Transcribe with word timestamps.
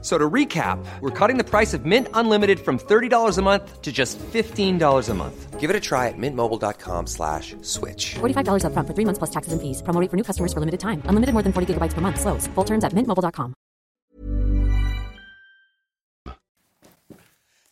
So 0.00 0.16
to 0.16 0.30
recap, 0.30 0.78
we're 1.00 1.10
cutting 1.10 1.38
the 1.38 1.44
price 1.44 1.74
of 1.74 1.84
Mint 1.84 2.06
Unlimited 2.14 2.60
from 2.60 2.78
$30 2.78 3.36
a 3.36 3.42
month 3.42 3.82
to 3.82 3.90
just 3.90 4.16
$15 4.18 5.08
a 5.08 5.14
month. 5.14 5.58
Give 5.58 5.70
it 5.70 5.74
a 5.74 5.80
try 5.80 6.06
at 6.06 6.14
mintmobile.com 6.16 7.08
slash 7.08 7.56
switch. 7.62 8.14
$45 8.20 8.62
upfront 8.62 8.86
for 8.86 8.94
three 8.94 9.04
months 9.04 9.18
plus 9.18 9.30
taxes 9.30 9.52
and 9.52 9.60
fees. 9.60 9.82
Promo 9.82 10.00
rate 10.00 10.08
for 10.08 10.16
new 10.16 10.22
customers 10.22 10.52
for 10.52 10.60
limited 10.60 10.78
time. 10.78 11.02
Unlimited 11.06 11.32
more 11.34 11.42
than 11.42 11.52
40 11.52 11.74
gigabytes 11.74 11.94
per 11.94 12.00
month. 12.00 12.20
Slows. 12.20 12.46
Full 12.54 12.64
terms 12.64 12.84
at 12.84 12.92
mintmobile.com. 12.92 13.54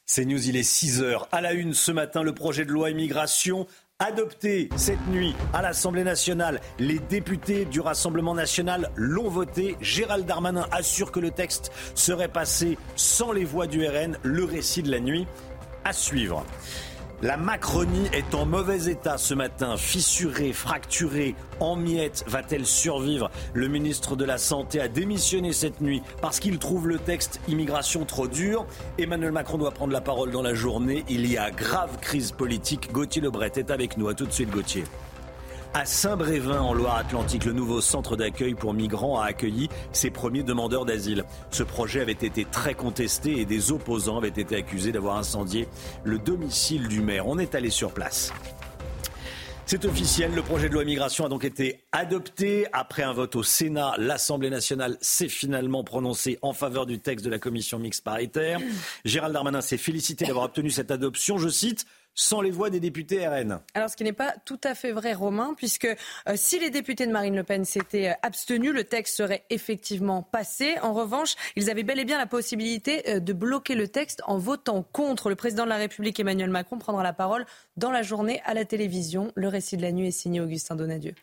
C'est 0.09 0.25
News, 0.25 0.49
il 0.49 0.57
est 0.57 0.63
6 0.63 1.03
heures. 1.03 1.29
À 1.33 1.41
la 1.41 1.53
une 1.53 1.75
ce 1.75 1.91
matin, 1.91 2.23
le 2.23 2.33
projet 2.33 2.65
de 2.65 2.71
loi 2.71 2.91
immigration 2.91 3.67
adopté 3.99 4.69
cette 4.77 5.07
nuit 5.09 5.35
à 5.55 5.63
l'Assemblée 5.63 6.05
nationale. 6.05 6.61
Les 6.79 6.99
députés 6.99 7.65
du 7.65 7.81
Rassemblement 7.81 8.35
national 8.35 8.91
l'ont 8.95 9.31
voté. 9.31 9.77
Gérald 9.81 10.27
Darmanin 10.27 10.67
assure 10.71 11.11
que 11.11 11.21
le 11.21 11.31
texte 11.31 11.73
serait 11.95 12.29
passé 12.29 12.77
sans 12.95 13.33
les 13.33 13.45
voix 13.45 13.67
du 13.67 13.87
RN. 13.87 14.19
Le 14.23 14.45
récit 14.45 14.83
de 14.83 14.91
la 14.91 15.01
nuit 15.01 15.27
à 15.85 15.95
suivre. 15.95 16.45
La 17.23 17.39
Macronie 17.39 18.09
est 18.13 18.35
en 18.35 18.45
mauvais 18.45 18.91
état 18.91 19.17
ce 19.17 19.33
matin, 19.33 19.79
fissurée, 19.79 20.53
fracturée, 20.53 21.35
en 21.61 21.75
miettes. 21.75 22.25
Va-t-elle 22.27 22.67
survivre? 22.67 23.31
Le 23.55 23.69
ministre 23.69 24.17
de 24.17 24.25
la 24.27 24.37
Santé 24.37 24.81
a 24.83 24.89
démissionné 24.89 25.55
cette 25.55 25.81
nuit 25.81 26.03
parce 26.21 26.41
qu'il 26.41 26.59
trouve 26.59 26.89
le 26.89 26.99
texte 26.99 27.41
immigration 27.49 28.05
trop 28.05 28.29
dur. 28.29 28.67
Emmanuel 28.99 29.33
Macron 29.33 29.57
doit 29.57 29.71
prendre 29.71 29.95
la 29.95 30.03
parole 30.03 30.31
dans 30.31 30.43
la 30.43 30.53
journée. 30.53 31.07
Il 31.09 31.27
y 31.27 31.39
a 31.39 31.51
grave 31.51 31.97
crise 32.03 32.33
politique. 32.33 32.93
Gauthier 32.93 33.23
Lebret 33.23 33.53
est 33.57 33.71
avec 33.71 33.97
nous. 33.97 34.09
À 34.09 34.15
tout 34.15 34.27
de 34.27 34.33
suite, 34.33 34.51
Gauthier. 34.51 34.85
À 35.77 35.85
Saint-Brévin, 35.85 36.59
en 36.59 36.73
Loire-Atlantique, 36.73 37.45
le 37.45 37.53
nouveau 37.53 37.83
centre 37.83 38.17
d'accueil 38.17 38.55
pour 38.55 38.73
migrants 38.73 39.21
a 39.21 39.27
accueilli 39.27 39.69
ses 39.93 40.11
premiers 40.11 40.43
demandeurs 40.43 40.87
d'asile. 40.87 41.25
Ce 41.51 41.63
projet 41.63 42.01
avait 42.01 42.13
été 42.13 42.47
très 42.47 42.73
contesté 42.73 43.41
et 43.41 43.45
des 43.45 43.73
opposants 43.73 44.17
avaient 44.17 44.29
été 44.29 44.57
accusés 44.57 44.91
d'avoir 44.91 45.19
incendié 45.19 45.69
le 46.03 46.19
domicile 46.19 46.89
du 46.89 47.03
maire. 47.03 47.29
On 47.29 47.39
est 47.39 47.55
allé 47.55 47.69
sur 47.69 47.93
place. 47.93 48.33
C'est 49.67 49.85
officiel, 49.85 50.35
le 50.35 50.43
projet 50.43 50.71
de 50.71 50.75
loi 50.75 50.85
immigration 50.85 51.27
a 51.27 51.29
donc 51.29 51.45
été 51.45 51.85
adopté. 51.93 52.67
Après 52.73 53.03
un 53.03 53.13
vote 53.13 53.37
au 53.37 53.43
Sénat, 53.43 53.97
l'Assemblée 53.99 54.49
nationale 54.49 54.97
s'est 55.03 55.29
finalement 55.29 55.85
prononcée 55.85 56.39
en 56.41 56.55
faveur 56.55 56.87
du 56.87 57.01
texte 57.01 57.27
de 57.27 57.31
la 57.31 57.39
commission 57.39 57.79
mixte 57.79 58.03
paritaire. 58.03 58.61
Gérald 59.05 59.35
Darmanin 59.35 59.61
s'est 59.61 59.77
félicité 59.77 60.25
d'avoir 60.25 60.47
obtenu 60.47 60.71
cette 60.71 60.91
adoption, 60.91 61.37
je 61.37 61.49
cite, 61.51 61.85
sans 62.17 62.41
les 62.41 62.51
voix 62.51 62.71
des 62.71 62.81
députés 62.81 63.29
RN. 63.29 63.61
Alors, 63.75 63.91
ce 63.91 63.97
qui 63.97 64.03
n'est 64.03 64.13
pas 64.13 64.35
tout 64.45 64.59
à 64.65 64.75
fait 64.75 64.91
vrai, 64.91 65.13
Romain, 65.13 65.55
puisque 65.55 65.85
euh, 65.85 66.33
si 66.35 66.59
les 66.59 66.71
députés 66.71 67.07
de 67.07 67.13
Marine 67.13 67.37
Le 67.37 67.45
Pen 67.45 67.65
s'étaient 67.65 68.09
euh, 68.09 68.15
abstenus, 68.23 68.73
le 68.73 68.85
texte 68.85 69.17
serait 69.17 69.45
effectivement 69.51 70.23
passé. 70.23 70.77
En 70.83 70.95
revanche, 70.95 71.37
ils 71.55 71.71
avaient 71.71 71.83
bel 71.83 72.01
et 72.01 72.05
bien 72.05 72.19
la 72.19 72.27
possibilité 72.27 73.09
euh, 73.09 73.21
de 73.21 73.33
bloquer 73.35 73.75
le 73.75 73.87
texte 73.87 74.23
en 74.27 74.39
votant 74.39 74.83
contre. 74.83 75.29
Le 75.29 75.37
président 75.37 75.65
de 75.65 75.69
la 75.69 75.77
République, 75.77 76.19
Emmanuel 76.19 76.51
Macron, 76.51 76.79
prendra 76.79 77.03
la 77.03 77.13
parole 77.13 77.45
dans 77.77 77.91
la 77.91 78.03
journée 78.03 78.41
à 78.47 78.55
la 78.55 78.65
télévision. 78.65 79.31
Le 79.35 79.49
récit 79.49 79.77
de 79.77 79.83
la 79.83 79.93
nuit 79.93 80.09
est 80.09 80.11
signé 80.11 80.41
Augustin 80.41 80.75
Donadieu. 80.75 81.15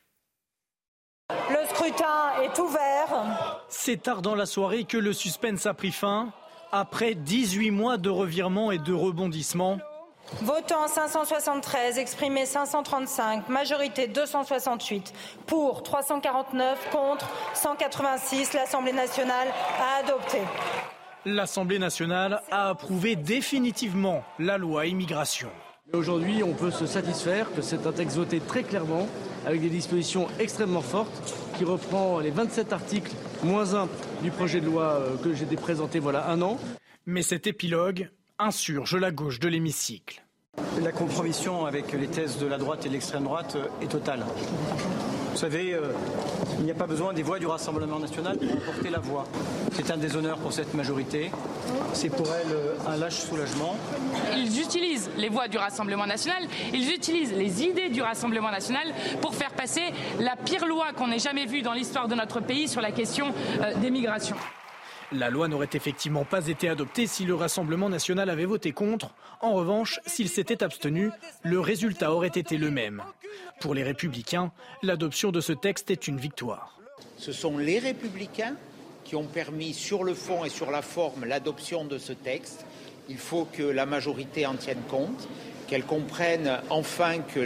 Le 1.30 1.68
scrutin 1.70 2.42
est 2.44 2.60
ouvert. 2.60 3.66
C'est 3.68 4.04
tard 4.04 4.22
dans 4.22 4.36
la 4.36 4.46
soirée 4.46 4.84
que 4.84 4.98
le 4.98 5.14
suspense 5.14 5.66
a 5.66 5.74
pris 5.74 5.92
fin. 5.92 6.32
Après 6.72 7.16
18 7.16 7.72
mois 7.72 7.98
de 7.98 8.10
revirements 8.10 8.72
et 8.72 8.78
de 8.78 8.94
rebondissements, 8.94 9.80
Votant 10.42 10.88
573, 10.88 12.00
exprimé 12.00 12.46
535, 12.46 13.50
majorité 13.50 14.08
268, 14.08 15.14
pour 15.46 15.84
349, 15.84 16.90
contre 16.92 17.30
186, 17.54 18.54
l'Assemblée 18.54 18.94
nationale 18.94 19.48
a 19.80 20.00
adopté. 20.04 20.40
l'Assemblée 21.26 21.80
nationale 21.80 22.42
a 22.52 22.70
approuvé 22.70 23.16
définitivement 23.16 24.24
la 24.40 24.58
loi 24.58 24.88
immigration. 24.88 25.50
Aujourd'hui, 25.94 26.44
on 26.44 26.54
peut 26.54 26.72
se 26.72 26.86
satisfaire 26.86 27.54
que 27.54 27.62
c'est 27.62 27.86
un 27.86 27.92
texte 27.92 28.18
voté 28.18 28.40
très 28.40 28.64
clairement, 28.64 29.08
avec 29.46 29.62
des 29.62 29.70
dispositions 29.70 30.28
extrêmement 30.40 30.82
fortes, 30.82 31.36
qui 31.58 31.64
reprend 31.64 32.20
les 32.20 32.32
27 32.32 32.74
articles, 32.74 33.12
moins 33.44 33.76
un 33.76 33.88
du 34.22 34.32
projet 34.32 34.60
de 34.60 34.66
loi 34.66 34.84
euh, 34.84 35.16
que 35.24 35.34
j'ai 35.34 35.46
présenté 35.46 36.00
voilà 36.00 36.30
un 36.30 36.42
an. 36.42 36.58
Mais 37.06 37.22
cet 37.22 37.48
épilogue 37.48 38.10
insurge 38.40 38.96
la 38.96 39.12
gauche 39.12 39.40
de 39.40 39.48
l'hémicycle. 39.48 40.23
La 40.84 40.92
compromission 40.92 41.66
avec 41.66 41.94
les 41.94 42.08
thèses 42.08 42.38
de 42.40 42.46
la 42.46 42.58
droite 42.58 42.86
et 42.86 42.90
de 42.90 42.94
l'extrême 42.94 43.24
droite 43.24 43.56
euh, 43.56 43.68
est 43.82 43.88
totale. 43.88 44.26
Vous 45.32 45.38
savez, 45.38 45.74
euh, 45.74 45.94
il 46.60 46.66
n'y 46.66 46.72
a 46.72 46.76
pas 46.76 46.88
besoin 46.88 47.14
des 47.14 47.24
voix 47.24 47.40
du 47.40 47.46
Rassemblement 47.46 48.00
national 48.00 48.38
pour 48.38 48.74
porter 48.74 48.90
la 48.90 49.00
voix. 49.00 49.26
C'est 49.74 49.92
un 49.92 49.98
déshonneur 49.98 50.38
pour 50.38 50.52
cette 50.52 50.74
majorité. 50.74 51.32
C'est 51.94 52.10
pour 52.10 52.28
elle 52.28 52.52
euh, 52.52 52.76
un 52.88 52.98
lâche 52.98 53.20
soulagement. 53.20 53.78
Ils 54.36 54.62
utilisent 54.62 55.10
les 55.18 55.30
voix 55.30 55.48
du 55.48 55.58
Rassemblement 55.58 56.06
national, 56.06 56.44
ils 56.74 56.92
utilisent 56.92 57.34
les 57.34 57.64
idées 57.64 57.90
du 57.90 58.02
Rassemblement 58.02 58.52
national 58.52 58.94
pour 59.22 59.36
faire 59.36 59.52
passer 59.52 59.94
la 60.20 60.36
pire 60.36 60.66
loi 60.66 60.88
qu'on 60.96 61.12
ait 61.12 61.20
jamais 61.20 61.46
vue 61.46 61.62
dans 61.62 61.74
l'histoire 61.74 62.08
de 62.08 62.16
notre 62.16 62.42
pays 62.42 62.68
sur 62.68 62.82
la 62.82 62.92
question 62.92 63.34
des 63.82 63.90
migrations. 63.90 64.38
La 65.14 65.30
loi 65.30 65.48
n'aurait 65.48 65.70
effectivement 65.74 66.26
pas 66.26 66.48
été 66.48 66.68
adoptée 66.68 67.06
si 67.06 67.24
le 67.24 67.36
Rassemblement 67.36 67.88
national 67.88 68.32
avait 68.32 68.46
voté 68.46 68.72
contre. 68.72 69.14
En 69.42 69.54
revanche, 69.54 70.00
s'il 70.08 70.28
s'était 70.28 70.64
abstenu, 70.64 71.12
le 71.44 71.60
résultat 71.60 72.12
aurait 72.12 72.28
été 72.30 72.58
le 72.58 72.72
même. 72.72 73.04
Pour 73.60 73.76
les 73.76 73.84
républicains, 73.84 74.52
l'adoption 74.82 75.32
de 75.32 75.40
ce 75.40 75.54
texte 75.54 75.92
est 75.92 76.08
une 76.08 76.18
victoire. 76.18 76.80
Ce 77.18 77.32
sont 77.32 77.60
les 77.60 77.78
républicains 77.78 78.56
qui 79.04 79.16
ont 79.16 79.26
permis 79.26 79.74
sur 79.74 80.04
le 80.04 80.16
fond 80.16 80.46
et 80.46 80.50
sur 80.50 80.72
la 80.72 80.82
forme 80.82 81.26
l'adoption 81.26 81.86
de 81.86 82.00
ce 82.00 82.14
texte. 82.14 82.66
Il 83.08 83.18
faut 83.18 83.46
que 83.46 83.64
la 83.64 83.86
majorité 83.86 84.48
en 84.48 84.56
tienne 84.56 84.82
compte, 84.90 85.28
qu'elle 85.68 85.84
comprenne 85.84 86.60
enfin 86.70 87.20
que 87.20 87.40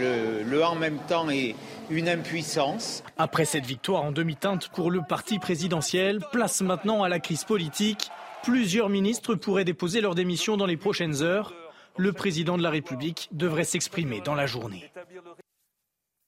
le, 0.44 0.64
en 0.64 0.74
même 0.74 0.98
temps 1.06 1.28
est 1.28 1.54
une 1.90 2.08
impuissance. 2.08 3.02
Après 3.16 3.44
cette 3.44 3.64
victoire 3.64 4.02
en 4.02 4.12
demi-teinte 4.12 4.68
pour 4.68 4.90
le 4.90 5.00
parti 5.02 5.38
présidentiel, 5.38 6.20
place 6.32 6.60
maintenant 6.60 7.02
à 7.02 7.08
la 7.08 7.18
crise 7.18 7.44
politique. 7.44 8.10
Plusieurs 8.42 8.88
ministres 8.88 9.34
pourraient 9.34 9.64
déposer 9.64 10.00
leur 10.00 10.14
démission 10.14 10.56
dans 10.56 10.66
les 10.66 10.76
prochaines 10.76 11.22
heures. 11.22 11.54
Le 11.96 12.12
président 12.12 12.56
de 12.56 12.62
la 12.62 12.70
République 12.70 13.28
devrait 13.32 13.64
s'exprimer 13.64 14.20
dans 14.20 14.34
la 14.34 14.46
journée. 14.46 14.90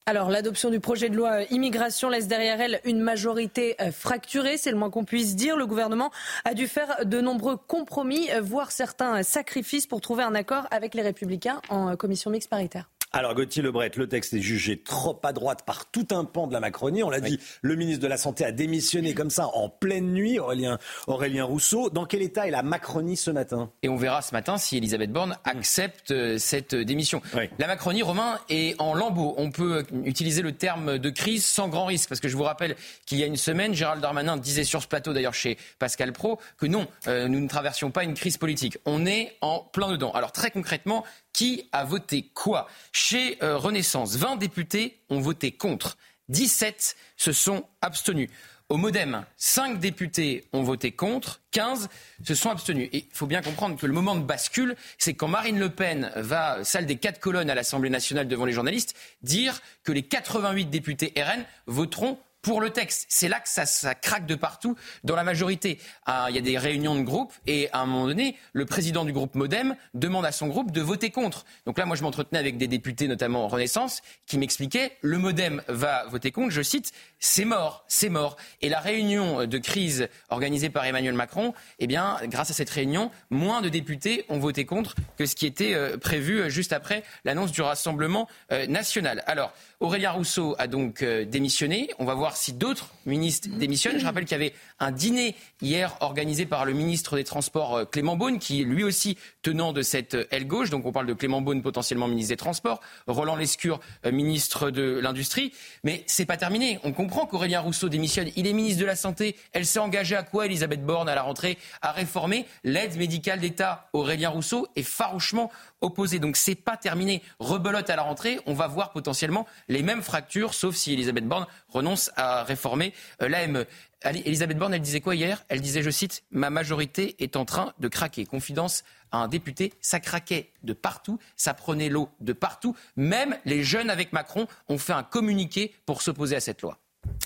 Alors, 0.06 0.31
l'adoption 0.31 0.71
du 0.71 0.81
projet 0.81 1.09
de 1.09 1.15
loi 1.15 1.44
immigration 1.50 2.09
laisse 2.09 2.27
derrière 2.27 2.60
elle 2.60 2.81
une 2.84 3.00
majorité 3.00 3.77
euh, 3.81 3.92
fracturée, 3.92 4.56
c'est 4.56 4.72
le 4.72 4.77
moins 4.77 4.91
qu'on 4.91 5.04
puisse 5.04 5.37
dire. 5.37 5.56
Le 5.56 5.66
gouvernement 5.66 6.10
a 6.44 6.54
dû 6.54 6.66
faire 6.66 7.04
de 7.04 7.21
nombreux 7.21 7.56
compromis, 7.56 8.28
voire 8.42 8.72
certains 8.72 9.22
sacrifices 9.22 9.87
pour 9.87 10.00
trouver 10.00 10.25
un 10.25 10.34
accord 10.34 10.66
avec 10.72 10.94
les 10.94 11.03
Républicains 11.03 11.60
en 11.69 11.94
commission 11.94 12.31
mixte 12.31 12.50
paritaire. 12.50 12.91
Alors 13.12 13.34
Gauthier 13.34 13.60
Lebret, 13.60 13.91
le 13.97 14.09
texte 14.09 14.34
est 14.34 14.41
jugé 14.41 14.81
trop 14.81 15.19
à 15.25 15.32
droite 15.32 15.65
par 15.66 15.91
tout 15.91 16.06
un 16.12 16.25
pan 16.25 16.47
de 16.47 16.53
la 16.53 16.60
Macronie. 16.60 17.03
On 17.03 17.10
l'a 17.10 17.19
dit, 17.19 17.41
le 17.60 17.75
ministre 17.75 18.00
de 18.00 18.06
la 18.06 18.16
Santé 18.16 18.44
a 18.44 18.53
démissionné 18.53 19.15
comme 19.15 19.31
ça 19.31 19.48
en 19.48 19.69
pleine 19.69 20.12
nuit, 20.12 20.38
Aurélien, 20.38 20.78
Aurélien 21.09 21.43
Rousseau. 21.43 21.91
Dans 21.91 22.06
quel 22.06 22.22
état 22.22 22.47
est 22.47 22.53
la 22.53 22.62
Macronie 22.62 23.16
ce 23.16 23.32
matin? 23.32 23.72
Et 23.82 23.88
on 23.88 23.97
verra 23.97 24.22
ce 24.22 24.32
matin 24.32 24.59
si 24.59 24.76
Elisabeth 24.76 25.10
Borne 25.10 25.37
accepte 25.43 26.12
euh, 26.12 26.38
cette 26.38 26.76
démission. 26.76 27.21
La 27.59 27.66
Macronie, 27.66 28.03
Romain, 28.03 28.38
est 28.48 28.81
en 28.81 28.94
lambeau. 28.94 29.34
On 29.38 29.50
peut 29.50 29.84
utiliser 30.04 30.42
le 30.42 30.53
terme 30.53 30.98
de 30.98 31.10
crise 31.10 31.44
sans 31.44 31.69
grand 31.69 31.87
risque, 31.87 32.09
parce 32.09 32.21
que 32.21 32.28
je 32.28 32.37
vous 32.37 32.44
rappelle 32.44 32.77
qu'il 33.06 33.19
y 33.19 33.25
a 33.25 33.27
une 33.27 33.37
semaine, 33.37 33.75
Gérald 33.75 34.00
Darmanin 34.00 34.37
disait 34.37 34.62
sur 34.62 34.82
ce 34.82 34.87
plateau, 34.87 35.12
d'ailleurs 35.12 35.34
chez 35.34 35.59
Pascal 35.81 36.12
Pro, 36.12 36.38
que 36.59 36.66
non, 36.66 36.86
euh, 37.09 37.27
nous 37.27 37.41
ne 37.41 37.48
traversions 37.48 37.91
pas 37.91 38.04
une 38.04 38.15
crise 38.15 38.36
politique. 38.36 38.78
On 38.86 39.04
est 39.04 39.36
en 39.41 39.59
plein 39.59 39.91
dedans. 39.91 40.13
Alors 40.13 40.30
très 40.30 40.53
concrètement, 40.53 41.04
qui 41.32 41.68
a 41.72 41.84
voté 41.84 42.22
quoi 42.34 42.68
Chez 42.92 43.42
euh, 43.42 43.56
Renaissance, 43.56 44.16
20 44.16 44.36
députés 44.36 45.00
ont 45.09 45.21
voté 45.21 45.53
contre, 45.53 45.97
17 46.28 46.97
se 47.16 47.32
sont 47.32 47.65
abstenus. 47.80 48.28
Au 48.71 48.77
Modem, 48.77 49.24
5 49.36 49.80
députés 49.80 50.44
ont 50.53 50.62
voté 50.62 50.92
contre, 50.92 51.41
15 51.50 51.88
se 52.24 52.34
sont 52.36 52.50
abstenus. 52.50 52.88
Et 52.92 52.98
il 52.98 53.12
faut 53.12 53.27
bien 53.27 53.42
comprendre 53.42 53.77
que 53.77 53.84
le 53.84 53.92
moment 53.92 54.15
de 54.15 54.22
bascule, 54.22 54.77
c'est 54.97 55.15
quand 55.15 55.27
Marine 55.27 55.59
Le 55.59 55.71
Pen 55.71 56.12
va, 56.15 56.62
salle 56.62 56.86
des 56.86 56.94
quatre 56.94 57.18
colonnes 57.18 57.50
à 57.50 57.56
l'Assemblée 57.56 57.91
nationale 57.91 58.28
devant 58.28 58.44
les 58.44 58.53
journalistes, 58.53 58.94
dire 59.22 59.60
que 59.82 59.91
les 59.91 60.04
88 60.04 60.66
députés 60.66 61.12
RN 61.16 61.44
voteront 61.66 62.21
pour 62.42 62.60
le 62.60 62.71
texte. 62.71 63.07
C'est 63.09 63.28
là 63.28 63.41
que 63.41 63.48
ça, 63.48 63.95
craque 63.95 64.27
de 64.27 64.34
partout 64.34 64.77
dans 65.04 65.16
la 65.16 65.25
majorité. 65.25 65.78
Ah, 66.07 66.27
il 66.28 66.34
y 66.34 66.39
a 66.39 66.42
des 66.42 66.59
réunions 66.59 66.95
de 66.95 67.03
groupe 67.03 67.33
et 67.47 67.71
à 67.72 67.81
un 67.81 67.87
moment 67.87 68.07
donné, 68.07 68.37
le 68.53 68.66
président 68.66 69.04
du 69.04 69.13
groupe 69.13 69.34
Modem 69.34 69.77
demande 69.95 70.25
à 70.25 70.33
son 70.33 70.47
groupe 70.47 70.71
de 70.71 70.81
voter 70.81 71.10
contre. 71.10 71.45
Donc 71.66 71.78
là, 71.78 71.87
moi, 71.87 71.97
je 71.97 72.03
m'entretenais 72.03 72.39
avec 72.39 72.57
des 72.57 72.66
députés, 72.66 73.09
notamment 73.09 73.45
en 73.45 73.48
Renaissance, 73.48 74.03
qui 74.27 74.39
m'expliquaient 74.39 74.97
le 75.01 75.19
Modem 75.19 75.63
va 75.69 76.04
voter 76.07 76.31
contre. 76.31 76.51
Je 76.51 76.63
cite, 76.63 76.92
c'est 77.19 77.45
mort, 77.45 77.84
c'est 77.89 78.09
mort. 78.09 78.37
Et 78.63 78.69
la 78.69 78.81
réunion 78.81 79.47
de 79.47 79.59
crise 79.59 80.09
organisée 80.28 80.71
par 80.71 80.84
Emmanuel 80.84 81.15
Macron, 81.15 81.54
eh 81.78 81.87
bien, 81.87 82.19
grâce 82.25 82.51
à 82.51 82.54
cette 82.54 82.71
réunion, 82.71 83.10
moins 83.31 83.60
de 83.60 83.69
députés 83.69 84.25
ont 84.28 84.39
voté 84.39 84.65
contre 84.65 84.95
que 85.16 85.27
ce 85.27 85.34
qui 85.34 85.47
était 85.47 85.75
euh, 85.75 85.97
prévu 85.97 86.41
euh, 86.41 86.48
juste 86.48 86.72
après 86.72 87.03
l'annonce 87.25 87.53
du 87.53 87.63
Rassemblement 87.63 88.28
euh, 88.53 88.66
national. 88.66 89.22
Alors, 89.27 89.53
Aurélien 89.80 90.10
Rousseau 90.10 90.54
a 90.59 90.66
donc 90.66 91.03
démissionné. 91.03 91.88
On 91.98 92.04
va 92.04 92.12
voir 92.12 92.36
si 92.36 92.53
d'autres 92.53 92.91
ministres 93.06 93.48
démissionnent. 93.48 93.98
Je 93.98 94.04
rappelle 94.04 94.27
qu'il 94.27 94.36
y 94.36 94.41
avait 94.41 94.53
un 94.78 94.92
dîner 94.92 95.34
hier 95.62 95.97
organisé 96.00 96.44
par 96.44 96.66
le 96.66 96.74
ministre 96.74 97.16
des 97.16 97.24
Transports 97.24 97.88
Clément 97.88 98.15
Beaune, 98.15 98.38
qui 98.38 98.60
est 98.60 98.65
lui 98.65 98.84
aussi 98.84 99.16
tenant 99.41 99.72
de 99.72 99.80
cette 99.80 100.18
aile 100.30 100.47
gauche. 100.47 100.68
Donc 100.68 100.84
on 100.84 100.92
parle 100.92 101.06
de 101.06 101.15
Clément 101.15 101.41
Beaune, 101.41 101.62
potentiellement 101.62 102.09
ministre 102.09 102.28
des 102.28 102.36
Transports, 102.36 102.82
Roland 103.06 103.36
Lescure, 103.36 103.80
ministre 104.04 104.71
de 104.71 105.00
l'Industrie. 105.03 105.54
Mais 105.82 106.04
c'est 106.06 106.27
pas 106.27 106.36
terminé. 106.36 106.78
On 106.84 106.92
comprend 106.92 107.24
qu'Aurélien 107.24 107.60
Rousseau 107.60 107.88
démissionne. 107.88 108.28
Il 108.36 108.47
est 108.47 108.53
ministre 108.53 108.80
de 108.80 108.86
la 108.86 108.97
Santé. 108.97 109.34
Elle 109.54 109.65
s'est 109.65 109.78
engagée 109.78 110.15
à 110.15 110.22
quoi, 110.22 110.44
Elisabeth 110.44 110.84
Borne, 110.84 111.09
à 111.09 111.15
la 111.15 111.22
rentrée 111.22 111.56
À 111.80 111.92
réformer 111.92 112.44
l'aide 112.65 112.98
médicale 112.98 113.41
d'État? 113.41 113.88
Aurélien 113.94 114.28
Rousseau 114.28 114.68
est 114.77 114.82
farouchement 114.82 115.50
opposé. 115.80 116.18
Donc 116.18 116.36
c'est 116.36 116.54
pas 116.54 116.77
terminé. 116.77 117.22
Rebelote 117.38 117.88
à 117.91 117.97
la 117.97 118.03
rentrée, 118.03 118.41
on 118.47 118.54
va 118.54 118.66
voir 118.66 118.91
potentiellement 118.92 119.47
les 119.68 119.82
mêmes 119.82 120.03
fractures, 120.03 120.54
sauf 120.54 120.74
si 120.74 120.92
Elisabeth 120.92 121.27
Borne 121.27 121.47
renonce 121.68 122.10
à 122.16 122.44
réformer 122.44 122.92
euh, 123.22 123.28
l'AME. 123.28 123.65
Elisabeth 124.03 124.56
Borne, 124.56 124.72
elle 124.72 124.80
disait 124.80 125.00
quoi 125.00 125.15
hier? 125.15 125.44
Elle 125.48 125.60
disait, 125.60 125.82
je 125.82 125.91
cite, 125.91 126.22
Ma 126.30 126.48
majorité 126.48 127.16
est 127.18 127.36
en 127.36 127.44
train 127.44 127.74
de 127.78 127.88
craquer. 127.88 128.24
Confidence 128.24 128.82
à 129.12 129.18
un 129.18 129.28
député, 129.28 129.74
ça 129.80 130.00
craquait 130.00 130.53
de 130.62 130.72
partout, 130.72 131.18
ça 131.36 131.53
prenait 131.53 131.88
l'eau 131.88 132.09
de 132.21 132.32
partout. 132.32 132.74
Même 132.97 133.36
les 133.44 133.62
jeunes 133.62 133.91
avec 133.91 134.12
Macron 134.12 134.47
ont 134.68 134.78
fait 134.78 134.94
un 134.94 135.03
communiqué 135.03 135.74
pour 135.84 136.00
s'opposer 136.00 136.36
à 136.36 136.41
cette 136.41 136.62
loi. 136.62 136.78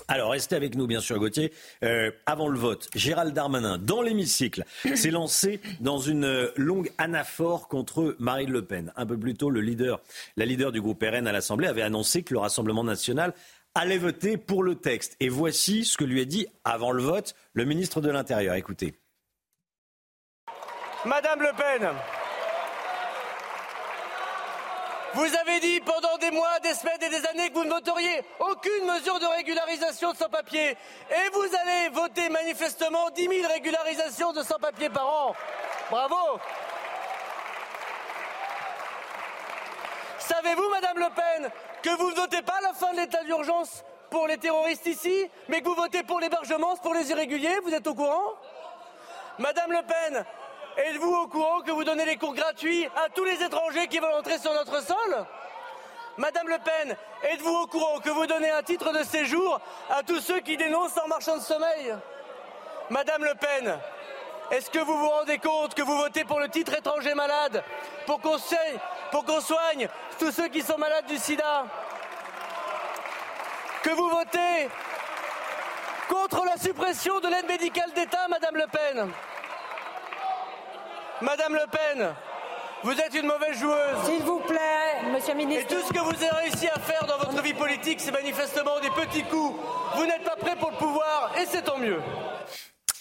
Alors, 0.07 0.31
restez 0.31 0.55
avec 0.55 0.75
nous, 0.75 0.87
bien 0.87 0.99
sûr, 0.99 1.17
Gauthier. 1.17 1.51
Euh, 1.83 2.11
avant 2.25 2.47
le 2.47 2.59
vote, 2.59 2.89
Gérald 2.93 3.33
Darmanin, 3.33 3.77
dans 3.77 4.01
l'hémicycle, 4.01 4.63
s'est 4.95 5.11
lancé 5.11 5.59
dans 5.79 5.97
une 5.97 6.51
longue 6.55 6.91
anaphore 6.97 7.67
contre 7.67 8.15
Marine 8.19 8.51
Le 8.51 8.63
Pen. 8.63 8.93
Un 8.95 9.05
peu 9.05 9.17
plus 9.17 9.33
tôt, 9.33 9.49
le 9.49 9.61
leader, 9.61 9.99
la 10.37 10.45
leader 10.45 10.71
du 10.71 10.81
groupe 10.81 11.03
RN 11.03 11.27
à 11.27 11.31
l'Assemblée 11.31 11.67
avait 11.67 11.81
annoncé 11.81 12.23
que 12.23 12.33
le 12.33 12.39
Rassemblement 12.39 12.83
national 12.83 13.33
allait 13.73 13.97
voter 13.97 14.37
pour 14.37 14.63
le 14.63 14.75
texte. 14.75 15.17
Et 15.19 15.29
voici 15.29 15.85
ce 15.85 15.97
que 15.97 16.03
lui 16.03 16.21
a 16.21 16.25
dit, 16.25 16.47
avant 16.63 16.91
le 16.91 17.01
vote, 17.01 17.35
le 17.53 17.65
ministre 17.65 17.99
de 17.99 18.09
l'Intérieur. 18.09 18.55
Écoutez. 18.55 18.93
Madame 21.05 21.39
Le 21.41 21.51
Pen, 21.55 21.89
vous 25.15 25.35
avez 25.35 25.59
dit 25.61 25.79
pendant 25.79 26.17
des 26.17 26.31
mois, 26.31 26.59
des 26.59 26.73
semaines 26.73 27.01
et 27.01 27.09
des 27.09 27.25
années 27.27 27.49
que 27.49 27.55
vous 27.55 27.63
ne 27.63 27.69
voteriez 27.69 28.21
aucune 28.39 28.85
mesure 28.85 29.17
de 29.19 29.25
régularisation 29.25 30.11
de 30.11 30.17
sans-papiers. 30.17 30.71
Et 31.09 31.29
vous 31.31 31.47
allez 31.61 31.89
voter 31.89 32.27
manifestement 32.29 33.09
10 33.11 33.27
000 33.27 33.47
régularisations 33.47 34.33
de 34.33 34.43
sans-papiers 34.43 34.89
par 34.89 35.07
an. 35.07 35.35
Bravo. 35.89 36.39
Savez-vous, 40.19 40.69
Madame 40.69 40.99
Le 40.99 41.09
Pen, 41.15 41.51
que 41.81 41.97
vous 41.97 42.11
ne 42.11 42.15
votez 42.15 42.41
pas 42.41 42.59
la 42.61 42.73
fin 42.73 42.91
de 42.91 42.97
l'état 42.97 43.23
d'urgence 43.23 43.83
pour 44.09 44.27
les 44.27 44.37
terroristes 44.37 44.85
ici, 44.85 45.29
mais 45.47 45.61
que 45.61 45.67
vous 45.67 45.75
votez 45.75 46.03
pour 46.03 46.19
l'hébergement 46.19 46.75
pour 46.77 46.93
les 46.93 47.09
irréguliers? 47.09 47.59
Vous 47.63 47.73
êtes 47.73 47.87
au 47.87 47.95
courant? 47.95 48.33
Madame 49.39 49.71
Le 49.71 49.81
Pen, 49.81 50.25
Êtes-vous 50.77 51.15
au 51.15 51.27
courant 51.27 51.61
que 51.61 51.71
vous 51.71 51.85
donnez 51.85 52.03
les 52.03 52.17
cours 52.17 52.33
gratuits 52.33 52.85
à 52.97 53.07
tous 53.09 53.23
les 53.23 53.41
étrangers 53.41 53.87
qui 53.87 53.99
veulent 53.99 54.11
entrer 54.11 54.37
sur 54.37 54.53
notre 54.53 54.83
sol? 54.83 55.25
Madame 56.17 56.49
Le 56.49 56.57
Pen, 56.57 56.97
êtes-vous 57.23 57.55
au 57.55 57.67
courant 57.67 57.99
que 57.99 58.09
vous 58.09 58.25
donnez 58.25 58.51
un 58.51 58.61
titre 58.61 58.91
de 58.91 59.03
séjour 59.03 59.61
à 59.89 60.03
tous 60.03 60.19
ceux 60.19 60.41
qui 60.41 60.57
dénoncent 60.57 60.97
en 60.97 61.07
marchand 61.07 61.37
de 61.37 61.41
sommeil? 61.41 61.95
Madame 62.89 63.23
Le 63.23 63.35
Pen, 63.35 63.79
est-ce 64.51 64.69
que 64.69 64.79
vous 64.79 64.97
vous 64.97 65.09
rendez 65.09 65.37
compte 65.37 65.75
que 65.75 65.81
vous 65.81 65.95
votez 65.95 66.25
pour 66.25 66.41
le 66.41 66.49
titre 66.49 66.73
étranger 66.73 67.13
malade, 67.13 67.63
pour 68.05 68.19
qu'on 68.19 68.37
soigne, 68.37 69.87
tous 70.19 70.31
ceux 70.31 70.49
qui 70.49 70.61
sont 70.61 70.77
malades 70.77 71.05
du 71.05 71.17
sida? 71.17 71.65
Que 73.81 73.91
vous 73.91 74.09
votez 74.09 74.69
contre 76.09 76.43
la 76.43 76.57
suppression 76.57 77.21
de 77.21 77.29
l'aide 77.29 77.47
médicale 77.47 77.93
d'État, 77.93 78.27
Madame 78.27 78.57
Le 78.57 78.67
Pen? 78.67 79.11
Madame 81.21 81.53
Le 81.53 81.65
Pen, 81.71 82.07
vous 82.83 82.91
êtes 82.91 83.15
une 83.15 83.27
mauvaise 83.27 83.57
joueuse. 83.57 84.03
S'il 84.03 84.21
vous 84.23 84.39
plaît, 84.41 85.11
monsieur 85.13 85.31
le 85.31 85.37
ministre. 85.37 85.71
Et 85.71 85.75
tout 85.75 85.81
ce 85.87 85.93
que 85.93 85.99
vous 85.99 86.23
avez 86.23 86.43
réussi 86.43 86.67
à 86.67 86.77
faire 86.77 87.05
dans 87.07 87.17
votre 87.17 87.41
vie 87.41 87.53
politique, 87.53 88.01
c'est 88.01 88.11
manifestement 88.11 88.79
des 88.81 88.89
petits 88.89 89.23
coups. 89.23 89.57
Vous 89.95 90.05
n'êtes 90.05 90.23
pas 90.25 90.35
prêt 90.35 90.57
pour 90.59 90.71
le 90.71 90.77
pouvoir 90.77 91.33
et 91.41 91.45
c'est 91.45 91.61
tant 91.61 91.77
mieux. 91.77 91.99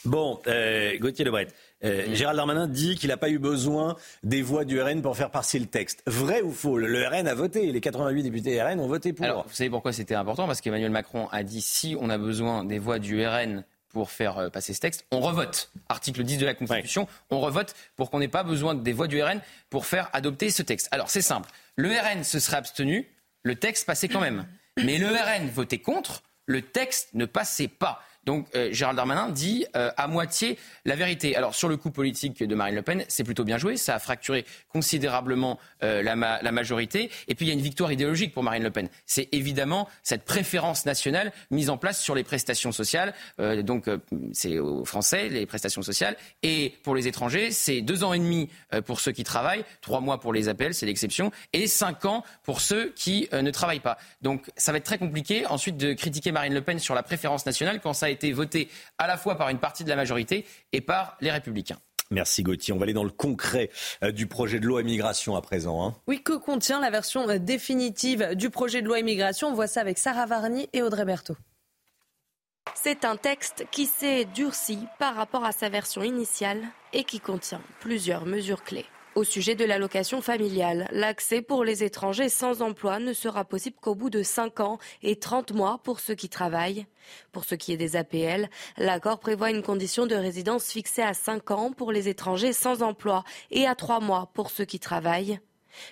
Bon, 0.04 0.38
euh, 0.46 0.96
Gauthier 0.98 1.24
Lebret, 1.24 1.48
euh, 1.82 2.14
Gérald 2.14 2.36
Darmanin 2.36 2.68
dit 2.68 2.94
qu'il 2.94 3.08
n'a 3.08 3.16
pas 3.16 3.30
eu 3.30 3.38
besoin 3.38 3.96
des 4.22 4.42
voix 4.42 4.64
du 4.64 4.80
RN 4.80 5.02
pour 5.02 5.16
faire 5.16 5.30
passer 5.30 5.58
le 5.58 5.66
texte. 5.66 6.02
Vrai 6.06 6.40
ou 6.42 6.52
faux 6.52 6.78
Le 6.78 7.08
RN 7.08 7.26
a 7.26 7.34
voté, 7.34 7.72
les 7.72 7.80
88 7.80 8.22
députés 8.22 8.62
RN 8.62 8.78
ont 8.78 8.86
voté 8.86 9.12
pour. 9.12 9.24
Alors, 9.24 9.44
vous 9.48 9.54
savez 9.54 9.70
pourquoi 9.70 9.92
c'était 9.92 10.14
important? 10.14 10.46
Parce 10.46 10.60
qu'Emmanuel 10.60 10.90
Macron 10.90 11.26
a 11.32 11.42
dit 11.42 11.62
si 11.62 11.96
on 11.98 12.10
a 12.10 12.18
besoin 12.18 12.64
des 12.64 12.78
voix 12.78 12.98
du 12.98 13.26
RN 13.26 13.64
pour 13.94 14.10
faire 14.10 14.36
euh, 14.38 14.50
passer 14.50 14.74
ce 14.74 14.80
texte, 14.80 15.06
on 15.10 15.20
revote. 15.20 15.70
Article 15.88 16.24
10 16.24 16.38
de 16.38 16.46
la 16.46 16.54
Constitution, 16.54 17.08
on 17.30 17.40
revote 17.40 17.74
pour 17.96 18.10
qu'on 18.10 18.18
n'ait 18.18 18.28
pas 18.28 18.42
besoin 18.42 18.74
des 18.74 18.92
voix 18.92 19.06
du 19.06 19.22
RN 19.22 19.40
pour 19.70 19.86
faire 19.86 20.10
adopter 20.12 20.50
ce 20.50 20.62
texte. 20.62 20.88
Alors 20.90 21.08
c'est 21.08 21.22
simple, 21.22 21.48
le 21.76 21.88
RN 21.88 22.24
se 22.24 22.40
serait 22.40 22.58
abstenu, 22.58 23.08
le 23.42 23.54
texte 23.54 23.86
passait 23.86 24.08
quand 24.08 24.20
même. 24.20 24.46
Mais 24.82 24.98
le 24.98 25.06
RN 25.06 25.48
votait 25.48 25.78
contre, 25.78 26.24
le 26.46 26.60
texte 26.60 27.10
ne 27.14 27.24
passait 27.24 27.68
pas. 27.68 28.02
Donc 28.26 28.46
euh, 28.54 28.72
Gérald 28.72 28.96
Darmanin 28.96 29.28
dit 29.28 29.66
euh, 29.76 29.90
à 29.96 30.06
moitié 30.08 30.58
la 30.84 30.96
vérité. 30.96 31.36
Alors 31.36 31.54
sur 31.54 31.68
le 31.68 31.76
coup 31.76 31.90
politique 31.90 32.42
de 32.42 32.54
Marine 32.54 32.74
Le 32.74 32.82
Pen, 32.82 33.04
c'est 33.08 33.24
plutôt 33.24 33.44
bien 33.44 33.58
joué. 33.58 33.76
Ça 33.76 33.94
a 33.94 33.98
fracturé 33.98 34.44
considérablement 34.68 35.58
euh, 35.82 36.02
la, 36.02 36.14
majorité. 36.52 37.10
Et 37.28 37.34
puis 37.34 37.46
il 37.46 37.48
y 37.48 37.52
a 37.52 37.54
une 37.54 37.60
victoire 37.60 37.92
idéologique 37.92 38.32
pour 38.32 38.42
Marine 38.42 38.62
Le 38.62 38.70
Pen. 38.70 38.88
C'est 39.06 39.28
évidemment 39.32 39.88
cette 40.02 40.24
préférence 40.24 40.86
nationale 40.86 41.32
mise 41.50 41.70
en 41.70 41.76
place 41.76 42.00
sur 42.00 42.14
les 42.14 42.24
prestations 42.24 42.72
sociales. 42.72 43.12
donc 43.38 43.88
c'est 44.32 44.58
aux 44.58 44.84
Français 44.84 45.28
les 45.28 45.46
prestations 45.46 45.82
sociales. 45.82 46.16
Et 46.42 46.74
pour 46.82 46.94
les 46.94 47.08
étrangers, 47.08 47.50
c'est 47.50 47.80
deux 47.80 48.04
ans 48.04 48.12
et 48.12 48.18
demi 48.18 48.48
pour 48.86 49.00
ceux 49.00 49.12
qui 49.12 49.24
travaillent, 49.24 49.64
trois 49.80 50.00
mois 50.00 50.20
pour 50.20 50.32
les 50.32 50.48
appels, 50.48 50.74
c'est 50.74 50.86
l'exception, 50.86 51.32
et 51.52 51.66
cinq 51.66 52.04
ans 52.04 52.24
pour 52.44 52.60
ceux 52.60 52.92
qui 52.94 53.28
ne 53.32 53.50
travaillent 53.50 53.80
pas. 53.80 53.98
Donc 54.22 54.50
ça 54.56 54.72
va 54.72 54.78
être 54.78 54.84
très 54.84 54.98
compliqué 54.98 55.46
ensuite 55.46 55.76
de 55.76 55.92
critiquer 55.92 56.32
Marine 56.32 56.54
Le 56.54 56.62
Pen 56.62 56.78
sur 56.78 56.94
la 56.94 57.02
préférence 57.02 57.46
nationale 57.46 57.80
quand 57.80 57.92
ça 57.92 58.06
a 58.06 58.10
été 58.14 58.32
voté 58.32 58.68
à 58.98 59.06
la 59.06 59.16
fois 59.16 59.36
par 59.36 59.50
une 59.50 59.58
partie 59.58 59.84
de 59.84 59.90
la 59.90 59.96
majorité 59.96 60.46
et 60.72 60.80
par 60.80 61.16
les 61.20 61.30
républicains. 61.30 61.78
Merci 62.10 62.42
Gauthier. 62.42 62.72
On 62.72 62.78
va 62.78 62.84
aller 62.84 62.92
dans 62.92 63.04
le 63.04 63.10
concret 63.10 63.70
euh, 64.02 64.12
du 64.12 64.26
projet 64.26 64.60
de 64.60 64.66
loi 64.66 64.82
immigration 64.82 65.36
à 65.36 65.42
présent. 65.42 65.84
Hein. 65.84 65.94
Oui, 66.06 66.22
que 66.22 66.34
contient 66.34 66.80
la 66.80 66.90
version 66.90 67.28
euh, 67.28 67.38
définitive 67.38 68.34
du 68.34 68.50
projet 68.50 68.82
de 68.82 68.86
loi 68.86 68.98
immigration? 69.00 69.48
On 69.48 69.54
voit 69.54 69.66
ça 69.66 69.80
avec 69.80 69.98
Sarah 69.98 70.26
Varny 70.26 70.68
et 70.72 70.82
Audrey 70.82 71.04
Berthaud. 71.04 71.36
C'est 72.74 73.04
un 73.04 73.16
texte 73.16 73.66
qui 73.70 73.86
s'est 73.86 74.24
durci 74.24 74.78
par 74.98 75.14
rapport 75.14 75.44
à 75.44 75.52
sa 75.52 75.68
version 75.68 76.02
initiale 76.02 76.62
et 76.92 77.04
qui 77.04 77.20
contient 77.20 77.60
plusieurs 77.80 78.26
mesures 78.26 78.62
clés. 78.62 78.86
Au 79.14 79.22
sujet 79.22 79.54
de 79.54 79.64
l'allocation 79.64 80.20
familiale, 80.20 80.88
l'accès 80.90 81.40
pour 81.40 81.62
les 81.62 81.84
étrangers 81.84 82.28
sans 82.28 82.62
emploi 82.62 82.98
ne 82.98 83.12
sera 83.12 83.44
possible 83.44 83.76
qu'au 83.80 83.94
bout 83.94 84.10
de 84.10 84.24
5 84.24 84.58
ans 84.58 84.78
et 85.04 85.14
30 85.14 85.52
mois 85.52 85.78
pour 85.84 86.00
ceux 86.00 86.16
qui 86.16 86.28
travaillent. 86.28 86.86
Pour 87.30 87.44
ce 87.44 87.54
qui 87.54 87.72
est 87.72 87.76
des 87.76 87.94
APL, 87.94 88.50
l'accord 88.76 89.20
prévoit 89.20 89.50
une 89.50 89.62
condition 89.62 90.06
de 90.06 90.16
résidence 90.16 90.66
fixée 90.66 91.02
à 91.02 91.14
5 91.14 91.52
ans 91.52 91.70
pour 91.70 91.92
les 91.92 92.08
étrangers 92.08 92.52
sans 92.52 92.82
emploi 92.82 93.22
et 93.52 93.68
à 93.68 93.76
3 93.76 94.00
mois 94.00 94.32
pour 94.34 94.50
ceux 94.50 94.64
qui 94.64 94.80
travaillent. 94.80 95.38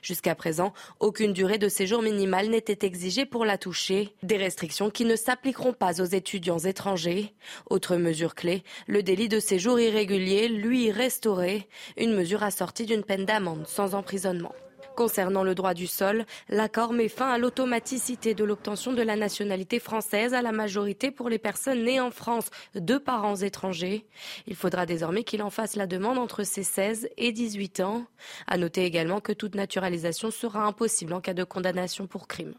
Jusqu'à 0.02 0.34
présent, 0.34 0.72
aucune 1.00 1.32
durée 1.32 1.58
de 1.58 1.68
séjour 1.68 2.02
minimale 2.02 2.48
n'était 2.48 2.86
exigée 2.86 3.26
pour 3.26 3.44
la 3.44 3.58
toucher. 3.58 4.14
Des 4.22 4.36
restrictions 4.36 4.90
qui 4.90 5.04
ne 5.04 5.16
s'appliqueront 5.16 5.72
pas 5.72 6.00
aux 6.00 6.06
étudiants 6.06 6.58
étrangers. 6.58 7.34
Autre 7.70 7.96
mesure 7.96 8.34
clé, 8.34 8.62
le 8.86 9.02
délit 9.02 9.28
de 9.28 9.40
séjour 9.40 9.78
irrégulier, 9.78 10.48
lui, 10.48 10.90
restauré. 10.90 11.68
Une 11.96 12.14
mesure 12.14 12.42
assortie 12.42 12.86
d'une 12.86 13.04
peine 13.04 13.24
d'amende 13.24 13.66
sans 13.66 13.94
emprisonnement. 13.94 14.54
Concernant 14.96 15.42
le 15.42 15.54
droit 15.54 15.74
du 15.74 15.86
sol, 15.86 16.26
l'accord 16.48 16.92
met 16.92 17.08
fin 17.08 17.30
à 17.30 17.38
l'automaticité 17.38 18.34
de 18.34 18.44
l'obtention 18.44 18.92
de 18.92 19.02
la 19.02 19.16
nationalité 19.16 19.78
française 19.78 20.34
à 20.34 20.42
la 20.42 20.52
majorité 20.52 21.10
pour 21.10 21.28
les 21.28 21.38
personnes 21.38 21.84
nées 21.84 22.00
en 22.00 22.10
France 22.10 22.50
de 22.74 22.98
parents 22.98 23.36
étrangers. 23.36 24.06
Il 24.46 24.54
faudra 24.54 24.84
désormais 24.84 25.24
qu'il 25.24 25.42
en 25.42 25.50
fasse 25.50 25.76
la 25.76 25.86
demande 25.86 26.18
entre 26.18 26.42
ses 26.44 26.62
16 26.62 27.08
et 27.16 27.32
18 27.32 27.80
ans. 27.80 28.04
À 28.46 28.58
noter 28.58 28.84
également 28.84 29.20
que 29.20 29.32
toute 29.32 29.54
naturalisation 29.54 30.30
sera 30.30 30.64
impossible 30.64 31.14
en 31.14 31.20
cas 31.20 31.34
de 31.34 31.44
condamnation 31.44 32.06
pour 32.06 32.28
crime. 32.28 32.54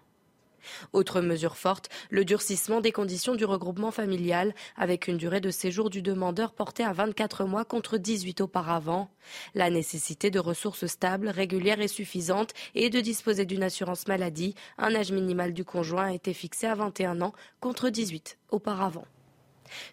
Autre 0.94 1.22
mesure 1.22 1.58
forte, 1.58 1.90
le 2.10 2.26
durcissement 2.26 2.82
des 2.82 2.92
conditions 2.92 3.36
du 3.36 3.46
regroupement 3.46 3.92
familial, 3.92 4.54
avec 4.76 5.08
une 5.08 5.18
durée 5.18 5.42
de 5.42 5.52
séjour 5.52 5.90
du 5.90 6.02
demandeur 6.02 6.54
portée 6.54 6.84
à 6.84 6.94
24 6.94 7.46
mois 7.46 7.66
contre 7.66 7.98
18 7.98 8.42
auparavant. 8.42 9.10
La 9.56 9.70
nécessité 9.70 10.32
de 10.32 10.40
ressources 10.40 10.86
stables, 10.86 11.30
régulières 11.30 11.82
et 11.82 11.88
suffisantes 11.88 12.54
et 12.76 12.90
de 12.90 13.00
disposer 13.00 13.46
d'une 13.46 13.64
assurance 13.64 14.08
maladie. 14.08 14.56
Un 14.78 14.96
âge 14.96 15.12
minimal 15.12 15.54
du 15.54 15.66
conjoint 15.66 16.06
a 16.06 16.14
été 16.14 16.34
fixé 16.34 16.68
à 16.68 16.76
21 16.76 17.22
ans 17.22 17.34
contre 17.60 17.90
18 17.90 18.38
auparavant. 18.52 19.06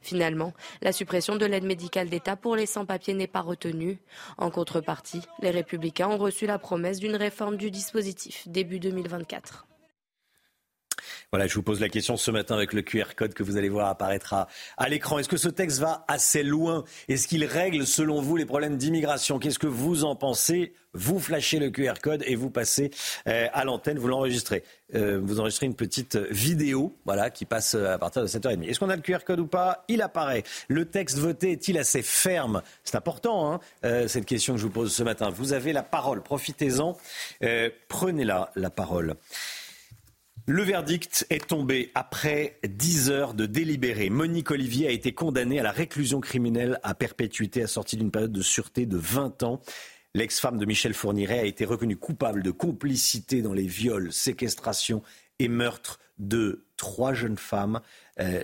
Finalement, 0.03 0.53
la 0.83 0.93
suppression 0.93 1.37
de 1.37 1.47
l'aide 1.47 1.65
médicale 1.65 2.09
d'État 2.09 2.37
pour 2.37 2.57
les 2.57 2.67
sans-papiers 2.67 3.15
n'est 3.15 3.27
pas 3.27 3.41
retenue. 3.41 3.99
En 4.37 4.51
contrepartie, 4.51 5.23
les 5.41 5.51
républicains 5.51 6.09
ont 6.09 6.19
reçu 6.19 6.47
la 6.47 6.59
promesse 6.59 6.99
d'une 6.99 7.17
réforme 7.17 7.57
du 7.57 7.71
dispositif 7.71 8.47
début 8.49 8.79
2024. 8.79 9.67
Voilà, 11.33 11.47
je 11.47 11.55
vous 11.55 11.63
pose 11.63 11.81
la 11.81 11.89
question 11.89 12.17
ce 12.17 12.31
matin 12.31 12.55
avec 12.55 12.73
le 12.73 12.83
QR 12.83 13.15
code 13.17 13.35
que 13.35 13.43
vous 13.43 13.57
allez 13.57 13.69
voir 13.69 13.89
apparaître 13.89 14.35
à, 14.77 14.89
l'écran. 14.89 15.19
Est-ce 15.19 15.29
que 15.29 15.37
ce 15.37 15.49
texte 15.49 15.79
va 15.79 16.05
assez 16.09 16.43
loin? 16.43 16.85
Est-ce 17.09 17.29
qu'il 17.29 17.45
règle, 17.45 17.87
selon 17.87 18.21
vous, 18.21 18.37
les 18.37 18.47
problèmes 18.47 18.77
d'immigration? 18.77 19.39
Qu'est-ce 19.39 19.59
que 19.59 19.67
vous 19.67 20.05
en 20.05 20.17
pensez? 20.17 20.73
Vous 20.93 21.21
flashez 21.21 21.61
le 21.61 21.71
QR 21.71 21.95
code 22.03 22.25
et 22.27 22.35
vous 22.35 22.51
passez 22.51 22.91
euh, 23.29 23.47
à 23.53 23.65
l'antenne, 23.65 23.97
vous 23.99 24.09
l'enregistrez. 24.09 24.65
Euh, 24.97 25.21
vous 25.23 25.39
enregistrez 25.39 25.67
une 25.67 25.77
petite 25.77 26.17
vidéo 26.17 26.97
voilà, 27.05 27.31
qui 27.31 27.45
passe 27.45 27.77
à 27.77 27.97
partir 27.97 28.23
de 28.23 28.27
7h30. 28.27 28.69
Est-ce 28.69 28.81
qu'on 28.81 28.91
a 28.91 28.97
le 28.97 29.03
QR 29.03 29.21
code 29.25 29.39
ou 29.39 29.47
pas? 29.47 29.85
Il 29.87 30.03
apparaît. 30.03 30.43
Le 30.67 30.87
texte 30.87 31.19
voté 31.19 31.53
est-il 31.53 31.79
assez 31.79 32.03
ferme? 32.03 32.63
C'est 32.83 32.97
important, 32.97 33.53
hein, 33.53 33.61
euh, 33.85 34.09
cette 34.09 34.27
question 34.27 34.55
que 34.55 34.59
je 34.59 34.65
vous 34.65 34.73
pose 34.73 34.93
ce 34.93 35.05
matin. 35.05 35.31
Vous 35.31 35.53
avez 35.53 35.73
la 35.73 35.85
parole, 35.85 36.23
profitez-en. 36.23 36.97
Prenez-la, 37.89 38.51
la 38.57 38.71
parole. 38.71 39.15
Le 40.47 40.63
verdict 40.63 41.27
est 41.31 41.49
tombé 41.49 41.91
après 41.95 42.59
10 42.67 43.11
heures 43.11 43.35
de 43.35 43.47
délibéré. 43.47 44.11
Monique 44.11 44.51
Olivier 44.51 44.89
a 44.89 44.91
été 44.91 45.13
condamnée 45.13 45.61
à 45.61 45.63
la 45.63 45.71
réclusion 45.71 46.21
criminelle 46.21 46.79
à 46.83 46.95
perpétuité 46.95 47.63
assortie 47.63 47.97
d'une 47.97 48.11
période 48.11 48.33
de 48.33 48.43
sûreté 48.43 48.87
de 48.87 48.97
20 48.97 49.43
ans. 49.43 49.61
L'ex-femme 50.15 50.59
de 50.59 50.67
Michel 50.67 50.95
Fourniret 50.95 51.41
a 51.41 51.45
été 51.45 51.65
reconnue 51.65 51.97
coupable 51.97 52.43
de 52.43 52.51
complicité 52.51 53.43
dans 53.43 53.53
les 53.53 53.67
viols, 53.67 54.13
séquestrations 54.13 55.03
et 55.39 55.49
meurtres 55.49 56.01
de 56.19 56.65
trois 56.77 57.15
jeunes 57.15 57.39
femmes. 57.39 57.81
Euh, 58.19 58.43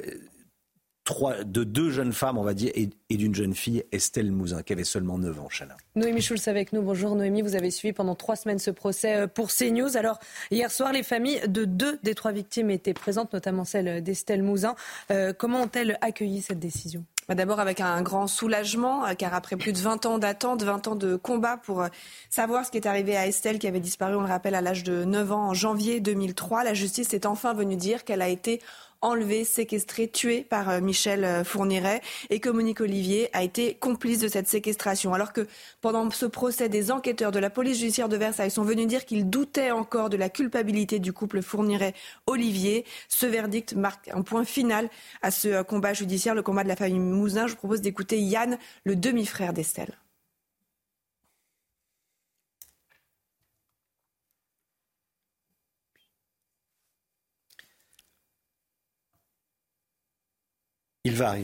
de 1.44 1.64
deux 1.64 1.90
jeunes 1.90 2.12
femmes, 2.12 2.38
on 2.38 2.42
va 2.42 2.54
dire, 2.54 2.72
et, 2.74 3.16
d'une 3.16 3.34
jeune 3.34 3.54
fille, 3.54 3.84
Estelle 3.92 4.32
Mouzin, 4.32 4.62
qui 4.62 4.72
avait 4.72 4.84
seulement 4.84 5.18
9 5.18 5.40
ans, 5.40 5.48
Chana. 5.48 5.76
Noémie 5.94 6.20
Schulz 6.20 6.48
avec 6.48 6.72
nous. 6.72 6.82
Bonjour 6.82 7.14
Noémie, 7.14 7.42
vous 7.42 7.54
avez 7.54 7.70
suivi 7.70 7.92
pendant 7.92 8.14
trois 8.14 8.36
semaines 8.36 8.58
ce 8.58 8.70
procès 8.70 9.16
euh, 9.16 9.26
pour 9.26 9.50
CNews. 9.50 9.96
Alors, 9.96 10.18
hier 10.50 10.70
soir, 10.70 10.92
les 10.92 11.02
familles 11.02 11.40
de 11.46 11.64
deux 11.64 11.98
des 12.02 12.14
trois 12.14 12.32
victimes 12.32 12.70
étaient 12.70 12.94
présentes, 12.94 13.32
notamment 13.32 13.64
celle 13.64 14.02
d'Estelle 14.02 14.42
Mouzin. 14.42 14.74
Euh, 15.10 15.32
comment 15.32 15.62
ont-elles 15.62 15.96
accueilli 16.00 16.42
cette 16.42 16.58
décision? 16.58 17.04
Bah, 17.28 17.34
D'abord 17.34 17.60
avec 17.60 17.80
un 17.80 18.02
grand 18.02 18.26
soulagement, 18.26 19.06
euh, 19.06 19.14
car 19.14 19.34
après 19.34 19.56
plus 19.56 19.72
de 19.72 19.78
20 19.78 20.06
ans 20.06 20.18
d'attente, 20.18 20.62
20 20.62 20.88
ans 20.88 20.96
de 20.96 21.16
combat 21.16 21.56
pour 21.56 21.84
savoir 22.30 22.66
ce 22.66 22.70
qui 22.70 22.78
est 22.78 22.86
arrivé 22.86 23.16
à 23.16 23.26
Estelle, 23.26 23.58
qui 23.58 23.66
avait 23.66 23.80
disparu, 23.80 24.16
on 24.16 24.20
le 24.20 24.28
rappelle, 24.28 24.54
à 24.54 24.60
l'âge 24.60 24.82
de 24.82 25.04
9 25.04 25.32
ans 25.32 25.48
en 25.48 25.54
janvier 25.54 26.00
2003, 26.00 26.64
la 26.64 26.74
justice 26.74 27.14
est 27.14 27.26
enfin 27.26 27.54
venue 27.54 27.76
dire 27.76 28.04
qu'elle 28.04 28.22
a 28.22 28.28
été 28.28 28.60
enlevé, 29.00 29.44
séquestré, 29.44 30.08
tué 30.08 30.42
par 30.42 30.68
euh, 30.70 30.80
Michel 30.80 31.24
euh, 31.24 31.44
Fourniret 31.44 32.00
et 32.30 32.40
que 32.40 32.48
Monique 32.48 32.80
Olivier 32.80 33.28
a 33.32 33.42
été 33.42 33.74
complice 33.74 34.20
de 34.20 34.28
cette 34.28 34.48
séquestration. 34.48 35.14
Alors 35.14 35.32
que 35.32 35.46
pendant 35.80 36.10
ce 36.10 36.26
procès, 36.26 36.68
des 36.68 36.90
enquêteurs 36.90 37.32
de 37.32 37.38
la 37.38 37.50
police 37.50 37.78
judiciaire 37.78 38.08
de 38.08 38.16
Versailles 38.16 38.50
sont 38.50 38.62
venus 38.62 38.86
dire 38.86 39.04
qu'ils 39.04 39.28
doutaient 39.28 39.70
encore 39.70 40.10
de 40.10 40.16
la 40.16 40.28
culpabilité 40.28 40.98
du 40.98 41.12
couple 41.12 41.42
Fourniret-Olivier. 41.42 42.84
Ce 43.08 43.26
verdict 43.26 43.74
marque 43.74 44.08
un 44.08 44.22
point 44.22 44.44
final 44.44 44.88
à 45.22 45.30
ce 45.30 45.48
euh, 45.48 45.62
combat 45.62 45.92
judiciaire, 45.92 46.34
le 46.34 46.42
combat 46.42 46.64
de 46.64 46.68
la 46.68 46.76
famille 46.76 46.98
Mouzin. 46.98 47.46
Je 47.46 47.52
vous 47.52 47.58
propose 47.58 47.80
d'écouter 47.80 48.20
Yann, 48.20 48.58
le 48.84 48.96
demi-frère 48.96 49.52
d'Estelle. 49.52 49.96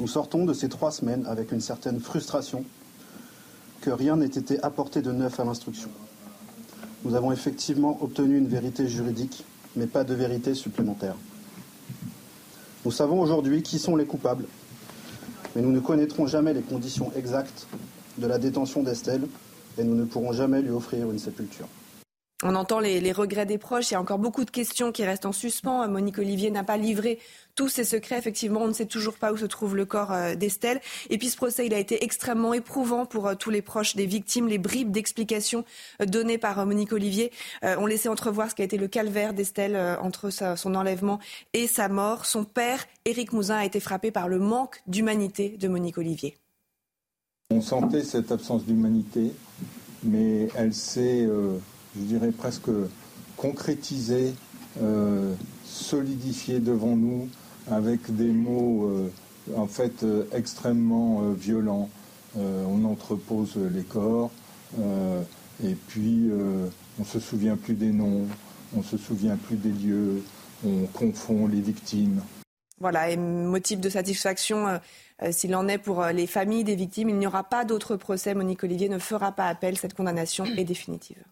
Nous 0.01 0.09
sortons 0.09 0.45
de 0.45 0.55
ces 0.55 0.69
trois 0.69 0.91
semaines 0.91 1.25
avec 1.27 1.53
une 1.53 1.61
certaine 1.61 2.01
frustration 2.01 2.65
que 3.81 3.91
rien 3.91 4.17
n'ait 4.17 4.27
été 4.27 4.63
apporté 4.63 5.03
de 5.03 5.13
neuf 5.13 5.39
à 5.39 5.45
l'instruction. 5.45 5.91
Nous 7.05 7.15
avons 7.15 7.33
effectivement 7.33 7.99
obtenu 8.03 8.39
une 8.39 8.49
vérité 8.49 8.89
juridique, 8.89 9.45
mais 9.77 9.87
pas 9.87 10.05
de 10.05 10.15
vérité 10.15 10.55
supplémentaire. 10.55 11.15
Nous 12.85 12.91
savons 12.91 13.21
aujourd'hui 13.21 13.63
qui 13.63 13.79
sont 13.79 13.97
les 13.97 14.07
coupables, 14.07 14.47
mais 15.55 15.63
nous 15.63 15.73
ne 15.73 15.81
connaîtrons 15.81 16.27
jamais 16.27 16.55
les 16.55 16.63
conditions 16.63 17.13
exactes 17.17 17.67
de 18.19 18.27
la 18.27 18.39
détention 18.39 18.83
d'Estelle 18.83 19.27
et 19.79 19.85
nous 19.85 19.95
ne 19.95 20.05
pourrons 20.05 20.33
jamais 20.33 20.63
lui 20.63 20.71
offrir 20.71 21.11
une 21.11 21.19
sépulture. 21.19 21.69
On 22.45 22.57
entend 22.57 22.81
les, 22.81 23.13
regrets 23.13 23.47
des 23.47 23.59
proches. 23.59 23.91
Il 23.91 23.95
y 23.95 23.97
a 23.97 24.01
encore 24.01 24.19
beaucoup 24.19 24.45
de 24.45 24.51
questions 24.51 24.91
qui 24.91 25.05
restent 25.05 25.27
en 25.27 25.33
suspens. 25.33 25.87
Monique 25.87 26.19
Olivier 26.19 26.51
n'a 26.51 26.65
pas 26.65 26.77
livré 26.77 27.21
tous 27.55 27.69
ses 27.69 27.85
secrets. 27.85 28.19
Effectivement, 28.19 28.63
on 28.63 28.69
ne 28.69 28.73
sait 28.73 28.87
toujours 28.87 29.15
pas 29.15 29.33
où 29.33 29.37
se 29.37 29.45
trouve 29.45 29.77
le 29.77 29.85
corps 29.85 30.13
euh, 30.13 30.35
d'Estelle. 30.35 30.81
Et 31.11 31.19
puis 31.19 31.29
ce 31.29 31.37
procès, 31.37 31.67
il 31.67 31.75
a 31.75 31.79
été 31.79 32.03
extrêmement 32.03 32.53
éprouvant 32.53 33.07
pour 33.07 33.29
euh, 33.29 33.35
tous 33.37 33.51
les 33.51 33.63
proches 33.63 33.95
des 33.95 34.07
victimes. 34.07 34.49
Les 34.49 34.59
bribes 34.59 34.91
d'explications 34.91 35.65
euh, 36.01 36.07
données 36.07 36.39
par 36.39 36.65
Monique 36.67 36.93
Olivier 36.93 37.31
ont 37.63 37.87
laissé 37.87 38.09
entrevoir 38.09 38.51
ce 38.51 38.55
qui 38.55 38.63
a 38.63 38.65
été 38.65 38.77
le 38.77 38.89
calvaire 38.89 39.35
d'Estelle 39.35 39.77
entre 40.01 40.31
son 40.31 40.75
enlèvement 40.75 41.19
et 41.53 41.67
sa 41.67 41.89
mort. 41.89 42.27
Son 42.27 42.45
père, 42.45 42.85
Éric 43.05 43.33
Mouzin, 43.33 43.57
a 43.57 43.65
été 43.65 43.81
frappé 43.81 44.11
par 44.11 44.29
le 44.29 44.39
manque 44.39 44.83
d'humanité 44.87 45.51
de 45.51 45.69
Monique 45.69 45.99
Olivier. 45.99 46.37
On 47.51 47.61
sentait 47.61 48.03
cette 48.03 48.33
absence 48.33 48.65
d'humanité, 48.65 49.33
mais 50.03 50.49
elle 50.57 50.75
s'est 50.75 51.29
je 51.97 52.03
dirais 52.03 52.33
presque 52.33 52.71
concrétisé, 53.37 54.35
euh, 54.81 55.35
solidifié 55.65 56.61
devant 56.61 56.97
nous 56.97 57.29
avec 57.71 58.15
des 58.15 58.33
mots 58.33 58.89
euh, 58.89 59.11
en 59.57 59.67
fait 59.67 60.03
euh, 60.03 60.25
extrêmement 60.33 61.31
violents. 61.33 61.91
on 62.37 62.85
entrepose 62.85 63.57
les 63.57 63.83
corps 63.83 64.31
et 65.63 65.75
puis 65.89 66.31
on 66.99 67.05
se 67.05 67.21
souvient 67.21 67.59
plus 67.59 67.75
des 67.75 67.93
noms, 67.93 68.27
on 68.75 68.83
se 68.83 68.97
souvient 68.97 69.37
plus 69.37 69.57
des 69.57 69.73
lieux, 69.73 70.23
on 70.65 70.87
confond 70.87 71.47
les 71.47 71.61
victimes. 71.61 72.23
Voilà, 72.81 73.11
et 73.11 73.19
motif 73.19 73.81
de 73.81 73.91
satisfaction 73.91 74.81
s'il 75.31 75.55
en 75.55 75.69
est 75.69 75.77
pour 75.77 76.03
les 76.07 76.27
familles 76.27 76.65
des 76.65 76.75
victimes. 76.75 77.11
Il 77.11 77.19
n'y 77.19 77.27
aura 77.27 77.45
pas 77.45 77.67
d'autre 77.67 77.97
procès. 77.97 78.35
Monique 78.35 78.65
Olivier 78.65 78.89
ne 78.89 78.99
fera 78.99 79.33
pas 79.33 79.49
appel. 79.49 79.77
Cette 79.77 79.95
condamnation 79.95 80.47
est 80.47 80.65
définitive. 80.65 81.23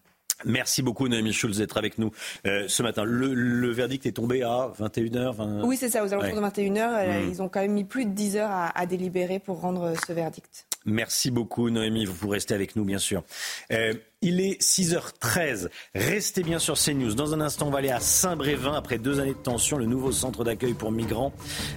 Merci 0.45 0.81
beaucoup, 0.81 1.07
Noémie 1.07 1.33
Schulz, 1.33 1.57
d'être 1.57 1.77
avec 1.77 1.97
nous 1.97 2.11
euh, 2.45 2.65
ce 2.67 2.83
matin. 2.83 3.03
Le, 3.03 3.71
verdict 3.71 4.05
est 4.05 4.11
tombé 4.11 4.43
à 4.43 4.71
21h 4.79 5.63
Oui, 5.63 5.77
c'est 5.77 5.89
ça, 5.89 6.03
aux 6.03 6.13
alentours 6.13 6.41
de 6.41 6.45
21h. 6.45 6.79
Euh, 6.79 7.25
mmh. 7.25 7.29
Ils 7.29 7.41
ont 7.41 7.49
quand 7.49 7.61
même 7.61 7.73
mis 7.73 7.83
plus 7.83 8.05
de 8.05 8.11
10 8.11 8.37
heures 8.37 8.51
à, 8.51 8.85
délibérer 8.85 9.39
pour 9.39 9.61
rendre 9.61 9.93
ce 10.05 10.13
verdict. 10.13 10.65
Merci 10.85 11.31
beaucoup, 11.31 11.69
Noémie. 11.69 12.05
Vous 12.05 12.29
restez 12.29 12.53
avec 12.53 12.75
nous, 12.75 12.83
bien 12.83 12.97
sûr. 12.97 13.23
Euh, 13.71 13.93
il 14.21 14.39
est 14.39 14.61
6h13. 14.61 15.69
Restez 15.95 16.43
bien 16.43 16.59
sur 16.59 16.75
CNews. 16.75 17.13
Dans 17.13 17.33
un 17.33 17.41
instant, 17.41 17.67
on 17.67 17.71
va 17.71 17.79
aller 17.79 17.89
à 17.89 17.99
Saint-Brévin. 17.99 18.73
Après 18.73 18.97
deux 18.97 19.19
années 19.19 19.33
de 19.33 19.39
tension, 19.39 19.77
le 19.77 19.85
nouveau 19.85 20.11
centre 20.11 20.43
d'accueil 20.43 20.73
pour 20.73 20.91
migrants 20.91 21.33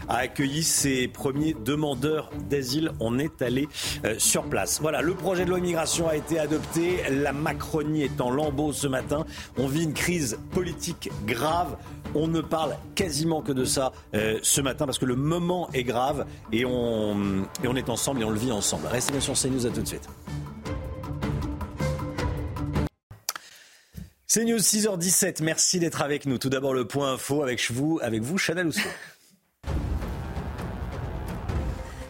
a 0.09 0.17
accueilli 0.17 0.63
ses 0.63 1.09
premiers 1.09 1.55
demandeurs 1.55 2.31
d'asile. 2.51 2.93
On 3.01 3.19
est 3.19 3.41
allé 3.41 3.69
euh, 4.05 4.17
sur 4.19 4.45
place. 4.45 4.81
Voilà, 4.81 5.01
le 5.01 5.15
projet 5.15 5.45
de 5.45 5.51
loi 5.51 5.59
immigration 5.59 6.09
a 6.09 6.17
été 6.17 6.39
adopté. 6.39 7.03
La 7.11 7.33
Macronie 7.33 8.03
est 8.03 8.21
en 8.21 8.31
lambeau 8.31 8.73
ce 8.73 8.87
matin. 8.87 9.25
On 9.57 9.67
vit 9.67 9.85
une 9.85 9.95
crise 9.95 10.39
politique 10.53 11.11
grave. 11.27 11.77
On 12.15 12.29
ne 12.29 12.43
parle 12.43 12.77
quasiment 12.95 13.41
que 13.43 13.53
de 13.53 13.65
ça 13.65 13.93
euh, 14.15 14.39
ce 14.43 14.61
matin 14.61 14.85
parce 14.85 14.99
que 14.99 15.07
le 15.07 15.17
moment 15.17 15.69
est 15.73 15.83
grave 15.83 16.27
et 16.53 16.65
on, 16.65 17.43
et 17.63 17.69
on 17.69 17.75
est 17.75 17.89
ensemble 17.89 18.21
et 18.21 18.25
on 18.25 18.31
le 18.31 18.39
vit 18.39 18.53
ensemble. 18.53 18.87
Restez 18.87 19.13
bien 19.13 19.21
sur 19.21 19.35
CNews. 19.35 19.67
À 19.67 19.71
tout 19.71 19.81
de 19.81 19.89
suite. 19.89 20.09
C'est 24.35 24.45
News 24.45 24.59
6h17. 24.59 25.45
Merci 25.45 25.79
d'être 25.79 26.03
avec 26.03 26.27
nous. 26.27 26.39
Tout 26.39 26.49
d'abord 26.49 26.75
le 26.75 26.89
point 26.89 27.13
info 27.13 27.45
avec 27.45 27.71
vous, 27.71 28.01
avec 28.03 28.21
vous, 28.21 28.37
Chanel 28.37 28.67
Housseau. 28.67 28.89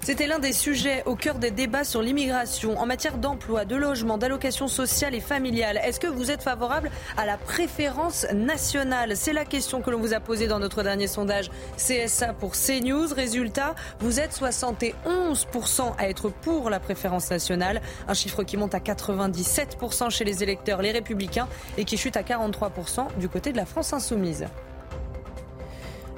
C'était 0.05 0.27
l'un 0.27 0.39
des 0.39 0.53
sujets 0.53 1.03
au 1.07 1.17
cœur 1.17 1.37
des 1.37 1.51
débats 1.51 1.83
sur 1.83 2.03
l'immigration 2.03 2.79
en 2.79 2.85
matière 2.85 3.17
d'emploi, 3.17 3.65
de 3.65 3.75
logement, 3.75 4.19
d'allocation 4.19 4.69
sociale 4.69 5.15
et 5.15 5.21
familiale. 5.21 5.81
Est-ce 5.83 5.99
que 5.99 6.07
vous 6.07 6.31
êtes 6.31 6.43
favorable 6.43 6.91
à 7.17 7.25
la 7.25 7.39
préférence 7.39 8.27
nationale? 8.35 9.17
C'est 9.17 9.33
la 9.33 9.47
question 9.47 9.81
que 9.81 9.89
l'on 9.89 9.99
vous 9.99 10.13
a 10.13 10.21
posée 10.21 10.47
dans 10.47 10.59
notre 10.59 10.83
dernier 10.83 11.07
sondage 11.07 11.51
CSA 11.79 12.35
pour 12.35 12.53
CNews. 12.53 13.15
Résultat, 13.15 13.75
vous 14.01 14.21
êtes 14.21 14.39
71% 14.39 14.93
à 15.97 16.07
être 16.07 16.29
pour 16.29 16.69
la 16.69 16.81
préférence 16.81 17.31
nationale, 17.31 17.81
un 18.07 18.13
chiffre 18.13 18.43
qui 18.43 18.59
monte 18.59 18.75
à 18.75 18.81
97% 18.81 20.11
chez 20.11 20.25
les 20.25 20.43
électeurs 20.43 20.83
les 20.83 20.93
républicains 20.93 21.49
et 21.79 21.87
qui 21.87 21.97
chute 21.97 22.19
à 22.19 22.23
43% 22.23 23.17
du 23.19 23.31
côté 23.31 23.53
de 23.53 23.57
la 23.57 23.65
France 23.65 23.95
insoumise. 23.95 24.45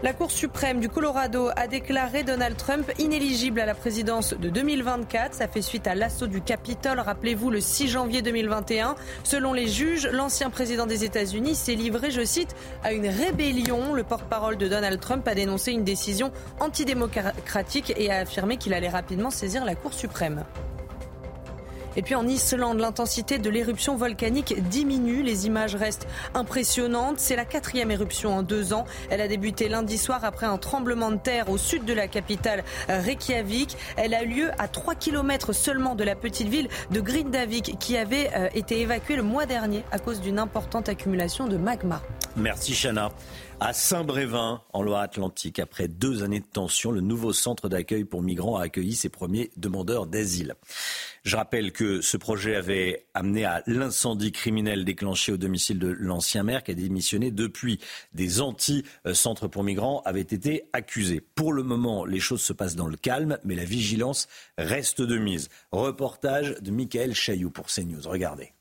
La 0.03 0.13
Cour 0.13 0.31
suprême 0.31 0.79
du 0.79 0.91
Colorado 0.91 1.49
a 1.57 1.67
déclaré 1.69 2.23
Donald 2.23 2.55
Trump 2.59 2.93
inéligible 2.99 3.61
à 3.61 3.65
la 3.65 3.75
présidence 3.75 4.35
de 4.35 4.51
2024. 4.51 5.33
Ça 5.33 5.49
fait 5.49 5.63
suite 5.63 5.87
à 5.87 5.95
l'assaut 5.95 6.27
du 6.27 6.43
Capitole, 6.43 7.01
rappelez-vous, 7.01 7.51
le 7.51 7.61
6 7.61 7.89
janvier 7.89 8.21
2021. 8.21 8.95
Selon 9.25 9.55
les 9.55 9.69
juges, 9.69 10.07
l'ancien 10.13 10.51
président 10.51 10.85
des 10.85 11.05
États-Unis 11.05 11.55
s'est 11.55 11.75
livré, 11.75 12.11
je 12.11 12.25
cite, 12.27 12.55
à 12.85 12.93
une 12.93 13.09
rébellion. 13.09 13.95
Le 13.95 14.05
porte-parole 14.05 14.59
de 14.59 14.69
Donald 14.69 15.01
Trump 15.01 15.27
a 15.27 15.35
dénoncé 15.35 15.73
une 15.73 15.85
décision 15.85 16.31
antidémocratique 16.61 17.95
et 17.97 18.11
a 18.11 18.19
affirmé 18.19 18.59
qu'il 18.59 18.75
allait 18.75 18.91
rapidement 18.91 19.31
saisir 19.31 19.65
la 19.65 19.77
Cour 19.77 19.95
suprême. 19.95 20.45
Et 21.97 22.03
puis 22.03 22.15
en 22.15 22.27
Islande, 22.27 22.79
l'intensité 22.79 23.39
de 23.39 23.51
l'éruption 23.51 23.97
volcanique 23.97 24.55
diminue. 24.69 25.23
Les 25.23 25.47
images 25.47 25.75
restent 25.75 26.07
impressionnantes. 26.35 27.19
C'est 27.19 27.37
la 27.37 27.45
quatrième 27.45 27.91
éruption 27.91 28.37
en 28.37 28.43
deux 28.43 28.73
ans. 28.73 28.85
Elle 29.11 29.21
a 29.21 29.29
débuté 29.29 29.69
lundi 29.69 29.99
soir 29.99 30.25
après 30.25 30.47
un 30.47 30.59
tremblement 30.59 31.11
de 31.11 31.17
terre 31.17 31.49
au 31.51 31.59
sud 31.59 31.85
de 31.85 31.93
la 31.93 32.09
capitale 32.09 32.65
Reykjavik. 32.89 33.77
Elle 33.97 34.15
a 34.15 34.23
eu 34.23 34.29
lieu 34.29 34.51
à 34.59 34.69
3 34.69 34.95
km 34.95 35.53
seulement 35.53 35.95
de 35.95 36.05
la 36.05 36.15
petite 36.15 36.49
ville 36.49 36.69
de 36.91 37.01
Grindavik 37.01 37.79
qui 37.79 37.97
avait 37.97 38.31
euh, 38.37 38.49
été 38.55 38.81
évacuée 38.81 39.17
le 39.17 39.23
mois 39.23 39.47
dernier 39.47 39.85
à 39.91 39.99
cause 39.99 40.21
d'une 40.21 40.39
importante 40.39 40.89
accumulation 40.89 41.47
de 41.47 41.57
magma. 41.57 42.03
Merci 42.37 42.75
Chana. 42.75 43.11
À 43.59 43.73
Saint-Brévin, 43.73 44.61
en 44.75 44.83
Loire-Atlantique, 44.83 45.61
après 45.61 45.89
deux 45.89 46.23
années 46.23 46.41
de 46.41 46.47
tension, 46.47 46.93
le 46.93 47.01
nouveau 47.01 47.33
centre 47.33 47.71
d'accueil 47.71 48.05
pour 48.05 48.21
migrants 48.21 48.59
a 48.59 48.65
accueilli 48.65 48.95
ses 48.95 49.09
premiers 49.09 49.51
demandeurs 49.57 50.07
d'asile. 50.07 50.57
Je 51.25 51.37
rappelle 51.37 51.73
que 51.73 52.03
ce 52.03 52.19
projet 52.19 52.55
avait 52.55 53.07
amené 53.15 53.47
à 53.47 53.63
l'incendie 53.67 54.31
criminel 54.31 54.85
déclenché 54.85 55.33
au 55.33 55.39
domicile 55.39 55.79
de 55.79 55.89
l'ancien 55.89 56.43
maire 56.43 56.63
qui 56.63 56.73
a 56.73 56.75
démissionné 56.75 57.31
depuis. 57.31 57.81
Des 58.13 58.43
anti-centres 58.43 59.49
pour 59.49 59.65
migrants 59.65 60.03
avaient 60.05 60.21
été 60.21 60.69
accusés. 60.75 61.23
Pour 61.35 61.55
le 61.55 61.63
moment, 61.63 62.05
les 62.05 62.21
choses 62.21 62.43
se 62.43 62.53
passent 62.53 62.77
dans 62.77 62.89
le 62.89 62.99
calme, 62.99 63.39
mais 63.43 63.55
la 63.55 63.65
vigilance 63.65 64.29
reste 64.59 65.01
de 65.01 65.17
mise. 65.17 65.49
Reportage 65.73 66.57
de 66.61 66.71
Michael 66.71 67.15
Chailloux 67.15 67.51
pour 67.51 67.69
CNews. 67.69 68.07
Regardez. 68.07 68.53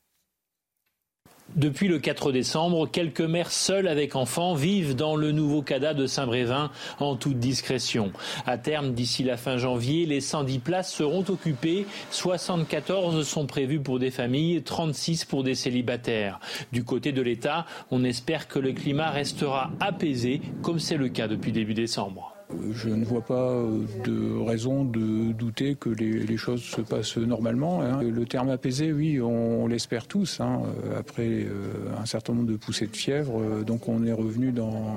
Depuis 1.55 1.87
le 1.87 1.99
4 1.99 2.31
décembre, 2.31 2.89
quelques 2.89 3.21
mères 3.21 3.51
seules 3.51 3.87
avec 3.87 4.15
enfants 4.15 4.55
vivent 4.55 4.95
dans 4.95 5.15
le 5.15 5.31
nouveau 5.31 5.61
CADA 5.61 5.93
de 5.93 6.07
Saint-Brévin 6.07 6.71
en 6.99 7.15
toute 7.15 7.39
discrétion. 7.39 8.11
À 8.45 8.57
terme, 8.57 8.93
d'ici 8.93 9.23
la 9.23 9.37
fin 9.37 9.57
janvier, 9.57 10.05
les 10.05 10.21
110 10.21 10.59
places 10.59 10.91
seront 10.91 11.23
occupées. 11.29 11.85
74 12.09 13.25
sont 13.25 13.45
prévues 13.45 13.79
pour 13.79 13.99
des 13.99 14.11
familles, 14.11 14.63
36 14.63 15.25
pour 15.25 15.43
des 15.43 15.55
célibataires. 15.55 16.39
Du 16.73 16.83
côté 16.83 17.13
de 17.13 17.21
l'État, 17.21 17.65
on 17.89 18.03
espère 18.03 18.47
que 18.47 18.59
le 18.59 18.73
climat 18.73 19.11
restera 19.11 19.71
apaisé, 19.79 20.41
comme 20.61 20.79
c'est 20.79 20.97
le 20.97 21.09
cas 21.09 21.27
depuis 21.27 21.51
début 21.51 21.73
décembre. 21.73 22.34
Je 22.71 22.89
ne 22.89 23.03
vois 23.03 23.21
pas 23.21 23.49
euh, 23.49 23.85
de 24.03 24.39
raison 24.45 24.85
de 24.85 25.31
douter 25.31 25.75
que 25.75 25.89
les, 25.89 26.37
choses 26.37 26.63
se 26.63 26.81
passent 26.81 27.17
normalement. 27.17 27.81
Hein. 27.81 28.03
Le 28.03 28.25
terme 28.25 28.49
apaisé, 28.49 28.91
oui, 28.91 29.19
on, 29.19 29.67
l'espère 29.67 30.07
tous. 30.07 30.39
Hein. 30.41 30.61
Après 30.97 31.27
euh, 31.27 31.71
un 31.99 32.05
certain 32.05 32.33
nombre 32.33 32.51
de 32.51 32.57
poussées 32.57 32.87
de 32.87 32.95
fièvre, 32.95 33.41
euh, 33.41 33.63
donc 33.63 33.87
on 33.87 34.05
est 34.05 34.11
revenu 34.11 34.51
dans 34.51 34.95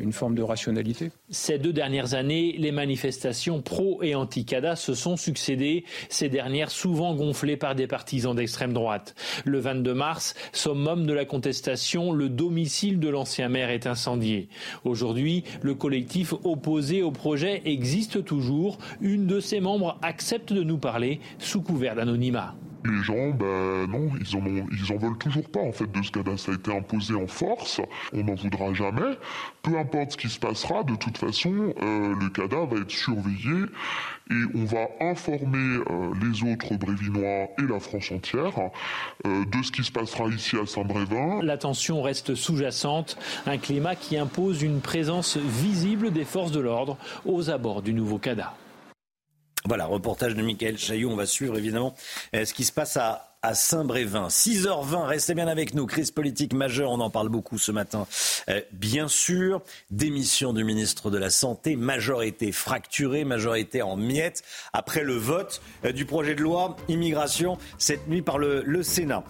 une 0.00 0.12
forme 0.12 0.34
de 0.34 0.42
rationalité. 0.42 1.10
Ces 1.30 1.58
deux 1.58 1.72
dernières 1.72 2.14
années, 2.14 2.54
les 2.58 2.72
manifestations 2.72 3.60
pro 3.60 4.02
et 4.02 4.14
anti-CADA 4.14 4.76
se 4.76 4.94
sont 4.94 5.16
succédées, 5.16 5.84
ces 6.08 6.28
dernières 6.28 6.70
souvent 6.70 7.14
gonflées 7.14 7.56
par 7.56 7.74
des 7.74 7.86
partisans 7.86 8.34
d'extrême 8.34 8.72
droite. 8.72 9.14
Le 9.44 9.58
22 9.58 9.92
mars, 9.92 10.34
summum 10.52 11.06
de 11.06 11.12
la 11.12 11.24
contestation, 11.24 12.12
le 12.12 12.28
domicile 12.28 12.98
de 12.98 13.08
l'ancien 13.08 13.48
maire 13.48 13.70
est 13.70 13.86
incendié. 13.86 14.48
Aujourd'hui, 14.84 15.44
le 15.60 15.74
collectif 15.74 16.32
au 17.02 17.10
projet 17.10 17.62
existe 17.64 18.24
toujours. 18.24 18.78
Une 19.00 19.26
de 19.26 19.40
ses 19.40 19.60
membres 19.60 19.98
accepte 20.02 20.52
de 20.52 20.62
nous 20.62 20.78
parler 20.78 21.20
sous 21.38 21.60
couvert 21.60 21.94
d'anonymat 21.94 22.54
les 22.84 23.02
gens, 23.02 23.30
ben 23.30 23.86
non, 23.88 24.10
ils 24.20 24.36
en, 24.92 24.96
veulent 24.96 25.18
toujours 25.18 25.48
pas 25.48 25.60
en 25.60 25.72
fait 25.72 25.90
de 25.90 26.02
ce 26.02 26.10
CADA. 26.10 26.36
Ça 26.36 26.52
a 26.52 26.54
été 26.54 26.74
imposé 26.74 27.14
en 27.14 27.26
force, 27.26 27.80
on 28.12 28.24
n'en 28.24 28.34
voudra 28.34 28.72
jamais. 28.74 29.18
Peu 29.62 29.78
importe 29.78 30.12
ce 30.12 30.16
qui 30.16 30.28
se 30.28 30.38
passera, 30.38 30.82
de 30.84 30.94
toute 30.96 31.18
façon, 31.18 31.74
euh, 31.82 32.14
le 32.14 32.28
CADA 32.30 32.64
va 32.64 32.80
être 32.80 32.90
surveillé 32.90 33.66
et 34.30 34.42
on 34.54 34.64
va 34.64 34.88
informer 35.00 35.78
euh, 35.90 36.12
les 36.20 36.52
autres 36.52 36.74
Brévinois 36.74 37.48
et 37.58 37.66
la 37.68 37.80
France 37.80 38.12
entière 38.12 38.52
euh, 39.26 39.44
de 39.44 39.62
ce 39.62 39.72
qui 39.72 39.84
se 39.84 39.92
passera 39.92 40.28
ici 40.28 40.56
à 40.56 40.66
Saint-Brévin. 40.66 41.40
La 41.42 41.56
tension 41.58 42.02
reste 42.02 42.34
sous-jacente, 42.34 43.16
un 43.46 43.58
climat 43.58 43.94
qui 43.94 44.16
impose 44.16 44.62
une 44.62 44.80
présence 44.80 45.36
visible 45.36 46.12
des 46.12 46.24
forces 46.24 46.52
de 46.52 46.60
l'ordre 46.60 46.96
aux 47.24 47.50
abords 47.50 47.82
du 47.82 47.92
nouveau 47.92 48.18
CADA. 48.18 48.54
Voilà, 49.64 49.86
reportage 49.86 50.34
de 50.34 50.42
Michael 50.42 50.78
Chaillot. 50.78 51.10
On 51.10 51.16
va 51.16 51.26
suivre 51.26 51.58
évidemment 51.58 51.94
euh, 52.34 52.44
ce 52.44 52.54
qui 52.54 52.64
se 52.64 52.72
passe 52.72 52.96
à, 52.96 53.24
Saint-Brévin. 53.54 54.28
6h20, 54.28 55.06
restez 55.06 55.34
bien 55.34 55.46
avec 55.46 55.72
nous. 55.72 55.86
Crise 55.86 56.10
politique 56.10 56.52
majeure, 56.52 56.90
on 56.90 57.00
en 57.00 57.08
parle 57.08 57.28
beaucoup 57.28 57.56
ce 57.56 57.70
matin. 57.70 58.06
Euh, 58.48 58.60
bien 58.72 59.08
sûr, 59.08 59.62
démission 59.90 60.52
du 60.52 60.64
ministre 60.64 61.10
de 61.10 61.18
la 61.18 61.30
Santé, 61.30 61.76
majorité 61.76 62.50
fracturée, 62.50 63.24
majorité 63.24 63.80
en 63.80 63.96
miettes, 63.96 64.42
après 64.72 65.02
le 65.02 65.14
vote 65.14 65.62
euh, 65.84 65.92
du 65.92 66.04
projet 66.04 66.34
de 66.34 66.42
loi 66.42 66.76
immigration 66.88 67.58
cette 67.78 68.08
nuit 68.08 68.22
par 68.22 68.38
le 68.38 68.82
Sénat. 68.82 69.22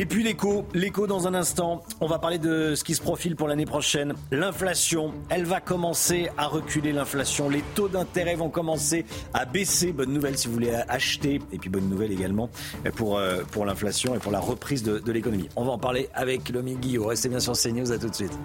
Et 0.00 0.06
puis 0.06 0.22
l'écho, 0.22 0.64
l'écho 0.74 1.08
dans 1.08 1.26
un 1.26 1.34
instant. 1.34 1.82
On 2.00 2.06
va 2.06 2.20
parler 2.20 2.38
de 2.38 2.76
ce 2.76 2.84
qui 2.84 2.94
se 2.94 3.02
profile 3.02 3.34
pour 3.34 3.48
l'année 3.48 3.66
prochaine. 3.66 4.14
L'inflation, 4.30 5.12
elle 5.28 5.44
va 5.44 5.60
commencer 5.60 6.30
à 6.38 6.46
reculer 6.46 6.92
l'inflation. 6.92 7.48
Les 7.48 7.64
taux 7.74 7.88
d'intérêt 7.88 8.36
vont 8.36 8.48
commencer 8.48 9.04
à 9.34 9.44
baisser. 9.44 9.90
Bonne 9.90 10.12
nouvelle 10.12 10.38
si 10.38 10.46
vous 10.46 10.54
voulez 10.54 10.72
acheter. 10.86 11.40
Et 11.50 11.58
puis 11.58 11.68
bonne 11.68 11.88
nouvelle 11.88 12.12
également 12.12 12.48
pour 12.94 13.18
euh, 13.18 13.42
pour 13.50 13.64
l'inflation 13.64 14.14
et 14.14 14.18
pour 14.18 14.30
la 14.30 14.38
reprise 14.38 14.84
de, 14.84 15.10
l'économie. 15.10 15.48
On 15.56 15.64
va 15.64 15.72
en 15.72 15.78
parler 15.78 16.08
avec 16.14 16.48
Lomi 16.50 16.76
Guillot. 16.76 17.06
Restez 17.06 17.28
bien 17.28 17.40
sur 17.40 17.54
CNews, 17.54 17.90
à 17.90 17.98
tout 17.98 18.08
de 18.08 18.14
suite. 18.14 18.38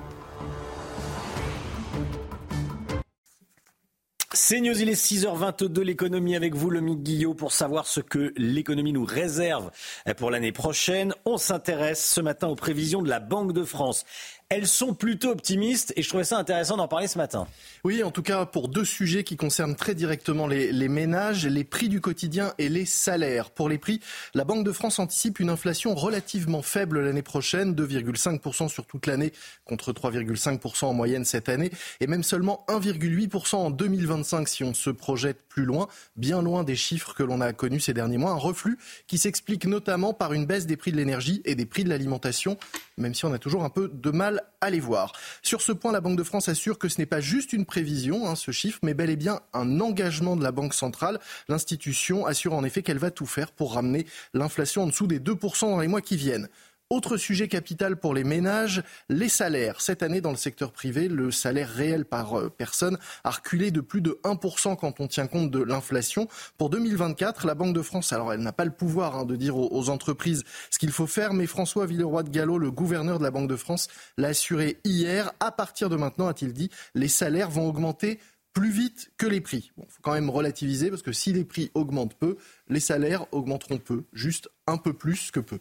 C'est 4.36 4.62
News, 4.62 4.82
il 4.82 4.89
est 4.89 4.93
6h22, 4.93 5.82
l'économie 5.82 6.36
avec 6.36 6.56
vous, 6.56 6.72
Lomi 6.72 6.96
Guillot, 6.96 7.36
pour 7.36 7.52
savoir 7.52 7.86
ce 7.86 8.00
que 8.00 8.34
l'économie 8.36 8.91
nous 8.91 9.06
réserve 9.06 9.69
pour 10.17 10.32
l'année 10.32 10.52
prochaine. 10.52 11.13
On 11.24 11.38
s'intéresse 11.38 12.04
ce 12.04 12.19
matin 12.19 12.48
aux 12.48 12.56
prévisions 12.56 13.04
de 13.04 13.10
la 13.10 13.19
Banque 13.19 13.54
de 13.54 13.63
France 13.63 14.06
elles 14.49 14.67
sont 14.67 14.93
plutôt 14.93 15.29
optimistes 15.29 15.93
et 15.95 16.01
je 16.01 16.10
trouvais 16.10 16.23
ça 16.23 16.38
intéressant 16.38 16.77
d'en 16.77 16.88
parler 16.88 17.08
ce 17.08 17.17
matin. 17.17 17.47
Oui, 17.84 18.03
en 18.03 18.12
tout 18.12 18.21
cas 18.21 18.45
pour 18.45 18.67
deux 18.67 18.86
sujets 18.86 19.23
qui 19.23 19.36
concernent 19.36 19.75
très 19.75 19.95
directement 19.95 20.47
les, 20.47 20.89
ménages, 20.89 21.45
les 21.45 21.63
prix 21.63 21.89
du 21.89 22.01
quotidien 22.01 22.53
et 22.58 22.69
les 22.69 22.86
salaires. 22.86 23.49
Pour 23.49 23.69
les 23.69 23.77
prix, 23.77 23.99
la 24.34 24.43
Banque 24.43 24.63
de 24.65 24.71
France 24.71 24.99
anticipe 24.99 25.39
une 25.39 25.49
inflation 25.49 25.95
relativement 25.95 26.62
faible 26.62 27.01
l'année 27.01 27.21
prochaine, 27.21 27.73
2,5% 27.73 28.69
sur 28.69 28.86
toute 28.86 29.08
l'année 29.08 29.34
contre 29.65 29.91
3,5% 29.91 30.86
en 30.86 30.93
moyenne 30.93 31.25
cette 31.25 31.49
année 31.49 31.71
et 31.99 32.08
même 32.08 32.23
seulement 32.23 32.65
1,8% 32.69 33.56
en 33.56 33.69
2025 33.69 34.47
si 34.47 34.63
on 34.63 34.73
se 34.73 34.89
projette 34.89 35.47
plus 35.47 35.65
loin, 35.65 35.88
bien 36.15 36.41
loin 36.41 36.63
des 36.63 36.75
chiffres 36.75 37.13
que 37.13 37.23
l'on 37.23 37.41
a 37.41 37.53
connus 37.53 37.79
ces 37.79 37.93
derniers 37.93 38.17
mois. 38.17 38.32
Un 38.32 38.36
reflux 38.36 38.77
qui 39.08 39.17
s'explique 39.17 39.65
notamment 39.65 40.13
par 40.13 40.34
une 40.34 40.45
baisse 40.45 40.65
des 40.65 40.77
prix 40.77 40.91
de 40.91 40.97
l'énergie 40.97 41.41
et 41.45 41.56
des 41.56 41.65
prix 41.65 41.84
de 41.84 41.89
l'alimentation, 41.89 42.58
même 42.97 43.13
si 43.13 43.25
on 43.25 43.34
a 43.34 43.39
toujours 43.39 43.63
un 43.63 43.69
peu 43.69 43.89
de 43.93 44.12
mal 44.12 44.33
Allez 44.62 44.80
voir. 44.80 45.13
Sur 45.41 45.62
ce 45.62 45.72
point, 45.72 45.91
la 45.91 46.02
Banque 46.02 46.17
de 46.17 46.24
France 46.24 46.50
assure 46.50 46.80
que 46.80 46.88
ce 46.88 47.00
n'est 47.00 47.06
pas 47.06 47.19
juste 47.19 47.54
une 47.54 47.65
prévision, 47.65 48.28
hein, 48.28 48.36
ce 48.36 48.52
chiffre, 48.52 48.80
mais 48.84 48.93
bel 48.93 49.10
et 49.10 49.15
bien 49.15 49.41
un 49.54 49.80
engagement 49.80 50.36
de 50.36 50.43
la 50.43 50.52
Banque 50.52 50.74
centrale. 50.74 51.19
L'institution 51.50 52.26
assure 52.26 52.54
en 52.54 52.63
effet 52.63 52.82
qu'elle 52.82 52.98
va 52.98 53.12
tout 53.12 53.26
faire 53.26 53.52
pour 53.52 53.74
ramener 53.74 54.06
l'inflation 54.34 54.84
en 54.84 54.88
dessous 54.88 55.08
des 55.08 55.19
2% 55.19 55.69
dans 55.69 55.80
les 55.80 55.88
mois 55.88 56.02
qui 56.02 56.15
viennent. 56.15 56.48
Autre 56.89 57.17
sujet 57.17 57.48
capital 57.48 57.98
pour 57.98 58.13
les 58.13 58.24
ménages, 58.24 58.84
les 59.10 59.30
salaires. 59.30 59.82
Cette 59.82 60.04
année, 60.04 60.22
dans 60.22 60.32
le 60.32 60.38
secteur 60.38 60.72
privé, 60.72 61.08
le 61.08 61.32
salaire 61.32 61.69
réel 61.69 62.06
par 62.06 62.38
euh, 62.38 62.50
personne 62.50 63.00
a 63.24 63.32
reculé 63.32 63.72
de 63.72 63.82
plus 63.82 64.02
de 64.02 64.19
1% 64.24 64.76
quand 64.76 65.00
on 65.00 65.08
tient 65.08 65.28
compte 65.28 65.50
de 65.50 65.63
l'inflation. 65.63 66.28
Pour 66.58 66.69
2024, 66.69 67.48
la 67.48 67.56
Banque 67.56 67.74
de 67.74 67.82
France, 67.82 68.13
alors 68.13 68.34
elle 68.34 68.41
n'a 68.41 68.52
pas 68.52 68.65
le 68.65 68.72
pouvoir 68.72 69.17
hein, 69.17 69.26
de 69.26 69.36
dire 69.36 69.58
aux, 69.58 69.89
entreprises 69.89 70.43
ce 70.69 70.78
qu'il 70.78 70.91
faut 70.91 71.08
faire, 71.08 71.34
mais 71.34 71.48
François 71.48 71.86
Villeroy 71.86 72.24
de 72.24 72.30
Gallo, 72.30 72.58
le 72.58 72.69
gouverneur 72.69 73.17
de 73.17 73.24
la 73.24 73.32
Banque 73.32 73.50
de 73.50 73.56
France, 73.56 73.88
l'a 74.17 74.30
assuré 74.30 74.80
hier. 74.84 75.32
À 75.39 75.52
partir 75.52 75.89
de 75.89 75.96
maintenant, 75.96 76.28
a-t-il 76.28 76.54
dit, 76.54 76.69
les 76.96 77.08
salaires 77.08 77.50
vont 77.50 77.67
augmenter 77.67 78.19
plus 78.54 78.72
vite 78.72 79.12
que 79.17 79.26
les 79.26 79.41
prix. 79.41 79.72
Il 79.78 79.86
faut 79.89 80.02
quand 80.02 80.13
même 80.13 80.30
relativiser 80.30 80.89
parce 80.89 81.02
que 81.02 81.12
si 81.12 81.34
les 81.34 81.43
prix 81.43 81.72
augmentent 81.74 82.15
peu, 82.15 82.38
les 82.67 82.80
salaires 82.80 83.26
augmenteront 83.32 83.80
peu, 83.80 84.04
juste 84.13 84.50
un 84.67 84.78
peu 84.78 84.93
plus 84.93 85.32
que 85.32 85.39
peu. 85.39 85.60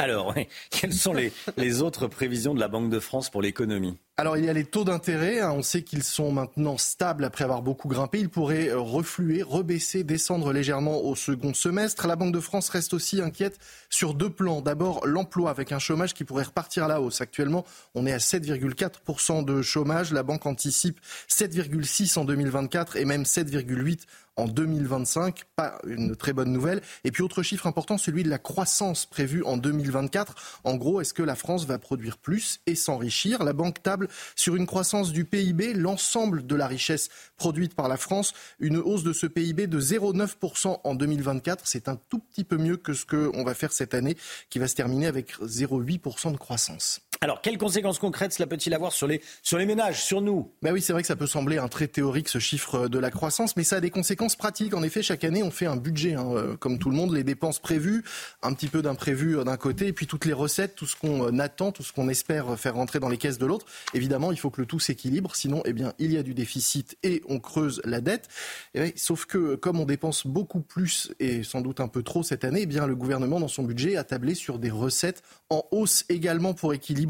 Alors, 0.00 0.34
quelles 0.70 0.94
sont 0.94 1.12
les, 1.12 1.82
autres 1.82 2.06
prévisions 2.06 2.54
de 2.54 2.60
la 2.60 2.68
Banque 2.68 2.88
de 2.88 3.00
France 3.00 3.28
pour 3.28 3.42
l'économie? 3.42 3.98
Alors 4.20 4.36
il 4.36 4.44
y 4.44 4.50
a 4.50 4.52
les 4.52 4.66
taux 4.66 4.84
d'intérêt, 4.84 5.40
hein. 5.40 5.50
on 5.52 5.62
sait 5.62 5.80
qu'ils 5.80 6.02
sont 6.02 6.30
maintenant 6.30 6.76
stables 6.76 7.24
après 7.24 7.42
avoir 7.42 7.62
beaucoup 7.62 7.88
grimpé, 7.88 8.18
ils 8.18 8.28
pourraient 8.28 8.68
euh, 8.68 8.78
refluer, 8.78 9.42
rebaisser, 9.42 10.04
descendre 10.04 10.52
légèrement 10.52 11.02
au 11.02 11.16
second 11.16 11.54
semestre. 11.54 12.06
La 12.06 12.16
Banque 12.16 12.34
de 12.34 12.40
France 12.40 12.68
reste 12.68 12.92
aussi 12.92 13.22
inquiète 13.22 13.58
sur 13.88 14.12
deux 14.12 14.28
plans. 14.28 14.60
D'abord 14.60 15.06
l'emploi 15.06 15.48
avec 15.48 15.72
un 15.72 15.78
chômage 15.78 16.12
qui 16.12 16.24
pourrait 16.24 16.44
repartir 16.44 16.84
à 16.84 16.88
la 16.88 17.00
hausse. 17.00 17.22
Actuellement 17.22 17.64
on 17.94 18.04
est 18.04 18.12
à 18.12 18.18
7,4% 18.18 19.42
de 19.42 19.62
chômage, 19.62 20.12
la 20.12 20.22
banque 20.22 20.44
anticipe 20.44 21.00
7,6 21.30 22.18
en 22.18 22.26
2024 22.26 22.96
et 22.96 23.06
même 23.06 23.22
7,8 23.22 24.00
en 24.40 24.46
2025. 24.46 25.44
Pas 25.56 25.78
une 25.86 26.16
très 26.16 26.32
bonne 26.32 26.52
nouvelle. 26.52 26.80
Et 27.04 27.10
puis 27.10 27.22
autre 27.22 27.42
chiffre 27.42 27.66
important, 27.66 27.98
celui 27.98 28.22
de 28.22 28.30
la 28.30 28.38
croissance 28.38 29.06
prévue 29.06 29.42
en 29.44 29.56
2024. 29.56 30.60
En 30.64 30.76
gros, 30.76 31.00
est-ce 31.00 31.14
que 31.14 31.22
la 31.22 31.36
France 31.36 31.66
va 31.66 31.78
produire 31.78 32.18
plus 32.18 32.60
et 32.66 32.74
s'enrichir? 32.74 33.44
La 33.44 33.52
banque 33.52 33.82
table 33.82 34.08
sur 34.34 34.56
une 34.56 34.66
croissance 34.66 35.12
du 35.12 35.24
PIB, 35.24 35.74
l'ensemble 35.74 36.46
de 36.46 36.54
la 36.54 36.66
richesse 36.66 37.08
produite 37.36 37.74
par 37.74 37.88
la 37.88 37.96
France, 37.96 38.32
une 38.58 38.76
hausse 38.76 39.02
de 39.02 39.12
ce 39.12 39.26
PIB 39.26 39.66
de 39.66 39.80
0,9% 39.80 40.80
en 40.82 40.94
2024. 40.94 41.66
C'est 41.66 41.88
un 41.88 41.96
tout 42.08 42.18
petit 42.18 42.44
peu 42.44 42.56
mieux 42.56 42.76
que 42.76 42.92
ce 42.92 43.06
qu'on 43.06 43.44
va 43.44 43.54
faire 43.54 43.72
cette 43.72 43.94
année, 43.94 44.16
qui 44.48 44.58
va 44.58 44.68
se 44.68 44.74
terminer 44.74 45.06
avec 45.06 45.38
0,8% 45.40 46.32
de 46.32 46.36
croissance. 46.36 47.00
Alors, 47.22 47.42
quelles 47.42 47.58
conséquences 47.58 47.98
concrètes 47.98 48.32
cela 48.32 48.46
peut-il 48.46 48.72
avoir 48.72 48.92
sur 48.92 49.06
les, 49.06 49.20
sur 49.42 49.58
les 49.58 49.66
ménages, 49.66 50.02
sur 50.02 50.22
nous? 50.22 50.50
Ben 50.62 50.72
oui, 50.72 50.80
c'est 50.80 50.94
vrai 50.94 51.02
que 51.02 51.06
ça 51.06 51.16
peut 51.16 51.26
sembler 51.26 51.58
un 51.58 51.68
trait 51.68 51.86
théorique, 51.86 52.30
ce 52.30 52.38
chiffre 52.38 52.88
de 52.88 52.98
la 52.98 53.10
croissance, 53.10 53.58
mais 53.58 53.62
ça 53.62 53.76
a 53.76 53.80
des 53.80 53.90
conséquences 53.90 54.36
pratiques. 54.36 54.72
En 54.72 54.82
effet, 54.82 55.02
chaque 55.02 55.22
année, 55.22 55.42
on 55.42 55.50
fait 55.50 55.66
un 55.66 55.76
budget, 55.76 56.14
hein, 56.14 56.30
euh, 56.34 56.56
comme 56.56 56.78
tout 56.78 56.88
le 56.88 56.96
monde, 56.96 57.12
les 57.12 57.22
dépenses 57.22 57.58
prévues, 57.58 58.04
un 58.40 58.54
petit 58.54 58.68
peu 58.68 58.80
d'imprévu 58.80 59.36
euh, 59.36 59.44
d'un 59.44 59.58
côté, 59.58 59.88
et 59.88 59.92
puis 59.92 60.06
toutes 60.06 60.24
les 60.24 60.32
recettes, 60.32 60.74
tout 60.76 60.86
ce 60.86 60.96
qu'on 60.96 61.26
euh, 61.26 61.38
attend, 61.40 61.72
tout 61.72 61.82
ce 61.82 61.92
qu'on 61.92 62.08
espère 62.08 62.58
faire 62.58 62.76
rentrer 62.76 63.00
dans 63.00 63.10
les 63.10 63.18
caisses 63.18 63.36
de 63.36 63.44
l'autre. 63.44 63.66
Évidemment, 63.92 64.32
il 64.32 64.38
faut 64.38 64.48
que 64.48 64.62
le 64.62 64.66
tout 64.66 64.80
s'équilibre, 64.80 65.36
sinon, 65.36 65.60
eh 65.66 65.74
bien, 65.74 65.92
il 65.98 66.14
y 66.14 66.16
a 66.16 66.22
du 66.22 66.32
déficit 66.32 66.96
et 67.02 67.22
on 67.28 67.38
creuse 67.38 67.82
la 67.84 68.00
dette. 68.00 68.28
Et 68.72 68.94
sauf 68.96 69.26
que, 69.26 69.56
comme 69.56 69.78
on 69.78 69.84
dépense 69.84 70.26
beaucoup 70.26 70.60
plus 70.60 71.12
et 71.20 71.42
sans 71.42 71.60
doute 71.60 71.80
un 71.80 71.88
peu 71.88 72.02
trop 72.02 72.22
cette 72.22 72.44
année, 72.44 72.62
eh 72.62 72.66
bien, 72.66 72.86
le 72.86 72.96
gouvernement, 72.96 73.40
dans 73.40 73.48
son 73.48 73.62
budget, 73.62 73.98
a 73.98 74.04
tablé 74.04 74.34
sur 74.34 74.58
des 74.58 74.70
recettes 74.70 75.22
en 75.50 75.66
hausse 75.70 76.06
également 76.08 76.54
pour 76.54 76.72
équilibrer, 76.72 77.09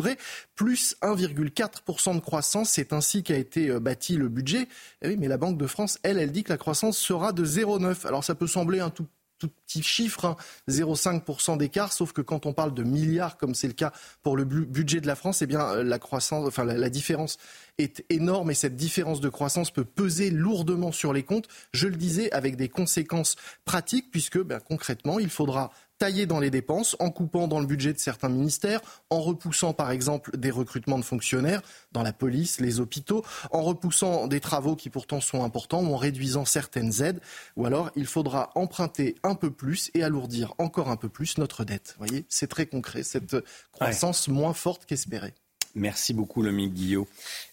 plus 0.54 0.96
1,4% 1.02 2.14
de 2.14 2.20
croissance. 2.20 2.70
C'est 2.70 2.92
ainsi 2.92 3.22
qu'a 3.22 3.36
été 3.36 3.70
euh, 3.70 3.80
bâti 3.80 4.16
le 4.16 4.28
budget. 4.28 4.68
Eh 5.02 5.16
mais 5.16 5.28
la 5.28 5.36
Banque 5.36 5.58
de 5.58 5.66
France, 5.66 5.98
elle, 6.02 6.18
elle 6.18 6.32
dit 6.32 6.44
que 6.44 6.50
la 6.50 6.58
croissance 6.58 6.98
sera 6.98 7.32
de 7.32 7.44
0,9. 7.44 8.06
Alors 8.06 8.24
ça 8.24 8.34
peut 8.34 8.46
sembler 8.46 8.80
un 8.80 8.90
tout 8.90 9.06
petit 9.48 9.82
chiffre, 9.82 10.36
0,5% 10.68 11.52
hein, 11.52 11.56
d'écart, 11.56 11.92
sauf 11.92 12.12
que 12.12 12.20
quand 12.20 12.46
on 12.46 12.52
parle 12.52 12.74
de 12.74 12.82
milliards, 12.82 13.36
comme 13.36 13.54
c'est 13.54 13.66
le 13.66 13.72
cas 13.72 13.92
pour 14.22 14.36
le 14.36 14.44
budget 14.44 15.00
de 15.00 15.06
la 15.06 15.16
France, 15.16 15.42
eh 15.42 15.46
bien 15.46 15.60
euh, 15.60 15.82
la 15.82 15.98
croissance, 15.98 16.46
enfin 16.46 16.64
la, 16.64 16.90
différence 16.90 17.38
est 17.78 18.04
énorme 18.10 18.50
et 18.50 18.54
cette 18.54 18.76
différence 18.76 19.20
de 19.20 19.28
croissance 19.28 19.70
peut 19.70 19.84
peser 19.84 20.30
lourdement 20.30 20.92
sur 20.92 21.12
les 21.12 21.22
comptes. 21.22 21.48
Je 21.72 21.88
le 21.88 21.96
disais, 21.96 22.30
avec 22.32 22.56
des 22.56 22.68
conséquences 22.68 23.36
pratiques, 23.64 24.10
puisque 24.10 24.38
ben, 24.38 24.60
concrètement, 24.60 25.18
il 25.18 25.30
faudra 25.30 25.70
tailler 26.00 26.24
dans 26.24 26.40
les 26.40 26.50
dépenses, 26.50 26.96
en 26.98 27.10
coupant 27.10 27.46
dans 27.46 27.60
le 27.60 27.66
budget 27.66 27.92
de 27.92 27.98
certains 27.98 28.30
ministères, 28.30 28.80
en 29.10 29.20
repoussant 29.20 29.74
par 29.74 29.90
exemple 29.90 30.36
des 30.36 30.50
recrutements 30.50 30.98
de 30.98 31.04
fonctionnaires 31.04 31.60
dans 31.92 32.02
la 32.02 32.14
police, 32.14 32.58
les 32.58 32.80
hôpitaux, 32.80 33.22
en 33.52 33.62
repoussant 33.62 34.26
des 34.26 34.40
travaux 34.40 34.76
qui 34.76 34.88
pourtant 34.88 35.20
sont 35.20 35.44
importants 35.44 35.84
ou 35.84 35.92
en 35.92 35.98
réduisant 35.98 36.46
certaines 36.46 37.02
aides, 37.02 37.20
ou 37.56 37.66
alors 37.66 37.90
il 37.96 38.06
faudra 38.06 38.50
emprunter 38.54 39.14
un 39.22 39.34
peu 39.34 39.50
plus 39.50 39.90
et 39.92 40.02
alourdir 40.02 40.54
encore 40.56 40.88
un 40.88 40.96
peu 40.96 41.10
plus 41.10 41.36
notre 41.36 41.64
dette. 41.64 41.94
Vous 41.98 42.06
voyez, 42.06 42.24
c'est 42.30 42.48
très 42.48 42.64
concret, 42.64 43.02
cette 43.02 43.36
croissance 43.70 44.28
moins 44.28 44.54
forte 44.54 44.86
qu'espérée. 44.86 45.34
Merci 45.74 46.14
beaucoup, 46.14 46.42
Lomique 46.42 46.72
Guillot. 46.72 47.06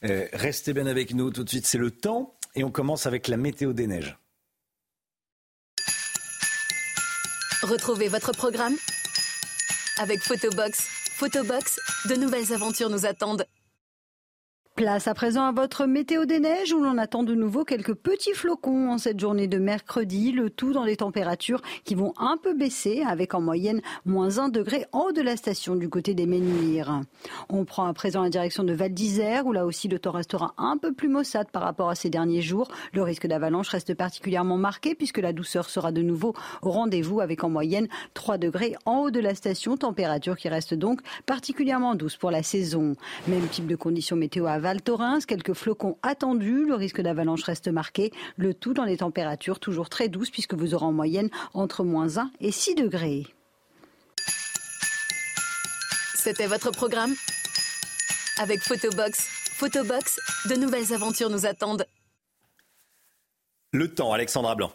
Euh, 0.05 0.25
restez 0.31 0.73
bien 0.73 0.87
avec 0.87 1.13
nous 1.13 1.31
tout 1.31 1.43
de 1.43 1.49
suite, 1.49 1.67
c'est 1.67 1.77
le 1.77 1.91
temps 1.91 2.33
et 2.55 2.63
on 2.63 2.71
commence 2.71 3.05
avec 3.07 3.27
la 3.27 3.35
météo 3.35 3.73
des 3.73 3.87
neiges. 3.87 4.17
Retrouvez 7.63 8.07
votre 8.07 8.33
programme 8.33 8.75
avec 9.97 10.21
Photobox. 10.21 10.87
Photobox, 11.15 11.79
de 12.07 12.15
nouvelles 12.15 12.53
aventures 12.53 12.89
nous 12.89 13.07
attendent. 13.07 13.47
Place 14.77 15.07
à 15.07 15.15
présent 15.15 15.45
à 15.45 15.51
votre 15.51 15.87
météo 15.87 16.25
des 16.25 16.39
neiges 16.39 16.71
où 16.71 16.79
l'on 16.79 16.99
attend 16.99 17.23
de 17.23 17.33
nouveau 17.33 17.63
quelques 17.63 17.95
petits 17.95 18.35
flocons 18.35 18.91
en 18.91 18.99
cette 18.99 19.19
journée 19.19 19.47
de 19.47 19.57
mercredi, 19.57 20.31
le 20.31 20.51
tout 20.51 20.71
dans 20.71 20.85
des 20.85 20.97
températures 20.97 21.63
qui 21.83 21.95
vont 21.95 22.13
un 22.15 22.37
peu 22.37 22.53
baisser 22.53 23.01
avec 23.01 23.33
en 23.33 23.41
moyenne 23.41 23.81
moins 24.05 24.37
1 24.37 24.49
degré 24.49 24.85
en 24.91 25.05
haut 25.05 25.11
de 25.13 25.23
la 25.23 25.35
station 25.35 25.75
du 25.75 25.89
côté 25.89 26.13
des 26.13 26.27
Menhirs. 26.27 27.01
On 27.49 27.65
prend 27.65 27.87
à 27.87 27.93
présent 27.93 28.21
la 28.21 28.29
direction 28.29 28.63
de 28.63 28.71
Val 28.71 28.93
d'Isère 28.93 29.47
où 29.47 29.51
là 29.51 29.65
aussi 29.65 29.87
le 29.87 29.97
temps 29.97 30.11
restera 30.11 30.53
un 30.59 30.77
peu 30.77 30.93
plus 30.93 31.09
maussade 31.09 31.49
par 31.49 31.63
rapport 31.63 31.89
à 31.89 31.95
ces 31.95 32.11
derniers 32.11 32.43
jours. 32.43 32.69
Le 32.93 33.01
risque 33.01 33.25
d'avalanche 33.25 33.69
reste 33.69 33.95
particulièrement 33.95 34.57
marqué 34.57 34.93
puisque 34.93 35.17
la 35.17 35.33
douceur 35.33 35.71
sera 35.71 35.91
de 35.91 36.03
nouveau 36.03 36.35
au 36.61 36.69
rendez-vous 36.69 37.19
avec 37.19 37.43
en 37.43 37.49
moyenne 37.49 37.87
3 38.13 38.37
degrés 38.37 38.75
en 38.85 38.99
haut 38.99 39.11
de 39.11 39.21
la 39.21 39.33
station, 39.33 39.75
température 39.75 40.37
qui 40.37 40.49
reste 40.49 40.75
donc 40.75 41.01
particulièrement 41.25 41.95
douce 41.95 42.15
pour 42.15 42.29
la 42.29 42.43
saison. 42.43 42.95
Même 43.27 43.47
type 43.47 43.65
de 43.65 43.75
conditions 43.75 44.15
météo 44.15 44.45
à 44.45 44.59
Thorens, 44.75 45.25
quelques 45.25 45.53
flocons 45.53 45.97
attendus, 46.03 46.65
le 46.65 46.75
risque 46.75 47.01
d'avalanche 47.01 47.43
reste 47.43 47.69
marqué, 47.69 48.11
le 48.35 48.53
tout 48.53 48.73
dans 48.73 48.85
des 48.85 48.97
températures 48.97 49.59
toujours 49.59 49.89
très 49.89 50.09
douces 50.09 50.29
puisque 50.29 50.53
vous 50.53 50.73
aurez 50.73 50.85
en 50.85 50.91
moyenne 50.91 51.29
entre 51.53 51.83
moins 51.83 52.17
1 52.17 52.31
et 52.41 52.51
6 52.51 52.75
degrés. 52.75 53.25
C'était 56.15 56.47
votre 56.47 56.71
programme 56.71 57.13
avec 58.39 58.59
Photobox. 58.59 59.27
Photobox, 59.53 60.19
de 60.49 60.55
nouvelles 60.55 60.93
aventures 60.93 61.29
nous 61.29 61.45
attendent. 61.45 61.85
Le 63.71 63.93
temps, 63.93 64.13
Alexandra 64.13 64.55
Blanc. 64.55 64.71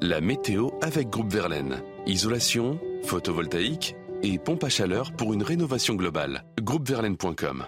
La 0.00 0.20
météo 0.20 0.70
avec 0.80 1.10
Groupe 1.10 1.32
Verlaine. 1.32 1.82
Isolation, 2.06 2.78
photovoltaïque 3.04 3.94
et 4.22 4.38
pompe 4.38 4.64
à 4.64 4.68
chaleur 4.68 5.12
pour 5.12 5.34
une 5.34 5.42
rénovation 5.42 5.94
globale. 5.94 6.44
Groupeverlaine.com 6.60 7.66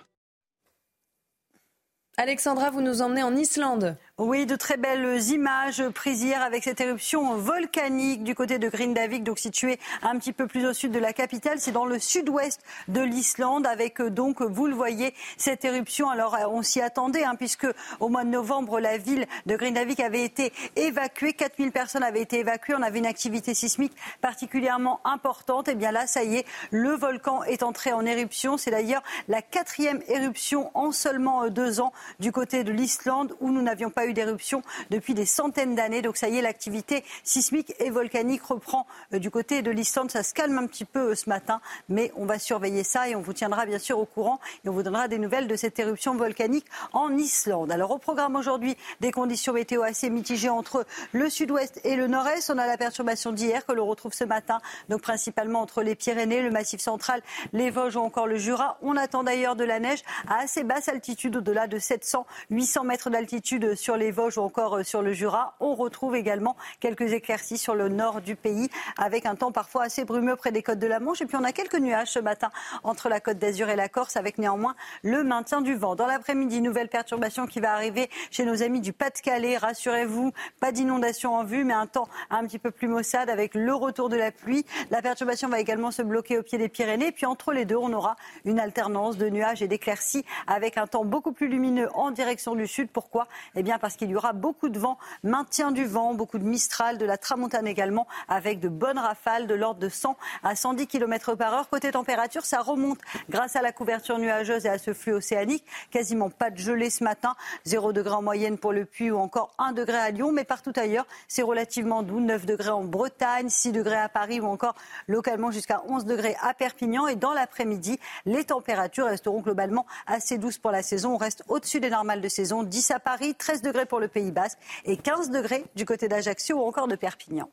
Alexandra, 2.17 2.71
vous 2.71 2.81
nous 2.81 3.03
emmenez 3.03 3.25
en 3.25 3.35
Islande. 3.35 3.97
Oui, 4.19 4.47
de 4.47 4.55
très 4.55 4.77
belles 4.77 5.21
images 5.31 5.83
prises 5.89 6.23
hier 6.23 6.41
avec 6.41 6.63
cette 6.63 6.81
éruption 6.81 7.37
volcanique 7.37 8.23
du 8.23 8.37
côté 8.37 8.61
de 8.61 8.69
Grindavik, 8.69 9.25
donc 9.25 9.41
situé 9.41 9.81
un 10.03 10.17
petit 10.21 10.33
peu 10.33 10.47
plus 10.47 10.65
au 10.69 10.73
sud 10.73 10.93
de 10.93 11.01
la 11.01 11.13
capitale. 11.13 11.59
C'est 11.59 11.73
dans 11.73 11.85
le 11.85 11.99
sud-ouest 11.99 12.61
de 12.87 13.01
l'Islande, 13.01 13.67
avec 13.67 14.01
euh, 14.01 14.11
donc, 14.11 14.41
vous 14.41 14.69
le 14.69 14.75
voyez, 14.77 15.15
cette 15.37 15.65
éruption. 15.65 16.11
Alors, 16.11 16.37
euh, 16.37 16.47
on 16.47 16.63
s'y 16.63 16.81
attendait, 16.81 17.25
hein, 17.25 17.35
puisque 17.35 17.67
au 17.99 18.09
mois 18.09 18.23
de 18.23 18.29
novembre, 18.29 18.79
la 18.79 18.99
ville 18.99 19.27
de 19.47 19.57
Grindavik 19.57 19.99
avait 19.99 20.23
été 20.23 20.53
évacuée. 20.77 21.33
4000 21.33 21.73
personnes 21.73 22.05
avaient 22.05 22.23
été 22.23 22.39
évacuées. 22.39 22.77
On 22.79 22.83
avait 22.83 23.01
une 23.01 23.07
activité 23.07 23.53
sismique 23.53 23.97
particulièrement 24.21 25.01
importante. 25.05 25.67
Et 25.67 25.73
eh 25.73 25.75
bien 25.75 25.91
là, 25.91 26.07
ça 26.07 26.23
y 26.23 26.37
est, 26.37 26.47
le 26.71 26.91
volcan 26.91 27.43
est 27.43 27.65
entré 27.65 27.93
en 27.93 28.07
éruption. 28.07 28.59
C'est 28.59 28.71
d'ailleurs 28.71 29.03
la 29.27 29.43
quatrième 29.43 30.03
éruption 30.07 30.71
en 30.75 30.93
seulement 30.93 31.43
euh, 31.43 31.51
deux 31.51 31.81
ans 31.81 31.93
du 32.21 32.31
côté 32.31 32.63
de 32.63 32.71
l'Islande, 32.71 33.35
où 33.41 33.51
nous 33.51 33.63
n'avions 33.63 33.91
pas 33.91 34.04
eu 34.07 34.13
d'éruption 34.13 34.63
depuis 34.91 35.15
des 35.15 35.27
centaines 35.27 35.75
d'années. 35.75 36.03
Donc 36.03 36.17
ça 36.17 36.29
y 36.29 36.39
est, 36.39 36.43
l'activité 36.43 37.05
sismique 37.25 37.75
et 37.81 37.91
volcanique 37.91 38.43
reprend 38.43 38.87
euh, 39.13 39.19
du 39.19 39.31
côté 39.31 39.63
de 39.63 39.71
l'Islande. 39.71 40.11
Ça 40.11 40.23
se 40.23 40.35
calme 40.35 40.59
un 40.59 40.67
petit 40.67 40.85
peu 40.85 41.11
euh, 41.11 41.15
ce 41.15 41.29
matin, 41.29 41.61
mais 41.89 42.13
on 42.17 42.27
va 42.27 42.39
surveiller 42.39 42.85
ça 42.85 43.09
et 43.09 43.17
on 43.17 43.21
vous 43.21 43.33
tiendra 43.33 43.67
bien 43.67 43.79
sûr 43.79 43.99
au 43.99 44.05
courant 44.05 44.41
et 44.65 44.69
on 44.69 44.73
vous 44.73 44.83
donnera 44.83 45.09
des 45.09 45.19
nouvelles 45.19 45.49
de 45.49 45.57
cette 45.57 45.79
éruption 45.79 46.15
volcanique 46.15 46.67
en 46.93 47.17
Islande. 47.17 47.73
Alors 47.73 47.91
au 47.91 47.99
programme 47.99 48.37
aujourd'hui, 48.37 48.77
des 49.01 49.11
conditions 49.11 49.55
météo 49.65 49.83
assez 49.83 50.11
mitigées 50.11 50.51
entre 50.51 50.85
le 51.13 51.31
sud-ouest 51.31 51.81
et 51.85 51.97
le 51.97 52.07
nord-est. 52.07 52.51
On 52.51 52.59
a 52.59 52.67
la 52.67 52.77
perturbation 52.77 53.33
d'hier 53.33 53.65
que 53.65 53.73
l'on 53.73 53.87
retrouve 53.87 54.13
ce 54.13 54.25
matin, 54.25 54.61
donc 54.91 55.01
principalement 55.01 55.63
entre 55.63 55.83
les 55.83 55.95
Pyrénées, 55.95 56.43
le 56.43 56.51
Massif 56.51 56.83
central, 56.83 57.23
les 57.55 57.71
Vosges 57.71 57.97
ou 57.97 58.01
encore 58.01 58.27
le 58.27 58.37
Jura. 58.37 58.77
On 58.83 58.95
attend 58.99 59.23
d'ailleurs 59.23 59.57
de 59.57 59.65
la 59.65 59.81
neige 59.81 60.03
à 60.29 60.41
assez 60.41 60.65
basse 60.65 60.89
altitude, 60.89 61.37
au-delà 61.37 61.67
de 61.67 61.79
700, 61.79 62.27
800 62.51 62.85
mètres 62.85 63.09
d'altitude 63.09 63.75
sur 63.75 63.94
les 63.97 64.11
Vosges 64.11 64.39
ou 64.39 64.43
encore 64.43 64.77
euh, 64.77 64.83
sur 64.83 65.03
le 65.03 65.13
Jura. 65.13 65.55
On 65.61 65.75
retrouve 65.75 66.17
également 66.17 66.57
quelques 66.81 67.13
éclaircies 67.13 67.59
sur 67.59 67.75
le 67.75 67.89
nord 67.89 68.21
du 68.21 68.37
pays 68.37 68.69
avec 68.99 69.27
un 69.27 69.35
temps 69.35 69.53
parfois 69.53 69.85
assez 69.85 70.05
brumeux 70.05 70.37
près 70.37 70.53
des 70.53 70.63
côtes 70.63 70.79
de 70.79 70.87
la 70.87 71.01
Manche. 71.01 71.21
Et 71.21 71.27
puis 71.27 71.37
on 71.37 71.45
a 71.45 71.53
quelques 71.53 71.79
nuages 71.79 72.13
ce 72.13 72.19
matin 72.19 72.51
entre 72.83 73.09
la 73.09 73.21
côte 73.21 73.39
d'Azur 73.39 73.69
et 73.69 73.77
la 73.77 73.89
Corse 73.89 74.17
avec 74.17 74.39
néanmoins 74.39 74.75
le 75.03 75.23
maintien 75.25 75.61
du 75.61 75.75
vent. 75.75 75.95
Dans 75.95 76.07
l'après-midi, 76.07 76.61
nouvelle 76.61 76.89
perturbation 76.89 77.47
qui 77.47 77.61
va 77.61 77.73
arriver 77.73 78.11
chez 78.31 78.45
nos 78.45 78.63
amis 78.63 78.81
du 78.81 78.93
Pas-de-Calais. 78.93 79.57
Rassurez-vous, 79.57 80.33
pas 80.61 80.73
d'inondation 80.73 81.35
en 81.35 81.45
vue, 81.45 81.65
mais 81.65 81.75
un 81.75 81.87
temps 81.87 82.09
un 82.31 82.45
petit 82.45 82.59
peu 82.59 82.71
plus 82.71 82.89
maussade 82.89 83.31
avec 83.31 83.55
le 83.55 83.75
retour 83.75 84.09
de 84.09 84.17
la 84.17 84.33
pluie. 84.33 84.65
La 84.91 85.03
perturbation 85.03 85.49
va 85.49 85.61
également 85.61 85.91
se 85.91 86.03
bloquer 86.03 86.39
au 86.39 86.43
pied 86.43 86.59
des 86.59 86.69
Pyrénées. 86.69 87.09
Et 87.09 87.13
puis 87.13 87.27
entre 87.27 87.53
les 87.53 87.65
deux, 87.65 87.77
on 87.77 87.93
aura 87.93 88.17
une 88.45 88.59
alternance 88.59 89.17
de 89.17 89.29
nuages 89.29 89.63
et 89.63 89.69
d'éclaircies 89.69 90.25
avec 90.47 90.79
un 90.79 90.87
temps 90.87 91.05
beaucoup 91.05 91.33
plus 91.33 91.49
lumineux 91.49 91.89
en 91.95 92.11
direction 92.11 92.55
du 92.55 92.67
sud. 92.67 92.89
Pourquoi? 92.91 93.29
Eh 93.55 93.63
bien 93.63 93.75
parce 93.85 93.97
qu'il 93.97 94.09
y 94.09 94.17
aura 94.17 94.33
beaucoup 94.33 94.71
de 94.71 94.79
vent, 94.79 94.97
maintien 95.25 95.71
du 95.71 95.85
vent, 95.85 96.15
beaucoup 96.15 96.39
de 96.39 96.45
mistral, 96.45 96.97
de 96.97 97.05
la 97.05 97.19
tramontane 97.19 97.67
également, 97.67 98.07
avec 98.29 98.59
de 98.59 98.71
bonnes 98.71 98.99
rafales 98.99 99.47
de 99.47 99.53
l'ordre 99.53 99.79
de 99.79 99.91
100 99.91 100.17
à 100.43 100.57
110 100.57 100.87
km 100.87 101.35
par 101.35 101.53
heure. 101.53 101.69
Côté 101.69 101.91
température, 101.91 102.47
ça 102.47 102.63
remonte 102.63 102.99
grâce 103.29 103.57
à 103.57 103.61
la 103.61 103.73
couverture 103.73 104.19
nuageuse 104.19 104.65
et 104.65 104.71
à 104.71 104.79
ce 104.79 104.95
flux 104.95 105.13
océanique. 105.13 105.67
Quasiment 105.91 106.31
pas 106.31 106.49
de 106.49 106.57
gelée 106.57 106.89
ce 106.89 107.05
matin, 107.05 107.35
0 107.67 107.93
degré 107.93 108.15
en 108.15 108.23
moyenne 108.23 108.57
pour 108.57 108.73
le 108.73 108.87
Puy 108.87 109.11
ou 109.11 109.19
encore 109.19 109.51
1 109.59 109.73
degré 109.73 109.99
à 109.99 110.11
Lyon, 110.11 110.33
mais 110.33 110.45
partout 110.45 110.73
ailleurs, 110.77 111.07
c'est 111.29 111.43
relativement 111.43 112.03
doux, 112.03 112.21
9 112.21 112.47
degrés 112.47 112.71
en 112.71 112.85
Bretagne, 112.85 113.51
6 113.51 113.73
degrés 113.73 114.01
à 114.01 114.09
Paris 114.09 114.41
ou 114.41 114.47
encore 114.47 114.77
localement 115.09 115.51
jusqu'à 115.51 115.83
11 115.89 116.07
degrés 116.07 116.37
à 116.41 116.55
Perpignan. 116.55 117.07
Et 117.07 117.17
dans 117.17 117.35
l'après-midi, 117.35 118.01
les 118.25 118.45
températures 118.45 119.09
resteront 119.09 119.43
globalement 119.43 119.85
assez 120.07 120.39
douces 120.39 120.57
pour 120.57 120.71
la 120.71 120.83
saison. 120.83 121.17
On 121.17 121.19
reste 121.19 121.45
au-dessus 121.49 121.81
des 121.81 121.91
normales 121.91 122.23
de 122.23 122.29
saison, 122.31 122.63
10 122.63 122.91
à 122.93 122.99
Paris, 122.99 123.35
13 123.35 123.61
degrés 123.61 123.74
pour 123.89 124.01
le 124.01 124.09
Pays 124.09 124.33
Basque 124.33 124.59
et 124.85 124.97
15 124.97 125.31
degrés 125.31 125.65
du 125.75 125.85
côté 125.85 126.09
d'Ajaccio 126.09 126.57
ou 126.57 126.63
encore 126.63 126.89
de 126.89 126.97
Perpignan. 126.97 127.51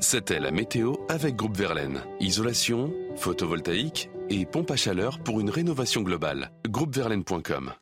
C'était 0.00 0.40
la 0.40 0.50
météo 0.50 0.94
avec 1.08 1.36
Groupe 1.36 1.56
Verlaine. 1.56 2.02
Isolation, 2.20 2.92
photovoltaïque 3.16 4.10
et 4.30 4.46
pompe 4.46 4.70
à 4.70 4.76
chaleur 4.76 5.18
pour 5.18 5.40
une 5.40 5.50
rénovation 5.50 6.00
globale. 6.00 6.50
Groupeverlaine.com 6.66 7.72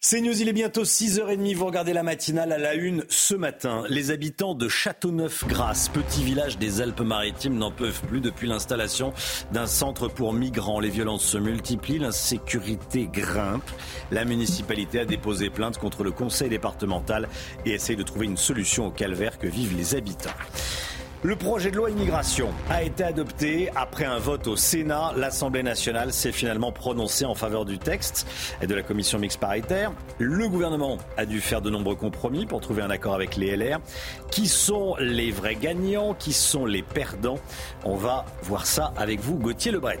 c'est 0.00 0.20
News, 0.20 0.40
il 0.40 0.48
est 0.48 0.52
bientôt 0.52 0.84
6h30, 0.84 1.56
vous 1.56 1.66
regardez 1.66 1.92
la 1.92 2.04
matinale 2.04 2.52
à 2.52 2.58
la 2.58 2.74
une 2.74 3.04
ce 3.08 3.34
matin. 3.34 3.82
Les 3.88 4.12
habitants 4.12 4.54
de 4.54 4.68
Châteauneuf-Grasse, 4.68 5.88
petit 5.88 6.22
village 6.22 6.56
des 6.56 6.80
Alpes-Maritimes, 6.80 7.58
n'en 7.58 7.72
peuvent 7.72 8.00
plus 8.02 8.20
depuis 8.20 8.46
l'installation 8.46 9.12
d'un 9.52 9.66
centre 9.66 10.06
pour 10.06 10.32
migrants. 10.32 10.78
Les 10.78 10.88
violences 10.88 11.24
se 11.24 11.36
multiplient, 11.36 11.98
l'insécurité 11.98 13.08
grimpe. 13.12 13.68
La 14.12 14.24
municipalité 14.24 15.00
a 15.00 15.04
déposé 15.04 15.50
plainte 15.50 15.78
contre 15.78 16.04
le 16.04 16.12
conseil 16.12 16.48
départemental 16.48 17.28
et 17.66 17.72
essaye 17.72 17.96
de 17.96 18.04
trouver 18.04 18.26
une 18.26 18.36
solution 18.36 18.86
au 18.86 18.90
calvaire 18.92 19.36
que 19.36 19.48
vivent 19.48 19.76
les 19.76 19.96
habitants. 19.96 20.30
Le 21.24 21.34
projet 21.34 21.72
de 21.72 21.76
loi 21.76 21.90
immigration 21.90 22.50
a 22.70 22.84
été 22.84 23.02
adopté 23.02 23.70
après 23.74 24.04
un 24.04 24.20
vote 24.20 24.46
au 24.46 24.54
Sénat. 24.54 25.14
L'Assemblée 25.16 25.64
nationale 25.64 26.12
s'est 26.12 26.30
finalement 26.30 26.70
prononcée 26.70 27.24
en 27.24 27.34
faveur 27.34 27.64
du 27.64 27.76
texte 27.80 28.24
et 28.62 28.68
de 28.68 28.74
la 28.76 28.84
commission 28.84 29.18
mixte 29.18 29.40
paritaire. 29.40 29.90
Le 30.18 30.48
gouvernement 30.48 30.96
a 31.16 31.26
dû 31.26 31.40
faire 31.40 31.60
de 31.60 31.70
nombreux 31.70 31.96
compromis 31.96 32.46
pour 32.46 32.60
trouver 32.60 32.82
un 32.82 32.90
accord 32.90 33.14
avec 33.14 33.34
les 33.34 33.56
LR. 33.56 33.80
Qui 34.30 34.46
sont 34.46 34.94
les 35.00 35.32
vrais 35.32 35.56
gagnants? 35.56 36.14
Qui 36.14 36.32
sont 36.32 36.64
les 36.64 36.82
perdants? 36.82 37.40
On 37.84 37.96
va 37.96 38.24
voir 38.42 38.64
ça 38.64 38.92
avec 38.96 39.18
vous, 39.18 39.38
Gauthier 39.38 39.72
Lebret. 39.72 39.98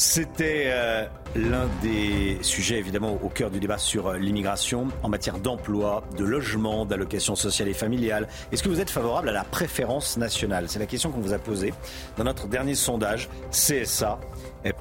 C'était 0.00 0.66
euh, 0.66 1.06
l'un 1.34 1.66
des 1.82 2.38
sujets 2.42 2.78
évidemment 2.78 3.18
au 3.20 3.28
cœur 3.28 3.50
du 3.50 3.58
débat 3.58 3.78
sur 3.78 4.06
euh, 4.06 4.16
l'immigration 4.16 4.86
en 5.02 5.08
matière 5.08 5.40
d'emploi, 5.40 6.04
de 6.16 6.24
logement, 6.24 6.86
d'allocation 6.86 7.34
sociale 7.34 7.66
et 7.66 7.74
familiale. 7.74 8.28
Est-ce 8.52 8.62
que 8.62 8.68
vous 8.68 8.78
êtes 8.78 8.90
favorable 8.90 9.28
à 9.28 9.32
la 9.32 9.42
préférence 9.42 10.16
nationale? 10.16 10.66
C'est 10.68 10.78
la 10.78 10.86
question 10.86 11.10
qu'on 11.10 11.18
vous 11.18 11.32
a 11.32 11.40
posée 11.40 11.74
dans 12.16 12.22
notre 12.22 12.46
dernier 12.46 12.76
sondage 12.76 13.28
CSA 13.50 14.20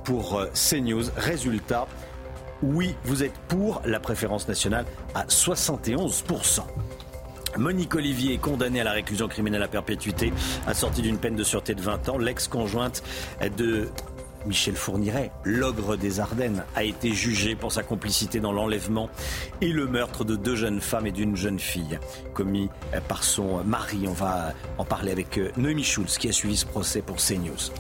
pour 0.04 0.38
euh, 0.38 0.52
CNews. 0.54 1.06
Résultat, 1.18 1.88
oui, 2.62 2.94
vous 3.04 3.24
êtes 3.24 3.40
pour 3.48 3.82
la 3.86 4.00
préférence 4.00 4.48
nationale 4.48 4.86
à 5.16 5.26
71%. 5.26 6.60
Monique 7.58 7.96
Olivier 7.96 8.36
est 8.36 8.38
condamnée 8.38 8.82
à 8.82 8.84
la 8.84 8.92
réclusion 8.92 9.28
criminelle 9.28 9.64
à 9.64 9.68
perpétuité, 9.68 10.32
assortie 10.68 11.02
d'une 11.02 11.18
peine 11.18 11.36
de 11.36 11.44
sûreté 11.44 11.74
de 11.74 11.82
20 11.82 12.10
ans. 12.10 12.20
L'ex-conjointe 12.20 13.02
de 13.58 13.90
Michel 14.48 14.76
Fourniret, 14.76 15.32
l'ogre 15.44 15.98
des 15.98 16.20
Ardennes, 16.20 16.64
a 16.76 16.84
été 16.84 17.12
jugé 17.12 17.56
pour 17.56 17.72
sa 17.72 17.84
complicité 17.84 18.40
dans 18.40 18.52
l'enlèvement 18.52 19.10
et 19.62 19.70
le 19.70 19.88
meurtre 19.88 20.24
de 20.24 20.36
deux 20.36 20.56
jeunes 20.56 20.82
femmes 20.82 21.08
et 21.08 21.12
d'une 21.12 21.36
jeune 21.36 21.60
fille 21.60 22.00
commis 22.34 22.70
par 23.08 23.24
son 23.24 23.64
mari. 23.64 24.06
On 24.08 24.14
va 24.14 24.54
en 24.78 24.86
parler 24.86 25.12
avec 25.12 25.38
euh, 25.38 25.52
Noémie 25.58 25.84
Schulz 25.84 26.18
qui 26.18 26.30
a 26.30 26.32
suivi 26.32 26.58
ce 26.58 26.66
procès 26.66 27.02
pour 27.02 27.18
CNews. 27.18 27.72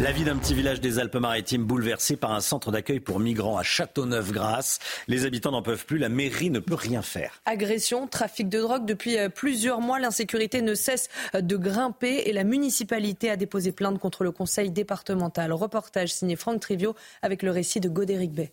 La 0.00 0.10
vie 0.10 0.24
d'un 0.24 0.36
petit 0.36 0.54
village 0.54 0.80
des 0.80 0.98
Alpes-Maritimes 0.98 1.64
bouleversé 1.64 2.16
par 2.16 2.32
un 2.32 2.40
centre 2.40 2.72
d'accueil 2.72 3.00
pour 3.00 3.20
migrants 3.20 3.56
à 3.56 3.62
Châteauneuf-Grasse. 3.62 4.78
Les 5.06 5.26
habitants 5.26 5.52
n'en 5.52 5.62
peuvent 5.62 5.86
plus, 5.86 5.98
la 5.98 6.08
mairie 6.08 6.50
ne 6.50 6.58
peut 6.58 6.74
rien 6.74 7.02
faire. 7.02 7.40
Agression, 7.46 8.06
trafic 8.06 8.48
de 8.48 8.60
drogue, 8.60 8.84
depuis 8.84 9.18
euh, 9.18 9.28
plusieurs 9.28 9.80
mois, 9.80 9.98
l'insécurité 9.98 10.62
ne 10.62 10.74
cesse 10.74 11.08
euh, 11.34 11.40
de 11.40 11.56
grimper 11.56 12.22
et 12.26 12.32
la 12.32 12.44
municipalité 12.44 13.30
a 13.30 13.36
déposé 13.36 13.72
plainte 13.72 13.98
contre 13.98 14.24
le 14.24 14.32
conseil 14.32 14.70
départemental. 14.70 15.52
Reportage 15.52 16.12
signé 16.12 16.36
Franck 16.36 16.60
Trivio 16.60 16.94
avec 17.22 17.42
le 17.42 17.50
récit 17.50 17.80
de 17.80 17.88
Godéric 17.88 18.32
Bay. 18.32 18.52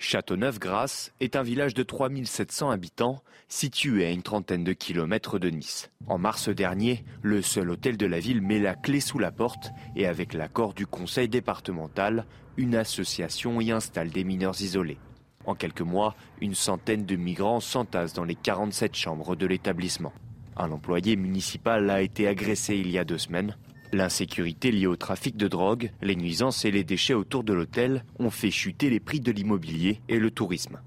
Châteauneuf-Grasse 0.00 1.12
est 1.20 1.36
un 1.36 1.42
village 1.42 1.74
de 1.74 1.82
3700 1.82 2.70
habitants 2.70 3.22
situé 3.48 4.06
à 4.06 4.10
une 4.10 4.22
trentaine 4.22 4.64
de 4.64 4.72
kilomètres 4.72 5.38
de 5.38 5.50
Nice. 5.50 5.90
En 6.06 6.16
mars 6.16 6.48
dernier, 6.48 7.04
le 7.20 7.42
seul 7.42 7.68
hôtel 7.68 7.98
de 7.98 8.06
la 8.06 8.18
ville 8.18 8.40
met 8.40 8.58
la 8.60 8.74
clé 8.74 9.00
sous 9.00 9.18
la 9.18 9.30
porte 9.30 9.72
et 9.96 10.06
avec 10.06 10.32
l'accord 10.32 10.72
du 10.72 10.86
conseil 10.86 11.28
départemental, 11.28 12.24
une 12.56 12.76
association 12.76 13.60
y 13.60 13.72
installe 13.72 14.08
des 14.08 14.24
mineurs 14.24 14.62
isolés. 14.62 14.98
En 15.44 15.54
quelques 15.54 15.82
mois, 15.82 16.16
une 16.40 16.54
centaine 16.54 17.04
de 17.04 17.16
migrants 17.16 17.60
s'entassent 17.60 18.14
dans 18.14 18.24
les 18.24 18.36
47 18.36 18.96
chambres 18.96 19.36
de 19.36 19.44
l'établissement. 19.44 20.14
Un 20.56 20.72
employé 20.72 21.16
municipal 21.16 21.90
a 21.90 22.00
été 22.00 22.26
agressé 22.26 22.74
il 22.74 22.90
y 22.90 22.98
a 22.98 23.04
deux 23.04 23.18
semaines. 23.18 23.54
L'insécurité 23.92 24.70
liée 24.70 24.86
au 24.86 24.94
trafic 24.94 25.36
de 25.36 25.48
drogue, 25.48 25.90
les 26.00 26.14
nuisances 26.14 26.64
et 26.64 26.70
les 26.70 26.84
déchets 26.84 27.14
autour 27.14 27.42
de 27.42 27.52
l'hôtel 27.52 28.04
ont 28.20 28.30
fait 28.30 28.52
chuter 28.52 28.88
les 28.88 29.00
prix 29.00 29.18
de 29.18 29.32
l'immobilier 29.32 30.00
et 30.08 30.20
le 30.20 30.30
tourisme. 30.30 30.80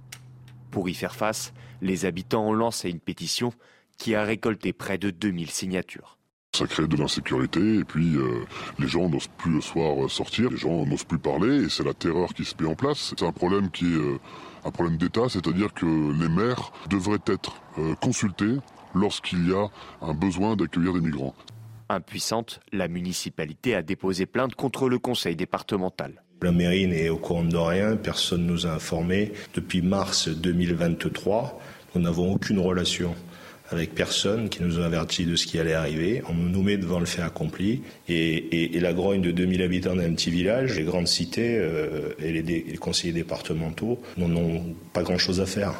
Pour 0.71 0.87
y 0.87 0.93
faire 0.93 1.13
face, 1.13 1.53
les 1.81 2.05
habitants 2.05 2.47
ont 2.47 2.53
lancé 2.53 2.89
une 2.89 3.01
pétition 3.01 3.51
qui 3.97 4.15
a 4.15 4.23
récolté 4.23 4.71
près 4.71 4.97
de 4.97 5.09
2000 5.09 5.49
signatures. 5.49 6.17
Ça 6.55 6.65
crée 6.65 6.87
de 6.87 6.95
l'insécurité 6.95 7.79
et 7.79 7.83
puis 7.83 8.15
euh, 8.15 8.45
les 8.79 8.87
gens 8.87 9.09
n'osent 9.09 9.29
plus 9.37 9.51
le 9.51 9.61
soir 9.61 10.09
sortir, 10.09 10.49
les 10.51 10.57
gens 10.57 10.85
n'osent 10.85 11.03
plus 11.03 11.17
parler 11.17 11.63
et 11.63 11.69
c'est 11.69 11.83
la 11.83 11.93
terreur 11.93 12.33
qui 12.33 12.45
se 12.45 12.53
met 12.59 12.69
en 12.69 12.75
place. 12.75 13.13
C'est 13.17 13.25
un 13.25 13.31
problème 13.31 13.69
qui 13.69 13.85
est 13.85 13.97
euh, 13.97 14.19
un 14.63 14.71
problème 14.71 14.97
d'État, 14.97 15.27
c'est-à-dire 15.29 15.73
que 15.73 15.85
les 15.85 16.29
maires 16.29 16.71
devraient 16.89 17.17
être 17.25 17.55
euh, 17.79 17.95
consultés 17.95 18.55
lorsqu'il 18.95 19.49
y 19.49 19.53
a 19.53 19.67
un 20.01 20.13
besoin 20.13 20.55
d'accueillir 20.55 20.93
des 20.93 21.01
migrants. 21.01 21.35
Impuissante, 21.93 22.59
la 22.71 22.87
municipalité 22.87 23.75
a 23.75 23.83
déposé 23.83 24.25
plainte 24.25 24.55
contre 24.55 24.89
le 24.89 24.97
conseil 24.97 25.35
départemental. 25.35 26.23
La 26.41 26.51
mairie 26.51 26.87
n'est 26.87 27.09
au 27.09 27.17
courant 27.17 27.43
de 27.43 27.55
rien, 27.55 27.95
personne 27.95 28.47
ne 28.47 28.51
nous 28.51 28.65
a 28.65 28.71
informés. 28.71 29.31
Depuis 29.53 29.83
mars 29.83 30.27
2023, 30.27 31.61
nous 31.93 32.01
n'avons 32.01 32.33
aucune 32.33 32.59
relation 32.59 33.15
avec 33.69 33.93
personne 33.93 34.49
qui 34.49 34.63
nous 34.63 34.79
a 34.79 34.85
averti 34.85 35.25
de 35.25 35.35
ce 35.35 35.45
qui 35.45 35.59
allait 35.59 35.73
arriver. 35.73 36.23
On 36.27 36.33
nous 36.33 36.63
met 36.63 36.77
devant 36.77 36.99
le 36.99 37.05
fait 37.05 37.21
accompli. 37.21 37.83
Et, 38.09 38.79
la 38.79 38.93
grogne 38.93 39.21
de 39.21 39.31
2000 39.31 39.61
habitants 39.61 39.95
d'un 39.95 40.13
petit 40.13 40.31
village, 40.31 40.75
les 40.75 40.83
grandes 40.83 41.07
cités 41.07 41.57
euh, 41.59 42.13
et, 42.19 42.31
les, 42.33 42.41
les 42.41 42.77
conseillers 42.77 43.13
départementaux 43.13 44.01
n'ont 44.17 44.75
pas 44.93 45.03
grand-chose 45.03 45.39
à 45.39 45.45
faire. 45.45 45.73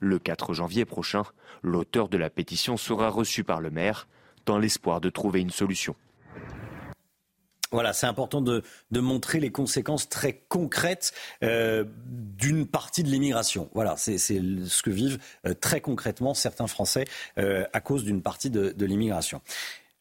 Le 0.00 0.18
4 0.18 0.52
janvier 0.52 0.84
prochain, 0.84 1.22
l'auteur 1.62 2.08
de 2.08 2.18
la 2.18 2.28
pétition 2.28 2.76
sera 2.76 3.08
reçu 3.08 3.42
par 3.42 3.60
le 3.60 3.70
maire 3.70 4.06
dans 4.46 4.58
l'espoir 4.58 5.00
de 5.00 5.10
trouver 5.10 5.40
une 5.40 5.50
solution. 5.50 5.94
Voilà, 7.72 7.92
c'est 7.92 8.06
important 8.06 8.40
de, 8.40 8.62
montrer 8.92 9.40
les 9.40 9.50
conséquences 9.50 10.08
très 10.08 10.40
concrètes 10.48 11.12
euh, 11.42 11.84
d'une 12.06 12.66
partie 12.66 13.02
de 13.02 13.10
l'immigration. 13.10 13.68
Voilà, 13.74 13.96
c'est 13.96 14.18
ce 14.18 14.82
que 14.82 14.90
vivent 14.90 15.18
euh, 15.46 15.52
très 15.52 15.80
concrètement 15.80 16.32
certains 16.32 16.68
Français 16.68 17.06
euh, 17.38 17.64
à 17.72 17.80
cause 17.80 18.04
d'une 18.04 18.22
partie 18.22 18.50
de, 18.50 18.70
de 18.70 18.86
l'immigration. 18.86 19.42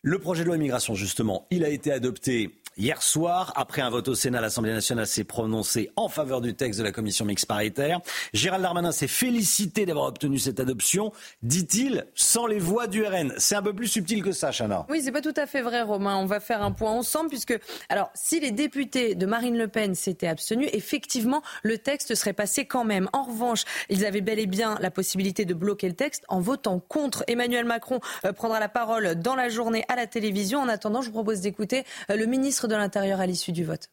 Le 0.04 0.20
projet 0.20 0.44
de 0.44 0.48
loi 0.48 0.56
immigration, 0.58 0.94
justement, 0.94 1.48
il 1.50 1.66
a 1.66 1.70
été 1.70 1.92
adopté 1.92 2.62
Hier 2.78 3.02
soir, 3.02 3.54
après 3.56 3.82
un 3.82 3.90
vote 3.90 4.10
au 4.10 4.16
Sénat, 4.16 4.42
l'Assemblée 4.42 4.74
nationale 4.74 5.08
s'est 5.08 5.24
prononcée 5.24 5.92
en 5.96 6.10
faveur 6.10 6.42
du 6.42 6.56
texte 6.56 6.78
de 6.78 6.84
la 6.84 6.92
commission 6.92 7.24
mixte 7.24 7.46
paritaire. 7.46 8.02
Gérald 8.34 8.62
Darmanin 8.62 8.92
s'est 8.92 9.08
félicité 9.08 9.86
d'avoir 9.86 10.08
obtenu 10.08 10.38
cette 10.38 10.60
adoption, 10.60 11.14
dit-il, 11.42 12.06
sans 12.16 12.48
les 12.48 12.60
voix 12.60 12.88
du 12.88 13.02
RN. 13.06 13.34
C'est 13.38 13.56
un 13.56 13.62
peu 13.62 13.72
plus 13.72 13.88
subtil 13.88 14.22
que 14.22 14.34
ça, 14.34 14.52
Chana. 14.52 14.86
Oui, 14.90 15.00
c'est 15.02 15.14
pas 15.14 15.22
tout 15.22 15.34
à 15.38 15.46
fait 15.46 15.62
vrai, 15.62 15.84
Romain. 15.84 16.18
On 16.18 16.26
va 16.26 16.42
faire 16.42 16.62
un 16.62 16.74
point 16.74 16.92
ensemble, 16.92 17.30
puisque, 17.30 17.58
alors, 17.88 18.10
si 18.14 18.42
les 18.42 18.52
députés 18.52 19.16
de 19.16 19.26
Marine 19.26 19.58
Le 19.58 19.70
Pen 19.70 19.96
s'étaient 19.96 20.28
abstenus, 20.28 20.68
effectivement, 20.74 21.44
le 21.64 21.78
texte 21.78 22.14
serait 22.14 22.34
passé 22.34 22.66
quand 22.66 22.84
même. 22.84 23.08
En 23.14 23.24
revanche, 23.24 23.64
ils 23.88 24.06
avaient 24.06 24.20
bel 24.20 24.38
et 24.38 24.48
bien 24.48 24.78
la 24.82 24.92
possibilité 24.92 25.46
de 25.46 25.54
bloquer 25.54 25.88
le 25.88 25.96
texte 25.96 26.26
en 26.28 26.42
votant 26.42 26.82
contre. 26.82 27.24
Emmanuel 27.28 27.64
Macron 27.64 28.02
euh, 28.26 28.34
prendra 28.34 28.60
la 28.60 28.68
parole 28.68 29.16
dans 29.16 29.36
la 29.36 29.48
journée 29.48 29.86
à 29.88 29.96
la 29.96 30.08
télévision. 30.08 30.60
En 30.60 30.68
attendant, 30.68 31.02
je 31.02 31.08
vous 31.08 31.14
propose 31.14 31.40
d'écouter 31.40 31.86
euh, 32.10 32.18
le 32.18 32.26
ministre 32.26 32.65
de 32.68 32.76
l'Intérieur 32.76 33.20
à 33.20 33.26
l'issue 33.26 33.52
du 33.52 33.64
vote. 33.64 33.90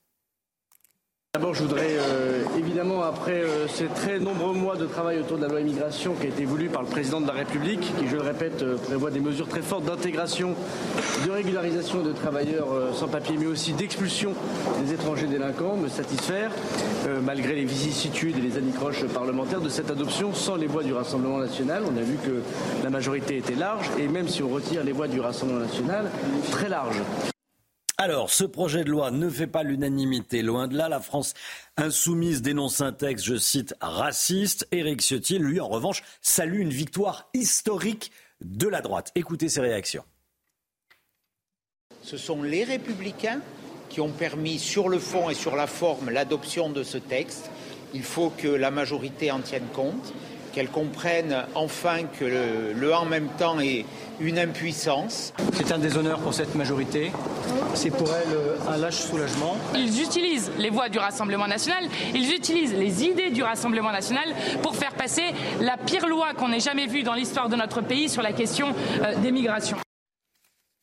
D'abord, 1.34 1.54
je 1.54 1.62
voudrais 1.62 1.96
euh, 1.96 2.44
évidemment, 2.58 3.02
après 3.04 3.40
euh, 3.40 3.66
ces 3.66 3.86
très 3.86 4.18
nombreux 4.18 4.52
mois 4.52 4.76
de 4.76 4.84
travail 4.84 5.18
autour 5.18 5.38
de 5.38 5.42
la 5.44 5.48
loi 5.48 5.62
immigration 5.62 6.12
qui 6.12 6.26
a 6.26 6.28
été 6.28 6.44
voulue 6.44 6.68
par 6.68 6.82
le 6.82 6.88
président 6.88 7.22
de 7.22 7.26
la 7.26 7.32
République, 7.32 7.80
qui, 7.80 8.06
je 8.06 8.16
le 8.16 8.20
répète, 8.20 8.62
euh, 8.62 8.76
prévoit 8.76 9.10
des 9.10 9.20
mesures 9.20 9.48
très 9.48 9.62
fortes 9.62 9.86
d'intégration, 9.86 10.54
de 11.24 11.30
régularisation 11.30 12.02
de 12.02 12.12
travailleurs 12.12 12.68
sans 12.94 13.08
papier, 13.08 13.36
mais 13.38 13.46
aussi 13.46 13.72
d'expulsion 13.72 14.34
des 14.84 14.92
étrangers 14.92 15.26
délinquants, 15.26 15.74
me 15.76 15.88
satisfaire, 15.88 16.50
malgré 17.22 17.54
les 17.54 17.64
vicissitudes 17.64 18.36
et 18.36 18.42
les 18.42 18.58
anicroches 18.58 19.06
parlementaires, 19.06 19.62
de 19.62 19.70
cette 19.70 19.90
adoption 19.90 20.34
sans 20.34 20.56
les 20.56 20.66
voix 20.66 20.82
du 20.82 20.92
Rassemblement 20.92 21.38
national. 21.38 21.84
On 21.90 21.96
a 21.96 22.02
vu 22.02 22.16
que 22.16 22.42
la 22.84 22.90
majorité 22.90 23.38
était 23.38 23.54
large, 23.54 23.88
et 23.98 24.06
même 24.06 24.28
si 24.28 24.42
on 24.42 24.50
retire 24.50 24.84
les 24.84 24.92
voix 24.92 25.08
du 25.08 25.18
Rassemblement 25.18 25.60
national, 25.60 26.10
très 26.50 26.68
large. 26.68 27.00
Alors, 28.04 28.30
ce 28.30 28.42
projet 28.42 28.82
de 28.82 28.90
loi 28.90 29.12
ne 29.12 29.30
fait 29.30 29.46
pas 29.46 29.62
l'unanimité. 29.62 30.42
Loin 30.42 30.66
de 30.66 30.76
là, 30.76 30.88
la 30.88 30.98
France 30.98 31.34
insoumise 31.76 32.42
dénonce 32.42 32.80
un 32.80 32.90
texte, 32.90 33.24
je 33.24 33.36
cite, 33.36 33.76
raciste. 33.80 34.66
Éric 34.72 35.02
Ciotti, 35.02 35.38
lui, 35.38 35.60
en 35.60 35.68
revanche, 35.68 36.02
salue 36.20 36.58
une 36.58 36.70
victoire 36.72 37.30
historique 37.32 38.10
de 38.40 38.66
la 38.66 38.80
droite. 38.80 39.12
Écoutez 39.14 39.48
ses 39.48 39.60
réactions. 39.60 40.02
Ce 42.02 42.16
sont 42.16 42.42
les 42.42 42.64
républicains 42.64 43.40
qui 43.88 44.00
ont 44.00 44.10
permis, 44.10 44.58
sur 44.58 44.88
le 44.88 44.98
fond 44.98 45.30
et 45.30 45.34
sur 45.34 45.54
la 45.54 45.68
forme, 45.68 46.10
l'adoption 46.10 46.70
de 46.70 46.82
ce 46.82 46.98
texte. 46.98 47.50
Il 47.94 48.02
faut 48.02 48.30
que 48.30 48.48
la 48.48 48.72
majorité 48.72 49.30
en 49.30 49.38
tienne 49.38 49.68
compte 49.72 50.12
qu'elle 50.52 50.68
comprenne 50.68 51.44
enfin 51.54 52.04
que 52.04 52.24
le, 52.74 52.94
en 52.94 53.04
même 53.04 53.28
temps 53.38 53.58
est 53.60 53.84
une 54.22 54.38
impuissance. 54.38 55.32
C'est 55.54 55.72
un 55.72 55.78
déshonneur 55.78 56.18
pour 56.20 56.32
cette 56.32 56.54
majorité. 56.54 57.12
C'est 57.74 57.90
pour 57.90 58.08
elle 58.08 58.32
euh, 58.32 58.56
un 58.72 58.76
lâche 58.76 59.00
soulagement. 59.00 59.56
Ils 59.74 60.00
utilisent 60.00 60.50
les 60.58 60.70
voix 60.70 60.88
du 60.88 60.98
Rassemblement 60.98 61.46
national, 61.46 61.84
ils 62.14 62.32
utilisent 62.32 62.74
les 62.74 63.04
idées 63.04 63.30
du 63.30 63.42
Rassemblement 63.42 63.92
national 63.92 64.24
pour 64.62 64.76
faire 64.76 64.92
passer 64.92 65.24
la 65.60 65.76
pire 65.76 66.06
loi 66.06 66.34
qu'on 66.36 66.52
ait 66.52 66.60
jamais 66.60 66.86
vue 66.86 67.02
dans 67.02 67.14
l'histoire 67.14 67.48
de 67.48 67.56
notre 67.56 67.80
pays 67.80 68.08
sur 68.08 68.22
la 68.22 68.32
question 68.32 68.68
euh, 69.02 69.14
des 69.20 69.32
migrations. 69.32 69.78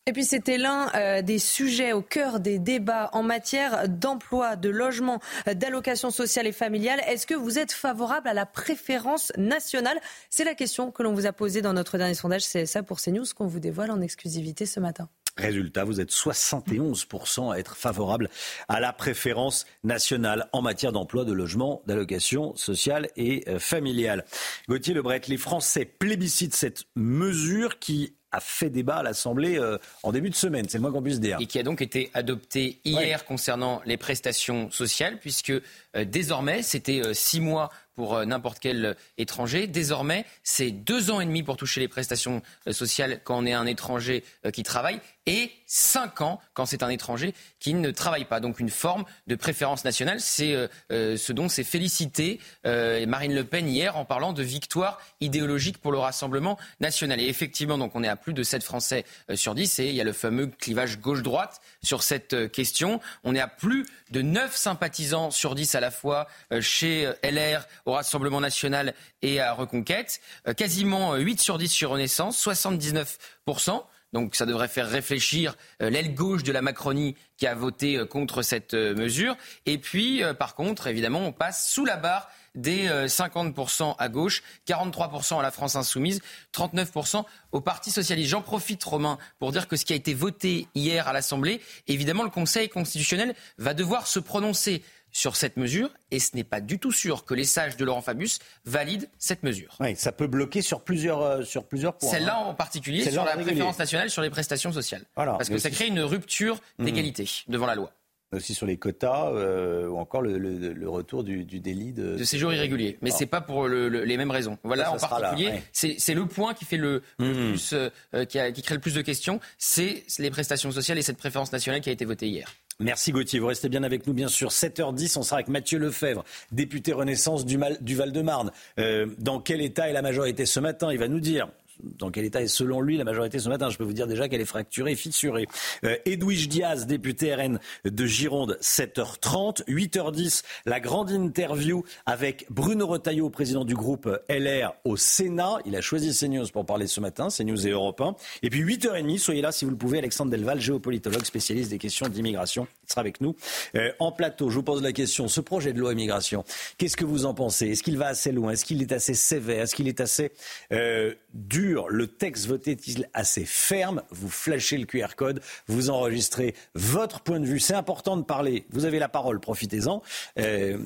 Et 0.09 0.11
puis 0.11 0.25
c'était 0.25 0.57
l'un 0.57 0.89
euh, 0.95 1.21
des 1.21 1.37
sujets 1.37 1.93
au 1.93 2.01
cœur 2.01 2.39
des 2.39 2.57
débats 2.57 3.11
en 3.13 3.21
matière 3.21 3.87
d'emploi, 3.87 4.55
de 4.55 4.67
logement, 4.67 5.21
euh, 5.47 5.53
d'allocation 5.53 6.09
sociale 6.09 6.47
et 6.47 6.51
familiale. 6.51 6.99
Est-ce 7.07 7.27
que 7.27 7.35
vous 7.35 7.59
êtes 7.59 7.71
favorable 7.71 8.27
à 8.27 8.33
la 8.33 8.47
préférence 8.47 9.31
nationale? 9.37 9.99
C'est 10.31 10.45
la 10.45 10.55
question 10.55 10.89
que 10.89 11.03
l'on 11.03 11.13
vous 11.13 11.27
a 11.27 11.31
posée 11.31 11.61
dans 11.61 11.73
notre 11.73 11.99
dernier 11.99 12.15
sondage 12.15 12.41
C'est 12.41 12.65
ça 12.65 12.81
pour 12.81 12.99
CNews 12.99 13.25
qu'on 13.35 13.45
vous 13.45 13.59
dévoile 13.59 13.91
en 13.91 14.01
exclusivité 14.01 14.65
ce 14.65 14.79
matin. 14.79 15.09
Résultat, 15.37 15.83
vous 15.85 16.01
êtes 16.01 16.11
71% 16.11 17.53
à 17.53 17.59
être 17.59 17.77
favorable 17.77 18.29
à 18.67 18.79
la 18.79 18.91
préférence 18.91 19.65
nationale 19.83 20.49
en 20.53 20.61
matière 20.61 20.91
d'emploi, 20.91 21.23
de 21.23 21.33
logement, 21.33 21.81
d'allocation 21.87 22.55
sociale 22.55 23.09
et 23.15 23.43
euh, 23.47 23.59
familiale. 23.59 24.25
Gauthier 24.67 24.93
Lebret, 24.93 25.21
les 25.27 25.37
Français 25.37 25.85
plébiscitent 25.85 26.55
cette 26.55 26.85
mesure 26.95 27.79
qui 27.79 28.15
a 28.31 28.39
fait 28.39 28.69
débat 28.69 28.97
à 28.97 29.03
l'Assemblée 29.03 29.57
euh, 29.57 29.77
en 30.03 30.11
début 30.11 30.29
de 30.29 30.35
semaine, 30.35 30.65
c'est 30.69 30.77
le 30.77 30.81
moins 30.81 30.91
qu'on 30.91 31.01
puisse 31.01 31.19
dire. 31.19 31.37
Et 31.39 31.45
qui 31.45 31.59
a 31.59 31.63
donc 31.63 31.81
été 31.81 32.11
adopté 32.13 32.79
hier 32.85 33.25
concernant 33.25 33.81
les 33.85 33.97
prestations 33.97 34.69
sociales, 34.71 35.17
puisque 35.19 35.53
désormais, 35.95 36.61
c'était 36.61 37.01
euh, 37.01 37.13
six 37.13 37.39
mois 37.39 37.69
pour 37.95 38.25
n'importe 38.25 38.59
quel 38.59 38.95
étranger. 39.17 39.67
Désormais, 39.67 40.25
c'est 40.41 40.71
deux 40.71 41.11
ans 41.11 41.19
et 41.19 41.25
demi 41.25 41.43
pour 41.43 41.57
toucher 41.57 41.81
les 41.81 41.89
prestations 41.89 42.41
sociales 42.71 43.19
quand 43.25 43.37
on 43.37 43.45
est 43.45 43.51
un 43.51 43.65
étranger 43.65 44.23
qui 44.53 44.63
travaille 44.63 45.01
et 45.29 45.51
5 45.67 46.21
ans 46.21 46.41
quand 46.55 46.65
c'est 46.65 46.81
un 46.81 46.89
étranger 46.89 47.35
qui 47.59 47.75
ne 47.75 47.91
travaille 47.91 48.25
pas. 48.25 48.39
Donc 48.39 48.59
une 48.59 48.71
forme 48.71 49.05
de 49.27 49.35
préférence 49.35 49.85
nationale, 49.85 50.19
c'est 50.19 50.53
euh, 50.53 50.67
euh, 50.91 51.17
ce 51.17 51.31
dont 51.31 51.47
s'est 51.47 51.63
félicité 51.63 52.39
euh, 52.65 53.05
Marine 53.05 53.35
Le 53.35 53.43
Pen 53.43 53.69
hier 53.69 53.95
en 53.95 54.05
parlant 54.05 54.33
de 54.33 54.41
victoire 54.41 54.99
idéologique 55.21 55.77
pour 55.77 55.91
le 55.91 55.99
Rassemblement 55.99 56.57
national. 56.79 57.21
Et 57.21 57.27
effectivement, 57.27 57.77
donc 57.77 57.91
on 57.93 58.03
est 58.03 58.07
à 58.07 58.15
plus 58.15 58.33
de 58.33 58.41
7 58.41 58.63
Français 58.63 59.05
sur 59.35 59.53
10 59.53 59.79
et 59.79 59.89
il 59.89 59.95
y 59.95 60.01
a 60.01 60.03
le 60.03 60.13
fameux 60.13 60.47
clivage 60.47 60.99
gauche-droite 60.99 61.61
sur 61.83 62.01
cette 62.01 62.51
question. 62.51 62.99
On 63.23 63.35
est 63.35 63.39
à 63.39 63.47
plus 63.47 63.85
de 64.09 64.23
9 64.23 64.55
sympathisants 64.55 65.29
sur 65.29 65.53
10 65.53 65.75
à 65.75 65.78
la 65.79 65.91
fois 65.91 66.27
chez 66.59 67.11
LR, 67.23 67.65
au 67.85 67.93
Rassemblement 67.93 68.41
national 68.41 68.93
et 69.21 69.39
à 69.39 69.53
Reconquête. 69.53 70.21
Quasiment 70.57 71.15
8 71.15 71.41
sur 71.41 71.57
10 71.57 71.67
sur 71.67 71.91
Renaissance, 71.91 72.45
79%. 72.45 73.83
Donc 74.13 74.35
ça 74.35 74.45
devrait 74.45 74.67
faire 74.67 74.89
réfléchir 74.89 75.55
euh, 75.81 75.89
l'aile 75.89 76.15
gauche 76.15 76.43
de 76.43 76.51
la 76.51 76.61
Macronie 76.61 77.15
qui 77.37 77.45
a 77.45 77.53
voté 77.53 77.97
euh, 77.97 78.05
contre 78.05 78.41
cette 78.41 78.73
euh, 78.73 78.95
mesure. 78.95 79.37
Et 79.65 79.77
puis, 79.77 80.23
par 80.37 80.55
contre, 80.55 80.87
évidemment, 80.87 81.19
on 81.19 81.31
passe 81.31 81.69
sous 81.69 81.85
la 81.85 81.97
barre 81.97 82.29
des 82.55 82.89
50% 82.89 83.95
à 83.97 84.09
gauche, 84.09 84.41
43% 84.67 85.39
à 85.39 85.43
la 85.43 85.51
France 85.51 85.75
insoumise, 85.75 86.19
39% 86.51 87.23
au 87.51 87.61
Parti 87.61 87.91
socialiste. 87.91 88.31
J'en 88.31 88.41
profite, 88.41 88.83
Romain, 88.83 89.19
pour 89.37 89.51
dire 89.51 89.67
que 89.67 89.75
ce 89.75 89.85
qui 89.85 89.93
a 89.93 89.95
été 89.95 90.15
voté 90.15 90.67
hier 90.73 91.07
à 91.07 91.13
l'Assemblée, 91.13 91.61
évidemment, 91.87 92.23
le 92.23 92.31
Conseil 92.31 92.67
constitutionnel 92.67 93.35
va 93.59 93.75
devoir 93.75 94.07
se 94.07 94.19
prononcer 94.19 94.83
sur 95.11 95.35
cette 95.35 95.57
mesure 95.57 95.89
et 96.11 96.19
ce 96.19 96.35
n'est 96.35 96.43
pas 96.43 96.61
du 96.61 96.79
tout 96.79 96.91
sûr 96.91 97.25
que 97.25 97.33
les 97.33 97.43
sages 97.43 97.77
de 97.77 97.85
Laurent 97.85 98.01
Fabius 98.01 98.39
valident 98.65 99.07
cette 99.17 99.43
mesure. 99.43 99.75
Oui, 99.79 99.95
ça 99.95 100.11
peut 100.11 100.27
bloquer 100.27 100.61
sur 100.61 100.81
plusieurs, 100.81 101.21
euh, 101.21 101.43
sur 101.43 101.65
plusieurs 101.65 101.97
points. 101.97 102.09
Celle-là 102.09 102.37
hein. 102.37 102.45
en 102.45 102.53
particulier, 102.53 103.09
sur 103.09 103.25
la 103.25 103.37
préférence 103.37 103.79
nationale 103.79 104.09
sur 104.09 104.21
les 104.21 104.29
prestations 104.29 104.71
sociales. 104.71 105.05
Parce 105.15 105.49
que 105.49 105.57
ça 105.57 105.69
crée 105.69 105.87
une 105.87 106.01
rupture 106.01 106.59
mmh. 106.77 106.85
d'égalité 106.85 107.29
devant 107.47 107.65
la 107.65 107.75
loi 107.75 107.91
aussi 108.31 108.53
sur 108.53 108.65
les 108.65 108.77
quotas 108.77 109.31
euh, 109.31 109.87
ou 109.87 109.97
encore 109.97 110.21
le, 110.21 110.87
retour 110.87 111.23
du, 111.23 111.43
délit 111.45 111.93
de... 111.93 112.15
de 112.15 112.23
séjour 112.23 112.53
irrégulier. 112.53 112.97
Mais 113.01 113.09
ce 113.09 113.17
c'est 113.17 113.25
pas 113.25 113.41
pour 113.41 113.67
les 113.67 114.17
mêmes 114.17 114.31
raisons. 114.31 114.57
Voilà, 114.63 114.91
en 114.91 114.97
particulier, 114.97 115.61
c'est 115.71 116.13
le 116.13 116.25
point 116.25 116.53
qui 116.53 116.65
fait 116.65 116.77
le, 116.77 117.01
mmh. 117.17 117.33
plus, 117.33 117.73
euh, 117.73 118.25
qui, 118.25 118.39
qui 118.53 118.61
crée 118.61 118.75
le 118.75 118.81
plus 118.81 118.93
de 118.93 119.01
questions, 119.01 119.39
c'est 119.57 120.03
les 120.19 120.29
prestations 120.29 120.71
sociales 120.71 120.97
et 120.97 121.01
cette 121.01 121.17
préférence 121.17 121.51
nationale 121.51 121.81
qui 121.81 121.89
a 121.89 121.91
été 121.91 122.05
votée 122.05 122.27
hier. 122.27 122.53
Merci 122.81 123.11
Gauthier. 123.11 123.39
Vous 123.39 123.47
restez 123.47 123.67
bien 123.67 123.83
avec 123.83 124.07
nous, 124.07 124.13
bien 124.13 124.29
sûr. 124.29 124.51
7h10, 124.51 125.17
on 125.17 125.23
sera 125.23 125.37
avec 125.37 125.49
Mathieu 125.49 125.79
Lefebvre, 125.79 126.23
député 126.53 126.93
Renaissance 126.93 127.45
du, 127.45 127.57
Val-de-Marne. 127.57 128.51
Euh, 128.79 129.07
dans 129.17 129.41
quel 129.41 129.61
état 129.61 129.89
est 129.89 129.93
la 129.93 130.01
majorité 130.01 130.45
ce 130.45 130.61
matin? 130.61 130.89
Il 130.91 130.97
va 130.97 131.09
nous 131.09 131.19
dire 131.19 131.49
dans 131.83 132.11
quel 132.11 132.25
état 132.25 132.41
est 132.41 132.47
selon 132.47 132.81
lui 132.81 132.97
la 132.97 133.03
majorité 133.03 133.39
ce 133.39 133.49
matin. 133.49 133.69
Je 133.69 133.77
peux 133.77 133.83
vous 133.83 133.93
dire 133.93 134.07
déjà 134.07 134.27
qu'elle 134.27 134.41
est 134.41 134.45
fracturée, 134.45 134.95
fissurée. 134.95 135.47
Euh, 135.83 135.95
Edwige 136.05 136.49
Diaz, 136.49 136.87
député 136.87 137.33
RN 137.33 137.59
de 137.85 138.05
Gironde, 138.05 138.57
7h30. 138.61 139.63
8h10, 139.67 140.43
la 140.65 140.79
grande 140.79 141.11
interview 141.11 141.83
avec 142.05 142.45
Bruno 142.49 142.87
Retailleau, 142.87 143.29
président 143.29 143.65
du 143.65 143.75
groupe 143.75 144.09
LR 144.29 144.73
au 144.83 144.97
Sénat. 144.97 145.57
Il 145.65 145.75
a 145.75 145.81
choisi 145.81 146.17
CNews 146.17 146.47
pour 146.51 146.65
parler 146.65 146.87
ce 146.87 146.99
matin, 146.99 147.27
CNews 147.29 147.67
et 147.67 147.71
Europe 147.71 148.01
1. 148.01 148.15
Et 148.43 148.49
puis 148.49 148.63
8h30, 148.63 149.17
soyez 149.17 149.41
là 149.41 149.51
si 149.51 149.65
vous 149.65 149.71
le 149.71 149.77
pouvez, 149.77 149.99
Alexandre 149.99 150.31
Delval, 150.31 150.59
géopolitologue 150.59 151.25
spécialiste 151.25 151.69
des 151.69 151.77
questions 151.77 152.07
d'immigration. 152.07 152.67
Il 152.83 152.89
sera 152.91 153.01
avec 153.01 153.21
nous 153.21 153.35
euh, 153.75 153.91
en 153.99 154.11
plateau. 154.11 154.49
Je 154.49 154.55
vous 154.55 154.63
pose 154.63 154.81
la 154.81 154.91
question, 154.91 155.27
ce 155.27 155.41
projet 155.41 155.73
de 155.73 155.79
loi 155.79 155.93
immigration, 155.93 156.43
qu'est-ce 156.77 156.97
que 156.97 157.05
vous 157.05 157.25
en 157.25 157.33
pensez? 157.33 157.67
Est-ce 157.67 157.83
qu'il 157.83 157.97
va 157.97 158.07
assez 158.07 158.31
loin? 158.31 158.51
Est-ce 158.51 158.65
qu'il 158.65 158.81
est 158.81 158.91
assez 158.91 159.13
sévère? 159.13 159.63
Est-ce 159.63 159.75
qu'il 159.75 159.87
est 159.87 159.99
assez 159.99 160.31
euh, 160.71 161.13
dur 161.33 161.87
le 161.89 162.07
texte 162.07 162.47
voté 162.47 162.71
est-il 162.71 163.09
assez 163.13 163.45
ferme? 163.45 164.03
Vous 164.11 164.29
flashez 164.29 164.77
le 164.77 164.85
QR 164.85 165.15
code, 165.15 165.41
vous 165.67 165.89
enregistrez 165.89 166.55
votre 166.75 167.21
point 167.21 167.39
de 167.39 167.45
vue. 167.45 167.59
C'est 167.59 167.73
important 167.73 168.17
de 168.17 168.23
parler. 168.23 168.65
Vous 168.71 168.85
avez 168.85 168.99
la 168.99 169.09
parole, 169.09 169.39
profitez-en. 169.39 170.01
Euh, 170.37 170.77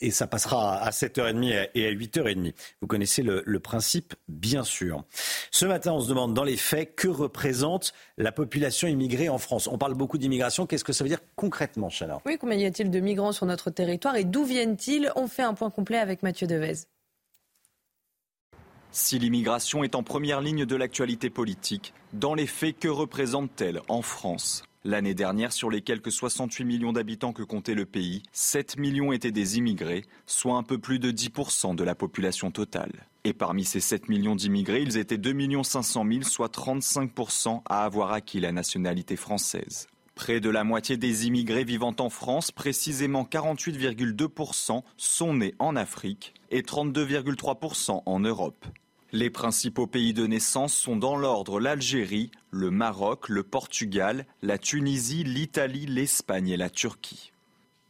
et 0.00 0.10
ça 0.10 0.26
passera 0.26 0.78
à 0.78 0.90
7h30 0.90 1.68
et 1.74 1.86
à 1.86 1.90
8h30. 1.92 2.52
Vous 2.80 2.86
connaissez 2.86 3.22
le, 3.22 3.42
principe, 3.60 4.14
bien 4.28 4.64
sûr. 4.64 5.04
Ce 5.50 5.64
matin, 5.64 5.92
on 5.92 6.00
se 6.00 6.08
demande 6.08 6.34
dans 6.34 6.44
les 6.44 6.56
faits 6.56 6.96
que 6.96 7.08
représente 7.08 7.92
la 8.18 8.32
population 8.32 8.88
immigrée 8.88 9.28
en 9.28 9.38
France? 9.38 9.68
On 9.68 9.78
parle 9.78 9.94
beaucoup 9.94 10.18
d'immigration. 10.18 10.66
Qu'est-ce 10.66 10.84
que 10.84 10.92
ça 10.92 11.04
veut 11.04 11.08
dire 11.08 11.20
concrètement, 11.36 11.88
Chana? 11.88 12.18
Oui, 12.26 12.38
combien 12.38 12.56
y 12.56 12.64
a-t-il 12.64 12.90
de 12.90 13.00
migrants 13.00 13.32
sur 13.32 13.46
notre 13.46 13.70
territoire 13.70 14.16
et 14.16 14.24
d'où 14.24 14.44
viennent-ils? 14.44 15.12
On 15.16 15.28
fait 15.28 15.42
un 15.42 15.54
point 15.54 15.70
complet 15.70 15.98
avec 15.98 16.22
Mathieu 16.22 16.46
Devez. 16.46 16.86
Si 18.94 19.18
l'immigration 19.18 19.84
est 19.84 19.94
en 19.94 20.02
première 20.02 20.42
ligne 20.42 20.66
de 20.66 20.76
l'actualité 20.76 21.30
politique, 21.30 21.94
dans 22.12 22.34
les 22.34 22.46
faits, 22.46 22.78
que 22.78 22.88
représente-t-elle 22.88 23.80
en 23.88 24.02
France? 24.02 24.64
L'année 24.84 25.14
dernière, 25.14 25.54
sur 25.54 25.70
les 25.70 25.80
quelques 25.80 26.12
68 26.12 26.66
millions 26.66 26.92
d'habitants 26.92 27.32
que 27.32 27.42
comptait 27.42 27.74
le 27.74 27.86
pays, 27.86 28.22
7 28.32 28.78
millions 28.78 29.10
étaient 29.12 29.30
des 29.30 29.56
immigrés, 29.56 30.04
soit 30.26 30.56
un 30.56 30.62
peu 30.62 30.76
plus 30.76 30.98
de 30.98 31.10
10% 31.10 31.74
de 31.74 31.84
la 31.84 31.94
population 31.94 32.50
totale. 32.50 33.06
Et 33.24 33.32
parmi 33.32 33.64
ces 33.64 33.80
7 33.80 34.10
millions 34.10 34.36
d'immigrés, 34.36 34.82
ils 34.82 34.98
étaient 34.98 35.16
2 35.16 35.62
500 35.62 36.04
000, 36.06 36.22
soit 36.24 36.54
35% 36.54 37.62
à 37.64 37.86
avoir 37.86 38.12
acquis 38.12 38.40
la 38.40 38.52
nationalité 38.52 39.16
française. 39.16 39.86
Près 40.14 40.40
de 40.40 40.50
la 40.50 40.64
moitié 40.64 40.98
des 40.98 41.26
immigrés 41.26 41.64
vivant 41.64 41.94
en 41.98 42.10
France, 42.10 42.50
précisément 42.50 43.24
48,2%, 43.24 44.82
sont 44.98 45.34
nés 45.34 45.54
en 45.58 45.76
Afrique 45.76 46.34
et 46.50 46.60
32,3% 46.60 48.02
en 48.04 48.20
Europe. 48.20 48.66
Les 49.14 49.28
principaux 49.28 49.86
pays 49.86 50.14
de 50.14 50.26
naissance 50.26 50.74
sont 50.74 50.96
dans 50.96 51.16
l'ordre 51.16 51.60
l'Algérie, 51.60 52.30
le 52.50 52.70
Maroc, 52.70 53.28
le 53.28 53.42
Portugal, 53.42 54.24
la 54.40 54.56
Tunisie, 54.56 55.22
l'Italie, 55.22 55.84
l'Espagne 55.84 56.48
et 56.48 56.56
la 56.56 56.70
Turquie. 56.70 57.30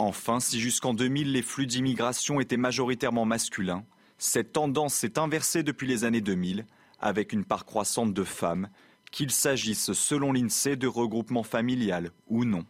Enfin, 0.01 0.41
si 0.41 0.59
jusqu'en 0.59 0.95
2000 0.95 1.31
les 1.31 1.43
flux 1.43 1.69
d'immigration 1.69 2.41
étaient 2.41 2.57
majoritairement 2.57 3.25
masculins, 3.25 3.85
cette 4.19 4.53
tendance 4.53 4.95
s'est 4.95 5.17
inversée 5.17 5.63
depuis 5.63 5.87
les 5.87 6.03
années 6.03 6.21
2000 6.21 6.67
avec 6.99 7.33
une 7.33 7.45
part 7.45 7.67
croissante 7.67 8.13
de 8.13 8.25
femmes, 8.25 8.69
qu'il 9.13 9.31
s'agisse 9.31 9.93
selon 9.93 10.33
l'INSEE 10.33 10.75
de 10.75 10.89
regroupement 10.89 11.45
familial 11.45 12.11
ou 12.27 12.45
non. 12.45 12.65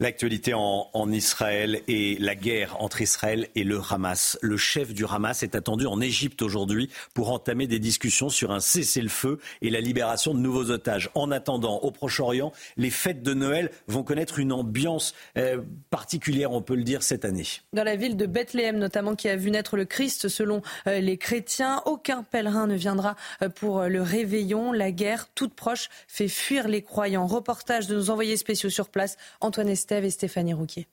L'actualité 0.00 0.52
en, 0.54 1.12
Israël 1.12 1.80
et 1.88 2.16
la 2.18 2.34
guerre 2.34 2.80
entre 2.80 3.02
Israël 3.02 3.48
et 3.54 3.64
le 3.64 3.80
Hamas. 3.90 4.38
Le 4.40 4.56
chef 4.56 4.94
du 4.94 5.04
Hamas 5.04 5.42
est 5.42 5.54
attendu 5.54 5.86
en 5.86 6.00
Égypte 6.00 6.42
aujourd'hui 6.42 6.88
pour 7.12 7.30
entamer 7.32 7.66
des 7.66 7.78
discussions 7.78 8.28
sur 8.28 8.50
un 8.50 8.60
cessez-le-feu 8.60 9.38
et 9.60 9.70
la 9.70 9.80
libération 9.80 10.32
de 10.32 10.38
nouveaux 10.38 10.70
otages. 10.70 11.10
En 11.14 11.30
attendant, 11.30 11.78
au 11.80 11.90
Proche-Orient, 11.90 12.52
les 12.76 12.90
fêtes 12.90 13.22
de 13.22 13.34
Noël 13.34 13.70
vont 13.88 14.02
connaître 14.02 14.38
une 14.38 14.52
ambiance 14.52 15.14
euh, 15.36 15.60
particulière, 15.90 16.52
on 16.52 16.62
peut 16.62 16.76
le 16.76 16.84
dire, 16.84 17.02
cette 17.02 17.24
année. 17.24 17.46
Dans 17.72 17.84
la 17.84 17.96
ville 17.96 18.16
de 18.16 18.26
Bethléem, 18.26 18.78
notamment, 18.78 19.14
qui 19.14 19.28
a 19.28 19.36
vu 19.36 19.50
naître 19.50 19.76
le 19.76 19.84
Christ 19.84 20.28
selon 20.28 20.62
euh, 20.86 21.00
les 21.00 21.18
chrétiens, 21.18 21.82
aucun 21.86 22.22
pèlerin 22.22 22.66
ne 22.66 22.74
viendra 22.74 23.16
euh, 23.42 23.48
pour 23.48 23.82
le 23.82 24.02
réveillon. 24.02 24.72
La 24.72 24.92
guerre, 24.92 25.28
toute 25.34 25.54
proche, 25.54 25.88
fait 26.06 26.28
fuir 26.28 26.68
les 26.68 26.82
croyants. 26.82 27.26
Reportage 27.26 27.86
de 27.86 27.96
nos 27.96 28.10
envoyés 28.10 28.36
spéciaux 28.36 28.70
sur 28.70 28.88
place, 28.88 29.16
Antoine 29.40 29.68
Estève 29.72 30.04
et 30.04 30.10
Stéphanie 30.10 30.52
Rouquier. 30.52 30.86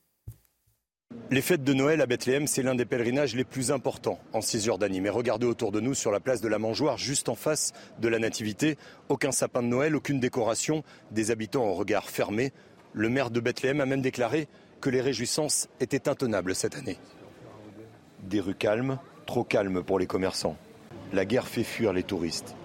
Les 1.30 1.42
fêtes 1.42 1.62
de 1.62 1.74
Noël 1.74 2.00
à 2.00 2.06
Bethléem, 2.06 2.46
c'est 2.46 2.62
l'un 2.62 2.74
des 2.74 2.84
pèlerinages 2.84 3.36
les 3.36 3.44
plus 3.44 3.70
importants 3.70 4.18
en 4.32 4.40
Cisjordanie. 4.40 5.00
Mais 5.00 5.10
regardez 5.10 5.46
autour 5.46 5.70
de 5.70 5.80
nous, 5.80 5.94
sur 5.94 6.10
la 6.10 6.18
place 6.18 6.40
de 6.40 6.48
la 6.48 6.58
Mangeoire, 6.58 6.96
juste 6.96 7.28
en 7.28 7.34
face 7.34 7.72
de 8.00 8.08
la 8.08 8.18
Nativité, 8.18 8.78
aucun 9.08 9.32
sapin 9.32 9.62
de 9.62 9.68
Noël, 9.68 9.94
aucune 9.94 10.18
décoration, 10.18 10.82
des 11.10 11.30
habitants 11.30 11.64
au 11.64 11.74
regard 11.74 12.08
fermé. 12.08 12.52
Le 12.92 13.08
maire 13.08 13.30
de 13.30 13.40
Bethléem 13.40 13.80
a 13.80 13.86
même 13.86 14.02
déclaré 14.02 14.48
que 14.80 14.90
les 14.90 15.00
réjouissances 15.00 15.68
étaient 15.78 16.08
intenables 16.08 16.54
cette 16.54 16.76
année. 16.76 16.98
Des 18.22 18.40
rues 18.40 18.54
calmes, 18.54 18.98
trop 19.26 19.44
calmes 19.44 19.82
pour 19.82 19.98
les 19.98 20.06
commerçants. 20.06 20.56
La 21.12 21.24
guerre 21.24 21.48
fait 21.48 21.64
fuir 21.64 21.92
les 21.92 22.02
touristes. 22.02 22.56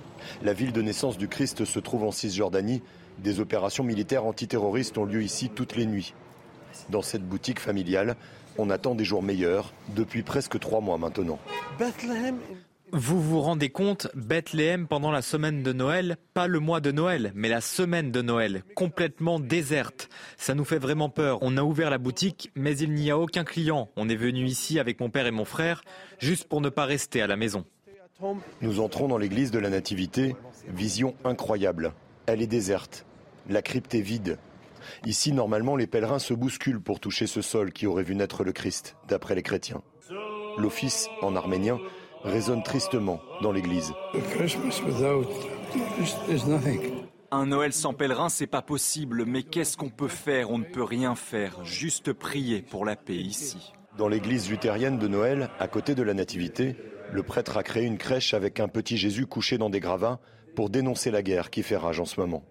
La 0.43 0.53
ville 0.53 0.71
de 0.71 0.81
naissance 0.81 1.17
du 1.17 1.27
Christ 1.27 1.65
se 1.65 1.79
trouve 1.79 2.03
en 2.03 2.11
Cisjordanie 2.11 2.81
des 3.19 3.39
opérations 3.39 3.83
militaires 3.83 4.25
antiterroristes 4.25 4.97
ont 4.97 5.05
lieu 5.05 5.23
ici 5.23 5.49
toutes 5.53 5.75
les 5.75 5.85
nuits. 5.85 6.13
Dans 6.89 7.01
cette 7.01 7.23
boutique 7.27 7.59
familiale, 7.59 8.15
on 8.57 8.69
attend 8.69 8.95
des 8.95 9.05
jours 9.05 9.23
meilleurs 9.23 9.73
depuis 9.95 10.23
presque 10.23 10.59
trois 10.59 10.81
mois 10.81 10.97
maintenant. 10.97 11.39
Vous 12.91 13.21
vous 13.21 13.41
rendez 13.41 13.69
compte, 13.69 14.07
Bethléem 14.15 14.87
pendant 14.87 15.11
la 15.11 15.21
semaine 15.21 15.63
de 15.63 15.73
Noël, 15.73 16.17
pas 16.33 16.47
le 16.47 16.59
mois 16.59 16.79
de 16.79 16.91
Noël, 16.91 17.31
mais 17.35 17.49
la 17.49 17.59
semaine 17.59 18.11
de 18.11 18.21
Noël, 18.21 18.63
complètement 18.75 19.39
déserte. 19.39 20.07
Ça 20.37 20.53
nous 20.53 20.63
fait 20.63 20.77
vraiment 20.77 21.09
peur. 21.09 21.39
On 21.41 21.57
a 21.57 21.63
ouvert 21.63 21.89
la 21.89 21.97
boutique, 21.97 22.51
mais 22.55 22.77
il 22.77 22.93
n'y 22.93 23.09
a 23.09 23.17
aucun 23.17 23.43
client. 23.43 23.89
On 23.95 24.07
est 24.07 24.15
venu 24.15 24.45
ici 24.45 24.79
avec 24.79 24.99
mon 24.99 25.09
père 25.09 25.25
et 25.25 25.31
mon 25.31 25.45
frère, 25.45 25.83
juste 26.19 26.47
pour 26.47 26.61
ne 26.61 26.69
pas 26.69 26.85
rester 26.85 27.21
à 27.21 27.27
la 27.27 27.35
maison. 27.35 27.65
Nous 28.61 28.79
entrons 28.79 29.07
dans 29.07 29.17
l'église 29.17 29.51
de 29.51 29.59
la 29.59 29.69
Nativité, 29.69 30.35
vision 30.69 31.15
incroyable. 31.25 31.91
Elle 32.27 32.41
est 32.41 32.47
déserte. 32.47 33.05
La 33.47 33.61
crypte 33.61 33.93
est 33.93 34.01
vide. 34.01 34.39
Ici, 35.05 35.31
normalement, 35.31 35.75
les 35.75 35.85
pèlerins 35.85 36.19
se 36.19 36.33
bousculent 36.33 36.81
pour 36.81 36.99
toucher 36.99 37.27
ce 37.27 37.41
sol 37.41 37.71
qui 37.71 37.85
aurait 37.85 38.03
vu 38.03 38.15
naître 38.15 38.43
le 38.43 38.51
Christ, 38.51 38.95
d'après 39.07 39.35
les 39.35 39.43
chrétiens. 39.43 39.83
L'office, 40.57 41.07
en 41.21 41.35
arménien, 41.35 41.77
résonne 42.23 42.63
tristement 42.63 43.19
dans 43.41 43.51
l'église. 43.51 43.93
Un 47.31 47.45
Noël 47.45 47.73
sans 47.73 47.93
pèlerins, 47.93 48.29
c'est 48.29 48.47
pas 48.47 48.61
possible, 48.63 49.25
mais 49.25 49.43
qu'est-ce 49.43 49.77
qu'on 49.77 49.89
peut 49.89 50.07
faire? 50.07 50.49
On 50.49 50.57
ne 50.57 50.63
peut 50.63 50.83
rien 50.83 51.13
faire, 51.13 51.63
juste 51.63 52.11
prier 52.13 52.63
pour 52.63 52.85
la 52.85 52.95
paix 52.95 53.17
ici. 53.17 53.73
Dans 53.97 54.07
l'église 54.07 54.49
luthérienne 54.49 54.97
de 54.97 55.07
Noël, 55.07 55.49
à 55.59 55.67
côté 55.67 55.93
de 55.93 56.03
la 56.03 56.13
Nativité, 56.13 56.75
le 57.11 57.23
prêtre 57.23 57.57
a 57.57 57.63
créé 57.63 57.83
une 57.83 57.97
crèche 57.97 58.33
avec 58.33 58.59
un 58.59 58.67
petit 58.67 58.97
Jésus 58.97 59.27
couché 59.27 59.57
dans 59.57 59.69
des 59.69 59.79
gravats 59.79 60.19
pour 60.55 60.69
dénoncer 60.69 61.11
la 61.11 61.21
guerre 61.21 61.49
qui 61.49 61.61
fait 61.61 61.77
rage 61.77 61.99
en 61.99 62.05
ce 62.05 62.19
moment. 62.19 62.43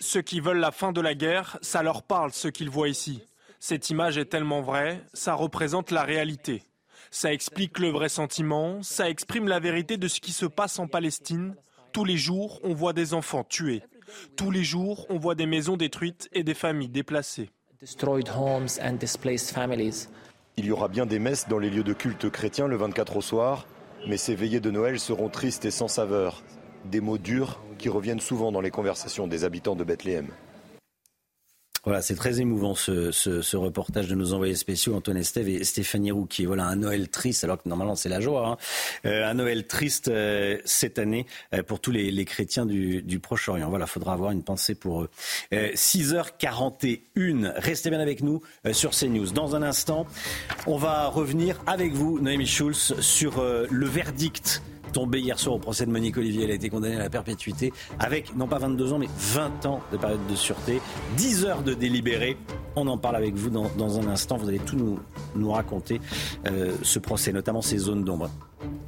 Ceux 0.00 0.22
qui 0.22 0.40
veulent 0.40 0.58
la 0.58 0.70
fin 0.70 0.92
de 0.92 1.00
la 1.00 1.14
guerre, 1.14 1.58
ça 1.60 1.82
leur 1.82 2.02
parle 2.02 2.32
ce 2.32 2.48
qu'ils 2.48 2.70
voient 2.70 2.88
ici. 2.88 3.22
Cette 3.58 3.90
image 3.90 4.18
est 4.18 4.26
tellement 4.26 4.62
vraie, 4.62 5.00
ça 5.12 5.34
représente 5.34 5.90
la 5.90 6.02
réalité. 6.02 6.62
Ça 7.10 7.32
explique 7.32 7.78
le 7.78 7.88
vrai 7.88 8.08
sentiment, 8.08 8.82
ça 8.82 9.08
exprime 9.08 9.48
la 9.48 9.60
vérité 9.60 9.96
de 9.96 10.08
ce 10.08 10.20
qui 10.20 10.32
se 10.32 10.46
passe 10.46 10.78
en 10.78 10.86
Palestine. 10.86 11.54
Tous 11.92 12.04
les 12.04 12.16
jours, 12.16 12.60
on 12.62 12.74
voit 12.74 12.92
des 12.92 13.14
enfants 13.14 13.44
tués. 13.44 13.82
Tous 14.36 14.50
les 14.50 14.64
jours, 14.64 15.06
on 15.08 15.18
voit 15.18 15.34
des 15.34 15.46
maisons 15.46 15.76
détruites 15.76 16.28
et 16.32 16.42
des 16.42 16.54
familles 16.54 16.88
déplacées. 16.88 17.50
Il 20.56 20.64
y 20.64 20.70
aura 20.70 20.88
bien 20.88 21.06
des 21.06 21.18
messes 21.18 21.48
dans 21.48 21.58
les 21.58 21.70
lieux 21.70 21.84
de 21.84 21.92
culte 21.92 22.30
chrétiens 22.30 22.66
le 22.66 22.76
24 22.76 23.16
au 23.16 23.20
soir, 23.20 23.66
mais 24.06 24.16
ces 24.16 24.34
veillées 24.34 24.60
de 24.60 24.70
Noël 24.70 24.98
seront 24.98 25.28
tristes 25.28 25.64
et 25.64 25.70
sans 25.70 25.88
saveur. 25.88 26.42
Des 26.84 27.00
mots 27.00 27.18
durs 27.18 27.60
qui 27.78 27.88
reviennent 27.88 28.20
souvent 28.20 28.52
dans 28.52 28.60
les 28.60 28.70
conversations 28.70 29.26
des 29.26 29.44
habitants 29.44 29.76
de 29.76 29.84
Bethléem. 29.84 30.28
Voilà, 31.86 32.02
c'est 32.02 32.16
très 32.16 32.40
émouvant 32.40 32.74
ce, 32.74 33.56
reportage 33.56 34.08
de 34.08 34.16
nos 34.16 34.32
envoyés 34.32 34.56
spéciaux 34.56 34.96
Antoine 34.96 35.18
Estève 35.18 35.48
et 35.48 35.62
Stéphanie 35.62 36.10
Rouquier. 36.10 36.44
Voilà 36.44 36.64
un 36.64 36.74
Noël 36.74 37.08
triste, 37.08 37.44
alors 37.44 37.62
que 37.62 37.68
normalement 37.68 37.94
c'est 37.94 38.08
la 38.08 38.20
joie. 38.20 38.48
Hein. 38.48 38.56
Euh, 39.06 39.24
un 39.24 39.34
Noël 39.34 39.68
triste 39.68 40.08
euh, 40.08 40.58
cette 40.64 40.98
année 40.98 41.26
euh, 41.54 41.62
pour 41.62 41.78
tous 41.78 41.92
les, 41.92 42.24
chrétiens 42.24 42.66
du, 42.66 43.02
du 43.02 43.20
Proche-Orient. 43.20 43.70
Voilà, 43.70 43.86
faudra 43.86 44.14
avoir 44.14 44.32
une 44.32 44.42
pensée 44.42 44.74
pour 44.74 45.02
eux. 45.02 45.10
6h41, 45.52 47.52
restez 47.54 47.90
bien 47.90 48.00
avec 48.00 48.20
nous 48.20 48.42
sur 48.72 48.90
CNews. 48.90 49.30
Dans 49.30 49.54
un 49.54 49.62
instant, 49.62 50.08
on 50.66 50.78
va 50.78 51.06
revenir 51.06 51.62
avec 51.68 51.92
vous, 51.92 52.18
Noémie 52.18 52.48
Schulz, 52.48 52.98
sur 52.98 53.40
le 53.40 53.86
verdict 53.86 54.60
tombé 54.92 55.20
hier 55.20 55.38
soir 55.38 55.56
au 55.56 55.58
procès 55.58 55.86
de 55.86 55.90
Monique 55.90 56.16
Olivier. 56.16 56.44
Elle 56.44 56.50
a 56.50 56.54
été 56.54 56.68
condamnée 56.68 56.96
à 56.96 57.00
la 57.00 57.10
perpétuité 57.10 57.72
avec, 57.98 58.34
non 58.36 58.46
pas 58.46 58.58
22 58.58 58.92
ans, 58.92 58.98
mais 58.98 59.08
20 59.18 59.66
ans 59.66 59.80
de 59.92 59.96
période 59.96 60.26
de 60.28 60.34
sûreté, 60.34 60.80
10 61.16 61.44
heures 61.44 61.62
de 61.62 61.74
délibéré. 61.74 62.36
On 62.74 62.86
en 62.88 62.98
parle 62.98 63.16
avec 63.16 63.34
vous 63.34 63.50
dans, 63.50 64.00
un 64.00 64.08
instant. 64.08 64.36
Vous 64.36 64.48
allez 64.48 64.58
tout 64.58 64.76
nous, 64.76 64.98
nous 65.34 65.50
raconter, 65.50 66.00
euh, 66.46 66.74
ce 66.82 66.98
procès, 66.98 67.32
notamment 67.32 67.62
ces 67.62 67.78
zones 67.78 68.04
d'ombre. 68.04 68.30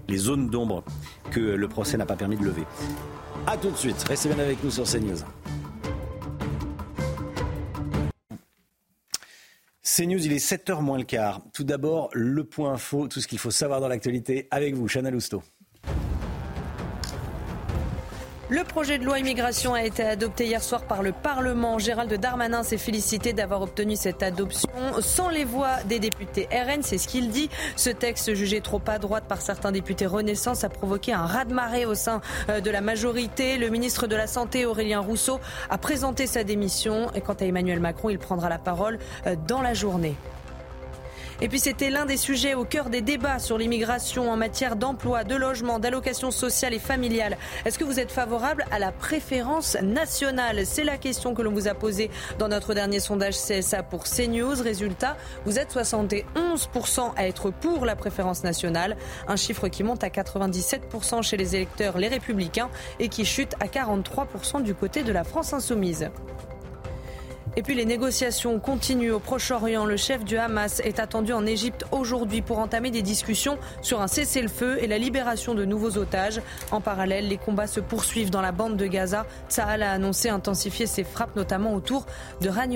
Les 0.08 0.18
zones 0.18 0.48
d'ombre 0.48 0.84
que 1.30 1.40
le 1.40 1.68
procès 1.68 1.96
n'a 1.96 2.06
pas 2.06 2.16
permis 2.16 2.36
de 2.36 2.44
lever. 2.44 2.64
A 3.46 3.56
tout 3.56 3.70
de 3.70 3.76
suite. 3.76 4.02
Restez 4.02 4.28
bien 4.28 4.38
avec 4.38 4.62
nous 4.62 4.70
sur 4.70 4.84
CNews. 4.84 5.18
CNews, 9.82 10.24
il 10.24 10.32
est 10.32 10.36
7h 10.36 10.80
moins 10.80 10.98
le 10.98 11.04
quart. 11.04 11.40
Tout 11.52 11.64
d'abord, 11.64 12.08
le 12.12 12.44
point 12.44 12.74
info, 12.74 13.08
tout 13.08 13.20
ce 13.20 13.26
qu'il 13.26 13.38
faut 13.38 13.50
savoir 13.50 13.80
dans 13.80 13.88
l'actualité 13.88 14.46
avec 14.50 14.74
vous, 14.74 14.86
Chana 14.86 15.10
Lousteau. 15.10 15.42
Le 18.50 18.64
projet 18.64 18.96
de 18.96 19.04
loi 19.04 19.18
immigration 19.18 19.74
a 19.74 19.82
été 19.82 20.02
adopté 20.02 20.46
hier 20.46 20.62
soir 20.62 20.84
par 20.84 21.02
le 21.02 21.12
Parlement. 21.12 21.78
Gérald 21.78 22.10
Darmanin 22.14 22.62
s'est 22.62 22.78
félicité 22.78 23.34
d'avoir 23.34 23.60
obtenu 23.60 23.94
cette 23.94 24.22
adoption 24.22 24.70
sans 25.00 25.28
les 25.28 25.44
voix 25.44 25.82
des 25.84 25.98
députés 25.98 26.48
RN. 26.50 26.82
C'est 26.82 26.96
ce 26.96 27.08
qu'il 27.08 27.28
dit. 27.28 27.50
Ce 27.76 27.90
texte 27.90 28.32
jugé 28.32 28.62
trop 28.62 28.80
à 28.86 28.98
droite 28.98 29.24
par 29.28 29.42
certains 29.42 29.70
députés 29.70 30.06
Renaissance 30.06 30.64
a 30.64 30.70
provoqué 30.70 31.12
un 31.12 31.26
raz-de-marée 31.26 31.84
au 31.84 31.94
sein 31.94 32.22
euh, 32.48 32.60
de 32.60 32.70
la 32.70 32.80
majorité. 32.80 33.58
Le 33.58 33.68
ministre 33.68 34.06
de 34.06 34.16
la 34.16 34.26
Santé, 34.26 34.64
Aurélien 34.64 35.00
Rousseau, 35.00 35.40
a 35.68 35.76
présenté 35.76 36.26
sa 36.26 36.42
démission. 36.42 37.12
Et 37.14 37.20
quant 37.20 37.34
à 37.34 37.44
Emmanuel 37.44 37.80
Macron, 37.80 38.08
il 38.08 38.18
prendra 38.18 38.48
la 38.48 38.58
parole 38.58 38.98
euh, 39.26 39.36
dans 39.46 39.60
la 39.60 39.74
journée. 39.74 40.16
Et 41.40 41.48
puis 41.48 41.60
c'était 41.60 41.90
l'un 41.90 42.04
des 42.04 42.16
sujets 42.16 42.54
au 42.54 42.64
cœur 42.64 42.90
des 42.90 43.00
débats 43.00 43.38
sur 43.38 43.58
l'immigration 43.58 44.30
en 44.30 44.36
matière 44.36 44.74
d'emploi, 44.74 45.22
de 45.22 45.36
logement, 45.36 45.78
d'allocation 45.78 46.32
sociale 46.32 46.74
et 46.74 46.80
familiale. 46.80 47.36
Est-ce 47.64 47.78
que 47.78 47.84
vous 47.84 48.00
êtes 48.00 48.10
favorable 48.10 48.64
à 48.72 48.80
la 48.80 48.90
préférence 48.90 49.76
nationale? 49.80 50.66
C'est 50.66 50.82
la 50.82 50.96
question 50.96 51.34
que 51.34 51.42
l'on 51.42 51.52
vous 51.52 51.68
a 51.68 51.74
posée 51.74 52.10
dans 52.40 52.48
notre 52.48 52.74
dernier 52.74 52.98
sondage 52.98 53.36
CSA 53.36 53.84
pour 53.84 54.04
CNews. 54.04 54.60
Résultat, 54.60 55.16
vous 55.44 55.60
êtes 55.60 55.72
71% 55.72 56.24
à 57.16 57.28
être 57.28 57.50
pour 57.50 57.86
la 57.86 57.94
préférence 57.94 58.42
nationale, 58.42 58.96
un 59.28 59.36
chiffre 59.36 59.68
qui 59.68 59.84
monte 59.84 60.02
à 60.02 60.08
97% 60.08 61.22
chez 61.22 61.36
les 61.36 61.54
électeurs 61.54 61.98
les 61.98 62.08
républicains 62.08 62.68
et 62.98 63.08
qui 63.08 63.24
chute 63.24 63.54
à 63.60 63.66
43% 63.66 64.62
du 64.62 64.74
côté 64.74 65.04
de 65.04 65.12
la 65.12 65.22
France 65.22 65.52
insoumise. 65.52 66.10
Et 67.56 67.62
puis 67.62 67.74
les 67.74 67.84
négociations 67.84 68.58
continuent 68.60 69.12
au 69.12 69.18
Proche-Orient. 69.18 69.84
Le 69.84 69.96
chef 69.96 70.24
du 70.24 70.36
Hamas 70.36 70.80
est 70.80 71.00
attendu 71.00 71.32
en 71.32 71.44
Égypte 71.46 71.84
aujourd'hui 71.90 72.42
pour 72.42 72.58
entamer 72.58 72.90
des 72.90 73.02
discussions 73.02 73.58
sur 73.82 74.00
un 74.00 74.06
cessez-le-feu 74.06 74.78
et 74.80 74.86
la 74.86 74.98
libération 74.98 75.54
de 75.54 75.64
nouveaux 75.64 75.98
otages. 75.98 76.40
En 76.70 76.80
parallèle, 76.80 77.28
les 77.28 77.38
combats 77.38 77.66
se 77.66 77.80
poursuivent 77.80 78.30
dans 78.30 78.42
la 78.42 78.52
bande 78.52 78.76
de 78.76 78.86
Gaza. 78.86 79.26
Tsahal 79.48 79.82
a 79.82 79.92
annoncé 79.92 80.28
intensifier 80.28 80.86
ses 80.86 81.04
frappes, 81.04 81.36
notamment 81.36 81.74
autour 81.74 82.06
de 82.40 82.48
Ran 82.48 82.68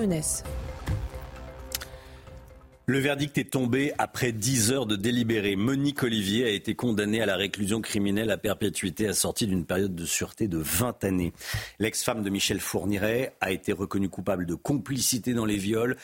Le 2.92 2.98
verdict 2.98 3.38
est 3.38 3.50
tombé 3.50 3.94
après 3.96 4.32
10 4.32 4.70
heures 4.70 4.84
de 4.84 4.96
délibéré. 4.96 5.56
Monique 5.56 6.02
Olivier 6.02 6.44
a 6.44 6.50
été 6.50 6.74
condamnée 6.74 7.22
à 7.22 7.26
la 7.26 7.36
réclusion 7.36 7.80
criminelle 7.80 8.30
à 8.30 8.36
perpétuité 8.36 9.08
assortie 9.08 9.46
d'une 9.46 9.64
période 9.64 9.94
de 9.94 10.04
sûreté 10.04 10.46
de 10.46 10.58
20 10.58 11.02
années. 11.04 11.32
L'ex-femme 11.78 12.22
de 12.22 12.28
Michel 12.28 12.60
Fourniret 12.60 13.34
a 13.40 13.50
été 13.50 13.72
reconnue 13.72 14.10
coupable 14.10 14.44
de 14.44 14.54
complicité 14.54 15.32
dans 15.32 15.46
les 15.46 15.56
viols 15.56 15.96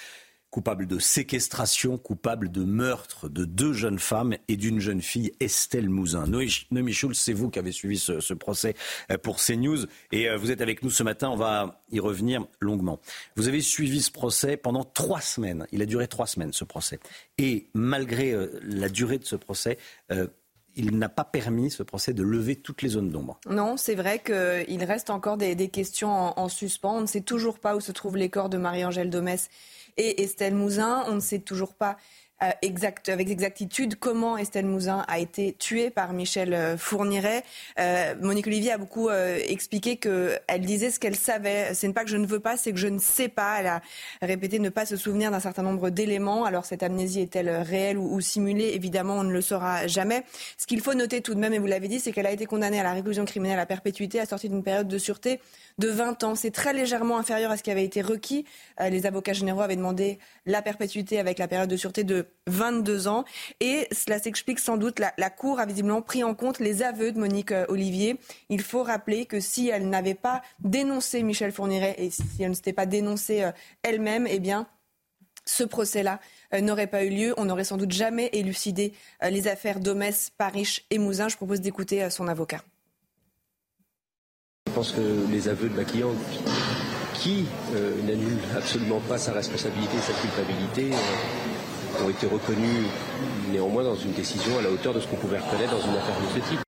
coupable 0.51 0.87
de 0.87 0.99
séquestration, 0.99 1.99
coupable 1.99 2.51
de 2.51 2.65
meurtre 2.65 3.29
de 3.29 3.45
deux 3.45 3.73
jeunes 3.73 3.99
femmes 3.99 4.37
et 4.49 4.57
d'une 4.57 4.81
jeune 4.81 5.03
fille, 5.03 5.33
Estelle 5.41 5.91
Mouzin. 5.91 6.27
Noémie 6.27 6.93
Schulz, 6.93 7.19
c'est 7.19 7.33
vous 7.33 7.51
qui 7.51 7.59
avez 7.59 7.73
suivi 7.73 7.99
ce, 7.99 8.35
procès 8.35 8.75
euh, 9.11 9.19
pour 9.19 9.39
CNews 9.39 9.87
et 10.13 10.29
euh, 10.29 10.37
vous 10.37 10.51
êtes 10.51 10.61
avec 10.61 10.83
nous 10.83 10.91
ce 10.91 11.03
matin, 11.03 11.29
on 11.29 11.37
va 11.37 11.83
y 11.91 12.01
revenir 12.01 12.47
longuement. 12.61 12.99
Vous 13.37 13.49
avez 13.49 13.61
suivi 13.61 14.01
ce 14.01 14.11
procès 14.11 14.57
pendant 14.57 14.85
trois 14.85 15.21
semaines, 15.21 15.67
il 15.73 15.83
a 15.83 15.87
duré 15.87 16.09
trois 16.09 16.27
semaines 16.27 16.53
ce 16.53 16.65
procès. 16.65 16.99
Et 17.37 17.69
malgré 17.75 18.33
euh, 18.33 18.59
la 18.63 18.89
durée 18.89 19.19
de 19.19 19.25
ce 19.25 19.37
procès, 19.37 19.79
il 20.77 20.97
n'a 20.97 21.09
pas 21.09 21.25
permis, 21.25 21.71
ce 21.71 21.83
procès, 21.83 22.15
de 22.15 22.23
lever 22.23 22.57
toutes 22.57 22.83
les 22.83 22.91
zones 22.91 23.11
d'ombre. 23.11 23.41
Non, 23.51 23.77
c'est 23.77 23.97
vrai 23.97 24.21
qu'il 24.21 24.85
reste 24.85 25.11
encore 25.11 25.37
des, 25.37 25.69
questions 25.69 26.11
en, 26.11 26.35
en, 26.37 26.49
suspens. 26.49 26.97
On 26.97 27.01
ne 27.03 27.07
sait 27.07 27.21
toujours 27.21 27.59
pas 27.59 27.77
où 27.77 27.81
se 27.81 27.93
trouvent 27.93 28.17
les 28.17 28.31
corps 28.31 28.49
de 28.49 28.59
Marie-Angèle 28.59 29.11
Domès 29.11 29.51
et 29.99 30.23
Estelle 30.23 30.55
Mouzin. 30.55 31.05
On 31.09 31.17
ne 31.17 31.21
sait 31.21 31.41
toujours 31.41 31.75
pas 31.75 31.99
euh, 32.41 32.51
avec 33.09 33.31
exactitude 33.31 33.97
comment 33.99 34.39
Estelle 34.39 34.67
Mouzin 34.67 35.05
a 35.09 35.19
été 35.19 35.55
tuée 35.59 35.91
par 35.91 36.13
Michel 36.13 36.55
euh, 36.55 36.77
Fourniret. 36.77 37.43
Euh, 37.81 38.15
Monique 38.21 38.47
Olivier 38.47 38.73
a 38.73 38.79
beaucoup 38.79 39.11
expliqué 39.11 39.97
qu'elle 39.97 40.61
disait 40.61 40.91
ce 40.91 41.01
qu'elle 41.01 41.17
savait. 41.17 41.75
Ce 41.75 41.87
n'est 41.87 41.93
pas 41.93 42.05
que 42.05 42.11
je 42.11 42.17
ne 42.17 42.27
veux 42.27 42.39
pas, 42.39 42.57
c'est 42.57 42.73
que 42.73 42.79
je 42.79 42.87
ne 42.87 43.01
sais 43.01 43.29
pas. 43.29 43.57
Elle 43.59 43.67
a 43.67 43.83
répété 44.23 44.61
ne 44.61 44.69
pas 44.69 44.87
se 44.87 44.97
souvenir 44.97 45.33
d'un 45.33 45.41
certain 45.41 45.63
nombre 45.63 45.91
d'éléments. 45.91 46.45
Alors 46.45 46.65
cette 46.65 46.85
amnésie 46.85 47.23
est-elle 47.23 47.51
réelle 47.51 47.99
ou, 47.99 48.15
ou, 48.15 48.21
simulée? 48.21 48.71
Évidemment, 48.75 49.15
on 49.15 49.25
ne 49.25 49.33
le 49.33 49.41
saura 49.41 49.89
jamais. 49.89 50.23
Ce 50.59 50.67
qu'il 50.67 50.81
faut 50.81 50.95
noter 50.95 51.23
tout 51.23 51.35
de 51.35 51.41
même, 51.41 51.55
et 51.55 51.59
vous 51.59 51.67
l'avez 51.67 51.89
dit, 51.89 51.99
c'est 51.99 52.13
qu'elle 52.13 52.27
a 52.27 52.33
été 52.33 52.47
condamnée 52.47 52.79
à 52.79 52.85
la 52.85 52.93
réclusion 52.93 53.25
criminelle 53.25 53.59
à 53.59 53.67
perpétuité, 53.67 54.21
assortie 54.21 54.49
d'une 54.49 54.63
période 54.63 54.87
de 54.87 54.99
sûreté 54.99 55.41
de 55.79 55.89
20 55.89 56.25
ans. 56.25 56.35
C'est 56.35 56.51
très 56.51 56.73
légèrement 56.73 57.19
inférieur 57.19 57.51
à 57.51 57.57
ce 57.57 57.63
qui 57.63 57.71
avait 57.71 57.85
été 57.85 58.03
requis. 58.03 58.45
les 58.81 59.07
avocats 59.07 59.33
généraux 59.33 59.63
avaient 59.63 59.77
demandé 59.77 60.19
la 60.47 60.63
perpétuité 60.63 61.19
avec 61.19 61.39
la 61.39 61.49
période 61.49 61.71
de 61.71 61.77
sûreté 61.77 62.05
de 62.05 62.27
22 62.47 63.09
ans. 63.09 63.25
Et 63.61 63.87
cela 63.93 64.19
s'explique 64.19 64.59
sans 64.59 64.77
doute, 64.77 64.99
la, 64.99 65.31
Cour 65.31 65.61
a 65.61 65.67
visiblement 65.67 66.03
pris 66.03 66.25
en 66.25 66.35
compte 66.35 66.59
les 66.59 66.83
aveux 66.83 67.13
de 67.13 67.19
Monique 67.19 67.53
euh, 67.53 67.67
Olivier. 67.69 68.19
Il 68.49 68.61
faut 68.61 68.83
rappeler 68.83 69.27
que 69.27 69.41
si 69.41 69.69
elle 69.69 69.89
n'avait 69.89 70.15
pas 70.15 70.43
dénoncé 70.61 71.23
Michel 71.23 71.53
Fourniret 71.53 71.95
et 71.99 72.11
si 72.11 72.25
elle 72.41 72.51
ne 72.51 72.55
s'était 72.55 72.73
pas 72.73 72.87
dénoncée 72.87 73.45
euh, 73.45 73.53
elle-même, 73.83 74.27
eh 74.29 74.41
bien, 74.41 74.67
ce 75.45 75.65
procès-là 75.65 76.21
euh, 76.55 76.61
n'aurait 76.61 76.87
pas 76.87 77.05
eu 77.05 77.11
lieu. 77.11 77.35
On 77.37 77.45
n'aurait 77.45 77.65
sans 77.65 77.77
doute 77.77 77.93
jamais 77.93 78.31
élucidé 78.33 78.93
les 79.23 79.49
affaires 79.49 79.81
Domès, 79.81 80.31
Paris 80.37 80.79
et 80.91 80.99
Mouzin. 80.99 81.29
Je 81.29 81.37
propose 81.37 81.61
d'écouter 81.61 82.11
son 82.11 82.29
avocat. 82.29 82.63
Je 84.79 84.85
pense 84.85 84.93
que 84.93 85.33
les 85.33 85.49
aveux 85.49 85.69
de 85.69 85.75
ma 85.75 85.83
cliente 85.83 86.15
qui 87.15 87.47
n'annulent 88.07 88.39
absolument 88.57 89.01
pas 89.09 89.19
sa 89.19 89.33
responsabilité 89.33 89.97
sa 89.99 90.13
culpabilité 90.13 90.91
ont 92.01 92.09
été 92.09 92.29
reconnus 92.29 92.87
néanmoins 93.51 93.83
dans 93.83 93.97
une 93.97 94.13
décision 94.13 94.57
à 94.57 94.63
la 94.63 94.71
hauteur 94.71 94.95
de 94.95 95.01
ce 95.01 95.09
qu'on 95.09 95.17
pouvait 95.17 95.41
reconnaître 95.41 95.73
dans 95.73 95.81
une 95.81 95.97
affaire 95.97 96.15
de 96.21 96.41
ce 96.41 96.49
type. 96.49 96.61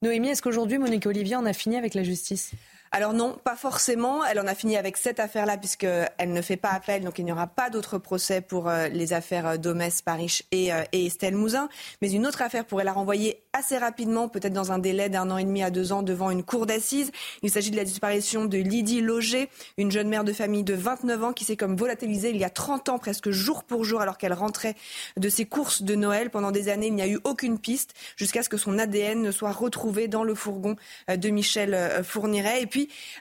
Noémie, 0.00 0.28
est-ce 0.28 0.40
qu'aujourd'hui, 0.40 0.78
Monique 0.78 1.04
Olivier 1.04 1.36
en 1.36 1.44
a 1.44 1.52
fini 1.52 1.76
avec 1.76 1.92
la 1.92 2.02
justice? 2.02 2.52
Alors 2.94 3.14
non, 3.14 3.38
pas 3.42 3.56
forcément. 3.56 4.22
Elle 4.22 4.38
en 4.38 4.46
a 4.46 4.54
fini 4.54 4.76
avec 4.76 4.98
cette 4.98 5.18
affaire-là 5.18 5.56
puisqu'elle 5.56 6.10
ne 6.26 6.42
fait 6.42 6.58
pas 6.58 6.68
appel, 6.68 7.02
donc 7.02 7.18
il 7.18 7.24
n'y 7.24 7.32
aura 7.32 7.46
pas 7.46 7.70
d'autre 7.70 7.96
procès 7.96 8.42
pour 8.42 8.68
euh, 8.68 8.88
les 8.88 9.14
affaires 9.14 9.46
euh, 9.46 9.56
Domès, 9.56 10.02
Paris 10.02 10.40
et, 10.50 10.74
euh, 10.74 10.82
et, 10.92 11.06
Estelle 11.06 11.34
Mouzin. 11.34 11.70
Mais 12.02 12.12
une 12.12 12.26
autre 12.26 12.42
affaire 12.42 12.66
pourrait 12.66 12.84
la 12.84 12.92
renvoyer 12.92 13.40
assez 13.54 13.78
rapidement, 13.78 14.28
peut-être 14.28 14.52
dans 14.52 14.72
un 14.72 14.78
délai 14.78 15.08
d'un 15.08 15.30
an 15.30 15.38
et 15.38 15.44
demi 15.44 15.62
à 15.62 15.70
deux 15.70 15.94
ans 15.94 16.02
devant 16.02 16.30
une 16.30 16.42
cour 16.42 16.66
d'assises. 16.66 17.12
Il 17.40 17.50
s'agit 17.50 17.70
de 17.70 17.76
la 17.76 17.84
disparition 17.84 18.44
de 18.44 18.58
Lydie 18.58 19.00
Loger, 19.00 19.48
une 19.78 19.90
jeune 19.90 20.08
mère 20.08 20.24
de 20.24 20.34
famille 20.34 20.62
de 20.62 20.74
29 20.74 21.24
ans 21.24 21.32
qui 21.32 21.44
s'est 21.44 21.56
comme 21.56 21.76
volatilisée 21.76 22.28
il 22.28 22.36
y 22.36 22.44
a 22.44 22.50
30 22.50 22.90
ans, 22.90 22.98
presque 22.98 23.30
jour 23.30 23.64
pour 23.64 23.84
jour, 23.84 24.02
alors 24.02 24.18
qu'elle 24.18 24.34
rentrait 24.34 24.74
de 25.16 25.28
ses 25.30 25.46
courses 25.46 25.80
de 25.80 25.94
Noël. 25.94 26.28
Pendant 26.28 26.50
des 26.50 26.68
années, 26.68 26.88
il 26.88 26.94
n'y 26.94 27.02
a 27.02 27.08
eu 27.08 27.20
aucune 27.24 27.58
piste 27.58 27.94
jusqu'à 28.16 28.42
ce 28.42 28.50
que 28.50 28.58
son 28.58 28.78
ADN 28.78 29.22
ne 29.22 29.30
soit 29.30 29.52
retrouvé 29.52 30.08
dans 30.08 30.24
le 30.24 30.34
fourgon 30.34 30.76
de 31.08 31.28
Michel 31.30 32.02
Fourniret. 32.04 32.60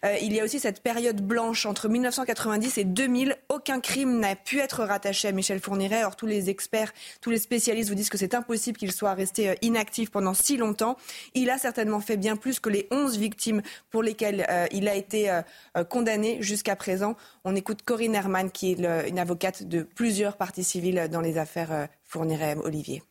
Euh, 0.06 0.16
il 0.22 0.34
y 0.34 0.40
a 0.40 0.44
aussi 0.44 0.60
cette 0.60 0.82
période 0.82 1.22
blanche 1.22 1.66
entre 1.66 1.90
1990 1.90 2.78
et 2.78 2.84
2000. 2.84 3.36
Aucun 3.50 3.80
crime 3.80 4.20
n'a 4.20 4.36
pu 4.36 4.60
être 4.60 4.84
rattaché 4.84 5.28
à 5.28 5.32
Michel 5.32 5.60
Fourniret. 5.60 6.04
Or, 6.04 6.16
tous 6.16 6.26
les 6.26 6.50
experts, 6.50 6.94
tous 7.22 7.30
les 7.30 7.38
spécialistes 7.38 7.90
vous 7.90 7.96
disent 7.96 8.10
que 8.10 8.18
c'est 8.18 8.34
impossible 8.34 8.78
qu'il 8.78 8.92
soit 8.92 9.14
resté 9.14 9.50
euh, 9.50 9.56
inactif 9.62 10.12
pendant 10.12 10.34
si 10.34 10.58
longtemps. 10.58 10.98
Il 11.34 11.50
a 11.50 11.58
certainement 11.58 12.00
fait 12.00 12.18
bien 12.18 12.36
plus 12.36 12.60
que 12.60 12.70
les 12.70 12.88
11 12.92 13.18
victimes 13.18 13.62
pour 13.90 14.04
lesquelles 14.04 14.46
euh, 14.50 14.68
il 14.72 14.88
a 14.88 14.96
été 14.96 15.42
condamné 15.90 16.42
jusqu'à 16.42 16.76
présent. 16.76 17.16
On 17.44 17.56
écoute 17.56 17.82
Corinne 17.84 18.16
Herman, 18.16 18.52
qui 18.52 18.72
est 18.72 19.10
une 19.10 19.20
avocate 19.20 19.64
de 19.64 19.84
plusieurs 19.84 20.38
parties 20.38 20.64
civiles 20.64 21.08
dans 21.12 21.22
les 21.22 21.38
affaires 21.38 21.88
Fourniret-Olivier. 22.04 23.04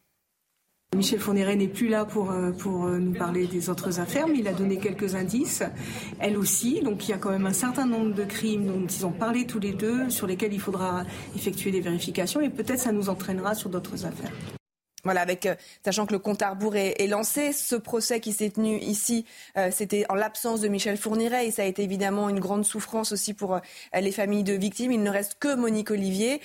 Michel 0.97 1.21
Fourniret 1.21 1.55
n'est 1.55 1.69
plus 1.69 1.87
là 1.87 2.05
pour, 2.05 2.33
euh, 2.33 2.51
pour 2.51 2.87
euh, 2.87 2.99
nous 2.99 3.13
parler 3.13 3.47
des 3.47 3.71
autres 3.71 4.01
affaires, 4.01 4.27
mais 4.27 4.41
il 4.41 4.49
a 4.49 4.53
donné 4.53 4.77
quelques 4.77 5.15
indices. 5.15 5.63
Elle 6.19 6.37
aussi, 6.37 6.81
donc 6.83 7.07
il 7.07 7.13
y 7.13 7.15
a 7.15 7.17
quand 7.17 7.31
même 7.31 7.47
un 7.47 7.53
certain 7.53 7.87
nombre 7.87 8.13
de 8.13 8.25
crimes 8.25 8.67
dont 8.67 8.87
ils 8.87 9.07
ont 9.07 9.13
parlé 9.13 9.47
tous 9.47 9.61
les 9.61 9.73
deux, 9.73 10.11
sur 10.11 10.27
lesquels 10.27 10.53
il 10.53 10.61
faudra 10.61 11.05
effectuer 11.37 11.71
des 11.71 11.81
vérifications, 11.81 12.41
et 12.41 12.51
peut-être 12.51 12.81
ça 12.81 12.91
nous 12.91 13.09
entraînera 13.09 13.55
sur 13.55 13.71
d'autres 13.71 14.05
affaires. 14.05 14.33
Voilà, 15.05 15.23
avec 15.23 15.47
euh, 15.47 15.55
sachant 15.85 16.07
que 16.07 16.13
le 16.13 16.19
compte 16.19 16.43
à 16.43 16.51
rebours 16.51 16.77
est, 16.77 17.07
lancé, 17.07 17.53
ce 17.53 17.75
procès 17.75 18.21
qui 18.21 18.33
s'est 18.33 18.51
tenu 18.51 18.79
ici, 18.79 19.25
euh, 19.57 19.71
c'était 19.73 20.05
en 20.09 20.15
l'absence 20.15 20.61
de 20.61 20.69
Michel 20.69 20.97
Fourniret 20.97 21.47
et 21.47 21.51
ça 21.51 21.63
a 21.63 21.65
été 21.65 21.83
évidemment 21.83 22.29
une 22.29 22.41
grande 22.41 22.65
souffrance 22.65 23.13
aussi 23.13 23.35
pour 23.35 23.55
euh, 23.55 23.61
les 23.99 24.13
familles 24.13 24.45
de 24.45 24.53
victimes. 24.53 24.93
Il 24.93 25.03
ne 25.03 25.11
reste 25.11 25.37
que 25.39 25.55
Monique 25.55 25.91
Olivier 25.91 26.41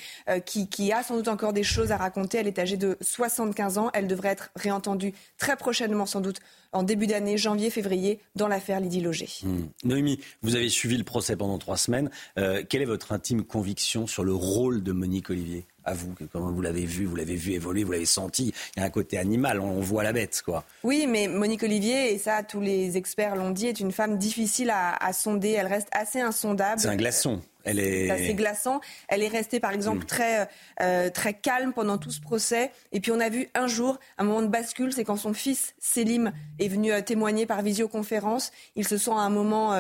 qui, 0.45 0.91
a 0.91 1.03
sans 1.03 1.16
doute 1.18 1.28
encore 1.28 1.53
des 1.53 1.64
choses 1.64 1.91
à 1.91 1.97
raconter. 1.97 2.38
Elle 2.38 2.47
est 2.47 2.60
âgée 2.60 2.78
de 2.78 2.97
75 3.01 3.78
ans. 3.78 3.89
Elle 3.93 4.08
devrait 4.08 4.30
être 4.30 4.51
réentendue 4.56 5.14
très 5.38 5.56
prochainement, 5.56 6.06
sans 6.06 6.22
doute 6.22 6.39
en 6.72 6.84
début 6.84 7.08
d'année, 7.08 7.38
janvier-février, 7.38 8.20
dans 8.36 8.47
l'affaire 8.47 8.80
Lydie 8.80 9.01
Loger. 9.01 9.30
Hmm. 9.43 9.66
Noémie, 9.84 10.20
vous 10.41 10.56
avez 10.56 10.70
suivi 10.70 10.97
le 10.97 11.03
procès 11.03 11.36
pendant 11.36 11.58
trois 11.58 11.78
semaines. 11.78 12.10
quelle 12.36 12.82
est 12.82 12.86
votre 12.86 13.12
intime 13.12 13.43
conviction 13.43 14.08
sur 14.08 14.24
le 14.24 14.34
rôle 14.34 14.84
de 14.84 14.91
Monique 14.91 15.30
Olivier? 15.30 15.66
À 15.86 15.93
vous, 15.93 16.13
que 16.13 16.23
comment 16.23 16.51
vous 16.51 16.61
l'avez 16.61 16.86
vu, 16.86 17.05
vous 17.05 17.15
l'avez 17.15 17.36
vu 17.36 17.53
évoluer, 17.53 17.83
vous 17.83 17.91
l'avez 17.91 18.05
senti. 18.05 18.53
Il 18.75 18.79
y 18.79 18.83
a 18.83 18.86
un 18.86 18.89
côté 18.89 19.17
animal, 19.17 19.59
on, 19.59 19.79
voit 19.79 20.03
la 20.03 20.13
bête, 20.13 20.41
quoi. 20.43 20.63
Oui, 20.83 21.05
mais 21.07 21.27
Monique 21.27 21.63
Olivier, 21.63 22.13
et 22.13 22.17
ça 22.17 22.43
tous 22.43 22.61
les 22.61 22.97
experts 22.97 23.36
l'ont 23.36 23.51
dit, 23.51 23.67
est 23.67 23.79
une 23.79 23.91
femme 23.91 24.17
difficile 24.17 24.71
à 24.71 25.13
sonder. 25.13 25.51
Elle 25.51 25.67
reste 25.67 25.89
assez 25.91 26.19
insondable. 26.19 26.79
C'est 26.79 26.88
un 26.88 26.95
glaçon. 26.95 27.41
Elle 27.66 27.80
est 27.80 28.09
assez 28.09 28.34
glaçant. 28.34 28.80
Elle 29.07 29.24
est 29.24 29.28
restée, 29.28 29.59
par 29.59 29.72
exemple, 29.72 30.03
mm. 30.03 30.05
très, 30.05 30.49
euh, 30.82 31.09
très 31.09 31.34
calme 31.34 31.74
pendant 31.74 31.97
tout 31.97 32.11
ce 32.11 32.22
procès. 32.22 32.72
Et 32.91 32.99
puis 32.99 33.11
on 33.11 33.20
a 33.20 33.30
vu 33.30 33.49
un 33.55 33.68
jour 33.68 33.99
un 34.18 34.24
moment 34.24 34.41
de 34.41 34.47
bascule, 34.47 34.93
c'est 34.93 35.03
quand 35.03 35.18
son 35.18 35.34
fils 35.34 35.74
Selim 35.80 36.32
est 36.59 36.68
venu 36.68 36.93
euh, 36.93 37.01
témoigner 37.01 37.45
par 37.45 37.61
visioconférence. 37.61 38.51
Il 38.76 38.88
se 38.88 38.97
sent 38.97 39.11
à 39.11 39.20
un 39.20 39.30
moment 39.30 39.74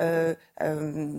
euh, 0.00 0.34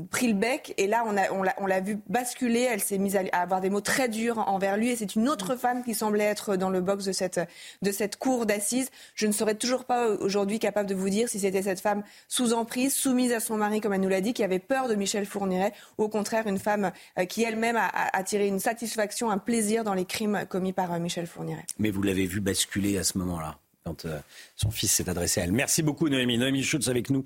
pris 0.09 0.28
le 0.28 0.34
bec. 0.34 0.74
Et 0.78 0.88
là, 0.88 1.03
on 1.05 1.11
l'a 1.43 1.55
on 1.59 1.82
vu 1.82 1.99
basculer. 2.07 2.61
Elle 2.61 2.82
s'est 2.82 2.97
mise 2.97 3.17
à, 3.17 3.21
avoir 3.34 3.61
des 3.61 3.69
mots 3.69 3.82
très 3.82 4.07
durs 4.07 4.38
envers 4.47 4.78
lui. 4.78 4.89
Et 4.89 4.95
c'est 4.95 5.15
une 5.15 5.28
autre 5.28 5.55
femme 5.55 5.84
qui 5.84 5.93
semblait 5.93 6.24
être 6.24 6.55
dans 6.55 6.69
le 6.69 6.82
box 6.82 7.05
de 7.05 7.11
cette, 7.11 7.41
de 7.82 7.91
cette 7.91 8.15
cour 8.15 8.45
d'assises. 8.45 8.89
Je 9.15 9.28
ne 9.28 9.34
serais 9.34 9.55
toujours 9.55 9.84
pas 9.86 10.07
aujourd'hui 10.07 10.59
capable 10.59 10.88
de 10.88 10.95
vous 10.95 11.09
dire 11.09 11.28
si 11.28 11.39
c'était 11.39 11.63
cette 11.63 11.82
femme 11.82 12.03
sous 12.28 12.53
emprise, 12.53 12.93
soumise 12.95 13.34
à 13.34 13.39
son 13.39 13.57
mari, 13.57 13.82
comme 13.82 13.93
elle 13.93 14.01
nous 14.01 14.09
l'a 14.09 14.21
dit, 14.21 14.34
qui 14.34 14.43
avait 14.43 14.59
peur 14.59 14.88
de 14.88 14.95
Michel 14.95 15.26
Fourniret, 15.26 15.74
ou 15.97 16.07
contraire 16.14 16.47
une 16.47 16.59
femme 16.59 16.91
euh, 17.18 17.26
qui 17.26 17.43
elle-même 17.43 17.76
a, 17.76 18.24
tiré 18.24 18.47
une 18.47 18.59
satisfaction, 18.59 19.32
un 19.32 19.39
plaisir 19.39 19.84
dans 19.84 19.95
les 19.95 20.05
crimes 20.05 20.45
commis 20.47 20.72
par 20.72 20.93
euh, 20.93 20.99
Michel 20.99 21.28
Fourniret. 21.28 21.66
Mais 21.80 21.89
vous 21.89 22.03
l'avez 22.03 22.26
vu 22.26 22.39
basculer 22.39 22.97
à 22.97 23.03
ce 23.03 23.18
moment-là 23.18 23.57
quand 23.84 24.05
euh, 24.05 24.20
son 24.55 24.72
fils 24.72 24.93
s'est 24.93 25.09
adressé 25.09 25.41
à 25.41 25.43
elle. 25.43 25.51
Merci 25.51 25.84
beaucoup 25.84 26.07
Noémie. 26.07 26.38
Noémie 26.38 26.64
Schultz 26.64 26.88
avec 26.88 27.09
nous 27.09 27.26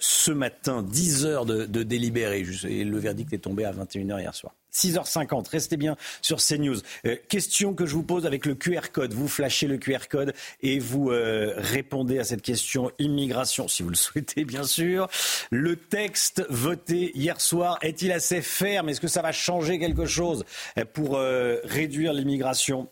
ce 0.00 0.32
matin, 0.32 0.82
10 0.82 1.26
heures 1.26 1.46
de, 1.46 1.66
de 1.66 1.82
délibéré. 1.84 2.42
Le 2.42 2.98
verdict 2.98 3.32
est 3.32 3.38
tombé 3.38 3.64
à 3.64 3.72
21h 3.72 4.18
hier 4.18 4.34
soir. 4.34 4.54
6h50. 4.74 5.48
Restez 5.48 5.76
bien 5.76 5.96
sur 6.20 6.38
CNews. 6.38 6.78
Euh, 7.06 7.16
question 7.28 7.74
que 7.74 7.86
je 7.86 7.94
vous 7.94 8.02
pose 8.02 8.26
avec 8.26 8.46
le 8.46 8.54
QR 8.54 8.90
code. 8.92 9.12
Vous 9.14 9.28
flashez 9.28 9.66
le 9.66 9.78
QR 9.78 10.08
code 10.08 10.34
et 10.62 10.78
vous 10.78 11.10
euh, 11.10 11.54
répondez 11.56 12.18
à 12.18 12.24
cette 12.24 12.42
question 12.42 12.90
immigration, 12.98 13.68
si 13.68 13.82
vous 13.82 13.90
le 13.90 13.96
souhaitez, 13.96 14.44
bien 14.44 14.64
sûr. 14.64 15.08
Le 15.50 15.76
texte 15.76 16.44
voté 16.48 17.12
hier 17.14 17.40
soir 17.40 17.78
est-il 17.82 18.12
assez 18.12 18.42
ferme? 18.42 18.88
Est-ce 18.88 19.00
que 19.00 19.08
ça 19.08 19.22
va 19.22 19.32
changer 19.32 19.78
quelque 19.78 20.06
chose 20.06 20.44
pour 20.92 21.16
euh, 21.16 21.58
réduire 21.64 22.12
l'immigration? 22.12 22.88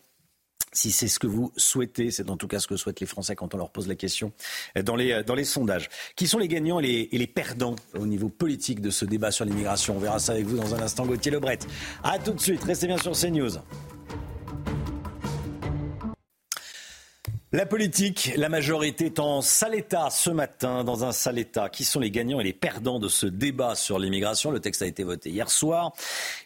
Si 0.73 0.91
c'est 0.91 1.07
ce 1.07 1.19
que 1.19 1.27
vous 1.27 1.51
souhaitez, 1.57 2.11
c'est 2.11 2.29
en 2.29 2.37
tout 2.37 2.47
cas 2.47 2.59
ce 2.59 2.67
que 2.67 2.75
souhaitent 2.75 2.99
les 2.99 3.07
Français 3.07 3.35
quand 3.35 3.53
on 3.53 3.57
leur 3.57 3.69
pose 3.69 3.87
la 3.87 3.95
question 3.95 4.31
dans 4.83 4.95
les, 4.95 5.23
dans 5.23 5.35
les 5.35 5.45
sondages. 5.45 5.89
Qui 6.15 6.27
sont 6.27 6.39
les 6.39 6.47
gagnants 6.47 6.79
et 6.79 6.83
les, 6.83 7.09
et 7.11 7.17
les 7.17 7.27
perdants 7.27 7.75
au 7.95 8.05
niveau 8.05 8.29
politique 8.29 8.81
de 8.81 8.89
ce 8.89 9.05
débat 9.05 9.31
sur 9.31 9.45
l'immigration? 9.45 9.95
On 9.95 9.99
verra 9.99 10.19
ça 10.19 10.33
avec 10.33 10.45
vous 10.45 10.57
dans 10.57 10.75
un 10.75 10.81
instant, 10.81 11.05
Gauthier 11.05 11.31
Lebret. 11.31 11.59
A 12.03 12.19
tout 12.19 12.33
de 12.33 12.41
suite, 12.41 12.63
restez 12.63 12.87
bien 12.87 12.97
sur 12.97 13.13
CNews. 13.13 13.59
La 17.55 17.67
politique, 17.67 18.33
la 18.35 18.49
majorité 18.49 19.05
est 19.05 19.19
en 19.19 19.43
sale 19.43 19.75
état 19.75 20.09
ce 20.09 20.31
matin, 20.31 20.83
dans 20.83 21.05
un 21.05 21.11
sale 21.11 21.37
état. 21.37 21.69
Qui 21.69 21.83
sont 21.83 21.99
les 21.99 22.09
gagnants 22.09 22.39
et 22.39 22.43
les 22.43 22.51
perdants 22.51 22.97
de 22.97 23.07
ce 23.07 23.27
débat 23.27 23.75
sur 23.75 23.99
l'immigration 23.99 24.49
Le 24.49 24.59
texte 24.59 24.81
a 24.81 24.87
été 24.87 25.03
voté 25.03 25.29
hier 25.29 25.51
soir. 25.51 25.93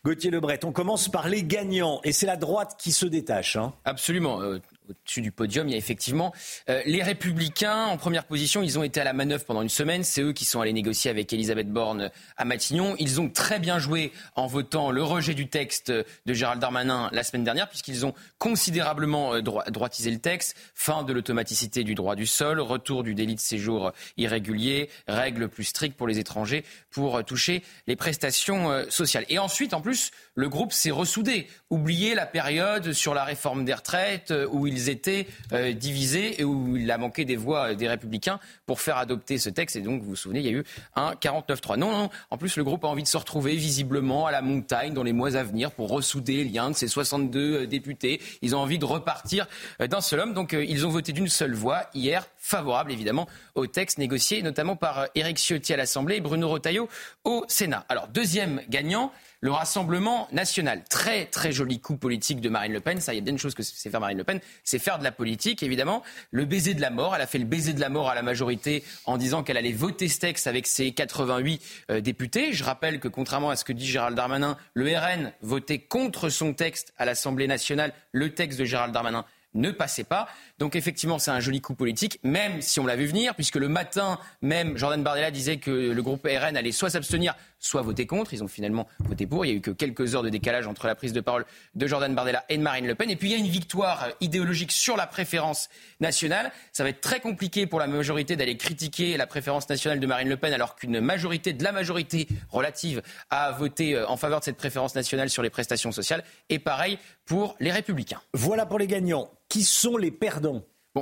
Gauthier 0.03 0.31
Lebret, 0.31 0.59
on 0.65 0.73
commence 0.73 1.07
par 1.07 1.29
les 1.29 1.43
gagnants 1.43 2.01
et 2.03 2.11
c'est 2.11 2.25
la 2.25 2.35
droite 2.35 2.75
qui 2.77 2.91
se 2.91 3.05
détache. 3.05 3.55
Hein. 3.55 3.71
Absolument. 3.85 4.41
Au-dessus 4.89 5.21
du 5.21 5.31
podium, 5.31 5.67
il 5.67 5.71
y 5.71 5.75
a 5.75 5.77
effectivement 5.77 6.33
euh, 6.69 6.81
les 6.85 7.03
Républicains 7.03 7.85
en 7.85 7.97
première 7.97 8.23
position. 8.23 8.63
Ils 8.63 8.79
ont 8.79 8.83
été 8.83 9.01
à 9.01 9.03
la 9.03 9.13
manœuvre 9.13 9.43
pendant 9.43 9.61
une 9.61 9.69
semaine. 9.69 10.03
C'est 10.03 10.21
eux 10.21 10.31
qui 10.31 10.45
sont 10.45 10.61
allés 10.61 10.71
négocier 10.71 11.11
avec 11.11 11.33
Elisabeth 11.33 11.69
Borne 11.69 12.09
à 12.37 12.45
Matignon. 12.45 12.95
Ils 12.99 13.19
ont 13.19 13.29
très 13.29 13.59
bien 13.59 13.79
joué 13.79 14.13
en 14.35 14.47
votant 14.47 14.91
le 14.91 15.03
rejet 15.03 15.33
du 15.33 15.49
texte 15.49 15.91
de 15.91 16.33
Gérald 16.33 16.61
Darmanin 16.61 17.09
la 17.11 17.23
semaine 17.23 17.43
dernière, 17.43 17.67
puisqu'ils 17.67 18.05
ont 18.05 18.13
considérablement 18.37 19.33
euh, 19.33 19.41
droitisé 19.41 20.09
le 20.09 20.19
texte. 20.19 20.55
Fin 20.73 21.03
de 21.03 21.11
l'automaticité 21.11 21.83
du 21.83 21.93
droit 21.93 22.15
du 22.15 22.25
sol, 22.25 22.59
retour 22.61 23.03
du 23.03 23.13
délit 23.13 23.35
de 23.35 23.41
séjour 23.41 23.91
irrégulier, 24.15 24.89
règles 25.07 25.49
plus 25.49 25.65
strictes 25.65 25.97
pour 25.97 26.07
les 26.07 26.19
étrangers 26.19 26.63
pour 26.91 27.23
toucher 27.25 27.63
les 27.87 27.95
prestations 27.95 28.71
euh, 28.71 28.85
sociales. 28.89 29.25
Et 29.29 29.37
ensuite, 29.37 29.73
en 29.73 29.81
plus, 29.81 30.11
le 30.37 30.47
groupe 30.47 30.71
s'est 30.71 30.91
ressoudé. 30.91 31.47
Oubliez 31.69 32.15
la 32.15 32.25
période 32.25 32.93
sur 32.93 33.13
la 33.13 33.25
réforme 33.25 33.65
des 33.65 33.73
retraites 33.73 34.33
où 34.49 34.65
il 34.65 34.77
ils 34.77 34.89
étaient 34.89 35.27
euh, 35.53 35.73
divisés 35.73 36.39
et 36.39 36.43
où 36.43 36.77
il 36.77 36.89
a 36.91 36.97
manqué 36.97 37.25
des 37.25 37.35
voix 37.35 37.73
des 37.73 37.87
républicains 37.87 38.39
pour 38.65 38.79
faire 38.79 38.97
adopter 38.97 39.39
ce 39.39 39.49
texte. 39.49 39.75
Et 39.75 39.81
donc, 39.81 40.01
vous 40.01 40.09
vous 40.09 40.15
souvenez, 40.15 40.39
il 40.39 40.45
y 40.45 40.49
a 40.49 40.51
eu 40.51 40.63
un 40.95 41.13
49-3. 41.13 41.77
Non, 41.77 41.91
non, 41.91 42.09
en 42.29 42.37
plus, 42.37 42.55
le 42.57 42.63
groupe 42.63 42.85
a 42.85 42.87
envie 42.87 43.03
de 43.03 43.07
se 43.07 43.17
retrouver 43.17 43.55
visiblement 43.55 44.27
à 44.27 44.31
la 44.31 44.41
montagne 44.41 44.93
dans 44.93 45.03
les 45.03 45.13
mois 45.13 45.35
à 45.35 45.43
venir 45.43 45.71
pour 45.71 45.89
ressouder 45.89 46.43
les 46.43 46.49
liens 46.49 46.69
de 46.69 46.75
ces 46.75 46.87
62 46.87 47.39
euh, 47.39 47.67
députés. 47.67 48.21
Ils 48.41 48.55
ont 48.55 48.59
envie 48.59 48.79
de 48.79 48.85
repartir 48.85 49.47
euh, 49.81 49.87
d'un 49.87 50.01
seul 50.01 50.19
homme. 50.19 50.33
Donc, 50.33 50.53
ils 50.53 50.85
ont 50.85 50.89
voté 50.89 51.11
d'une 51.11 51.27
seule 51.27 51.55
voix 51.55 51.89
hier, 51.93 52.27
favorable 52.37 52.91
évidemment 52.91 53.27
au 53.55 53.65
texte 53.65 53.97
négocié, 53.97 54.43
notamment 54.43 54.75
par 54.75 55.07
Éric 55.15 55.37
Ciotti 55.37 55.73
à 55.73 55.77
l'Assemblée 55.77 56.17
et 56.17 56.21
Bruno 56.21 56.47
Retailleau 56.49 56.87
au 57.23 57.43
Sénat. 57.47 57.85
Alors, 57.89 58.07
deuxième 58.07 58.61
gagnant, 58.69 59.11
le 59.41 59.51
Rassemblement 59.51 60.27
national. 60.31 60.83
Très, 60.89 61.25
très 61.25 61.51
joli 61.51 61.79
coup 61.79 61.97
politique 61.97 62.41
de 62.41 62.49
Marine 62.49 62.73
Le 62.73 62.79
Pen. 62.79 62.99
Ça, 62.99 63.13
il 63.13 63.17
y 63.17 63.19
a 63.19 63.21
bien 63.21 63.33
une 63.33 63.39
chose 63.39 63.53
que 63.53 63.63
c'est 63.63 63.89
faire 63.89 63.99
Marine 63.99 64.17
Le 64.17 64.23
Pen, 64.23 64.39
c'est 64.63 64.79
faire 64.79 64.99
de 64.99 65.03
la 65.03 65.11
politique, 65.11 65.63
évidemment. 65.63 66.03
Le 66.31 66.45
baiser 66.45 66.73
de 66.73 66.81
la 66.81 66.89
mort. 66.89 67.15
Elle 67.15 67.21
a 67.21 67.27
fait 67.27 67.37
le 67.37 67.45
baiser 67.45 67.73
de 67.73 67.79
la 67.79 67.89
mort 67.89 68.09
à 68.09 68.15
la 68.15 68.23
majorité 68.23 68.83
en 69.05 69.17
disant 69.17 69.43
qu'elle 69.43 69.57
allait 69.57 69.71
voter 69.71 70.07
ce 70.07 70.19
texte 70.19 70.47
avec 70.47 70.67
ses 70.67 70.91
88 70.91 71.61
euh, 71.91 72.01
députés. 72.01 72.53
Je 72.53 72.63
rappelle 72.63 72.99
que, 72.99 73.07
contrairement 73.07 73.49
à 73.49 73.55
ce 73.55 73.63
que 73.63 73.73
dit 73.73 73.85
Gérald 73.85 74.15
Darmanin, 74.15 74.57
le 74.73 74.97
RN 74.97 75.31
votait 75.41 75.79
contre 75.79 76.29
son 76.29 76.53
texte 76.53 76.93
à 76.97 77.05
l'Assemblée 77.05 77.47
nationale, 77.47 77.93
le 78.11 78.33
texte 78.33 78.59
de 78.59 78.65
Gérald 78.65 78.93
Darmanin 78.93 79.25
ne 79.53 79.71
passait 79.71 80.03
pas. 80.03 80.27
Donc 80.59 80.75
effectivement, 80.75 81.19
c'est 81.19 81.31
un 81.31 81.39
joli 81.39 81.61
coup 81.61 81.75
politique, 81.75 82.19
même 82.23 82.61
si 82.61 82.79
on 82.79 82.87
l'a 82.87 82.95
vu 82.95 83.05
venir, 83.05 83.35
puisque 83.35 83.57
le 83.57 83.67
matin 83.67 84.19
même, 84.41 84.75
Jordan 84.75 85.03
Bardella 85.03 85.29
disait 85.29 85.57
que 85.57 85.71
le 85.71 86.01
groupe 86.01 86.25
RN 86.25 86.57
allait 86.57 86.71
soit 86.71 86.89
s'abstenir, 86.89 87.35
soit 87.59 87.83
voter 87.83 88.07
contre. 88.07 88.33
Ils 88.33 88.43
ont 88.43 88.47
finalement 88.47 88.87
voté 88.99 89.27
pour. 89.27 89.45
Il 89.45 89.49
y 89.49 89.51
a 89.51 89.55
eu 89.55 89.61
que 89.61 89.71
quelques 89.71 90.15
heures 90.15 90.23
de 90.23 90.29
décalage 90.29 90.67
entre 90.67 90.87
la 90.87 90.95
prise 90.95 91.13
de 91.13 91.21
parole 91.21 91.45
de 91.75 91.87
Jordan 91.87 92.13
Bardella 92.15 92.43
et 92.49 92.57
de 92.57 92.63
Marine 92.63 92.87
Le 92.87 92.95
Pen. 92.95 93.09
Et 93.09 93.15
puis 93.15 93.29
il 93.29 93.31
y 93.33 93.35
a 93.35 93.37
une 93.37 93.47
victoire 93.47 94.07
idéologique 94.19 94.71
sur 94.71 94.97
la 94.97 95.05
préférence 95.05 95.69
nationale. 95.99 96.51
Ça 96.71 96.83
va 96.83 96.89
être 96.89 97.01
très 97.01 97.19
compliqué 97.19 97.67
pour 97.67 97.79
la 97.79 97.87
majorité 97.87 98.35
d'aller 98.35 98.57
critiquer 98.57 99.15
la 99.17 99.27
préférence 99.27 99.69
nationale 99.69 99.99
de 99.99 100.07
Marine 100.07 100.29
Le 100.29 100.37
Pen, 100.37 100.53
alors 100.53 100.75
qu'une 100.75 100.99
majorité 100.99 101.53
de 101.53 101.63
la 101.63 101.71
majorité 101.71 102.27
relative 102.49 103.01
a 103.29 103.51
voté 103.51 103.95
euh, 103.95 104.07
en 104.07 104.17
faveur 104.17 104.39
de 104.39 104.45
cette 104.45 104.57
préférence 104.57 104.95
nationale 104.95 105.29
sur 105.29 105.43
les 105.43 105.49
prestations 105.49 105.91
sociales. 105.91 106.23
Et 106.49 106.59
pareil 106.59 106.97
pour 107.25 107.55
les 107.59 107.71
Républicains. 107.71 108.21
Voilà 108.33 108.65
pour 108.65 108.79
les 108.79 108.87
gagnants. 108.87 109.29
Qui 109.49 109.63
sont 109.63 109.95
les 109.95 110.11
perdants? 110.11 110.46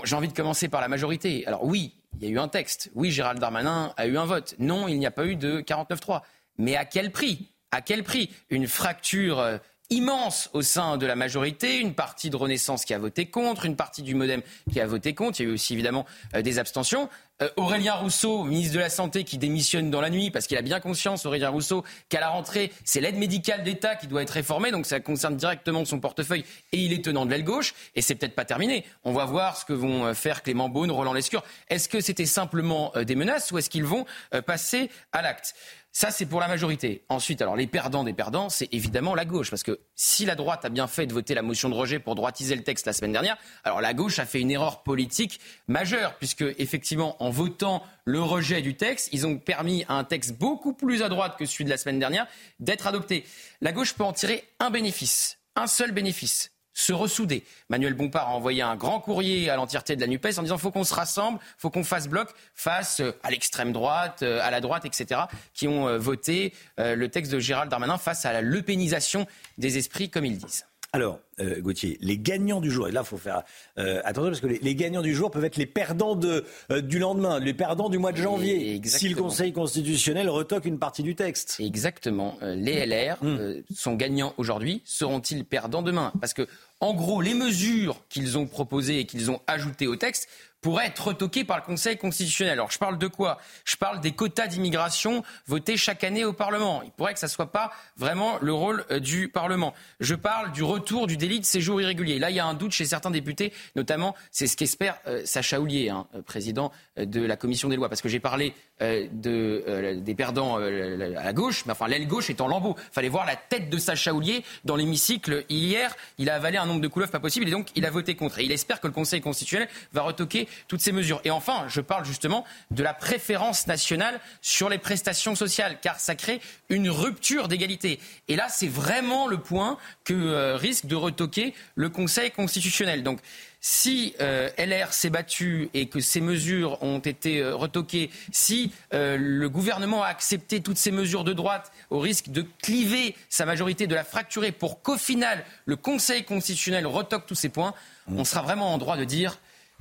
J'ai 0.04 0.16
envie 0.16 0.28
de 0.28 0.34
commencer 0.34 0.68
par 0.68 0.82
la 0.82 0.88
majorité. 0.88 1.46
Alors 1.48 1.64
oui, 1.64 1.94
il 2.20 2.28
y 2.28 2.28
a 2.28 2.34
eu 2.34 2.40
un 2.40 2.48
texte. 2.48 2.92
Oui, 2.96 3.12
Gérald 3.12 3.40
Darmanin 3.40 3.94
a 3.98 4.08
eu 4.08 4.18
un 4.18 4.26
vote. 4.26 4.56
Non, 4.60 4.88
il 4.88 5.00
n'y 5.00 5.06
a 5.06 5.12
pas 5.12 5.26
eu 5.26 5.36
de 5.36 5.62
49-3. 5.62 6.22
Mais 6.58 6.76
à 6.76 6.86
quel 6.86 7.12
prix? 7.12 7.52
À 7.72 7.82
quel 7.82 8.04
prix? 8.04 8.32
Une 8.50 8.68
fracture 8.68 9.40
euh, 9.40 9.58
immense 9.90 10.50
au 10.54 10.62
sein 10.62 10.98
de 10.98 11.06
la 11.06 11.16
majorité, 11.16 11.78
une 11.80 11.94
partie 11.94 12.30
de 12.30 12.36
Renaissance 12.36 12.86
qui 12.86 12.94
a 12.94 12.98
voté 12.98 13.28
contre, 13.28 13.66
une 13.66 13.76
partie 13.76 14.02
du 14.02 14.16
Modem 14.16 14.42
qui 14.72 14.80
a 14.80 14.88
voté 14.88 15.14
contre. 15.14 15.40
Il 15.40 15.44
y 15.44 15.46
a 15.48 15.50
eu 15.50 15.54
aussi 15.54 15.74
évidemment 15.74 16.06
euh, 16.36 16.42
des 16.42 16.60
abstentions. 16.60 17.10
Euh, 17.42 17.50
Aurélien 17.58 17.96
Rousseau, 17.96 18.44
ministre 18.44 18.76
de 18.76 18.80
la 18.80 18.90
Santé, 18.90 19.26
qui 19.26 19.38
démissionne 19.38 19.92
dans 19.92 20.00
la 20.00 20.10
nuit 20.10 20.32
parce 20.32 20.48
qu'il 20.48 20.58
a 20.58 20.62
bien 20.62 20.80
conscience, 20.80 21.26
Aurélien 21.26 21.50
Rousseau, 21.50 21.84
qu'à 22.08 22.22
la 22.22 22.30
rentrée, 22.30 22.72
c'est 22.86 23.02
l'aide 23.02 23.18
médicale 23.18 23.64
d'État 23.64 23.96
qui 23.96 24.08
doit 24.08 24.22
être 24.22 24.30
réformée, 24.30 24.72
donc 24.72 24.86
ça 24.86 25.02
concerne 25.02 25.36
directement 25.36 25.84
son 25.84 26.00
portefeuille 26.00 26.46
et 26.72 26.78
il 26.78 26.94
est 26.94 27.04
tenant 27.04 27.26
de 27.26 27.32
l'aile 27.32 27.44
gauche. 27.44 27.74
Et 27.94 28.02
c'est 28.02 28.16
peut-être 28.16 28.36
pas 28.36 28.46
terminé. 28.46 28.86
On 29.04 29.12
va 29.12 29.26
voir 29.26 29.58
ce 29.58 29.66
que 29.66 29.74
vont 29.74 30.14
faire 30.14 30.44
Clément 30.44 30.70
Beaune, 30.70 30.92
Roland 30.92 31.14
Lescure. 31.14 31.44
Est-ce 31.70 31.90
que 31.90 32.00
c'était 32.00 32.26
simplement 32.26 32.94
des 32.96 33.16
menaces 33.16 33.52
ou 33.52 33.58
est-ce 33.58 33.70
qu'ils 33.70 33.84
vont 33.84 34.06
passer 34.46 34.90
à 35.12 35.22
l'acte? 35.22 35.56
Ça, 35.98 36.12
c'est 36.12 36.26
pour 36.26 36.42
la 36.42 36.50
majorité. 36.50 37.06
Ensuite, 37.08 37.42
alors 37.42 37.56
les 37.56 37.68
perdants 37.68 38.04
des 38.04 38.12
perdants, 38.12 38.50
c'est 38.50 38.68
évidemment 38.74 39.16
la 39.16 39.24
gauche. 39.24 39.50
Parce 39.50 39.64
que 39.64 39.80
si 39.96 40.26
la 40.26 40.36
droite 40.36 40.66
a 40.66 40.70
bien 40.70 40.88
fait 40.88 41.08
de 41.08 41.14
voter 41.14 41.34
la 41.36 41.42
motion 41.42 41.70
de 41.70 41.74
rejet 41.74 42.00
pour 42.00 42.16
droitiser 42.16 42.54
le 42.54 42.64
texte 42.64 42.86
la 42.86 42.92
semaine 42.92 43.14
dernière, 43.14 43.38
alors 43.64 43.80
la 43.80 43.94
gauche 43.94 44.20
a 44.20 44.26
fait 44.26 44.42
une 44.42 44.52
erreur 44.52 44.84
politique 44.84 45.40
majeure. 45.70 46.16
Puisque, 46.16 46.44
effectivement, 46.58 47.16
en 47.24 47.30
votant 47.30 47.82
le 48.04 48.22
rejet 48.22 48.62
du 48.62 48.76
texte, 48.76 49.08
ils 49.14 49.26
ont 49.26 49.38
permis 49.38 49.86
à 49.88 49.94
un 49.94 50.04
texte 50.04 50.34
beaucoup 50.38 50.74
plus 50.74 51.02
à 51.02 51.08
droite 51.08 51.38
que 51.40 51.46
celui 51.46 51.64
de 51.64 51.70
la 51.70 51.78
semaine 51.78 52.00
dernière 52.00 52.28
d'être 52.60 52.88
adopté. 52.88 53.24
La 53.62 53.72
gauche 53.72 53.94
peut 53.94 54.04
en 54.04 54.12
tirer 54.12 54.44
un 54.60 54.72
bénéfice. 54.72 55.38
Un 55.56 55.68
seul 55.68 55.94
bénéfice 55.94 56.52
se 56.76 56.94
ressouder. 56.94 57.44
Manuel 57.70 57.96
Bompard 57.96 58.30
a 58.30 58.34
envoyé 58.34 58.62
un 58.62 58.76
grand 58.76 59.00
courrier 59.00 59.50
à 59.50 59.56
l'entièreté 59.56 59.96
de 59.96 60.02
la 60.02 60.08
NUPES 60.08 60.38
en 60.38 60.44
disant 60.44 60.60
faut 60.60 60.70
qu'on 60.70 60.84
se 60.84 60.94
rassemble, 60.94 61.40
faut 61.58 61.72
qu'on 61.72 61.84
fasse 61.84 62.08
bloc 62.08 62.30
face 62.54 63.00
euh, 63.00 63.14
à 63.24 63.32
l'extrême 63.32 63.72
droite, 63.72 64.22
euh, 64.22 64.40
à 64.44 64.52
la 64.52 64.62
droite, 64.62 64.86
etc., 64.86 65.22
qui 65.54 65.68
ont 65.68 65.88
euh, 65.88 65.98
voté 65.98 66.54
le 66.78 67.08
texte 67.08 67.32
de 67.32 67.40
Gérald 67.40 67.72
Darmanin 67.72 67.98
face 67.98 68.26
à 68.26 68.34
la 68.34 68.42
lepénisation 68.42 69.26
des 69.58 69.78
esprits, 69.78 70.10
comme 70.10 70.26
ils 70.26 70.38
disent. 70.38 70.66
Alors, 70.96 71.20
euh, 71.42 71.60
Gauthier, 71.60 71.98
les 72.00 72.18
gagnants 72.18 72.62
du 72.62 72.72
jour, 72.72 72.88
et 72.88 72.92
là, 72.94 73.02
il 73.04 73.06
faut 73.06 73.18
faire 73.18 73.44
euh, 73.78 74.00
attention 74.06 74.30
parce 74.30 74.40
que 74.40 74.48
les, 74.48 74.76
gagnants 74.76 75.02
du 75.02 75.14
jour 75.14 75.30
peuvent 75.30 75.44
être 75.44 75.58
les 75.58 75.66
perdants 75.66 76.16
de, 76.16 76.46
euh, 76.72 76.80
du 76.80 77.00
lendemain, 77.00 77.38
les 77.38 77.54
perdants 77.54 77.90
du 77.90 77.98
mois 77.98 78.14
de 78.14 78.22
janvier, 78.22 78.80
si 78.86 79.10
le 79.10 79.16
Conseil 79.18 79.52
constitutionnel 79.52 80.30
retoque 80.30 80.64
une 80.64 80.80
partie 80.80 81.04
du 81.04 81.14
texte. 81.14 81.58
Exactement. 81.60 82.38
les 82.42 82.86
LR 82.86 83.18
hmm. 83.22 83.64
sont 83.76 83.96
gagnants 83.96 84.34
aujourd'hui, 84.38 84.84
seront-ils 84.86 85.44
perdants 85.44 85.82
demain? 85.82 86.14
Parce 86.22 86.34
que, 86.34 86.48
en 86.82 86.94
gros, 86.94 87.22
les 87.22 87.34
mesures 87.34 88.06
qu'ils 88.10 88.38
ont 88.38 88.48
proposées 88.48 89.00
et 89.00 89.06
qu'ils 89.06 89.32
ont 89.32 89.42
ajoutées 89.48 89.88
au 89.88 89.96
texte 89.96 90.28
pourrait 90.62 90.88
être 90.88 91.10
retoqué 91.10 91.44
par 91.44 91.58
le 91.58 91.64
Conseil 91.64 91.98
constitutionnel. 91.98 92.54
Alors 92.54 92.72
je 92.72 92.80
parle 92.80 92.98
de 92.98 93.08
quoi? 93.08 93.38
Je 93.66 93.76
parle 93.76 94.02
des 94.02 94.14
quotas 94.14 94.48
d'immigration 94.48 95.24
votés 95.46 95.78
chaque 95.78 96.04
année 96.04 96.26
au 96.26 96.34
Parlement. 96.34 96.82
Il 96.84 96.92
pourrait 96.92 97.14
que 97.14 97.20
ça 97.20 97.28
ne 97.28 97.32
soit 97.32 97.52
pas 97.52 97.72
vraiment 97.98 98.38
le 98.42 98.54
rôle 98.54 98.86
euh, 98.90 99.00
du 99.00 99.30
Parlement. 99.30 99.74
Je 100.00 100.16
parle 100.16 100.52
du 100.52 100.64
retour 100.64 101.08
du 101.08 101.18
délit 101.18 101.40
de 101.40 101.46
séjour 101.46 101.82
irrégulier. 101.82 102.18
Là, 102.20 102.32
il 102.32 102.36
y 102.36 102.40
a 102.40 102.46
un 102.46 102.56
doute 102.56 102.72
chez 102.72 102.86
certains 102.86 103.12
députés, 103.12 103.54
notamment, 103.76 104.16
c'est 104.32 104.48
ce 104.48 104.58
qu'espère 104.58 104.98
euh, 105.08 105.22
Sacha 105.26 105.60
Houlier, 105.60 105.90
hein, 105.90 106.08
euh, 106.16 106.22
président 106.22 106.72
de 106.98 107.22
la 107.22 107.36
Commission 107.36 107.70
des 107.70 107.76
lois, 107.76 107.90
parce 107.90 108.02
que 108.02 108.10
j'ai 108.10 108.20
parlé 108.20 108.54
de, 108.80 110.00
des 110.00 110.16
perdants 110.16 110.58
à 110.58 110.62
la 110.62 111.34
gauche, 111.34 111.66
mais 111.66 111.74
enfin 111.74 111.88
l'aile 111.88 112.08
gauche 112.08 112.30
est 112.30 112.40
en 112.40 112.48
lambeau. 112.48 112.76
Fallait 112.92 113.10
voir 113.10 113.26
la 113.26 113.36
tête 113.36 113.70
de 113.70 113.78
Sacha 113.78 114.14
Houlier 114.14 114.44
dans 114.64 114.76
l'hémicycle 114.76 115.46
hier. 115.50 115.96
Il 116.18 116.30
a 116.30 116.36
avalé 116.36 116.58
un 116.58 116.66
nombre 116.66 116.82
de 116.82 116.88
couleuvres 116.88 117.12
pas 117.12 117.20
possible 117.20 117.48
et 117.48 117.52
donc 117.52 117.68
il 117.76 117.86
a 117.86 117.90
voté 117.90 118.16
contre. 118.16 118.40
Et 118.40 118.46
il 118.46 118.52
espère 118.52 118.80
que 118.80 118.88
le 118.88 118.94
Conseil 118.94 119.22
constitutionnel 119.22 119.68
va 119.94 120.04
retoquer 120.04 120.45
toutes 120.68 120.82
ces 120.82 120.92
mesures. 120.92 121.22
Et 121.24 121.32
enfin, 121.32 121.66
je 121.68 121.82
parle 121.82 122.06
justement 122.06 122.46
de 122.72 122.84
la 122.84 122.94
préférence 122.94 123.68
nationale 123.68 124.20
sur 124.42 124.70
les 124.70 124.78
prestations 124.78 125.36
sociales, 125.36 125.78
car 125.82 126.00
ça 126.00 126.16
crée 126.16 126.42
une 126.70 126.90
rupture 126.90 127.48
d'égalité. 127.48 128.00
Et 128.28 128.36
là, 128.36 128.48
c'est 128.50 128.68
vraiment 128.68 129.28
le 129.28 129.38
point 129.38 129.78
que 130.04 130.14
euh, 130.14 130.56
risque 130.56 130.86
de 130.86 130.96
retoquer 130.96 131.54
le 131.76 131.90
Conseil 131.90 132.32
constitutionnel. 132.32 133.04
Donc, 133.04 133.20
si 133.62 134.14
euh, 134.22 134.50
LR 134.58 134.94
s'est 134.94 135.10
battu 135.10 135.70
et 135.74 135.88
que 135.88 136.00
ces 136.00 136.22
mesures 136.22 136.82
ont 136.84 137.00
été 137.00 137.40
euh, 137.40 137.56
retoquées, 137.56 138.12
si 138.32 138.72
le 138.92 139.48
gouvernement 139.48 140.04
a 140.04 140.08
accepté 140.08 140.62
toutes 140.62 140.78
ces 140.78 140.92
mesures 140.92 141.24
de 141.24 141.34
droite 141.34 141.72
au 141.90 142.00
risque 142.00 142.30
de 142.30 142.46
cliver 142.62 143.16
sa 143.30 143.46
majorité, 143.46 143.88
de 143.88 143.96
la 143.96 144.04
fracturer 144.04 144.52
pour 144.52 144.82
qu'au 144.82 144.98
final 144.98 145.44
le 145.66 145.76
Conseil 145.76 146.24
constitutionnel 146.24 146.86
retoque 146.86 147.26
tous 147.26 147.36
ces 147.36 147.50
points, 147.50 147.74
on 148.08 148.24
sera 148.24 148.42
vraiment 148.42 148.74
en 148.74 148.78
droit 148.78 148.98
de 148.98 149.04
dire 149.04 149.40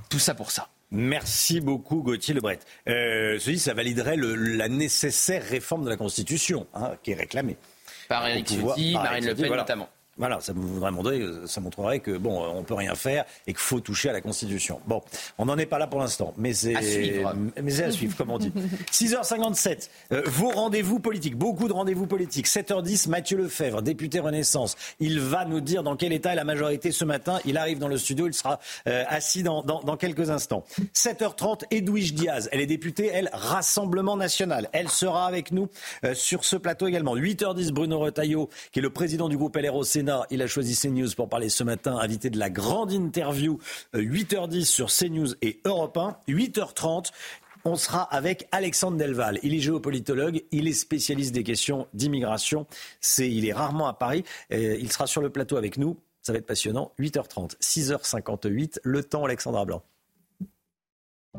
tout 0.09 0.19
ça 0.19 0.33
pour 0.33 0.51
ça. 0.51 0.69
Merci 0.91 1.61
beaucoup 1.61 2.03
Gauthier 2.03 2.33
Lebret. 2.33 2.59
Euh, 2.87 3.37
ceci, 3.39 3.59
ça 3.59 3.73
validerait 3.73 4.17
la 4.17 4.69
nécessaire 4.69 5.43
réforme 5.43 5.83
de 5.83 5.89
la 5.89 5.97
Constitution 5.97 6.67
hein, 6.73 6.91
qui 7.03 7.11
est 7.11 7.15
réclamée. 7.15 7.57
Par 8.07 8.27
Eric 8.27 8.47
Ciotti, 8.47 8.93
Marine 8.93 9.25
Le 9.25 9.35
Pen 9.35 9.55
notamment. 9.55 9.89
Voilà, 10.17 10.39
ça 10.39 10.53
voudrait 10.53 10.91
montrer, 10.91 11.25
ça 11.45 11.59
montrerait 11.59 11.99
que 11.99 12.17
bon, 12.17 12.41
on 12.45 12.63
peut 12.63 12.73
rien 12.73 12.95
faire 12.95 13.25
et 13.47 13.51
qu'il 13.51 13.59
faut 13.59 13.81
toucher 13.81 14.09
à 14.09 14.13
la 14.13 14.21
Constitution. 14.21 14.79
Bon, 14.87 15.01
on 15.37 15.45
n'en 15.45 15.57
est 15.57 15.65
pas 15.65 15.77
là 15.77 15.87
pour 15.87 15.99
l'instant, 15.99 16.33
mais 16.37 16.53
c'est 16.53 16.73
à 16.73 16.81
suivre. 16.81 17.35
Mais 17.61 17.71
c'est 17.71 17.83
à 17.83 17.91
suivre, 17.91 18.15
comme 18.15 18.31
on 18.31 18.37
dit. 18.37 18.53
6h57, 18.91 19.89
euh, 20.13 20.21
vos 20.25 20.51
rendez-vous 20.51 20.99
politiques, 20.99 21.35
beaucoup 21.37 21.67
de 21.67 21.73
rendez-vous 21.73 22.07
politiques. 22.07 22.47
7h10, 22.47 23.09
Mathieu 23.09 23.37
Lefebvre, 23.37 23.81
député 23.81 24.21
Renaissance. 24.21 24.77
Il 25.01 25.19
va 25.19 25.43
nous 25.43 25.59
dire 25.59 25.83
dans 25.83 25.97
quel 25.97 26.13
état 26.13 26.31
est 26.31 26.35
la 26.35 26.45
majorité 26.45 26.93
ce 26.93 27.03
matin. 27.03 27.39
Il 27.43 27.57
arrive 27.57 27.79
dans 27.79 27.89
le 27.89 27.97
studio, 27.97 28.27
il 28.27 28.33
sera 28.33 28.61
euh, 28.87 29.03
assis 29.09 29.43
dans, 29.43 29.63
dans, 29.63 29.81
dans, 29.81 29.97
quelques 29.97 30.29
instants. 30.29 30.63
7h30, 30.93 31.63
Edwige 31.71 32.13
Diaz, 32.13 32.47
elle 32.53 32.61
est 32.61 32.67
députée, 32.67 33.09
elle, 33.13 33.29
Rassemblement 33.33 34.15
National. 34.15 34.69
Elle 34.71 34.87
sera 34.87 35.27
avec 35.27 35.51
nous 35.51 35.67
euh, 36.05 36.13
sur 36.13 36.45
ce 36.45 36.55
plateau 36.55 36.87
également. 36.87 37.17
8h10, 37.17 37.71
Bruno 37.71 37.99
Retailleau, 37.99 38.49
qui 38.71 38.79
est 38.79 38.81
le 38.81 38.89
président 38.89 39.27
du 39.27 39.35
groupe 39.35 39.57
LR 39.57 39.75
au 39.75 39.83
Il 40.29 40.41
a 40.41 40.47
choisi 40.47 40.75
CNews 40.75 41.09
pour 41.15 41.29
parler 41.29 41.49
ce 41.49 41.63
matin, 41.63 41.97
invité 41.97 42.29
de 42.29 42.39
la 42.39 42.49
grande 42.49 42.91
interview, 42.91 43.59
8h10 43.93 44.65
sur 44.65 44.87
CNews 44.91 45.33
et 45.41 45.59
Europe 45.65 45.97
1. 45.97 46.17
8h30, 46.27 47.11
on 47.65 47.75
sera 47.75 48.03
avec 48.03 48.47
Alexandre 48.51 48.97
Delval. 48.97 49.39
Il 49.41 49.53
est 49.55 49.59
géopolitologue, 49.59 50.43
il 50.51 50.67
est 50.67 50.73
spécialiste 50.73 51.33
des 51.33 51.43
questions 51.43 51.87
d'immigration. 51.93 52.67
Il 53.17 53.45
est 53.47 53.53
rarement 53.53 53.87
à 53.87 53.93
Paris. 53.93 54.23
il 54.51 54.91
sera 54.91 55.07
sur 55.07 55.21
le 55.21 55.29
plateau 55.29 55.57
avec 55.57 55.77
nous. 55.77 55.97
Ça 56.21 56.31
va 56.31 56.39
être 56.39 56.45
passionnant. 56.45 56.91
8h30, 56.99 57.57
6h58. 57.59 58.79
Le 58.83 59.03
temps, 59.03 59.25
Alexandra 59.25 59.65
Blanc. 59.65 59.83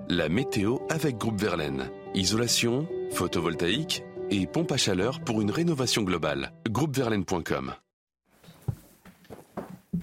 La 0.09 0.29
météo 0.29 0.79
avec 0.91 1.17
Groupe 1.17 1.41
Verlaine. 1.41 1.91
Isolation, 2.15 2.87
photovoltaïque 3.13 4.05
et 4.31 4.47
pompe 4.47 4.73
à 4.73 4.77
chaleur 4.77 5.21
pour 5.21 5.41
une 5.41 5.51
rénovation 5.51 6.03
globale. 6.03 6.53
Groupeverlaine.com. 6.69 7.75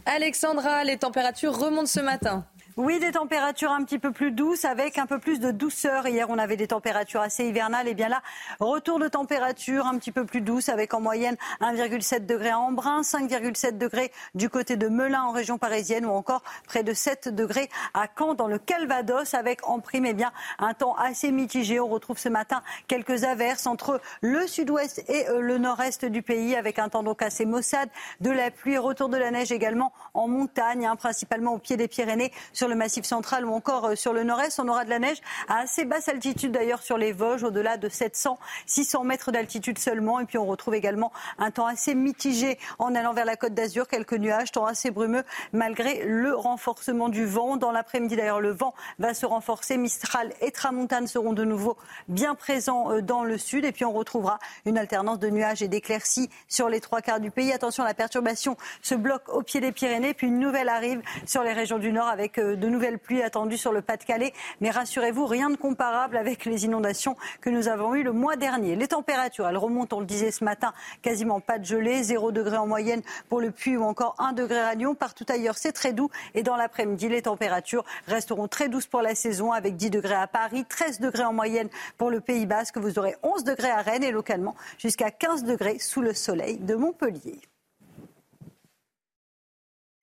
Alexandra, 0.05 0.83
les 0.83 0.97
températures 0.97 1.57
remontent 1.57 1.85
ce 1.85 1.99
matin. 1.99 2.45
Oui, 2.75 2.99
des 2.99 3.11
températures 3.11 3.71
un 3.71 3.83
petit 3.83 3.99
peu 3.99 4.11
plus 4.11 4.31
douces 4.31 4.65
avec 4.65 4.97
un 4.97 5.05
peu 5.05 5.19
plus 5.19 5.39
de 5.39 5.51
douceur. 5.51 6.07
Hier, 6.07 6.27
on 6.31 6.39
avait 6.39 6.57
des 6.57 6.65
températures 6.65 7.21
assez 7.21 7.47
hivernales. 7.47 7.87
Et 7.87 7.93
bien 7.93 8.09
là, 8.09 8.23
retour 8.59 8.97
de 8.97 9.07
température 9.07 9.85
un 9.85 9.99
petit 9.99 10.11
peu 10.11 10.25
plus 10.25 10.41
douce 10.41 10.69
avec 10.69 10.95
en 10.95 10.99
moyenne 10.99 11.35
1,7 11.61 12.25
degré 12.25 12.49
à 12.49 12.57
Embrun, 12.57 13.01
5,7 13.01 13.77
degrés 13.77 14.11
du 14.33 14.49
côté 14.49 14.75
de 14.75 14.87
Melun 14.87 15.21
en 15.21 15.31
région 15.31 15.59
parisienne 15.59 16.03
ou 16.07 16.09
encore 16.13 16.41
près 16.67 16.81
de 16.81 16.93
7 16.93 17.29
degrés 17.29 17.69
à 17.93 18.07
Caen 18.17 18.33
dans 18.33 18.47
le 18.47 18.57
Calvados 18.57 19.35
avec 19.35 19.67
en 19.69 19.79
prime 19.79 20.07
eh 20.07 20.13
bien, 20.13 20.31
un 20.57 20.73
temps 20.73 20.95
assez 20.95 21.31
mitigé. 21.31 21.79
On 21.79 21.87
retrouve 21.87 22.17
ce 22.17 22.29
matin 22.29 22.63
quelques 22.87 23.23
averses 23.23 23.67
entre 23.67 24.01
le 24.21 24.47
sud-ouest 24.47 25.03
et 25.09 25.29
euh, 25.29 25.41
le 25.41 25.59
nord-est 25.59 26.05
du 26.05 26.23
pays 26.23 26.55
avec 26.55 26.79
un 26.79 26.89
temps 26.89 27.03
donc 27.03 27.21
assez 27.21 27.45
maussade, 27.45 27.89
de 28.19 28.31
la 28.31 28.49
pluie, 28.49 28.79
retour 28.79 29.09
de 29.09 29.17
la 29.17 29.29
neige 29.29 29.51
également 29.51 29.93
en 30.15 30.27
montagne, 30.27 30.87
hein, 30.87 30.95
principalement 30.95 31.53
au 31.53 31.59
pied 31.59 31.77
des 31.77 31.87
Pyrénées 31.87 32.31
le 32.67 32.75
massif 32.75 33.05
central 33.05 33.45
ou 33.45 33.53
encore 33.53 33.85
euh, 33.85 33.95
sur 33.95 34.13
le 34.13 34.23
nord-est. 34.23 34.59
On 34.59 34.67
aura 34.67 34.85
de 34.85 34.89
la 34.89 34.99
neige 34.99 35.17
à 35.47 35.59
assez 35.59 35.85
basse 35.85 36.07
altitude 36.07 36.51
d'ailleurs 36.51 36.81
sur 36.81 36.97
les 36.97 37.11
Vosges, 37.11 37.43
au-delà 37.43 37.77
de 37.77 37.89
700, 37.89 38.37
600 38.65 39.03
mètres 39.03 39.31
d'altitude 39.31 39.77
seulement. 39.77 40.19
Et 40.19 40.25
puis 40.25 40.37
on 40.37 40.45
retrouve 40.45 40.75
également 40.75 41.11
un 41.37 41.51
temps 41.51 41.67
assez 41.67 41.95
mitigé 41.95 42.57
en 42.79 42.95
allant 42.95 43.13
vers 43.13 43.25
la 43.25 43.35
côte 43.35 43.53
d'Azur, 43.53 43.87
quelques 43.87 44.13
nuages, 44.13 44.51
temps 44.51 44.65
assez 44.65 44.91
brumeux 44.91 45.23
malgré 45.51 46.03
le 46.05 46.35
renforcement 46.35 47.09
du 47.09 47.25
vent. 47.25 47.57
Dans 47.57 47.71
l'après-midi 47.71 48.15
d'ailleurs, 48.15 48.41
le 48.41 48.51
vent 48.51 48.73
va 48.99 49.13
se 49.13 49.25
renforcer. 49.25 49.77
Mistral 49.77 50.33
et 50.41 50.51
Tramontane 50.51 51.07
seront 51.07 51.33
de 51.33 51.43
nouveau 51.43 51.77
bien 52.07 52.35
présents 52.35 52.91
euh, 52.91 53.01
dans 53.01 53.23
le 53.23 53.37
sud. 53.37 53.65
Et 53.65 53.71
puis 53.71 53.85
on 53.85 53.93
retrouvera 53.93 54.39
une 54.65 54.77
alternance 54.77 55.19
de 55.19 55.29
nuages 55.29 55.61
et 55.61 55.67
d'éclaircies 55.67 56.29
sur 56.47 56.69
les 56.69 56.79
trois 56.79 57.01
quarts 57.01 57.19
du 57.19 57.31
pays. 57.31 57.51
Attention, 57.51 57.83
la 57.83 57.93
perturbation 57.93 58.57
se 58.81 58.95
bloque 58.95 59.29
au 59.29 59.41
pied 59.41 59.61
des 59.61 59.71
Pyrénées. 59.71 60.13
Puis 60.13 60.27
une 60.27 60.39
nouvelle 60.39 60.69
arrive 60.69 61.01
sur 61.25 61.43
les 61.43 61.53
régions 61.53 61.79
du 61.79 61.91
nord 61.91 62.07
avec 62.07 62.37
de 62.55 62.67
nouvelles 62.67 62.99
pluies 62.99 63.23
attendues 63.23 63.57
sur 63.57 63.71
le 63.71 63.81
Pas-de-Calais. 63.81 64.33
Mais 64.61 64.69
rassurez-vous, 64.69 65.25
rien 65.25 65.49
de 65.49 65.55
comparable 65.55 66.17
avec 66.17 66.45
les 66.45 66.65
inondations 66.65 67.15
que 67.41 67.49
nous 67.49 67.67
avons 67.67 67.95
eues 67.95 68.03
le 68.03 68.11
mois 68.11 68.35
dernier. 68.35 68.75
Les 68.75 68.87
températures, 68.87 69.47
elles 69.47 69.57
remontent, 69.57 69.97
on 69.97 69.99
le 69.99 70.05
disait 70.05 70.31
ce 70.31 70.43
matin, 70.43 70.73
quasiment 71.01 71.39
pas 71.39 71.59
de 71.59 71.65
gelée, 71.65 72.03
0 72.03 72.31
degré 72.31 72.57
en 72.57 72.67
moyenne 72.67 73.01
pour 73.29 73.41
le 73.41 73.51
Puy 73.51 73.77
ou 73.77 73.83
encore 73.83 74.15
1 74.19 74.33
degré 74.33 74.59
à 74.59 74.73
Lyon. 74.75 74.95
Partout 74.95 75.25
ailleurs, 75.29 75.57
c'est 75.57 75.71
très 75.71 75.93
doux. 75.93 76.09
Et 76.35 76.43
dans 76.43 76.55
l'après-midi, 76.55 77.09
les 77.09 77.23
températures 77.23 77.85
resteront 78.07 78.47
très 78.47 78.69
douces 78.69 78.87
pour 78.87 79.01
la 79.01 79.15
saison 79.15 79.51
avec 79.51 79.75
10 79.75 79.89
degrés 79.89 80.15
à 80.15 80.27
Paris, 80.27 80.65
13 80.67 80.99
degrés 80.99 81.23
en 81.23 81.33
moyenne 81.33 81.69
pour 81.97 82.09
le 82.09 82.19
Pays 82.19 82.45
Basque. 82.45 82.77
Vous 82.77 82.99
aurez 82.99 83.15
11 83.23 83.43
degrés 83.43 83.71
à 83.71 83.81
Rennes 83.81 84.03
et 84.03 84.11
localement 84.11 84.55
jusqu'à 84.77 85.11
15 85.11 85.43
degrés 85.43 85.79
sous 85.79 86.01
le 86.01 86.13
soleil 86.13 86.57
de 86.57 86.75
Montpellier. 86.75 87.39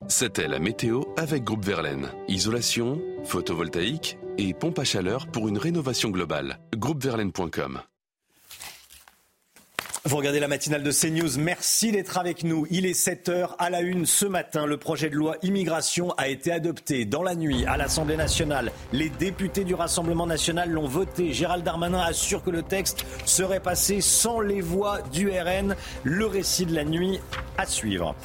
C'était 0.08 0.48
la 0.48 0.58
météo 0.58 1.02
avec 1.18 1.44
Groupe 1.44 1.64
Verlaine. 1.64 2.08
Isolation, 2.26 3.02
photovoltaïque 3.24 4.18
et 4.38 4.54
pompe 4.54 4.78
à 4.78 4.84
chaleur 4.84 5.26
pour 5.26 5.46
une 5.46 5.58
rénovation 5.58 6.08
globale. 6.08 6.58
Groupeverlaine.com. 6.74 7.82
Vous 10.06 10.16
regardez 10.16 10.40
la 10.40 10.48
matinale 10.48 10.82
de 10.82 10.90
CNews. 10.90 11.38
Merci 11.38 11.92
d'être 11.92 12.16
avec 12.16 12.42
nous. 12.42 12.66
Il 12.70 12.86
est 12.86 12.94
7 12.94 13.28
heures 13.28 13.56
à 13.58 13.68
la 13.68 13.82
une 13.82 14.06
ce 14.06 14.24
matin. 14.24 14.64
Le 14.64 14.78
projet 14.78 15.10
de 15.10 15.14
loi 15.14 15.36
immigration 15.42 16.12
a 16.12 16.28
été 16.28 16.50
adopté 16.50 17.04
dans 17.04 17.22
la 17.22 17.34
nuit 17.34 17.66
à 17.66 17.76
l'Assemblée 17.76 18.16
nationale. 18.16 18.72
Les 18.94 19.10
députés 19.10 19.64
du 19.64 19.74
Rassemblement 19.74 20.26
national 20.26 20.70
l'ont 20.70 20.88
voté. 20.88 21.34
Gérald 21.34 21.62
Darmanin 21.62 22.00
assure 22.00 22.42
que 22.42 22.48
le 22.48 22.62
texte 22.62 23.04
serait 23.26 23.60
passé 23.60 24.00
sans 24.00 24.40
les 24.40 24.62
voix 24.62 25.02
du 25.12 25.28
RN. 25.28 25.76
Le 26.02 26.24
récit 26.24 26.64
de 26.64 26.74
la 26.74 26.84
nuit 26.84 27.20
à 27.58 27.66
suivre. 27.66 28.16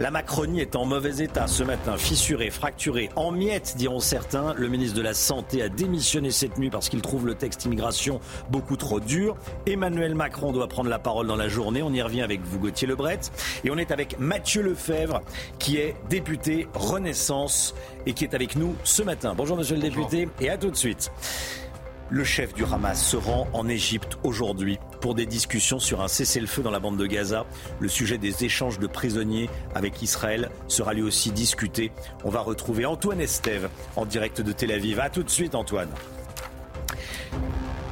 La 0.00 0.10
Macronie 0.10 0.60
est 0.60 0.74
en 0.74 0.84
mauvais 0.84 1.22
état 1.22 1.46
ce 1.46 1.62
matin, 1.62 1.96
fissurée, 1.96 2.50
fracturée, 2.50 3.10
en 3.14 3.30
miettes, 3.30 3.74
diront 3.76 4.00
certains. 4.00 4.52
Le 4.54 4.66
ministre 4.66 4.96
de 4.96 5.02
la 5.02 5.14
Santé 5.14 5.62
a 5.62 5.68
démissionné 5.68 6.32
cette 6.32 6.58
nuit 6.58 6.68
parce 6.68 6.88
qu'il 6.88 7.00
trouve 7.00 7.26
le 7.26 7.36
texte 7.36 7.64
immigration 7.64 8.20
beaucoup 8.50 8.76
trop 8.76 8.98
dur. 8.98 9.36
Emmanuel 9.66 10.16
Macron 10.16 10.50
doit 10.50 10.66
prendre 10.66 10.90
la 10.90 10.98
parole 10.98 11.28
dans 11.28 11.36
la 11.36 11.46
journée. 11.46 11.80
On 11.80 11.92
y 11.92 12.02
revient 12.02 12.22
avec 12.22 12.40
vous, 12.42 12.58
Gauthier 12.58 12.88
Lebret. 12.88 13.20
Et 13.62 13.70
on 13.70 13.78
est 13.78 13.92
avec 13.92 14.18
Mathieu 14.18 14.62
Lefebvre, 14.62 15.20
qui 15.60 15.76
est 15.76 15.94
député 16.10 16.66
Renaissance 16.74 17.74
et 18.04 18.14
qui 18.14 18.24
est 18.24 18.34
avec 18.34 18.56
nous 18.56 18.74
ce 18.82 19.02
matin. 19.04 19.34
Bonjour, 19.36 19.56
monsieur 19.56 19.76
le 19.76 19.82
député, 19.82 20.28
et 20.40 20.50
à 20.50 20.58
tout 20.58 20.70
de 20.70 20.76
suite. 20.76 21.12
Le 22.10 22.22
chef 22.22 22.52
du 22.52 22.64
Hamas 22.64 23.02
se 23.02 23.16
rend 23.16 23.48
en 23.54 23.66
Égypte 23.66 24.18
aujourd'hui 24.24 24.78
pour 25.00 25.14
des 25.14 25.24
discussions 25.24 25.78
sur 25.78 26.02
un 26.02 26.08
cessez-le-feu 26.08 26.62
dans 26.62 26.70
la 26.70 26.78
bande 26.78 26.98
de 26.98 27.06
Gaza. 27.06 27.46
Le 27.80 27.88
sujet 27.88 28.18
des 28.18 28.44
échanges 28.44 28.78
de 28.78 28.86
prisonniers 28.86 29.48
avec 29.74 30.02
Israël 30.02 30.50
sera 30.68 30.92
lui 30.92 31.02
aussi 31.02 31.32
discuté. 31.32 31.92
On 32.22 32.30
va 32.30 32.40
retrouver 32.40 32.84
Antoine 32.84 33.20
Estève 33.20 33.70
en 33.96 34.04
direct 34.04 34.42
de 34.42 34.52
Tel 34.52 34.72
Aviv. 34.72 35.00
A 35.00 35.08
tout 35.08 35.22
de 35.22 35.30
suite 35.30 35.54
Antoine. 35.54 35.90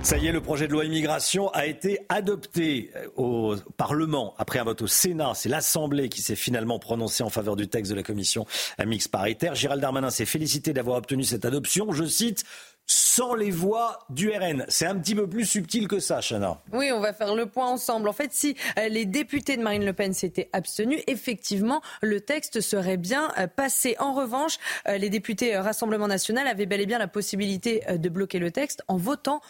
Ça 0.02 0.18
y 0.18 0.26
est, 0.26 0.32
le 0.32 0.40
projet 0.40 0.66
de 0.66 0.72
loi 0.72 0.84
immigration 0.84 1.48
a 1.50 1.64
été 1.64 2.00
adopté 2.08 2.90
euh, 2.96 3.06
au 3.14 3.54
Parlement 3.76 4.34
après 4.36 4.58
un 4.58 4.64
vote 4.64 4.82
au 4.82 4.88
Sénat. 4.88 5.30
C'est 5.36 5.48
l'Assemblée 5.48 6.08
qui 6.08 6.22
s'est 6.22 6.34
finalement 6.34 6.80
prononcée 6.80 7.22
en 7.22 7.30
faveur 7.30 7.54
du 7.54 7.68
texte 7.68 7.92
de 7.92 7.96
la 7.96 8.02
commission 8.02 8.44
mixte 8.84 9.12
paritaire. 9.12 9.54
Gérald 9.54 9.80
Darmanin 9.80 10.10
s'est 10.10 10.26
félicité 10.26 10.72
d'avoir 10.72 10.96
obtenu 10.98 11.22
cette 11.22 11.44
adoption. 11.44 11.92
Je 11.92 12.04
cite 12.04 12.42
sans 12.87 13.35
les 13.35 13.51
voix 13.51 13.99
du 14.11 14.30
RN. 14.30 14.64
C'est 14.68 14.87
un 14.87 14.99
petit 14.99 15.14
peu 15.14 15.28
plus 15.28 15.45
subtil 15.45 15.87
que 15.87 15.99
ça, 15.99 16.20
Chana. 16.20 16.59
Oui, 16.72 16.91
on 16.93 17.01
va 17.01 17.12
faire 17.12 17.35
le 17.35 17.47
point 17.47 17.66
ensemble. 17.66 18.09
En 18.09 18.12
fait, 18.12 18.33
si 18.33 18.57
euh, 18.78 18.89
les 18.89 19.05
députés 19.05 19.57
de 19.57 19.62
Marine 19.62 19.85
Le 19.85 19.93
Pen 19.93 20.14
s'étaient 20.14 20.49
abstenus, 20.53 21.03
effectivement, 21.07 21.83
le 22.01 22.20
texte 22.20 22.61
serait 22.61 22.97
bien 22.97 23.30
euh, 23.39 23.47
passé. 23.47 23.97
En 23.99 24.14
revanche, 24.14 24.59
euh, 24.89 24.97
les 24.97 25.11
députés 25.11 25.57
Rassemblement 25.59 26.09
national 26.09 26.47
avaient 26.47 26.66
bel 26.66 26.80
et 26.80 26.87
bien 26.87 26.99
la 26.99 27.09
possibilité 27.09 27.83
de 27.91 28.09
bloquer 28.09 28.39
le 28.39 28.51
texte 28.51 28.83
en 28.89 28.97
votant 28.97 29.41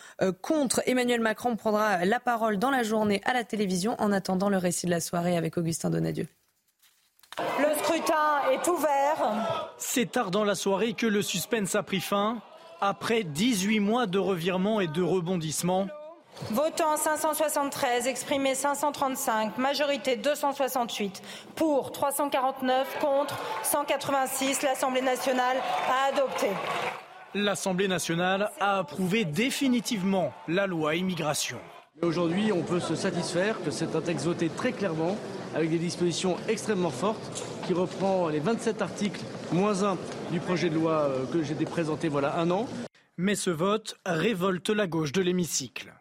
contre. 0.41 0.83
Emmanuel 0.87 1.21
Macron 1.21 1.57
prendra 1.57 2.05
la 2.05 2.21
parole 2.21 2.59
dans 2.59 2.71
la 2.71 2.83
journée 2.83 3.21
à 3.25 3.33
la 3.33 3.45
télévision 3.45 3.95
en 3.99 4.13
attendant 4.13 4.49
le 4.49 4.57
récit 4.57 4.87
de 4.87 4.91
la 4.91 5.01
soirée 5.01 5.37
avec 5.37 5.57
Augustin 5.57 5.91
Donadieu. 5.91 6.27
Le 7.39 7.79
scrutin 7.79 8.51
est 8.53 8.67
ouvert. 8.69 9.75
C'est 9.79 10.11
tard 10.11 10.31
dans 10.31 10.45
la 10.45 10.55
soirée 10.55 10.93
que 10.93 11.07
le 11.07 11.23
suspense 11.23 11.75
a 11.75 11.83
pris 11.83 12.01
fin. 12.01 12.43
Après 12.85 13.23
18 13.23 13.79
mois 13.79 14.07
de 14.07 14.19
revirements 14.19 14.81
et 14.81 14.89
de 14.89 15.03
rebondissements, 15.03 15.87
Votant 16.51 16.97
573, 16.97 18.09
exprimé 18.09 18.57
535, 18.57 19.57
majorité 19.57 20.17
268, 20.17 21.23
pour 21.55 21.93
349, 21.93 22.99
contre 23.01 23.39
186, 23.63 24.63
l'Assemblée 24.63 25.01
nationale 25.01 25.59
a 25.89 26.13
adopté. 26.13 26.49
L'Assemblée 27.35 27.87
nationale 27.87 28.51
a 28.59 28.79
approuvé 28.79 29.25
définitivement 29.25 30.33
la 30.49 30.67
loi 30.67 30.97
immigration. 30.97 31.59
Aujourd'hui, 32.03 32.51
on 32.51 32.63
peut 32.63 32.81
se 32.81 32.97
satisfaire 32.97 33.63
que 33.63 33.71
c'est 33.71 33.95
un 33.95 34.01
texte 34.01 34.27
voté 34.27 34.49
très 34.49 34.73
clairement, 34.73 35.17
avec 35.55 35.71
des 35.71 35.79
dispositions 35.79 36.37
extrêmement 36.49 36.91
fortes, 36.91 37.45
qui 37.65 37.75
reprend 37.75 38.27
les 38.27 38.41
27 38.41 38.83
articles 38.83 39.21
moins 39.53 39.83
1 39.83 39.97
du 40.31 40.41
projet 40.41 40.71
de 40.71 40.75
loi 40.75 40.93
euh, 40.93 41.25
que 41.33 41.43
j'ai 41.43 41.55
présenté 41.55 42.09
voilà 42.09 42.39
un 42.39 42.51
an. 42.51 42.67
Mais 43.19 43.35
ce 43.35 43.51
vote 43.51 43.99
révolte 44.07 44.71
la 44.71 44.87
gauche 44.87 45.13
de 45.13 45.21
l'hémicycle. 45.21 45.93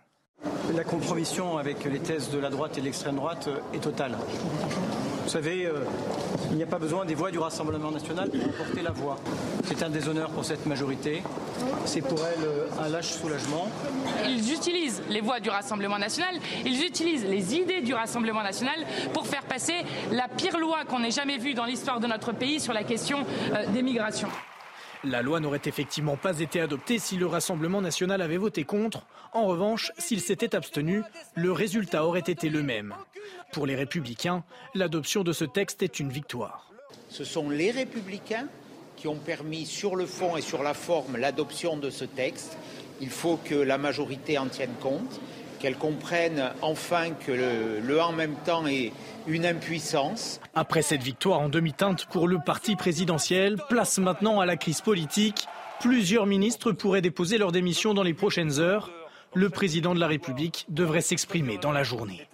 La 0.76 0.84
compromission 0.84 1.58
avec 1.58 1.84
les 1.84 2.00
thèses 2.00 2.30
de 2.32 2.40
la 2.40 2.50
droite 2.50 2.78
et 2.78 2.82
de 2.82 2.86
l'extrême 2.86 3.16
droite 3.16 3.50
est 3.74 3.80
totale. 3.80 4.18
Vous 5.24 5.30
savez, 5.30 5.66
euh, 5.66 5.84
il 6.50 6.58
n'y 6.58 6.64
a 6.64 6.68
pas 6.68 6.80
besoin 6.80 7.06
des 7.06 7.16
voix 7.16 7.32
du 7.32 7.40
Rassemblement 7.40 7.92
national 7.92 8.30
pour 8.30 8.50
emporter 8.50 8.82
la 8.82 8.92
voix. 8.92 9.18
C'est 9.66 9.84
un 9.84 9.90
déshonneur 9.90 10.30
pour 10.32 10.44
cette 10.44 10.66
majorité. 10.66 11.24
C'est 11.86 12.02
pour 12.02 12.20
elle 12.20 12.44
euh, 12.44 12.68
un 12.86 12.90
lâche 12.90 13.12
soulagement. 13.12 13.70
Ils 14.26 14.52
utilisent 14.52 15.02
les 15.10 15.22
voix 15.22 15.40
du 15.40 15.50
Rassemblement 15.50 16.00
national, 16.00 16.36
ils 16.66 16.84
utilisent 16.84 17.26
les 17.26 17.56
idées 17.56 17.82
du 17.82 17.94
Rassemblement 17.94 18.44
national 18.44 18.86
pour 19.14 19.28
faire 19.28 19.44
passer 19.44 19.76
la 20.12 20.28
pire 20.28 20.58
loi 20.58 20.80
qu'on 20.88 21.04
ait 21.04 21.12
jamais 21.12 21.38
vue 21.38 21.54
dans 21.54 21.66
l'histoire 21.66 22.00
de 22.00 22.08
notre 22.08 22.32
pays 22.32 22.60
sur 22.60 22.74
la 22.74 22.84
question 22.84 23.20
euh, 23.54 23.66
des 23.74 23.84
migrations. 23.84 24.30
La 25.04 25.24
loi 25.24 25.40
n'aurait 25.40 25.62
effectivement 25.66 26.16
pas 26.16 26.40
été 26.40 26.62
adoptée 26.62 27.00
si 27.00 27.18
le 27.18 27.26
Rassemblement 27.26 27.82
national 27.82 28.22
avait 28.22 28.38
voté 28.38 28.66
contre. 28.66 29.08
En 29.34 29.46
revanche, 29.48 29.92
s'il 29.98 30.22
s'était 30.22 30.56
abstenu, 30.56 31.02
le 31.36 31.52
résultat 31.52 32.06
aurait 32.06 32.20
été 32.20 32.50
le 32.50 32.62
même. 32.62 32.94
Pour 33.52 33.66
les 33.66 33.76
républicains, 33.76 34.44
l'adoption 34.76 35.24
de 35.24 35.34
ce 35.34 35.46
texte 35.46 35.82
est 35.82 36.00
une 36.00 36.12
victoire. 36.12 36.72
Ce 37.10 37.24
sont 37.24 37.50
les 37.50 37.72
républicains 37.72 38.48
qui 38.96 39.08
ont 39.08 39.18
permis 39.18 39.66
sur 39.66 39.96
le 39.96 40.06
fond 40.06 40.38
et 40.38 40.42
sur 40.42 40.62
la 40.62 40.76
forme 40.76 41.18
l'adoption 41.18 41.78
de 41.78 41.90
ce 41.90 42.06
texte. 42.06 42.56
Il 43.00 43.10
faut 43.10 43.38
que 43.44 43.56
la 43.56 43.80
majorité 43.80 44.38
en 44.38 44.46
tienne 44.46 44.76
compte, 44.80 45.20
qu'elle 45.60 45.78
comprenne 45.78 46.52
enfin 46.62 47.12
que 47.12 47.32
le, 47.32 48.02
en 48.02 48.12
même 48.12 48.36
temps 48.46 48.68
est 48.68 48.92
une 49.28 49.46
impuissance. 49.46 50.40
Après 50.56 50.82
cette 50.82 51.04
victoire 51.04 51.40
en 51.40 51.50
demi-teinte 51.50 52.06
pour 52.06 52.28
le 52.28 52.40
parti 52.44 52.76
présidentiel, 52.76 53.58
place 53.70 53.98
maintenant 53.98 54.40
à 54.40 54.46
la 54.46 54.58
crise 54.58 54.82
politique. 54.82 55.48
Plusieurs 55.80 56.26
ministres 56.26 56.72
pourraient 56.72 57.02
déposer 57.02 57.38
leur 57.38 57.52
démission 57.52 57.94
dans 57.94 58.04
les 58.04 58.14
prochaines 58.14 58.60
heures. 58.60 58.90
Le 59.34 59.50
président 59.50 59.96
de 59.96 60.00
la 60.00 60.08
République 60.08 60.66
devrait 60.70 61.02
s'exprimer 61.02 61.58
dans 61.58 61.72
la 61.72 61.84
journée. 61.84 62.28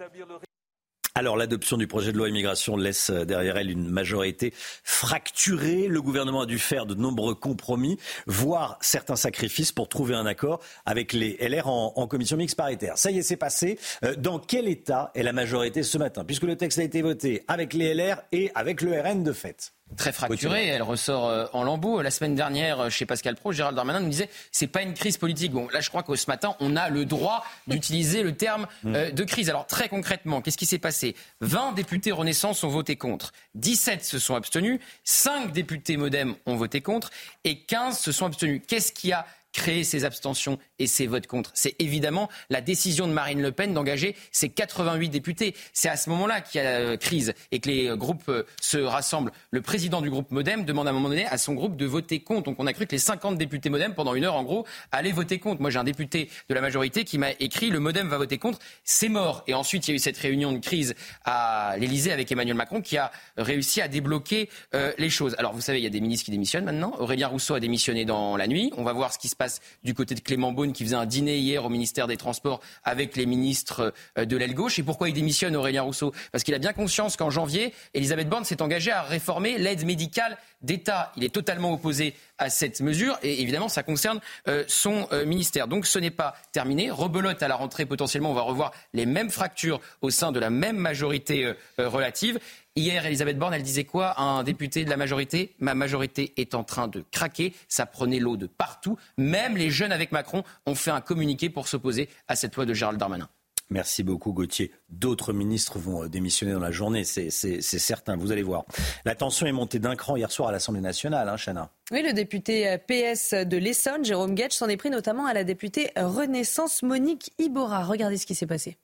Alors 1.18 1.36
l'adoption 1.36 1.76
du 1.76 1.88
projet 1.88 2.12
de 2.12 2.16
loi 2.16 2.28
immigration 2.28 2.76
laisse 2.76 3.10
derrière 3.10 3.56
elle 3.56 3.72
une 3.72 3.88
majorité 3.88 4.54
fracturée. 4.84 5.88
Le 5.88 6.00
gouvernement 6.00 6.42
a 6.42 6.46
dû 6.46 6.60
faire 6.60 6.86
de 6.86 6.94
nombreux 6.94 7.34
compromis, 7.34 7.98
voire 8.28 8.78
certains 8.80 9.16
sacrifices 9.16 9.72
pour 9.72 9.88
trouver 9.88 10.14
un 10.14 10.26
accord 10.26 10.60
avec 10.86 11.12
les 11.12 11.36
LR 11.40 11.66
en, 11.66 12.06
commission 12.06 12.36
mixte 12.36 12.56
paritaire. 12.56 12.98
Ça 12.98 13.10
y 13.10 13.18
est, 13.18 13.22
c'est 13.22 13.36
passé. 13.36 13.80
Euh, 14.04 14.14
dans 14.14 14.38
quel 14.38 14.68
état 14.68 15.10
est 15.16 15.24
la 15.24 15.32
majorité 15.32 15.82
ce 15.82 15.98
matin? 15.98 16.24
Puisque 16.24 16.44
le 16.44 16.54
texte 16.54 16.78
a 16.78 16.84
été 16.84 17.02
voté 17.02 17.42
avec 17.48 17.74
les 17.74 17.94
LR 17.94 18.22
et 18.30 18.52
avec 18.54 18.80
le 18.80 18.92
RN 18.92 19.24
de 19.24 19.32
fait 19.32 19.72
très 19.96 20.12
fracturée. 20.12 20.66
Elle 20.66 20.82
ressort 20.82 21.26
euh, 21.28 21.46
en 21.52 21.64
lambeaux. 21.64 22.02
La 22.02 22.10
semaine 22.10 22.34
dernière, 22.34 22.80
euh, 22.80 22.90
chez 22.90 23.06
Pascal 23.06 23.36
Pro, 23.36 23.52
Gérald 23.52 23.76
Darmanin 23.76 24.00
nous 24.00 24.10
disait 24.10 24.30
c'est 24.52 24.66
pas 24.66 24.82
une 24.82 24.94
crise 24.94 25.16
politique. 25.16 25.52
Bon, 25.52 25.68
là, 25.72 25.80
je 25.80 25.88
crois 25.88 26.02
que 26.02 26.14
ce 26.16 26.26
matin, 26.28 26.54
on 26.60 26.76
a 26.76 26.88
le 26.88 27.04
droit 27.04 27.44
d'utiliser 27.66 28.22
le 28.22 28.34
terme 28.34 28.66
mm. 28.84 28.94
euh, 28.94 29.10
de 29.10 29.24
crise. 29.24 29.50
Alors 29.50 29.66
très 29.66 29.88
concrètement, 29.88 30.40
qu'est-ce 30.40 30.58
qui 30.58 30.66
s'est 30.66 30.78
passé? 30.78 31.14
20 31.40 31.72
députés 31.72 32.12
Renaissance 32.12 32.64
ont 32.64 32.68
voté 32.68 32.96
contre, 32.96 33.32
17 33.54 34.04
se 34.04 34.18
sont 34.18 34.34
abstenus, 34.34 34.80
5 35.04 35.52
députés 35.52 35.96
MoDem 35.96 36.34
ont 36.46 36.56
voté 36.56 36.80
contre 36.80 37.10
et 37.44 37.60
15 37.60 37.98
se 37.98 38.12
sont 38.12 38.26
abstenus. 38.26 38.62
Qu'est-ce 38.66 38.92
qui 38.92 39.12
a 39.12 39.26
créer 39.52 39.84
ces 39.84 40.04
abstentions 40.04 40.58
et 40.78 40.86
ces 40.86 41.06
votes 41.06 41.26
contre. 41.26 41.50
C'est 41.54 41.74
évidemment 41.78 42.28
la 42.50 42.60
décision 42.60 43.06
de 43.06 43.12
Marine 43.12 43.42
Le 43.42 43.52
Pen 43.52 43.74
d'engager 43.74 44.14
ses 44.32 44.48
88 44.48 45.08
députés. 45.08 45.54
C'est 45.72 45.88
à 45.88 45.96
ce 45.96 46.10
moment-là 46.10 46.40
qu'il 46.40 46.62
y 46.62 46.64
a 46.64 46.80
la 46.80 46.96
crise 46.96 47.34
et 47.50 47.60
que 47.60 47.68
les 47.68 47.96
groupes 47.96 48.28
euh, 48.28 48.44
se 48.60 48.78
rassemblent. 48.78 49.32
Le 49.50 49.60
président 49.60 50.00
du 50.00 50.10
groupe 50.10 50.30
Modem 50.30 50.64
demande 50.64 50.86
à 50.86 50.90
un 50.90 50.92
moment 50.92 51.08
donné 51.08 51.26
à 51.26 51.38
son 51.38 51.54
groupe 51.54 51.76
de 51.76 51.86
voter 51.86 52.20
contre. 52.20 52.44
Donc 52.44 52.56
on 52.58 52.66
a 52.66 52.72
cru 52.72 52.86
que 52.86 52.92
les 52.92 52.98
50 52.98 53.36
députés 53.36 53.70
Modem, 53.70 53.94
pendant 53.94 54.14
une 54.14 54.24
heure 54.24 54.36
en 54.36 54.44
gros, 54.44 54.66
allaient 54.92 55.12
voter 55.12 55.38
contre. 55.38 55.60
Moi 55.60 55.70
j'ai 55.70 55.78
un 55.78 55.84
député 55.84 56.30
de 56.48 56.54
la 56.54 56.60
majorité 56.60 57.04
qui 57.04 57.18
m'a 57.18 57.30
écrit 57.40 57.70
le 57.70 57.80
Modem 57.80 58.08
va 58.08 58.18
voter 58.18 58.38
contre. 58.38 58.58
C'est 58.84 59.08
mort. 59.08 59.44
Et 59.46 59.54
ensuite 59.54 59.88
il 59.88 59.92
y 59.92 59.94
a 59.94 59.96
eu 59.96 60.00
cette 60.00 60.18
réunion 60.18 60.52
de 60.52 60.58
crise 60.58 60.94
à 61.24 61.74
l'Elysée 61.78 62.12
avec 62.12 62.30
Emmanuel 62.30 62.56
Macron 62.56 62.80
qui 62.80 62.96
a 62.96 63.10
réussi 63.36 63.80
à 63.80 63.88
débloquer 63.88 64.48
euh, 64.74 64.92
les 64.98 65.10
choses. 65.10 65.34
Alors 65.38 65.52
vous 65.52 65.60
savez, 65.60 65.78
il 65.78 65.84
y 65.84 65.86
a 65.86 65.90
des 65.90 66.00
ministres 66.00 66.26
qui 66.26 66.30
démissionnent 66.30 66.64
maintenant. 66.64 66.92
Aurélien 66.98 67.28
Rousseau 67.28 67.54
a 67.54 67.60
démissionné 67.60 68.04
dans 68.04 68.36
la 68.36 68.46
nuit. 68.46 68.72
On 68.76 68.84
va 68.84 68.92
voir 68.92 69.12
ce 69.12 69.18
qui 69.18 69.28
se 69.28 69.36
passe 69.36 69.47
du 69.84 69.94
côté 69.94 70.14
de 70.14 70.20
Clément 70.20 70.52
Beaune 70.52 70.72
qui 70.72 70.84
faisait 70.84 70.96
un 70.96 71.06
dîner 71.06 71.38
hier 71.38 71.64
au 71.64 71.68
ministère 71.68 72.06
des 72.06 72.16
Transports 72.16 72.60
avec 72.84 73.16
les 73.16 73.26
ministres 73.26 73.92
euh, 74.18 74.24
de 74.24 74.36
l'aile 74.36 74.54
gauche. 74.54 74.78
Et 74.78 74.82
pourquoi 74.82 75.08
il 75.08 75.14
démissionne 75.14 75.56
Aurélien 75.56 75.82
Rousseau? 75.82 76.12
Parce 76.32 76.44
qu'il 76.44 76.54
a 76.54 76.58
bien 76.58 76.72
conscience 76.72 77.16
qu'en 77.16 77.30
janvier, 77.30 77.72
Elisabeth 77.94 78.28
Borne 78.28 78.44
s'est 78.44 78.62
engagée 78.62 78.92
à 78.92 79.02
réformer 79.02 79.58
l'aide 79.58 79.84
médicale 79.84 80.36
d'État. 80.62 81.12
Il 81.16 81.24
est 81.24 81.34
totalement 81.34 81.72
opposé 81.72 82.14
à 82.38 82.50
cette 82.50 82.80
mesure 82.80 83.18
et 83.22 83.42
évidemment 83.42 83.68
ça 83.68 83.82
concerne 83.82 84.20
euh, 84.48 84.64
son 84.68 85.08
euh, 85.12 85.24
ministère. 85.24 85.68
Donc 85.68 85.86
ce 85.86 85.98
n'est 85.98 86.10
pas 86.10 86.36
terminé. 86.52 86.90
Rebelote 86.90 87.42
à 87.42 87.48
la 87.48 87.56
rentrée 87.56 87.86
potentiellement, 87.86 88.30
on 88.30 88.34
va 88.34 88.42
revoir 88.42 88.72
les 88.92 89.06
mêmes 89.06 89.30
fractures 89.30 89.80
au 90.02 90.10
sein 90.10 90.32
de 90.32 90.40
la 90.40 90.50
même 90.50 90.76
majorité 90.76 91.52
relative. 91.78 92.38
Hier, 92.78 93.04
Elisabeth 93.04 93.36
Borne, 93.40 93.54
elle 93.54 93.64
disait 93.64 93.82
quoi? 93.82 94.20
Un 94.20 94.44
député 94.44 94.84
de 94.84 94.90
la 94.90 94.96
majorité 94.96 95.56
Ma 95.58 95.74
majorité 95.74 96.32
est 96.36 96.54
en 96.54 96.62
train 96.62 96.86
de 96.86 97.02
craquer. 97.10 97.52
Ça 97.66 97.86
prenait 97.86 98.20
l'eau 98.20 98.36
de 98.36 98.46
partout. 98.46 98.96
Même 99.16 99.56
les 99.56 99.68
jeunes 99.68 99.90
avec 99.90 100.12
Macron 100.12 100.44
ont 100.64 100.76
fait 100.76 100.92
un 100.92 101.00
communiqué 101.00 101.50
pour 101.50 101.66
s'opposer 101.66 102.08
à 102.28 102.36
cette 102.36 102.54
loi 102.54 102.66
de 102.66 102.74
Gérald 102.74 102.96
Darmanin. 102.96 103.28
Merci 103.70 104.04
beaucoup 104.04 104.32
Gauthier. 104.32 104.70
D'autres 104.90 105.32
ministres 105.32 105.80
vont 105.80 106.04
euh, 106.04 106.08
démissionner 106.08 106.52
dans 106.52 106.60
la 106.60 106.70
journée, 106.70 107.02
c'est 107.02 107.30
certain, 107.60 108.16
vous 108.16 108.30
allez 108.30 108.44
voir. 108.44 108.64
La 109.04 109.16
tension 109.16 109.46
est 109.46 109.52
montée 109.52 109.80
d'un 109.80 109.96
cran 109.96 110.14
hier 110.14 110.30
soir 110.30 110.50
à 110.50 110.52
l'Assemblée 110.52 110.80
nationale, 110.80 111.28
hein, 111.28 111.36
Chana. 111.36 111.70
Oui, 111.90 112.02
le 112.04 112.12
député 112.12 112.68
euh, 112.68 112.78
PS 112.78 113.34
de 113.34 113.56
l'Essonne, 113.56 114.04
Jérôme 114.04 114.36
Guetsch, 114.36 114.54
s'en 114.54 114.68
est 114.68 114.76
pris 114.76 114.90
notamment 114.90 115.26
à 115.26 115.34
la 115.34 115.42
députée 115.42 115.90
Renaissance 115.96 116.84
Monique 116.84 117.32
Ibora. 117.40 117.82
Regardez 117.82 118.18
ce 118.18 118.24
qui 118.26 118.36
s'est 118.36 118.46
passé. 118.46 118.78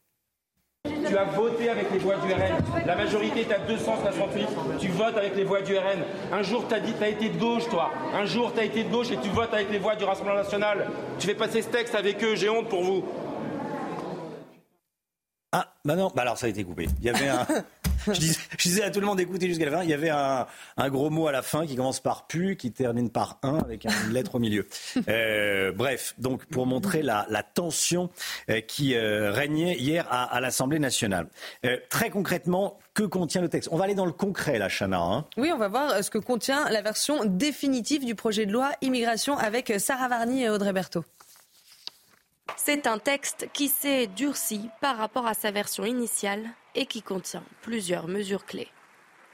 Tu 0.87 1.17
as 1.17 1.25
voté 1.25 1.71
avec 1.71 1.91
les 1.93 1.99
voix 1.99 2.17
du 2.17 2.33
RN. 2.33 2.85
La 2.85 2.97
majorité 2.97 3.41
est 3.41 3.53
à 3.53 3.59
268. 3.59 4.47
Tu 4.81 4.89
votes 4.89 5.17
avec 5.17 5.35
les 5.35 5.45
voix 5.45 5.63
du 5.63 5.77
RN. 5.79 6.03
Un 6.33 6.43
jour, 6.43 6.67
tu 6.69 6.75
as 6.75 6.81
dit, 6.81 6.93
tu 6.93 7.05
as 7.05 7.09
été 7.09 7.29
de 7.31 7.39
gauche, 7.39 7.69
toi. 7.71 7.91
Un 8.13 8.27
jour, 8.27 8.53
tu 8.53 8.61
as 8.61 8.65
été 8.65 8.85
de 8.85 8.91
gauche 8.91 9.11
et 9.11 9.17
tu 9.17 9.31
votes 9.31 9.55
avec 9.55 9.71
les 9.71 9.79
voix 9.79 9.97
du 9.97 10.05
Rassemblement 10.05 10.37
national. 10.37 10.91
Tu 11.19 11.27
fais 11.27 11.35
passer 11.35 11.63
ce 11.63 11.69
texte 11.69 11.95
avec 11.95 12.23
eux. 12.23 12.35
J'ai 12.35 12.51
honte 12.51 12.69
pour 12.69 12.83
vous. 12.83 13.05
Ah, 15.53 15.73
bah 15.85 15.97
non, 15.97 16.11
bah 16.15 16.23
alors 16.23 16.37
ça 16.37 16.47
a 16.47 16.49
été 16.51 16.65
coupé. 16.65 16.89
Il 17.01 17.07
y 17.07 17.11
avait 17.11 17.29
un. 17.29 17.47
je, 18.13 18.63
disais, 18.63 18.83
à 18.83 18.91
tout 18.91 19.01
le 19.01 19.07
monde 19.07 19.19
d'écouter 19.19 19.49
jusqu'à 19.49 19.67
la 19.67 19.79
fin. 19.79 19.83
Il 19.83 19.91
y 19.91 19.95
avait 19.95 20.11
un, 20.11 20.47
gros 20.89 21.11
mot 21.11 21.27
à 21.27 21.33
la 21.33 21.43
fin 21.43 21.67
qui 21.67 21.77
commence 21.77 22.01
par 22.01 22.27
pu, 22.27 22.57
qui 22.57 22.73
termine 22.73 23.11
par 23.11 23.39
un 23.43 23.59
avec 23.59 23.85
une 23.85 24.13
lettre 24.13 24.37
au 24.37 24.39
milieu. 24.39 24.67
Euh, 25.09 25.73
bref, 25.73 26.15
donc 26.19 26.47
pour 26.47 26.67
montrer 26.67 27.03
la, 27.03 27.25
tension 27.55 28.11
euh, 28.49 28.61
qui 28.61 28.95
euh, 28.95 29.31
régnait 29.31 29.77
hier 29.77 30.07
à, 30.11 30.41
l'Assemblée 30.41 30.79
nationale. 30.79 31.29
très 31.91 32.11
concrètement, 32.11 32.79
que 32.95 33.03
contient 33.03 33.43
le 33.43 33.49
texte? 33.49 33.69
On 33.73 33.77
va 33.77 33.85
aller 33.85 33.95
dans 33.95 34.07
le 34.07 34.13
concret, 34.13 34.59
là, 34.59 34.69
Chana. 34.69 35.01
Hein. 35.01 35.25
oui, 35.37 35.51
on 35.53 35.59
va 35.59 35.69
voir 35.69 36.03
ce 36.03 36.11
que 36.11 36.19
contient 36.19 36.69
la 36.71 36.81
version 36.81 37.25
définitive 37.25 38.05
du 38.05 38.15
projet 38.15 38.47
de 38.47 38.53
loi 38.53 38.71
immigration 38.81 39.37
avec 39.37 39.73
Sarah 39.79 40.09
Varny 40.09 40.45
et 40.45 40.51
Audrey 40.51 40.73
Berthaud. 40.73 41.05
C'est 42.57 42.87
un 42.87 42.99
texte 42.99 43.49
qui 43.53 43.69
s'est 43.69 44.07
durci 44.07 44.69
par 44.81 44.97
rapport 44.97 45.27
à 45.27 45.35
sa 45.35 45.51
version 45.51 45.85
initiale 45.85 46.51
et 46.75 46.87
qui 46.87 47.03
contient 47.03 47.45
plusieurs 47.63 48.09
mesures 48.09 48.47
clés. 48.47 48.69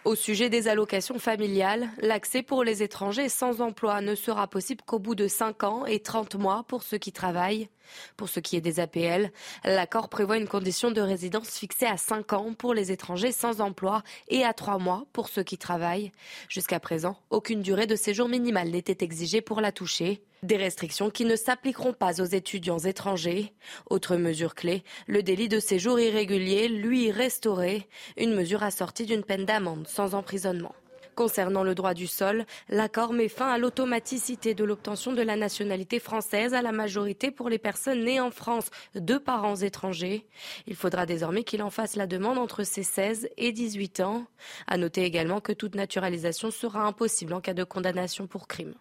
Au 0.05 0.14
sujet 0.14 0.49
des 0.49 0.66
allocations 0.66 1.18
familiales, 1.18 1.91
l'accès 2.01 2.43
pour 2.43 2.64
les 2.64 2.82
étrangers 2.82 3.28
sans 3.28 3.61
emploi 3.61 4.01
ne 4.01 4.14
sera 4.14 4.49
possible 4.49 4.82
qu'au 4.86 4.99
bout 4.99 5.14
de 5.14 5.28
5 5.28 5.62
ans 5.64 5.84
et 5.84 6.01
30 6.01 6.36
mois 6.36 6.64
pour 6.66 6.82
ceux 6.82 6.97
qui 6.97 7.12
travaillent. 7.12 7.68
Pour 8.16 8.28
ce 8.28 8.41
qui 8.41 8.57
est 8.57 8.61
des 8.61 8.80
APL, 8.80 9.30
l'accord 9.64 10.09
prévoit 10.09 10.36
une 10.36 10.49
condition 10.49 10.91
de 10.91 11.01
résidence 11.01 11.51
fixée 11.51 11.86
à 11.86 11.97
5 11.97 12.32
ans 12.32 12.55
pour 12.55 12.74
les 12.74 12.93
étrangers 12.93 13.32
sans 13.32 13.61
emploi 13.61 14.03
et 14.28 14.45
à 14.45 14.53
3 14.53 14.78
mois 14.78 15.07
pour 15.12 15.28
ceux 15.28 15.43
qui 15.43 15.59
travaillent. 15.59 16.12
Jusqu'à 16.49 16.80
présent, 16.80 17.16
aucune 17.30 17.62
durée 17.62 17.86
de 17.86 17.97
séjour 17.97 18.28
minimale 18.28 18.70
n'était 18.70 19.05
exigée 19.05 19.41
pour 19.41 19.61
la 19.61 19.72
toucher. 19.72 20.22
Des 20.43 20.57
restrictions 20.57 21.11
qui 21.11 21.26
ne 21.26 21.36
s'appliqueront 21.36 21.93
pas 21.93 22.22
aux 22.22 22.24
étudiants 22.24 22.78
étrangers. 22.78 23.53
Autre 23.91 24.16
mesure 24.16 24.55
clé, 24.55 24.84
le 25.07 25.22
délit 25.22 25.49
de 25.49 25.61
séjour 25.61 26.01
irrégulier, 26.01 26.68
lui, 26.68 27.11
restauré, 27.11 27.88
une 28.16 28.34
mesure 28.34 28.62
assortie 28.62 29.05
d'une 29.05 29.24
peine 29.24 29.45
d'amende 29.45 29.86
sans 29.86 30.14
emprisonnement. 30.14 30.74
Concernant 31.20 31.64
le 31.64 31.74
droit 31.74 31.92
du 31.92 32.06
sol, 32.06 32.46
l'accord 32.70 33.12
met 33.12 33.28
fin 33.28 33.52
à 33.52 33.58
l'automaticité 33.58 34.54
de 34.54 34.64
l'obtention 34.64 35.12
de 35.12 35.20
la 35.20 35.36
nationalité 35.36 35.98
française 35.98 36.54
à 36.54 36.62
la 36.62 36.72
majorité 36.72 37.30
pour 37.30 37.50
les 37.50 37.58
personnes 37.58 38.04
nées 38.04 38.20
en 38.20 38.30
France 38.30 38.70
de 38.94 39.18
parents 39.18 39.56
étrangers. 39.56 40.26
Il 40.66 40.76
faudra 40.76 41.04
désormais 41.04 41.44
qu'il 41.44 41.62
en 41.62 41.68
fasse 41.68 41.94
la 41.94 42.06
demande 42.06 42.38
entre 42.38 42.62
ses 42.62 42.84
16 42.84 43.28
et 43.36 43.52
18 43.52 44.00
ans. 44.00 44.24
À 44.66 44.78
noter 44.78 45.04
également 45.04 45.42
que 45.42 45.52
toute 45.52 45.74
naturalisation 45.74 46.50
sera 46.50 46.84
impossible 46.84 47.34
en 47.34 47.42
cas 47.42 47.52
de 47.52 47.64
condamnation 47.64 48.26
pour 48.26 48.48
crime. 48.48 48.72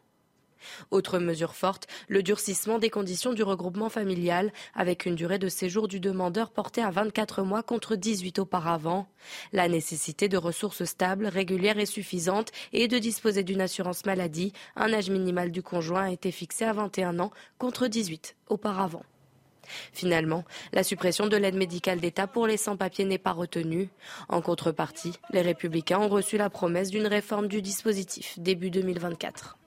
Autre 0.91 1.20
mesure 1.20 1.55
forte, 1.55 1.88
le 2.07 2.24
durcissement 2.24 2.80
des 2.80 2.89
conditions 2.89 3.34
du 3.34 3.43
regroupement 3.43 3.89
familial, 3.89 4.51
avec 4.76 5.05
une 5.05 5.16
durée 5.16 5.39
de 5.39 5.49
séjour 5.49 5.88
du 5.88 5.99
demandeur 5.99 6.51
portée 6.51 6.82
à 6.82 6.91
24 6.91 7.43
mois 7.43 7.64
contre 7.64 7.95
18 7.95 8.39
auparavant. 8.39 9.07
La 9.53 9.68
nécessité 9.68 10.28
de 10.28 10.38
ressources 10.38 10.86
stables, 10.86 11.28
régulières 11.28 11.80
et 11.80 11.86
suffisantes 11.86 12.51
et 12.74 12.88
de 12.88 12.97
disposer 12.97 13.43
d'une 13.43 13.62
assurance 13.62 14.05
maladie. 14.05 14.53
Un 14.76 14.93
âge 14.93 15.10
minimal 15.10 15.51
du 15.51 15.62
conjoint 15.62 16.03
a 16.03 16.12
été 16.12 16.32
fixé 16.32 16.66
à 16.66 16.74
21 16.74 17.20
ans 17.20 17.32
contre 17.57 17.88
18 17.88 18.36
auparavant. 18.47 19.03
Finalement, 19.93 20.45
la 20.74 20.84
suppression 20.84 21.28
de 21.28 21.38
l'aide 21.38 21.55
médicale 21.55 21.99
d'État 21.99 22.26
pour 22.26 22.47
les 22.47 22.57
sans-papiers 22.57 23.05
n'est 23.05 23.20
pas 23.20 23.34
retenue. 23.34 23.89
En 24.28 24.41
contrepartie, 24.41 25.14
les 25.32 25.41
républicains 25.41 25.99
ont 25.99 26.10
reçu 26.10 26.38
la 26.38 26.49
promesse 26.49 26.89
d'une 26.89 27.05
réforme 27.05 27.47
du 27.47 27.62
dispositif 27.62 28.39
début 28.39 28.72
2024. 28.72 29.59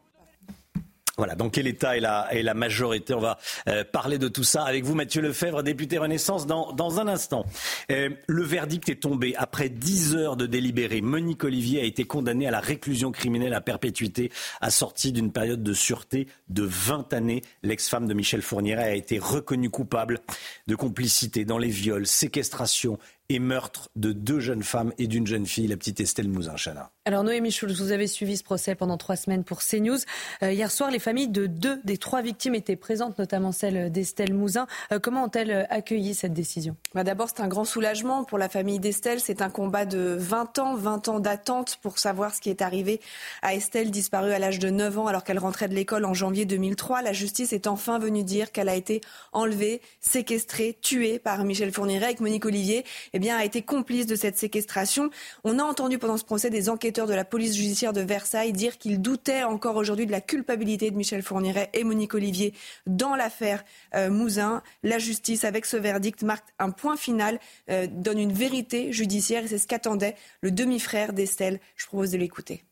Voilà, 1.18 1.34
donc 1.34 1.52
quel 1.52 1.66
État 1.66 1.96
est 1.96 2.00
la, 2.00 2.54
majorité? 2.54 3.12
On 3.12 3.20
va 3.20 3.38
euh, 3.68 3.84
parler 3.84 4.16
de 4.16 4.28
tout 4.28 4.44
ça 4.44 4.64
avec 4.64 4.84
vous, 4.84 4.94
Mathieu 4.94 5.20
Lefebvre, 5.20 5.62
député 5.62 5.98
Renaissance, 5.98 6.46
dans, 6.46 6.72
dans 6.72 7.00
un 7.00 7.08
instant. 7.08 7.44
Euh, 7.90 8.08
le 8.26 8.42
verdict 8.42 8.88
est 8.88 9.02
tombé. 9.02 9.34
Après 9.36 9.68
dix 9.68 10.14
heures 10.14 10.36
de 10.36 10.46
délibéré, 10.46 11.02
Monique 11.02 11.44
Olivier 11.44 11.82
a 11.82 11.84
été 11.84 12.04
condamnée 12.04 12.46
à 12.46 12.50
la 12.50 12.60
réclusion 12.60 13.12
criminelle 13.12 13.52
à 13.52 13.60
perpétuité, 13.60 14.32
assortie 14.62 15.12
d'une 15.12 15.32
période 15.32 15.62
de 15.62 15.74
sûreté 15.74 16.28
de 16.48 16.62
20 16.62 17.12
années. 17.12 17.42
L'ex-femme 17.62 18.06
de 18.06 18.14
Michel 18.14 18.40
Fourniret 18.40 18.84
a 18.84 18.94
été 18.94 19.18
reconnue 19.18 19.68
coupable 19.68 20.20
de 20.66 20.74
complicité 20.74 21.44
dans 21.44 21.58
les 21.58 21.68
viols, 21.68 22.06
séquestrations 22.06 22.98
et 23.28 23.38
meurtre 23.38 23.88
de 23.96 24.12
deux 24.12 24.40
jeunes 24.40 24.62
femmes 24.62 24.92
et 24.98 25.06
d'une 25.06 25.26
jeune 25.26 25.46
fille, 25.46 25.66
la 25.66 25.76
petite 25.76 26.00
Estelle 26.00 26.28
Mouzin-Chana. 26.28 26.90
Alors 27.04 27.24
Noémie 27.24 27.50
Schulz, 27.50 27.80
vous 27.80 27.90
avez 27.90 28.06
suivi 28.06 28.36
ce 28.36 28.44
procès 28.44 28.74
pendant 28.76 28.96
trois 28.96 29.16
semaines 29.16 29.42
pour 29.42 29.60
CNews. 29.60 29.98
Euh, 30.42 30.52
hier 30.52 30.70
soir, 30.70 30.90
les 30.90 31.00
familles 31.00 31.28
de 31.28 31.46
deux 31.46 31.80
des 31.82 31.96
trois 31.96 32.22
victimes 32.22 32.54
étaient 32.54 32.76
présentes, 32.76 33.18
notamment 33.18 33.50
celle 33.50 33.90
d'Estelle 33.90 34.34
Mouzin. 34.34 34.68
Euh, 34.92 35.00
comment 35.00 35.24
ont-elles 35.24 35.66
accueilli 35.70 36.14
cette 36.14 36.32
décision? 36.32 36.76
Bah 36.94 37.02
D'abord, 37.02 37.28
c'est 37.28 37.42
un 37.42 37.48
grand 37.48 37.64
soulagement 37.64 38.22
pour 38.22 38.38
la 38.38 38.48
famille 38.48 38.78
d'Estelle. 38.78 39.18
C'est 39.18 39.42
un 39.42 39.50
combat 39.50 39.84
de 39.84 40.16
20 40.18 40.58
ans, 40.60 40.76
20 40.76 41.08
ans 41.08 41.18
d'attente 41.18 41.78
pour 41.82 41.98
savoir 41.98 42.34
ce 42.34 42.40
qui 42.40 42.50
est 42.50 42.62
arrivé 42.62 43.00
à 43.42 43.54
Estelle, 43.54 43.90
disparue 43.90 44.32
à 44.32 44.38
l'âge 44.38 44.60
de 44.60 44.70
9 44.70 44.98
ans 44.98 45.06
alors 45.08 45.24
qu'elle 45.24 45.40
rentrait 45.40 45.68
de 45.68 45.74
l'école 45.74 46.04
en 46.04 46.14
janvier 46.14 46.44
2003. 46.44 47.02
La 47.02 47.12
justice 47.12 47.52
est 47.52 47.66
enfin 47.66 47.98
venue 47.98 48.22
dire 48.22 48.52
qu'elle 48.52 48.68
a 48.68 48.76
été 48.76 49.00
enlevée, 49.32 49.80
séquestrée, 50.00 50.78
tuée 50.80 51.18
par 51.18 51.44
Michel 51.44 51.72
Fourniret 51.72 52.04
avec 52.04 52.20
Monique 52.20 52.44
Olivier. 52.44 52.84
Eh 53.12 53.18
a 53.30 53.44
été 53.44 53.62
complice 53.62 54.06
de 54.06 54.16
cette 54.16 54.36
séquestration. 54.36 55.10
On 55.44 55.58
a 55.58 55.62
entendu 55.62 55.98
pendant 55.98 56.16
ce 56.16 56.24
procès 56.24 56.50
des 56.50 56.68
enquêteurs 56.68 57.06
de 57.06 57.14
la 57.14 57.24
police 57.24 57.54
judiciaire 57.54 57.92
de 57.92 58.00
Versailles 58.00 58.52
dire 58.52 58.78
qu'il 58.78 59.00
doutait 59.00 59.42
encore 59.42 59.76
aujourd'hui 59.76 60.06
de 60.06 60.12
la 60.12 60.20
culpabilité 60.20 60.90
de 60.90 60.96
Michel 60.96 61.22
Fourniret 61.22 61.70
et 61.74 61.84
Monique 61.84 62.14
Olivier 62.14 62.54
dans 62.86 63.14
l'affaire 63.14 63.64
euh, 63.94 64.10
Mouzin. 64.10 64.62
La 64.82 64.98
justice, 64.98 65.44
avec 65.44 65.66
ce 65.66 65.76
verdict, 65.76 66.22
marque 66.22 66.48
un 66.58 66.70
point 66.70 66.96
final, 66.96 67.38
euh, 67.70 67.86
donne 67.90 68.18
une 68.18 68.32
vérité 68.32 68.92
judiciaire 68.92 69.44
et 69.44 69.48
c'est 69.48 69.58
ce 69.58 69.66
qu'attendait 69.66 70.16
le 70.40 70.50
demi-frère 70.50 71.12
d'Estelle. 71.12 71.60
Je 71.76 71.86
propose 71.86 72.10
de 72.10 72.18
l'écouter. 72.18 72.64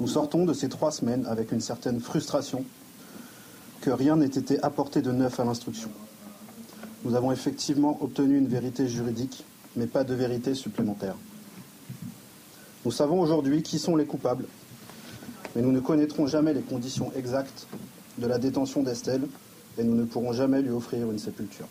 Nous 0.00 0.08
sortons 0.08 0.44
de 0.44 0.52
ces 0.52 0.68
trois 0.68 0.90
semaines 0.90 1.26
avec 1.26 1.52
une 1.52 1.60
certaine 1.60 2.00
frustration 2.00 2.64
que 3.80 3.90
rien 3.90 4.16
n'ait 4.16 4.26
été 4.26 4.60
apporté 4.62 5.02
de 5.02 5.12
neuf 5.12 5.38
à 5.38 5.44
l'instruction. 5.44 5.90
Nous 7.04 7.14
avons 7.14 7.32
effectivement 7.32 7.98
obtenu 8.02 8.38
une 8.38 8.48
vérité 8.48 8.88
juridique, 8.88 9.44
mais 9.76 9.86
pas 9.86 10.04
de 10.04 10.14
vérité 10.14 10.54
supplémentaire. 10.54 11.16
Nous 12.84 12.90
savons 12.90 13.20
aujourd'hui 13.20 13.62
qui 13.62 13.78
sont 13.78 13.96
les 13.96 14.06
coupables, 14.06 14.46
mais 15.54 15.62
nous 15.62 15.72
ne 15.72 15.80
connaîtrons 15.80 16.26
jamais 16.26 16.54
les 16.54 16.62
conditions 16.62 17.12
exactes 17.14 17.66
de 18.18 18.26
la 18.26 18.38
détention 18.38 18.82
d'Estelle 18.82 19.22
et 19.78 19.84
nous 19.84 19.94
ne 19.94 20.04
pourrons 20.04 20.32
jamais 20.32 20.62
lui 20.62 20.70
offrir 20.70 21.10
une 21.10 21.18
sépulture. 21.18 21.66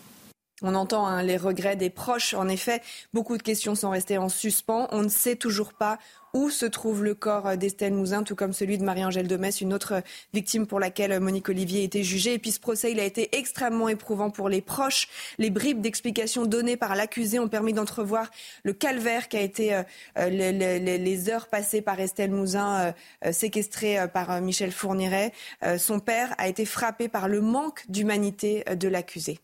On 0.64 0.76
entend 0.76 1.06
hein, 1.06 1.22
les 1.24 1.38
regrets 1.38 1.76
des 1.76 1.90
proches. 1.90 2.34
En 2.34 2.48
effet, 2.48 2.82
beaucoup 3.14 3.38
de 3.38 3.44
questions 3.44 3.76
sont 3.76 3.90
restées 3.90 4.18
en 4.18 4.30
suspens. 4.30 4.88
On 4.92 5.04
ne 5.04 5.10
sait 5.10 5.36
toujours 5.36 5.74
pas 5.74 6.00
où 6.34 6.50
se 6.50 6.66
trouve 6.66 7.04
le 7.04 7.14
corps 7.14 7.58
d'Estelle 7.58 7.94
Mouzin, 7.94 8.24
tout 8.24 8.36
comme 8.36 8.54
celui 8.54 8.78
de 8.78 8.84
Marie-Angèle 8.84 9.28
Domès, 9.28 9.62
une 9.62 9.74
autre 9.74 10.02
victime 10.34 10.66
pour 10.66 10.80
laquelle 10.80 11.20
Monique 11.20 11.50
Olivier 11.50 11.84
été 11.84 12.04
jugée. 12.04 12.34
Et 12.34 12.40
puis 12.40 12.52
ce 12.52 12.60
procès, 12.60 12.92
il 12.92 13.00
a 13.00 13.04
été 13.04 13.38
extrêmement 13.38 13.88
éprouvant 13.88 14.32
pour 14.32 14.50
les 14.50 14.62
proches. 14.62 15.08
Les 15.38 15.52
bribes 15.52 15.82
d'explications 15.82 16.46
données 16.46 16.78
par 16.78 16.96
l'accusé 16.96 17.38
ont 17.40 17.50
permis 17.50 17.74
d'entrevoir 17.74 18.32
le 18.64 18.74
calvaire 18.74 19.28
qui 19.28 19.38
a 19.38 19.42
été 19.42 19.76
euh, 19.76 20.30
les, 20.30 21.30
heures 21.30 21.48
passées 21.48 21.82
par 21.82 22.00
Estelle 22.00 22.32
Mouzin, 22.32 22.80
euh, 22.80 22.92
euh, 23.26 23.32
séquestrée 23.32 23.98
par 24.12 24.42
Michel 24.42 24.72
Fourniret. 24.72 25.34
son 25.78 26.00
père 26.00 26.34
a 26.38 26.48
été 26.48 26.66
frappé 26.66 27.10
par 27.10 27.28
le 27.28 27.42
manque 27.42 27.84
d'humanité 27.90 28.64
de 28.76 28.88
l'accusé. 28.88 29.40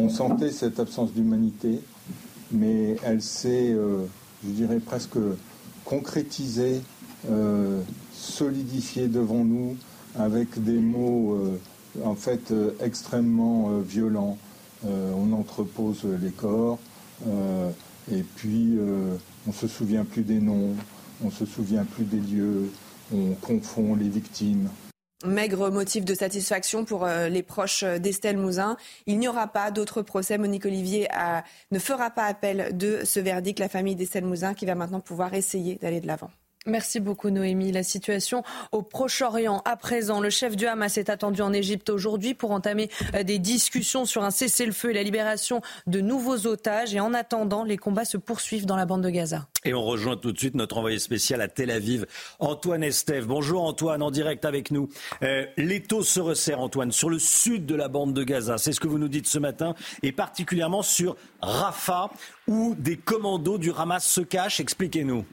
On 0.00 0.08
sentait 0.08 0.50
cette 0.50 0.80
absence 0.80 1.12
d'humanité, 1.12 1.80
mais 2.52 2.96
elle 3.04 3.22
s'est 3.22 3.76
je 4.44 4.50
dirais 4.50 4.80
presque 4.80 5.18
concrétisé, 5.84 6.80
euh, 7.30 7.80
solidifié 8.12 9.08
devant 9.08 9.44
nous 9.44 9.76
avec 10.18 10.62
des 10.62 10.78
mots 10.78 11.34
euh, 11.34 11.58
en 12.04 12.14
fait 12.14 12.50
euh, 12.50 12.72
extrêmement 12.80 13.78
violents. 13.80 14.38
on 14.84 15.32
entrepose 15.32 16.06
les 16.22 16.30
corps 16.30 16.78
et 18.10 18.22
puis 18.36 18.78
on 19.46 19.50
ne 19.50 19.54
se 19.54 19.68
souvient 19.68 20.06
plus 20.06 20.22
des 20.22 20.40
noms, 20.40 20.74
on 21.22 21.26
ne 21.26 21.30
se 21.30 21.44
souvient 21.44 21.84
plus 21.84 22.04
des 22.04 22.20
lieux, 22.20 22.70
on 23.12 23.34
confond 23.42 23.94
les 23.94 24.08
victimes. 24.08 24.70
Maigre 25.24 25.70
motif 25.70 26.04
de 26.04 26.14
satisfaction 26.14 26.84
pour 26.84 27.04
euh, 27.04 27.28
les 27.28 27.42
proches 27.42 27.84
d'Estelle 27.84 28.38
Mouzin. 28.38 28.76
Il 29.06 29.18
n'y 29.18 29.28
aura 29.28 29.48
pas 29.48 29.70
d'autre 29.70 30.02
procès. 30.02 30.38
Monique 30.38 30.64
Olivier 30.64 31.08
ne 31.70 31.78
fera 31.78 32.10
pas 32.10 32.24
appel 32.24 32.76
de 32.76 33.00
ce 33.04 33.20
verdict. 33.20 33.58
La 33.58 33.68
famille 33.68 33.96
d'Estelle 33.96 34.24
Mouzin 34.24 34.54
qui 34.54 34.66
va 34.66 34.74
maintenant 34.74 35.00
pouvoir 35.00 35.34
essayer 35.34 35.76
d'aller 35.76 36.00
de 36.00 36.06
l'avant. 36.06 36.30
Merci 36.66 37.00
beaucoup 37.00 37.30
Noémie. 37.30 37.72
La 37.72 37.82
situation 37.82 38.42
au 38.70 38.82
Proche-Orient 38.82 39.62
à 39.64 39.76
présent. 39.76 40.20
Le 40.20 40.28
chef 40.28 40.56
du 40.56 40.66
Hamas 40.66 40.98
est 40.98 41.08
attendu 41.08 41.40
en 41.40 41.54
Égypte 41.54 41.88
aujourd'hui 41.88 42.34
pour 42.34 42.50
entamer 42.50 42.90
euh, 43.14 43.22
des 43.22 43.38
discussions 43.38 44.04
sur 44.04 44.24
un 44.24 44.30
cessez-le-feu 44.30 44.90
et 44.90 44.92
la 44.92 45.02
libération 45.02 45.62
de 45.86 46.02
nouveaux 46.02 46.46
otages. 46.46 46.94
Et 46.94 47.00
en 47.00 47.14
attendant, 47.14 47.64
les 47.64 47.78
combats 47.78 48.04
se 48.04 48.18
poursuivent 48.18 48.66
dans 48.66 48.76
la 48.76 48.84
bande 48.84 49.02
de 49.02 49.08
Gaza. 49.08 49.48
Et 49.64 49.72
on 49.72 49.82
rejoint 49.82 50.18
tout 50.18 50.32
de 50.32 50.38
suite 50.38 50.54
notre 50.54 50.76
envoyé 50.76 50.98
spécial 50.98 51.40
à 51.40 51.48
Tel 51.48 51.70
Aviv, 51.70 52.04
Antoine 52.40 52.82
Estève. 52.82 53.26
Bonjour 53.26 53.64
Antoine, 53.64 54.02
en 54.02 54.10
direct 54.10 54.44
avec 54.44 54.70
nous. 54.70 54.90
Euh, 55.22 55.46
L'étau 55.56 56.02
se 56.02 56.20
resserre 56.20 56.60
Antoine 56.60 56.92
sur 56.92 57.08
le 57.08 57.18
sud 57.18 57.64
de 57.64 57.74
la 57.74 57.88
bande 57.88 58.12
de 58.12 58.22
Gaza. 58.22 58.58
C'est 58.58 58.72
ce 58.72 58.80
que 58.80 58.88
vous 58.88 58.98
nous 58.98 59.08
dites 59.08 59.28
ce 59.28 59.38
matin 59.38 59.74
et 60.02 60.12
particulièrement 60.12 60.82
sur 60.82 61.16
Rafah 61.40 62.10
où 62.46 62.74
des 62.78 62.98
commandos 62.98 63.56
du 63.56 63.72
Hamas 63.72 64.06
se 64.06 64.20
cachent. 64.20 64.60
Expliquez-nous. 64.60 65.24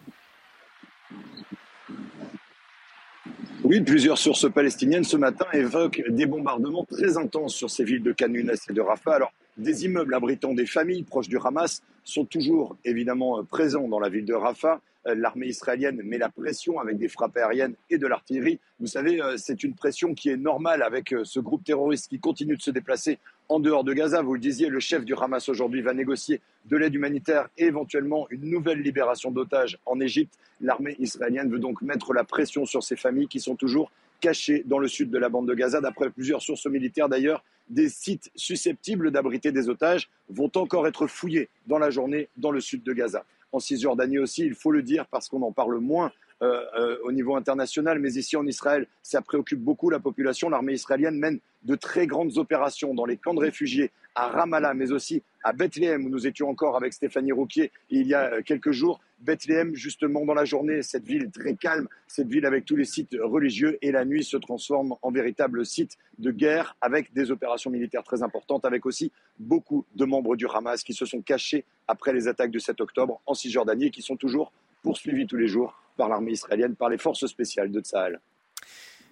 Oui, 3.63 3.81
plusieurs 3.81 4.17
sources 4.17 4.49
palestiniennes 4.51 5.03
ce 5.03 5.17
matin 5.17 5.45
évoquent 5.51 6.03
des 6.09 6.25
bombardements 6.25 6.85
très 6.85 7.17
intenses 7.17 7.55
sur 7.55 7.69
ces 7.69 7.83
villes 7.83 8.03
de 8.03 8.13
Canounes 8.13 8.53
et 8.69 8.73
de 8.73 8.81
Rafah. 8.81 9.15
Alors, 9.15 9.33
des 9.57 9.85
immeubles 9.85 10.13
abritant 10.13 10.53
des 10.53 10.65
familles 10.65 11.03
proches 11.03 11.27
du 11.27 11.37
Hamas 11.43 11.81
sont 12.03 12.25
toujours 12.25 12.77
évidemment 12.85 13.43
présents 13.43 13.87
dans 13.87 13.99
la 13.99 14.09
ville 14.09 14.25
de 14.25 14.33
Rafah. 14.33 14.79
Euh, 15.07 15.15
l'armée 15.15 15.47
israélienne 15.47 16.01
met 16.03 16.17
la 16.17 16.29
pression 16.29 16.79
avec 16.79 16.97
des 16.97 17.07
frappes 17.07 17.37
aériennes 17.37 17.75
et 17.89 17.97
de 17.97 18.07
l'artillerie. 18.07 18.59
Vous 18.79 18.87
savez, 18.87 19.21
euh, 19.21 19.35
c'est 19.37 19.63
une 19.63 19.73
pression 19.73 20.13
qui 20.13 20.29
est 20.29 20.37
normale 20.37 20.83
avec 20.83 21.13
euh, 21.13 21.23
ce 21.23 21.39
groupe 21.39 21.63
terroriste 21.63 22.09
qui 22.09 22.19
continue 22.19 22.57
de 22.57 22.61
se 22.61 22.71
déplacer 22.71 23.19
en 23.49 23.59
dehors 23.59 23.83
de 23.83 23.93
Gaza. 23.93 24.21
Vous 24.21 24.33
le 24.33 24.39
disiez, 24.39 24.69
le 24.69 24.79
chef 24.79 25.05
du 25.05 25.13
Hamas 25.15 25.47
aujourd'hui 25.49 25.81
va 25.81 25.93
négocier 25.93 26.41
de 26.65 26.77
l'aide 26.77 26.93
humanitaire 26.93 27.47
et 27.57 27.65
éventuellement 27.65 28.27
une 28.29 28.49
nouvelle 28.49 28.81
libération 28.81 29.31
d'otages 29.31 29.77
en 29.85 29.99
Égypte. 29.99 30.37
L'armée 30.61 30.95
israélienne 30.99 31.49
veut 31.49 31.59
donc 31.59 31.81
mettre 31.81 32.13
la 32.13 32.23
pression 32.23 32.65
sur 32.65 32.83
ces 32.83 32.95
familles 32.95 33.27
qui 33.27 33.39
sont 33.39 33.55
toujours 33.55 33.91
cachées 34.19 34.63
dans 34.65 34.79
le 34.79 34.87
sud 34.87 35.11
de 35.11 35.17
la 35.17 35.29
bande 35.29 35.47
de 35.47 35.53
Gaza. 35.53 35.79
D'après 35.81 36.09
plusieurs 36.09 36.41
sources 36.41 36.65
militaires 36.65 37.09
d'ailleurs, 37.09 37.43
des 37.69 37.89
sites 37.89 38.31
susceptibles 38.35 39.11
d'abriter 39.11 39.51
des 39.51 39.69
otages 39.69 40.09
vont 40.29 40.51
encore 40.55 40.87
être 40.87 41.07
fouillés 41.07 41.49
dans 41.67 41.77
la 41.77 41.89
journée 41.89 42.29
dans 42.37 42.51
le 42.51 42.61
sud 42.61 42.83
de 42.83 42.93
Gaza. 42.93 43.25
En 43.51 43.59
Cisjordanie 43.59 44.19
aussi, 44.19 44.45
il 44.45 44.55
faut 44.55 44.71
le 44.71 44.83
dire 44.83 45.05
parce 45.07 45.29
qu'on 45.29 45.41
en 45.41 45.51
parle 45.51 45.77
moins 45.79 46.11
euh, 46.43 46.61
euh, 46.77 46.97
au 47.03 47.11
niveau 47.11 47.35
international, 47.35 47.97
mais 47.97 48.13
ici 48.13 48.35
en 48.35 48.45
Israël, 48.45 48.85
ça 49.01 49.23
préoccupe 49.23 49.59
beaucoup 49.59 49.89
la 49.89 49.99
population. 49.99 50.49
L'armée 50.49 50.73
israélienne 50.73 51.17
mène 51.17 51.39
de 51.63 51.75
très 51.75 52.05
grandes 52.05 52.37
opérations 52.37 52.93
dans 52.93 53.05
les 53.05 53.17
camps 53.17 53.33
de 53.33 53.39
réfugiés 53.39 53.89
à 54.13 54.27
Ramallah, 54.27 54.75
mais 54.75 54.91
aussi 54.91 55.23
à 55.43 55.51
Bethléem, 55.51 56.05
où 56.05 56.09
nous 56.09 56.27
étions 56.27 56.47
encore 56.47 56.77
avec 56.77 56.93
Stéphanie 56.93 57.31
Rouquier 57.31 57.71
il 57.89 58.05
y 58.05 58.13
a 58.13 58.33
euh, 58.33 58.41
quelques 58.43 58.69
jours. 58.69 58.99
Bethléem, 59.17 59.73
justement, 59.73 60.25
dans 60.25 60.35
la 60.35 60.45
journée, 60.45 60.83
cette 60.83 61.05
ville 61.05 61.31
très 61.31 61.55
calme, 61.55 61.87
cette 62.05 62.27
ville 62.27 62.45
avec 62.45 62.65
tous 62.65 62.75
les 62.75 62.85
sites 62.85 63.17
religieux, 63.19 63.79
et 63.81 63.91
la 63.91 64.05
nuit 64.05 64.23
se 64.23 64.37
transforme 64.37 64.95
en 65.01 65.09
véritable 65.09 65.65
site 65.65 65.97
de 66.19 66.29
guerre 66.29 66.77
avec 66.81 67.13
des 67.13 67.31
opérations 67.31 67.71
militaires 67.71 68.03
très 68.03 68.21
importantes, 68.21 68.63
avec 68.63 68.85
aussi 68.85 69.11
beaucoup 69.39 69.85
de 69.95 70.05
membres 70.05 70.35
du 70.35 70.45
Hamas 70.45 70.83
qui 70.83 70.93
se 70.93 71.05
sont 71.05 71.21
cachés 71.21 71.65
après 71.87 72.13
les 72.13 72.27
attaques 72.27 72.51
du 72.51 72.59
7 72.59 72.79
octobre 72.79 73.21
en 73.25 73.33
Cisjordanie 73.33 73.87
et 73.87 73.91
qui 73.91 74.03
sont 74.03 74.17
toujours 74.17 74.51
poursuivis 74.83 75.25
tous 75.25 75.37
les 75.37 75.47
jours 75.47 75.81
par 75.97 76.07
l'armée 76.07 76.31
israélienne, 76.31 76.75
par 76.75 76.89
les 76.89 76.97
forces 76.97 77.25
spéciales 77.25 77.71
de 77.71 77.81
Tsahal. 77.81 78.21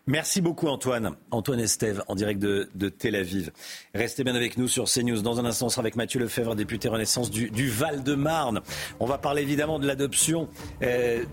Merci 0.08 0.40
beaucoup 0.40 0.68
Antoine. 0.68 1.16
Antoine 1.32 1.60
Estève 1.60 2.04
en 2.08 2.14
direct 2.14 2.40
de, 2.40 2.90
Tel 2.90 3.16
Aviv. 3.16 3.52
Restez 3.96 4.24
bien 4.24 4.36
avec 4.36 4.56
nous 4.56 4.68
sur 4.68 4.86
CNews. 4.86 5.24
Dans 5.24 5.40
un 5.40 5.46
instant, 5.46 5.66
on 5.66 5.70
sera 5.70 5.82
avec 5.82 5.96
Mathieu 5.96 6.20
Lefebvre, 6.20 6.54
député 6.56 6.90
Renaissance 6.90 7.32
du, 7.32 7.70
Val-de-Marne. 7.70 8.62
On 9.00 9.08
va 9.08 9.18
parler 9.18 9.42
évidemment 9.42 9.80
de 9.80 9.88
l'adoption. 9.88 10.48
Euh, 10.84 11.24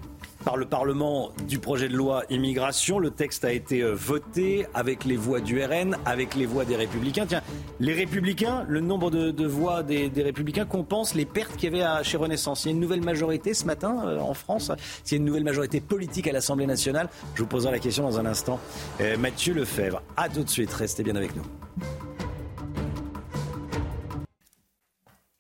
par 0.45 0.57
le 0.57 0.67
Parlement 0.67 1.31
du 1.49 1.59
projet 1.59 1.89
de 1.89 1.97
loi 1.97 2.25
immigration. 2.31 2.99
Le 2.99 3.11
texte 3.11 3.45
a 3.45 3.53
été 3.53 3.83
euh, 3.83 3.95
voté 3.95 4.67
avec 4.75 5.05
les 5.05 5.17
voix 5.17 5.41
du 5.41 5.63
RN, 5.63 5.97
avec 6.05 6.35
les 6.35 6.47
voix 6.47 6.65
des 6.65 6.77
Républicains. 6.77 7.27
Tiens, 7.27 7.43
les 7.81 7.95
Républicains, 7.95 8.65
le 8.69 8.81
nombre 8.81 9.11
de, 9.11 9.47
voix 9.47 9.83
des, 9.83 10.11
Républicains 10.17 10.65
compense 10.65 11.15
les 11.15 11.25
pertes 11.25 11.57
qu'il 11.57 11.75
y 11.75 11.83
avait 11.83 12.05
chez 12.05 12.17
Renaissance. 12.17 12.65
Il 12.65 12.69
y 12.69 12.71
a 12.71 12.75
une 12.75 12.81
nouvelle 12.81 13.03
majorité 13.03 13.55
ce 13.55 13.65
matin 13.65 14.03
euh, 14.05 14.19
en 14.19 14.35
France. 14.35 14.71
S'il 15.05 15.17
y 15.17 15.19
a 15.19 15.21
une 15.21 15.27
nouvelle 15.27 15.45
majorité 15.45 15.81
politique 15.81 16.27
à 16.29 16.33
l'Assemblée 16.33 16.67
nationale, 16.67 17.09
je 17.35 17.43
vous 17.43 17.49
poserai 17.49 17.73
la 17.73 17.79
question 17.79 18.05
dans 18.05 18.19
un 18.19 18.27
instant. 18.27 18.61
Euh, 19.01 19.17
Mathieu 19.17 19.55
Lefebvre, 19.55 20.03
à 20.17 20.29
tout 20.29 20.43
de 20.43 20.51
suite. 20.51 20.73
Restez 20.73 21.03
bien 21.03 21.17
avec 21.17 21.35
nous. 21.37 21.43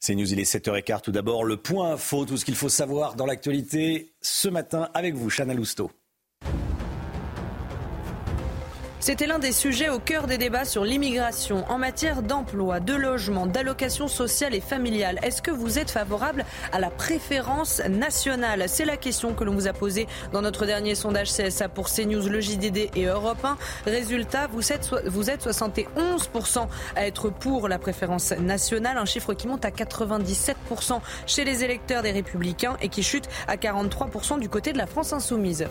C'est 0.05 0.17
News, 0.17 0.33
il 0.33 0.41
est 0.41 0.53
7h15. 0.53 1.03
Tout 1.03 1.13
d'abord, 1.13 1.45
le 1.45 1.57
point 1.57 1.93
info, 1.93 2.25
tout 2.25 2.37
ce 2.37 2.45
qu'il 2.45 2.57
faut 2.57 2.69
savoir 2.69 3.15
dans 3.15 3.25
l'actualité 3.25 4.15
ce 4.21 4.49
matin 4.49 4.91
avec 4.95 5.15
vous, 5.15 5.31
Chana 5.31 5.55
Lousteau. 5.55 5.93
C'était 9.03 9.27
l'un 9.27 9.41
des 9.41 9.51
sujets 9.51 9.89
au 9.89 9.99
cœur 9.99 10.29
des 10.29 10.39
débats 10.39 10.65
sur 10.65 10.85
l'immigration 10.85 11.65
en 11.69 11.77
matière 11.77 12.23
d'emploi, 12.23 12.79
de 12.79 12.95
logement, 12.95 13.47
d'allocation 13.47 14.07
sociale 14.07 14.55
et 14.55 14.61
familiale. 14.61 15.19
Est-ce 15.25 15.43
que 15.43 15.51
vous 15.51 15.81
êtes 15.81 15.91
favorable 15.91 16.45
à 16.71 16.79
la 16.79 16.89
préférence 16.89 17.83
nationale? 17.91 18.63
C'est 18.69 18.85
la 18.85 18.97
question 18.97 19.35
que 19.35 19.43
l'on 19.43 19.55
vous 19.55 19.67
a 19.67 19.73
posée 19.73 20.07
dans 20.33 20.41
notre 20.41 20.67
dernier 20.67 20.95
sondage 20.95 21.33
CSA 21.33 21.69
pour 21.69 21.91
CNews, 21.91 22.29
le 22.29 22.41
JDD 22.41 22.91
et 22.95 23.07
Europe 23.07 23.45
1. 23.45 23.57
Résultat, 23.87 24.47
vous 24.47 24.73
êtes, 24.73 24.89
vous 25.07 25.31
êtes 25.31 25.49
71% 25.49 26.69
à 26.95 27.05
être 27.05 27.29
pour 27.29 27.67
la 27.67 27.81
préférence 27.81 28.31
nationale, 28.31 28.99
un 28.99 29.05
chiffre 29.05 29.35
qui 29.35 29.49
monte 29.49 29.65
à 29.65 29.71
97% 29.71 31.01
chez 31.27 31.43
les 31.43 31.65
électeurs 31.65 32.03
des 32.03 32.13
Républicains 32.13 32.77
et 32.81 32.89
qui 32.89 33.03
chute 33.03 33.29
à 33.49 33.57
43% 33.57 34.39
du 34.39 34.49
côté 34.49 34.73
de 34.73 34.79
la 34.79 34.87
France 34.87 35.13
insoumise. 35.13 35.67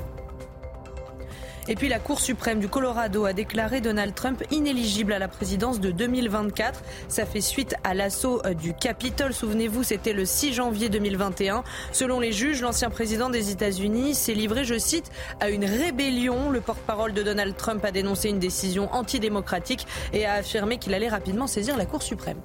Et 1.68 1.76
puis 1.76 1.90
la 1.90 2.00
Cour 2.00 2.20
suprême 2.20 2.60
du 2.60 2.68
Colorado 2.68 3.26
a 3.26 3.34
déclaré 3.34 3.82
Donald 3.82 4.16
Trump 4.16 4.44
inéligible 4.52 5.14
à 5.14 5.20
la 5.20 5.28
présidence 5.28 5.80
de 5.80 5.92
2024. 5.92 6.82
Ça 7.08 7.26
fait 7.26 7.42
suite 7.42 7.76
à 7.84 7.94
l'assaut 7.94 8.42
euh, 8.46 8.54
du 8.54 8.74
Capitole. 8.74 9.34
Souvenez-vous, 9.34 9.84
c'était 9.84 10.14
le 10.14 10.26
6 10.26 10.54
janvier 10.54 10.90
2021. 10.90 11.64
Selon 11.92 12.20
les 12.20 12.32
juges, 12.32 12.62
l'ancien 12.62 12.90
président 12.90 13.30
des 13.30 13.52
États-Unis 13.52 14.16
s'est 14.16 14.34
livré, 14.34 14.64
je 14.64 14.78
cite, 14.78 15.12
à 15.40 15.50
une 15.50 15.66
rébellion. 15.66 16.50
Le 16.50 16.62
porte-parole 16.62 17.14
de 17.14 17.22
Donald 17.22 17.56
Trump 17.56 17.86
a 17.86 17.92
dénoncé 17.92 18.30
une 18.30 18.40
décision 18.40 18.92
antidémocratique 18.94 19.86
et 20.14 20.26
a 20.26 20.34
affirmé 20.34 20.78
qu'il 20.78 20.94
allait 20.94 21.10
rapidement 21.10 21.48
saisir 21.48 21.78
la 21.78 21.86
Cour 21.86 22.02
suprême. 22.02 22.42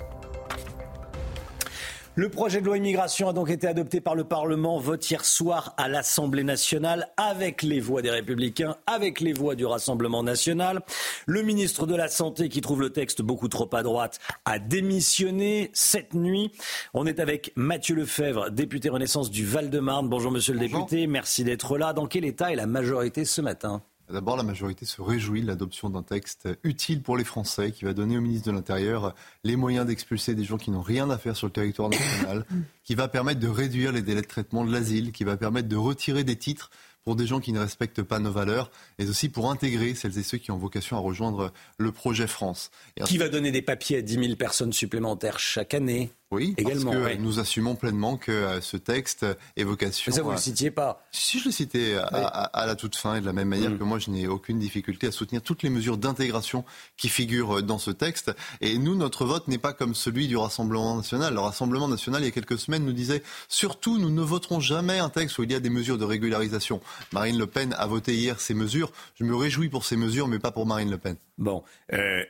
Le 2.18 2.30
projet 2.30 2.62
de 2.62 2.66
loi 2.66 2.78
immigration 2.78 3.28
a 3.28 3.34
donc 3.34 3.50
été 3.50 3.66
adopté 3.66 4.00
par 4.00 4.14
le 4.14 4.24
Parlement, 4.24 4.78
vote 4.78 5.10
hier 5.10 5.22
soir 5.22 5.74
à 5.76 5.86
l'Assemblée 5.86 6.44
nationale 6.44 7.10
avec 7.18 7.60
les 7.60 7.78
voix 7.78 8.00
des 8.00 8.10
Républicains, 8.10 8.74
avec 8.86 9.20
les 9.20 9.34
voix 9.34 9.54
du 9.54 9.66
Rassemblement 9.66 10.22
national. 10.22 10.80
Le 11.26 11.42
ministre 11.42 11.86
de 11.86 11.94
la 11.94 12.08
Santé, 12.08 12.48
qui 12.48 12.62
trouve 12.62 12.80
le 12.80 12.88
texte 12.88 13.20
beaucoup 13.20 13.48
trop 13.48 13.68
à 13.74 13.82
droite, 13.82 14.18
a 14.46 14.58
démissionné 14.58 15.68
cette 15.74 16.14
nuit. 16.14 16.52
On 16.94 17.06
est 17.06 17.20
avec 17.20 17.52
Mathieu 17.54 17.94
Lefebvre, 17.94 18.50
député 18.50 18.88
Renaissance 18.88 19.30
du 19.30 19.44
Val-de-Marne. 19.44 20.08
Bonjour 20.08 20.32
monsieur 20.32 20.54
le 20.54 20.60
député, 20.60 21.06
merci 21.06 21.44
d'être 21.44 21.76
là. 21.76 21.92
Dans 21.92 22.06
quel 22.06 22.24
état 22.24 22.50
est 22.50 22.56
la 22.56 22.66
majorité 22.66 23.26
ce 23.26 23.42
matin? 23.42 23.82
D'abord, 24.10 24.36
la 24.36 24.44
majorité 24.44 24.86
se 24.86 25.02
réjouit 25.02 25.42
de 25.42 25.48
l'adoption 25.48 25.90
d'un 25.90 26.02
texte 26.02 26.48
utile 26.62 27.02
pour 27.02 27.16
les 27.16 27.24
Français 27.24 27.72
qui 27.72 27.84
va 27.84 27.92
donner 27.92 28.16
au 28.16 28.20
ministre 28.20 28.48
de 28.50 28.54
l'Intérieur 28.54 29.14
les 29.42 29.56
moyens 29.56 29.84
d'expulser 29.84 30.34
des 30.34 30.44
gens 30.44 30.58
qui 30.58 30.70
n'ont 30.70 30.82
rien 30.82 31.10
à 31.10 31.18
faire 31.18 31.36
sur 31.36 31.48
le 31.48 31.52
territoire 31.52 31.88
national, 31.88 32.44
qui 32.84 32.94
va 32.94 33.08
permettre 33.08 33.40
de 33.40 33.48
réduire 33.48 33.90
les 33.90 34.02
délais 34.02 34.22
de 34.22 34.26
traitement 34.26 34.64
de 34.64 34.72
l'asile, 34.72 35.10
qui 35.10 35.24
va 35.24 35.36
permettre 35.36 35.68
de 35.68 35.76
retirer 35.76 36.22
des 36.22 36.36
titres 36.36 36.70
pour 37.02 37.14
des 37.16 37.26
gens 37.26 37.38
qui 37.38 37.52
ne 37.52 37.60
respectent 37.60 38.02
pas 38.02 38.18
nos 38.18 38.32
valeurs, 38.32 38.70
et 38.98 39.08
aussi 39.08 39.28
pour 39.28 39.50
intégrer 39.50 39.94
celles 39.94 40.18
et 40.18 40.24
ceux 40.24 40.38
qui 40.38 40.50
ont 40.50 40.58
vocation 40.58 40.96
à 40.96 41.00
rejoindre 41.00 41.52
le 41.78 41.92
projet 41.92 42.26
France. 42.26 42.70
qui 43.04 43.16
va 43.16 43.28
donner 43.28 43.52
des 43.52 43.62
papiers 43.62 43.98
à 43.98 44.02
10 44.02 44.14
000 44.14 44.36
personnes 44.36 44.72
supplémentaires 44.72 45.38
chaque 45.38 45.72
année 45.74 46.10
oui, 46.32 46.54
également. 46.56 46.92
Parce 46.92 47.14
que 47.14 47.18
nous 47.18 47.38
assumons 47.38 47.76
pleinement 47.76 48.16
que 48.16 48.32
euh, 48.32 48.60
ce 48.60 48.76
texte 48.76 49.24
est 49.56 49.62
vocation. 49.62 50.10
Mais 50.10 50.16
ça, 50.16 50.22
vous 50.22 50.30
ne 50.30 50.34
le 50.34 50.40
citiez 50.40 50.72
pas 50.72 51.06
Si, 51.12 51.38
je 51.38 51.46
le 51.46 51.50
citais 51.52 51.94
à, 51.94 52.66
la 52.66 52.74
toute 52.74 52.96
fin, 52.96 53.14
et 53.14 53.20
de 53.20 53.26
la 53.26 53.32
même 53.32 53.48
manière 53.48 53.70
mm. 53.70 53.78
que 53.78 53.84
moi, 53.84 53.98
je 53.98 54.10
n'ai 54.10 54.26
aucune 54.26 54.58
difficulté 54.58 55.06
à 55.06 55.12
soutenir 55.12 55.42
toutes 55.42 55.62
les 55.62 55.70
mesures 55.70 55.98
d'intégration 55.98 56.64
qui 56.96 57.08
figurent 57.08 57.62
dans 57.62 57.78
ce 57.78 57.92
texte. 57.92 58.32
Et 58.60 58.78
nous, 58.78 58.96
notre 58.96 59.24
vote 59.24 59.46
n'est 59.46 59.58
pas 59.58 59.72
comme 59.72 59.94
celui 59.94 60.26
du 60.26 60.36
Rassemblement 60.36 60.96
national. 60.96 61.34
Le 61.34 61.40
Rassemblement 61.40 61.86
national, 61.86 62.22
il 62.22 62.24
y 62.24 62.28
a 62.28 62.32
quelques 62.32 62.58
semaines, 62.58 62.84
nous 62.84 62.92
disait 62.92 63.22
surtout, 63.48 63.98
nous 63.98 64.10
ne 64.10 64.22
voterons 64.22 64.58
jamais 64.58 64.98
un 64.98 65.10
texte 65.10 65.38
où 65.38 65.44
il 65.44 65.52
y 65.52 65.54
a 65.54 65.60
des 65.60 65.70
mesures 65.70 65.98
de 65.98 66.04
régularisation. 66.04 66.80
Marine 67.12 67.38
Le 67.38 67.46
Pen 67.46 67.74
a 67.78 67.86
voté 67.86 68.14
hier 68.14 68.40
ces 68.40 68.54
mesures. 68.54 68.90
Je 69.14 69.24
me 69.24 69.36
réjouis 69.36 69.68
pour 69.68 69.84
ces 69.84 69.96
mesures, 69.96 70.26
mais 70.26 70.40
pas 70.40 70.50
pour 70.50 70.66
Marine 70.66 70.90
Le 70.90 70.98
Pen. 70.98 71.16
Bon. 71.38 71.62
Euh, 71.92 72.24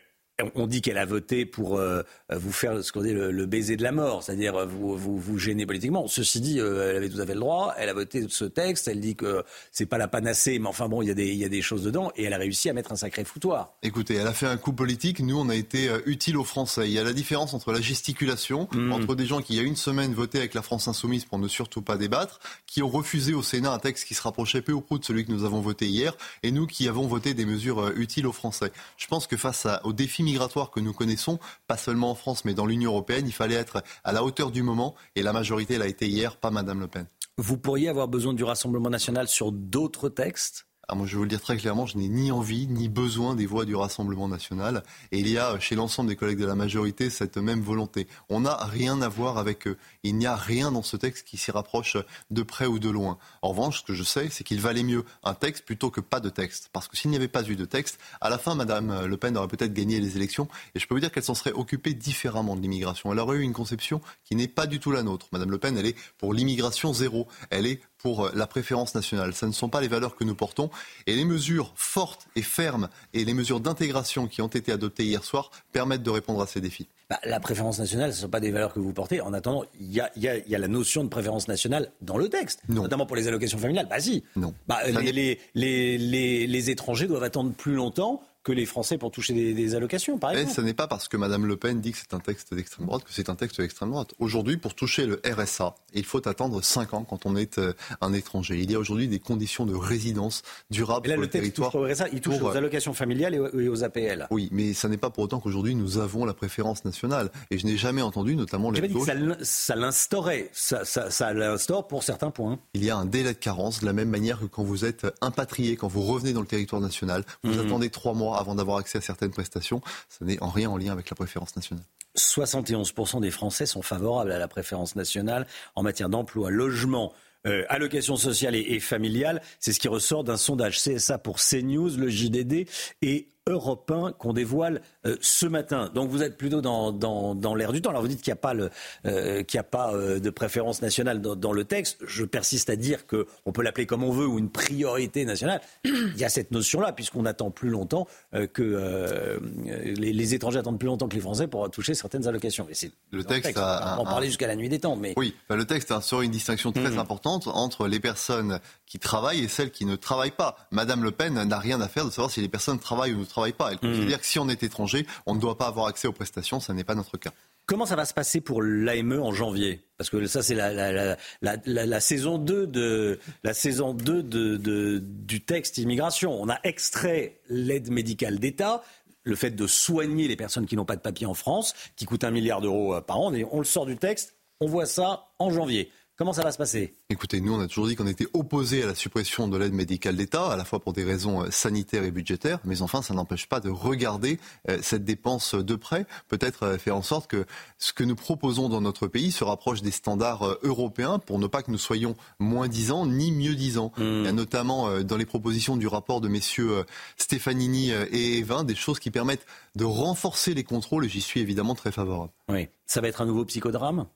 on 0.55 0.67
dit 0.67 0.83
qu'elle 0.83 0.99
a 0.99 1.07
voté 1.07 1.47
pour 1.47 1.79
euh, 1.79 2.03
vous 2.31 2.53
faire 2.53 2.85
ce 2.85 2.93
qu'on 2.93 3.03
dit 3.03 3.13
le, 3.13 3.47
baiser 3.47 3.77
de 3.77 3.83
la 3.83 3.93
mort, 3.93 4.23
c'est-à-dire 4.23 4.55
euh, 4.57 4.67
vous, 4.67 4.97
vous, 4.97 5.19
vous 5.19 5.39
gêner 5.39 5.65
politiquement. 5.65 6.09
Ceci 6.09 6.41
dit, 6.41 6.61
euh, 6.61 6.91
elle 6.91 6.97
avait 6.97 7.09
tout 7.09 7.21
à 7.21 7.27
fait 7.27 7.35
le 7.35 7.41
droit. 7.41 7.75
Elle 7.79 7.89
a 7.89 7.95
voté 7.95 8.27
ce 8.29 8.45
texte. 8.45 8.89
Elle 8.89 9.01
dit 9.01 9.17
que 9.17 9.45
c'est 9.73 9.87
pas 9.87 9.99
la 9.99 10.09
panacée, 10.09 10.59
mais 10.59 10.69
enfin 10.69 10.89
bon, 10.89 11.01
il 11.01 11.09
y, 11.09 11.11
a 11.11 11.15
des, 11.15 11.29
il 11.29 11.39
y 11.39 11.45
a 11.45 11.49
des 11.49 11.63
choses 11.63 11.85
dedans, 11.85 12.13
et 12.17 12.25
elle 12.25 12.35
a 12.35 12.39
réussi 12.39 12.69
à 12.69 12.75
mettre 12.75 12.93
un 12.93 12.97
sacré 12.97 13.25
foutoir. 13.25 13.75
Écoutez, 13.83 14.15
elle 14.17 14.27
a 14.27 14.33
fait 14.33 14.47
un 14.47 14.57
coup 14.57 14.73
politique. 14.73 15.21
Nous, 15.21 15.39
on 15.39 15.49
a 15.49 15.55
été 15.55 15.91
utile 16.05 16.37
aux 16.37 16.45
Français. 16.45 16.87
Il 16.87 16.93
y 16.93 16.99
a 16.99 17.05
la 17.05 17.13
différence 17.13 17.55
entre 17.55 17.73
la 17.73 17.81
gesticulation, 17.81 18.69
hmm. 18.73 18.93
entre 18.93 19.15
des 19.15 19.27
gens 19.27 19.41
qui, 19.41 19.55
il 19.55 19.57
y 19.57 19.61
a 19.61 19.63
une 19.63 19.77
semaine, 19.77 20.13
votaient 20.13 20.39
avec 20.39 20.55
la 20.55 20.63
France 20.63 20.89
insoumise 20.89 21.25
pour 21.25 21.39
ne 21.39 21.49
surtout 21.49 21.83
pas 21.83 21.97
débattre, 21.97 22.41
qui 22.67 22.83
ont 22.83 22.89
refusé 22.89 23.33
au 23.33 23.43
Sénat 23.43 23.73
un 23.73 23.79
texte 23.79 24.07
qui 24.07 24.15
se 24.15 24.23
rapprochait 24.23 24.61
peu 24.61 24.73
ou 24.73 24.81
prou 24.81 24.99
de 24.99 25.05
celui 25.05 25.25
que 25.25 25.33
nous 25.33 25.45
avons 25.45 25.61
voté 25.61 25.87
hier, 25.87 26.15
et 26.43 26.51
nous 26.51 26.67
qui 26.67 26.89
avons 26.89 27.07
voté 27.07 27.33
des 27.33 27.47
mesures 27.47 27.91
utiles 27.97 28.27
aux 28.27 28.33
Français. 28.33 28.73
Je 28.99 29.07
pense 29.07 29.27
que 29.27 29.37
face 29.37 29.65
à, 29.65 29.81
aux 29.87 29.93
défis 29.93 30.26
migratoires 30.27 30.71
que 30.71 30.81
nous 30.81 30.93
connaissons, 30.93 31.39
pas 31.67 31.79
seulement 31.79 32.11
en 32.11 32.15
France, 32.15 32.45
mais 32.45 32.53
dans 32.53 32.67
l'Union 32.67 32.91
européenne. 32.91 33.27
Il 33.27 33.33
fallait 33.33 33.55
être 33.55 33.83
à 34.05 34.13
la 34.13 34.23
hauteur 34.23 34.51
du 34.51 34.63
moment 34.63 34.95
et 35.15 35.23
la 35.23 35.33
majorité, 35.33 35.75
elle 35.75 35.83
a 35.83 35.89
été 35.89 36.07
hier, 36.07 36.37
pas 36.37 36.51
Madame 36.51 36.81
Le 36.81 36.89
Pen. 36.89 37.07
Vous 37.39 37.57
pourriez 37.57 37.89
avoir 37.89 38.09
besoin 38.09 38.35
du 38.35 38.45
Rassemblement 38.45 38.91
national 38.91 39.29
sur 39.29 39.53
d'autres 39.53 40.09
textes? 40.09 40.67
Ah, 40.89 40.95
moi, 40.95 41.05
je 41.07 41.13
vais 41.13 41.17
vous 41.17 41.25
le 41.25 41.29
dire 41.29 41.41
très 41.41 41.57
clairement, 41.57 41.85
je 41.85 41.99
n'ai 41.99 42.09
ni 42.09 42.31
envie 42.31 42.69
ni 42.69 42.89
besoin 42.89 43.35
des 43.35 43.45
voix 43.45 43.65
du 43.65 43.75
Rassemblement 43.75 44.29
national. 44.29 44.85
Et 45.11 45.19
il 45.19 45.29
y 45.29 45.37
a 45.37 45.59
chez 45.59 45.75
l'ensemble 45.75 46.09
des 46.09 46.15
collègues 46.15 46.39
de 46.39 46.47
la 46.47 46.55
majorité 46.55 47.11
cette 47.11 47.39
même 47.39 47.61
volonté. 47.61 48.07
On 48.29 48.41
n'a 48.41 48.55
rien 48.55 49.03
à 49.03 49.09
voir 49.09 49.37
avec 49.37 49.67
eux. 49.67 49.79
Il 50.07 50.17
n'y 50.17 50.27
a 50.27 50.37
rien 50.37 50.71
dans 50.71 50.83
ce 50.83 50.97
texte 50.97 51.27
qui 51.27 51.37
s'y 51.37 51.51
rapproche 51.51 51.97
de 52.31 52.43
près 52.43 52.67
ou 52.67 52.79
de 52.79 52.89
loin. 52.89 53.19
En 53.43 53.49
revanche, 53.49 53.81
ce 53.81 53.85
que 53.85 53.93
je 53.93 54.05
sais, 54.05 54.29
c'est 54.31 54.45
qu'il 54.45 54.61
valait 54.61 54.85
mieux 54.85 55.05
un 55.25 55.35
texte 55.35 55.65
plutôt 55.65 55.91
que 55.91 56.01
pas 56.01 56.21
de 56.21 56.29
texte. 56.29 56.71
Parce 56.73 56.87
que 56.87 56.97
s'il 56.97 57.11
n'y 57.11 57.17
avait 57.17 57.27
pas 57.27 57.43
eu 57.43 57.57
de 57.57 57.65
texte, 57.65 57.99
à 58.21 58.31
la 58.31 58.39
fin, 58.39 58.55
Madame 58.55 59.05
Le 59.05 59.17
Pen 59.17 59.37
aurait 59.37 59.49
peut-être 59.49 59.73
gagné 59.73 59.99
les 59.99 60.17
élections. 60.17 60.47
Et 60.77 60.79
je 60.79 60.87
peux 60.87 60.95
vous 60.95 61.01
dire 61.01 61.11
qu'elle 61.11 61.25
s'en 61.25 61.35
serait 61.35 61.53
occupée 61.53 61.93
différemment 61.93 62.55
de 62.55 62.61
l'immigration. 62.61 63.13
Elle 63.13 63.19
aurait 63.19 63.39
eu 63.39 63.43
une 63.43 63.53
conception 63.53 64.01
qui 64.25 64.37
n'est 64.37 64.47
pas 64.47 64.67
du 64.67 64.79
tout 64.79 64.93
la 64.93 65.03
nôtre. 65.03 65.27
Madame 65.33 65.51
Le 65.51 65.59
Pen, 65.59 65.77
elle 65.77 65.87
est 65.87 65.97
pour 66.19 66.33
l'immigration 66.33 66.93
zéro. 66.93 67.27
Elle 67.51 67.67
est 67.67 67.81
pour 67.99 68.31
la 68.35 68.47
préférence 68.47 68.95
nationale. 68.95 69.35
Ce 69.35 69.47
ne 69.47 69.53
sont 69.53 69.69
pas 69.69 69.81
les 69.81 69.89
valeurs 69.89 70.15
que 70.15 70.23
nous 70.23 70.37
portons. 70.37 70.71
Et 71.07 71.17
les 71.17 71.25
mesures 71.25 71.73
fortes 71.75 72.29
et 72.37 72.43
fermes 72.43 72.89
et 73.13 73.25
les 73.25 73.35
mesures 73.35 73.59
d'intégration 73.59 74.29
qui 74.29 74.43
ont 74.43 74.47
été 74.47 74.71
adoptées 74.71 75.05
hier 75.05 75.25
soir 75.25 75.51
permettent 75.73 76.05
de 76.05 76.11
répondre 76.11 76.41
à 76.41 76.47
ces 76.47 76.61
défis. 76.61 76.87
Bah, 77.09 77.21
la 77.25 77.39
préférence 77.39 77.79
nationale, 77.79 78.13
ce 78.13 78.19
ne 78.19 78.23
sont 78.23 78.29
pas 78.29 78.41
des 78.41 78.51
valeurs 78.51 78.73
que 78.73 78.81
vous 78.81 78.93
portez. 78.93 79.21
En 79.21 79.33
attendant, 79.33 79.65
il 79.81 79.93
y 79.97 80.55
a, 80.55 80.59
la 80.59 80.69
notion 80.69 81.05
de 81.05 81.09
préférence 81.09 81.49
nationale 81.49 81.93
dans 82.01 82.19
le 82.19 82.29
texte, 82.29 82.63
notamment 82.69 83.07
pour 83.07 83.17
les 83.17 83.29
allocations 83.29 83.59
familiales. 83.59 83.87
Bah 83.89 84.01
si. 84.01 84.25
Non. 84.37 84.55
Bah, 84.69 84.79
les, 84.87 85.39
les 85.55 86.71
étrangers 86.71 87.07
doivent 87.07 87.25
attendre 87.25 87.53
plus 87.53 87.75
longtemps 87.75 88.23
que 88.47 88.53
les 88.53 88.65
Français 88.65 88.97
pour 88.97 89.11
toucher 89.11 89.33
des, 89.33 89.75
allocations, 89.75 90.19
par 90.19 90.31
exemple. 90.31 90.55
ce 90.55 90.61
n'est 90.61 90.73
pas 90.73 90.87
parce 90.87 91.09
que 91.09 91.17
Mme 91.17 91.47
Le 91.47 91.57
Pen 91.57 91.81
dit 91.81 91.91
que 91.91 91.99
c'est 91.99 92.15
un 92.15 92.21
texte 92.21 92.55
d'extrême 92.55 92.87
droite 92.87 93.03
que 93.03 93.13
c'est 93.13 93.29
un 93.29 93.35
texte 93.35 93.61
d'extrême 93.61 93.91
droite. 93.91 94.15
Aujourd'hui, 94.21 94.57
pour 94.57 94.77
toucher 94.77 95.05
le 95.05 95.21
RSA, 95.27 95.75
il 95.95 96.05
faut 96.05 96.27
attendre 96.29 96.63
5 96.63 96.95
ans 96.95 97.03
quand 97.03 97.27
on 97.27 97.35
est 97.35 97.59
euh, 97.59 97.73
un 98.01 98.13
étranger. 98.13 98.61
Il 98.61 98.71
y 98.71 98.77
a 98.77 98.79
aujourd'hui 98.79 99.09
des 99.09 99.19
conditions 99.19 99.67
de 99.67 99.75
résidence 99.75 100.43
durables. 100.71 101.09
Et 101.09 101.11
là, 101.11 101.17
le, 101.17 101.27
texte 101.27 101.55
touche 101.55 101.75
au 101.75 101.83
RSA, 101.83 102.07
il 102.13 102.21
touche 102.21 102.41
aux 102.41 102.51
euh, 102.51 102.57
allocations 102.57 102.95
familiales 102.95 103.35
et 103.35 103.69
aux 103.69 103.83
APL. 103.83 104.29
Oui, 104.31 104.49
mais 104.53 104.75
ça 104.75 104.89
n'est 104.89 104.97
pas 104.97 105.11
pour 105.11 105.25
autant 105.25 105.41
qu'aujourd'hui 105.41 105.75
nous 105.75 105.99
avons 105.99 106.25
la 106.25 106.35
préférence 106.35 106.85
nationale. 106.85 107.33
Et 107.51 107.59
je 107.59 107.67
n'ai 107.67 107.77
jamais 107.77 108.03
entendu, 108.03 108.37
notamment 108.37 108.71
les. 108.71 108.81
Que 108.81 109.43
ça 109.43 109.75
l'instaurait, 109.75 110.51
ça, 110.53 110.85
ça 110.85 111.33
l'instaure 111.33 111.89
pour 111.89 112.05
certains 112.05 112.31
points. 112.31 112.61
Il 112.75 112.85
y 112.85 112.91
a 112.91 112.97
un 112.97 113.07
délai 113.07 113.33
de 113.33 113.39
carence 113.39 113.81
de 113.81 113.87
la 113.87 113.93
même 113.93 114.09
manière 114.09 114.39
que 114.39 114.45
quand 114.45 114.63
vous 114.63 114.85
êtes 114.85 115.05
impatrié, 115.21 115.75
quand 115.75 115.89
vous 115.89 116.03
revenez 116.03 116.33
dans 116.33 116.43
le 116.43 116.47
territoire 116.47 116.81
national, 116.81 117.25
vous 117.43 117.55
mmh. 117.55 117.67
attendez 117.67 117.91
3 117.91 118.15
mois 118.15 118.36
avant 118.37 118.55
d'avoir 118.55 118.79
accès 118.79 118.99
à 118.99 119.01
certaines 119.01 119.31
prestations. 119.31 119.81
Ce 120.09 120.25
n'est 120.25 120.43
en 120.43 120.51
rien 120.51 120.71
en 120.71 120.77
lien 120.77 120.93
avec 120.93 121.11
la 121.11 121.17
préférence 121.17 121.57
nationale. 121.57 121.85
71% 122.17 123.21
des 123.21 123.31
Français 123.31 123.67
sont 123.67 123.83
favorables 123.83 124.33
à 124.33 124.39
la 124.39 124.49
préférence 124.49 124.97
nationale 124.97 125.47
en 125.75 125.83
matière 125.83 126.09
d'emploi, 126.09 126.51
logement, 126.51 127.13
euh, 127.47 127.65
allocation 127.69 128.17
sociale 128.17 128.55
et, 128.55 128.81
familiale. 128.81 129.43
C'est 129.61 129.73
ce 129.73 129.79
qui 129.79 129.89
ressort 129.89 130.25
d'un 130.25 130.37
sondage 130.37 130.81
CSA 130.83 131.19
pour 131.19 131.37
CNews, 131.39 131.97
le 131.97 132.09
JDD 132.09 132.69
et 133.03 133.29
Europe 133.49 133.89
1 133.93 134.13
qu'on 134.19 134.33
dévoile 134.33 134.83
euh, 135.07 135.17
ce 135.21 135.47
matin. 135.47 135.89
Donc 135.95 136.11
vous 136.11 136.25
êtes 136.25 136.37
plutôt 136.37 136.61
dans, 136.61 136.91
dans, 136.91 137.55
l'air 137.55 137.73
du 137.73 137.81
temps. 137.81 137.91
Alors 137.91 138.03
vous 138.03 138.09
dites 138.09 138.21
qu'il 138.21 138.33
n'y 138.33 138.39
a 138.39 138.41
pas, 138.41 138.55
le, 138.55 138.71
euh, 139.07 139.45
qu'il 139.45 139.61
a 139.61 139.63
pas 139.63 139.95
euh, 139.95 140.19
de 140.19 140.31
préférence 140.31 140.83
nationale 140.83 141.21
dans, 141.21 141.53
le 141.53 141.65
texte. 141.65 141.99
Je 142.05 142.25
persiste 142.25 142.71
à 142.71 142.77
dire 142.77 143.07
qu'on 143.07 143.53
peut 143.53 143.63
l'appeler 143.63 143.87
comme 143.87 144.03
on 144.03 144.11
veut 144.11 144.27
ou 144.27 144.41
une 144.41 144.51
priorité 144.51 145.25
nationale. 145.25 145.61
Il 145.85 146.17
y 146.17 146.25
a 146.25 146.29
cette 146.29 146.51
notion-là 146.51 146.93
puisqu'on 146.93 147.25
attend 147.25 147.53
plus 147.53 147.71
longtemps 147.71 148.09
que 148.53 149.39
les, 149.65 150.35
étrangers 150.35 150.59
attendent 150.59 150.81
plus 150.81 150.89
longtemps 150.89 151.07
que 151.07 151.15
les 151.15 151.21
Français 151.21 151.47
pour 151.47 151.71
toucher 151.71 151.95
certaines 151.95 152.27
allocations. 152.27 152.67
c'est 152.73 152.91
le 153.13 153.23
texte, 153.23 153.57
a, 153.57 153.93
on 153.93 153.97
va 153.97 154.01
en 154.01 154.05
parler 154.05 154.27
jusqu'à 154.27 154.49
la 154.49 154.57
nuit 154.57 154.69
des 154.69 154.81
temps. 154.81 154.97
Mais... 154.97 155.15
Oui, 155.17 155.35
le 155.49 155.65
texte 155.65 155.93
a 155.93 156.01
une 156.21 156.33
distinction 156.33 156.73
très 156.73 156.91
mmh. 156.91 156.99
importante 156.99 157.47
entre 157.47 157.87
les 157.87 158.01
personnes 158.01 158.59
qui 158.87 158.99
travaillent 158.99 159.45
et 159.45 159.49
celles 159.49 159.71
qui 159.71 159.85
ne 159.85 159.95
travaillent 159.95 160.31
pas. 160.33 160.57
Madame 160.73 161.05
Le 161.05 161.13
Pen 161.13 161.35
n'a 161.35 161.59
rien 161.59 161.81
à 161.81 161.89
faire 161.89 162.05
de 162.05 162.11
savoir 162.11 162.31
si 162.31 162.41
les 162.41 162.49
personnes 162.49 162.81
travaillent 162.81 163.13
ou 163.13 163.21
ne 163.21 163.25
travaillent 163.25 163.36
pas. 163.57 163.71
Elle 163.73 163.79
considère 163.79 164.19
mmh. 164.19 164.21
que 164.21 164.27
si 164.27 164.39
on 164.39 164.49
est 164.49 164.63
étranger, 164.63 165.07
on 165.27 165.35
ne 165.35 165.41
doit 165.41 165.57
pas 165.57 165.67
avoir 165.67 165.87
accès 165.87 166.09
aux 166.09 166.13
prestations. 166.13 166.61
Ce 166.61 166.73
n'est 166.73 166.85
pas 166.85 166.95
notre 166.95 167.17
cas. 167.17 167.33
Comment 167.67 167.87
ça 167.87 167.97
va 167.97 168.05
se 168.05 168.15
passer 168.15 168.41
pour 168.41 168.63
l'AME 168.63 169.21
en 169.21 169.33
janvier? 169.33 169.83
Parce 169.99 170.09
que 170.09 170.25
ça, 170.27 170.41
c'est 170.41 170.55
la, 170.55 172.01
saison 172.01 172.39
2, 172.39 172.67
de, 172.69 173.19
la 173.43 173.55
saison 173.55 173.93
2 173.93 174.23
de, 174.23 175.03
du 175.03 175.41
texte 175.41 175.79
immigration. 175.79 176.41
On 176.41 176.49
a 176.49 176.61
extrait 176.63 177.41
l'aide 177.49 177.91
médicale 177.91 178.39
d'État, 178.39 178.85
le 179.25 179.35
fait 179.35 179.51
de 179.51 179.67
soigner 179.67 180.29
les 180.29 180.37
personnes 180.37 180.67
qui 180.67 180.77
n'ont 180.77 180.85
pas 180.85 180.95
de 180.95 181.01
papier 181.01 181.27
en 181.27 181.35
France, 181.35 181.75
qui 181.97 182.05
coûte 182.05 182.23
un 182.23 182.31
milliard 182.31 182.61
d'euros 182.61 183.01
par 183.01 183.19
an. 183.19 183.33
on 183.51 183.59
le 183.59 183.65
sort 183.65 183.87
du 183.87 183.97
texte, 183.97 184.37
on 184.61 184.67
voit 184.67 184.87
ça 184.87 185.33
en 185.41 185.51
janvier. 185.51 185.91
Comment 186.19 186.33
ça 186.33 186.43
va 186.43 186.51
se 186.51 186.57
passer? 186.57 186.95
Écoutez, 187.11 187.43
nous, 187.43 187.53
on 187.53 187.61
a 187.61 187.69
toujours 187.69 187.89
dit 187.89 187.95
qu'on 187.95 188.07
était 188.07 188.27
opposé 188.33 188.83
à 188.83 188.87
la 188.87 188.95
suppression 188.95 189.49
de 189.49 189.59
l'aide 189.59 189.75
médicale 189.75 190.17
d'État, 190.17 190.51
à 190.51 190.57
la 190.57 190.65
fois 190.65 190.81
pour 190.81 190.95
des 190.95 191.05
raisons 191.05 191.43
euh, 191.43 191.51
sanitaires 191.51 192.05
et 192.05 192.11
budgétaires, 192.11 192.59
mais 192.65 192.81
enfin, 192.81 193.03
ça 193.03 193.13
n'empêche 193.13 193.47
pas 193.47 193.61
de 193.61 193.69
regarder 193.69 194.41
euh, 194.71 194.79
cette 194.81 195.05
dépense 195.05 195.55
de 195.55 195.75
près, 195.75 196.07
peut-être 196.29 196.63
euh, 196.63 196.79
faire 196.79 196.97
en 196.97 197.03
sorte 197.03 197.27
que 197.27 197.45
ce 197.77 197.93
que 197.93 198.03
nous 198.03 198.15
proposons 198.15 198.71
dans 198.71 198.81
notre 198.81 199.09
pays 199.09 199.31
se 199.31 199.45
rapproche 199.45 199.83
des 199.83 199.91
standards 199.91 200.57
européens 200.63 201.19
pour 201.19 201.39
ne 201.39 201.47
pas 201.47 201.63
que 201.63 201.71
nous 201.71 201.77
soyons 201.77 202.17
moins 202.39 202.69
disants 202.69 203.05
ni 203.05 203.31
mieux 203.31 203.55
disants. 203.55 203.93
Hmm. 203.99 204.21
Il 204.21 204.25
y 204.25 204.29
a 204.29 204.33
notamment 204.33 205.03
dans 205.03 205.19
les 205.19 205.27
propositions 205.27 205.77
du 205.77 205.87
rapport 205.87 206.23
de 206.23 206.29
messieurs 206.29 206.85
Stefanini 207.19 207.91
et 207.91 208.39
Evin 208.39 208.65
des 208.65 208.75
choses 208.75 208.99
qui 208.99 209.11
permettent 209.11 209.45
de 209.75 209.85
renforcer 209.85 210.55
les 210.55 210.65
contrôles 210.65 211.05
et 211.05 211.09
j'y 211.11 211.21
suis 211.21 211.41
évidemment 211.41 211.75
très 211.75 211.93
favorable. 211.93 212.33
Oui, 212.49 212.69
ça 212.87 213.03
va 213.03 213.09
être 213.09 213.21
un 213.21 213.27
nouveau 213.27 213.45
psychodrame? 213.45 214.07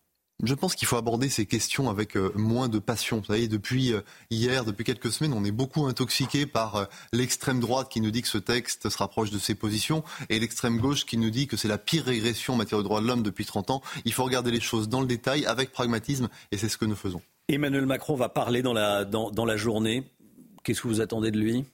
Je 0.42 0.54
pense 0.54 0.74
qu'il 0.74 0.88
faut 0.88 0.96
aborder 0.96 1.28
ces 1.28 1.46
questions 1.46 1.90
avec 1.90 2.16
euh, 2.16 2.32
moins 2.34 2.68
de 2.68 2.78
passion. 2.78 3.18
Vous 3.18 3.26
savez, 3.26 3.48
depuis 3.48 3.92
euh, 3.92 4.00
hier, 4.30 4.64
depuis 4.64 4.84
quelques 4.84 5.12
semaines, 5.12 5.32
on 5.32 5.44
est 5.44 5.50
beaucoup 5.50 5.86
intoxiqué 5.86 6.46
par 6.46 6.76
euh, 6.76 6.84
l'extrême 7.12 7.60
droite 7.60 7.88
qui 7.90 8.00
nous 8.00 8.10
dit 8.10 8.22
que 8.22 8.28
ce 8.28 8.38
texte 8.38 8.88
se 8.88 8.98
rapproche 8.98 9.30
de 9.30 9.38
ses 9.38 9.54
positions 9.54 10.02
et 10.28 10.38
l'extrême 10.38 10.78
gauche 10.78 11.04
qui 11.04 11.16
nous 11.16 11.30
dit 11.30 11.46
que 11.46 11.56
c'est 11.56 11.68
la 11.68 11.78
pire 11.78 12.04
régression 12.04 12.54
en 12.54 12.56
matière 12.56 12.78
de 12.78 12.84
droits 12.84 13.00
de 13.00 13.06
l'homme 13.06 13.22
depuis 13.22 13.44
30 13.44 13.70
ans. 13.70 13.82
Il 14.04 14.12
faut 14.12 14.24
regarder 14.24 14.50
les 14.50 14.60
choses 14.60 14.88
dans 14.88 15.00
le 15.00 15.06
détail, 15.06 15.44
avec 15.46 15.72
pragmatisme, 15.72 16.28
et 16.52 16.56
c'est 16.56 16.68
ce 16.68 16.78
que 16.78 16.84
nous 16.84 16.96
faisons. 16.96 17.20
Emmanuel 17.48 17.86
Macron 17.86 18.14
va 18.14 18.28
parler 18.28 18.62
dans 18.62 18.72
la, 18.72 19.56
journée. 19.56 20.04
Qu'est-ce 20.62 20.82
que 20.82 20.88
vous 20.88 21.00
attendez 21.00 21.30
de 21.30 21.38
lui? 21.38 21.64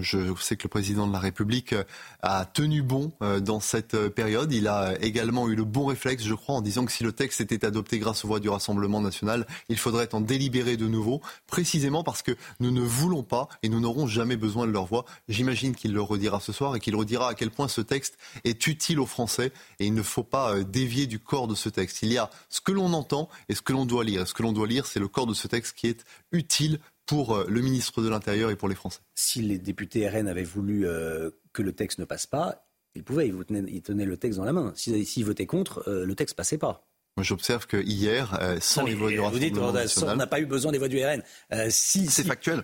Je 0.00 0.34
sais 0.40 0.56
que 0.56 0.64
le 0.64 0.68
président 0.68 1.06
de 1.06 1.12
la 1.12 1.18
République 1.18 1.72
euh, 1.72 1.84
a 2.22 2.44
tenu 2.44 2.82
bon 2.82 3.12
euh, 3.22 3.40
dans 3.40 3.60
cette 3.60 3.94
euh, 3.94 4.10
période. 4.10 4.52
Il 4.52 4.68
a 4.68 4.94
également 5.00 5.48
eu 5.48 5.54
le 5.54 5.64
bon 5.64 5.86
réflexe, 5.86 6.24
je 6.24 6.34
crois, 6.34 6.56
en 6.56 6.60
disant 6.60 6.84
que 6.84 6.92
si 6.92 7.04
le 7.04 7.12
texte 7.12 7.40
était 7.40 7.64
adopté 7.64 7.98
grâce 7.98 8.24
aux 8.24 8.28
voix 8.28 8.40
du 8.40 8.48
Rassemblement 8.48 9.00
national, 9.00 9.46
il 9.68 9.78
faudrait 9.78 10.14
en 10.14 10.20
délibérer 10.20 10.76
de 10.76 10.86
nouveau, 10.86 11.20
précisément 11.46 12.02
parce 12.02 12.22
que 12.22 12.32
nous 12.58 12.70
ne 12.70 12.82
voulons 12.82 13.22
pas 13.22 13.48
et 13.62 13.68
nous 13.68 13.80
n'aurons 13.80 14.06
jamais 14.06 14.36
besoin 14.36 14.66
de 14.66 14.72
leur 14.72 14.86
voix. 14.86 15.04
J'imagine 15.28 15.74
qu'il 15.74 15.92
le 15.92 16.02
redira 16.02 16.40
ce 16.40 16.52
soir 16.52 16.74
et 16.76 16.80
qu'il 16.80 16.96
redira 16.96 17.28
à 17.28 17.34
quel 17.34 17.50
point 17.50 17.68
ce 17.68 17.80
texte 17.80 18.18
est 18.44 18.66
utile 18.66 19.00
aux 19.00 19.06
Français 19.06 19.52
et 19.78 19.86
il 19.86 19.94
ne 19.94 20.02
faut 20.02 20.24
pas 20.24 20.62
dévier 20.62 21.06
du 21.06 21.18
corps 21.18 21.46
de 21.46 21.54
ce 21.54 21.68
texte. 21.68 22.00
Il 22.02 22.12
y 22.12 22.18
a 22.18 22.30
ce 22.48 22.60
que 22.60 22.72
l'on 22.72 22.92
entend 22.92 23.28
et 23.48 23.54
ce 23.54 23.62
que 23.62 23.72
l'on 23.72 23.86
doit 23.86 24.04
lire. 24.04 24.26
ce 24.26 24.34
que 24.34 24.42
l'on 24.42 24.52
doit 24.52 24.66
lire, 24.66 24.86
c'est 24.86 25.00
le 25.00 25.08
corps 25.08 25.26
de 25.26 25.34
ce 25.34 25.48
texte 25.48 25.76
qui 25.76 25.86
est 25.86 26.04
utile 26.32 26.80
pour 27.10 27.34
euh, 27.34 27.44
le 27.48 27.60
ministre 27.60 28.02
de 28.02 28.08
l'Intérieur 28.08 28.52
et 28.52 28.56
pour 28.56 28.68
les 28.68 28.76
Français. 28.76 29.00
Si 29.16 29.42
les 29.42 29.58
députés 29.58 30.08
RN 30.08 30.28
avaient 30.28 30.44
voulu 30.44 30.86
euh, 30.86 31.30
que 31.52 31.60
le 31.60 31.72
texte 31.72 31.98
ne 31.98 32.04
passe 32.04 32.28
pas, 32.28 32.68
ils 32.94 33.02
pouvaient, 33.02 33.26
ils 33.26 33.82
tenaient, 33.82 34.04
le 34.04 34.16
texte 34.16 34.38
dans 34.38 34.44
la 34.44 34.52
main. 34.52 34.72
S'ils 34.76 35.24
votaient 35.24 35.46
contre, 35.46 35.82
euh, 35.88 36.04
le 36.04 36.14
texte 36.14 36.36
passait 36.36 36.56
pas. 36.56 36.86
Moi, 37.16 37.24
j'observe 37.24 37.66
que 37.66 37.78
hier, 37.78 38.38
sans 38.60 38.84
les 38.84 38.94
voix 38.94 39.10
du 39.10 39.18
Rassemblement 39.18 39.72
on 40.12 40.16
n'a 40.16 40.28
pas 40.28 40.38
eu 40.38 40.46
besoin 40.46 40.70
des 40.70 40.78
voix 40.78 40.86
du 40.86 41.04
RN. 41.04 41.20
si, 41.68 42.06
c'est 42.06 42.22
factuel. 42.22 42.62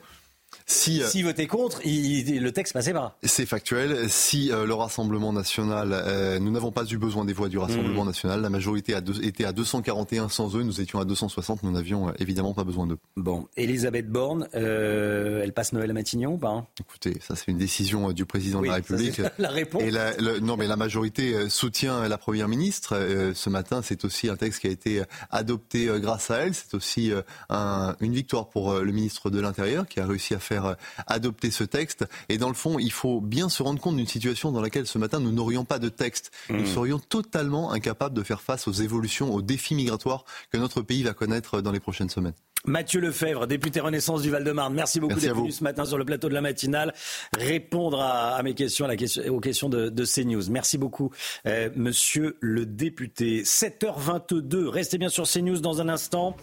Si, 0.65 1.03
euh, 1.03 1.23
votait 1.23 1.47
contre, 1.47 1.81
le 1.85 2.51
texte 2.51 2.73
passait 2.73 2.93
pas. 2.93 3.17
C'est 3.23 3.47
factuel. 3.47 4.09
Si 4.09 4.51
euh, 4.51 4.67
le 4.67 4.75
Rassemblement 4.75 5.33
national, 5.33 5.91
euh, 5.93 6.39
nous 6.39 6.51
n'avons 6.51 6.73
pas 6.73 6.85
eu 6.85 6.99
besoin 6.99 7.25
des 7.25 7.33
voix 7.33 7.49
du 7.49 7.59
Rassemblement 7.59 8.05
mmh. 8.05 8.09
national, 8.09 8.41
la 8.43 8.51
majorité 8.51 8.95
a 8.95 9.01
était 9.23 9.45
à 9.45 9.53
241 9.53 10.29
sans 10.29 10.57
eux, 10.57 10.63
nous 10.63 10.81
étions 10.81 10.99
à 10.99 11.05
260, 11.05 11.63
nous 11.63 11.71
n'avions 11.71 12.13
évidemment 12.19 12.55
pas 12.55 12.65
besoin 12.65 12.87
d'eux. 12.87 12.99
Bon, 13.17 13.47
Elisabeth 13.57 14.09
Borne, 14.09 14.49
elle 14.53 15.53
passe 15.53 15.73
Noël 15.73 15.91
à 15.91 15.93
Matignon 15.93 16.33
ou 16.33 16.39
pas 16.39 16.49
hein? 16.49 16.67
Écoutez, 16.81 17.19
ça 17.21 17.37
c'est 17.37 17.49
une 17.49 17.59
décision 17.59 18.11
du 18.13 18.25
président 18.25 18.61
de 18.61 18.67
la 18.67 18.75
République. 18.75 19.21
La 19.39 19.51
réponse. 19.51 19.83
Et 19.83 19.93
non, 20.41 20.57
mais 20.57 20.67
la 20.67 20.77
majorité 20.77 21.49
soutient 21.49 22.09
la 22.09 22.19
première 22.19 22.49
ministre. 22.49 22.99
ce 23.35 23.51
matin, 23.51 23.83
c'est 23.83 24.05
aussi 24.05 24.29
un 24.29 24.37
texte 24.37 24.61
qui 24.61 24.67
a 24.67 24.71
été 24.71 25.03
adopté 25.31 25.89
grâce 25.97 26.31
à 26.31 26.39
elle. 26.39 26.55
C'est 26.55 26.75
aussi 26.75 27.13
une 27.51 28.13
victoire 28.13 28.49
pour 28.49 28.75
le 28.75 28.93
ministre 28.93 29.31
de 29.31 29.41
l'Intérieur 29.41 29.87
qui 29.87 30.01
a 30.01 30.07
réussi 30.07 30.35
à 30.35 30.39
faire 30.39 30.46
euh, 30.53 30.75
adopter 31.07 31.51
ce 31.51 31.65
texte. 31.65 32.05
Et 32.29 32.39
dans 32.39 32.49
le 32.49 32.55
fond, 32.55 32.79
il 32.79 32.93
faut 32.93 33.21
bien 33.21 33.49
se 33.49 33.63
rendre 33.63 33.81
compte 33.81 33.97
d'une 33.97 34.07
situation 34.07 34.53
dans 34.53 34.61
laquelle 34.61 34.87
ce 34.87 34.99
matin 34.99 35.21
nous 35.21 35.33
n'aurions 35.33 35.65
pas 35.65 35.79
de 35.79 35.89
texte. 35.89 36.31
Nous 36.49 36.63
mmh. 36.63 36.67
serions 36.67 36.99
totalement 36.99 37.73
incapables 37.73 38.15
de 38.15 38.23
faire 38.23 38.41
face 38.41 38.69
aux 38.69 38.73
évolutions, 38.73 39.35
aux 39.35 39.43
défis 39.43 39.75
migratoires 39.75 40.25
que 40.53 40.59
notre 40.59 40.83
pays 40.83 41.03
va 41.03 41.15
connaître 41.15 41.61
dans 41.61 41.73
les 41.73 41.81
prochaines 41.81 42.11
semaines. 42.11 42.35
Mathieu 42.65 43.01
Lefebvre, 43.01 43.47
député 43.47 43.79
Renaissance 43.79 44.23
du 44.23 44.31
Val-de-Marne, 44.31 44.75
merci 44.75 44.99
beaucoup 44.99 45.21
d'être 45.21 45.37
venu 45.37 45.53
ce 45.53 45.63
matin 45.63 45.85
sur 45.85 45.99
le 45.99 46.05
plateau 46.05 46.29
de 46.29 46.35
la 46.35 46.41
matinale, 46.41 46.95
répondre 47.37 48.01
à, 48.01 48.43
mes 48.43 48.55
questions, 48.55 48.89
aux 49.29 49.41
questions 49.41 49.69
de, 49.69 50.05
CNews. 50.05 50.51
Merci 50.51 50.77
beaucoup, 50.77 51.13
euh, 51.47 51.71
monsieur 51.77 52.37
le 52.41 52.67
député. 52.67 53.43
7h22, 53.43 54.67
restez 54.67 54.99
bien 54.99 55.09
sur 55.09 55.29
CNews 55.29 55.61
dans 55.61 55.81
un 55.81 55.89
instant. 55.89 56.37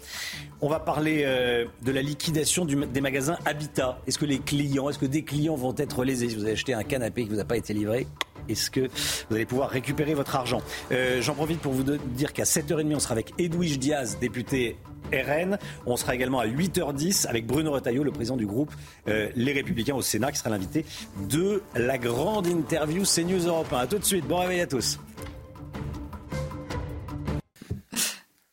On 0.61 0.69
va 0.69 0.79
parler 0.79 1.23
euh, 1.25 1.65
de 1.83 1.91
la 1.91 2.01
liquidation 2.01 2.63
des 2.63 3.01
magasins 3.01 3.37
Habitat. 3.45 3.99
Est-ce 4.07 4.17
que 4.17 4.25
les 4.25 4.39
clients, 4.39 4.89
est-ce 4.89 4.99
que 4.99 5.05
des 5.05 5.23
clients 5.23 5.55
vont 5.55 5.75
être 5.77 6.05
lésés? 6.05 6.29
Si 6.29 6.35
vous 6.35 6.43
avez 6.43 6.53
acheté 6.53 6.73
un 6.73 6.83
canapé 6.83 7.23
qui 7.23 7.29
ne 7.29 7.35
vous 7.35 7.41
a 7.41 7.45
pas 7.45 7.57
été 7.57 7.73
livré, 7.73 8.07
est-ce 8.49 8.69
que 8.71 8.81
vous 9.29 9.35
allez 9.35 9.45
pouvoir 9.45 9.69
récupérer 9.69 10.13
votre 10.13 10.35
argent 10.35 10.61
euh, 10.91 11.21
J'en 11.21 11.33
profite 11.33 11.59
pour 11.59 11.73
vous 11.73 11.83
dire 11.83 12.33
qu'à 12.33 12.43
7h30, 12.43 12.95
on 12.95 12.99
sera 12.99 13.13
avec 13.13 13.33
Edwige 13.37 13.79
Diaz, 13.79 14.17
député 14.19 14.77
RN. 15.11 15.57
On 15.85 15.95
sera 15.95 16.15
également 16.15 16.39
à 16.39 16.47
8h10 16.47 17.27
avec 17.27 17.45
Bruno 17.45 17.71
Retailleau, 17.71 18.03
le 18.03 18.11
président 18.11 18.37
du 18.37 18.45
groupe 18.45 18.71
euh, 19.07 19.29
Les 19.35 19.53
Républicains 19.53 19.95
au 19.95 20.01
Sénat, 20.01 20.31
qui 20.31 20.39
sera 20.39 20.49
l'invité 20.49 20.85
de 21.29 21.61
la 21.75 21.97
grande 21.97 22.47
interview 22.47 23.03
CNews 23.03 23.47
Europe 23.47 23.71
1. 23.71 23.77
A 23.77 23.87
tout 23.87 23.99
de 23.99 24.05
suite, 24.05 24.25
bon 24.27 24.39
réveil 24.39 24.61
à 24.61 24.67
tous. 24.67 24.99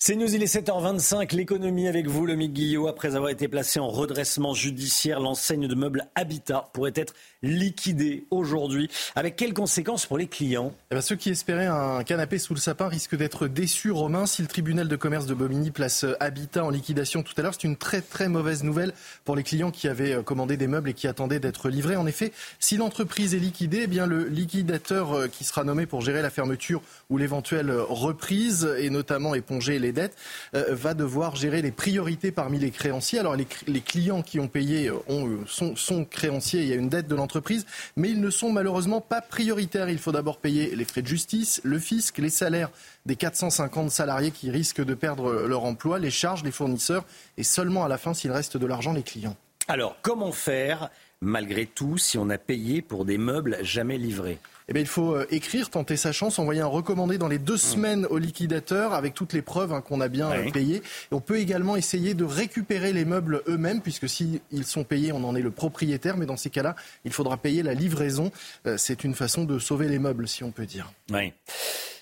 C'est 0.03 0.17
News, 0.17 0.35
il 0.35 0.43
est 0.43 0.47
7h25, 0.47 1.37
l'économie 1.37 1.87
avec 1.87 2.07
vous, 2.07 2.25
le 2.25 2.35
Guillot. 2.35 2.89
Après 2.89 3.17
avoir 3.17 3.29
été 3.29 3.49
placé 3.49 3.81
en 3.81 3.91
redressement 3.91 4.55
judiciaire, 4.55 5.21
l'enseigne 5.21 5.69
de 5.69 5.75
meubles 5.75 6.07
Habitat 6.15 6.71
pourrait 6.73 6.95
être 6.95 7.13
liquidée 7.43 8.25
aujourd'hui. 8.31 8.89
Avec 9.15 9.37
quelles 9.37 9.53
conséquences 9.53 10.07
pour 10.07 10.17
les 10.17 10.27
clients? 10.27 10.73
Eh 10.91 10.95
ben, 10.95 11.03
Ceux 11.03 11.17
qui 11.17 11.29
espéraient 11.29 11.67
un 11.67 12.03
canapé 12.03 12.39
sous 12.39 12.55
le 12.55 12.61
sapin 12.61 12.89
risquent 12.89 13.15
d'être 13.15 13.47
déçus, 13.47 13.91
Romain. 13.91 14.25
Si 14.25 14.41
le 14.41 14.49
tribunal 14.49 14.89
de 14.89 14.97
commerce 14.97 15.27
de 15.27 15.35
Bobigny 15.35 15.71
place 15.71 16.07
Habitat 16.19 16.65
en 16.65 16.71
liquidation 16.71 17.23
tout 17.23 17.35
à 17.37 17.43
l'heure, 17.43 17.53
c'est 17.53 17.65
une 17.65 17.77
très 17.77 18.01
très 18.01 18.31
mauvaise 18.31 18.65
nouvelle 18.65 18.95
pour 19.27 19.37
les 19.37 19.43
clients 19.43 19.71
qui 19.71 19.87
avaient 19.87 20.15
euh, 20.15 20.23
commandé 20.23 20.57
des 20.57 20.67
meubles 20.67 20.89
et 20.89 20.95
qui 20.95 21.09
attendaient 21.09 21.41
d'être 21.41 21.69
livrés. 21.69 21.97
En 21.97 22.07
effet, 22.07 22.33
si 22.59 22.79
l'entreprise 22.79 23.35
est 23.35 23.39
liquidée, 23.39 23.83
eh 23.83 23.87
bien 23.87 24.07
le 24.07 24.25
liquidateur 24.29 25.13
euh, 25.13 25.29
qui 25.29 25.45
sera 25.45 25.63
nommé 25.63 25.85
pour 25.85 26.01
gérer 26.01 26.23
la 26.23 26.31
fermeture 26.31 26.81
ou 27.11 27.19
l'éventuelle 27.19 27.71
reprise 27.71 28.67
et 28.79 28.89
notamment 28.89 29.35
éponger 29.35 29.79
les 29.79 29.90
dettes, 29.93 30.17
euh, 30.55 30.67
va 30.71 30.95
devoir 30.95 31.37
gérer 31.37 31.63
les 31.63 31.71
priorités 31.71 32.33
parmi 32.33 32.59
les 32.59 32.71
créanciers. 32.71 33.19
Alors 33.19 33.37
les, 33.37 33.81
clients 33.81 34.23
qui 34.23 34.41
ont 34.41 34.49
payé 34.49 34.89
euh, 34.89 34.97
euh, 35.09 35.39
sont, 35.47 35.77
sont, 35.77 36.05
créanciers, 36.05 36.63
il 36.63 36.69
y 36.69 36.73
a 36.73 36.77
une 36.77 36.89
dette 36.89 37.09
de 37.09 37.15
l'entreprise, 37.15 37.67
mais 37.97 38.11
ils 38.11 38.21
ne 38.21 38.31
sont 38.31 38.53
malheureusement 38.53 39.01
pas 39.01 39.21
prioritaires. 39.21 39.89
Il 39.89 39.99
faut 39.99 40.13
d'abord 40.13 40.39
payer 40.39 40.75
les 40.77 40.85
frais 40.85 41.03
de 41.03 41.07
justice, 41.07 41.61
le 41.65 41.79
fisc, 41.79 42.19
les 42.19 42.31
salaires 42.31 42.71
des 43.07 43.17
450 43.17 43.91
salariés 43.91 44.31
qui 44.31 44.51
risquent 44.51 44.85
de 44.85 44.95
perdre 44.95 45.33
leur 45.47 45.65
emploi, 45.65 45.99
les 45.99 46.11
charges, 46.11 46.45
les 46.45 46.51
fournisseurs, 46.51 47.05
et 47.39 47.43
seulement 47.43 47.85
à 47.85 47.89
la 47.89 47.99
fin, 47.99 48.15
s'il 48.15 48.33
reste 48.33 48.57
de 48.57 48.67
l'argent, 48.67 48.93
les 48.93 49.03
clients. 49.03 49.37
Alors, 49.69 49.97
comment 50.03 50.33
faire 50.33 50.91
malgré 51.21 51.67
tout 51.67 51.99
si 51.99 52.19
on 52.19 52.31
a 52.31 52.39
payé 52.39 52.83
pour 52.83 53.05
des 53.05 53.19
meubles 53.19 53.59
jamais 53.63 53.99
livrés? 53.99 54.39
Eh 54.71 54.73
bien, 54.73 54.83
il 54.83 54.89
faut 54.89 55.17
euh, 55.17 55.27
écrire, 55.31 55.69
tenter 55.69 55.97
sa 55.97 56.13
chance, 56.13 56.39
envoyer 56.39 56.61
un 56.61 56.67
recommandé 56.67 57.19
dans 57.19 57.27
les 57.27 57.39
deux 57.39 57.55
mmh. 57.55 57.59
semaines 57.59 58.07
au 58.07 58.19
liquidateur 58.19 58.95
avec 58.95 59.15
toutes 59.15 59.33
les 59.33 59.43
preuves 59.43 59.73
hein, 59.73 59.81
qu'on 59.81 60.01
a 60.01 60.07
bien 60.07 60.31
euh, 60.31 60.51
payées. 60.51 60.77
Et 60.77 61.15
on 61.15 61.21
peut 61.21 61.39
également 61.39 61.77
essayer 61.77 62.15
de 62.15 62.25
récupérer 62.25 62.93
les 62.93 63.05
meubles 63.05 63.43
eux-mêmes, 63.49 63.81
puisque 63.81 64.09
s'ils 64.09 64.41
sont 64.65 64.85
payés, 64.85 65.11
on 65.13 65.25
en 65.25 65.35
est 65.35 65.43
le 65.43 65.51
propriétaire. 65.51 66.17
Mais 66.17 66.27
dans 66.27 66.37
ces 66.37 66.51
cas-là, 66.51 66.77
il 67.05 67.13
faudra 67.13 67.37
payer 67.37 67.65
la 67.65 67.75
livraison. 67.75 68.31
C'est 68.77 69.03
une 69.03 69.15
façon 69.15 69.45
de 69.45 69.59
sauver 69.59 69.89
les 69.89 69.99
meubles, 69.99 70.29
si 70.29 70.45
on 70.45 70.53
peut 70.53 70.67
dire. 70.67 70.93
Oui. 71.11 71.33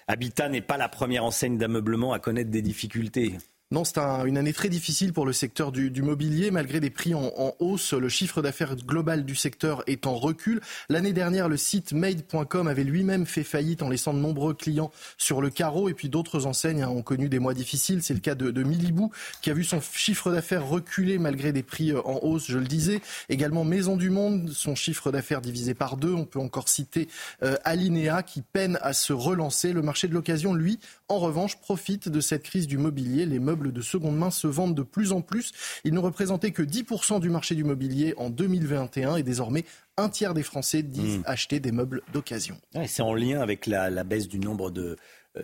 Habitat 0.07 0.49
n'est 0.49 0.61
pas 0.61 0.77
la 0.77 0.89
première 0.89 1.24
enseigne 1.24 1.59
d'ameublement 1.59 2.12
à 2.12 2.19
connaître 2.19 2.51
des 2.51 2.62
difficultés. 2.62 3.36
Non, 3.70 3.85
c'est 3.85 3.99
une 3.99 4.39
année 4.39 4.55
très 4.55 4.70
difficile 4.70 5.12
pour 5.12 5.27
le 5.27 5.35
secteur 5.35 5.73
du, 5.73 6.01
mobilier. 6.01 6.51
Malgré 6.51 6.81
des 6.81 6.89
prix 6.89 7.12
en, 7.12 7.55
hausse, 7.59 7.93
le 7.93 8.09
chiffre 8.09 8.40
d'affaires 8.40 8.74
global 8.77 9.27
du 9.27 9.35
secteur 9.35 9.82
est 9.86 10.07
en 10.07 10.15
recul. 10.15 10.62
L'année 10.89 11.12
dernière, 11.12 11.51
le 11.51 11.59
site 11.59 11.93
made.com 11.93 12.66
avait 12.66 12.82
lui-même 12.82 13.27
fait 13.27 13.45
faillite 13.45 13.82
en 13.82 13.90
laissant 13.90 14.15
de 14.15 14.20
nombreux 14.20 14.55
clients 14.55 14.90
sur 15.19 15.43
le 15.43 15.51
carreau. 15.51 15.90
Et 15.90 15.93
puis 15.93 16.09
d'autres 16.09 16.47
enseignes 16.47 16.82
hein, 16.82 16.89
ont 16.89 17.03
connu 17.03 17.28
des 17.28 17.39
mois 17.40 17.53
difficiles. 17.53 18.03
C'est 18.03 18.15
le 18.15 18.20
cas 18.20 18.35
de, 18.35 18.62
Milibou, 18.62 19.12
qui 19.43 19.51
a 19.51 19.53
vu 19.53 19.65
son 19.65 19.82
chiffre 19.82 20.32
d'affaires 20.32 20.66
reculer 20.66 21.19
malgré 21.19 21.53
des 21.53 21.62
prix 21.62 21.93
euh, 21.93 22.01
en 22.07 22.20
hausse, 22.23 22.47
je 22.49 22.57
le 22.57 22.66
disais. 22.66 23.03
Également 23.28 23.65
Maison 23.65 23.99
du 23.99 24.09
Monde, 24.09 24.49
son 24.49 24.77
chiffre 24.77 25.12
d'affaires 25.12 25.43
divisé 25.43 25.74
par 25.74 25.99
deux. 25.99 26.15
On 26.15 26.24
peut 26.24 26.40
encore 26.40 26.70
citer 26.70 27.07
euh, 27.43 27.57
Alinea, 27.65 28.23
qui 28.23 28.40
peine 28.40 28.78
à 28.81 28.95
se 28.95 29.12
relancer. 29.12 29.74
Le 29.74 29.82
marché 29.82 30.09
de 30.09 30.15
l'occasion, 30.15 30.55
lui, 30.55 30.78
en 31.09 31.19
revanche, 31.19 31.61
profite 31.61 32.09
de 32.09 32.20
cette 32.23 32.45
crise 32.45 32.66
du 32.66 32.78
mobilier. 32.78 33.27
Les 33.27 33.39
meubles 33.39 33.58
de 33.59 33.81
seconde 33.83 34.17
main 34.17 34.31
se 34.31 34.47
vendent 34.47 34.75
de 34.75 34.83
plus 34.83 35.13
en 35.13 35.21
plus. 35.21 35.53
Ils 35.85 35.95
ne 35.95 35.99
représentaient 35.99 36.53
que 36.53 36.63
10% 36.63 37.21
du 37.21 37.31
marché 37.31 37.55
du 37.55 37.65
mobilier 37.65 38.15
en 38.17 38.31
2021 38.31 39.17
et 39.17 39.23
désormais 39.23 39.65
un 39.97 40.09
tiers 40.09 40.33
des 40.33 40.43
Français 40.43 40.83
disent 40.83 41.19
hmm. 41.19 41.23
acheter 41.27 41.61
des 41.61 41.73
meubles 41.73 42.03
d'occasion. 42.13 42.57
c'est 42.87 43.03
en 43.03 43.15
lien 43.15 43.41
avec 43.41 43.67
la, 43.67 44.05
baisse 44.05 44.29
du 44.29 44.39
nombre 44.39 44.71
de, 44.71 44.97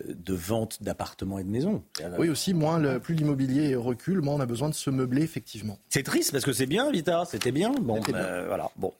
de 0.07 0.33
ventes 0.33 0.81
d'appartements 0.81 1.39
et 1.39 1.43
de 1.43 1.49
maisons. 1.49 1.83
Oui, 2.17 2.29
aussi, 2.29 2.53
moins 2.53 2.79
le, 2.79 2.99
plus 2.99 3.15
l'immobilier 3.15 3.75
recule, 3.75 4.21
moins 4.21 4.35
on 4.35 4.39
a 4.39 4.45
besoin 4.45 4.69
de 4.69 4.73
se 4.73 4.89
meubler, 4.89 5.23
effectivement. 5.23 5.79
C'est 5.89 6.03
triste 6.03 6.31
parce 6.31 6.45
que 6.45 6.53
c'est 6.53 6.65
bien, 6.65 6.91
Vita, 6.91 7.23
c'était 7.25 7.51
bien. 7.51 7.71
Bon, 7.71 8.01
euh, 8.13 8.45
voilà. 8.47 8.69
Bon, 8.75 8.93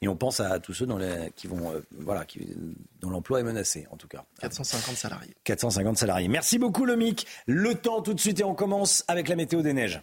et, 0.00 0.08
on 0.08 0.16
pense 0.16 0.40
à 0.40 0.58
tous 0.60 0.74
ceux 0.74 0.86
dans 0.86 0.98
les, 0.98 1.32
qui 1.36 1.46
vont, 1.46 1.70
euh, 1.70 1.80
voilà, 1.98 2.24
qui, 2.24 2.54
dont 3.00 3.10
l'emploi 3.10 3.40
est 3.40 3.44
menacé, 3.44 3.86
en 3.90 3.96
tout 3.96 4.08
cas. 4.08 4.24
450 4.40 4.96
salariés. 4.96 5.34
450 5.44 5.98
salariés. 5.98 6.28
Merci 6.28 6.58
beaucoup, 6.58 6.84
Lomic. 6.84 7.26
Le 7.46 7.74
temps 7.74 8.02
tout 8.02 8.14
de 8.14 8.20
suite 8.20 8.40
et 8.40 8.44
on 8.44 8.54
commence 8.54 9.04
avec 9.08 9.28
la 9.28 9.36
météo 9.36 9.62
des 9.62 9.72
neiges. 9.72 10.00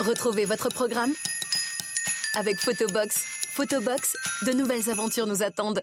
Retrouvez 0.00 0.44
votre 0.44 0.68
programme 0.68 1.12
avec 2.34 2.56
Photobox. 2.58 3.24
Photobox, 3.50 4.16
de 4.46 4.52
nouvelles 4.52 4.90
aventures 4.90 5.26
nous 5.26 5.42
attendent. 5.42 5.82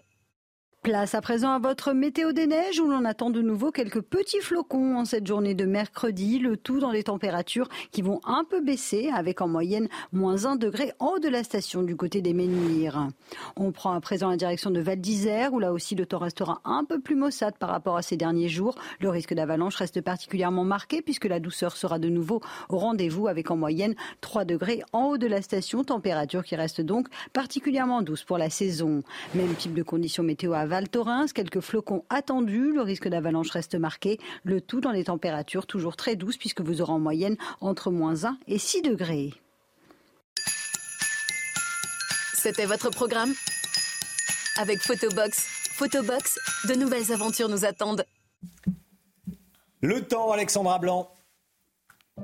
Place 0.82 1.14
à 1.14 1.20
présent 1.20 1.50
à 1.50 1.58
votre 1.58 1.92
météo 1.92 2.32
des 2.32 2.46
neiges 2.46 2.80
où 2.80 2.88
l'on 2.88 3.04
attend 3.04 3.28
de 3.28 3.42
nouveau 3.42 3.70
quelques 3.70 4.00
petits 4.00 4.40
flocons 4.40 4.96
en 4.96 5.04
cette 5.04 5.26
journée 5.26 5.52
de 5.52 5.66
mercredi, 5.66 6.38
le 6.38 6.56
tout 6.56 6.80
dans 6.80 6.92
des 6.92 7.02
températures 7.02 7.68
qui 7.90 8.00
vont 8.00 8.18
un 8.24 8.44
peu 8.48 8.62
baisser 8.62 9.10
avec 9.14 9.42
en 9.42 9.46
moyenne 9.46 9.90
moins 10.10 10.46
1 10.46 10.56
degré 10.56 10.92
en 10.98 11.08
haut 11.08 11.18
de 11.18 11.28
la 11.28 11.44
station 11.44 11.82
du 11.82 11.96
côté 11.96 12.22
des 12.22 12.32
Menhirs. 12.32 13.08
On 13.56 13.72
prend 13.72 13.92
à 13.92 14.00
présent 14.00 14.30
la 14.30 14.38
direction 14.38 14.70
de 14.70 14.80
Val 14.80 14.98
d'Isère 14.98 15.52
où 15.52 15.58
là 15.58 15.70
aussi 15.74 15.94
le 15.96 16.06
temps 16.06 16.16
restera 16.16 16.62
un 16.64 16.86
peu 16.86 16.98
plus 16.98 17.14
maussade 17.14 17.58
par 17.58 17.68
rapport 17.68 17.98
à 17.98 18.02
ces 18.02 18.16
derniers 18.16 18.48
jours. 18.48 18.74
Le 19.00 19.10
risque 19.10 19.34
d'avalanche 19.34 19.76
reste 19.76 20.00
particulièrement 20.00 20.64
marqué 20.64 21.02
puisque 21.02 21.26
la 21.26 21.40
douceur 21.40 21.76
sera 21.76 21.98
de 21.98 22.08
nouveau 22.08 22.40
au 22.70 22.78
rendez-vous 22.78 23.28
avec 23.28 23.50
en 23.50 23.56
moyenne 23.56 23.96
3 24.22 24.46
degrés 24.46 24.82
en 24.94 25.08
haut 25.08 25.18
de 25.18 25.26
la 25.26 25.42
station, 25.42 25.84
température 25.84 26.42
qui 26.42 26.56
reste 26.56 26.80
donc 26.80 27.08
particulièrement 27.34 28.00
douce 28.00 28.24
pour 28.24 28.38
la 28.38 28.48
saison. 28.48 29.02
Même 29.34 29.54
type 29.56 29.74
de 29.74 29.82
conditions 29.82 30.22
météo 30.22 30.54
à 30.54 30.69
Val 30.70 30.88
Thorens, 30.88 31.32
quelques 31.32 31.58
flocons 31.58 32.04
attendus. 32.10 32.72
Le 32.72 32.82
risque 32.82 33.08
d'avalanche 33.08 33.50
reste 33.50 33.74
marqué. 33.74 34.20
Le 34.44 34.60
tout 34.60 34.80
dans 34.80 34.92
les 34.92 35.04
températures 35.04 35.66
toujours 35.66 35.96
très 35.96 36.14
douces 36.14 36.36
puisque 36.36 36.60
vous 36.60 36.80
aurez 36.80 36.92
en 36.92 37.00
moyenne 37.00 37.36
entre 37.60 37.90
moins 37.90 38.24
1 38.24 38.38
et 38.46 38.56
6 38.56 38.82
degrés. 38.82 39.34
C'était 42.34 42.66
votre 42.66 42.88
programme 42.90 43.32
Avec 44.58 44.78
Photobox. 44.78 45.44
Photobox, 45.72 46.38
de 46.68 46.74
nouvelles 46.74 47.12
aventures 47.12 47.48
nous 47.48 47.64
attendent. 47.64 48.04
Le 49.80 50.02
temps, 50.02 50.30
Alexandra 50.30 50.78
Blanc. 50.78 51.12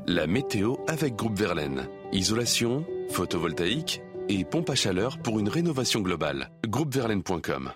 La 0.07 0.29
météo 0.29 0.77
avec 0.87 1.17
Groupe 1.17 1.37
Verlaine. 1.37 1.89
Isolation, 2.13 2.87
photovoltaïque 3.11 4.03
et 4.29 4.45
pompe 4.45 4.71
à 4.71 4.77
chaleur 4.77 5.19
pour 5.19 5.41
une 5.41 5.49
rénovation 5.49 6.01
globale. 6.01 6.53
Groupeverlaine.com 6.65 7.73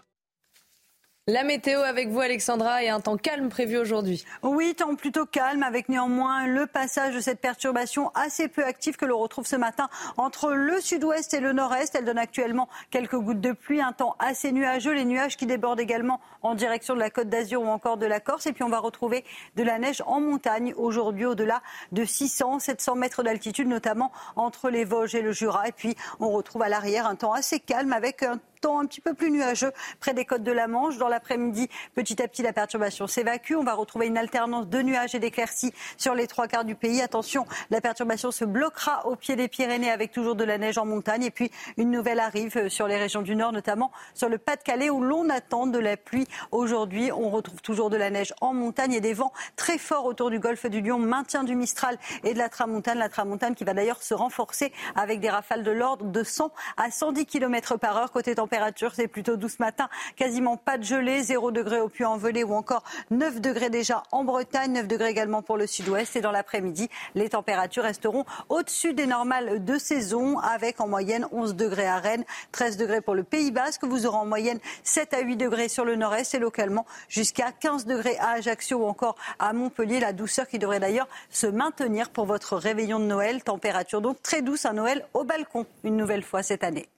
la 1.31 1.45
météo 1.45 1.81
avec 1.83 2.09
vous, 2.09 2.21
Alexandra, 2.21 2.83
et 2.83 2.89
un 2.89 3.01
temps 3.01 3.17
calme 3.17 3.49
prévu 3.51 3.79
aujourd'hui. 3.79 4.25
Oui, 4.43 4.75
temps 4.75 4.97
plutôt 4.97 5.27
calme, 5.27 5.63
avec 5.63 5.89
néanmoins 5.89 6.47
le 6.47 6.67
passage 6.67 7.15
de 7.15 7.21
cette 7.21 7.41
perturbation 7.41 8.11
assez 8.15 8.49
peu 8.49 8.65
active 8.65 8.97
que 8.97 9.05
l'on 9.05 9.19
retrouve 9.19 9.47
ce 9.47 9.55
matin 9.55 9.89
entre 10.17 10.51
le 10.51 10.81
sud-ouest 10.81 11.33
et 11.33 11.41
le 11.41 11.53
nord-est. 11.53 11.95
Elle 11.95 12.05
donne 12.05 12.19
actuellement 12.19 12.69
quelques 12.91 13.17
gouttes 13.17 13.41
de 13.41 13.53
pluie, 13.53 13.81
un 13.81 13.93
temps 13.93 14.17
assez 14.19 14.51
nuageux, 14.51 14.93
les 14.93 15.05
nuages 15.05 15.37
qui 15.37 15.47
débordent 15.47 15.81
également 15.81 16.21
en 16.43 16.55
direction 16.55 16.95
de 16.95 17.01
la 17.01 17.11
côte 17.11 17.29
d'Azur 17.29 17.63
ou 17.63 17.69
encore 17.69 17.97
de 17.97 18.07
la 18.07 18.19
Corse. 18.19 18.47
Et 18.47 18.53
puis 18.53 18.65
on 18.65 18.69
va 18.69 18.81
retrouver 18.81 19.25
de 19.55 19.63
la 19.63 19.79
neige 19.79 20.03
en 20.07 20.21
montagne 20.21 20.75
aujourd'hui 20.77 21.27
au-delà 21.27 21.63
de 21.93 22.05
600, 22.05 22.59
700 22.59 22.97
mètres 22.97 23.23
d'altitude, 23.23 23.69
notamment 23.69 24.11
entre 24.35 24.69
les 24.69 24.85
Vosges 24.85 25.15
et 25.15 25.23
le 25.23 25.33
Jura. 25.33 25.69
Et 25.69 25.73
puis 25.73 25.95
on 26.19 26.31
retrouve 26.31 26.63
à 26.63 26.69
l'arrière 26.69 27.07
un 27.07 27.15
temps 27.15 27.33
assez 27.33 27.61
calme 27.61 27.93
avec 27.93 28.25
un 28.25 28.41
temps 28.61 28.79
un 28.79 28.87
petit 28.87 29.01
peu 29.01 29.15
plus 29.15 29.31
nuageux 29.31 29.73
près 30.01 30.15
des 30.15 30.25
côtes 30.25 30.43
de 30.43 30.53
la 30.53 30.69
Manche. 30.69 30.99
Dans 30.99 31.09
l'après-midi, 31.09 31.69
petit 31.95 32.23
à 32.23 32.29
petit, 32.29 32.43
la 32.43 32.53
perturbation 32.53 33.07
s'évacue. 33.07 33.55
On 33.55 33.65
va 33.65 33.75
retrouver 33.75 34.07
une 34.07 34.19
alternance 34.19 34.69
de 34.69 34.83
nuages 34.83 35.15
et 35.15 35.19
d'éclaircies 35.19 35.73
sur 35.97 36.15
les 36.15 36.27
trois 36.27 36.47
quarts 36.47 36.65
du 36.65 36.75
pays. 36.75 37.01
Attention, 37.01 37.47
la 37.71 37.81
perturbation 37.81 38.31
se 38.31 38.45
bloquera 38.45 39.07
au 39.07 39.17
pied 39.17 39.37
des 39.37 39.49
Pyrénées 39.49 39.91
avec 39.91 40.13
toujours 40.13 40.37
de 40.37 40.45
la 40.45 40.59
neige 40.59 40.79
en 40.79 40.85
montagne. 40.85 41.25
Et 41.25 41.31
puis, 41.31 41.51
une 41.79 41.91
nouvelle 41.91 42.21
arrive 42.21 42.69
sur 42.69 42.87
les 42.87 42.97
régions 42.97 43.23
du 43.23 43.35
Nord, 43.35 43.53
notamment 43.53 43.91
sur 44.15 44.29
le 44.29 44.39
Pas-de-Calais 44.39 44.91
où 44.91 45.01
l'on 45.01 45.31
attend 45.31 45.67
de 45.67 45.79
la 45.79 45.97
pluie 45.97 46.27
aujourd'hui. 46.51 47.11
On 47.13 47.31
retrouve 47.31 47.63
toujours 47.63 47.89
de 47.89 47.97
la 47.97 48.11
neige 48.11 48.35
en 48.41 48.53
montagne 48.53 48.93
et 48.93 49.01
des 49.01 49.15
vents 49.15 49.33
très 49.57 49.79
forts 49.79 50.05
autour 50.05 50.31
du 50.31 50.39
golfe 50.39 50.67
du 50.67 50.83
Lion. 50.83 50.99
Maintien 50.99 51.45
du 51.45 51.57
Mistral 51.57 51.99
et 52.25 52.35
de 52.35 52.39
la 52.39 52.49
Tramontane. 52.49 52.99
La 52.99 53.09
Tramontane 53.09 53.55
qui 53.55 53.65
va 53.65 53.73
d'ailleurs 53.73 54.03
se 54.03 54.13
renforcer 54.13 54.73
avec 54.97 55.21
des 55.21 55.31
rafales 55.31 55.63
de 55.63 55.71
l'ordre 55.71 56.05
de 56.05 56.23
100 56.23 56.53
à 56.77 56.91
110 56.91 57.25
km 57.25 57.77
par 57.77 57.97
heure. 57.97 58.13
Côté 58.13 58.35
température, 58.35 58.50
c'est 58.95 59.09
plutôt 59.09 59.37
doux 59.37 59.49
ce 59.49 59.57
matin. 59.61 59.89
Quasiment 60.17 60.57
pas 60.57 60.79
de 60.79 60.85
gelée, 60.85 61.23
0 61.23 61.51
degré 61.51 61.81
au 61.81 61.89
Puy-en-Velay 61.89 62.45
ou 62.45 62.55
encore 62.55 62.83
9 63.11 63.41
degrés 63.41 63.71
déjà 63.71 64.03
en 64.13 64.25
Bretagne, 64.25 64.73
9 64.73 64.89
degrés 64.89 65.11
également 65.11 65.43
pour 65.43 65.57
le 65.57 65.67
sud-ouest. 65.67 66.17
Et 66.17 66.21
dans 66.21 66.33
l'après-midi, 66.33 66.89
les 67.15 67.29
températures 67.29 67.85
resteront 67.85 68.25
au-dessus 68.49 68.93
des 68.93 69.07
normales 69.07 69.65
de 69.65 69.79
saison 69.79 70.39
avec 70.39 70.81
en 70.81 70.89
moyenne 70.89 71.27
11 71.33 71.55
degrés 71.55 71.87
à 71.87 71.99
Rennes, 71.99 72.25
13 72.53 72.77
degrés 72.77 73.01
pour 73.01 73.15
le 73.15 73.23
Pays 73.23 73.51
Basque. 73.51 73.85
Vous 73.85 74.07
aurez 74.07 74.19
en 74.19 74.27
moyenne 74.27 74.59
7 74.85 75.15
à 75.15 75.21
8 75.21 75.37
degrés 75.37 75.69
sur 75.69 75.85
le 75.85 75.97
nord-est 75.97 76.35
et 76.35 76.39
localement 76.39 76.87
jusqu'à 77.09 77.53
15 77.53 77.87
degrés 77.87 78.17
à 78.19 78.31
Ajaccio 78.33 78.79
ou 78.79 78.85
encore 78.85 79.17
à 79.39 79.53
Montpellier. 79.53 80.01
La 80.01 80.13
douceur 80.13 80.49
qui 80.49 80.59
devrait 80.59 80.81
d'ailleurs 80.81 81.09
se 81.31 81.47
maintenir 81.47 82.11
pour 82.11 82.27
votre 82.27 82.57
réveillon 82.57 82.99
de 82.99 83.05
Noël. 83.05 83.43
Température 83.43 84.01
donc 84.01 84.23
très 84.23 84.43
douce 84.43 84.67
à 84.67 84.73
Noël 84.73 85.07
au 85.15 85.25
balcon 85.25 85.67
une 85.85 85.97
nouvelle 85.97 86.23
fois 86.23 86.43
cette 86.43 86.65
année. 86.65 86.89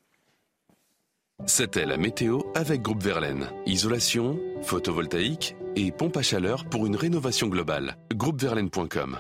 C'était 1.47 1.87
la 1.87 1.97
météo 1.97 2.41
avec 2.55 2.83
Groupe 2.83 3.03
Verlaine. 3.03 3.49
Isolation, 3.67 4.39
photovoltaïque 4.63 5.57
et 5.77 5.91
pompe 5.91 6.17
à 6.17 6.23
chaleur 6.23 6.65
pour 6.65 6.87
une 6.87 6.97
rénovation 6.97 7.49
globale. 7.49 7.97
Groupeverlaine.com 8.15 9.19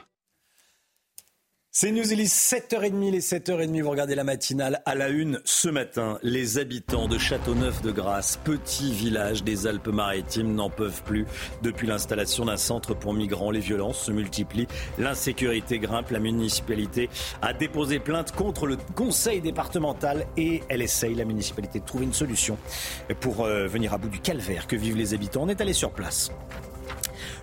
c'est 1.74 1.90
News, 1.90 2.12
est 2.12 2.16
7h30, 2.16 3.11
les 3.11 3.20
7h30, 3.20 3.81
vous 3.81 3.89
regardez 3.89 4.15
la 4.15 4.24
matinale 4.24 4.82
à 4.85 4.94
la 4.94 5.09
une 5.09 5.40
ce 5.47 5.70
matin. 5.70 6.19
Les 6.23 6.59
habitants 6.59 7.09
de 7.09 7.16
Châteauneuf-de-Grasse, 7.16 8.39
petit 8.44 8.93
village 8.93 9.43
des 9.43 9.66
Alpes-Maritimes, 9.66 10.55
n'en 10.55 10.69
peuvent 10.69 11.03
plus. 11.03 11.24
Depuis 11.62 11.86
l'installation 11.86 12.44
d'un 12.44 12.59
centre 12.59 12.93
pour 12.93 13.15
migrants, 13.15 13.51
les 13.51 13.61
violences 13.61 14.03
se 14.03 14.12
multiplient, 14.12 14.69
l'insécurité 14.99 15.78
grimpe, 15.78 16.11
la 16.11 16.19
municipalité 16.19 17.09
a 17.40 17.55
déposé 17.55 18.01
plainte 18.01 18.32
contre 18.32 18.66
le 18.66 18.77
conseil 18.94 19.40
départemental 19.40 20.27
et 20.36 20.62
elle 20.69 20.82
essaye, 20.82 21.15
la 21.15 21.24
municipalité, 21.24 21.81
de 21.81 21.86
trouver 21.86 22.05
une 22.05 22.12
solution 22.12 22.59
pour 23.20 23.47
euh, 23.47 23.66
venir 23.66 23.94
à 23.94 23.99
bout 23.99 24.11
du 24.11 24.20
calvaire 24.20 24.66
que 24.66 24.77
vivent 24.77 24.99
les 24.99 25.15
habitants. 25.15 25.44
On 25.44 25.49
est 25.49 25.62
allé 25.62 25.73
sur 25.73 25.93
place. 25.93 26.31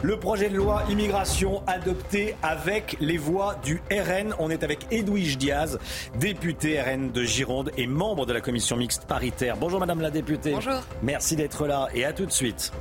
Le 0.02 0.18
projet 0.18 0.50
de 0.50 0.56
loi 0.56 0.84
immigration 0.90 1.62
adopté 1.68 2.36
avec 2.42 2.98
les 3.00 3.18
voix 3.18 3.56
du 3.64 3.82
RN. 3.92 4.34
On 4.40 4.50
est 4.50 4.64
avec 4.64 4.88
Edwige 4.92 5.38
Diaz, 5.38 5.80
députée 6.16 6.82
RN 6.82 7.12
de 7.12 7.24
Gironde 7.24 7.72
et 7.78 7.88
membre 7.88 8.26
de 8.26 8.34
la 8.34 8.42
commission 8.42 8.78
mixte 8.78 9.06
paritaire. 9.06 9.58
Bonjour 9.58 9.80
Madame 9.80 10.02
la 10.02 10.12
députée. 10.12 10.52
Bonjour. 10.52 10.82
Merci 11.04 11.36
d'être 11.36 11.68
là 11.68 11.88
et 11.94 12.06
à 12.06 12.14
tout 12.14 12.26
de 12.26 12.32
suite. 12.32 12.72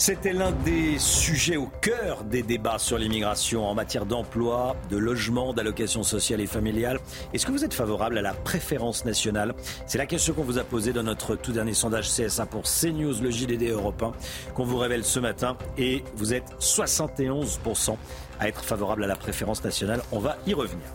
C'était 0.00 0.32
l'un 0.32 0.50
des 0.50 0.98
sujets 0.98 1.58
au 1.58 1.66
cœur 1.82 2.24
des 2.24 2.42
débats 2.42 2.78
sur 2.78 2.96
l'immigration 2.96 3.66
en 3.66 3.74
matière 3.74 4.06
d'emploi, 4.06 4.74
de 4.88 4.96
logement, 4.96 5.52
d'allocation 5.52 6.02
sociale 6.02 6.40
et 6.40 6.46
familiale. 6.46 7.00
Est-ce 7.34 7.44
que 7.44 7.52
vous 7.52 7.66
êtes 7.66 7.74
favorable 7.74 8.16
à 8.16 8.22
la 8.22 8.32
préférence 8.32 9.04
nationale? 9.04 9.54
C'est 9.86 9.98
la 9.98 10.06
question 10.06 10.32
qu'on 10.32 10.42
vous 10.42 10.56
a 10.56 10.64
posée 10.64 10.94
dans 10.94 11.02
notre 11.02 11.36
tout 11.36 11.52
dernier 11.52 11.74
sondage 11.74 12.08
CSA 12.08 12.46
pour 12.46 12.62
CNews, 12.62 13.20
le 13.20 13.30
JDD 13.30 13.64
européen, 13.64 14.12
qu'on 14.54 14.64
vous 14.64 14.78
révèle 14.78 15.04
ce 15.04 15.20
matin. 15.20 15.58
Et 15.76 16.02
vous 16.14 16.32
êtes 16.32 16.50
71% 16.60 17.98
à 18.38 18.48
être 18.48 18.64
favorable 18.64 19.04
à 19.04 19.06
la 19.06 19.16
préférence 19.16 19.62
nationale. 19.62 20.00
On 20.12 20.18
va 20.18 20.38
y 20.46 20.54
revenir. 20.54 20.86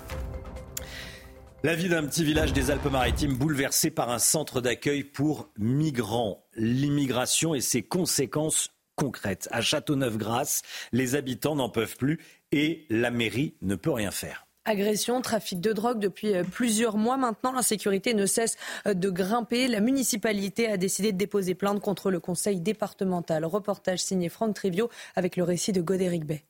La 1.62 1.76
vie 1.76 1.90
d'un 1.90 2.06
petit 2.06 2.24
village 2.24 2.54
des 2.54 2.72
Alpes-Maritimes 2.72 3.36
bouleversé 3.36 3.92
par 3.92 4.10
un 4.10 4.20
centre 4.20 4.62
d'accueil 4.62 5.04
pour 5.04 5.50
migrants. 5.60 6.44
L'immigration 6.56 7.54
et 7.54 7.62
ses 7.62 7.84
conséquences 7.84 8.72
concrète. 8.96 9.48
À 9.52 9.62
Châteauneuf-Grasse, 9.62 10.62
les 10.92 11.16
habitants 11.16 11.56
n'en 11.56 11.70
peuvent 11.70 11.98
plus 11.98 12.20
et 12.52 12.86
la 12.90 13.12
mairie 13.12 13.56
ne 13.62 13.76
peut 13.76 13.92
rien 13.92 14.12
faire. 14.12 14.46
Agression, 14.68 15.22
trafic 15.22 15.62
de 15.62 15.74
drogue 15.74 16.00
depuis 16.00 16.34
euh, 16.34 16.44
plusieurs 16.44 16.98
mois 16.98 17.18
maintenant. 17.18 17.52
L'insécurité 17.52 18.16
ne 18.16 18.26
cesse 18.26 18.58
euh, 18.88 18.96
de 18.96 19.12
grimper. 19.12 19.68
La 19.68 19.80
municipalité 19.80 20.68
a 20.68 20.78
décidé 20.78 21.12
de 21.12 21.18
déposer 21.18 21.54
plainte 21.54 21.82
contre 21.82 22.10
le 22.10 22.20
conseil 22.20 22.60
départemental. 22.60 23.46
Reportage 23.46 24.00
signé 24.00 24.28
Franck 24.28 24.56
Trivio 24.56 24.90
avec 25.16 25.38
le 25.38 25.44
récit 25.44 25.72
de 25.72 25.82
Godéric 25.82 26.26
Bay. 26.26 26.46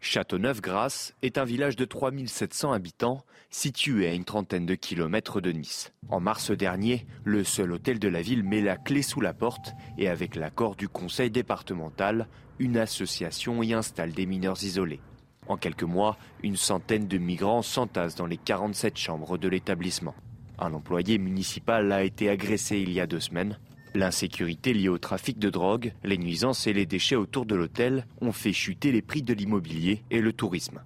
Châteauneuf-Grasse 0.00 1.14
est 1.22 1.36
un 1.36 1.44
village 1.44 1.76
de 1.76 1.84
3700 1.84 2.72
habitants 2.72 3.24
situé 3.54 4.08
à 4.08 4.14
une 4.14 4.24
trentaine 4.24 4.66
de 4.66 4.74
kilomètres 4.74 5.40
de 5.40 5.52
Nice. 5.52 5.92
En 6.08 6.18
mars 6.18 6.50
dernier, 6.50 7.06
le 7.22 7.44
seul 7.44 7.70
hôtel 7.70 8.00
de 8.00 8.08
la 8.08 8.20
ville 8.20 8.42
met 8.42 8.60
la 8.60 8.76
clé 8.76 9.00
sous 9.00 9.20
la 9.20 9.32
porte 9.32 9.74
et 9.96 10.08
avec 10.08 10.34
l'accord 10.34 10.74
du 10.74 10.88
conseil 10.88 11.30
départemental, 11.30 12.26
une 12.58 12.76
association 12.76 13.62
y 13.62 13.72
installe 13.72 14.12
des 14.12 14.26
mineurs 14.26 14.64
isolés. 14.64 15.00
En 15.46 15.56
quelques 15.56 15.84
mois, 15.84 16.18
une 16.42 16.56
centaine 16.56 17.06
de 17.06 17.16
migrants 17.16 17.62
s'entassent 17.62 18.16
dans 18.16 18.26
les 18.26 18.38
47 18.38 18.98
chambres 18.98 19.38
de 19.38 19.46
l'établissement. 19.46 20.16
Un 20.58 20.74
employé 20.74 21.18
municipal 21.18 21.92
a 21.92 22.02
été 22.02 22.28
agressé 22.28 22.78
il 22.78 22.90
y 22.90 23.00
a 23.00 23.06
deux 23.06 23.20
semaines. 23.20 23.60
L'insécurité 23.94 24.74
liée 24.74 24.88
au 24.88 24.98
trafic 24.98 25.38
de 25.38 25.50
drogue, 25.50 25.92
les 26.02 26.18
nuisances 26.18 26.66
et 26.66 26.72
les 26.72 26.86
déchets 26.86 27.14
autour 27.14 27.46
de 27.46 27.54
l'hôtel 27.54 28.06
ont 28.20 28.32
fait 28.32 28.52
chuter 28.52 28.90
les 28.90 29.02
prix 29.02 29.22
de 29.22 29.32
l'immobilier 29.32 30.02
et 30.10 30.20
le 30.20 30.32
tourisme. 30.32 30.80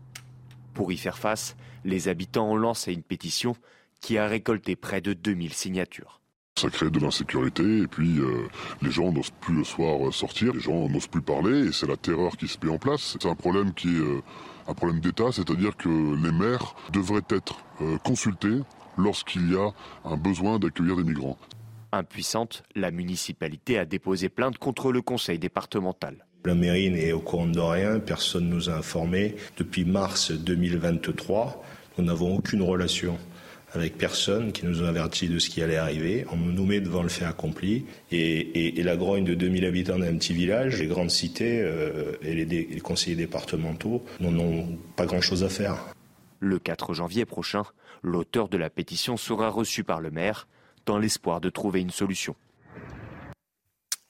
Pour 0.74 0.93
y 0.93 0.99
faire 0.99 1.16
face, 1.16 1.57
les 1.89 2.09
habitants 2.09 2.52
ont 2.52 2.56
lancé 2.56 2.93
une 2.93 3.02
pétition 3.02 3.56
qui 4.01 4.19
a 4.19 4.27
récolté 4.27 4.77
près 4.77 5.01
de 5.01 5.12
2000 5.12 5.52
signatures. 5.52 6.20
Ça 6.56 6.70
crée 6.70 6.90
de 6.90 6.98
l'insécurité 6.98 7.78
et 7.78 7.86
puis 7.86 8.19
euh, 8.19 8.48
les 8.82 8.90
gens 8.90 9.12
n'osent 9.12 9.32
plus 9.40 9.55
le 9.55 9.65
soir 9.65 10.12
sortir, 10.12 10.52
les 10.55 10.60
gens 10.60 10.89
n'osent 10.89 11.06
plus 11.06 11.23
parler 11.23 11.69
et 11.69 11.73
c'est 11.73 11.86
la 11.86 11.97
terreur 11.97 12.36
qui 12.36 12.48
se 12.48 12.59
met 12.62 12.70
en 12.70 12.78
place. 12.78 13.16
C'est 13.20 13.28
un 13.28 13.35
problème 13.35 13.73
qui 13.74 13.89
est 13.89 14.01
euh, 14.01 14.23
un 14.66 14.74
problème 14.74 15.01
d'État, 15.01 15.31
c'est-à-dire 15.32 15.77
que 15.77 15.89
les 15.89 16.32
maires 16.32 16.74
devraient 16.93 17.23
être 17.31 17.65
euh, 17.81 17.97
consultés 17.98 18.60
lorsqu'il 18.97 19.52
y 19.52 19.56
a 19.56 19.70
un 20.05 20.16
besoin 20.16 20.59
d'accueillir 20.59 20.97
des 20.97 21.05
migrants. 21.05 21.39
Impuissante, 21.93 22.65
la 22.74 22.90
municipalité 22.90 23.78
a 23.78 23.85
déposé 23.85 24.28
plainte 24.28 24.59
contre 24.59 24.93
le 24.93 25.01
conseil 25.01 25.39
départemental. 25.39 26.27
La 26.44 26.55
mairie 26.55 26.90
n'est 26.90 27.12
au 27.12 27.20
courant 27.20 27.47
de 27.47 27.60
rien, 27.60 27.98
personne 27.98 28.48
ne 28.48 28.55
nous 28.55 28.70
a 28.70 28.74
informés. 28.74 29.36
Depuis 29.56 29.85
mars 29.85 30.32
2023, 30.32 31.62
nous 31.99 32.05
n'avons 32.05 32.37
aucune 32.37 32.62
relation 32.62 33.19
avec 33.75 33.99
personne 33.99 34.53
qui 34.53 34.65
nous 34.65 34.83
a 34.83 34.89
averti 34.89 35.29
de 35.29 35.39
ce 35.39 35.51
qui 35.51 35.62
allait 35.62 35.77
arriver. 35.77 36.25
On 36.33 36.37
nous 36.37 36.65
met 36.65 36.81
devant 36.81 37.03
le 37.03 37.09
fait 37.09 37.25
accompli. 37.25 37.85
Et, 38.11 38.73
la 38.83 38.97
grogne 38.97 39.25
de 39.25 39.35
2000 39.35 39.66
habitants 39.66 39.99
d'un 39.99 40.16
petit 40.16 40.33
village, 40.33 40.79
les 40.79 40.87
grandes 40.87 41.11
cités 41.11 41.61
euh, 41.61 42.12
et 42.23 42.35
les, 42.35 42.47
les 42.47 42.81
conseillers 42.81 43.16
départementaux 43.16 44.03
n'en 44.20 44.39
ont 44.39 44.79
pas 44.97 45.05
grand-chose 45.05 45.45
à 45.45 45.51
faire. 45.51 45.77
Le 46.41 46.59
4 46.59 46.95
janvier 46.95 47.27
prochain, 47.27 47.65
l'auteur 48.03 48.49
de 48.49 48.57
la 48.57 48.70
pétition 48.70 49.19
sera 49.19 49.51
reçu 49.51 49.85
par 49.85 50.01
le 50.01 50.11
maire 50.11 50.47
dans 50.87 50.99
l'espoir 50.99 51.43
de 51.43 51.51
trouver 51.51 51.81
une 51.81 51.91
solution. 51.91 52.35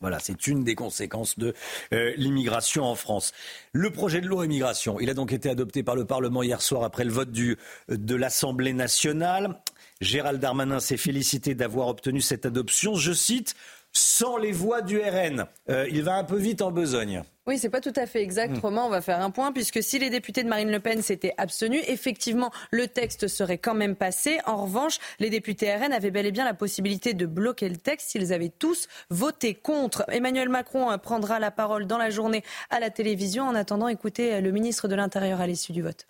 Voilà, 0.01 0.19
c'est 0.21 0.47
une 0.47 0.63
des 0.63 0.77
conséquences 0.77 1.39
de 1.39 1.55
euh, 1.93 2.13
l'immigration 2.17 2.85
en 2.85 2.95
France. 2.95 3.33
Le 3.73 3.91
projet 3.91 4.21
de 4.21 4.27
loi 4.27 4.45
immigration, 4.45 5.01
il 5.01 5.11
a 5.11 5.15
donc 5.15 5.33
été 5.33 5.51
adopté 5.51 5.83
par 5.83 5.97
le 5.97 6.05
Parlement 6.05 6.43
hier 6.43 6.63
soir 6.63 6.85
après 6.85 7.05
le 7.05 7.11
vote 7.11 7.31
de 7.33 8.15
l'Assemblée 8.15 8.73
nationale. 8.73 9.61
Gérald 10.01 10.41
Darmanin 10.41 10.79
s'est 10.79 10.97
félicité 10.97 11.57
d'avoir 11.57 11.89
obtenu 11.89 12.21
cette 12.21 12.47
adoption, 12.47 12.95
je 12.95 13.13
cite, 13.13 13.57
sans 13.93 14.37
les 14.37 14.53
voix 14.53 14.83
du 14.83 15.01
RN. 15.01 15.47
Euh, 15.71 15.89
il 15.91 16.03
va 16.03 16.15
un 16.15 16.25
peu 16.25 16.37
vite 16.37 16.63
en 16.63 16.71
besogne. 16.71 17.23
Oui, 17.49 17.57
c'est 17.57 17.71
pas 17.71 17.81
tout 17.81 17.95
à 17.97 18.05
fait 18.05 18.21
exact. 18.21 18.59
Hmm. 18.59 18.61
Romain, 18.61 18.83
on 18.85 18.91
va 18.91 19.01
faire 19.01 19.23
un 19.23 19.31
point, 19.31 19.53
puisque 19.53 19.83
si 19.83 19.99
les 19.99 20.11
députés 20.11 20.43
de 20.43 20.51
Marine 20.51 20.71
Le 20.71 20.81
Pen 20.81 21.01
s'étaient 21.01 21.33
abstenus, 21.39 21.83
effectivement, 21.89 22.51
le 22.71 22.89
texte 22.89 23.27
serait 23.27 23.57
quand 23.57 23.73
même 23.73 23.97
passé. 23.97 24.39
En 24.45 24.65
revanche, 24.65 24.99
les 25.19 25.31
députés 25.31 25.75
RN 25.75 25.95
avaient 25.95 26.11
bel 26.11 26.27
et 26.27 26.31
bien 26.31 26.45
la 26.45 26.53
possibilité 26.53 27.15
de 27.15 27.25
bloquer 27.25 27.71
le 27.71 27.79
texte 27.79 28.11
s'ils 28.11 28.35
avaient 28.35 28.51
tous 28.51 28.87
voté 29.09 29.55
contre. 29.55 30.05
Emmanuel 30.09 30.51
Macron 30.51 30.91
euh, 30.91 30.99
prendra 30.99 31.39
la 31.39 31.51
parole 31.51 31.87
dans 31.87 31.97
la 31.97 32.11
journée 32.11 32.45
à 32.69 32.81
la 32.81 32.91
télévision. 32.91 33.45
En 33.45 33.55
attendant, 33.55 33.89
écoutez 33.89 34.35
euh, 34.35 34.41
le 34.43 34.51
ministre 34.51 34.87
de 34.87 34.95
l'Intérieur 34.95 35.41
à 35.41 35.47
l'issue 35.47 35.73
du 35.73 35.81
vote. 35.81 36.05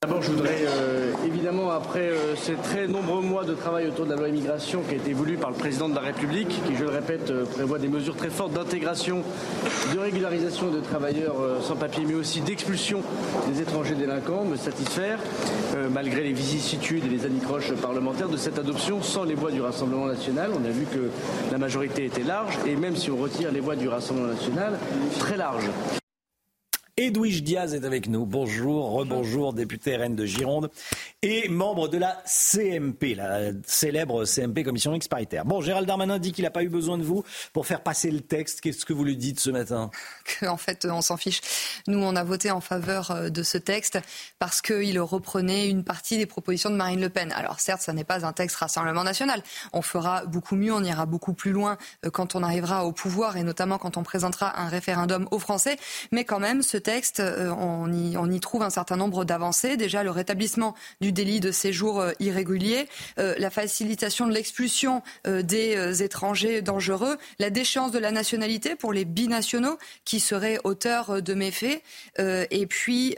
D'abord, 0.00 0.22
je 0.22 0.30
voudrais 0.30 0.60
euh, 0.62 1.12
évidemment, 1.26 1.72
après 1.72 2.10
euh, 2.10 2.36
ces 2.36 2.54
très 2.54 2.86
nombreux 2.86 3.20
mois 3.20 3.42
de 3.42 3.54
travail 3.54 3.88
autour 3.88 4.04
de 4.04 4.10
la 4.10 4.16
loi 4.16 4.28
immigration 4.28 4.80
qui 4.82 4.94
a 4.94 4.96
été 4.96 5.12
voulue 5.12 5.36
par 5.36 5.50
le 5.50 5.56
président 5.56 5.88
de 5.88 5.96
la 5.96 6.02
République, 6.02 6.50
qui, 6.64 6.76
je 6.76 6.84
le 6.84 6.90
répète, 6.90 7.32
euh, 7.32 7.44
prévoit 7.44 7.80
des 7.80 7.88
mesures 7.88 8.14
très 8.14 8.30
fortes 8.30 8.52
d'intégration, 8.52 9.24
de 9.92 9.98
régularisation 9.98 10.70
de 10.70 10.78
travailleurs 10.78 11.34
sans 11.62 11.74
papier, 11.74 12.04
mais 12.06 12.14
aussi 12.14 12.42
d'expulsion 12.42 13.02
des 13.52 13.60
étrangers 13.60 13.96
délinquants, 13.96 14.44
me 14.44 14.54
satisfaire, 14.54 15.18
malgré 15.90 16.22
les 16.22 16.32
vicissitudes 16.32 17.04
et 17.04 17.08
les 17.08 17.26
anicroches 17.26 17.72
parlementaires, 17.72 18.28
de 18.28 18.36
cette 18.36 18.60
adoption 18.60 19.02
sans 19.02 19.24
les 19.24 19.34
voix 19.34 19.50
du 19.50 19.60
Rassemblement 19.60 20.06
national. 20.06 20.52
On 20.54 20.64
a 20.64 20.70
vu 20.70 20.84
que 20.84 21.10
la 21.50 21.58
majorité 21.58 22.04
était 22.04 22.22
large, 22.22 22.56
et 22.68 22.76
même 22.76 22.94
si 22.94 23.10
on 23.10 23.16
retire 23.16 23.50
les 23.50 23.60
voix 23.60 23.74
du 23.74 23.88
Rassemblement 23.88 24.28
national, 24.28 24.78
très 25.18 25.36
large. 25.36 25.68
Edwige 26.98 27.44
Diaz 27.44 27.74
est 27.74 27.84
avec 27.84 28.08
nous. 28.08 28.26
Bonjour, 28.26 28.90
rebonjour, 28.90 29.52
député 29.52 29.96
RN 29.96 30.16
de 30.16 30.26
Gironde 30.26 30.68
et 31.22 31.48
membre 31.48 31.86
de 31.86 31.96
la 31.96 32.20
CMP, 32.26 33.14
la 33.14 33.52
célèbre 33.64 34.24
CMP, 34.24 34.64
Commission 34.64 34.90
Mixte 34.90 35.08
Paritaire. 35.08 35.44
Bon, 35.44 35.60
Gérald 35.60 35.86
Darmanin 35.86 36.18
dit 36.18 36.32
qu'il 36.32 36.42
n'a 36.42 36.50
pas 36.50 36.64
eu 36.64 36.68
besoin 36.68 36.98
de 36.98 37.04
vous 37.04 37.22
pour 37.52 37.66
faire 37.66 37.84
passer 37.84 38.10
le 38.10 38.20
texte. 38.20 38.60
Qu'est-ce 38.60 38.84
que 38.84 38.92
vous 38.92 39.04
lui 39.04 39.16
dites 39.16 39.38
ce 39.38 39.50
matin? 39.50 39.92
En 40.42 40.56
fait, 40.56 40.88
on 40.90 41.00
s'en 41.00 41.16
fiche. 41.16 41.40
Nous, 41.86 41.98
on 41.98 42.16
a 42.16 42.24
voté 42.24 42.50
en 42.50 42.60
faveur 42.60 43.12
euh, 43.12 43.28
de 43.28 43.44
ce 43.44 43.58
texte 43.58 44.00
parce 44.40 44.60
qu'il 44.60 44.98
reprenait 44.98 45.68
une 45.68 45.84
partie 45.84 46.18
des 46.18 46.26
propositions 46.26 46.70
de 46.70 46.74
Marine 46.74 47.00
Le 47.00 47.10
Pen. 47.10 47.30
Alors 47.30 47.60
certes, 47.60 47.82
ça 47.82 47.92
n'est 47.92 48.02
pas 48.02 48.26
un 48.26 48.32
texte 48.32 48.56
Rassemblement 48.56 49.04
national. 49.04 49.44
On 49.72 49.82
fera 49.82 50.24
beaucoup 50.26 50.56
mieux, 50.56 50.74
on 50.74 50.82
ira 50.82 51.06
beaucoup 51.06 51.32
plus 51.32 51.52
loin 51.52 51.78
euh, 52.04 52.10
quand 52.10 52.34
on 52.34 52.42
arrivera 52.42 52.84
au 52.84 52.90
pouvoir 52.90 53.36
et 53.36 53.44
notamment 53.44 53.78
quand 53.78 53.96
on 53.96 54.02
présentera 54.02 54.60
un 54.60 54.68
référendum 54.68 55.28
aux 55.30 55.38
Français. 55.38 55.76
Mais 56.10 56.24
quand 56.24 56.40
même, 56.40 56.62
ce 56.62 56.76
euh, 57.20 57.50
on 57.50 58.30
y, 58.30 58.40
trouve 58.40 58.62
un 58.62 58.70
certain 58.70 58.96
nombre 58.96 59.24
d'avancées. 59.24 59.76
Déjà, 59.76 60.02
le 60.02 60.10
rétablissement 60.10 60.74
du 61.00 61.12
délit 61.12 61.40
de 61.40 61.50
séjour 61.50 62.00
euh, 62.00 62.12
irrégulier, 62.20 62.88
euh, 63.18 63.34
la 63.38 63.50
facilitation 63.50 64.26
de 64.26 64.32
l'expulsion 64.32 65.02
des 65.26 66.02
étrangers 66.02 66.62
dangereux, 66.62 67.16
la 67.38 67.50
déchéance 67.50 67.92
de 67.92 67.98
la 67.98 68.10
nationalité 68.10 68.74
pour 68.74 68.92
les 68.92 69.04
binationaux 69.04 69.78
qui 70.04 70.20
seraient 70.20 70.58
auteurs 70.64 71.22
de 71.22 71.34
méfaits, 71.34 71.82
et 72.18 72.66
puis, 72.66 73.16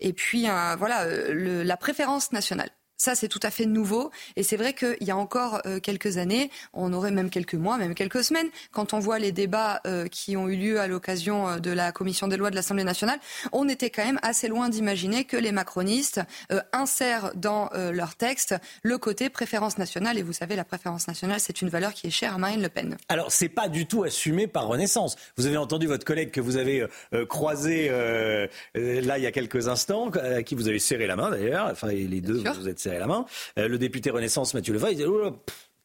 et 0.00 0.12
puis 0.12 0.46
voilà, 0.78 1.06
la 1.06 1.76
préférence 1.76 2.32
nationale. 2.32 2.70
Ça, 3.02 3.16
c'est 3.16 3.26
tout 3.26 3.40
à 3.42 3.50
fait 3.50 3.66
nouveau. 3.66 4.12
Et 4.36 4.44
c'est 4.44 4.56
vrai 4.56 4.74
qu'il 4.74 4.96
y 5.00 5.10
a 5.10 5.16
encore 5.16 5.60
euh, 5.66 5.80
quelques 5.80 6.18
années, 6.18 6.52
on 6.72 6.92
aurait 6.92 7.10
même 7.10 7.30
quelques 7.30 7.56
mois, 7.56 7.76
même 7.76 7.96
quelques 7.96 8.22
semaines, 8.22 8.46
quand 8.70 8.94
on 8.94 9.00
voit 9.00 9.18
les 9.18 9.32
débats 9.32 9.80
euh, 9.88 10.06
qui 10.06 10.36
ont 10.36 10.48
eu 10.48 10.54
lieu 10.54 10.78
à 10.78 10.86
l'occasion 10.86 11.48
euh, 11.48 11.58
de 11.58 11.72
la 11.72 11.90
commission 11.90 12.28
des 12.28 12.36
lois 12.36 12.50
de 12.50 12.54
l'Assemblée 12.54 12.84
nationale, 12.84 13.18
on 13.50 13.68
était 13.68 13.90
quand 13.90 14.04
même 14.04 14.20
assez 14.22 14.46
loin 14.46 14.68
d'imaginer 14.68 15.24
que 15.24 15.36
les 15.36 15.50
macronistes 15.50 16.20
insèrent 16.72 17.32
dans 17.34 17.70
leur 17.74 18.14
texte 18.14 18.54
le 18.84 18.98
côté 18.98 19.30
préférence 19.30 19.78
nationale. 19.78 20.16
Et 20.16 20.22
vous 20.22 20.32
savez, 20.32 20.54
la 20.54 20.64
préférence 20.64 21.08
nationale, 21.08 21.40
c'est 21.40 21.60
une 21.60 21.70
valeur 21.70 21.94
qui 21.94 22.06
est 22.06 22.10
chère 22.10 22.34
à 22.34 22.38
Marine 22.38 22.62
Le 22.62 22.68
Pen. 22.68 22.96
Alors, 23.08 23.32
c'est 23.32 23.48
pas 23.48 23.68
du 23.68 23.86
tout 23.86 24.04
assumé 24.04 24.46
par 24.46 24.68
Renaissance. 24.68 25.16
Vous 25.36 25.46
avez 25.46 25.56
entendu 25.56 25.88
votre 25.88 26.04
collègue 26.04 26.30
que 26.30 26.40
vous 26.40 26.56
avez 26.56 26.86
croisé 27.28 27.88
là 28.74 29.18
il 29.18 29.24
y 29.24 29.26
a 29.26 29.32
quelques 29.32 29.66
instants, 29.66 30.10
à 30.10 30.42
qui 30.44 30.54
vous 30.54 30.68
avez 30.68 30.78
serré 30.78 31.06
la 31.08 31.16
main 31.16 31.30
d'ailleurs. 31.30 31.68
Enfin, 31.70 31.88
les 31.88 32.20
deux, 32.20 32.34
vous 32.34 32.60
vous 32.60 32.68
êtes 32.68 32.78
serré 32.78 32.91
la 32.98 33.06
main. 33.06 33.24
Euh, 33.58 33.68
le 33.68 33.78
député 33.78 34.10
Renaissance, 34.10 34.54
Mathieu 34.54 34.72
Leval, 34.72 34.92
il 34.92 34.96
disait 34.96 35.08
oh, 35.08 35.36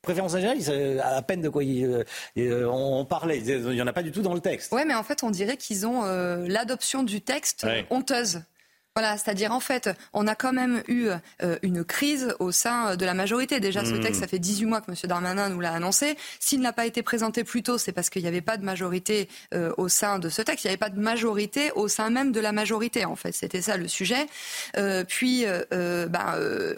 préférence 0.02 0.34
nationale, 0.34 1.02
à 1.04 1.22
peine 1.22 1.42
de 1.42 1.50
quoi 1.50 1.64
euh, 1.64 2.04
euh, 2.38 2.66
on, 2.66 3.06
parlait. 3.06 3.40
Il 3.40 3.70
n'y 3.70 3.82
en 3.82 3.88
a 3.88 3.94
pas 3.94 4.04
du 4.04 4.12
tout 4.12 4.22
dans 4.22 4.34
le 4.34 4.40
texte. 4.40 4.72
Oui, 4.72 4.82
mais 4.86 4.96
en 4.96 5.04
fait, 5.04 5.24
on 5.24 5.32
dirait 5.32 5.58
qu'ils 5.58 5.86
ont 5.86 6.04
l'adoption 6.48 7.04
du 7.04 7.22
texte 7.22 7.68
honteuse. 7.90 8.42
Voilà, 8.98 9.16
c'est-à-dire 9.16 9.52
en 9.52 9.60
fait, 9.60 9.92
on 10.14 10.26
a 10.26 10.34
quand 10.34 10.54
même 10.54 10.82
eu 10.88 11.10
euh, 11.44 11.60
une 11.62 11.84
crise 11.84 12.34
au 12.40 12.52
sein 12.52 12.96
de 12.96 13.06
la 13.06 13.14
majorité. 13.14 13.60
Déjà, 13.60 13.86
ce 13.86 13.92
Mmh. 13.94 14.00
texte, 14.00 14.22
ça 14.22 14.28
fait 14.28 14.40
18 14.40 14.66
mois 14.66 14.82
que 14.82 14.90
M. 14.90 14.98
Darmanin 15.04 15.50
nous 15.50 15.60
l'a 15.60 15.72
annoncé. 15.74 16.18
S'il 16.40 16.62
n'a 16.62 16.74
pas 16.74 16.88
été 16.88 17.04
présenté 17.04 17.44
plus 17.44 17.62
tôt, 17.62 17.78
c'est 17.78 17.92
parce 17.92 18.10
qu'il 18.10 18.24
n'y 18.24 18.28
avait 18.28 18.42
pas 18.42 18.58
de 18.58 18.66
majorité 18.66 19.30
euh, 19.54 19.72
au 19.78 19.88
sein 19.88 20.18
de 20.18 20.30
ce 20.30 20.42
texte. 20.42 20.64
Il 20.66 20.70
n'y 20.70 20.72
avait 20.72 20.78
pas 20.80 20.90
de 20.90 21.00
majorité 21.00 21.70
au 21.76 21.88
sein 21.88 22.10
même 22.10 22.32
de 22.32 22.40
la 22.40 22.52
majorité, 22.52 23.06
en 23.06 23.16
fait. 23.16 23.34
C'était 23.34 23.62
ça 23.62 23.78
le 23.78 23.88
sujet. 23.88 24.26
Euh, 24.78 25.04
puis, 25.04 25.46
euh, 25.46 26.08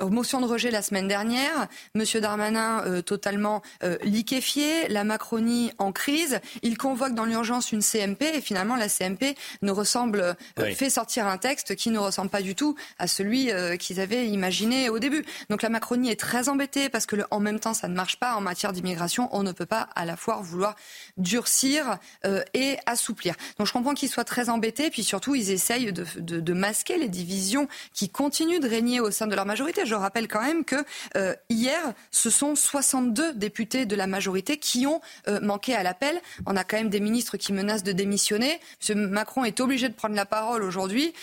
motion 0.10 0.42
de 0.42 0.46
rejet 0.46 0.72
la 0.72 0.82
semaine 0.82 1.08
dernière. 1.08 1.68
M. 1.96 2.04
Darmanin 2.20 3.02
totalement 3.04 3.62
liquéfié, 4.04 4.90
la 4.90 5.06
Macronie 5.06 5.72
en 5.78 5.94
crise. 5.94 6.42
Il 6.64 6.78
convoque 6.78 7.14
dans 7.14 7.24
l'urgence 7.24 7.72
une 7.72 7.82
CMP 7.82 8.24
et 8.34 8.42
finalement 8.42 8.76
la 8.76 8.90
CMP 8.90 9.38
ne 9.62 9.72
ressemble, 9.72 10.36
Oui. 10.58 10.76
fait 10.76 10.90
sortir 10.90 11.26
un 11.28 11.38
texte 11.38 11.76
qui 11.78 11.92
ne 11.92 12.09
ressemble 12.10 12.30
pas 12.30 12.42
du 12.42 12.56
tout 12.56 12.76
à 12.98 13.08
celui 13.08 13.52
euh, 13.52 13.78
qu'ils 13.78 14.00
avaient 14.00 14.28
imaginé 14.28 14.90
au 14.90 15.00
début. 15.00 15.26
Donc 15.50 15.62
la 15.62 15.70
Macronie 15.70 16.10
est 16.10 16.20
très 16.20 16.50
embêtée 16.50 16.90
parce 16.90 17.06
que 17.06 17.16
en 17.32 17.40
même 17.40 17.60
temps 17.60 17.74
ça 17.74 17.88
ne 17.88 17.96
marche 17.96 18.18
pas 18.18 18.36
en 18.36 18.42
matière 18.42 18.74
d'immigration. 18.74 19.30
On 19.32 19.44
ne 19.44 19.52
peut 19.52 19.66
pas 19.66 19.90
à 19.96 20.06
la 20.06 20.16
fois 20.16 20.40
vouloir 20.42 20.76
durcir 21.20 21.98
euh, 22.26 22.44
et 22.54 22.78
assouplir. 22.86 23.36
Donc 23.58 23.68
je 23.68 23.74
comprends 23.74 23.94
qu'ils 23.94 24.10
soient 24.10 24.24
très 24.24 24.50
embêtés, 24.50 24.90
puis 24.90 25.04
surtout 25.04 25.36
ils 25.36 25.52
essayent 25.52 25.92
de, 25.94 26.06
de- 26.18 26.40
de 26.40 26.54
masquer 26.54 26.98
les 26.98 27.10
divisions 27.10 27.68
qui 27.94 28.10
continuent 28.10 28.60
de 28.60 28.68
régner 28.68 29.00
au 29.00 29.12
sein 29.12 29.28
de 29.28 29.36
leur 29.36 29.46
majorité. 29.46 29.86
Je 29.86 29.96
rappelle 29.96 30.28
quand 30.28 30.42
même 30.42 30.64
que 30.66 30.76
euh, 31.16 31.36
hier, 31.50 31.80
ce 32.12 32.30
sont 32.30 32.56
62 32.56 33.34
députés 33.34 33.86
de 33.86 33.96
la 33.96 34.08
majorité 34.08 34.58
qui 34.58 34.88
ont 34.88 35.02
euh, 35.28 35.40
manqué 35.42 35.76
à 35.76 35.84
l'appel. 35.84 36.20
On 36.46 36.56
a 36.56 36.64
quand 36.64 36.78
même 36.78 36.90
des 36.90 37.00
ministres 37.00 37.38
qui 37.38 37.54
menacent 37.54 37.84
de 37.84 37.92
démissionner. 37.92 38.60
M. 38.90 39.08
Macron 39.10 39.44
est 39.46 39.60
obligé 39.60 39.90
de 39.90 39.94
prendre 39.94 40.16
la 40.16 40.26
parole 40.26 40.64
aujourd'hui, 40.64 41.14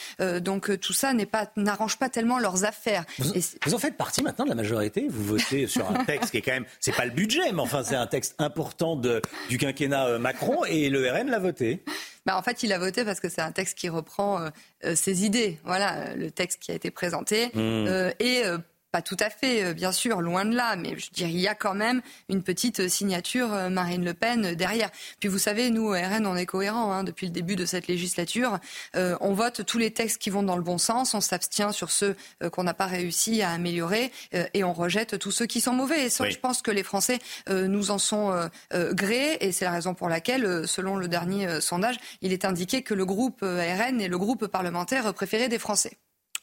donc 0.40 0.78
tout 0.80 0.92
ça 0.92 1.12
n'est 1.12 1.26
pas 1.26 1.50
n'arrange 1.56 1.96
pas 1.96 2.08
tellement 2.08 2.38
leurs 2.38 2.64
affaires. 2.64 3.04
Vous, 3.18 3.32
Et 3.34 3.40
c'est- 3.40 3.58
vous 3.64 3.74
en 3.74 3.78
faites 3.78 3.96
partie 3.96 4.22
maintenant 4.22 4.44
de 4.44 4.50
la 4.50 4.54
majorité? 4.56 5.06
Vous 5.08 5.24
votez 5.24 5.66
sur 5.66 5.88
un 5.90 6.04
texte 6.04 6.30
qui 6.30 6.38
est 6.38 6.42
quand 6.42 6.52
même, 6.52 6.66
c'est 6.80 6.94
pas 6.94 7.04
le 7.04 7.10
budget, 7.12 7.52
mais 7.52 7.60
enfin 7.60 7.82
c'est 7.84 7.94
un 7.96 8.06
texte 8.06 8.34
important 8.38 8.96
de, 8.96 9.22
du 9.48 9.58
quinquennat 9.58 9.85
euh, 9.92 10.18
Macron 10.18 10.64
et 10.64 10.88
le 10.88 11.10
RN 11.10 11.28
l'a 11.28 11.38
voté. 11.38 11.82
Bah, 12.26 12.36
en 12.36 12.42
fait, 12.42 12.64
il 12.64 12.72
a 12.72 12.78
voté 12.78 13.04
parce 13.04 13.20
que 13.20 13.28
c'est 13.28 13.40
un 13.40 13.52
texte 13.52 13.78
qui 13.78 13.88
reprend 13.88 14.40
euh, 14.40 14.48
euh, 14.84 14.94
ses 14.96 15.24
idées. 15.24 15.58
Voilà, 15.64 16.14
le 16.16 16.30
texte 16.30 16.60
qui 16.60 16.72
a 16.72 16.74
été 16.74 16.90
présenté. 16.90 17.46
Mmh. 17.46 17.50
Euh, 17.54 18.10
et 18.18 18.42
euh, 18.44 18.58
pas 18.92 19.02
tout 19.02 19.16
à 19.20 19.28
fait, 19.30 19.64
euh, 19.64 19.74
bien 19.74 19.92
sûr, 19.92 20.20
loin 20.22 20.44
de 20.44 20.54
là, 20.54 20.76
mais 20.76 20.96
je 20.98 21.10
dirais, 21.10 21.30
il 21.30 21.40
y 21.40 21.48
a 21.48 21.54
quand 21.54 21.74
même 21.74 22.00
une 22.28 22.42
petite 22.42 22.80
euh, 22.80 22.88
signature 22.88 23.52
euh, 23.52 23.68
Marine 23.68 24.04
Le 24.04 24.14
Pen 24.14 24.54
derrière. 24.54 24.90
Puis 25.20 25.28
vous 25.28 25.38
savez, 25.38 25.70
nous, 25.70 25.88
au 25.88 25.92
RN, 25.92 26.26
on 26.26 26.36
est 26.36 26.46
cohérents 26.46 26.92
hein, 26.92 27.04
depuis 27.04 27.26
le 27.26 27.32
début 27.32 27.56
de 27.56 27.66
cette 27.66 27.88
législature. 27.88 28.58
Euh, 28.94 29.16
on 29.20 29.34
vote 29.34 29.64
tous 29.66 29.78
les 29.78 29.90
textes 29.92 30.18
qui 30.18 30.30
vont 30.30 30.42
dans 30.42 30.56
le 30.56 30.62
bon 30.62 30.78
sens, 30.78 31.14
on 31.14 31.20
s'abstient 31.20 31.72
sur 31.72 31.90
ceux 31.90 32.16
euh, 32.42 32.48
qu'on 32.50 32.62
n'a 32.64 32.74
pas 32.74 32.86
réussi 32.86 33.42
à 33.42 33.50
améliorer 33.50 34.12
euh, 34.34 34.44
et 34.54 34.64
on 34.64 34.72
rejette 34.72 35.18
tous 35.18 35.30
ceux 35.32 35.46
qui 35.46 35.60
sont 35.60 35.72
mauvais. 35.72 36.04
Et 36.06 36.08
ça, 36.08 36.24
Oui. 36.24 36.30
je 36.30 36.38
pense 36.38 36.62
que 36.62 36.70
les 36.70 36.82
Français 36.82 37.18
euh, 37.48 37.66
nous 37.66 37.90
en 37.90 37.98
sont 37.98 38.48
grés 38.72 39.36
et 39.40 39.52
c'est 39.52 39.64
la 39.64 39.72
raison 39.72 39.94
pour 39.94 40.08
laquelle, 40.08 40.66
selon 40.66 40.96
le 40.96 41.08
dernier 41.08 41.60
sondage, 41.60 41.96
il 42.22 42.32
est 42.32 42.44
indiqué 42.44 42.82
que 42.82 42.94
le 42.94 43.04
groupe 43.04 43.40
RN 43.42 44.00
est 44.00 44.08
le 44.08 44.18
groupe 44.18 44.46
parlementaire 44.46 45.12
préféré 45.14 45.48
des 45.48 45.58
Français. 45.58 45.98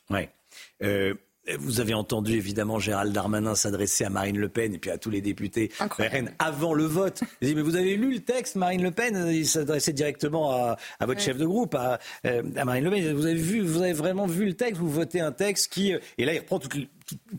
Ouais. 0.10 0.30
Euh, 1.50 1.58
vous 1.60 1.80
avez 1.82 1.94
entendu 1.94 2.34
évidemment 2.34 2.80
Gérald 2.80 3.12
Darmanin 3.14 3.56
s'adresser 3.56 4.06
à 4.06 4.10
Marine 4.10 4.38
Le 4.38 4.50
Pen 4.50 4.74
et 4.74 4.78
puis 4.78 4.90
à 4.92 4.98
tous 4.98 5.10
les 5.10 5.22
députés 5.22 5.72
RN 5.80 6.32
avant 6.40 6.74
le 6.74 6.86
vote. 6.86 7.22
Il 7.42 7.50
dit, 7.50 7.56
mais 7.56 7.62
vous 7.62 7.76
avez 7.76 7.96
lu 7.98 8.14
le 8.14 8.20
texte, 8.22 8.56
Marine 8.56 8.82
Le 8.84 8.92
Pen? 8.92 9.28
Il 9.32 9.48
s'adressait 9.48 9.94
directement 9.94 10.52
à, 10.52 10.78
à 11.00 11.06
votre 11.06 11.20
Ouais. 11.20 11.26
chef 11.26 11.38
de 11.38 11.46
groupe, 11.46 11.76
à, 11.76 12.00
euh, 12.26 12.44
à 12.56 12.66
Marine 12.66 12.86
Le 12.86 12.92
Pen. 12.92 13.14
Vous 13.14 13.26
avez 13.26 13.36
vu, 13.36 13.60
vous 13.62 13.82
avez 13.82 13.94
vraiment 13.94 14.26
vu 14.26 14.46
le 14.46 14.54
texte? 14.54 14.80
Vous 14.80 14.90
votez 14.90 15.20
un 15.20 15.32
texte 15.34 15.72
qui 15.72 15.94
euh, 15.94 16.00
et 16.18 16.26
là 16.26 16.34
il 16.34 16.40
reprend 16.40 16.60
tout- 16.60 16.70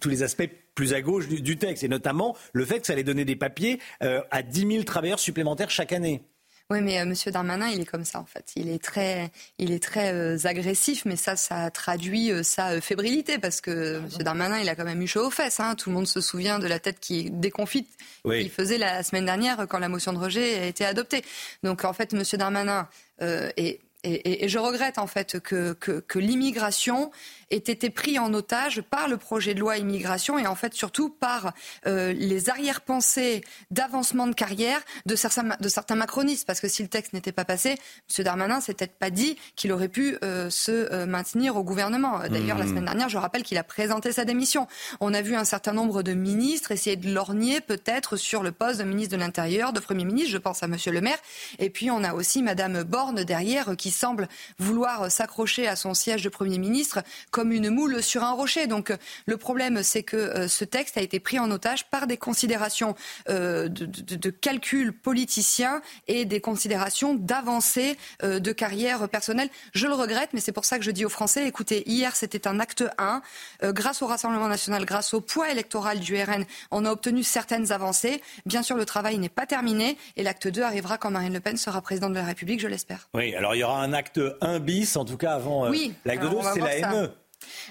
tous 0.01 0.09
les 0.11 0.23
aspects 0.23 0.49
plus 0.75 0.93
à 0.93 1.01
gauche 1.01 1.29
du, 1.29 1.41
du 1.41 1.57
texte 1.57 1.83
et 1.85 1.89
notamment 1.89 2.37
le 2.53 2.65
fait 2.65 2.81
que 2.81 2.87
ça 2.87 2.93
allait 2.93 3.05
donner 3.05 3.25
des 3.25 3.37
papiers 3.37 3.79
euh, 4.03 4.21
à 4.31 4.43
10 4.43 4.67
000 4.71 4.83
travailleurs 4.85 5.19
supplémentaires 5.21 5.71
chaque 5.71 5.93
année. 5.93 6.23
Oui, 6.71 6.81
mais 6.81 6.99
euh, 6.99 7.05
Monsieur 7.05 7.31
Darmanin, 7.31 7.69
il 7.69 7.81
est 7.83 7.85
comme 7.85 8.07
ça 8.07 8.19
en 8.21 8.25
fait. 8.25 8.53
Il 8.57 8.71
est 8.71 8.83
très, 8.83 9.31
il 9.59 9.71
est 9.71 9.83
très 9.83 10.13
euh, 10.15 10.39
agressif, 10.45 11.05
mais 11.05 11.17
ça, 11.17 11.37
ça 11.37 11.71
traduit 11.71 12.33
euh, 12.33 12.43
sa 12.43 12.71
euh, 12.71 12.81
fébrilité 12.81 13.39
parce 13.39 13.61
que 13.61 14.01
Monsieur 14.01 14.25
Darmanin, 14.25 14.59
il 14.59 14.69
a 14.71 14.75
quand 14.75 14.85
même 14.85 15.03
eu 15.03 15.07
chaud 15.07 15.27
aux 15.27 15.31
fesses. 15.31 15.61
Hein. 15.61 15.75
Tout 15.75 15.91
le 15.91 15.95
monde 15.97 16.07
se 16.07 16.23
souvient 16.23 16.59
de 16.59 16.67
la 16.67 16.79
tête 16.79 17.01
qui 17.01 17.31
déconfite 17.31 17.89
Oui. 18.25 18.41
qu'il 18.41 18.51
faisait 18.51 18.79
la 18.79 19.03
semaine 19.03 19.27
dernière 19.27 19.67
quand 19.69 19.79
la 19.79 19.91
motion 19.91 20.15
de 20.15 20.19
rejet 20.19 20.59
a 20.59 20.67
été 20.67 20.87
adoptée. 20.87 21.23
Donc 21.63 21.85
en 21.85 21.93
fait, 21.93 22.15
Monsieur 22.15 22.39
Darmanin 22.39 22.89
euh, 23.21 23.51
est 23.59 23.81
et, 24.05 24.13
et- 24.15 24.45
et 24.45 24.49
je 24.49 24.59
regrette 24.59 24.99
en 24.99 25.07
fait 25.07 25.41
que, 25.41 25.73
que, 25.75 26.01
que 26.01 26.19
l'immigration 26.19 27.11
ait 27.51 27.57
été 27.57 27.91
pris 27.91 28.19
en 28.19 28.33
otage 28.35 28.83
par 28.83 29.09
le 29.09 29.17
projet 29.17 29.55
de 29.55 29.61
loi 29.61 29.77
immigration 29.79 30.39
et 30.39 30.47
en 30.47 30.55
fait 30.55 30.75
surtout 30.75 31.09
par 31.11 31.53
euh, 31.87 32.13
les 32.13 32.51
arrière-pensées 32.51 33.43
d'avancement 33.71 34.27
de 34.27 34.35
carrière 34.35 34.81
de 35.07 35.17
certains, 35.17 35.57
de 35.61 35.69
certains 35.69 35.95
macronistes. 35.95 36.47
Parce 36.47 36.61
que 36.61 36.69
si 36.69 36.83
le 36.83 36.89
texte 36.89 37.13
n'était 37.13 37.33
pas 37.33 37.45
passé, 37.45 37.71
M. 38.19 38.25
Darmanin 38.25 38.61
s'est 38.61 38.75
peut-être 38.75 38.99
pas 38.99 39.11
dit 39.11 39.37
qu'il 39.57 39.73
aurait 39.73 39.89
pu 39.89 40.17
euh, 40.23 40.51
se 40.51 40.71
euh, 40.93 41.07
maintenir 41.07 41.57
au 41.57 41.63
gouvernement. 41.65 42.21
D'ailleurs, 42.31 42.59
la 42.59 42.65
Mmh. 42.65 42.69
semaine 42.69 42.85
dernière, 42.87 43.09
je 43.09 43.19
rappelle 43.19 43.43
qu'il 43.43 43.59
a 43.59 43.65
présenté 43.65 44.11
sa 44.13 44.25
démission. 44.25 44.67
On 45.01 45.13
a 45.15 45.21
vu 45.23 45.35
un 45.37 45.45
certain 45.45 45.73
nombre 45.73 46.03
de 46.03 46.13
ministres 46.15 46.73
essayer 46.73 46.97
de 46.97 47.11
lorgner 47.13 47.61
peut-être 47.61 48.17
sur 48.17 48.43
le 48.43 48.53
poste 48.53 48.79
de 48.79 48.85
ministre 48.85 49.15
de 49.17 49.21
l'Intérieur, 49.21 49.73
de 49.73 49.81
Premier 49.81 50.05
ministre, 50.05 50.31
je 50.31 50.39
pense 50.39 50.63
à 50.63 50.67
M. 50.67 50.77
Le 50.87 51.01
Maire. 51.01 51.19
Et 51.59 51.71
puis 51.71 51.91
on 51.91 52.03
a 52.03 52.15
aussi 52.15 52.43
Madame 52.43 52.83
Borne 52.85 53.23
derrière 53.25 53.77
qui 53.77 53.91
semble 53.95 54.29
vouloir 54.59 55.11
s'accrocher 55.11 55.67
à 55.67 55.77
son 55.77 55.95
siège 55.95 56.23
de 56.23 56.29
Premier 56.29 56.59
ministre 56.59 57.03
comme 57.31 57.53
une 57.53 57.71
moule 57.71 58.03
sur 58.03 58.23
un 58.23 58.33
rocher. 58.33 58.67
Donc 58.67 58.91
euh, 58.91 58.97
le 59.27 59.37
problème, 59.37 59.83
c'est 59.83 60.03
que 60.03 60.17
euh, 60.17 60.49
ce 60.49 60.65
texte 60.65 60.99
a 60.99 61.01
été 61.01 61.21
pris 61.21 61.39
en 61.39 61.51
otage 61.51 61.87
par 61.87 62.07
des 62.07 62.17
considérations 62.17 62.95
euh, 63.29 63.69
de, 63.69 63.87
de, 63.87 64.17
de 64.17 64.31
calcul 64.31 64.93
politicien 64.93 65.81
et 66.09 66.25
des 66.25 66.41
considérations 66.41 67.15
d'avancée 67.15 67.97
de 68.23 68.53
carrière 68.53 69.09
personnelle. 69.09 69.49
Je 69.73 69.87
le 69.87 69.95
regrette, 69.95 70.31
mais 70.33 70.41
c'est 70.41 70.53
pour 70.53 70.65
ça 70.65 70.79
que 70.79 70.85
je 70.85 70.91
dis 70.91 71.05
aux 71.05 71.11
Français, 71.11 71.47
écoutez, 71.47 71.89
hier 71.89 72.17
c'était 72.17 72.47
un 72.47 72.61
acte 72.61 72.85
1. 72.99 73.23
Euh, 73.63 73.73
grâce 73.73 74.03
au 74.03 74.07
Rassemblement 74.07 74.49
national, 74.49 74.85
grâce 74.85 75.15
au 75.15 75.21
poids 75.21 75.51
électoral 75.51 76.01
du 76.01 76.21
RN, 76.21 76.45
on 76.71 76.85
a 76.85 76.91
obtenu 76.91 77.23
certaines 77.23 77.73
avancées. 77.73 78.23
Bien 78.47 78.63
sûr, 78.63 78.77
le 78.77 78.85
travail 78.85 79.19
n'est 79.19 79.29
pas 79.29 79.47
terminé 79.47 79.97
et 80.17 80.23
l'acte 80.23 80.49
2 80.49 80.63
arrivera 80.63 80.99
quand 80.99 81.11
Marine 81.11 81.33
Le 81.33 81.41
Pen 81.41 81.57
sera 81.57 81.81
présidente 81.81 82.13
de 82.13 82.19
la 82.19 82.25
République, 82.25 82.61
je 82.61 82.69
l'espère. 82.69 83.09
Oui, 83.15 83.35
alors 83.35 83.55
il 83.55 83.59
y 83.59 83.65
aura 83.65 83.83
acte 83.93 84.21
1 84.41 84.61
bis, 84.61 84.97
en 84.97 85.05
tout 85.05 85.17
cas 85.17 85.35
avant 85.35 85.67
euh, 85.67 85.71
Oui, 85.71 85.95
l'acte 86.05 86.23
2, 86.23 86.29
alors 86.29 86.41
on 86.41 86.43
va 86.43 86.55
c'est 86.55 86.61
la 86.61 86.81
ça. 86.81 86.91
ME. 86.91 87.11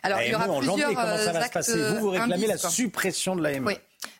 Alors, 0.03 0.18
la 0.19 0.26
il 0.26 0.31
y 0.31 0.35
aura 0.35 0.48
ME 0.48 0.52
en 0.52 0.61
janvier, 0.61 0.85
plusieurs, 0.85 1.03
comment 1.03 1.18
ça 1.18 1.30
euh, 1.30 1.34
va 1.34 1.45
se 1.45 1.52
passer? 1.52 1.84
Vous, 1.90 1.99
vous 1.99 2.10
réclamez 2.11 2.34
indices, 2.34 2.48
la 2.48 2.69
suppression 2.69 3.35
de 3.35 3.41
la 3.41 3.60
ME. 3.60 3.68
Oui. 3.68 3.73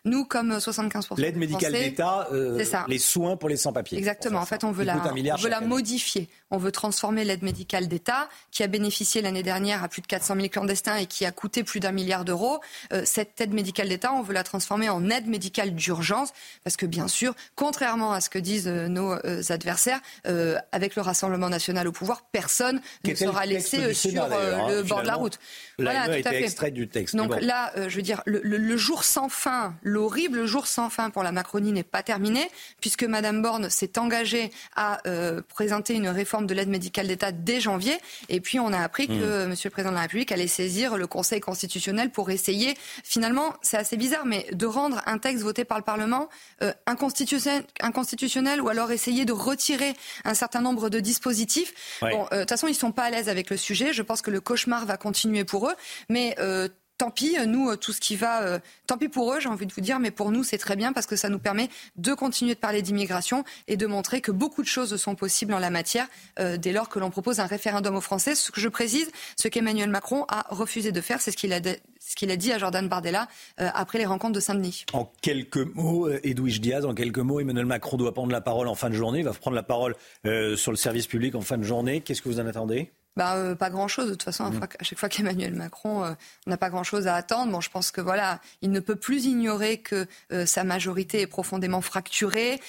Nous, 0.04 0.24
comme 0.24 0.56
75% 0.58 1.18
L'aide 1.20 1.34
des 1.34 1.40
médicale 1.40 1.72
d'État, 1.72 2.28
euh, 2.32 2.62
les 2.88 2.98
soins 2.98 3.36
pour 3.36 3.48
les 3.48 3.56
sans-papiers. 3.56 3.98
Exactement. 3.98 4.40
En 4.40 4.46
fait, 4.46 4.64
on 4.64 4.72
veut 4.72 4.84
la, 4.84 4.96
on 4.96 5.36
veut 5.36 5.48
la 5.50 5.60
modifier. 5.60 6.28
On 6.50 6.58
veut 6.58 6.72
transformer 6.72 7.24
l'aide 7.24 7.42
médicale 7.42 7.88
d'État, 7.88 8.28
qui 8.50 8.62
a 8.62 8.66
bénéficié 8.66 9.22
l'année 9.22 9.42
dernière 9.42 9.82
à 9.82 9.88
plus 9.88 10.02
de 10.02 10.06
400 10.06 10.34
000 10.36 10.48
clandestins 10.48 10.96
et 10.96 11.06
qui 11.06 11.24
a 11.24 11.32
coûté 11.32 11.64
plus 11.64 11.80
d'un 11.80 11.90
milliard 11.92 12.24
d'euros. 12.24 12.60
Euh, 12.92 13.02
cette 13.04 13.40
aide 13.40 13.52
médicale 13.52 13.88
d'État, 13.88 14.12
on 14.12 14.22
veut 14.22 14.34
la 14.34 14.44
transformer 14.44 14.88
en 14.88 15.10
aide 15.10 15.26
médicale 15.26 15.74
d'urgence, 15.74 16.30
parce 16.62 16.76
que 16.76 16.86
bien 16.86 17.08
sûr, 17.08 17.34
contrairement 17.56 18.12
à 18.12 18.20
ce 18.20 18.30
que 18.30 18.38
disent 18.38 18.68
euh, 18.68 18.88
nos 18.88 19.12
euh, 19.12 19.42
adversaires, 19.48 20.00
euh, 20.26 20.58
avec 20.72 20.94
le 20.96 21.02
Rassemblement 21.02 21.48
national 21.48 21.88
au 21.88 21.92
pouvoir, 21.92 22.24
personne 22.30 22.80
ne 23.04 23.14
sera 23.14 23.46
laissé 23.46 23.78
euh, 23.82 23.92
Sénat, 23.94 24.26
sur 24.28 24.36
euh, 24.36 24.54
hein, 24.56 24.68
le 24.68 24.82
bord 24.82 25.02
de 25.02 25.06
la 25.08 25.14
route. 25.14 25.38
Voilà, 25.78 26.04
tout 26.06 26.28
à 26.28 26.30
fait. 26.30 26.42
extraite 26.44 26.74
du 26.74 26.88
texte. 26.88 27.16
Donc 27.16 27.30
bon. 27.30 27.38
là, 27.44 27.72
euh, 27.76 27.88
je 27.88 27.96
veux 27.96 28.02
dire, 28.02 28.22
le, 28.26 28.40
le- 28.44 28.58
le 28.58 28.76
jour 28.76 29.02
sans 29.04 29.28
fin, 29.28 29.73
l'horrible 29.82 30.46
jour 30.46 30.66
sans 30.66 30.90
fin 30.90 31.10
pour 31.10 31.22
la 31.22 31.32
Macronie 31.32 31.72
n'est 31.72 31.82
pas 31.82 32.02
terminé, 32.02 32.48
puisque 32.80 33.04
Madame 33.04 33.42
Borne 33.42 33.68
s'est 33.68 33.98
engagée 33.98 34.50
à 34.76 35.00
euh, 35.06 35.42
présenter 35.48 35.94
une 35.94 36.08
réforme 36.08 36.46
de 36.46 36.54
l'aide 36.54 36.68
médicale 36.68 37.08
d'État 37.08 37.32
dès 37.32 37.60
janvier. 37.60 37.98
Et 38.28 38.40
puis 38.40 38.60
on 38.60 38.72
a 38.72 38.78
appris 38.78 39.06
que 39.08 39.44
Hmm. 39.44 39.48
Monsieur 39.48 39.68
le 39.68 39.72
Président 39.72 39.90
de 39.90 39.96
la 39.96 40.02
République 40.02 40.32
allait 40.32 40.46
saisir 40.46 40.96
le 40.96 41.06
Conseil 41.06 41.40
constitutionnel 41.40 42.10
pour 42.10 42.30
essayer, 42.30 42.74
finalement, 43.02 43.54
c'est 43.62 43.76
assez 43.76 43.96
bizarre, 43.96 44.26
mais 44.26 44.46
de 44.52 44.66
rendre 44.66 45.02
un 45.06 45.18
texte 45.18 45.42
voté 45.42 45.64
par 45.64 45.78
le 45.78 45.84
Parlement 45.84 46.28
euh, 46.62 46.72
inconstitutionnel, 46.86 47.64
inconstitutionnel, 47.80 48.60
ou 48.60 48.68
alors 48.68 48.90
essayer 48.90 49.24
de 49.24 49.32
retirer 49.32 49.94
un 50.24 50.34
certain 50.34 50.60
nombre 50.60 50.88
de 50.88 51.00
dispositifs. 51.00 51.74
Ouais. 52.02 52.10
Bon, 52.12 52.26
euh, 52.32 52.36
de 52.36 52.40
toute 52.40 52.50
façon, 52.50 52.66
ils 52.66 52.74
sont 52.74 52.92
pas 52.92 53.04
à 53.04 53.10
l'aise 53.10 53.28
avec 53.28 53.50
le 53.50 53.56
sujet. 53.56 53.92
Je 53.92 54.02
pense 54.02 54.22
que 54.22 54.30
le 54.30 54.40
cauchemar 54.40 54.86
va 54.86 54.96
continuer 54.96 55.44
pour 55.44 55.68
eux, 55.68 55.74
mais 56.08 56.34
euh, 56.38 56.68
Tant 56.98 57.10
pis, 57.10 57.36
nous, 57.46 57.70
euh, 57.70 57.76
tout 57.76 57.92
ce 57.92 58.00
qui 58.00 58.16
va, 58.16 58.42
euh, 58.42 58.58
tant 58.86 58.96
pis 58.96 59.08
pour 59.08 59.32
eux, 59.32 59.40
j'ai 59.40 59.48
envie 59.48 59.66
de 59.66 59.72
vous 59.72 59.80
dire, 59.80 59.98
mais 59.98 60.10
pour 60.10 60.30
nous, 60.30 60.44
c'est 60.44 60.58
très 60.58 60.76
bien 60.76 60.92
parce 60.92 61.06
que 61.06 61.16
ça 61.16 61.28
nous 61.28 61.38
permet 61.38 61.68
de 61.96 62.14
continuer 62.14 62.54
de 62.54 62.60
parler 62.60 62.82
d'immigration 62.82 63.44
et 63.68 63.76
de 63.76 63.86
montrer 63.86 64.20
que 64.20 64.30
beaucoup 64.30 64.62
de 64.62 64.68
choses 64.68 64.94
sont 64.96 65.14
possibles 65.14 65.54
en 65.54 65.58
la 65.58 65.70
matière 65.70 66.06
euh, 66.38 66.56
dès 66.56 66.72
lors 66.72 66.88
que 66.88 66.98
l'on 66.98 67.10
propose 67.10 67.40
un 67.40 67.46
référendum 67.46 67.96
aux 67.96 68.00
Français. 68.00 68.34
Ce 68.34 68.50
que 68.50 68.60
je 68.60 68.68
précise, 68.68 69.10
ce 69.36 69.48
qu'Emmanuel 69.48 69.90
Macron 69.90 70.24
a 70.28 70.46
refusé 70.50 70.92
de 70.92 71.00
faire, 71.00 71.20
c'est 71.20 71.30
ce 71.30 71.36
qu'il 71.36 71.52
a, 71.52 71.60
ce 71.60 72.14
qu'il 72.16 72.30
a 72.30 72.36
dit 72.36 72.52
à 72.52 72.58
Jordan 72.58 72.86
Bardella 72.88 73.28
euh, 73.60 73.68
après 73.74 73.98
les 73.98 74.04
rencontres 74.04 74.34
de 74.34 74.40
Saint-Denis. 74.40 74.84
En 74.92 75.10
quelques 75.22 75.56
mots, 75.74 76.08
euh, 76.08 76.20
Edwige 76.22 76.60
Diaz, 76.60 76.84
en 76.84 76.94
quelques 76.94 77.18
mots, 77.18 77.40
Emmanuel 77.40 77.66
Macron 77.66 77.96
doit 77.96 78.12
prendre 78.12 78.32
la 78.32 78.40
parole 78.40 78.68
en 78.68 78.74
fin 78.74 78.90
de 78.90 78.94
journée. 78.94 79.20
Il 79.20 79.24
va 79.24 79.32
prendre 79.32 79.56
la 79.56 79.62
parole 79.62 79.96
euh, 80.26 80.56
sur 80.56 80.70
le 80.70 80.76
service 80.76 81.06
public 81.06 81.34
en 81.34 81.40
fin 81.40 81.56
de 81.56 81.62
journée. 81.62 82.02
Qu'est-ce 82.02 82.22
que 82.22 82.28
vous 82.28 82.40
en 82.40 82.46
attendez? 82.46 82.92
Bah, 83.16 83.34
euh, 83.36 83.54
Pas 83.54 83.70
grand-chose. 83.70 84.06
De 84.06 84.10
toute 84.12 84.22
façon, 84.22 84.50
mmh. 84.50 84.60
à 84.78 84.84
chaque 84.84 84.98
fois 84.98 85.08
qu'Emmanuel 85.08 85.54
Macron, 85.54 86.04
euh, 86.04 86.12
n'a 86.46 86.56
pas 86.56 86.70
grand-chose 86.70 87.06
à 87.06 87.14
attendre. 87.14 87.52
Bon, 87.52 87.60
je 87.60 87.70
pense 87.70 87.90
que 87.90 88.00
voilà, 88.00 88.40
il 88.62 88.70
ne 88.70 88.80
peut 88.80 88.96
plus 88.96 89.24
ignorer 89.26 89.78
que 89.78 90.06
euh, 90.32 90.46
sa 90.46 90.64
majorité 90.64 91.20
est 91.20 91.26
profondément 91.26 91.80
fracturée, 91.80 92.60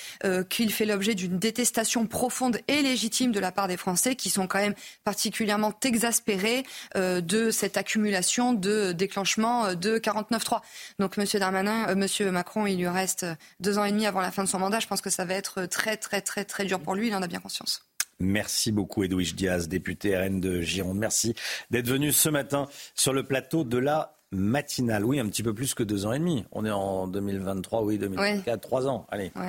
qu'il 0.50 0.72
fait 0.72 0.86
l'objet 0.86 1.16
d'une 1.16 1.38
détestation 1.38 2.06
profonde 2.08 2.60
et 2.68 2.82
légitime 2.82 3.32
de 3.32 3.40
la 3.40 3.52
part 3.52 3.68
des 3.68 3.78
Français, 3.78 4.16
qui 4.16 4.30
sont 4.30 4.48
quand 4.48 4.60
même 4.60 4.74
particulièrement 5.04 5.74
exaspérés 5.84 6.64
de 6.96 7.52
cette 7.52 7.78
accumulation 7.78 8.54
de 8.54 8.92
déclenchement 8.92 9.74
de 9.74 9.98
49-3. 9.98 10.62
Donc, 11.00 11.18
Monsieur 11.18 11.40
Darmanin, 11.40 11.94
Monsieur 11.96 12.32
Macron, 12.32 12.66
il 12.66 12.78
lui 12.78 12.88
reste 12.88 13.26
deux 13.60 13.78
ans 13.78 13.86
et 13.86 13.92
demi 13.92 14.06
avant 14.06 14.22
la 14.22 14.32
fin 14.32 14.44
de 14.44 14.50
son 14.50 14.60
mandat. 14.60 14.80
Je 14.80 14.88
pense 14.88 15.02
que 15.02 15.10
ça 15.10 15.26
va 15.26 15.36
être 15.36 15.66
très, 15.66 15.98
très, 15.98 16.22
très, 16.22 16.46
très 16.46 16.66
dur 16.66 16.80
pour 16.80 16.96
lui. 16.96 17.08
Il 17.08 17.16
en 17.16 17.22
a 17.22 17.28
bien 17.28 17.40
conscience. 17.40 17.86
Merci 18.20 18.72
beaucoup 18.72 19.04
Edwige 19.04 19.36
Diaz, 19.36 19.68
député 19.68 20.18
RN 20.18 20.40
de 20.40 20.62
Gironde. 20.62 20.98
Merci 20.98 21.36
d'être 21.70 21.88
venu 21.88 22.12
ce 22.12 22.30
matin 22.30 22.68
sur 22.96 23.14
le 23.14 23.24
plateau 23.24 23.64
de 23.64 23.78
la 23.78 24.16
matinale. 24.32 25.04
Oui, 25.04 25.20
un 25.20 25.28
petit 25.28 25.44
peu 25.44 25.54
plus 25.54 25.74
que 25.74 25.84
deux 25.84 26.06
ans 26.06 26.14
et 26.14 26.20
demi. 26.20 26.46
On 26.52 26.66
est 26.66 26.72
en 26.72 27.08
2023, 27.08 27.84
oui, 27.84 27.98
2024, 27.98 28.62
trois 28.62 28.88
ans. 28.88 29.08
Allez. 29.10 29.32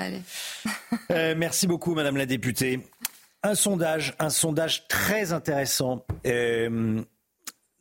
Euh, 1.12 1.34
merci 1.36 1.66
beaucoup 1.66 1.94
Madame 1.94 2.16
la 2.16 2.26
députée. 2.26 2.80
Un 3.42 3.54
sondage, 3.54 4.14
un 4.18 4.30
sondage 4.30 4.88
très 4.88 5.32
intéressant. 5.32 6.04
Euh, 6.26 7.00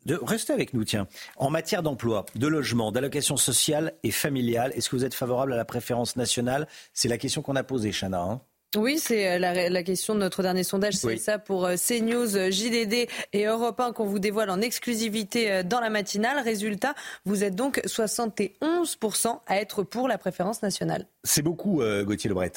de, 0.06 0.20
restez 0.22 0.54
avec 0.54 0.74
nous, 0.74 0.84
tiens. 0.84 1.08
En 1.38 1.50
matière 1.50 1.82
d'emploi, 1.82 2.26
de 2.36 2.48
logement, 2.48 2.92
d'allocation 2.92 3.38
sociale 3.38 3.94
et 4.04 4.12
familiale, 4.12 4.72
est-ce 4.76 4.90
que 4.90 4.96
vous 4.96 5.06
êtes 5.06 5.16
favorable 5.16 5.54
à 5.54 5.58
la 5.58 5.66
préférence 5.66 6.16
nationale? 6.16 6.68
C'est 6.94 7.08
la 7.08 7.18
question 7.18 7.42
qu'on 7.42 7.56
a 7.56 7.64
posée, 7.64 7.92
Chana. 7.92 8.22
Hein 8.22 8.42
oui, 8.78 8.98
c'est 9.00 9.36
euh, 9.36 9.70
la, 9.70 9.84
question 9.84 10.16
de 10.16 10.20
notre 10.20 10.42
dernier 10.42 10.64
sondage. 10.64 10.94
C'est 10.96 11.18
ça 11.18 11.40
pour 11.40 11.66
euh, 11.66 11.76
CNews, 11.76 12.36
euh, 12.36 12.52
JDD 12.52 13.08
et 13.34 13.46
Europe 13.46 13.80
1 13.80 13.94
qu'on 13.94 14.06
vous 14.06 14.20
dévoile 14.20 14.50
en 14.50 14.62
exclusivité 14.62 15.64
dans 15.64 15.80
la 15.80 15.90
matinale. 15.90 16.40
Résultat, 16.44 16.96
vous 17.26 17.44
êtes 17.44 17.56
donc 17.56 17.82
71% 17.86 19.40
à 19.48 19.58
être 19.58 19.84
pour 19.84 20.08
la 20.08 20.18
préférence 20.18 20.62
nationale. 20.62 21.08
C'est 21.24 21.42
beaucoup, 21.42 21.82
Gauthier 22.04 22.30
Lebret. 22.30 22.52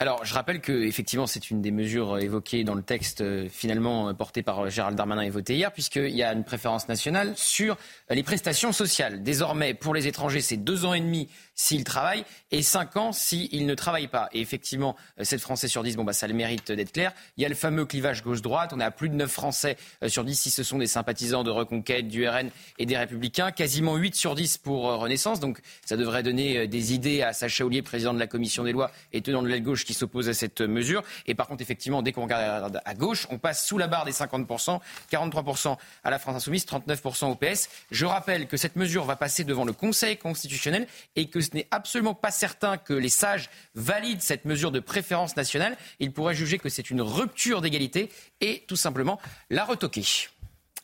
Alors, 0.00 0.24
je 0.24 0.34
rappelle 0.34 0.60
que 0.60 0.72
effectivement, 0.72 1.26
c'est 1.26 1.50
une 1.50 1.62
des 1.62 1.70
mesures 1.70 2.18
évoquées 2.18 2.64
dans 2.64 2.74
le 2.74 2.82
texte 2.82 3.22
finalement 3.48 4.12
porté 4.14 4.42
par 4.42 4.68
Gérald 4.68 4.96
Darmanin 4.96 5.22
et 5.22 5.30
voté 5.30 5.54
hier, 5.54 5.72
puisqu'il 5.72 6.14
y 6.14 6.22
a 6.22 6.32
une 6.32 6.44
préférence 6.44 6.88
nationale 6.88 7.32
sur 7.36 7.76
les 8.10 8.22
prestations 8.22 8.72
sociales. 8.72 9.22
Désormais, 9.22 9.72
pour 9.74 9.94
les 9.94 10.06
étrangers, 10.06 10.40
c'est 10.40 10.56
deux 10.56 10.84
ans 10.84 10.94
et 10.94 11.00
demi 11.00 11.28
s'ils 11.54 11.84
travaillent 11.84 12.24
et 12.50 12.62
5 12.62 12.96
ans 12.96 13.12
s'ils 13.12 13.66
ne 13.66 13.74
travaillent 13.74 14.08
pas. 14.08 14.28
Et 14.32 14.40
effectivement, 14.40 14.96
7 15.20 15.38
euh, 15.38 15.42
Français 15.42 15.68
sur 15.68 15.82
10, 15.82 15.96
bon, 15.96 16.04
bah, 16.04 16.12
ça 16.12 16.26
le 16.26 16.34
mérite 16.34 16.72
d'être 16.72 16.92
clair. 16.92 17.12
Il 17.36 17.42
y 17.42 17.46
a 17.46 17.48
le 17.48 17.54
fameux 17.54 17.86
clivage 17.86 18.22
gauche-droite. 18.22 18.72
On 18.74 18.80
a 18.80 18.90
plus 18.90 19.08
de 19.08 19.14
9 19.14 19.30
Français 19.30 19.76
euh, 20.02 20.08
sur 20.08 20.24
10 20.24 20.34
si 20.34 20.50
ce 20.50 20.62
sont 20.62 20.78
des 20.78 20.86
sympathisants 20.86 21.44
de 21.44 21.50
Reconquête, 21.50 22.08
du 22.08 22.28
RN 22.28 22.50
et 22.78 22.86
des 22.86 22.96
Républicains. 22.96 23.52
Quasiment 23.52 23.96
8 23.96 24.14
sur 24.14 24.34
10 24.34 24.58
pour 24.58 24.88
euh, 24.88 24.96
Renaissance. 24.96 25.40
Donc 25.40 25.60
ça 25.84 25.96
devrait 25.96 26.22
donner 26.22 26.66
des 26.66 26.92
idées 26.92 27.22
à 27.22 27.32
Sacha 27.32 27.64
Oulier, 27.64 27.82
président 27.82 28.14
de 28.14 28.18
la 28.18 28.26
commission 28.26 28.64
des 28.64 28.72
lois 28.72 28.90
et 29.12 29.22
tenant 29.22 29.42
de 29.42 29.48
l'aile 29.48 29.62
gauche 29.62 29.83
qui 29.84 29.94
s'oppose 29.94 30.28
à 30.28 30.34
cette 30.34 30.60
mesure. 30.60 31.02
Et 31.26 31.34
par 31.34 31.46
contre, 31.46 31.62
effectivement, 31.62 32.02
dès 32.02 32.12
qu'on 32.12 32.24
regarde 32.24 32.80
à 32.84 32.94
gauche, 32.94 33.26
on 33.30 33.38
passe 33.38 33.66
sous 33.66 33.78
la 33.78 33.86
barre 33.86 34.04
des 34.04 34.12
50%, 34.12 34.80
43% 35.10 35.76
à 36.02 36.10
la 36.10 36.18
France 36.18 36.36
Insoumise, 36.36 36.64
39% 36.64 37.26
au 37.26 37.34
PS. 37.34 37.68
Je 37.90 38.06
rappelle 38.06 38.46
que 38.46 38.56
cette 38.56 38.76
mesure 38.76 39.04
va 39.04 39.16
passer 39.16 39.44
devant 39.44 39.64
le 39.64 39.72
Conseil 39.72 40.16
constitutionnel 40.16 40.86
et 41.16 41.28
que 41.28 41.40
ce 41.40 41.50
n'est 41.54 41.68
absolument 41.70 42.14
pas 42.14 42.30
certain 42.30 42.76
que 42.76 42.94
les 42.94 43.08
sages 43.08 43.50
valident 43.74 44.22
cette 44.22 44.44
mesure 44.44 44.70
de 44.70 44.80
préférence 44.80 45.36
nationale. 45.36 45.76
Ils 46.00 46.12
pourraient 46.12 46.34
juger 46.34 46.58
que 46.58 46.68
c'est 46.68 46.90
une 46.90 47.02
rupture 47.02 47.60
d'égalité 47.60 48.10
et 48.40 48.64
tout 48.66 48.76
simplement 48.76 49.20
la 49.50 49.64
retoquer. 49.64 50.04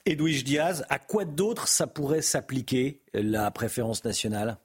Edwige 0.07 0.45
Diaz, 0.45 0.85
à 0.89 0.99
quoi 0.99 1.25
d'autre 1.25 1.69
ça 1.69 1.87
pourrait 1.87 2.23
s'appliquer, 2.23 3.03
la 3.13 3.51
préférence 3.51 4.05
nationale? 4.05 4.57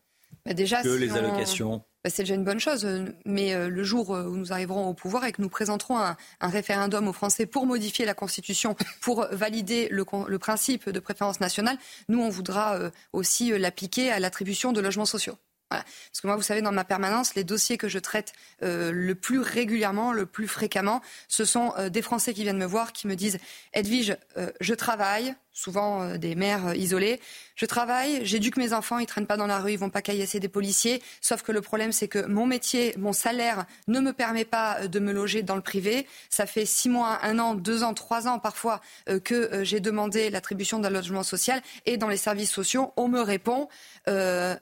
Bah, 0.46 0.54
déjà, 0.54 0.82
Que 0.82 0.90
les 0.90 1.12
allocations 1.14 1.84
bah, 2.06 2.12
c'est 2.12 2.22
déjà 2.22 2.36
une 2.36 2.44
bonne 2.44 2.60
chose. 2.60 2.88
Mais 3.26 3.56
euh, 3.56 3.68
le 3.68 3.84
jour 3.84 4.14
euh, 4.14 4.26
où 4.26 4.38
nous 4.38 4.54
arriverons 4.54 4.88
au 4.88 4.94
pouvoir 4.94 5.26
et 5.26 5.32
que 5.32 5.42
nous 5.42 5.50
présenterons 5.50 5.98
un, 5.98 6.16
référendum 6.40 7.08
aux 7.08 7.14
Français 7.14 7.48
pour 7.48 7.66
modifier 7.66 8.06
la 8.06 8.14
Constitution, 8.14 8.76
pour 9.02 9.26
valider 9.32 9.88
le, 9.90 10.06
principe 10.38 10.88
de 10.88 11.00
préférence 11.00 11.40
nationale, 11.40 11.80
nous, 12.08 12.22
on 12.22 12.30
voudra 12.30 12.76
euh, 12.76 12.92
aussi 13.12 13.58
l'appliquer 13.58 14.12
à 14.12 14.20
l'attribution 14.20 14.72
de 14.72 14.82
logements 14.82 15.06
sociaux. 15.06 15.40
Parce 15.70 16.22
que 16.22 16.28
moi, 16.28 16.36
vous 16.36 16.42
savez, 16.44 16.62
dans 16.62 16.72
ma 16.72 16.84
permanence, 16.84 17.36
les 17.36 17.44
dossiers 17.44 17.78
que 17.78 17.88
je 17.88 18.00
traite 18.00 18.34
euh, 18.64 18.92
le 18.92 19.16
plus 19.16 19.40
régulièrement, 19.40 20.14
le 20.14 20.26
plus 20.26 20.48
fréquemment, 20.48 21.02
ce 21.28 21.46
sont 21.46 21.74
euh, 21.78 21.90
des 21.90 22.02
Français 22.02 22.34
qui 22.34 22.44
viennent 22.44 22.58
me 22.58 22.66
voir, 22.66 22.94
qui 22.94 23.08
me 23.08 23.16
disent 23.16 23.40
Edwige, 23.74 24.16
euh, 24.38 24.52
je 24.62 24.74
travaille, 24.74 25.36
souvent 25.56 26.16
des 26.18 26.36
mères 26.36 26.76
isolées, 26.76 27.20
je 27.56 27.66
travaille, 27.66 28.24
j'éduque 28.26 28.58
mes 28.58 28.74
enfants, 28.74 29.00
ils 29.00 29.08
traînent 29.08 29.26
pas 29.26 29.38
dans 29.38 29.48
la 29.48 29.60
rue, 29.60 29.72
ils 29.72 29.80
vont 29.80 29.90
pas 29.90 30.02
caillasser 30.04 30.40
des 30.40 30.50
policiers. 30.50 31.02
Sauf 31.22 31.42
que 31.42 31.52
le 31.52 31.62
problème, 31.62 31.92
c'est 31.92 32.08
que 32.10 32.24
mon 32.28 32.46
métier, 32.46 32.94
mon 32.98 33.14
salaire 33.14 33.66
ne 33.88 34.00
me 34.02 34.12
permet 34.12 34.46
pas 34.46 34.88
de 34.88 35.00
me 35.00 35.14
loger 35.14 35.42
dans 35.42 35.56
le 35.56 35.62
privé. 35.62 36.06
Ça 36.30 36.46
fait 36.46 36.66
six 36.66 36.90
mois, 36.90 37.20
un 37.24 37.40
an, 37.40 37.56
deux 37.56 37.84
ans, 37.84 37.94
trois 37.94 38.28
ans 38.28 38.40
parfois 38.40 38.82
que 39.24 39.64
j'ai 39.64 39.80
demandé 39.80 40.30
l'attribution 40.30 40.80
d'un 40.80 40.90
logement 40.90 41.24
social. 41.24 41.62
Et 41.86 41.98
dans 41.98 42.10
les 42.10 42.18
services 42.18 42.52
sociaux, 42.52 42.92
on 42.98 43.08
me 43.08 43.22
répond 43.22 43.70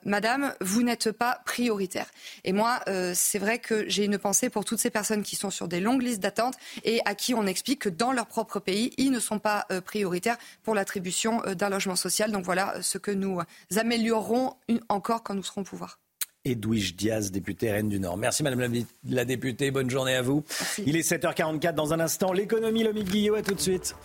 Madame, 0.06 0.54
vous 0.62 0.84
n'êtes 0.84 1.12
pas 1.12 1.42
prioritaire. 1.46 2.08
Et 2.44 2.54
moi, 2.54 2.80
euh, 2.88 3.14
c'est 3.16 3.40
vrai 3.40 3.60
que 3.60 3.88
j'ai 3.88 4.06
une 4.06 4.18
pensée 4.18 4.50
pour 4.50 4.66
toutes 4.66 4.80
ces 4.80 4.90
personnes 4.90 5.24
qui 5.24 5.36
sont 5.36 5.50
sur 5.50 5.68
des 5.68 5.80
longues 5.80 6.02
listes 6.02 6.22
d'attente 6.22 6.56
et 6.84 7.02
à 7.06 7.16
qui 7.16 7.34
on 7.34 7.46
explique 7.46 7.80
que 7.80 7.90
dans 7.90 8.12
leur 8.12 8.28
propre 8.28 8.60
pays, 8.60 8.94
ils 8.98 9.12
ne 9.12 9.20
sont 9.20 9.40
pas 9.40 9.66
euh, 9.72 9.82
prioritaires 9.82 10.38
pour 10.64 10.76
l'attribution 10.84 11.42
euh, 11.46 11.56
d'un 11.56 11.70
logement 11.70 11.96
social. 11.96 12.32
Donc 12.32 12.44
voilà 12.44 12.76
ce 12.82 12.98
que 12.98 13.12
nous 13.12 13.40
améliorerons 13.76 14.56
encore 14.90 15.24
quand 15.24 15.34
nous 15.34 15.44
serons 15.44 15.62
au 15.62 15.64
pouvoir. 15.66 16.00
Edwige 16.46 16.98
Diaz, 16.98 17.32
députée 17.32 17.72
RN 17.72 17.88
du 17.88 18.02
Nord. 18.02 18.18
Merci 18.18 18.44
Madame 18.44 18.84
la, 19.06 19.24
députée, 19.24 19.72
bonne 19.72 19.90
journée 19.90 20.16
à 20.16 20.22
vous. 20.22 20.44
Il 20.86 20.98
est 20.98 21.10
7h44 21.10 21.74
dans 21.74 21.94
un 21.94 22.02
instant. 22.02 22.34
L'économie, 22.34 22.84
Lomique 22.84 23.10
Guillot, 23.10 23.36
à 23.36 23.42
tout 23.42 23.54
de 23.54 23.62
suite. 23.62 23.96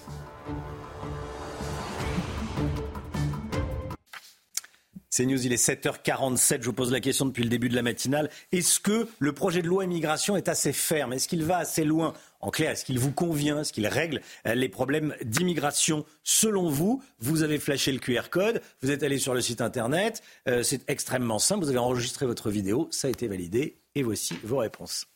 C'est 5.11 5.27
News, 5.27 5.45
il 5.45 5.53
est 5.53 5.57
7h47. 5.69 6.59
Je 6.61 6.67
vous 6.67 6.73
pose 6.73 6.93
la 6.93 7.01
question 7.01 7.27
depuis 7.27 7.43
le 7.43 7.49
début 7.49 7.69
de 7.69 7.75
la 7.75 7.83
matinale. 7.83 8.31
Est-ce 8.53 8.79
que 8.79 9.09
le 9.19 9.33
projet 9.33 9.63
de 9.63 9.67
loi 9.67 9.83
immigration 9.83 10.37
est 10.37 10.49
assez 10.49 10.73
ferme? 10.73 11.13
Est-ce 11.13 11.27
qu'il 11.27 11.43
va 11.43 11.57
assez 11.57 11.83
loin? 11.83 12.15
En 12.41 12.51
clair, 12.51 12.71
est-ce 12.71 12.85
qu'il 12.85 12.99
vous 12.99 13.13
convient 13.13 13.61
Est-ce 13.61 13.73
qu'il 13.73 13.87
règle 13.87 14.21
euh, 14.47 14.55
les 14.55 14.69
problèmes 14.69 15.15
d'immigration 15.23 16.05
Selon 16.23 16.69
vous, 16.69 17.03
vous 17.19 17.43
avez 17.43 17.59
flashé 17.59 17.91
le 17.91 17.99
QR 17.99 18.31
code, 18.31 18.63
vous 18.81 18.91
êtes 18.91 19.03
allé 19.03 19.19
sur 19.19 19.35
le 19.35 19.41
site 19.41 19.61
internet, 19.61 20.23
euh, 20.47 20.63
c'est 20.63 20.89
extrêmement 20.89 21.41
simple, 21.41 21.65
vous 21.65 21.71
avez 21.71 21.79
enregistré 21.79 22.27
votre 22.27 22.51
vidéo, 22.51 22.89
ça 22.93 23.09
a 23.09 23.11
été 23.11 23.27
validé, 23.27 23.81
et 23.97 24.05
voici 24.05 24.39
vos 24.45 24.59
réponses. 24.59 25.07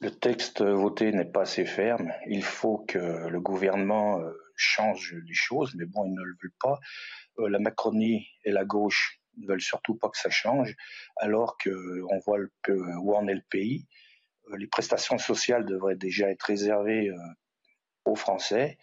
Le 0.00 0.10
texte 0.10 0.62
voté 0.62 1.10
n'est 1.12 1.24
pas 1.24 1.42
assez 1.42 1.64
ferme. 1.64 2.12
Il 2.28 2.44
faut 2.44 2.84
que 2.86 2.98
le 2.98 3.40
gouvernement 3.40 4.20
euh, 4.20 4.30
change 4.54 5.16
les 5.26 5.34
choses, 5.34 5.74
mais 5.74 5.86
bon, 5.86 6.04
ils 6.04 6.12
ne 6.12 6.22
le 6.22 6.36
veulent 6.42 6.52
pas. 6.60 6.78
La 7.38 7.58
Macronie 7.58 8.26
et 8.44 8.50
la 8.50 8.66
gauche 8.66 9.20
ne 9.38 9.46
veulent 9.46 9.62
surtout 9.62 9.94
pas 9.94 10.10
que 10.10 10.18
ça 10.18 10.30
change, 10.30 10.74
alors 11.16 11.56
qu'on 11.62 12.18
voit 12.24 12.38
où 12.68 13.14
en 13.14 13.26
est 13.28 13.34
le 13.34 13.44
pays. 13.50 13.86
Euh, 14.48 14.56
les 14.56 14.66
prestations 14.66 15.18
sociales 15.18 15.64
devraient 15.64 15.96
déjà 15.96 16.30
être 16.30 16.42
réservées 16.42 17.10
euh, 17.10 17.16
aux 18.04 18.16
Français 18.16 18.78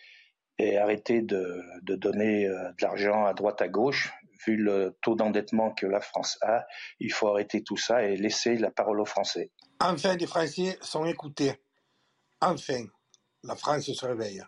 et 0.59 0.77
arrêter 0.77 1.21
de, 1.21 1.61
donner 1.81 2.47
de 2.47 2.81
l'argent 2.81 3.25
à 3.25 3.33
droite 3.33 3.61
à 3.61 3.67
gauche. 3.67 4.13
Vu 4.45 4.55
le 4.55 4.95
taux 5.01 5.15
d'endettement 5.15 5.71
que 5.71 5.87
la 5.87 5.99
France 5.99 6.37
a, 6.41 6.65
il 6.99 7.11
faut 7.11 7.27
arrêter 7.29 7.63
tout 7.63 7.77
ça 7.77 8.03
et 8.03 8.17
laisser 8.17 8.57
la 8.57 8.69
parole 8.69 8.99
aux 8.99 9.05
Français. 9.05 9.51
Enfin, 9.79 10.15
les 10.15 10.27
Français 10.27 10.77
sont 10.81 11.05
écoutés. 11.05 11.53
Enfin, 12.39 12.85
la 13.43 13.55
France 13.55 13.91
se 13.91 14.05
réveille. 14.05 14.43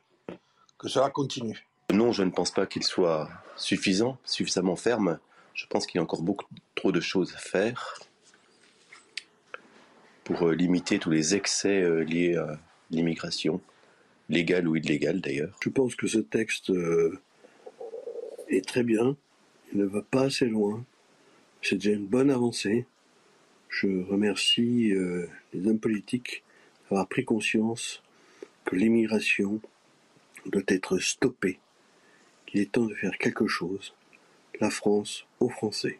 Que 0.77 0.89
cela 0.89 1.09
continue. 1.09 1.65
Non, 1.91 2.11
je 2.11 2.23
ne 2.23 2.31
pense 2.31 2.51
pas 2.51 2.65
qu'il 2.65 2.83
soit 2.83 3.29
suffisant, 3.55 4.17
suffisamment 4.25 4.75
ferme. 4.75 5.19
Je 5.53 5.65
pense 5.67 5.87
qu'il 5.87 5.97
y 5.97 5.99
a 5.99 6.03
encore 6.03 6.21
beaucoup 6.21 6.45
trop 6.75 6.91
de 6.91 6.99
choses 6.99 7.33
à 7.35 7.39
faire 7.39 7.97
pour 10.25 10.49
euh, 10.49 10.53
limiter 10.53 10.99
tous 10.99 11.09
les 11.09 11.35
excès 11.35 11.81
euh, 11.81 12.03
liés 12.03 12.35
à 12.35 12.59
l'immigration, 12.91 13.61
légale 14.27 14.67
ou 14.67 14.75
illégale 14.75 15.21
d'ailleurs. 15.21 15.55
Je 15.63 15.69
pense 15.69 15.95
que 15.95 16.07
ce 16.07 16.19
texte 16.19 16.71
euh, 16.71 17.17
est 18.49 18.67
très 18.67 18.83
bien, 18.83 19.15
il 19.71 19.79
ne 19.79 19.85
va 19.85 20.01
pas 20.01 20.23
assez 20.23 20.47
loin, 20.47 20.83
c'est 21.61 21.75
déjà 21.75 21.91
une 21.91 22.07
bonne 22.07 22.29
avancée. 22.29 22.85
Je 23.69 23.87
remercie 24.03 24.93
les 25.53 25.67
hommes 25.67 25.79
politiques 25.79 26.43
d'avoir 26.83 27.07
pris 27.07 27.25
conscience 27.25 28.03
que 28.63 28.75
l'immigration 28.75 29.59
doit 30.45 30.61
être 30.67 30.99
stoppée 30.99 31.59
il 32.55 32.61
est 32.61 32.71
temps 32.71 32.85
de 32.85 32.95
faire 32.95 33.17
quelque 33.17 33.47
chose. 33.47 33.93
La 34.61 34.69
France 34.69 35.25
aux 35.41 35.49
Français. 35.49 35.99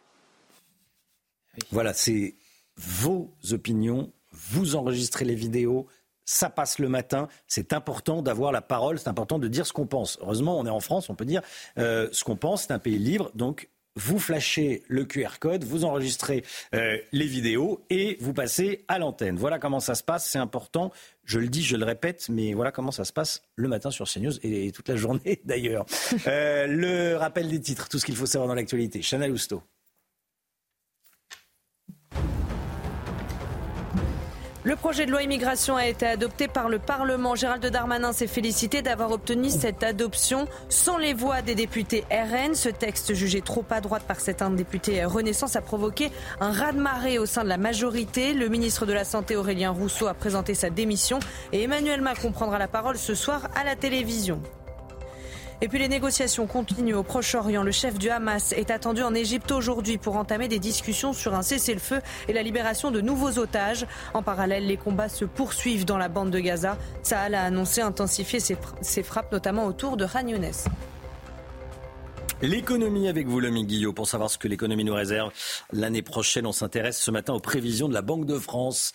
Voilà, 1.70 1.92
c'est 1.92 2.34
vos 2.76 3.30
opinions. 3.50 4.10
Vous 4.50 4.76
enregistrez 4.76 5.24
les 5.24 5.34
vidéos. 5.34 5.86
ça 6.28 6.50
passe 6.50 6.80
le 6.80 6.88
matin. 6.88 7.28
C'est 7.46 7.72
important 7.72 8.20
d'avoir 8.20 8.50
la 8.50 8.60
parole, 8.60 8.98
c'est 8.98 9.08
important 9.08 9.38
de 9.38 9.46
dire 9.46 9.64
ce 9.64 9.72
qu'on 9.72 9.86
pense. 9.86 10.18
Heureusement, 10.20 10.58
on 10.58 10.66
est 10.66 10.70
en 10.70 10.80
France, 10.80 11.08
on 11.08 11.14
peut 11.14 11.24
dire 11.24 11.40
euh, 11.78 12.08
ce 12.10 12.24
qu'on 12.24 12.34
pense, 12.34 12.64
c'est 12.64 12.72
un 12.72 12.80
pays 12.80 12.98
libre, 12.98 13.30
donc 13.36 13.68
vous 13.96 14.18
flashez 14.18 14.82
le 14.88 15.04
QR 15.04 15.38
code, 15.40 15.64
vous 15.64 15.84
enregistrez 15.84 16.44
euh, 16.74 16.98
les 17.12 17.26
vidéos 17.26 17.84
et 17.90 18.18
vous 18.20 18.34
passez 18.34 18.84
à 18.88 18.98
l'antenne. 18.98 19.36
Voilà 19.36 19.58
comment 19.58 19.80
ça 19.80 19.94
se 19.94 20.02
passe, 20.02 20.28
c'est 20.28 20.38
important. 20.38 20.92
Je 21.24 21.38
le 21.38 21.48
dis, 21.48 21.62
je 21.62 21.76
le 21.76 21.84
répète, 21.84 22.28
mais 22.28 22.52
voilà 22.52 22.70
comment 22.70 22.92
ça 22.92 23.04
se 23.04 23.12
passe 23.12 23.42
le 23.56 23.68
matin 23.68 23.90
sur 23.90 24.06
CNews 24.06 24.34
et, 24.42 24.70
toute 24.70 24.88
la 24.88 24.96
journée 24.96 25.40
d'ailleurs. 25.44 25.86
Euh, 26.26 26.66
le 26.66 27.16
rappel 27.16 27.48
des 27.48 27.60
titres, 27.60 27.88
tout 27.88 27.98
ce 27.98 28.04
qu'il 28.04 28.16
faut 28.16 28.26
savoir 28.26 28.48
dans 28.48 28.54
l'actualité. 28.54 29.00
Chanel 29.02 29.32
Housteau. 29.32 29.62
Le 34.66 34.74
projet 34.74 35.06
de 35.06 35.12
loi 35.12 35.22
immigration 35.22 35.76
a 35.76 35.86
été 35.86 36.04
adopté 36.06 36.48
par 36.48 36.68
le 36.68 36.80
Parlement. 36.80 37.36
Gérald 37.36 37.64
Darmanin 37.64 38.12
s'est 38.12 38.26
félicité 38.26 38.82
d'avoir 38.82 39.12
obtenu 39.12 39.48
cette 39.48 39.84
adoption 39.84 40.48
sans 40.68 40.98
les 40.98 41.14
voix 41.14 41.40
des 41.40 41.54
députés 41.54 42.04
RN. 42.10 42.56
Ce 42.56 42.68
texte 42.68 43.14
jugé 43.14 43.42
trop 43.42 43.64
à 43.70 43.80
droite 43.80 44.02
par 44.02 44.18
certains 44.18 44.50
députés 44.50 45.04
Renaissance 45.04 45.54
a 45.54 45.60
provoqué 45.60 46.10
un 46.40 46.50
raz-de-marée 46.50 47.20
au 47.20 47.26
sein 47.26 47.44
de 47.44 47.48
la 47.48 47.58
majorité. 47.58 48.34
Le 48.34 48.48
ministre 48.48 48.86
de 48.86 48.92
la 48.92 49.04
Santé 49.04 49.36
Aurélien 49.36 49.70
Rousseau 49.70 50.08
a 50.08 50.14
présenté 50.14 50.54
sa 50.54 50.68
démission 50.68 51.20
et 51.52 51.62
Emmanuel 51.62 52.00
Macron 52.00 52.32
prendra 52.32 52.58
la 52.58 52.66
parole 52.66 52.98
ce 52.98 53.14
soir 53.14 53.46
à 53.54 53.62
la 53.62 53.76
télévision. 53.76 54.42
Et 55.62 55.68
puis 55.68 55.78
les 55.78 55.88
négociations 55.88 56.46
continuent 56.46 56.96
au 56.96 57.02
Proche-Orient. 57.02 57.62
Le 57.62 57.72
chef 57.72 57.98
du 57.98 58.10
Hamas 58.10 58.52
est 58.52 58.70
attendu 58.70 59.02
en 59.02 59.14
Égypte 59.14 59.50
aujourd'hui 59.52 59.96
pour 59.96 60.16
entamer 60.16 60.48
des 60.48 60.58
discussions 60.58 61.14
sur 61.14 61.34
un 61.34 61.40
cessez-le-feu 61.40 62.00
et 62.28 62.34
la 62.34 62.42
libération 62.42 62.90
de 62.90 63.00
nouveaux 63.00 63.38
otages. 63.38 63.86
En 64.12 64.22
parallèle, 64.22 64.66
les 64.66 64.76
combats 64.76 65.08
se 65.08 65.24
poursuivent 65.24 65.86
dans 65.86 65.96
la 65.96 66.08
bande 66.08 66.30
de 66.30 66.38
Gaza. 66.40 66.76
Saal 67.02 67.34
a 67.34 67.44
annoncé 67.44 67.80
intensifier 67.80 68.38
ses, 68.38 69.02
frappes, 69.02 69.32
notamment 69.32 69.64
autour 69.64 69.96
de 69.96 70.06
Khan 70.06 70.26
L'économie 72.42 73.08
avec 73.08 73.26
vous, 73.26 73.40
Lomi 73.40 73.64
Guillot, 73.64 73.94
pour 73.94 74.06
savoir 74.06 74.30
ce 74.30 74.36
que 74.36 74.48
l'économie 74.48 74.84
nous 74.84 74.94
réserve. 74.94 75.32
L'année 75.72 76.02
prochaine, 76.02 76.46
on 76.46 76.52
s'intéresse 76.52 77.00
ce 77.00 77.10
matin 77.10 77.32
aux 77.32 77.40
prévisions 77.40 77.88
de 77.88 77.94
la 77.94 78.02
Banque 78.02 78.26
de 78.26 78.38
France. 78.38 78.92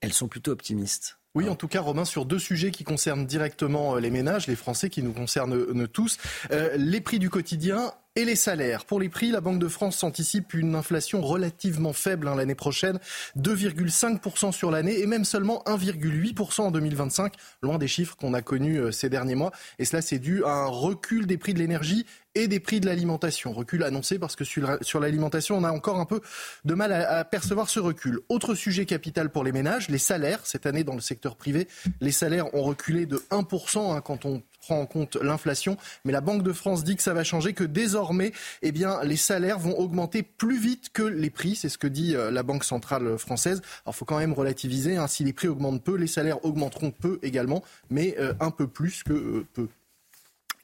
Elles 0.00 0.12
sont 0.12 0.28
plutôt 0.28 0.52
optimistes. 0.52 1.18
Oui, 1.34 1.48
en 1.48 1.54
tout 1.54 1.68
cas, 1.68 1.80
Romain, 1.80 2.04
sur 2.04 2.26
deux 2.26 2.38
sujets 2.38 2.70
qui 2.70 2.84
concernent 2.84 3.24
directement 3.24 3.96
euh, 3.96 4.00
les 4.00 4.10
ménages, 4.10 4.46
les 4.46 4.56
Français, 4.56 4.90
qui 4.90 5.02
nous 5.02 5.14
concernent 5.14 5.54
euh, 5.54 5.86
tous. 5.86 6.18
Euh, 6.50 6.76
les 6.76 7.00
prix 7.00 7.18
du 7.18 7.30
quotidien 7.30 7.92
et 8.16 8.24
les 8.24 8.36
salaires. 8.36 8.84
Pour 8.84 9.00
les 9.00 9.08
prix, 9.08 9.30
la 9.30 9.40
Banque 9.40 9.58
de 9.58 9.68
France 9.68 10.02
anticipe 10.04 10.54
une 10.54 10.74
inflation 10.74 11.22
relativement 11.22 11.92
faible 11.92 12.28
hein, 12.28 12.34
l'année 12.34 12.54
prochaine, 12.54 12.98
2,5% 13.38 14.52
sur 14.52 14.70
l'année 14.70 15.00
et 15.00 15.06
même 15.06 15.24
seulement 15.24 15.62
1,8% 15.66 16.60
en 16.60 16.70
2025, 16.70 17.34
loin 17.62 17.78
des 17.78 17.88
chiffres 17.88 18.16
qu'on 18.16 18.34
a 18.34 18.42
connus 18.42 18.92
ces 18.92 19.08
derniers 19.08 19.34
mois. 19.34 19.52
Et 19.78 19.84
cela, 19.84 20.02
c'est 20.02 20.18
dû 20.18 20.44
à 20.44 20.50
un 20.50 20.66
recul 20.66 21.26
des 21.26 21.38
prix 21.38 21.54
de 21.54 21.58
l'énergie 21.58 22.04
et 22.34 22.48
des 22.48 22.60
prix 22.60 22.80
de 22.80 22.86
l'alimentation. 22.86 23.52
Recul 23.52 23.82
annoncé 23.82 24.18
parce 24.18 24.36
que 24.36 24.44
sur 24.44 25.00
l'alimentation, 25.00 25.56
on 25.56 25.64
a 25.64 25.70
encore 25.70 25.98
un 25.98 26.06
peu 26.06 26.20
de 26.64 26.74
mal 26.74 26.92
à, 26.92 27.24
percevoir 27.24 27.68
ce 27.68 27.80
recul. 27.80 28.20
Autre 28.28 28.54
sujet 28.54 28.86
capital 28.86 29.30
pour 29.30 29.44
les 29.44 29.52
ménages, 29.52 29.88
les 29.88 29.98
salaires. 29.98 30.40
Cette 30.44 30.66
année, 30.66 30.84
dans 30.84 30.94
le 30.94 31.00
secteur 31.00 31.36
privé, 31.36 31.68
les 32.00 32.12
salaires 32.12 32.54
ont 32.54 32.62
reculé 32.62 33.06
de 33.06 33.22
1% 33.30 33.94
hein, 33.94 34.00
quand 34.00 34.24
on 34.24 34.42
prend 34.62 34.80
en 34.80 34.86
compte 34.86 35.16
l'inflation. 35.16 35.76
Mais 36.04 36.12
la 36.12 36.20
Banque 36.22 36.42
de 36.42 36.52
France 36.52 36.84
dit 36.84 36.96
que 36.96 37.02
ça 37.02 37.12
va 37.12 37.24
changer, 37.24 37.52
que 37.52 37.64
désormais, 37.64 38.32
eh 38.62 38.72
bien, 38.72 39.02
les 39.02 39.16
salaires 39.16 39.58
vont 39.58 39.78
augmenter 39.78 40.22
plus 40.22 40.58
vite 40.58 40.90
que 40.92 41.02
les 41.02 41.30
prix. 41.30 41.56
C'est 41.56 41.68
ce 41.68 41.78
que 41.78 41.88
dit 41.88 42.14
euh, 42.14 42.30
la 42.30 42.42
Banque 42.42 42.64
centrale 42.64 43.18
française. 43.18 43.60
Alors, 43.84 43.94
il 43.94 43.98
faut 43.98 44.04
quand 44.04 44.18
même 44.18 44.32
relativiser. 44.32 44.96
Hein. 44.96 45.08
Si 45.08 45.24
les 45.24 45.32
prix 45.32 45.48
augmentent 45.48 45.82
peu, 45.82 45.96
les 45.96 46.06
salaires 46.06 46.44
augmenteront 46.44 46.92
peu 46.92 47.18
également, 47.22 47.62
mais 47.90 48.16
euh, 48.18 48.32
un 48.40 48.50
peu 48.50 48.66
plus 48.66 49.02
que 49.02 49.12
euh, 49.12 49.46
peu. 49.52 49.68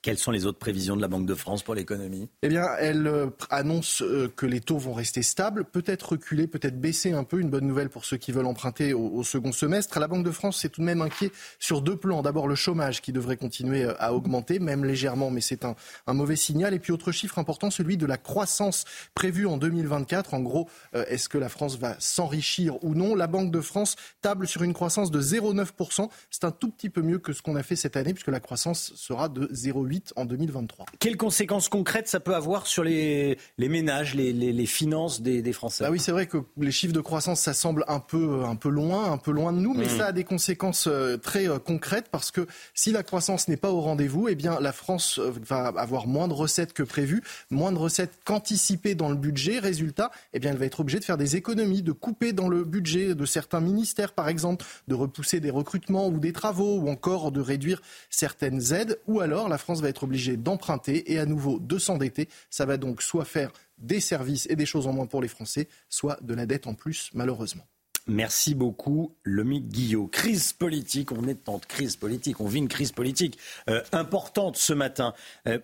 Quelles 0.00 0.18
sont 0.18 0.30
les 0.30 0.46
autres 0.46 0.60
prévisions 0.60 0.96
de 0.96 1.00
la 1.00 1.08
Banque 1.08 1.26
de 1.26 1.34
France 1.34 1.64
pour 1.64 1.74
l'économie? 1.74 2.28
Eh 2.42 2.48
bien, 2.48 2.66
elle 2.78 3.08
euh, 3.08 3.26
annonce 3.50 4.00
euh, 4.02 4.32
que 4.34 4.46
les 4.46 4.60
taux 4.60 4.78
vont 4.78 4.92
rester 4.92 5.22
stables, 5.22 5.64
peut-être 5.64 6.10
reculer, 6.10 6.46
peut-être 6.46 6.80
baisser 6.80 7.10
un 7.12 7.24
peu. 7.24 7.40
Une 7.40 7.50
bonne 7.50 7.66
nouvelle 7.66 7.88
pour 7.88 8.04
ceux 8.04 8.16
qui 8.16 8.30
veulent 8.30 8.46
emprunter 8.46 8.94
au, 8.94 9.24
second 9.24 9.50
semestre. 9.50 9.98
La 9.98 10.06
Banque 10.06 10.24
de 10.24 10.30
France 10.30 10.60
c'est 10.60 10.68
tout 10.68 10.82
de 10.82 10.86
même 10.86 11.02
inquiet 11.02 11.32
sur 11.58 11.82
deux 11.82 11.96
plans. 11.96 12.22
D'abord, 12.22 12.46
le 12.46 12.54
chômage 12.54 13.02
qui 13.02 13.12
devrait 13.12 13.36
continuer 13.36 13.82
euh, 13.82 13.94
à 13.98 14.14
augmenter, 14.14 14.60
même 14.60 14.84
légèrement, 14.84 15.32
mais 15.32 15.40
c'est 15.40 15.64
un, 15.64 15.74
un, 16.06 16.14
mauvais 16.14 16.36
signal. 16.36 16.74
Et 16.74 16.78
puis, 16.78 16.92
autre 16.92 17.10
chiffre 17.10 17.40
important, 17.40 17.68
celui 17.72 17.96
de 17.96 18.06
la 18.06 18.18
croissance 18.18 18.84
prévue 19.14 19.46
en 19.46 19.56
2024. 19.56 20.32
En 20.34 20.40
gros, 20.40 20.68
est-ce 20.92 21.28
que 21.28 21.38
la 21.38 21.48
France 21.48 21.76
va 21.76 21.96
s'enrichir 21.98 22.82
ou 22.84 22.94
non? 22.94 23.16
La 23.16 23.26
Banque 23.26 23.50
de 23.50 23.60
France 23.60 23.96
table 24.20 24.46
sur 24.46 24.62
une 24.62 24.74
croissance 24.74 25.10
de 25.10 25.20
0,9%. 25.20 26.08
C'est 26.30 26.44
un 26.44 26.52
tout 26.52 26.70
petit 26.70 26.88
peu 26.88 27.02
mieux 27.02 27.18
que 27.18 27.32
ce 27.32 27.42
qu'on 27.42 27.56
a 27.56 27.64
fait 27.64 27.76
cette 27.76 27.96
année, 27.96 28.14
puisque 28.14 28.28
la 28.28 28.40
croissance 28.40 28.92
sera 28.94 29.28
de 29.28 29.46
0,8% 29.48 29.87
en 30.16 30.24
2023. 30.24 30.86
Quelles 30.98 31.16
conséquences 31.16 31.68
concrètes 31.68 32.08
ça 32.08 32.20
peut 32.20 32.34
avoir 32.34 32.66
sur 32.66 32.84
les, 32.84 33.38
les 33.58 33.68
ménages, 33.68 34.14
les, 34.14 34.32
les, 34.32 34.66
finances 34.66 35.20
des, 35.20 35.42
des 35.42 35.52
Français? 35.52 35.84
Bah 35.84 35.90
Oui, 35.90 36.00
c'est 36.00 36.12
vrai 36.12 36.26
que 36.26 36.38
les 36.56 36.70
chiffres 36.70 36.92
de 36.92 37.00
croissance, 37.00 37.40
ça 37.40 37.54
semble 37.54 37.84
un 37.88 38.00
peu, 38.00 38.44
un 38.44 38.56
peu 38.56 38.68
loin, 38.68 39.10
un 39.10 39.18
peu 39.18 39.30
loin 39.30 39.52
de 39.52 39.58
nous, 39.58 39.74
mais 39.74 39.86
mmh. 39.86 39.98
ça 39.98 40.06
a 40.06 40.12
des 40.12 40.24
conséquences 40.24 40.86
euh, 40.86 41.16
très 41.16 41.48
euh, 41.48 41.58
concrètes 41.58 42.08
parce 42.10 42.30
que 42.30 42.46
si 42.74 42.92
la 42.92 43.02
croissance 43.02 43.48
n'est 43.48 43.56
pas 43.56 43.70
au 43.70 43.80
rendez-vous, 43.80 44.28
eh 44.28 44.34
bien 44.34 44.60
la 44.60 44.72
France 44.72 45.18
euh, 45.18 45.32
va 45.46 45.68
avoir 45.68 46.06
moins 46.06 46.28
de 46.28 46.34
recettes 46.34 46.72
que 46.72 46.82
prévu, 46.82 47.22
moins 47.50 47.72
de 47.72 47.78
recettes 47.78 48.18
qu'anticipées 48.24 48.94
dans 48.94 49.08
le 49.08 49.16
budget. 49.16 49.58
Résultat, 49.58 50.10
eh 50.32 50.38
bien 50.38 50.52
elle 50.52 50.58
va 50.58 50.66
être 50.66 50.80
obligée 50.80 50.98
de 50.98 51.04
faire 51.04 51.16
des 51.16 51.36
économies, 51.36 51.82
de 51.82 51.92
couper 51.92 52.32
dans 52.32 52.48
le 52.48 52.64
budget 52.64 53.14
de 53.14 53.24
certains 53.24 53.60
ministères, 53.60 54.12
par 54.12 54.28
exemple, 54.28 54.64
de 54.88 54.94
repousser 54.94 55.40
des 55.40 55.50
recrutements 55.50 56.08
ou 56.08 56.18
des 56.18 56.32
travaux, 56.32 56.78
ou 56.78 56.88
encore 56.88 57.32
de 57.32 57.40
réduire 57.40 57.80
certaines 58.10 58.72
aides, 58.72 58.98
ou 59.06 59.20
alors 59.20 59.48
la 59.48 59.58
France 59.58 59.77
va 59.82 59.88
être 59.88 60.04
obligé 60.04 60.36
d'emprunter 60.36 61.12
et 61.12 61.18
à 61.18 61.26
nouveau 61.26 61.58
de 61.58 61.78
s'endetter. 61.78 62.28
Ça 62.50 62.66
va 62.66 62.76
donc 62.76 63.02
soit 63.02 63.24
faire 63.24 63.50
des 63.78 64.00
services 64.00 64.46
et 64.50 64.56
des 64.56 64.66
choses 64.66 64.86
en 64.86 64.92
moins 64.92 65.06
pour 65.06 65.22
les 65.22 65.28
Français, 65.28 65.68
soit 65.88 66.18
de 66.22 66.34
la 66.34 66.46
dette 66.46 66.66
en 66.66 66.74
plus, 66.74 67.10
malheureusement. 67.14 67.64
Merci 68.08 68.54
beaucoup, 68.54 69.14
Lomi 69.22 69.60
Guillot. 69.60 70.06
Crise 70.06 70.54
politique, 70.54 71.12
on 71.12 71.28
est 71.28 71.48
en 71.48 71.58
crise 71.58 71.96
politique, 71.96 72.40
on 72.40 72.46
vit 72.46 72.58
une 72.58 72.68
crise 72.68 72.90
politique 72.90 73.38
euh, 73.68 73.82
importante 73.92 74.56
ce 74.56 74.72
matin. 74.72 75.12
Euh, 75.46 75.58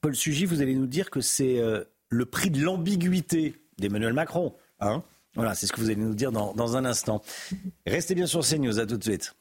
Paul 0.00 0.16
Sugy, 0.16 0.46
vous 0.46 0.62
allez 0.62 0.74
nous 0.74 0.86
dire 0.86 1.10
que 1.10 1.20
c'est 1.20 1.60
euh, 1.60 1.84
le 2.08 2.24
prix 2.24 2.50
de 2.50 2.62
l'ambiguïté 2.62 3.54
d'Emmanuel 3.78 4.14
Macron. 4.14 4.54
Hein? 4.80 5.02
Voilà, 5.34 5.54
c'est 5.54 5.66
ce 5.66 5.72
que 5.72 5.80
vous 5.80 5.90
allez 5.90 5.96
nous 5.96 6.14
dire 6.14 6.32
dans, 6.32 6.54
dans 6.54 6.76
un 6.76 6.86
instant. 6.86 7.22
Restez 7.86 8.14
bien 8.14 8.26
sur 8.26 8.40
CNews, 8.40 8.78
à 8.78 8.86
tout 8.86 8.96
de 8.96 9.04
suite. 9.04 9.34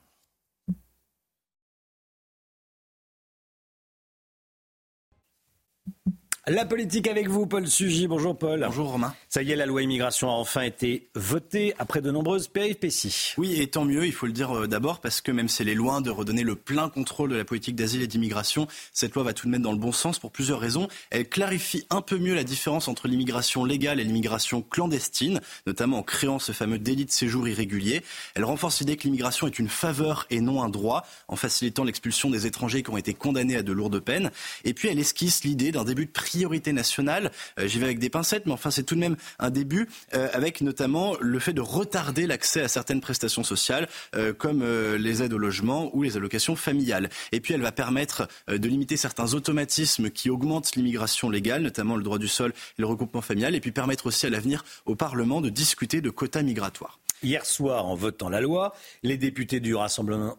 La 6.47 6.65
politique 6.65 7.07
avec 7.07 7.27
vous, 7.27 7.45
Paul 7.45 7.67
Sugy. 7.67 8.07
Bonjour 8.07 8.35
Paul. 8.35 8.63
Bonjour 8.65 8.91
Romain. 8.91 9.13
Ça 9.27 9.43
y 9.43 9.51
est, 9.51 9.55
la 9.55 9.65
loi 9.65 9.83
immigration 9.83 10.29
a 10.29 10.33
enfin 10.33 10.61
été 10.61 11.09
votée 11.13 11.75
après 11.77 12.01
de 12.01 12.09
nombreuses 12.11 12.47
péripéties. 12.47 13.33
Oui, 13.37 13.61
et 13.61 13.67
tant 13.67 13.85
mieux, 13.85 14.05
il 14.05 14.13
faut 14.13 14.25
le 14.25 14.31
dire 14.31 14.51
euh, 14.55 14.67
d'abord, 14.67 14.99
parce 14.99 15.21
que 15.21 15.31
même 15.31 15.49
si 15.49 15.61
elle 15.61 15.69
est 15.69 15.75
loin 15.75 16.01
de 16.01 16.09
redonner 16.09 16.43
le 16.43 16.55
plein 16.55 16.89
contrôle 16.89 17.29
de 17.29 17.35
la 17.35 17.45
politique 17.45 17.75
d'asile 17.75 18.01
et 18.01 18.07
d'immigration, 18.07 18.67
cette 18.93 19.13
loi 19.13 19.23
va 19.23 19.33
tout 19.33 19.45
de 19.45 19.51
même 19.51 19.61
dans 19.61 19.73
le 19.73 19.77
bon 19.77 19.91
sens 19.91 20.17
pour 20.17 20.31
plusieurs 20.31 20.59
raisons. 20.59 20.87
Elle 21.11 21.27
clarifie 21.27 21.85
un 21.89 22.01
peu 22.01 22.17
mieux 22.17 22.33
la 22.33 22.45
différence 22.45 22.87
entre 22.87 23.07
l'immigration 23.07 23.65
légale 23.65 23.99
et 23.99 24.03
l'immigration 24.03 24.61
clandestine, 24.61 25.41
notamment 25.67 25.99
en 25.99 26.03
créant 26.03 26.39
ce 26.39 26.51
fameux 26.53 26.79
délit 26.79 27.05
de 27.05 27.11
séjour 27.11 27.47
irrégulier. 27.47 28.01
Elle 28.33 28.45
renforce 28.45 28.79
l'idée 28.79 28.95
que 28.95 29.03
l'immigration 29.03 29.45
est 29.45 29.59
une 29.59 29.69
faveur 29.69 30.25
et 30.29 30.39
non 30.39 30.63
un 30.63 30.69
droit, 30.69 31.05
en 31.27 31.35
facilitant 31.35 31.83
l'expulsion 31.83 32.29
des 32.29 32.47
étrangers 32.47 32.81
qui 32.81 32.89
ont 32.89 32.97
été 32.97 33.13
condamnés 33.13 33.57
à 33.57 33.61
de 33.61 33.73
lourdes 33.73 33.99
peines. 33.99 34.31
Et 34.63 34.73
puis 34.73 34.87
elle 34.87 34.99
esquisse 34.99 35.43
l'idée 35.43 35.71
d'un 35.71 35.83
début 35.83 36.05
de 36.05 36.11
priorité 36.29 36.73
nationale. 36.73 37.31
Euh, 37.59 37.67
j'y 37.67 37.79
vais 37.79 37.85
avec 37.85 37.97
des 37.97 38.11
pincettes, 38.11 38.45
mais 38.45 38.51
enfin 38.51 38.69
c'est 38.69 38.83
tout 38.83 38.93
de 38.93 38.99
même 38.99 39.15
un 39.39 39.49
début, 39.49 39.89
euh, 40.13 40.29
avec 40.31 40.61
notamment 40.61 41.15
le 41.19 41.39
fait 41.39 41.53
de 41.53 41.61
retarder 41.61 42.27
l'accès 42.27 42.61
à 42.61 42.67
certaines 42.67 43.01
prestations 43.01 43.43
sociales, 43.43 43.87
euh, 44.15 44.31
comme 44.31 44.63
les 44.97 45.23
aides 45.23 45.33
au 45.33 45.39
logement 45.39 45.89
ou 45.95 46.03
les 46.03 46.17
allocations 46.17 46.55
familiales. 46.55 47.09
Et 47.31 47.39
puis 47.39 47.55
elle 47.55 47.61
va 47.61 47.71
permettre 47.71 48.27
de 48.47 48.67
limiter 48.67 48.95
certains 48.95 49.33
automatismes 49.33 50.11
qui 50.11 50.29
augmentent 50.29 50.75
l'immigration 50.75 51.29
légale, 51.31 51.63
notamment 51.63 51.95
le 51.95 52.03
droit 52.03 52.19
du 52.19 52.27
sol 52.27 52.51
et 52.51 52.81
le 52.81 52.85
regroupement 52.85 53.21
familial, 53.21 53.55
et 53.55 53.59
puis 53.59 53.71
permettre 53.71 54.05
aussi 54.05 54.27
à 54.27 54.29
l'avenir 54.29 54.63
au 54.85 54.95
Parlement 54.95 55.41
de 55.41 55.49
discuter 55.49 56.01
de 56.01 56.09
quotas 56.11 56.43
migratoires. 56.43 56.99
Hier 57.21 57.45
soir, 57.45 57.85
en 57.85 57.95
votant 57.95 58.29
la 58.29 58.39
loi, 58.39 58.73
les 59.03 59.17
députés 59.17 59.59
du 59.59 59.75
Rassemblement, 59.75 60.37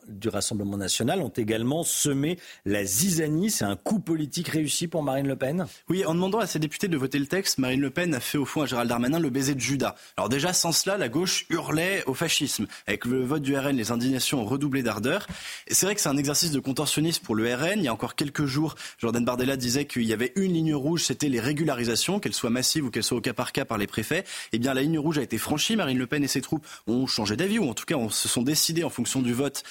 national 0.78 1.20
ont 1.20 1.28
également 1.28 1.85
semé 1.85 2.39
la 2.65 2.85
zizanie. 2.85 3.51
C'est 3.51 3.66
un 3.66 3.77
coup 3.77 4.01
politique 4.01 4.48
réussi 4.48 4.89
pour 4.89 5.02
Marine 5.02 5.28
Le 5.28 5.36
Pen? 5.36 5.66
Oui, 5.90 6.07
en 6.07 6.15
demandant 6.15 6.39
à 6.39 6.47
ses 6.47 6.59
députés 6.59 6.89
de 6.89 6.97
voter 6.97 7.19
le 7.19 7.27
texte, 7.27 7.59
Marine 7.59 7.82
Le 7.82 7.90
Pen 7.90 8.15
a 8.15 8.20
fait 8.20 8.39
au 8.39 8.47
fond 8.47 8.62
à 8.62 8.66
Gérald 8.66 8.89
Darmanin 8.89 9.19
le 9.19 9.28
baiser 9.28 9.55
de 9.55 9.61
Judas. 9.61 9.94
Alors 10.16 10.31
déjà, 10.31 10.55
sans 10.55 10.73
cela, 10.73 10.97
la 10.97 11.11
gauche 11.11 11.44
hurlait 11.51 12.02
au 12.07 12.15
fascisme. 12.15 12.66
Avec 12.86 13.05
le 13.05 13.24
vote 13.24 13.43
du 13.43 13.55
RN, 13.55 13.77
les 13.77 13.90
indignations 13.90 14.40
ont 14.40 14.47
redoublé 14.47 14.82
d'ardeur. 14.82 15.27
C'est 15.69 15.85
vrai 15.85 15.94
que 15.94 16.01
c'est 16.01 16.09
un 16.09 16.16
exercice 16.16 16.51
de 16.51 16.61
contorsionnisme 16.61 17.23
pour 17.23 17.35
le 17.35 17.55
RN. 17.55 17.74
Il 17.77 17.85
y 17.85 17.89
a 17.89 17.93
encore 17.93 18.15
quelques 18.15 18.47
jours, 18.47 18.74
Jordan 18.98 19.23
Bardella 19.23 19.59
disait 19.59 19.85
qu'il 19.85 20.05
y 20.05 20.15
avait 20.15 20.32
une 20.36 20.55
ligne 20.55 20.74
rouge, 20.74 21.05
c'était 21.05 21.28
les 21.28 21.40
régularisations, 21.40 22.20
qu'elles 22.20 22.32
soient 22.32 22.48
massives 22.48 22.86
ou 22.86 22.90
qu'elles 22.90 23.02
soient 23.02 23.19
au 23.19 23.20
cas 23.20 23.35
par 23.35 23.52
cas 23.52 23.66
par 23.66 23.77
les 23.77 23.86
préfets. 23.86 24.24
Eh 24.52 24.59
bien, 24.59 24.73
la 24.73 24.81
ligne 24.81 24.98
rouge 24.98 25.19
a 25.19 25.23
été 25.23 25.36
franchie. 25.36 25.77
Marine 25.77 25.98
Le 25.98 26.07
Pen 26.07 26.24
et 26.24 26.28
ses 26.28 26.40
troupes 26.40 26.66
ont 26.87 27.07
changé 27.07 27.37
d'avis 27.37 27.59
ou 27.59 27.69
en 27.69 27.75
tout 27.75 27.85
cas 27.85 27.97
on 27.97 28.11
se 28.11 28.29
sont 28.29 28.43
décidés 28.43 28.85
en 28.85 28.91
fonction 28.91 29.23
du 29.23 29.35
vote 29.35 29.63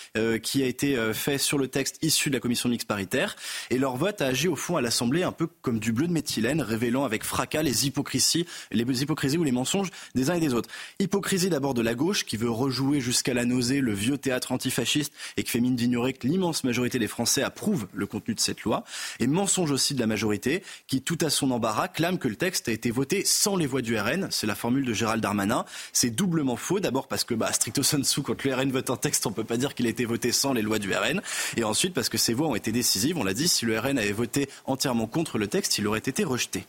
qui 0.43 0.63
a 0.63 0.65
été 0.65 0.97
fait 1.13 1.37
sur 1.37 1.57
le 1.57 1.67
texte 1.67 1.97
issu 2.01 2.29
de 2.29 2.35
la 2.35 2.39
commission 2.39 2.69
mixte 2.69 2.87
paritaire. 2.87 3.35
Et 3.69 3.77
leur 3.77 3.95
vote 3.97 4.21
a 4.21 4.27
agi 4.27 4.47
au 4.47 4.55
fond 4.55 4.77
à 4.77 4.81
l'Assemblée 4.81 5.23
un 5.23 5.31
peu 5.31 5.47
comme 5.61 5.79
du 5.79 5.91
bleu 5.91 6.07
de 6.07 6.13
méthylène, 6.13 6.61
révélant 6.61 7.03
avec 7.03 7.23
fracas 7.23 7.63
les 7.63 7.87
hypocrisies, 7.87 8.45
les 8.71 9.01
hypocrisies 9.01 9.37
ou 9.37 9.43
les 9.43 9.51
mensonges 9.51 9.89
des 10.15 10.29
uns 10.29 10.35
et 10.35 10.39
des 10.39 10.53
autres. 10.53 10.69
Hypocrisie 10.99 11.49
d'abord 11.49 11.73
de 11.73 11.81
la 11.81 11.95
gauche 11.95 12.25
qui 12.25 12.37
veut 12.37 12.49
rejouer 12.49 12.99
jusqu'à 12.99 13.33
la 13.33 13.45
nausée 13.45 13.81
le 13.81 13.93
vieux 13.93 14.17
théâtre 14.17 14.51
antifasciste 14.51 15.13
et 15.37 15.43
qui 15.43 15.51
fait 15.51 15.59
mine 15.59 15.75
d'ignorer 15.75 16.13
que 16.13 16.27
l'immense 16.27 16.63
majorité 16.63 16.99
des 16.99 17.07
Français 17.07 17.41
approuve 17.41 17.87
le 17.93 18.05
contenu 18.05 18.35
de 18.35 18.39
cette 18.39 18.61
loi. 18.61 18.83
Et 19.19 19.27
mensonge 19.27 19.71
aussi 19.71 19.93
de 19.93 19.99
la 19.99 20.07
majorité 20.07 20.63
qui, 20.87 21.01
tout 21.01 21.17
à 21.21 21.29
son 21.29 21.51
embarras, 21.51 21.87
clame 21.87 22.19
que 22.19 22.27
le 22.27 22.35
texte 22.35 22.67
a 22.67 22.71
été 22.71 22.91
voté 22.91 23.23
sans 23.25 23.55
les 23.55 23.65
voix 23.65 23.81
du 23.81 23.97
RN. 23.97 24.27
C'est 24.31 24.47
la 24.47 24.55
formule 24.55 24.85
de 24.85 24.93
Gérald 24.93 25.21
Darmanin. 25.21 25.65
C'est 25.93 26.09
doublement 26.09 26.57
faux. 26.57 26.79
D'abord 26.89 27.07
parce 27.07 27.23
que, 27.23 27.35
bah, 27.35 27.53
stricto 27.53 27.83
sensu, 27.83 28.23
quand 28.23 28.43
le 28.43 28.51
RN 28.51 28.71
vote 28.71 28.89
un 28.89 28.97
texte, 28.97 29.27
on 29.27 29.31
peut 29.31 29.43
pas 29.43 29.57
dire 29.57 29.75
qu'il 29.75 29.85
a 29.85 29.89
été 29.89 30.05
voté 30.05 30.31
sans 30.31 30.53
les 30.53 30.63
lois 30.63 30.79
du 30.79 30.91
RN. 30.91 31.21
Et 31.55 31.63
ensuite 31.63 31.93
parce 31.93 32.09
que 32.09 32.17
ces 32.17 32.33
voix 32.33 32.47
ont 32.47 32.55
été 32.55 32.71
décisives. 32.71 33.15
On 33.15 33.23
l'a 33.23 33.35
dit, 33.35 33.47
si 33.47 33.67
le 33.67 33.77
RN 33.77 33.99
avait 33.99 34.11
voté 34.11 34.49
entièrement 34.65 35.05
contre 35.05 35.37
le 35.37 35.45
texte, 35.45 35.77
il 35.77 35.85
aurait 35.85 35.99
été 35.99 36.23
rejeté. 36.23 36.65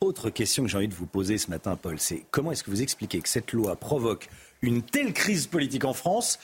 Autre 0.00 0.30
question 0.30 0.62
que 0.62 0.68
j'ai 0.68 0.76
envie 0.76 0.86
de 0.86 0.94
vous 0.94 1.06
poser 1.06 1.38
ce 1.38 1.50
matin, 1.50 1.74
Paul, 1.74 1.98
c'est 1.98 2.24
comment 2.30 2.52
est-ce 2.52 2.62
que 2.62 2.70
vous 2.70 2.82
expliquez 2.82 3.20
que 3.20 3.28
cette 3.28 3.52
loi 3.52 3.74
provoque 3.74 4.28
une 4.60 4.80
telle 4.80 5.12
crise 5.12 5.48
politique 5.48 5.86
en 5.86 5.92
France 5.92 6.38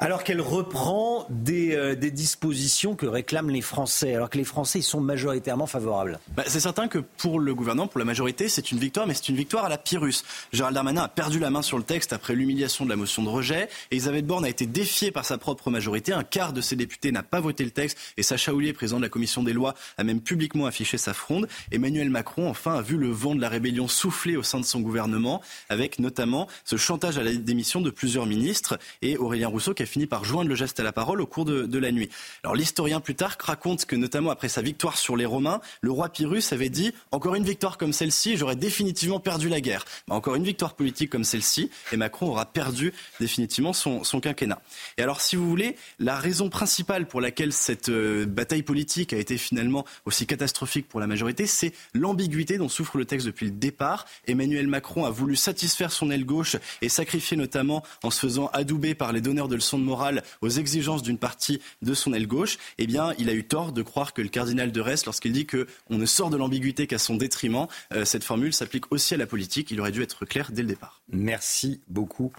alors 0.00 0.22
qu'elle 0.22 0.40
reprend 0.40 1.26
des, 1.28 1.74
euh, 1.74 1.96
des, 1.96 2.12
dispositions 2.12 2.94
que 2.94 3.06
réclament 3.06 3.50
les 3.50 3.60
Français, 3.60 4.14
alors 4.14 4.30
que 4.30 4.38
les 4.38 4.44
Français 4.44 4.80
sont 4.80 5.00
majoritairement 5.00 5.66
favorables. 5.66 6.20
Bah, 6.36 6.44
c'est 6.46 6.60
certain 6.60 6.86
que 6.86 6.98
pour 6.98 7.40
le 7.40 7.52
gouvernement, 7.52 7.88
pour 7.88 7.98
la 7.98 8.04
majorité, 8.04 8.48
c'est 8.48 8.70
une 8.70 8.78
victoire, 8.78 9.08
mais 9.08 9.14
c'est 9.14 9.28
une 9.28 9.36
victoire 9.36 9.64
à 9.64 9.68
la 9.68 9.76
Pyrrhus. 9.76 10.22
Gérald 10.52 10.74
Darmanin 10.74 11.02
a 11.02 11.08
perdu 11.08 11.40
la 11.40 11.50
main 11.50 11.62
sur 11.62 11.78
le 11.78 11.82
texte 11.82 12.12
après 12.12 12.34
l'humiliation 12.36 12.84
de 12.84 12.90
la 12.90 12.96
motion 12.96 13.24
de 13.24 13.28
rejet. 13.28 13.68
Elisabeth 13.90 14.24
Borne 14.24 14.44
a 14.44 14.48
été 14.48 14.66
défiée 14.66 15.10
par 15.10 15.24
sa 15.24 15.36
propre 15.36 15.68
majorité. 15.70 16.12
Un 16.12 16.22
quart 16.22 16.52
de 16.52 16.60
ses 16.60 16.76
députés 16.76 17.10
n'a 17.10 17.24
pas 17.24 17.40
voté 17.40 17.64
le 17.64 17.70
texte. 17.70 17.98
Et 18.16 18.22
Sacha 18.22 18.54
Houlier, 18.54 18.72
président 18.72 18.98
de 18.98 19.04
la 19.04 19.08
commission 19.08 19.42
des 19.42 19.52
lois, 19.52 19.74
a 19.96 20.04
même 20.04 20.20
publiquement 20.20 20.66
affiché 20.66 20.96
sa 20.96 21.12
fronde. 21.12 21.48
Emmanuel 21.72 22.08
Macron, 22.08 22.48
enfin, 22.48 22.74
a 22.76 22.82
vu 22.82 22.96
le 22.96 23.10
vent 23.10 23.34
de 23.34 23.40
la 23.40 23.48
rébellion 23.48 23.88
souffler 23.88 24.36
au 24.36 24.44
sein 24.44 24.60
de 24.60 24.64
son 24.64 24.80
gouvernement, 24.80 25.42
avec 25.68 25.98
notamment 25.98 26.46
ce 26.64 26.76
chantage 26.76 27.18
à 27.18 27.24
la 27.24 27.32
démission 27.34 27.80
de 27.80 27.90
plusieurs 27.90 28.26
ministres 28.26 28.78
et 29.02 29.16
Aurélien 29.16 29.48
Rousseau 29.48 29.74
qui 29.74 29.82
a 29.82 29.87
fini 29.88 30.06
par 30.06 30.24
joindre 30.24 30.48
le 30.48 30.54
geste 30.54 30.78
à 30.78 30.84
la 30.84 30.92
parole 30.92 31.20
au 31.20 31.26
cours 31.26 31.44
de, 31.44 31.78
la 31.78 31.90
nuit. 31.90 32.08
Alors 32.44 32.54
l'historien 32.54 33.00
Plutarque 33.00 33.42
raconte 33.42 33.86
que 33.86 33.96
notamment 33.96 34.30
après 34.30 34.48
sa 34.48 34.62
victoire 34.62 34.96
sur 34.96 35.16
les 35.16 35.26
Romains, 35.26 35.60
le 35.80 35.90
roi 35.90 36.08
Pyrrhus 36.08 36.42
avait 36.52 36.68
dit 36.68 36.92
encore 37.10 37.34
une 37.34 37.44
victoire 37.44 37.78
comme 37.78 37.92
celle-ci, 37.92 38.36
j'aurais 38.36 38.56
définitivement 38.56 39.20
perdu 39.20 39.48
la 39.48 39.60
guerre. 39.60 39.84
Mais 40.06 40.14
encore 40.14 40.36
une 40.36 40.44
victoire 40.44 40.74
politique 40.74 41.10
comme 41.10 41.24
celle-ci, 41.24 41.70
et 41.92 41.96
Macron 41.96 42.28
aura 42.28 42.46
perdu 42.46 42.92
définitivement 43.20 43.72
son, 43.72 44.02
quinquennat. 44.20 44.60
Et 44.96 45.02
alors 45.02 45.20
si 45.20 45.36
vous 45.36 45.48
voulez, 45.48 45.76
la 45.98 46.16
raison 46.16 46.48
principale 46.50 47.06
pour 47.06 47.20
laquelle 47.20 47.52
cette 47.52 47.88
euh, 47.88 48.26
bataille 48.26 48.62
politique 48.62 49.12
a 49.12 49.16
été 49.16 49.38
finalement 49.38 49.84
aussi 50.04 50.26
catastrophique 50.26 50.88
pour 50.88 51.00
la 51.00 51.06
majorité, 51.06 51.46
c'est 51.46 51.72
l'ambiguïté 51.94 52.58
dont 52.58 52.68
souffre 52.68 52.98
le 52.98 53.04
texte 53.04 53.26
depuis 53.26 53.46
le 53.46 53.52
départ. 53.52 54.06
Emmanuel 54.26 54.66
Macron 54.66 55.04
a 55.04 55.10
voulu 55.10 55.36
satisfaire 55.36 55.92
son 55.92 56.10
aile 56.10 56.24
gauche 56.24 56.56
et 56.82 56.88
sacrifier 56.88 57.36
notamment 57.36 57.82
en 58.02 58.10
se 58.10 58.20
faisant 58.20 58.48
adouber 58.52 58.94
par 58.94 59.12
les 59.12 59.20
donneurs 59.20 59.48
de 59.48 59.54
leçons 59.54 59.77
de 59.78 59.84
morale 59.84 60.22
aux 60.40 60.48
exigences 60.48 61.02
d'une 61.02 61.18
partie 61.18 61.60
de 61.82 61.94
son 61.94 62.12
aile 62.12 62.26
gauche, 62.26 62.58
eh 62.78 62.86
bien, 62.86 63.12
il 63.18 63.28
a 63.28 63.32
eu 63.32 63.44
tort 63.44 63.72
de 63.72 63.82
croire 63.82 64.12
que 64.12 64.22
le 64.22 64.28
cardinal 64.28 64.72
de 64.72 64.80
Retz, 64.80 65.06
lorsqu'il 65.06 65.32
dit 65.32 65.46
qu'on 65.46 65.66
ne 65.96 66.06
sort 66.06 66.30
de 66.30 66.36
l'ambiguïté 66.36 66.86
qu'à 66.86 66.98
son 66.98 67.16
détriment, 67.16 67.66
euh, 67.92 68.04
cette 68.04 68.24
formule 68.24 68.52
s'applique 68.52 68.92
aussi 68.92 69.14
à 69.14 69.16
la 69.16 69.26
politique. 69.26 69.70
Il 69.70 69.80
aurait 69.80 69.92
dû 69.92 70.02
être 70.02 70.24
clair 70.24 70.50
dès 70.52 70.62
le 70.62 70.68
départ. 70.68 71.00
Merci 71.10 71.80
beaucoup, 71.88 72.32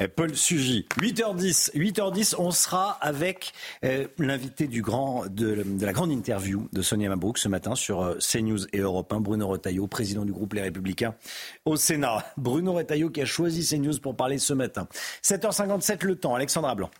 euh, 0.00 0.08
Paul 0.14 0.34
Sugy. 0.36 0.86
8h10, 1.00 1.72
8h10, 1.74 2.34
on 2.38 2.50
sera 2.50 2.90
avec 3.00 3.52
euh, 3.84 4.06
l'invité 4.18 4.66
du 4.66 4.82
grand, 4.82 5.26
de, 5.26 5.64
la 5.80 5.92
grande 5.92 6.10
interview 6.10 6.68
de 6.72 6.82
Sonia 6.82 7.08
Mabrouk 7.08 7.38
ce 7.38 7.48
matin 7.48 7.74
sur 7.74 8.16
CNews 8.18 8.66
et 8.72 8.78
Europe 8.78 9.12
1, 9.12 9.20
Bruno 9.20 9.46
Retailleau, 9.46 9.86
président 9.86 10.24
du 10.24 10.32
groupe 10.32 10.54
Les 10.54 10.62
Républicains 10.62 11.14
au 11.64 11.76
Sénat. 11.76 12.24
Bruno 12.36 12.72
Retailleau 12.72 13.10
qui 13.10 13.20
a 13.20 13.26
choisi 13.26 13.66
CNews 13.66 13.98
pour 14.00 14.16
parler 14.16 14.38
ce 14.38 14.52
matin. 14.52 14.88
7h57 15.22 16.04
le 16.04 16.16
temps, 16.16 16.34
Alexandra 16.34 16.74
Blanc. 16.78 16.90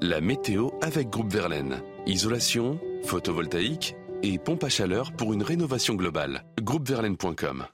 La 0.00 0.20
météo 0.20 0.70
avec 0.82 1.08
Groupe 1.08 1.32
Verlaine. 1.32 1.82
Isolation, 2.06 2.78
photovoltaïque 3.04 3.96
et 4.22 4.38
pompe 4.38 4.64
à 4.64 4.68
chaleur 4.68 5.12
pour 5.12 5.32
une 5.32 5.42
rénovation 5.42 5.94
globale. 5.94 6.44
Groupeverlaine.com. 6.60 7.66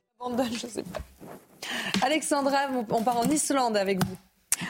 Alexandra, 2.02 2.58
on 2.88 3.02
part 3.02 3.18
en 3.18 3.24
Islande 3.24 3.76
avec 3.76 3.98
vous. 4.04 4.16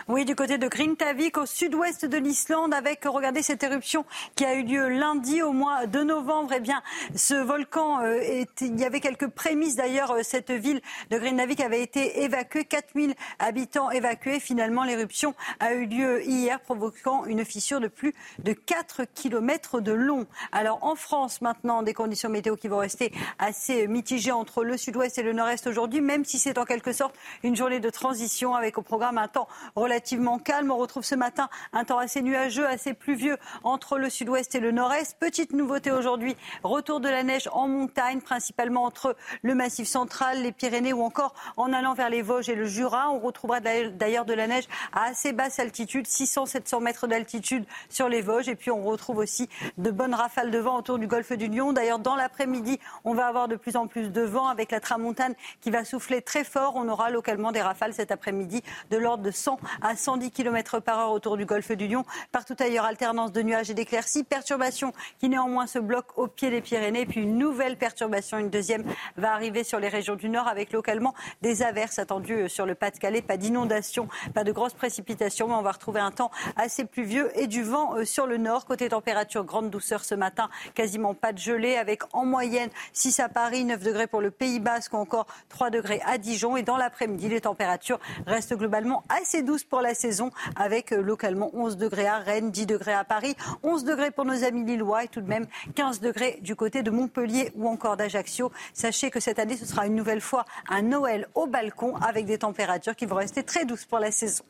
Oui, 0.09 0.25
du 0.25 0.35
côté 0.35 0.59
de 0.59 0.69
Grintavik, 0.69 1.39
au 1.39 1.47
sud-ouest 1.47 2.05
de 2.05 2.17
l'Islande, 2.17 2.75
avec, 2.75 3.05
regardez, 3.05 3.43
cette 3.43 3.63
éruption 3.63 4.05
qui 4.35 4.45
a 4.45 4.55
eu 4.55 4.63
lieu 4.63 4.89
lundi 4.89 5.43
au 5.43 5.53
mois 5.53 5.87
de 5.87 6.03
novembre. 6.03 6.53
Eh 6.57 6.61
bien, 6.61 6.83
ce 7.15 7.35
volcan, 7.35 8.01
euh, 8.03 8.45
il 8.61 8.79
y 8.81 8.85
avait 8.85 9.01
quelques 9.01 9.29
prémices 9.29 9.77
d'ailleurs. 9.77 10.13
Euh, 10.13 10.23
cette 10.23 10.51
ville 10.51 10.81
de 11.11 11.19
Grintavik 11.19 11.61
avait 11.61 11.83
été 11.83 12.23
évacuée, 12.23 12.65
4000 12.65 13.15
habitants 13.39 13.91
évacués. 13.91 14.41
Finalement, 14.41 14.85
l'éruption 14.85 15.35
a 15.61 15.75
eu 15.75 15.87
lieu 15.87 16.23
hier, 16.25 16.61
provoquant 16.61 17.25
une 17.25 17.45
fissure 17.45 17.81
de 17.81 17.89
plus 17.89 18.15
de 18.39 18.53
4 18.53 19.05
km 19.15 19.81
de 19.81 19.93
long. 19.93 20.27
Alors, 20.53 20.79
en 20.83 20.95
France, 20.95 21.41
maintenant, 21.41 21.83
des 21.83 21.95
conditions 21.95 22.29
météo 22.29 22.57
qui 22.57 22.69
vont 22.69 22.79
rester 22.79 23.13
assez 23.39 23.89
mitigées 23.89 24.33
entre 24.33 24.65
le 24.65 24.77
sud-ouest 24.77 25.19
et 25.19 25.23
le 25.23 25.33
nord-est 25.33 25.67
aujourd'hui, 25.67 26.01
même 26.01 26.25
si 26.25 26.39
c'est 26.39 26.59
en 26.59 26.65
quelque 26.65 26.93
sorte 26.93 27.15
une 27.43 27.57
journée 27.57 27.81
de 27.81 27.91
transition 27.91 28.55
avec 28.55 28.79
au 28.79 28.83
programme 28.83 29.19
un 29.19 29.29
temps 29.29 29.49
relativement 29.79 30.39
calme. 30.39 30.71
On 30.71 30.77
retrouve 30.77 31.05
ce 31.05 31.15
matin 31.15 31.49
un 31.73 31.85
temps 31.85 31.99
assez 31.99 32.23
nuageux, 32.23 32.67
assez 32.67 32.95
pluvieux 32.95 33.37
entre 33.65 33.99
le 33.99 34.11
sud-ouest 34.11 34.55
et 34.55 34.61
le 34.61 34.71
nord-est. 34.71 35.19
Petite 35.19 35.53
nouveauté 35.53 35.91
aujourd'hui, 35.91 36.37
retour 36.63 37.01
de 37.01 37.09
la 37.09 37.23
neige 37.23 37.49
en 37.53 37.69
montagne, 37.69 38.21
principalement 38.21 38.85
entre 38.85 39.17
le 39.43 39.55
massif 39.55 39.89
central, 39.89 40.43
les 40.43 40.53
Pyrénées 40.53 40.93
ou 40.93 41.03
encore 41.03 41.35
en 41.57 41.73
allant 41.73 41.95
vers 41.95 42.11
les 42.11 42.23
Vosges 42.23 42.49
et 42.49 42.55
le 42.55 42.67
Jura. 42.67 43.11
On 43.11 43.19
retrouvera 43.19 43.61
d'ailleurs 43.61 44.25
de 44.25 44.35
la 44.35 44.47
neige 44.47 44.65
à 44.93 45.05
assez 45.05 45.33
basse 45.33 45.59
altitude, 45.59 46.07
600-700 46.07 46.83
mètres 46.83 47.07
d'altitude 47.07 47.65
sur 47.89 48.09
les 48.09 48.21
Vosges. 48.21 48.49
Et 48.49 48.57
puis 48.57 48.71
on 48.71 48.85
retrouve 48.85 49.19
aussi 49.19 49.49
de 49.79 49.91
bonnes 49.91 50.15
rafales 50.15 50.51
de 50.51 50.59
vent 50.59 50.77
autour 50.77 50.99
du 50.99 51.07
golfe 51.07 51.33
du 51.33 51.49
Lion. 51.49 51.73
D'ailleurs, 51.73 51.99
dans 51.99 52.17
l'après-midi, 52.17 52.79
on 53.05 53.15
va 53.15 53.27
avoir 53.27 53.49
de 53.49 53.57
plus 53.57 53.77
en 53.77 53.87
plus 53.87 54.11
de 54.11 54.23
vent 54.23 54.49
avec 54.49 54.71
la 54.71 54.81
tramontane 54.81 55.35
qui 55.61 55.71
va 55.71 55.85
souffler 55.85 56.23
très 56.23 56.45
fort. 56.45 56.75
On 56.77 56.89
aura 56.89 57.11
localement 57.11 57.53
des 57.53 57.63
rafales 57.63 57.95
cet 57.95 58.11
après-midi 58.11 58.63
de 58.91 58.97
l'ordre 58.97 59.23
de 59.23 59.31
100 59.31 59.59
à 59.83 59.97
110 59.97 60.31
km 60.31 60.81
par 60.81 60.99
heure 60.99 61.13
autour 61.13 61.37
du 61.37 61.45
golfe 61.45 61.73
du 61.73 61.89
Lion. 61.89 62.05
Partout 62.33 62.57
ailleurs, 62.59 62.85
alternance 62.85 63.33
de 63.33 63.43
nuages 63.43 63.71
et 63.71 63.75
d'éclaircies. 63.75 64.25
Perturbation 64.25 64.93
qui 65.19 65.29
néanmoins 65.29 65.67
se 65.67 65.79
bloque 65.79 66.17
au 66.17 66.27
pied 66.27 66.51
des 66.51 66.61
Pyrénées. 66.61 67.07
Puis 67.07 67.23
une 67.23 67.39
nouvelle 67.39 67.77
perturbation, 67.77 68.39
une 68.39 68.51
deuxième, 68.51 68.85
va 69.17 69.33
arriver 69.33 69.65
sur 69.65 69.81
les 69.81 69.89
régions 69.89 70.17
du 70.17 70.29
Nord 70.29 70.49
avec 70.49 70.73
localement 70.73 71.15
des 71.43 71.63
averses 71.63 71.99
attendues 71.99 72.49
sur 72.49 72.67
le 72.67 72.75
Pas-de-Calais. 72.75 73.23
Pas 73.23 73.37
d'inondation, 73.37 74.09
pas 74.35 74.45
de 74.45 74.53
grosses 74.53 74.75
précipitations, 74.75 75.49
mais 75.49 75.55
on 75.55 75.63
va 75.63 75.73
retrouver 75.73 76.01
un 76.01 76.11
temps 76.11 76.31
assez 76.57 76.85
pluvieux 76.85 77.31
et 77.39 77.47
du 77.47 77.63
vent 77.63 77.97
euh, 77.97 78.05
sur 78.05 78.27
le 78.27 78.37
Nord. 78.37 78.67
Côté 78.67 78.89
température, 78.89 79.45
grande 79.45 79.71
douceur 79.71 80.05
ce 80.05 80.15
matin, 80.15 80.49
quasiment 80.75 81.15
pas 81.15 81.33
de 81.33 81.39
gelée 81.39 81.77
avec 81.77 82.03
en 82.13 82.25
moyenne 82.25 82.71
6 82.93 83.21
à 83.21 83.29
Paris, 83.29 83.65
9 83.65 83.83
degrés 83.83 84.07
pour 84.07 84.21
le 84.21 84.31
Pays 84.31 84.61
Basque 84.61 84.93
ou 84.95 84.97
encore 84.97 85.27
3 85.49 85.71
degrés 85.71 86.01
à 86.05 86.19
Dijon. 86.19 86.57
Et 86.57 86.63
dans 86.63 86.77
l'après-midi, 86.77 87.29
les 87.29 87.41
températures 87.41 88.01
restent 88.27 88.55
globalement 88.55 89.05
assez 89.09 89.43
douces 89.43 89.58
pour 89.65 89.81
la 89.81 89.95
saison 89.95 90.31
avec 90.57 90.93
euh, 90.93 91.03
localement 91.03 91.51
11 91.55 91.77
degrés 91.77 92.07
à 92.07 92.19
Rennes, 92.19 92.51
10 92.51 92.67
degrés 92.67 92.93
à 92.93 93.05
Paris, 93.05 93.37
11 93.63 93.85
degrés 93.85 94.11
pour 94.11 94.25
nos 94.25 94.45
amis 94.45 94.65
lillois 94.65 95.05
et 95.05 95.09
tout 95.09 95.21
de 95.21 95.29
même 95.29 95.47
15 95.75 96.01
degrés 96.01 96.39
du 96.43 96.57
côté 96.57 96.83
de 96.83 96.91
Montpellier 96.91 97.53
ou 97.55 97.69
encore 97.69 97.97
d'Ajaccio. 97.97 98.51
Sachez 98.73 99.11
que 99.11 99.21
cette 99.21 99.39
année, 99.39 99.57
ce 99.57 99.67
sera 99.67 99.87
une 99.87 99.95
nouvelle 99.95 100.21
fois 100.21 100.45
un 100.69 100.83
Noël 100.83 101.29
au 101.35 101.47
balcon 101.47 101.97
avec 101.97 102.27
des 102.27 102.39
températures 102.39 102.97
qui 102.97 103.07
vont 103.07 103.17
rester 103.17 103.43
très 103.43 103.65
douces 103.65 103.85
pour 103.85 103.99
la 103.99 104.11
saison. 104.11 104.45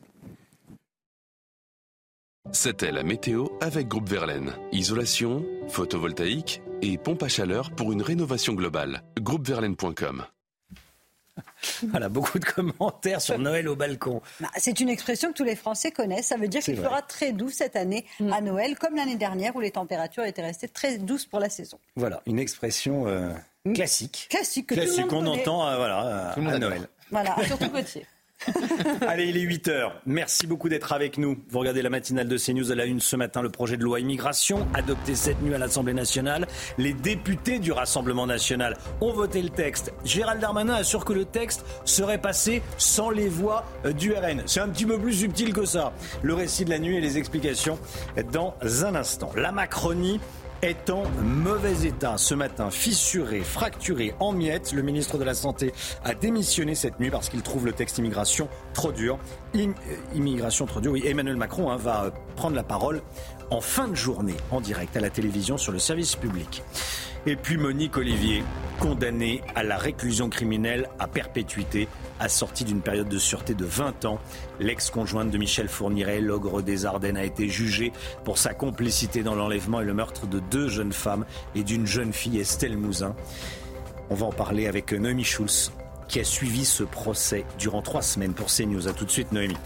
C'était 2.52 2.92
la 2.92 3.02
météo 3.02 3.46
avec 3.60 3.88
Groupe 3.88 4.08
Verlaine. 4.08 4.54
Isolation, 4.72 5.44
photovoltaïque 5.68 6.62
et 6.80 6.96
pompe 6.96 7.22
à 7.22 7.28
chaleur 7.28 7.70
pour 7.72 7.92
une 7.92 8.00
rénovation 8.00 8.54
globale. 8.54 9.02
Groupeverlaine.com 9.20 10.24
Voilà, 11.90 12.08
beaucoup 12.08 12.38
de 12.38 12.44
commentaires 12.44 13.20
sur 13.20 13.38
Noël 13.38 13.68
au 13.68 13.76
balcon. 13.76 14.20
Bah, 14.40 14.48
c'est 14.56 14.80
une 14.80 14.88
expression 14.88 15.30
que 15.30 15.36
tous 15.36 15.44
les 15.44 15.56
Français 15.56 15.90
connaissent. 15.90 16.26
Ça 16.26 16.36
veut 16.36 16.48
dire 16.48 16.62
qu'il 16.62 16.76
fera 16.76 17.02
très 17.02 17.32
doux 17.32 17.50
cette 17.50 17.76
année 17.76 18.04
mm. 18.20 18.32
à 18.32 18.40
Noël, 18.40 18.78
comme 18.78 18.96
l'année 18.96 19.16
dernière 19.16 19.54
où 19.56 19.60
les 19.60 19.70
températures 19.70 20.24
étaient 20.24 20.42
restées 20.42 20.68
très 20.68 20.98
douces 20.98 21.26
pour 21.26 21.40
la 21.40 21.48
saison. 21.48 21.78
Voilà, 21.96 22.22
une 22.26 22.38
expression 22.38 23.06
euh, 23.06 23.32
mm. 23.64 23.74
classique. 23.74 24.26
Classique 24.30 24.66
que 24.68 24.74
classique 24.74 25.06
qu'on 25.08 25.26
entend 25.26 25.68
euh, 25.68 25.76
voilà, 25.76 26.32
à 26.32 26.58
Noël. 26.58 26.88
Voilà, 27.10 27.36
surtout 27.46 27.68
Gauthier. 27.70 28.06
Allez, 29.06 29.26
il 29.26 29.36
est 29.36 29.42
8 29.42 29.68
heures. 29.68 30.00
Merci 30.06 30.46
beaucoup 30.46 30.68
d'être 30.68 30.92
avec 30.92 31.18
nous. 31.18 31.38
Vous 31.50 31.58
regardez 31.58 31.82
la 31.82 31.90
matinale 31.90 32.28
de 32.28 32.36
CNews 32.36 32.70
à 32.70 32.74
la 32.74 32.84
une 32.84 33.00
ce 33.00 33.16
matin, 33.16 33.42
le 33.42 33.50
projet 33.50 33.76
de 33.76 33.82
loi 33.82 34.00
immigration 34.00 34.66
adopté 34.74 35.14
cette 35.14 35.42
nuit 35.42 35.54
à 35.54 35.58
l'Assemblée 35.58 35.94
nationale. 35.94 36.46
Les 36.78 36.92
députés 36.92 37.58
du 37.58 37.72
Rassemblement 37.72 38.26
national 38.26 38.76
ont 39.00 39.12
voté 39.12 39.42
le 39.42 39.50
texte. 39.50 39.92
Gérald 40.04 40.40
Darmanin 40.40 40.74
assure 40.74 41.04
que 41.04 41.12
le 41.12 41.24
texte 41.24 41.64
serait 41.84 42.20
passé 42.20 42.62
sans 42.76 43.10
les 43.10 43.28
voix 43.28 43.64
euh, 43.84 43.92
du 43.92 44.12
RN. 44.12 44.42
C'est 44.46 44.60
un 44.60 44.68
petit 44.68 44.86
peu 44.86 44.98
plus 44.98 45.14
subtil 45.14 45.52
que 45.52 45.64
ça. 45.64 45.92
Le 46.22 46.34
récit 46.34 46.64
de 46.64 46.70
la 46.70 46.78
nuit 46.78 46.96
et 46.96 47.00
les 47.00 47.18
explications 47.18 47.78
dans 48.32 48.54
un 48.84 48.94
instant. 48.94 49.30
La 49.36 49.52
Macronie 49.52 50.20
est 50.62 50.90
en 50.90 51.04
mauvais 51.22 51.86
état 51.86 52.16
ce 52.18 52.34
matin, 52.34 52.70
fissuré, 52.70 53.40
fracturé, 53.40 54.14
en 54.20 54.32
miettes. 54.32 54.72
Le 54.72 54.82
ministre 54.82 55.18
de 55.18 55.24
la 55.24 55.34
Santé 55.34 55.72
a 56.04 56.14
démissionné 56.14 56.74
cette 56.74 56.98
nuit 57.00 57.10
parce 57.10 57.28
qu'il 57.28 57.42
trouve 57.42 57.66
le 57.66 57.72
texte 57.72 57.98
immigration 57.98 58.48
trop 58.74 58.92
dur. 58.92 59.18
Euh, 59.54 59.72
immigration 60.14 60.66
trop 60.66 60.80
dur, 60.80 60.92
oui. 60.92 61.02
Emmanuel 61.06 61.36
Macron 61.36 61.70
hein, 61.70 61.76
va 61.76 62.04
euh, 62.04 62.10
prendre 62.36 62.56
la 62.56 62.62
parole 62.62 63.02
en 63.50 63.60
fin 63.60 63.88
de 63.88 63.94
journée 63.94 64.36
en 64.50 64.60
direct 64.60 64.96
à 64.96 65.00
la 65.00 65.10
télévision 65.10 65.56
sur 65.56 65.72
le 65.72 65.78
service 65.78 66.16
public. 66.16 66.62
Et 67.26 67.36
puis 67.36 67.56
Monique 67.56 67.96
Olivier, 67.96 68.42
condamnée 68.78 69.42
à 69.54 69.62
la 69.62 69.76
réclusion 69.76 70.28
criminelle 70.28 70.88
à 70.98 71.06
perpétuité, 71.06 71.88
assortie 72.20 72.64
d'une 72.64 72.80
période 72.80 73.08
de 73.08 73.18
sûreté 73.18 73.54
de 73.54 73.64
20 73.64 74.04
ans. 74.04 74.18
L'ex-conjointe 74.60 75.30
de 75.30 75.38
Michel 75.38 75.68
Fourniret, 75.68 76.20
l'ogre 76.20 76.62
des 76.62 76.86
Ardennes, 76.86 77.16
a 77.16 77.24
été 77.24 77.48
jugée 77.48 77.92
pour 78.24 78.38
sa 78.38 78.54
complicité 78.54 79.22
dans 79.22 79.34
l'enlèvement 79.34 79.80
et 79.80 79.84
le 79.84 79.94
meurtre 79.94 80.26
de 80.26 80.40
deux 80.40 80.68
jeunes 80.68 80.92
femmes 80.92 81.24
et 81.54 81.62
d'une 81.62 81.86
jeune 81.86 82.12
fille, 82.12 82.38
Estelle 82.38 82.76
Mouzin. 82.76 83.14
On 84.10 84.14
va 84.14 84.26
en 84.26 84.32
parler 84.32 84.66
avec 84.66 84.92
Noémie 84.92 85.24
Schulz, 85.24 85.72
qui 86.08 86.20
a 86.20 86.24
suivi 86.24 86.64
ce 86.64 86.84
procès 86.84 87.44
durant 87.58 87.82
trois 87.82 88.02
semaines 88.02 88.32
pour 88.32 88.46
CNews. 88.46 88.88
A 88.88 88.92
tout 88.92 89.04
de 89.04 89.10
suite, 89.10 89.32
Noémie. 89.32 89.56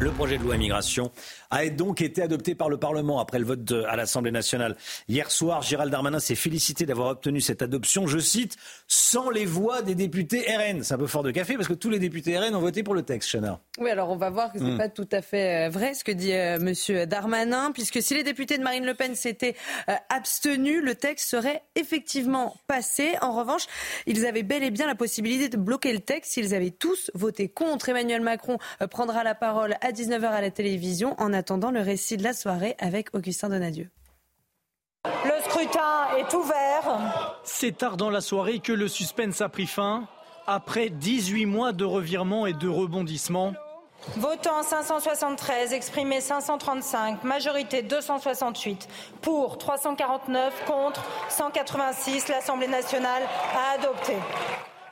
Le 0.00 0.12
projet 0.12 0.38
de 0.38 0.44
loi 0.44 0.54
immigration 0.54 1.10
a 1.50 1.66
donc 1.68 2.02
été 2.02 2.22
adopté 2.22 2.54
par 2.54 2.68
le 2.68 2.76
Parlement 2.76 3.18
après 3.18 3.38
le 3.38 3.44
vote 3.44 3.72
à 3.88 3.96
l'Assemblée 3.96 4.30
nationale. 4.30 4.76
Hier 5.08 5.30
soir, 5.30 5.62
Gérald 5.62 5.90
Darmanin 5.90 6.20
s'est 6.20 6.34
félicité 6.34 6.86
d'avoir 6.86 7.08
obtenu 7.08 7.40
cette 7.40 7.62
adoption, 7.62 8.06
je 8.06 8.18
cite, 8.18 8.56
sans 8.86 9.30
les 9.30 9.44
voix 9.44 9.82
des 9.82 9.94
députés 9.94 10.44
RN. 10.48 10.84
C'est 10.84 10.94
un 10.94 10.98
peu 10.98 11.06
fort 11.06 11.22
de 11.22 11.30
café 11.30 11.54
parce 11.54 11.66
que 11.66 11.74
tous 11.74 11.90
les 11.90 11.98
députés 11.98 12.38
RN 12.38 12.54
ont 12.54 12.60
voté 12.60 12.82
pour 12.82 12.94
le 12.94 13.02
texte, 13.02 13.30
Chana. 13.30 13.60
Oui, 13.78 13.90
alors 13.90 14.10
on 14.10 14.16
va 14.16 14.30
voir 14.30 14.52
que 14.52 14.58
ce 14.58 14.64
n'est 14.64 14.74
hmm. 14.74 14.78
pas 14.78 14.88
tout 14.88 15.08
à 15.10 15.22
fait 15.22 15.66
euh, 15.66 15.70
vrai 15.70 15.94
ce 15.94 16.04
que 16.04 16.12
dit 16.12 16.30
M. 16.30 16.60
Euh, 16.60 16.64
Monsieur 16.64 17.06
Darmanin, 17.06 17.72
puisque 17.72 18.02
si 18.02 18.14
les 18.14 18.22
députés 18.22 18.58
de 18.58 18.62
Marine 18.62 18.84
Le 18.84 18.94
Pen 18.94 19.14
s'étaient 19.14 19.56
euh, 19.88 19.94
abstenus, 20.10 20.82
le 20.82 20.94
texte 20.94 21.30
serait 21.30 21.62
effectivement 21.76 22.54
passé. 22.66 23.14
En 23.22 23.32
revanche, 23.32 23.66
ils 24.06 24.26
avaient 24.26 24.42
bel 24.42 24.62
et 24.62 24.70
bien 24.70 24.86
la 24.86 24.94
possibilité 24.94 25.48
de 25.48 25.56
bloquer 25.56 25.92
le 25.92 26.00
texte 26.00 26.32
s'ils 26.32 26.54
avaient 26.54 26.70
tous 26.70 27.10
voté 27.14 27.48
contre. 27.48 27.88
Emmanuel 27.88 28.20
Macron 28.20 28.58
prendra 28.90 29.24
la 29.24 29.34
parole 29.34 29.76
à 29.80 29.92
19h 29.92 30.26
à 30.26 30.40
la 30.40 30.50
télévision 30.50 31.14
en 31.18 31.32
attendant 31.32 31.70
le 31.70 31.80
récit 31.80 32.16
de 32.16 32.22
la 32.22 32.32
soirée 32.32 32.76
avec 32.78 33.14
Augustin 33.14 33.48
Donadieu. 33.48 33.90
Le 35.04 35.42
scrutin 35.44 36.08
est 36.18 36.34
ouvert. 36.34 37.40
C'est 37.44 37.76
tard 37.76 37.96
dans 37.96 38.10
la 38.10 38.20
soirée 38.20 38.58
que 38.58 38.72
le 38.72 38.88
suspense 38.88 39.40
a 39.40 39.48
pris 39.48 39.66
fin. 39.66 40.08
Après 40.46 40.88
18 40.88 41.46
mois 41.46 41.72
de 41.72 41.84
revirements 41.84 42.46
et 42.46 42.54
de 42.54 42.68
rebondissements, 42.68 43.52
Votant 44.16 44.62
573, 44.62 45.72
exprimé 45.72 46.20
535, 46.20 47.24
majorité 47.24 47.82
268, 47.82 48.88
pour 49.20 49.58
349, 49.58 50.64
contre 50.66 51.04
186, 51.28 52.28
l'Assemblée 52.28 52.68
nationale 52.68 53.22
a 53.54 53.74
adopté. 53.74 54.14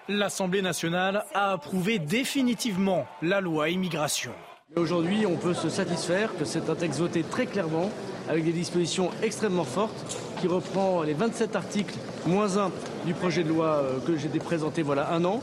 L'Assemblée 0.09 0.63
nationale 0.63 1.25
a 1.35 1.53
approuvé 1.53 1.99
définitivement 1.99 3.07
la 3.23 3.41
loi 3.41 3.71
immigration. 3.71 4.33
Aujourd'hui, 4.77 5.25
on 5.25 5.37
peut 5.37 5.55
se 5.55 5.71
satisfaire 5.71 6.37
que 6.37 6.45
c'est 6.45 6.69
un 6.69 6.75
texte 6.75 7.01
voté 7.01 7.23
très 7.23 7.47
clairement, 7.47 7.91
avec 8.29 8.45
des 8.45 8.53
dispositions 8.53 9.11
extrêmement 9.23 9.65
fortes, 9.65 10.19
qui 10.39 10.49
reprend 10.49 11.03
les 11.03 11.15
27 11.15 11.57
articles 11.57 11.95
moins 12.27 12.59
1 12.59 12.71
du 13.07 13.15
projet 13.15 13.43
de 13.43 13.49
loi 13.49 13.67
euh, 13.67 14.01
que 14.01 14.19
j'ai 14.19 14.29
présenté 14.29 14.83
voilà 14.83 15.15
un 15.15 15.25
an. 15.25 15.41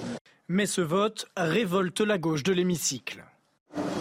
Mais 0.50 0.68
ce 0.68 0.82
vote 0.82 1.26
révolte 1.36 2.02
la 2.02 2.20
gauche 2.20 2.44
de 2.44 2.54
l'hémicycle. 2.54 3.24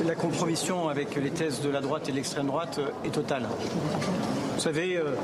La 0.06 0.14
compromission 0.14 0.88
avec 0.88 1.14
les 1.14 1.30
thèses 1.30 1.60
de 1.60 1.70
la 1.70 1.80
droite 1.80 2.08
et 2.08 2.10
de 2.10 2.16
l'extrême 2.16 2.46
droite 2.46 2.80
est 3.04 3.10
totale. 3.10 3.46
Vous 4.54 4.60
savez, 4.60 4.96
euh, 4.96 5.14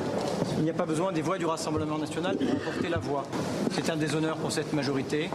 il 0.56 0.64
n'y 0.64 0.70
a 0.70 0.74
pas 0.74 0.86
besoin 0.86 1.12
des 1.12 1.20
voix 1.20 1.36
du 1.36 1.46
Rassemblement 1.46 1.98
national 1.98 2.36
pour 2.36 2.72
porter 2.72 2.88
la 2.88 2.98
voix. 2.98 3.24
C'est 3.72 3.90
un 3.90 3.96
déshonneur 3.96 4.36
pour 4.36 4.52
cette 4.52 4.72
majorité. 4.72 5.30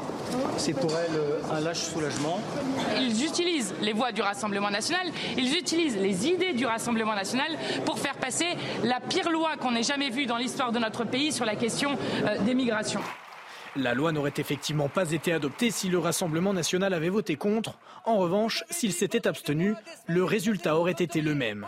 C'est 0.57 0.73
pour 0.73 0.91
elle 0.91 1.15
euh, 1.15 1.56
un 1.56 1.60
lâche 1.60 1.81
soulagement. 1.81 2.40
Ils 2.98 3.23
utilisent 3.23 3.73
les 3.81 3.94
voix 3.94 4.11
du 4.11 4.22
Rassemblement 4.22 4.72
national, 4.72 5.07
ils 5.38 5.56
utilisent 5.57 5.98
les 5.98 6.27
idées 6.27 6.53
du 6.53 6.65
Rassemblement 6.65 7.15
national 7.15 7.52
pour 7.85 7.99
faire 7.99 8.15
passer 8.15 8.48
la 8.84 8.99
pire 8.99 9.30
loi 9.30 9.52
qu'on 9.60 9.76
ait 9.76 9.84
jamais 9.84 10.10
vue 10.10 10.26
dans 10.26 10.38
l'histoire 10.38 10.72
de 10.72 10.80
notre 10.80 11.03
pays 11.03 11.31
sur 11.31 11.45
la 11.45 11.56
question 11.56 11.91
euh, 12.26 12.38
des 12.45 12.56
migrations. 12.56 13.02
La 13.76 13.95
loi 13.95 14.12
n'aurait 14.12 14.34
effectivement 14.38 14.88
pas 14.88 15.12
été 15.12 15.34
adoptée 15.34 15.72
si 15.72 15.90
le 15.90 15.98
Rassemblement 15.98 16.54
national 16.54 16.94
avait 16.94 17.10
voté 17.10 17.38
contre. 17.38 17.80
En 18.06 18.18
revanche, 18.18 18.64
s'il 18.70 18.94
s'était 18.94 19.28
abstenu, 19.28 19.74
le 20.08 20.24
résultat 20.24 20.78
aurait 20.78 20.91
été 20.91 21.22
le 21.22 21.34
même. 21.34 21.66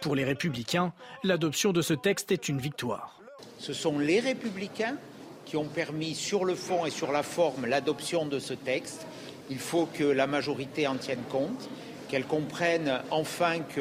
Pour 0.00 0.14
les 0.14 0.24
républicains, 0.24 0.92
l'adoption 1.24 1.72
de 1.72 1.82
ce 1.82 1.94
texte 1.94 2.30
est 2.30 2.48
une 2.48 2.60
victoire. 2.60 3.20
Ce 3.58 3.72
sont 3.72 3.98
les 3.98 4.20
républicains 4.20 4.96
qui 5.44 5.56
ont 5.56 5.66
permis 5.66 6.14
sur 6.14 6.44
le 6.44 6.54
fond 6.54 6.86
et 6.86 6.90
sur 6.90 7.10
la 7.10 7.24
forme 7.24 7.66
l'adoption 7.66 8.26
de 8.26 8.38
ce 8.38 8.54
texte. 8.54 9.06
Il 9.50 9.58
faut 9.58 9.86
que 9.86 10.04
la 10.04 10.28
majorité 10.28 10.86
en 10.86 10.94
tienne 10.94 11.24
compte, 11.28 11.68
qu'elle 12.08 12.26
comprenne 12.26 13.00
enfin 13.10 13.58
que 13.58 13.80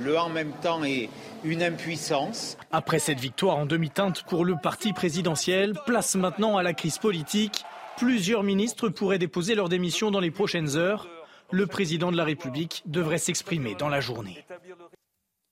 le, 0.00 0.18
en 0.18 0.28
même 0.28 0.52
temps 0.62 0.84
est 0.84 1.08
une 1.44 1.62
impuissance. 1.62 2.56
Après 2.72 2.98
cette 2.98 3.20
victoire 3.20 3.56
en 3.56 3.66
demi-teinte 3.66 4.24
pour 4.24 4.44
le 4.44 4.56
parti 4.62 4.92
présidentiel, 4.92 5.74
place 5.86 6.14
maintenant 6.14 6.56
à 6.56 6.62
la 6.62 6.72
crise 6.72 6.98
politique. 6.98 7.64
Plusieurs 7.96 8.42
ministres 8.42 8.88
pourraient 8.88 9.18
déposer 9.18 9.54
leur 9.54 9.68
démission 9.68 10.10
dans 10.10 10.20
les 10.20 10.30
prochaines 10.30 10.76
heures. 10.76 11.08
Le 11.50 11.66
président 11.66 12.12
de 12.12 12.16
la 12.16 12.24
République 12.24 12.82
devrait 12.86 13.18
s'exprimer 13.18 13.74
dans 13.74 13.88
la 13.88 14.00
journée. 14.00 14.44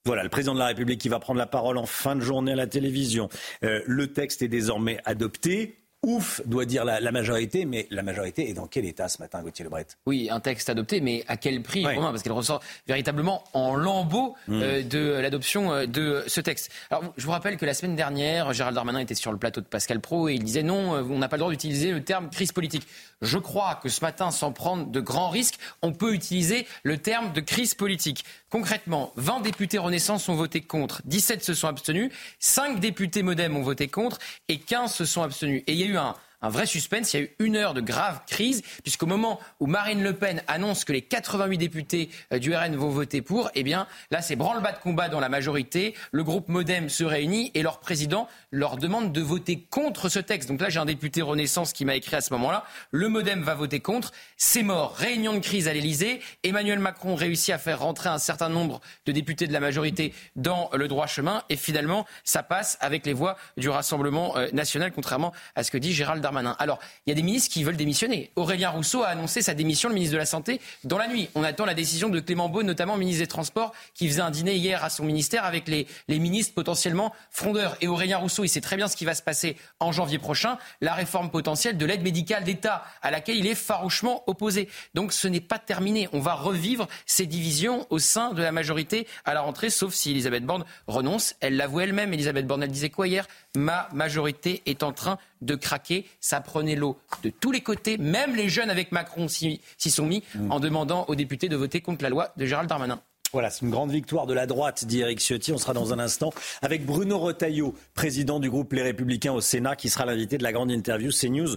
Voilà, 0.05 0.23
le 0.23 0.29
président 0.29 0.55
de 0.55 0.61
la 0.61 0.67
République 0.67 1.01
qui 1.01 1.09
va 1.09 1.19
prendre 1.19 1.39
la 1.39 1.47
parole 1.47 1.79
en 1.79 1.87
fin 1.87 2.15
de 2.15 2.21
journée 2.21 2.53
à 2.53 2.57
la 2.57 2.69
télévision. 2.69 3.29
Euh, 3.65 3.81
le 3.87 4.13
texte 4.13 4.43
est 4.43 4.49
désormais 4.49 5.01
adopté 5.05 5.86
ouf, 6.07 6.41
doit 6.47 6.65
dire 6.65 6.85
la, 6.85 7.13
majorité, 7.13 7.65
mais 7.65 7.87
la 7.91 8.05
majorité 8.05 8.49
est 8.49 8.55
dans 8.55 8.69
quel 8.69 8.85
état 8.85 9.09
ce 9.09 9.21
matin, 9.21 9.43
Gauthier 9.43 9.65
Lebret? 9.65 9.87
Oui, 10.07 10.29
un 10.31 10.39
texte 10.39 10.71
adopté, 10.71 11.01
mais 11.01 11.25
à 11.27 11.37
quel 11.37 11.63
prix 11.63 11.83
Parce 11.83 12.23
qu'elle 12.23 12.33
ressort 12.33 12.63
véritablement 12.87 13.43
en 13.53 13.75
lambeau 13.75 14.37
hmm. 14.47 14.63
euh, 14.63 14.83
de 14.83 15.19
l'adoption 15.21 15.73
euh, 15.73 15.87
de 15.87 16.23
ce 16.29 16.41
texte. 16.41 16.71
Alors, 16.91 17.13
je 17.17 17.25
vous 17.25 17.33
rappelle 17.33 17.57
que 17.57 17.67
la 17.67 17.75
semaine 17.75 17.97
dernière, 17.97 18.53
Gérald 18.53 18.77
Darmanin 18.77 19.01
était 19.01 19.17
sur 19.17 19.33
le 19.33 19.39
plateau 19.39 19.61
de 19.61 19.67
Pascal 19.67 20.01
Pro 20.01 20.29
et 20.29 20.35
il 20.35 20.45
disait 20.45 20.63
non, 20.63 20.95
euh, 20.95 21.03
on 21.03 21.19
n'a 21.19 21.29
pas 21.29 21.37
le 21.37 21.41
droit 21.41 21.51
d'utiliser 21.51 21.91
le 21.91 22.03
terme 22.03 22.31
crise 22.31 22.53
politique. 22.53 22.87
Je 23.23 23.39
crois 23.39 23.81
que 23.83 23.89
ce 23.89 24.03
matin, 24.03 24.31
sans 24.31 24.53
prendre 24.53 24.87
de 24.87 25.01
grands 25.01 25.31
risques, 25.31 25.59
on 25.83 25.93
peut 25.93 26.15
utiliser 26.15 26.67
le 26.85 26.99
terme 26.99 27.33
de 27.33 27.41
crise 27.41 27.75
politique. 27.75 28.25
Concrètement, 28.51 29.13
20 29.17 29.41
députés 29.41 29.79
Renaissance 29.79 30.29
ont 30.29 30.35
voté 30.35 30.61
contre, 30.61 31.03
17 31.07 31.43
se 31.43 31.55
sont 31.55 31.67
abstenus, 31.67 32.13
5 32.39 32.79
députés 32.79 33.23
Modem 33.23 33.57
ont 33.57 33.63
voté 33.63 33.89
contre 33.89 34.19
et 34.49 34.59
15 34.59 34.95
se 34.95 35.05
sont 35.05 35.23
abstenus. 35.23 35.63
Et 35.67 35.73
il 35.73 35.79
y 35.79 35.83
a 35.83 35.87
eu 35.87 35.96
un, 35.97 36.15
un 36.43 36.49
vrai 36.49 36.67
suspense. 36.67 37.15
Il 37.15 37.21
y 37.21 37.23
a 37.23 37.27
eu 37.27 37.31
une 37.39 37.57
heure 37.57 37.75
de 37.75 37.81
grave 37.81 38.21
crise, 38.27 38.63
puisqu'au 38.83 39.07
moment 39.07 39.41
où 39.61 39.67
Marine 39.67 40.03
Le 40.03 40.13
Pen 40.13 40.43
annonce 40.49 40.85
que 40.85 40.93
les 40.93 41.03
88 41.03 41.59
députés 41.59 42.11
euh, 42.33 42.39
du 42.39 42.55
RN 42.55 42.77
vont 42.77 42.89
voter 42.89 43.23
pour, 43.23 43.51
eh 43.55 43.63
bien 43.63 43.87
là, 44.11 44.23
c'est 44.23 44.37
branle-bas 44.37 44.73
de 44.73 44.79
combat 44.79 45.09
dans 45.09 45.21
la 45.21 45.29
majorité. 45.29 45.95
Le 46.13 46.25
groupe 46.25 46.49
Modem 46.49 46.89
se 46.89 47.05
réunit 47.05 47.51
et 47.55 47.63
leur 47.63 47.81
président 47.81 48.29
leur 48.51 48.77
demande 48.77 49.13
de 49.13 49.21
voter 49.21 49.67
contre 49.71 50.09
ce 50.09 50.19
texte. 50.19 50.49
Donc 50.49 50.61
là, 50.61 50.69
j'ai 50.69 50.79
un 50.79 50.85
député 50.85 51.23
Renaissance 51.23 51.73
qui 51.73 51.85
m'a 51.85 51.95
écrit 51.95 52.17
à 52.17 52.21
ce 52.21 52.33
moment-là 52.35 52.65
le 52.91 53.09
Modem 53.09 53.43
va 53.43 53.55
voter 53.55 53.81
contre. 53.81 54.13
C'est 54.37 54.63
mort. 54.63 54.95
Réunion 54.97 55.35
de 55.35 55.39
crise 55.41 55.69
à 55.69 55.73
l'Elysée. 55.73 56.21
Emmanuel 56.43 56.79
Macron 56.79 57.15
réussit 57.15 57.55
à 57.55 57.59
faire 57.59 57.81
rentrer 57.81 58.09
un 58.09 58.19
certain 58.19 58.49
nombre 58.49 58.81
de 59.07 59.13
députés 59.13 59.47
de 59.47 59.53
la 59.53 59.61
majorité 59.61 60.15
dans 60.35 60.71
le 60.73 60.89
droit 60.89 61.07
chemin. 61.07 61.43
Et 61.49 61.57
finalement, 61.57 62.07
ça 62.25 62.43
passe 62.43 62.79
avec 62.81 63.07
les 63.07 63.13
voix 63.13 63.37
du 63.57 63.69
Rassemblement 63.69 64.37
euh, 64.37 64.49
national, 64.53 64.93
contrairement 64.93 65.33
à 65.55 65.63
ce 65.63 65.71
que 65.71 65.79
dit 65.79 65.93
Gérald 65.93 66.23
Alors, 66.59 66.79
il 67.07 67.11
y 67.11 67.13
a 67.13 67.15
des 67.15 67.23
ministres 67.23 67.53
qui 67.53 67.65
veulent 67.65 67.77
démissionner. 67.77 68.31
Aurélien 68.37 68.71
Rousseau 68.71 69.03
a 69.03 69.09
annoncé 69.09 69.43
sa 69.43 69.55
démission, 69.55 69.89
le 69.89 69.95
ministre 69.95 70.15
de 70.15 70.19
la 70.19 70.27
Santé, 70.27 70.61
dans 70.85 70.99
la 70.99 71.09
nuit. 71.09 71.29
On 71.35 71.43
attend 71.43 71.65
la 71.65 71.75
décision 71.75 72.09
de 72.09 72.21
Clément 72.21 72.49
Beaune, 72.49 72.67
notamment 72.67 72.97
ministre 72.97 73.23
des 73.23 73.29
Transports, 73.29 73.73
qui 73.95 74.09
faisait 74.09 74.21
un 74.21 74.31
dîner 74.31 74.57
hier 74.57 74.85
à 74.85 74.91
son 74.91 75.05
ministère 75.05 75.45
avec 75.45 75.69
les, 75.69 75.87
les 76.09 76.19
ministres 76.19 76.55
potentiellement 76.55 77.13
frondeurs. 77.31 77.77
Et 77.81 77.89
Aurélien 77.89 78.19
Rousseau, 78.19 78.45
il 78.45 78.49
sait 78.49 78.61
très 78.61 78.77
bien 78.77 78.89
ce 78.89 78.97
qui 78.97 79.05
va 79.05 79.15
se 79.15 79.23
passer 79.23 79.57
en 79.81 79.93
janvier 79.93 80.19
prochain, 80.19 80.59
la 80.81 80.95
réforme 80.95 81.31
potentielle 81.31 81.79
de 81.79 81.87
l'aide 81.87 82.03
médicale 82.03 82.45
d'État, 82.45 82.85
à 83.03 83.11
laquelle 83.11 83.37
il 83.37 83.47
est 83.47 83.55
farouchement 83.55 84.25
opposé. 84.27 84.69
Donc 84.95 85.13
ce 85.13 85.29
n'est 85.29 85.41
pas 85.41 85.59
terminé. 85.59 86.09
On 86.13 86.21
va 86.21 86.35
revivre 86.35 86.89
ces 87.07 87.27
divisions 87.27 87.87
au 87.91 87.99
sein 87.99 88.33
de 88.33 88.43
la 88.43 88.53
majorité 88.53 89.07
à 89.25 89.35
la 89.35 89.41
rentrée, 89.41 89.71
sauf 89.71 89.95
si 89.95 90.11
Elisabeth 90.11 90.45
Borne 90.45 90.65
renonce. 90.87 91.35
Elle 91.41 91.57
l'avoue 91.57 91.81
elle-même, 91.81 92.13
Elisabeth 92.13 92.47
Borne, 92.47 92.63
elle 92.63 92.71
disait 92.71 92.91
quoi 92.91 93.07
hier? 93.07 93.27
Ma 93.55 93.89
majorité 93.93 94.63
est 94.67 94.83
en 94.83 94.93
train 94.93 95.19
de 95.41 95.55
craquer. 95.55 96.07
Ça 96.21 96.41
prenait 96.41 96.77
l'eau 96.77 96.99
de 97.23 97.31
tous 97.31 97.53
les 97.53 97.61
côtés. 97.61 97.99
Même 97.99 98.35
les 98.35 98.49
jeunes 98.49 98.71
avec 98.71 98.93
Macron 98.93 99.29
s'y 99.29 99.61
sont 99.79 100.07
mis 100.07 100.23
mm. 100.35 100.53
en 100.53 100.61
demandant 100.61 101.05
aux 101.09 101.15
députés 101.15 101.49
de 101.49 101.57
voter 101.57 101.81
contre 101.81 102.03
la 102.03 102.11
loi 102.11 102.33
de 102.37 102.47
Gérald 102.47 102.69
Darmanin. 102.69 103.01
Voilà, 103.33 103.51
c'est 103.51 103.63
une 103.65 103.71
grande 103.71 103.91
victoire 103.91 104.27
de 104.27 104.35
la 104.35 104.47
droite, 104.47 104.85
dit 104.85 105.01
Eric 105.01 105.21
Ciotti. 105.21 105.53
On 105.53 105.59
sera 105.59 105.75
dans 105.75 105.93
un 105.93 105.99
instant 105.99 106.33
avec 106.63 106.87
Bruno 106.87 107.19
Retailleau, 107.19 107.75
président 107.95 108.41
du 108.41 108.49
groupe 108.49 108.73
Les 108.73 108.83
Républicains 108.83 109.33
au 109.33 109.41
Sénat, 109.41 109.77
qui 109.77 109.91
sera 109.91 110.07
l'invité 110.07 110.39
de 110.39 110.43
la 110.43 110.53
grande 110.53 110.71
interview 110.71 111.11
CNews 111.11 111.57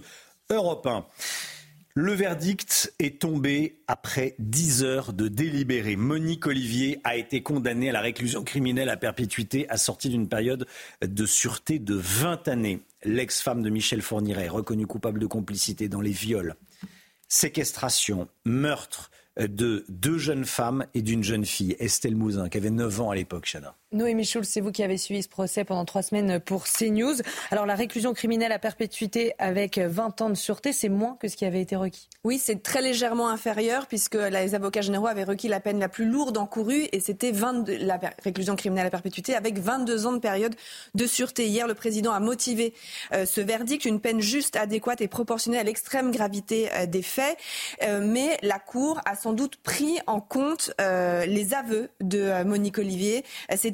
Europe 0.50 0.86
1. 0.86 1.06
Le 2.02 2.14
verdict 2.14 2.94
est 2.98 3.20
tombé 3.20 3.82
après 3.86 4.34
10 4.38 4.84
heures 4.84 5.12
de 5.12 5.28
délibéré. 5.28 5.96
Monique 5.96 6.46
Olivier 6.46 6.98
a 7.04 7.14
été 7.14 7.42
condamnée 7.42 7.90
à 7.90 7.92
la 7.92 8.00
réclusion 8.00 8.42
criminelle 8.42 8.88
à 8.88 8.96
perpétuité 8.96 9.68
assortie 9.68 10.08
d'une 10.08 10.26
période 10.26 10.66
de 11.02 11.26
sûreté 11.26 11.78
de 11.78 11.94
20 11.94 12.48
années. 12.48 12.80
L'ex-femme 13.04 13.62
de 13.62 13.68
Michel 13.68 14.00
Fourniret, 14.00 14.48
reconnue 14.48 14.86
coupable 14.86 15.20
de 15.20 15.26
complicité 15.26 15.90
dans 15.90 16.00
les 16.00 16.10
viols, 16.10 16.54
séquestration, 17.28 18.28
meurtre 18.46 19.10
de 19.38 19.84
deux 19.90 20.16
jeunes 20.16 20.46
femmes 20.46 20.86
et 20.94 21.02
d'une 21.02 21.22
jeune 21.22 21.44
fille, 21.44 21.76
Estelle 21.80 22.16
Mouzin, 22.16 22.48
qui 22.48 22.56
avait 22.56 22.70
9 22.70 23.02
ans 23.02 23.10
à 23.10 23.14
l'époque, 23.14 23.44
Chana. 23.44 23.76
Noémie 23.92 24.24
Schulz, 24.24 24.46
c'est 24.48 24.60
vous 24.60 24.70
qui 24.70 24.84
avez 24.84 24.96
suivi 24.96 25.20
ce 25.20 25.28
procès 25.28 25.64
pendant 25.64 25.84
trois 25.84 26.02
semaines 26.02 26.38
pour 26.38 26.66
CNews. 26.66 27.16
Alors 27.50 27.66
la 27.66 27.74
réclusion 27.74 28.14
criminelle 28.14 28.52
à 28.52 28.60
perpétuité 28.60 29.34
avec 29.40 29.78
20 29.78 30.20
ans 30.20 30.30
de 30.30 30.36
sûreté, 30.36 30.72
c'est 30.72 30.88
moins 30.88 31.16
que 31.18 31.26
ce 31.26 31.34
qui 31.34 31.44
avait 31.44 31.60
été 31.60 31.74
requis. 31.74 32.08
Oui, 32.22 32.38
c'est 32.38 32.62
très 32.62 32.82
légèrement 32.82 33.28
inférieur 33.28 33.88
puisque 33.88 34.14
les 34.14 34.54
avocats 34.54 34.82
généraux 34.82 35.08
avaient 35.08 35.24
requis 35.24 35.48
la 35.48 35.58
peine 35.58 35.80
la 35.80 35.88
plus 35.88 36.04
lourde 36.04 36.38
encourue 36.38 36.86
et 36.92 37.00
c'était 37.00 37.32
la 37.32 37.98
réclusion 38.22 38.54
criminelle 38.54 38.86
à 38.86 38.90
perpétuité 38.90 39.34
avec 39.34 39.58
22 39.58 40.06
ans 40.06 40.12
de 40.12 40.18
période 40.18 40.54
de 40.94 41.06
sûreté. 41.06 41.48
Hier, 41.48 41.66
le 41.66 41.74
président 41.74 42.12
a 42.12 42.20
motivé 42.20 42.74
euh, 43.12 43.26
ce 43.26 43.40
verdict, 43.40 43.84
une 43.86 44.00
peine 44.00 44.20
juste, 44.20 44.54
adéquate 44.54 45.00
et 45.00 45.08
proportionnée 45.08 45.58
à 45.58 45.64
l'extrême 45.64 46.12
gravité 46.12 46.68
euh, 46.74 46.86
des 46.86 47.02
faits. 47.02 47.36
Euh, 47.82 48.00
mais 48.04 48.38
la 48.42 48.60
Cour 48.60 49.00
a 49.04 49.16
sans 49.16 49.32
doute 49.32 49.56
pris 49.56 49.98
en 50.06 50.20
compte 50.20 50.72
les 50.78 51.54
aveux 51.54 51.88
de 52.00 52.44
Monique 52.44 52.78
Olivier. 52.78 53.24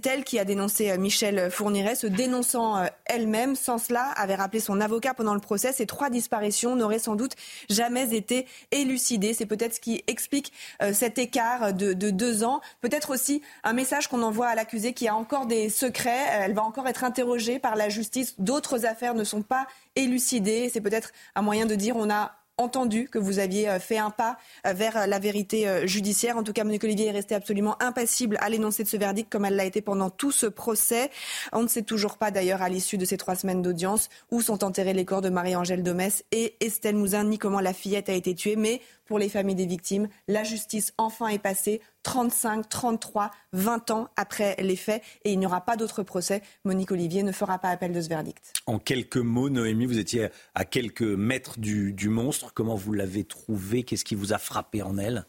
Elle 0.07 0.25
qui 0.25 0.39
a 0.39 0.45
dénoncé 0.45 0.91
euh, 0.91 0.99
Michel 0.99 1.51
Fourniret, 1.51 1.95
se 1.95 2.07
dénonçant 2.07 2.79
euh, 2.79 2.87
elle-même. 3.05 3.57
Sans 3.57 3.79
cela, 3.79 4.03
avait 4.17 4.35
rappelé 4.35 4.61
son 4.61 4.81
avocat 4.81 5.15
pendant 5.15 5.35
le 5.35 5.41
procès, 5.41 5.73
ces 5.73 5.87
trois 5.87 6.11
disparitions 6.11 6.77
n'auraient 6.77 6.99
sans 6.99 7.17
doute 7.17 7.33
jamais 7.69 8.15
été 8.15 8.47
élucidées. 8.71 9.35
C'est 9.35 9.47
peut-être 9.47 9.75
ce 9.75 9.81
qui 9.81 10.03
explique 10.07 10.53
euh, 10.83 10.93
cet 10.93 11.19
écart 11.19 11.75
de, 11.75 11.93
de 11.93 12.11
deux 12.11 12.45
ans. 12.45 12.61
Peut-être 12.81 13.11
aussi 13.11 13.43
un 13.65 13.73
message 13.73 14.09
qu'on 14.09 14.23
envoie 14.23 14.49
à 14.49 14.55
l'accusée 14.55 14.93
qui 14.93 15.09
a 15.09 15.15
encore 15.15 15.47
des 15.47 15.69
secrets. 15.69 16.27
Elle 16.31 16.55
va 16.55 16.63
encore 16.63 16.89
être 16.89 17.05
interrogée 17.05 17.59
par 17.59 17.77
la 17.77 17.89
justice. 17.89 18.35
D'autres 18.39 18.87
affaires 18.87 19.15
ne 19.15 19.25
sont 19.25 19.43
pas 19.43 19.67
élucidées. 19.95 20.71
C'est 20.73 20.81
peut-être 20.81 21.11
un 21.35 21.43
moyen 21.43 21.67
de 21.67 21.75
dire 21.75 21.97
on 21.97 22.11
a 22.11 22.33
entendu 22.59 23.09
que 23.09 23.19
vous 23.19 23.39
aviez 23.39 23.69
euh, 23.69 23.79
fait 23.79 23.99
un 23.99 24.11
pas 24.11 24.39
euh, 24.67 24.73
vers 24.73 24.97
euh, 24.97 25.07
la 25.07 25.19
vérité 25.19 25.87
judiciaire. 25.87 26.37
En 26.37 26.43
tout 26.43 26.53
cas, 26.53 26.65
Monique 26.65 26.85
Olivier 26.85 27.07
est 27.07 27.13
restée 27.13 27.35
absolument 27.35 27.81
impassible 27.83 28.39
à 28.41 28.49
l'énoncé 28.49 28.83
de 28.83 28.89
ce 28.89 28.97
verdict, 28.97 29.31
comme 29.31 29.45
elle 29.45 29.57
l'a 29.57 29.65
été 29.65 29.81
pendant 29.81 30.11
tout 30.11 30.33
ce 30.33 30.47
procès. 30.47 31.11
On 31.53 31.63
ne 31.63 31.69
sait 31.69 31.83
toujours 31.83 32.19
pas, 32.19 32.31
d'ailleurs, 32.31 32.63
à 32.63 32.69
l'issue 32.69 32.99
de 32.99 33.05
ces 33.05 33.17
trois 33.17 33.35
semaines 33.35 33.63
d'audience, 33.63 34.09
où 34.31 34.41
sont 34.41 34.65
enterrés 34.65 34.95
les 34.95 35.05
corps 35.05 35.23
de 35.23 35.29
Marie-Angèle 35.29 35.83
Domès 35.83 36.25
et 36.33 36.57
Estelle 36.61 36.97
Mouzin, 36.97 37.25
ni 37.25 37.39
comment 37.39 37.61
la 37.61 37.73
fillette 37.73 38.09
a 38.09 38.15
été 38.15 38.35
tuée. 38.35 38.57
Mais 38.57 38.81
pour 39.07 39.19
les 39.19 39.29
familles 39.29 39.55
des 39.55 39.67
victimes. 39.67 40.09
La 40.29 40.45
justice 40.45 40.93
enfin 40.99 41.29
est 41.29 41.39
passée 41.39 41.81
35, 42.07 42.69
33, 42.69 43.33
20 43.53 43.91
ans 43.91 44.09
après 44.15 44.55
les 44.61 44.77
faits 44.77 45.03
et 45.25 45.33
il 45.33 45.41
n'y 45.41 45.47
aura 45.47 45.63
pas 45.63 45.77
d'autre 45.77 46.05
procès. 46.05 46.41
Monique 46.65 46.93
Olivier 46.93 47.25
ne 47.25 47.33
fera 47.33 47.59
pas 47.59 47.69
appel 47.69 47.93
de 47.93 48.01
ce 48.01 48.09
verdict. 48.09 48.53
En 48.67 48.79
quelques 48.79 49.17
mots, 49.17 49.51
Noémie, 49.51 49.87
vous 49.87 49.99
étiez 49.99 50.29
à 50.55 50.65
quelques 50.65 51.03
mètres 51.03 51.59
du, 51.59 52.09
monstre. 52.09 52.53
Comment 52.55 52.77
vous 52.77 52.93
l'avez 52.93 53.25
trouvée 53.25 53.83
Qu'est-ce 53.83 54.05
qui 54.05 54.15
vous 54.15 54.33
a 54.33 54.39
frappé 54.39 54.83
en 54.83 54.99
elle? 54.99 55.27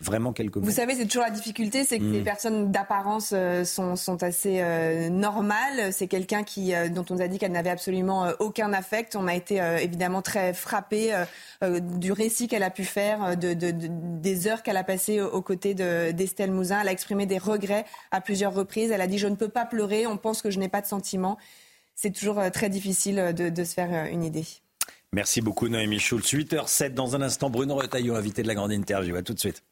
Vraiment 0.00 0.32
quelques 0.32 0.56
mots. 0.56 0.64
Vous 0.64 0.72
savez, 0.72 0.94
c'est 0.94 1.06
toujours 1.06 1.22
la 1.22 1.30
difficulté, 1.30 1.84
c'est 1.84 1.98
que 1.98 2.04
les 2.04 2.20
hmm. 2.20 2.24
personnes 2.24 2.72
d'apparence 2.72 3.30
euh, 3.32 3.64
sont, 3.64 3.96
sont, 3.96 4.22
assez 4.22 4.60
euh, 4.60 5.08
normales. 5.08 5.92
C'est 5.92 6.08
quelqu'un 6.08 6.42
qui, 6.42 6.74
euh, 6.74 6.88
dont 6.88 7.04
on 7.10 7.14
nous 7.14 7.22
a 7.22 7.28
dit 7.28 7.38
qu'elle 7.38 7.52
n'avait 7.52 7.70
absolument 7.70 8.28
aucun 8.40 8.72
affect. 8.72 9.14
On 9.14 9.28
a 9.28 9.34
été 9.34 9.56
évidemment 9.80 10.22
très 10.22 10.52
frappé 10.52 11.14
du 11.62 12.12
récit 12.12 12.48
qu'elle 12.48 12.62
a 12.62 12.70
pu 12.70 12.84
faire, 12.84 13.36
de, 13.36 13.54
de, 13.54 13.72
des 13.72 14.48
heures 14.48 14.62
qu'elle 14.62 14.76
a 14.76 14.84
passées 14.84 15.20
aux, 15.20 15.42
côtés 15.42 15.74
d'Estelle 15.74 16.50
Mouzin. 16.50 16.80
Elle 16.80 16.88
a 16.88 16.92
exprimé 16.92 17.26
des 17.26 17.38
regrets 17.38 17.84
à 18.10 18.20
plusieurs 18.20 18.54
reprises. 18.54 18.90
Elle 18.90 19.00
a 19.00 19.06
dit 19.06 19.18
je 19.18 19.28
ne 19.28 19.36
peux 19.36 19.48
pas 19.48 19.64
pleurer. 19.64 20.06
On 20.06 20.16
pense 20.16 20.42
que 20.42 20.50
je 20.50 20.58
n'ai 20.58 20.68
pas 20.68 20.80
de 20.80 20.86
sentiments. 20.86 21.38
C'est 21.94 22.10
toujours 22.10 22.40
très 22.52 22.68
difficile 22.68 23.32
de, 23.36 23.48
de 23.48 23.64
se 23.64 23.74
faire 23.74 24.06
une 24.10 24.24
idée. 24.24 24.44
Merci 25.12 25.40
beaucoup 25.40 25.68
Noémie 25.68 26.00
Schulz. 26.00 26.32
8h07 26.32 26.94
dans 26.94 27.14
un 27.14 27.22
instant. 27.22 27.48
Bruno 27.48 27.76
Retailleau, 27.76 28.16
invité 28.16 28.42
de 28.42 28.48
la 28.48 28.54
grande 28.54 28.72
interview. 28.72 29.14
À 29.14 29.22
tout 29.22 29.34
de 29.34 29.38
suite. 29.38 29.62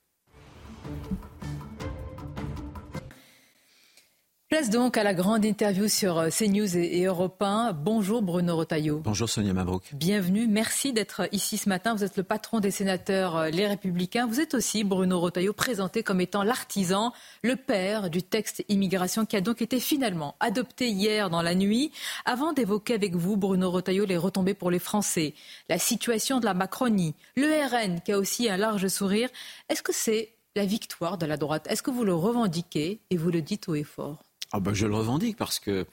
Place 4.52 4.68
donc 4.68 4.98
à 4.98 5.02
la 5.02 5.14
grande 5.14 5.46
interview 5.46 5.88
sur 5.88 6.18
euh, 6.18 6.28
CNews 6.28 6.76
et 6.76 7.04
Europe 7.04 7.40
1. 7.40 7.72
Bonjour 7.72 8.20
Bruno 8.20 8.54
Rotaillot. 8.54 8.98
Bonjour 8.98 9.26
Sonia 9.26 9.54
Mabrouk. 9.54 9.94
Bienvenue, 9.94 10.46
merci 10.46 10.92
d'être 10.92 11.26
ici 11.32 11.56
ce 11.56 11.70
matin. 11.70 11.94
Vous 11.94 12.04
êtes 12.04 12.18
le 12.18 12.22
patron 12.22 12.60
des 12.60 12.70
sénateurs 12.70 13.34
euh, 13.34 13.48
Les 13.48 13.66
Républicains. 13.66 14.26
Vous 14.26 14.40
êtes 14.40 14.52
aussi, 14.52 14.84
Bruno 14.84 15.20
Rotaillot, 15.20 15.54
présenté 15.54 16.02
comme 16.02 16.20
étant 16.20 16.42
l'artisan, 16.42 17.14
le 17.42 17.56
père 17.56 18.10
du 18.10 18.22
texte 18.22 18.62
immigration 18.68 19.24
qui 19.24 19.36
a 19.36 19.40
donc 19.40 19.62
été 19.62 19.80
finalement 19.80 20.34
adopté 20.38 20.90
hier 20.90 21.30
dans 21.30 21.40
la 21.40 21.54
nuit. 21.54 21.90
Avant 22.26 22.52
d'évoquer 22.52 22.92
avec 22.92 23.16
vous, 23.16 23.38
Bruno 23.38 23.70
Rotaillot, 23.70 24.04
les 24.04 24.18
retombées 24.18 24.52
pour 24.52 24.70
les 24.70 24.78
Français, 24.78 25.32
la 25.70 25.78
situation 25.78 26.40
de 26.40 26.44
la 26.44 26.52
Macronie, 26.52 27.14
le 27.36 27.46
RN 27.46 28.02
qui 28.02 28.12
a 28.12 28.18
aussi 28.18 28.50
un 28.50 28.58
large 28.58 28.86
sourire, 28.88 29.30
est-ce 29.70 29.82
que 29.82 29.94
c'est 29.94 30.34
la 30.54 30.66
victoire 30.66 31.18
de 31.18 31.26
la 31.26 31.36
droite 31.36 31.66
Est-ce 31.68 31.82
que 31.82 31.90
vous 31.90 32.04
le 32.04 32.14
revendiquez 32.14 33.00
et 33.10 33.16
vous 33.16 33.30
le 33.30 33.42
dites 33.42 33.68
haut 33.68 33.74
et 33.74 33.84
fort? 33.84 34.22
Ah 34.52 34.60
ben, 34.60 34.74
Je 34.74 34.86
le 34.86 34.94
revendique 34.94 35.36
parce 35.36 35.58
que 35.58 35.86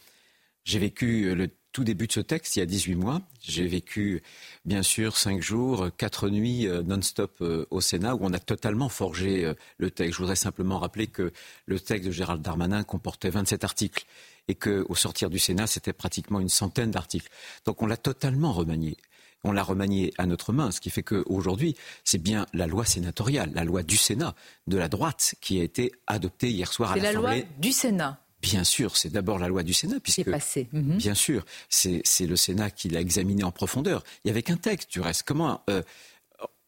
j'ai 0.66 0.80
vécu 0.80 1.34
le 1.34 1.50
tout 1.72 1.84
début 1.84 2.08
de 2.08 2.12
ce 2.12 2.20
texte 2.20 2.56
il 2.56 2.60
y 2.60 2.62
a 2.62 2.66
18 2.66 2.96
mois. 2.96 3.22
J'ai 3.42 3.68
vécu, 3.68 4.22
bien 4.66 4.84
sûr, 4.84 5.18
cinq 5.18 5.42
jours, 5.42 5.90
quatre 5.98 6.30
nuits 6.30 6.68
euh, 6.68 6.82
non-stop 6.84 7.38
euh, 7.42 7.66
au 7.70 7.80
Sénat 7.80 8.16
où 8.16 8.20
on 8.22 8.34
a 8.34 8.40
totalement 8.40 8.90
forgé 8.90 9.46
euh, 9.46 9.54
le 9.78 9.92
texte. 9.92 10.14
Je 10.14 10.18
voudrais 10.20 10.36
simplement 10.36 10.80
rappeler 10.80 11.08
que 11.08 11.32
le 11.66 11.80
texte 11.80 12.08
de 12.08 12.12
Gérald 12.12 12.42
Darmanin 12.42 12.84
comportait 12.84 13.30
27 13.30 13.64
articles 13.64 14.06
et 14.48 14.56
qu'au 14.56 14.96
sortir 14.96 15.30
du 15.30 15.38
Sénat, 15.38 15.68
c'était 15.68 15.94
pratiquement 15.94 16.40
une 16.40 16.50
centaine 16.50 16.90
d'articles. 16.90 17.30
Donc 17.66 17.84
on 17.84 17.86
l'a 17.86 17.98
totalement 17.98 18.52
remanié 18.52 18.98
on 19.44 19.52
l'a 19.52 19.64
remanié 19.64 20.14
à 20.18 20.26
notre 20.26 20.54
main, 20.54 20.72
ce 20.72 20.82
qui 20.82 20.90
fait 20.90 21.04
qu'aujourd'hui, 21.04 21.76
c'est 22.04 22.22
bien 22.22 22.46
la 22.54 22.68
loi 22.68 22.86
sénatoriale, 22.86 23.52
la 23.54 23.64
loi 23.64 23.84
du 23.84 23.98
Sénat, 23.98 24.36
de 24.68 24.78
la 24.78 24.90
droite, 24.90 25.36
qui 25.42 25.60
a 25.60 25.64
été 25.64 25.92
adoptée 26.08 26.50
hier 26.50 26.72
soir 26.72 26.92
à 26.92 26.96
l'Assemblée. 26.96 27.14
C'est 27.14 27.22
la 27.22 27.36
loi 27.38 27.48
du 27.60 27.72
Sénat 27.72 28.22
Bien 28.42 28.64
sûr, 28.64 28.96
c'est 28.96 29.10
d'abord 29.10 29.38
la 29.38 29.50
loi 29.50 29.64
du 29.64 29.74
Sénat, 29.74 30.00
puisque 30.02 30.30
passé. 30.30 30.70
Mhm. 30.72 30.98
bien 30.98 31.14
sûr, 31.14 31.46
c'est 31.68 32.02
le 32.22 32.36
Sénat 32.36 32.72
qui 32.72 32.88
l'a 32.88 33.02
examiné 33.02 33.44
en 33.44 33.52
profondeur. 33.52 34.04
Il 34.24 34.30
y 34.30 34.32
avait 34.32 34.44
qu'un 34.44 34.56
texte, 34.56 34.92
du 34.92 35.02
reste. 35.02 35.24
Comment 35.24 35.62
euh, 35.70 35.82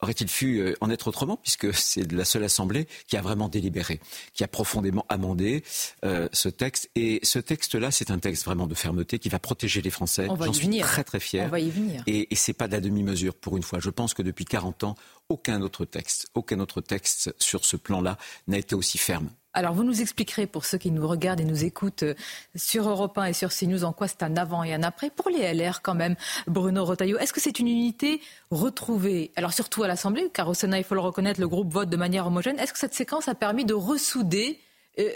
aurait-il 0.02 0.28
pu 0.28 0.60
euh, 0.60 0.74
en 0.82 0.90
être 0.90 1.08
autrement, 1.08 1.38
puisque 1.38 1.74
c'est 1.74 2.12
la 2.12 2.26
seule 2.26 2.44
Assemblée 2.44 2.88
qui 3.08 3.18
a 3.18 3.22
vraiment 3.22 3.50
délibéré, 3.50 4.00
qui 4.34 4.44
a 4.44 4.48
profondément 4.48 5.06
amendé 5.10 5.64
euh, 6.06 6.28
ce 6.34 6.50
texte. 6.50 6.90
Et 6.96 7.20
ce 7.24 7.40
texte-là, 7.40 7.92
c'est 7.92 8.12
un 8.12 8.20
texte 8.20 8.46
vraiment 8.46 8.68
de 8.68 8.76
fermeté 8.76 9.20
qui 9.20 9.30
va 9.30 9.40
protéger 9.40 9.82
les 9.82 9.92
Français. 9.92 10.28
J'en 10.28 10.54
suis 10.54 10.80
très 10.80 11.04
très 11.04 11.20
fier. 11.20 11.46
On 11.46 11.50
va 11.50 11.60
y 11.60 11.70
venir. 11.70 12.04
Et, 12.08 12.32
et 12.32 12.36
c'est 12.36 12.54
pas 12.54 12.68
de 12.68 12.74
la 12.74 12.82
demi-mesure 12.82 13.36
pour 13.36 13.58
une 13.58 13.64
fois. 13.64 13.80
Je 13.80 13.90
pense 13.90 14.14
que 14.14 14.22
depuis 14.22 14.46
40 14.46 14.84
ans, 14.84 14.96
aucun 15.30 15.62
autre 15.62 15.86
texte, 15.86 16.28
aucun 16.34 16.60
autre 16.60 16.82
texte 16.82 17.34
sur 17.40 17.66
ce 17.66 17.78
plan-là 17.78 18.18
n'a 18.48 18.58
été 18.58 18.76
aussi 18.76 18.98
ferme. 18.98 19.30
Alors, 19.54 19.74
vous 19.74 19.84
nous 19.84 20.02
expliquerez, 20.02 20.48
pour 20.48 20.64
ceux 20.64 20.78
qui 20.78 20.92
nous 20.92 21.06
regardent 21.06 21.42
et 21.42 21.46
nous 21.46 21.66
écoutent 21.66 22.04
euh, 22.04 22.16
sur 22.56 22.88
Europe 22.88 23.18
1 23.18 23.26
et 23.26 23.34
sur 23.34 23.50
CNews, 23.50 23.84
en 23.84 23.92
quoi 23.92 24.08
c'est 24.08 24.24
un 24.24 24.38
avant 24.38 24.64
et 24.64 24.74
un 24.74 24.82
après. 24.82 25.10
Pour 25.10 25.30
les 25.30 25.54
LR, 25.54 25.82
quand 25.82 25.94
même, 25.94 26.16
Bruno 26.48 26.86
Rotaillot, 26.86 27.18
est-ce 27.18 27.34
que 27.34 27.42
c'est 27.42 27.60
une 27.60 27.68
unité 27.68 28.22
retrouvée? 28.50 29.32
Alors, 29.36 29.52
surtout 29.52 29.84
à 29.84 29.88
l'Assemblée, 29.88 30.30
car 30.34 30.48
au 30.48 30.54
Sénat, 30.54 30.78
il 30.78 30.86
faut 30.86 30.96
le 30.96 31.02
reconnaître, 31.02 31.42
le 31.42 31.50
groupe 31.50 31.72
vote 31.72 31.90
de 31.90 31.98
manière 31.98 32.28
homogène. 32.28 32.60
Est-ce 32.60 32.72
que 32.72 32.80
cette 32.80 32.94
séquence 32.94 33.28
a 33.28 33.36
permis 33.36 33.66
de 33.66 33.74
ressouder 33.74 34.58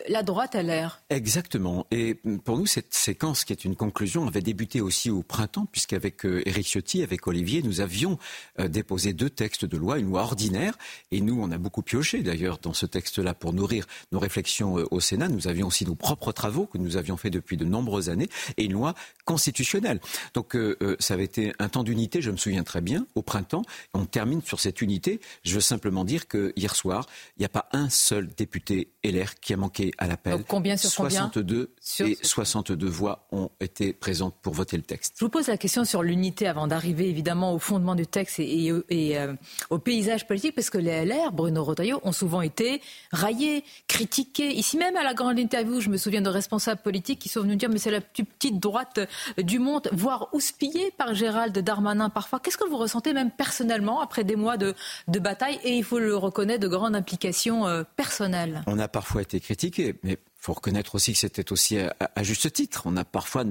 la 0.08 0.24
droite 0.24 0.56
a 0.56 0.64
l'air. 0.64 1.02
Exactement. 1.10 1.86
Et 1.92 2.16
pour 2.44 2.58
nous, 2.58 2.66
cette 2.66 2.94
séquence, 2.94 3.44
qui 3.44 3.54
est 3.54 3.66
une 3.66 3.76
conclusion, 3.76 4.26
avait 4.28 4.42
débuté 4.42 4.82
aussi 4.82 5.10
au 5.10 5.22
printemps, 5.22 5.68
puisqu'avec 5.72 6.26
euh, 6.26 6.48
Éric 6.48 6.68
Ciotti, 6.68 7.04
avec 7.04 7.28
Olivier, 7.28 7.62
nous 7.62 7.82
avions 7.82 8.18
euh, 8.60 8.68
déposé 8.68 9.14
deux 9.14 9.30
textes 9.30 9.66
de 9.66 9.78
loi, 9.78 10.00
une 10.00 10.08
loi 10.08 10.22
ordinaire, 10.22 10.78
et 11.12 11.20
nous, 11.22 11.42
on 11.42 11.52
a 11.52 11.58
beaucoup 11.58 11.82
pioché 11.82 12.22
d'ailleurs 12.22 12.60
dans 12.60 12.74
ce 12.74 12.86
texte-là 12.86 13.34
pour 13.34 13.54
nourrir 13.54 13.86
nos 14.12 14.20
réflexions 14.20 14.80
euh, 14.80 14.86
au 14.92 15.00
Sénat. 15.00 15.28
Nous 15.28 15.48
avions 15.48 15.68
aussi 15.68 15.86
nos 15.86 15.96
propres 15.96 16.32
travaux 16.32 16.66
que 16.68 16.78
nous 16.78 16.98
avions 16.98 17.18
fait 17.18 17.30
depuis 17.30 17.58
de 17.58 17.66
nombreuses 17.66 18.10
années, 18.10 18.30
et 18.58 18.66
une 18.66 18.74
loi 18.74 18.94
constitutionnelle. 19.26 20.00
Donc 20.34 20.56
ça 21.00 21.16
avait 21.16 21.24
été 21.24 21.54
un 21.60 21.70
temps 21.70 21.84
d'unité, 21.84 22.22
je 22.22 22.32
me 22.32 22.38
souviens 22.38 22.64
très 22.64 22.82
bien, 22.82 23.08
au 23.16 23.22
printemps. 23.22 23.64
On 23.94 24.06
termine 24.06 24.42
sur 24.42 24.60
cette 24.60 24.82
unité. 24.82 25.20
Je 25.44 25.56
veux 25.56 25.62
simplement 25.62 26.06
dire 26.06 26.28
que 26.28 26.54
hier 26.56 26.76
soir, 26.76 27.08
il 27.38 27.42
n'y 27.42 27.46
a 27.46 27.50
pas 27.50 27.68
un 27.72 27.90
seul 27.90 28.28
député 28.28 28.92
LR 29.04 29.36
qui 29.36 29.54
a 29.54 29.58
manqué 29.66 29.92
à 29.98 30.08
l'appel. 30.08 30.44
Combien 30.48 30.78
sur 30.78 30.90
62 30.90 31.74
combien 31.98 32.12
et 32.12 32.18
62 32.22 32.88
voix 32.88 33.28
ont 33.32 33.50
été 33.60 33.94
présentes 33.94 34.36
pour 34.42 34.54
voter 34.54 34.78
le 34.78 34.84
texte. 34.84 35.16
Je 35.18 35.26
vous 35.26 35.30
pose 35.30 35.48
la 35.48 35.58
question 35.58 35.86
sur 35.86 36.04
l'unité 36.04 36.48
avant 36.48 36.68
d'arriver 36.68 37.10
évidemment 37.10 37.54
au 37.54 37.60
fondement 37.60 37.96
du 37.96 38.06
texte 38.06 38.40
et, 38.40 38.72
et, 38.90 39.18
euh, 39.18 39.34
au 39.70 39.80
paysage 39.80 40.28
politique, 40.28 40.56
parce 40.56 40.70
que 40.70 40.78
les 40.78 41.06
LR, 41.06 41.32
Bruno 41.32 41.64
Retailleau, 41.64 42.00
ont 42.04 42.12
souvent 42.12 42.42
été 42.42 42.82
raillés, 43.12 43.64
critiqués. 43.88 44.54
Ici 44.54 44.78
même 44.78 44.96
à 44.98 45.04
la 45.04 45.14
grande 45.14 45.40
interview, 45.40 45.82
je 45.82 45.90
me 45.90 45.98
souviens 45.98 46.22
de 46.22 46.30
responsables 46.30 46.82
politiques 46.82 47.20
qui 47.20 47.30
sont 47.30 47.42
venus 47.42 47.58
dire 47.58 47.70
mais 47.70 47.80
c'est 47.80 47.92
la 47.92 48.02
plus 48.02 48.26
petite 48.26 48.60
droite 48.60 49.00
du 49.38 49.60
monde, 49.60 49.90
voire 49.92 50.30
houspillée 50.34 50.92
par 50.98 51.14
Gérald 51.16 51.58
Darmanin 51.58 52.10
parfois. 52.10 52.40
Qu'est-ce 52.40 52.58
que 52.58 52.68
vous 52.70 52.78
ressentez 52.78 53.14
même 53.14 53.32
personnellement 53.32 54.02
après 54.02 54.24
des 54.24 54.36
mois 54.36 54.58
de, 54.58 54.76
de 55.08 55.20
bataille? 55.20 55.60
Et 55.64 55.76
il 55.76 55.84
faut 55.84 56.00
le 56.00 56.16
reconnaître 56.16 56.62
de 56.62 56.68
grandes 56.68 56.96
implications 56.96 57.68
euh, 57.68 57.84
personnelles 57.96 58.64
On 58.68 58.80
a 58.80 58.88
parfois 58.88 59.22
été 59.22 59.40
critiqué, 59.56 59.96
mais 60.04 60.18
faut 60.38 60.54
reconnaître 60.54 60.96
aussi 60.96 61.14
que 61.14 61.20
c'était 61.20 61.52
aussi 61.52 61.78
à, 61.80 62.24
juste 62.24 62.52
titre. 62.52 62.84
On 62.86 62.92
n'a 62.92 63.06
parfois 63.06 63.44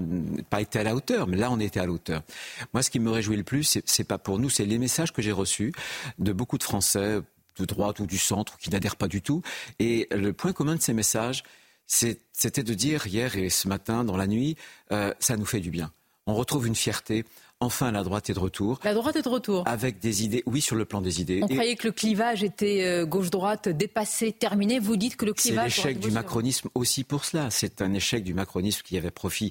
pas 0.51 0.60
été 0.60 0.78
à 0.78 0.82
la 0.82 0.94
hauteur, 0.94 1.26
mais 1.26 1.36
là, 1.36 1.51
on 1.51 1.59
était 1.59 1.81
à 1.81 1.86
la 1.86 1.93
hauteur. 1.93 2.22
Moi, 2.72 2.82
ce 2.82 2.90
qui 2.90 3.01
me 3.01 3.10
réjouit 3.10 3.36
le 3.36 3.43
plus, 3.43 3.78
c'est 3.85 4.05
pas 4.05 4.18
pour 4.18 4.39
nous, 4.39 4.51
c'est 4.51 4.66
les 4.66 4.78
messages 4.78 5.12
que 5.12 5.22
j'ai 5.22 5.32
reçus 5.32 5.72
de 6.18 6.32
beaucoup 6.32 6.59
de 6.59 6.62
Français 6.62 7.20
de 7.56 7.64
droite 7.64 8.01
ou 8.01 8.06
du 8.06 8.18
centre 8.18 8.59
qui 8.59 8.70
n'adhèrent 8.70 8.97
pas 8.97 9.09
du 9.09 9.22
tout. 9.22 9.43
Et 9.78 10.09
le 10.10 10.32
point 10.32 10.52
commun 10.52 10.76
de 10.76 10.82
ces 10.82 10.93
messages, 10.93 11.43
c'était 11.86 12.62
de 12.62 12.74
dire 12.74 13.06
hier 13.06 13.36
et 13.36 13.48
ce 13.48 13.66
matin, 13.66 14.05
dans 14.05 14.16
la 14.16 14.26
nuit, 14.26 14.56
euh, 14.93 15.14
ça 15.20 15.36
nous 15.36 15.47
fait 15.47 15.60
du 15.60 15.70
bien. 15.70 15.90
On 16.26 16.35
retrouve 16.35 16.66
une 16.66 16.74
fierté, 16.74 17.24
Enfin, 17.64 17.92
la 17.92 18.02
droite 18.02 18.28
est 18.28 18.34
de 18.34 18.38
retour. 18.38 18.78
La 18.84 18.92
droite 18.92 19.16
est 19.16 19.22
de 19.22 19.28
retour. 19.28 19.62
Avec 19.66 19.98
des 19.98 20.22
idées, 20.22 20.42
oui, 20.44 20.60
sur 20.60 20.76
le 20.76 20.84
plan 20.84 21.00
des 21.00 21.22
idées. 21.22 21.40
On 21.42 21.48
croyait 21.48 21.76
que 21.76 21.86
le 21.86 21.92
clivage 21.92 22.44
était 22.44 22.84
euh, 22.84 23.06
gauche-droite 23.06 23.70
dépassé, 23.70 24.32
terminé. 24.32 24.78
Vous 24.78 24.96
dites 24.96 25.16
que 25.16 25.24
le 25.24 25.32
clivage. 25.32 25.76
C'est 25.76 25.88
l'échec 25.88 25.98
du 25.98 26.10
macronisme 26.10 26.68
aussi 26.74 27.04
pour 27.04 27.24
cela. 27.24 27.50
C'est 27.50 27.80
un 27.80 27.94
échec 27.94 28.22
du 28.22 28.34
macronisme 28.34 28.82
qui 28.84 28.98
avait 28.98 29.10
promis 29.10 29.50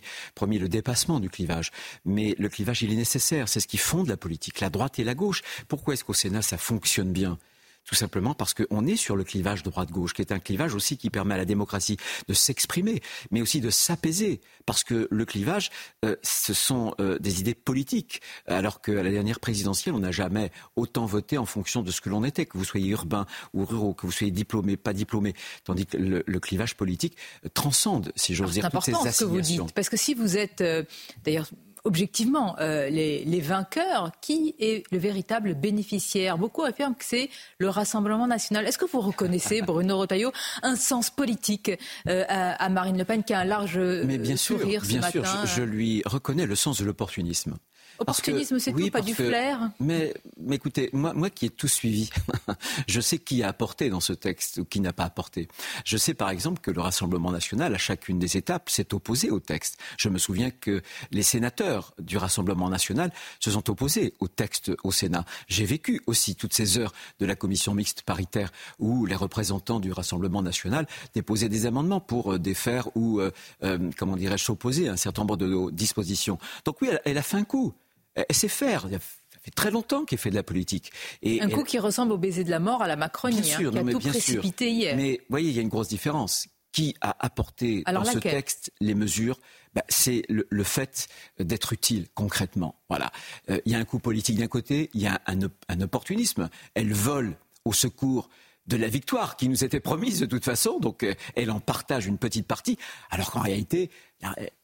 le 0.60 0.70
dépassement 0.70 1.20
du 1.20 1.32
clivage. 1.32 1.72
Mais 2.06 2.36
le 2.38 2.50
clivage, 2.50 2.84
il 2.84 2.94
est 2.94 2.98
nécessaire. 2.98 3.50
C'est 3.50 3.60
ce 3.60 3.68
qui 3.68 3.78
fonde 3.78 4.08
la 4.08 4.18
politique, 4.18 4.60
la 4.60 4.70
droite 4.70 5.00
et 5.00 5.04
la 5.04 5.16
gauche. 5.16 5.42
Pourquoi 5.68 5.96
est-ce 5.96 6.04
qu'au 6.04 6.14
Sénat, 6.14 6.44
ça 6.44 6.60
fonctionne 6.60 7.12
bien? 7.12 7.40
Tout 7.86 7.96
simplement 7.96 8.34
parce 8.34 8.54
qu'on 8.54 8.86
est 8.86 8.96
sur 8.96 9.16
le 9.16 9.24
clivage 9.24 9.64
droite-gauche, 9.64 10.14
qui 10.14 10.22
est 10.22 10.32
un 10.32 10.40
clivage 10.40 10.74
aussi 10.74 10.98
qui 10.98 11.10
permet 11.10 11.34
à 11.34 11.38
la 11.38 11.46
démocratie 11.46 11.98
de 12.28 12.34
s'exprimer, 12.34 13.02
mais 13.32 13.42
aussi 13.42 13.62
de 13.62 13.70
s'apaiser, 13.70 14.42
parce 14.66 14.84
que 14.84 15.08
le 15.12 15.26
clivage, 15.26 15.70
euh, 16.06 16.16
ce 16.24 16.54
sont 16.54 16.96
euh, 17.00 17.20
des 17.20 17.40
idées 17.40 17.56
politiques, 17.56 18.22
alors 18.48 18.82
qu'à 18.82 19.04
la 19.04 19.12
dernière 19.12 19.40
présidentielle, 19.40 19.96
on 19.96 20.00
n'a 20.00 20.12
jamais 20.12 20.52
autant 20.76 21.06
voté 21.06 21.38
en 21.38 21.46
fonction 21.46 21.82
de 21.82 21.92
ce 21.92 22.02
que 22.02 22.10
l'on 22.10 22.24
était, 22.24 22.46
que 22.46 22.58
vous 22.58 22.66
soyez 22.66 22.90
urbain 22.90 23.26
ou 23.54 23.66
ruraux, 23.66 23.94
que 23.94 24.06
vous 24.06 24.12
soyez 24.12 24.32
diplômé, 24.32 24.78
pas 24.78 24.94
diplômé, 24.94 25.34
tandis 25.64 25.86
que 25.86 25.98
le, 25.98 26.40
clivage 26.44 26.76
politique 26.76 27.16
transcende, 27.54 28.12
si 28.16 28.36
j'ose 28.36 28.52
dire, 28.52 28.70
toutes 28.70 28.84
ces 28.84 28.92
assignations. 28.92 29.12
Ce 29.12 29.24
que 29.24 29.30
vous 29.30 29.42
dites, 29.42 29.72
parce 29.74 29.88
que 29.88 29.96
si 29.98 30.14
vous 30.14 30.36
êtes, 30.38 30.62
euh, 30.62 30.84
d'ailleurs, 31.24 31.48
objectivement 31.84 32.56
euh, 32.60 32.90
les, 32.90 33.42
vainqueurs, 33.42 34.12
qui 34.22 34.56
est 34.60 34.84
le 34.92 34.98
véritable 34.98 35.54
bénéficiaire? 35.54 36.38
Beaucoup 36.38 36.64
affirment 36.64 36.96
que 36.96 37.06
c'est 37.06 37.30
le 37.58 37.70
Rassemblement 37.70 38.28
national. 38.28 38.66
Est-ce 38.66 38.78
que 38.78 38.86
vous 38.86 39.02
reconnaissez, 39.02 39.62
Bruno 39.66 39.98
Rotaillot, 39.98 40.32
un 40.62 40.76
sens 40.76 41.10
politique 41.10 41.72
euh, 42.08 42.24
à, 42.28 42.70
Marine 42.70 42.98
Le 42.98 43.06
Pen 43.06 43.24
qui 43.24 43.34
a 43.34 43.40
un 43.40 43.46
large 43.46 43.78
Mais 43.78 44.18
bien 44.18 44.38
sourire 44.38 44.86
sûr, 44.86 45.00
bien 45.00 45.10
sûr, 45.10 45.46
je, 45.46 45.64
lui 45.64 46.02
reconnais 46.06 46.46
le 46.46 46.56
sens 46.56 46.80
de 46.80 46.86
l'opportunisme. 46.86 47.58
Opportunisme, 48.00 48.60
c'est 48.60 48.74
tout, 48.74 48.90
pas 48.90 49.02
du 49.02 49.14
flair. 49.14 49.72
Mais, 49.80 50.14
mais, 50.40 50.56
écoutez, 50.56 50.90
moi, 50.94 51.14
moi 51.14 51.30
qui 51.30 51.46
ai 51.46 51.50
tout 51.50 51.68
suivi, 51.68 52.10
je 52.88 53.02
sais 53.02 53.18
qui 53.18 53.44
a 53.44 53.48
apporté 53.48 53.90
dans 53.90 54.00
ce 54.00 54.14
texte 54.14 54.58
ou 54.58 54.66
qui 54.66 54.80
n'a 54.80 54.94
pas 54.94 55.06
apporté. 55.06 55.48
Je 55.86 55.98
sais 55.98 56.14
par 56.14 56.30
exemple 56.30 56.62
que 56.62 56.72
le 56.72 56.82
Rassemblement 56.82 57.32
national, 57.32 57.74
à 57.74 57.78
chacune 57.78 58.20
des 58.20 58.38
étapes, 58.38 58.70
s'est 58.70 58.94
opposé 58.94 59.30
au 59.30 59.40
texte. 59.40 59.78
Je 59.98 60.10
me 60.10 60.18
souviens 60.18 60.52
que 60.52 60.82
les 61.12 61.24
sénateurs 61.24 61.94
du 62.00 62.18
Rassemblement 62.18 62.70
national 62.70 63.12
se 63.40 63.52
sont 63.52 63.70
opposés 63.70 64.14
au 64.20 64.28
texte 64.28 64.72
au 64.84 64.92
Sénat. 64.92 65.26
J'ai 65.48 65.66
vécu 65.66 66.02
aussi 66.08 66.36
toutes 66.36 66.54
ces 66.54 66.78
heures 66.78 66.94
de 67.20 67.26
la 67.26 67.36
commission 67.36 67.74
mixte 67.74 68.02
paritaire 68.02 68.52
où 68.80 69.06
les 69.06 69.16
représentants 69.16 69.80
du 69.80 69.92
Rassemblement 69.92 70.42
national 70.42 70.88
déposaient 71.14 71.50
des 71.50 71.66
amendements 71.66 72.02
pour 72.02 72.34
euh, 72.34 72.40
défaire 72.40 72.90
ou, 72.96 73.20
euh, 73.20 73.32
euh, 73.64 73.92
comment 73.98 74.16
dirais-je, 74.16 74.44
s'opposer 74.44 74.90
à 74.90 74.94
un 74.94 74.98
certain 74.98 75.22
nombre 75.22 75.38
de 75.38 75.72
dispositions. 75.72 76.38
Donc 76.66 76.82
oui, 76.82 76.90
elle, 76.92 77.02
elle 77.06 77.18
a 77.18 77.24
fait 77.24 77.38
un 77.38 77.44
coup. 77.44 77.74
Elle 78.16 78.36
sait 78.36 78.48
faire. 78.48 78.88
Ça 78.90 79.40
fait 79.42 79.52
très 79.52 79.72
longtemps 79.72 80.06
qu'elle 80.06 80.20
fait 80.20 80.30
de 80.30 80.36
la 80.36 80.44
politique. 80.44 80.92
Et 81.22 81.42
un 81.42 81.50
coup 81.50 81.64
qui 81.64 81.80
ressemble 81.80 82.12
au 82.14 82.18
baiser 82.18 82.44
de 82.44 82.50
la 82.50 82.60
mort 82.60 82.82
à 82.82 82.88
la 82.88 82.96
Macronie, 82.96 83.42
bien 83.42 83.58
sûr, 83.58 83.76
hein, 83.76 83.84
qui 83.84 83.90
a 83.90 83.92
tout 83.94 84.00
précipité 84.00 84.72
hier. 84.72 84.96
Mais 84.96 85.18
vous 85.18 85.26
voyez, 85.30 85.50
il 85.50 85.56
y 85.56 85.60
a 85.60 85.62
une 85.62 85.70
grosse 85.70 85.90
différence. 85.90 86.48
Qui 86.72 86.96
a 87.02 87.16
apporté 87.24 87.84
dans 87.84 88.04
ce 88.04 88.18
texte 88.18 88.72
les 88.80 88.96
mesures? 88.96 89.40
Bah, 89.76 89.84
C'est 89.90 90.24
le, 90.28 90.64
fait 90.64 91.08
d'être 91.40 91.72
utile 91.72 92.08
concrètement. 92.16 92.82
Voilà. 92.90 93.12
Euh, 93.52 93.60
il 93.66 93.72
y 93.72 93.76
a 93.76 93.78
un 93.78 93.86
coup 93.86 94.00
politique 94.00 94.40
d'un 94.40 94.48
côté, 94.48 94.90
il 94.96 95.02
y 95.02 95.06
a 95.06 95.22
un, 95.28 95.38
un 95.68 95.82
opportunisme. 95.82 96.50
Elle 96.74 96.92
vole 96.92 97.38
au 97.66 97.74
secours 97.74 98.28
de 98.68 98.78
la 98.78 98.88
victoire 98.88 99.36
qui 99.36 99.50
nous 99.50 99.64
était 99.64 99.80
promise 99.80 100.20
de 100.20 100.26
toute 100.26 100.46
façon. 100.46 100.80
Donc 100.80 101.04
euh, 101.04 101.14
elle 101.36 101.52
en 101.52 101.60
partage 101.60 102.06
une 102.06 102.18
petite 102.18 102.48
partie, 102.48 102.78
alors 103.10 103.32
qu'en 103.32 103.42
réalité, 103.42 103.90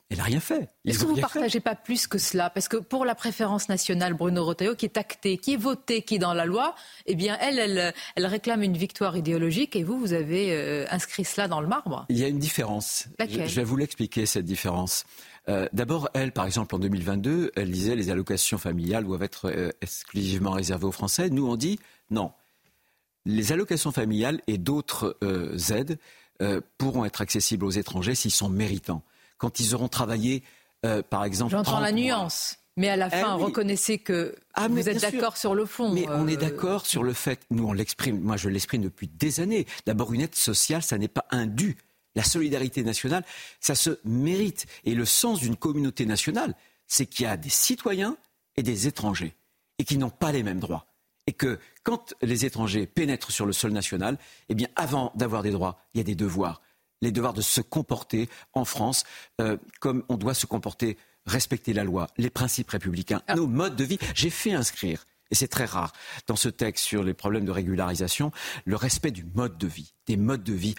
elle 0.09 0.17
n'a 0.17 0.23
rien 0.23 0.39
fait. 0.39 0.69
Est-ce 0.85 0.99
que 0.99 1.05
vous 1.05 1.15
ne 1.15 1.21
partagez 1.21 1.59
pas 1.59 1.75
plus 1.75 2.07
que 2.07 2.17
cela? 2.17 2.49
Parce 2.49 2.67
que 2.67 2.77
pour 2.77 3.05
la 3.05 3.13
préférence 3.13 3.69
nationale, 3.69 4.15
Bruno 4.15 4.43
Retailleau, 4.43 4.75
qui 4.75 4.85
est 4.85 4.97
actée, 4.97 5.37
qui 5.37 5.53
est 5.53 5.57
votée, 5.57 6.01
qui 6.01 6.15
est 6.15 6.19
dans 6.19 6.33
la 6.33 6.45
loi, 6.45 6.73
eh 7.05 7.13
bien, 7.13 7.37
elle, 7.39 7.93
elle, 8.15 8.25
réclame 8.25 8.63
une 8.63 8.75
victoire 8.75 9.15
idéologique 9.15 9.75
et 9.75 9.83
vous, 9.83 9.99
vous 9.99 10.13
avez 10.13 10.51
euh, 10.51 10.85
inscrit 10.89 11.25
cela 11.25 11.47
dans 11.47 11.61
le 11.61 11.67
marbre. 11.67 12.07
Il 12.09 12.17
y 12.17 12.23
a 12.23 12.27
une 12.27 12.39
différence. 12.39 13.07
Je, 13.19 13.37
vais 13.37 13.63
vous 13.63 13.77
l'expliquer, 13.77 14.25
cette 14.25 14.45
différence. 14.45 15.05
Euh, 15.47 15.67
d'abord, 15.73 16.09
elle, 16.15 16.31
par 16.31 16.47
exemple, 16.47 16.73
en 16.73 16.79
2022, 16.79 17.51
elle 17.55 17.69
disait 17.69 17.95
les 17.95 18.09
allocations 18.09 18.57
familiales 18.57 19.03
doivent 19.03 19.23
être 19.23 19.51
euh, 19.51 19.69
exclusivement 19.81 20.51
réservées 20.51 20.87
aux 20.87 20.91
Français. 20.91 21.29
Nous, 21.29 21.47
on 21.47 21.55
dit 21.55 21.79
non. 22.09 22.31
Les 23.25 23.51
allocations 23.51 23.91
familiales 23.91 24.41
et 24.47 24.57
d'autres 24.57 25.17
aides 25.71 25.99
pourront 26.77 27.03
être 27.03 27.19
accessibles 27.19 27.65
aux 27.65 27.69
étrangers 27.69 28.15
s'ils 28.15 28.31
sont 28.31 28.49
méritants 28.49 29.03
quand 29.39 29.59
ils 29.59 29.73
auront 29.73 29.87
travaillé, 29.87 30.43
euh, 30.85 31.01
par 31.01 31.25
exemple. 31.25 31.51
J'entends 31.51 31.79
la 31.79 31.91
nuance. 31.91 32.57
Mais 32.77 32.87
à 32.87 32.95
la 32.95 33.07
eh 33.07 33.21
fin, 33.21 33.33
reconnaissez 33.33 33.97
que 33.97 34.35
ah, 34.53 34.69
vous 34.69 34.87
êtes 34.87 35.01
d'accord 35.01 35.35
sur 35.35 35.53
le 35.53 35.65
fond. 35.65 35.91
Mais 35.91 36.07
on 36.07 36.27
est 36.27 36.37
euh, 36.37 36.39
d'accord 36.39 36.85
sur 36.85 37.03
le 37.03 37.11
fait, 37.11 37.41
nous 37.49 37.67
on 37.67 37.73
l'exprime, 37.73 38.21
moi 38.21 38.37
je 38.37 38.47
l'exprime 38.47 38.83
depuis 38.83 39.07
des 39.07 39.41
années. 39.41 39.65
D'abord, 39.85 40.13
une 40.13 40.21
aide 40.21 40.35
sociale, 40.35 40.81
ça 40.81 40.97
n'est 40.97 41.09
pas 41.09 41.25
un 41.31 41.45
dû. 41.45 41.75
La 42.15 42.23
solidarité 42.23 42.83
nationale, 42.83 43.25
ça 43.59 43.75
se 43.75 43.99
mérite. 44.05 44.65
Et 44.85 44.95
le 44.95 45.03
sens 45.03 45.39
d'une 45.39 45.57
communauté 45.57 46.05
nationale, 46.05 46.55
c'est 46.87 47.05
qu'il 47.05 47.25
y 47.25 47.27
a 47.27 47.35
des 47.35 47.49
citoyens 47.49 48.15
et 48.55 48.63
des 48.63 48.87
étrangers, 48.87 49.35
et 49.77 49.83
qui 49.83 49.97
n'ont 49.97 50.09
pas 50.09 50.31
les 50.31 50.43
mêmes 50.43 50.59
droits. 50.59 50.85
Et 51.27 51.33
que 51.33 51.59
quand 51.83 52.13
les 52.21 52.45
étrangers 52.45 52.87
pénètrent 52.87 53.31
sur 53.31 53.45
le 53.45 53.53
sol 53.53 53.71
national, 53.71 54.17
eh 54.47 54.55
bien, 54.55 54.67
avant 54.77 55.11
d'avoir 55.15 55.43
des 55.43 55.51
droits, 55.51 55.79
il 55.93 55.97
y 55.97 56.01
a 56.01 56.03
des 56.05 56.15
devoirs 56.15 56.61
les 57.01 57.11
devoirs 57.11 57.33
de 57.33 57.41
se 57.41 57.61
comporter 57.61 58.29
en 58.53 58.65
France 58.65 59.03
euh, 59.41 59.57
comme 59.79 60.03
on 60.09 60.17
doit 60.17 60.33
se 60.33 60.45
comporter, 60.45 60.97
respecter 61.25 61.73
la 61.73 61.83
loi, 61.83 62.07
les 62.17 62.29
principes 62.29 62.69
républicains, 62.69 63.21
ah. 63.27 63.35
nos 63.35 63.47
modes 63.47 63.75
de 63.75 63.83
vie. 63.83 63.99
J'ai 64.15 64.29
fait 64.29 64.53
inscrire, 64.53 65.05
et 65.31 65.35
c'est 65.35 65.47
très 65.47 65.65
rare, 65.65 65.93
dans 66.27 66.35
ce 66.35 66.49
texte 66.49 66.85
sur 66.85 67.03
les 67.03 67.13
problèmes 67.13 67.45
de 67.45 67.51
régularisation, 67.51 68.31
le 68.65 68.75
respect 68.75 69.11
du 69.11 69.25
mode 69.35 69.57
de 69.57 69.67
vie, 69.67 69.93
des 70.07 70.17
modes 70.17 70.43
de 70.43 70.53
vie 70.53 70.75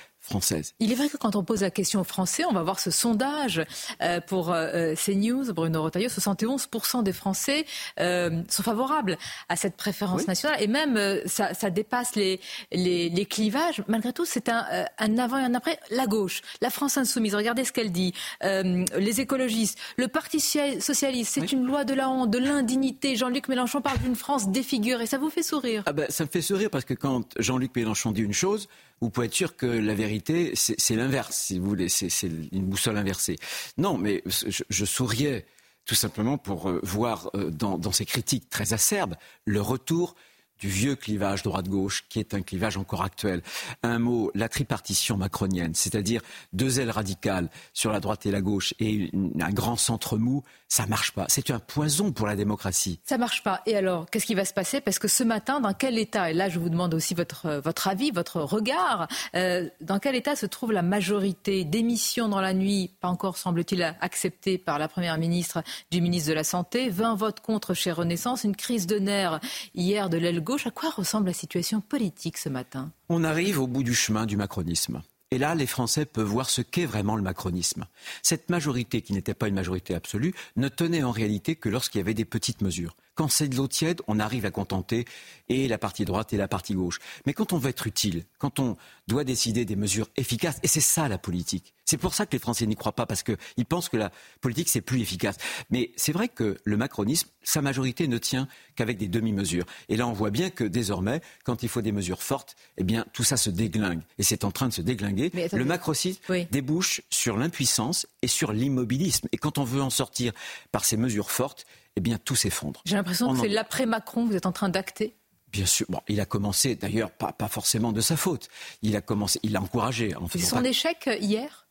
il 0.79 0.93
est 0.93 0.95
vrai 0.95 1.09
que 1.09 1.17
quand 1.17 1.35
on 1.35 1.43
pose 1.43 1.63
la 1.63 1.71
question 1.71 2.01
aux 2.01 2.05
Français, 2.05 2.45
on 2.45 2.53
va 2.53 2.63
voir 2.63 2.79
ce 2.79 2.91
sondage 2.91 3.63
euh, 4.01 4.21
pour 4.21 4.53
euh, 4.53 4.93
euh, 4.93 4.95
CNews, 4.95 5.53
Bruno 5.53 5.83
Retailleau, 5.83 6.09
71% 6.09 7.03
des 7.03 7.13
Français 7.13 7.67
sont 7.99 8.63
favorables 8.63 9.19
à 9.49 9.57
cette 9.57 9.77
préférence 9.77 10.27
nationale 10.27 10.63
et 10.63 10.67
même 10.67 10.99
ça, 11.27 11.53
dépasse 11.71 12.15
les, 12.17 12.41
les, 12.73 13.27
clivages. 13.27 13.83
Malgré 13.89 14.13
tout, 14.13 14.25
c'est 14.25 14.49
un, 14.49 14.65
un, 14.99 15.19
avant 15.19 15.39
et 15.39 15.43
un 15.43 15.55
après. 15.55 15.79
La 15.91 16.07
gauche, 16.07 16.43
la 16.61 16.71
France 16.71 16.97
insoumise, 16.97 17.35
regardez 17.35 17.65
ce 17.65 17.73
qu'elle 17.73 17.93
dit, 17.93 18.13
les 18.43 19.21
écologistes, 19.21 19.79
le 19.97 20.09
Parti 20.09 20.41
socialiste, 20.41 21.33
c'est 21.35 21.53
une 21.53 21.65
loi 21.65 21.85
de 21.85 21.95
la 21.95 22.09
honte, 22.09 22.31
de 22.31 22.39
l'indignité. 22.39 23.17
Jean-Luc 23.17 23.49
Mélenchon 23.49 23.81
parle 23.81 23.99
d'une 23.99 24.17
France 24.17 24.49
défigurée. 24.49 25.07
Ça 25.07 25.19
vous 25.19 25.31
fait 25.31 25.43
sourire? 25.43 25.83
Ah 25.87 25.93
ben, 25.93 26.07
Ça 26.09 26.25
me 26.25 26.29
fait 26.29 26.43
sourire 26.43 26.71
parce 26.71 26.85
que 26.85 26.95
quand 26.95 27.25
Jean-Luc 27.39 27.75
Mélenchon 27.77 28.13
dit 28.13 28.23
une 28.23 28.33
chose, 28.33 28.69
vous 29.01 29.11
pouvez 29.11 29.27
être 29.27 29.35
sûr 29.35 29.57
que 29.57 29.67
la 29.67 29.95
vérité, 29.95 30.53
c'est 30.55 30.97
l'inverse, 30.97 31.37
si 31.37 31.59
vous 31.59 31.67
voulez, 31.67 31.89
c'est 31.89 32.11
une 32.53 32.67
boussole 32.67 32.99
inversée. 32.99 33.37
Non, 33.79 33.97
mais 33.97 34.23
je, 34.27 34.85
souriais 34.85 35.47
tout 35.87 35.95
simplement 35.95 36.37
pour 36.37 36.69
euh, 36.69 36.81
voir 36.83 37.31
euh, 37.35 37.51
dans, 37.51 37.93
ces 37.93 38.05
critiques 38.05 38.49
très 38.51 38.73
acerbes 38.75 39.17
le 39.45 39.61
retour 39.61 40.15
du 40.59 40.69
vieux 40.69 40.95
clivage 40.95 41.43
droite-gauche, 41.43 42.05
qui 42.11 42.21
est 42.21 42.35
un 42.35 42.43
clivage 42.43 42.77
encore 42.77 43.03
actuel. 43.03 43.43
Un 43.83 43.99
mot, 43.99 44.31
la 44.35 44.51
tripartition 44.51 45.17
macronienne, 45.17 45.75
c'est-à-dire 45.75 46.21
deux 46.53 46.81
ailes 46.81 46.91
radicales 46.91 47.49
sur 47.73 47.93
la 47.93 48.01
droite 48.01 48.27
et 48.27 48.31
la 48.31 48.43
gauche 48.43 48.75
et 48.79 49.11
un 49.41 49.51
grand 49.51 49.77
centre 49.77 50.19
mou, 50.19 50.45
ça 50.71 50.87
marche 50.87 51.11
pas. 51.11 51.27
C'est 51.29 51.51
un 51.51 51.59
poison 51.59 52.13
pour 52.13 52.29
la 52.29 52.37
démocratie. 52.37 53.01
Ça 53.05 53.19
marche 53.19 53.43
pas. 53.43 53.61
Et 53.67 53.77
alors, 53.77 54.09
qu'est-ce 54.09 54.25
qui 54.25 54.37
va 54.37 54.45
se 54.45 54.55
passer? 54.55 54.81
Parce 54.81 55.01
que 55.01 55.09
ce 55.09 55.25
matin, 55.25 55.61
dans 55.61 55.75
quel 55.75 55.99
état, 55.99 56.31
et 56.31 56.33
là 56.33 56.49
je 56.49 56.61
vous 56.61 56.71
demande 56.71 56.95
aussi 56.95 57.13
votre, 57.13 57.47
euh, 57.47 57.61
votre 57.61 57.89
avis, 57.89 58.13
votre 58.13 58.41
regard, 58.41 59.09
euh, 59.35 59.69
dans 59.81 59.99
quel 59.99 60.15
état 60.15 60.37
se 60.37 60.47
trouve 60.47 60.71
la 60.71 60.83
majorité 60.83 61.65
Démission 61.65 62.29
dans 62.29 62.41
la 62.41 62.55
nuit, 62.55 62.89
pas 63.01 63.09
encore 63.09 63.37
semble-t-il 63.37 63.83
acceptée 64.01 64.59
par 64.59 64.79
la 64.79 64.87
Première 64.87 65.19
ministre 65.19 65.63
du 65.91 66.01
ministre 66.01 66.29
de 66.29 66.35
la 66.35 66.45
Santé, 66.45 66.89
20 66.89 67.17
votes 67.17 67.41
contre 67.41 67.75
chez 67.75 67.91
Renaissance, 67.91 68.45
une 68.45 68.55
crise 68.55 68.87
de 68.87 69.01
nerfs 69.01 69.41
hier 69.75 70.09
de 70.09 70.19
l'aile 70.19 70.41
gauche. 70.41 70.69
À 70.69 70.71
quoi 70.71 70.91
ressemble 70.91 71.27
la 71.27 71.33
situation 71.33 71.81
politique 71.81 72.39
ce 72.39 72.49
matin? 72.49 72.93
On 73.09 73.25
arrive 73.25 73.61
au 73.61 73.67
bout 73.67 73.83
du 73.83 73.95
chemin 73.95 74.25
du 74.25 74.37
macronisme. 74.37 75.03
Et 75.33 75.39
là, 75.39 75.55
les 75.55 75.67
Français 75.67 76.07
peuvent 76.07 76.27
voir 76.27 76.51
ce 76.51 76.61
qu'est 76.61 76.87
vraiment 76.87 77.15
le 77.15 77.23
macronisme. 77.23 77.87
Cette 78.21 78.51
majorité, 78.51 79.01
qui 79.01 79.13
n'était 79.13 79.35
pas 79.35 79.47
une 79.47 79.55
majorité 79.55 79.95
absolue, 79.95 80.35
ne 80.57 80.69
tenait 80.69 81.05
en 81.05 81.13
réalité 81.13 81.55
que 81.55 81.69
lorsqu'il 81.69 82.01
y 82.01 82.03
avait 82.03 82.15
des 82.15 82.25
petites 82.25 82.63
mesures. 82.63 82.97
Quand 83.21 83.29
c'est 83.29 83.49
de 83.49 83.57
l'eau 83.57 83.69
tiède, 83.69 84.01
on 84.07 84.19
arrive 84.19 84.47
à 84.47 84.51
contenter 84.51 85.05
et 85.51 85.69
la 85.69 85.77
partie 85.77 86.07
droite 86.07 86.33
et 86.33 86.39
la 86.39 86.49
partie 86.49 86.73
gauche. 86.73 87.01
Mais 87.27 87.35
quand 87.35 87.53
on 87.53 87.59
veut 87.59 87.69
être 87.69 87.87
utile, 87.87 88.25
quand 88.39 88.61
on 88.61 88.79
doit 89.09 89.25
décider 89.25 89.67
des 89.67 89.77
mesures 89.77 90.09
efficaces, 90.17 90.59
et 90.63 90.69
c'est 90.69 90.81
ça 90.81 91.07
la 91.07 91.19
politique. 91.19 91.75
C'est 91.85 91.99
pour 91.99 92.15
ça 92.15 92.25
que 92.25 92.33
les 92.33 92.39
Français 92.39 92.65
n'y 92.67 92.77
croient 92.77 92.95
pas, 92.95 93.05
parce 93.05 93.23
qu'ils 93.23 93.67
pensent 93.69 93.91
que 93.91 93.99
la 93.99 94.11
politique, 94.41 94.71
c'est 94.71 94.81
plus 94.81 95.03
efficace. 95.03 95.37
Mais 95.69 95.91
c'est 95.97 96.13
vrai 96.13 96.29
que 96.29 96.57
le 96.65 96.77
macronisme, 96.79 97.29
sa 97.43 97.61
majorité 97.61 98.09
ne 98.09 98.17
tient 98.17 98.49
qu'avec 98.75 98.97
des 98.97 99.09
demi-mesures. 99.09 99.67
Et 99.91 99.97
là, 99.97 100.07
on 100.07 100.15
voit 100.15 100.31
bien 100.31 100.49
que 100.49 100.65
désormais, 100.65 101.21
quand 101.45 101.63
il 101.63 101.69
faut 101.69 101.83
des 101.83 101.93
mesures 101.93 102.23
fortes, 102.23 102.57
eh 102.79 102.85
bien, 102.85 103.05
tout 103.13 103.25
ça 103.25 103.37
se 103.37 103.51
déglingue. 103.51 104.01
Et 104.17 104.23
c'est 104.23 104.45
en 104.45 104.51
train 104.51 104.69
de 104.69 104.73
se 104.73 104.81
déglinguer. 104.81 105.31
Le 105.53 105.65
macronisme 105.67 106.23
débouche 106.51 107.03
sur 107.11 107.37
l'impuissance 107.37 108.07
et 108.23 108.29
sur 108.29 108.53
l'immobilisme. 108.53 109.29
Et 109.33 109.37
quand 109.37 109.59
on 109.59 109.65
veut 109.65 109.83
en 109.83 109.91
sortir 109.91 110.33
par 110.73 110.87
ces 110.87 110.97
mesures 110.97 111.31
fortes, 111.31 111.67
eh 112.01 112.03
bien 112.03 112.19
tout 112.19 112.35
s'effondre. 112.35 112.81
J'ai 112.87 112.97
l'impression 112.97 113.33
que 113.33 113.41
c'est 113.41 113.49
l'après-Macron 113.49 114.25
que 114.25 114.31
vous 114.31 114.37
êtes 114.37 114.47
en 114.47 114.53
train 114.53 114.71
d'acter. 114.71 115.15
Bien 115.53 115.67
sûr. 115.67 115.87
Bon, 115.89 116.01
il 116.09 116.21
a 116.21 116.25
commencé, 116.25 116.77
d'ailleurs, 116.77 117.11
pas, 117.11 117.33
pas, 117.33 117.49
forcément 117.49 117.93
de 117.93 118.01
sa 118.01 118.17
faute. 118.17 118.49
Il 118.83 118.97
a 118.97 119.01
commencé, 119.01 119.39
il 119.43 119.57
a 119.57 119.61
encouragé. 119.61 120.15
C'est 120.31 120.39
son 120.39 120.65
échec 120.65 121.09
euh, 121.09 121.17
hier? 121.17 121.67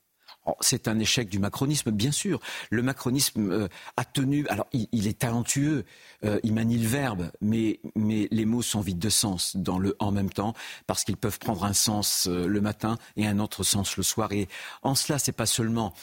Oh, 0.45 0.55
c'est 0.61 0.87
un 0.87 0.99
échec 0.99 1.29
du 1.29 1.39
macronisme, 1.39 1.91
bien 1.91 2.11
sûr. 2.11 2.39
Le 2.69 2.81
macronisme 2.83 3.51
euh, 3.51 3.67
a 3.97 4.05
tenu. 4.05 4.47
Alors, 4.49 4.67
il, 4.73 5.07
est 5.07 5.19
talentueux, 5.19 5.85
euh, 6.23 6.39
il 6.43 6.53
manie 6.53 6.77
le 6.77 6.87
verbe, 6.87 7.31
mais, 7.41 7.79
mais 7.95 8.27
les 8.31 8.45
mots 8.45 8.61
sont 8.61 8.81
vides 8.81 8.99
de 8.99 9.09
sens 9.09 9.55
dans 9.55 9.79
le 9.79 9.95
en 9.99 10.11
même 10.11 10.29
temps, 10.29 10.53
parce 10.85 11.03
qu'ils 11.03 11.17
peuvent 11.17 11.39
prendre 11.39 11.65
un 11.65 11.73
sens 11.73 12.27
le 12.27 12.61
matin 12.61 12.97
et 13.15 13.27
un 13.27 13.39
autre 13.39 13.63
sens 13.63 13.97
le 13.97 14.03
soir. 14.03 14.31
Et 14.31 14.47
en 14.81 14.95
cela, 14.95 15.19
c'est 15.19 15.33
pas 15.33 15.45
seulement 15.45 15.93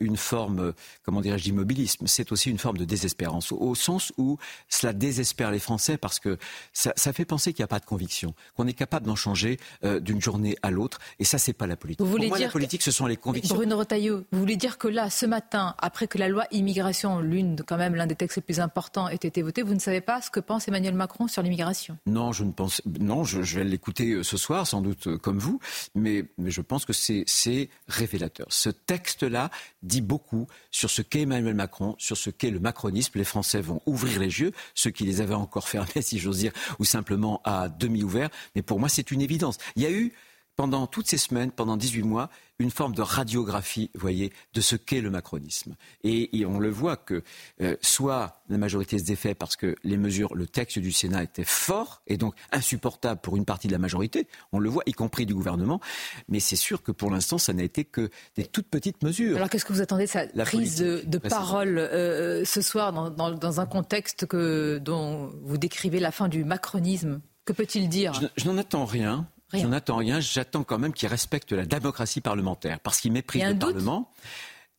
une 0.00 0.16
forme, 0.16 0.60
euh, 0.60 0.72
comment 1.02 1.20
dirais-je, 1.20 1.44
d'immobilisme. 1.44 2.06
C'est 2.06 2.32
aussi 2.32 2.50
une 2.50 2.58
forme 2.58 2.78
de 2.78 2.84
désespérance, 2.84 3.52
au, 3.52 3.74
sens 3.74 4.12
où 4.18 4.38
cela 4.68 4.92
désespère 4.92 5.50
les 5.50 5.58
Français 5.58 5.96
parce 5.96 6.18
que 6.18 6.38
ça, 6.72 6.92
fait 7.12 7.24
penser 7.24 7.52
qu'il 7.52 7.62
n'y 7.62 7.64
a 7.64 7.68
pas 7.68 7.80
de 7.80 7.86
conviction, 7.86 8.34
qu'on 8.54 8.66
est 8.66 8.74
capable 8.74 9.06
d'en 9.06 9.16
changer 9.16 9.58
euh, 9.84 10.00
d'une 10.00 10.20
journée 10.20 10.56
à 10.62 10.70
l'autre. 10.70 10.98
Et 11.18 11.24
ça, 11.24 11.38
c'est 11.38 11.52
pas 11.52 11.66
la 11.66 11.76
politique. 11.76 12.00
Vous 12.00 12.10
voulez 12.10 12.28
Pour 12.28 12.36
moi, 12.36 12.46
la 12.46 12.52
politique, 12.52 12.82
ce 12.82 12.90
sont 12.90 13.06
les 13.06 13.16
convictions. 13.16 13.54
Bruno 13.54 13.78
Retailleau, 13.78 14.24
vous 14.32 14.38
voulez 14.38 14.56
dire 14.56 14.78
que 14.78 14.88
là, 14.88 15.10
ce 15.10 15.26
matin, 15.26 15.74
après 15.78 16.06
que 16.08 16.18
la 16.18 16.28
loi 16.28 16.44
immigration, 16.50 17.20
l'une 17.20 17.56
quand 17.66 17.78
même 17.78 17.94
l'un 17.94 18.06
des 18.06 18.16
textes 18.16 18.36
les 18.36 18.42
plus 18.42 18.60
importants, 18.60 19.08
ait 19.08 19.14
été 19.14 19.42
voté, 19.42 19.62
vous 19.62 19.74
ne 19.74 19.80
savez 19.80 20.00
pas 20.00 20.20
ce 20.20 20.30
que 20.30 20.40
pense 20.40 20.68
Emmanuel 20.68 20.94
Macron 20.94 21.28
sur 21.28 21.42
l'immigration? 21.42 21.98
Non, 22.06 22.32
je 22.32 22.44
ne 22.44 22.52
pense. 22.52 22.82
Non, 23.00 23.24
je, 23.24 23.40
vais 23.40 23.64
l'écouter 23.64 24.22
ce 24.22 24.36
soir, 24.36 24.66
sans 24.66 24.80
doute 24.82 25.16
comme 25.18 25.38
vous, 25.38 25.58
mais, 25.94 26.24
mais 26.38 26.50
je 26.50 26.60
pense 26.60 26.84
que 26.84 26.92
c'est 26.92 27.70
révélateur. 27.88 28.46
Ce 28.50 28.68
texte-là 28.68 29.50
dit 29.82 30.00
beaucoup 30.00 30.46
sur 30.70 30.90
ce 30.90 31.02
qu'est 31.02 31.22
Emmanuel 31.22 31.54
Macron, 31.54 31.94
sur 31.98 32.16
ce 32.16 32.30
qu'est 32.30 32.50
le 32.50 32.60
macronisme. 32.60 33.12
Les 33.14 33.24
Français 33.24 33.60
vont 33.60 33.80
ouvrir 33.86 34.20
les 34.20 34.40
yeux, 34.40 34.52
ceux 34.74 34.90
qui 34.90 35.04
les 35.04 35.20
avaient 35.20 35.34
encore 35.34 35.68
fermés, 35.68 36.02
si 36.02 36.18
j'ose 36.18 36.38
dire, 36.38 36.52
ou 36.78 36.84
simplement 36.84 37.40
à 37.44 37.68
demi 37.68 38.02
ouverts. 38.02 38.30
Mais 38.54 38.62
pour 38.62 38.78
moi, 38.80 38.88
c'est 38.88 39.10
une 39.10 39.20
évidence. 39.20 39.58
Il 39.76 39.82
y 39.82 39.86
a 39.86 39.90
eu, 39.90 40.12
pendant 40.60 40.86
toutes 40.86 41.08
ces 41.08 41.16
semaines, 41.16 41.52
pendant 41.52 41.78
18 41.78 42.02
mois, 42.02 42.28
une 42.58 42.70
forme 42.70 42.94
de 42.94 43.00
radiographie, 43.00 43.90
voyez, 43.94 44.30
de 44.52 44.60
ce 44.60 44.76
qu'est 44.76 45.00
le 45.00 45.08
macronisme. 45.08 45.74
Et, 46.04 46.44
on 46.44 46.58
le 46.58 46.68
voit 46.68 46.98
que 46.98 47.22
euh, 47.62 47.76
soit 47.80 48.42
la 48.50 48.58
majorité 48.58 48.98
se 48.98 49.04
défait 49.04 49.34
parce 49.34 49.56
que 49.56 49.74
les 49.84 49.96
mesures, 49.96 50.34
le 50.34 50.46
texte 50.46 50.78
du 50.78 50.92
Sénat 50.92 51.22
était 51.22 51.46
fort 51.46 52.02
et 52.06 52.18
donc 52.18 52.34
insupportable 52.52 53.22
pour 53.22 53.38
une 53.38 53.46
partie 53.46 53.68
de 53.68 53.72
la 53.72 53.78
majorité, 53.78 54.28
on 54.52 54.58
le 54.58 54.68
voit, 54.68 54.82
y 54.84 54.92
compris 54.92 55.24
du 55.24 55.34
gouvernement, 55.34 55.80
mais 56.28 56.40
c'est 56.40 56.56
sûr 56.56 56.82
que 56.82 56.92
pour 56.92 57.10
l'instant, 57.10 57.38
ça 57.38 57.54
n'a 57.54 57.62
été 57.62 57.86
que 57.86 58.10
des 58.36 58.44
toutes 58.44 58.68
petites 58.68 59.02
mesures. 59.02 59.38
Alors 59.38 59.48
qu'est-ce 59.48 59.64
que 59.64 59.72
vous 59.72 59.80
attendez 59.80 60.04
de 60.04 60.10
sa 60.10 60.26
prise 60.26 60.76
de, 60.76 61.18
parole 61.18 61.78
euh, 61.78 62.42
euh, 62.42 62.44
ce 62.44 62.60
soir 62.60 62.92
dans, 62.92 63.60
un 63.60 63.66
contexte 63.66 64.26
que, 64.26 64.76
dont 64.76 65.32
vous 65.42 65.56
décrivez 65.56 66.00
la 66.00 66.10
fin 66.10 66.28
du 66.28 66.44
macronisme? 66.44 67.22
Que 67.46 67.54
peut-il 67.54 67.88
dire? 67.88 68.12
Je 68.36 68.46
n'en 68.46 68.58
attends 68.58 68.84
rien. 68.84 69.26
Je 69.52 69.66
n'attends 69.66 69.96
rien. 69.96 70.20
J'attends 70.20 70.64
quand 70.64 70.78
même 70.78 70.92
qu'il 70.92 71.08
respecte 71.08 71.52
la 71.52 71.66
démocratie 71.66 72.20
parlementaire 72.20 72.80
parce 72.80 73.00
qu'il 73.00 73.12
méprise 73.12 73.44
le 73.44 73.58
Parlement. 73.58 74.10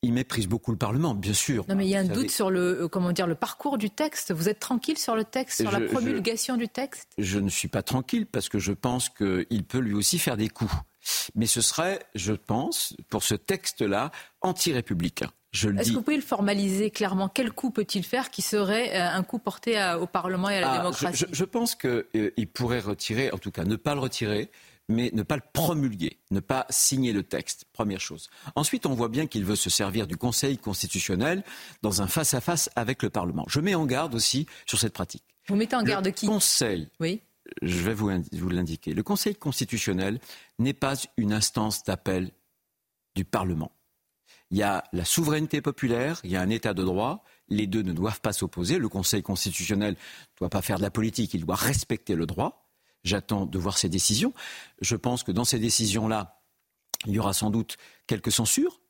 Il 0.04 0.14
méprise 0.14 0.48
beaucoup 0.48 0.72
le 0.72 0.78
Parlement, 0.78 1.14
bien 1.14 1.34
sûr. 1.34 1.64
Non, 1.70 1.76
mais 1.76 1.86
il 1.86 1.90
y 1.90 1.96
a 1.96 2.00
un 2.00 2.06
doute 2.06 2.32
sur 2.32 2.50
le, 2.50 2.84
euh, 2.84 2.88
comment 2.88 3.12
dire, 3.12 3.28
le 3.28 3.36
parcours 3.36 3.78
du 3.78 3.92
texte. 3.92 4.34
Vous 4.34 4.50
êtes 4.50 4.60
tranquille 4.60 4.98
sur 4.98 5.16
le 5.16 5.24
texte, 5.24 5.62
sur 5.62 5.72
la 5.72 5.80
promulgation 5.80 6.58
du 6.58 6.68
texte? 6.68 7.12
Je 7.20 7.38
ne 7.38 7.50
suis 7.50 7.68
pas 7.68 7.84
tranquille 7.84 8.26
parce 8.26 8.50
que 8.50 8.58
je 8.58 8.72
pense 8.72 9.10
qu'il 9.10 9.64
peut 9.64 9.78
lui 9.78 9.94
aussi 9.94 10.18
faire 10.18 10.38
des 10.38 10.50
coups. 10.50 10.74
Mais 11.36 11.46
ce 11.46 11.62
serait, 11.62 12.00
je 12.16 12.34
pense, 12.34 12.96
pour 13.10 13.22
ce 13.22 13.36
texte-là, 13.36 14.12
anti-républicain. 14.42 15.32
Est-ce 15.54 15.90
que 15.90 15.96
vous 15.96 16.02
pouvez 16.02 16.16
le 16.16 16.22
formaliser 16.22 16.92
clairement? 16.92 17.28
Quel 17.28 17.52
coup 17.52 17.72
peut-il 17.72 18.04
faire 18.04 18.30
qui 18.30 18.42
serait 18.42 18.96
euh, 18.96 19.10
un 19.10 19.24
coup 19.24 19.38
porté 19.38 19.78
au 20.00 20.08
Parlement 20.08 20.50
et 20.50 20.58
à 20.58 20.62
la 20.62 20.72
ah, 20.72 20.78
démocratie? 20.78 21.26
je, 21.30 21.44
pense 21.44 21.76
qu'il 21.76 22.06
euh, 22.16 22.46
pourrait 22.54 22.80
retirer, 22.80 23.32
en 23.32 23.38
tout 23.38 23.52
cas 23.52 23.66
ne 23.66 23.76
pas 23.76 23.94
le 23.94 24.00
retirer, 24.00 24.50
mais 24.88 25.10
ne 25.14 25.24
pas 25.24 25.36
le 25.36 25.42
promulguer, 25.54 26.20
ne 26.32 26.40
pas 26.40 26.66
signer 26.70 27.14
le 27.14 27.24
texte, 27.24 27.66
première 27.74 28.00
chose. 28.00 28.30
Ensuite, 28.56 28.86
on 28.86 28.94
voit 28.94 29.10
bien 29.10 29.28
qu'il 29.28 29.46
veut 29.46 29.56
se 29.56 29.70
servir 29.70 30.08
du 30.08 30.18
Conseil 30.18 30.58
constitutionnel 30.58 31.44
dans 31.82 32.02
un 32.02 32.08
face-à-face 32.08 32.70
avec 32.76 33.04
le 33.04 33.10
Parlement. 33.10 33.46
Je 33.48 33.60
mets 33.60 33.76
en 33.76 33.86
garde 33.86 34.14
aussi 34.16 34.46
sur 34.66 34.80
cette 34.80 34.94
pratique. 34.94 35.24
Vous 35.48 35.56
mettez 35.56 35.76
en 35.76 35.84
garde 35.84 36.12
qui? 36.12 36.28
Conseil. 36.28 36.90
Oui. 37.00 37.22
Je 37.62 37.82
vais 37.82 37.94
vous, 37.94 38.12
vous 38.32 38.50
l'indiquer. 38.50 38.94
Le 38.94 39.04
Conseil 39.04 39.36
constitutionnel 39.36 40.20
n'est 40.60 40.74
pas 40.74 40.94
une 41.18 41.34
instance 41.34 41.84
d'appel 41.84 42.32
du 43.16 43.26
Parlement. 43.26 43.72
Il 44.52 44.58
y 44.58 44.64
a 44.64 44.84
la 44.92 45.06
souveraineté 45.06 45.62
populaire, 45.62 46.20
il 46.24 46.32
y 46.32 46.36
a 46.36 46.42
un 46.42 46.50
État 46.50 46.74
de 46.74 46.84
droit. 46.84 47.24
Les 47.48 47.68
deux 47.68 47.82
ne 47.82 47.94
doivent 47.94 48.20
pas 48.20 48.34
s'opposer. 48.34 48.78
Le 48.78 48.90
Conseil 48.90 49.24
constitutionnel 49.24 49.94
ne 49.94 50.40
doit 50.40 50.50
pas 50.50 50.62
faire 50.62 50.78
de 50.78 50.82
la 50.82 50.92
politique, 50.92 51.34
il 51.34 51.46
doit 51.46 51.56
respecter 51.56 52.16
le 52.16 52.26
droit. 52.26 52.68
J'attends 53.04 53.46
de 53.46 53.58
voir 53.58 53.78
ces 53.78 53.90
décisions. 53.90 54.34
Je 54.82 54.96
pense 54.96 55.24
que 55.24 55.32
dans 55.32 55.46
ces 55.46 55.58
décisions-là, 55.58 56.42
il 57.08 57.14
y 57.14 57.20
aura 57.20 57.34
sans 57.34 57.50
doute 57.50 57.78
quelques 58.08 58.32
censures. 58.32 58.82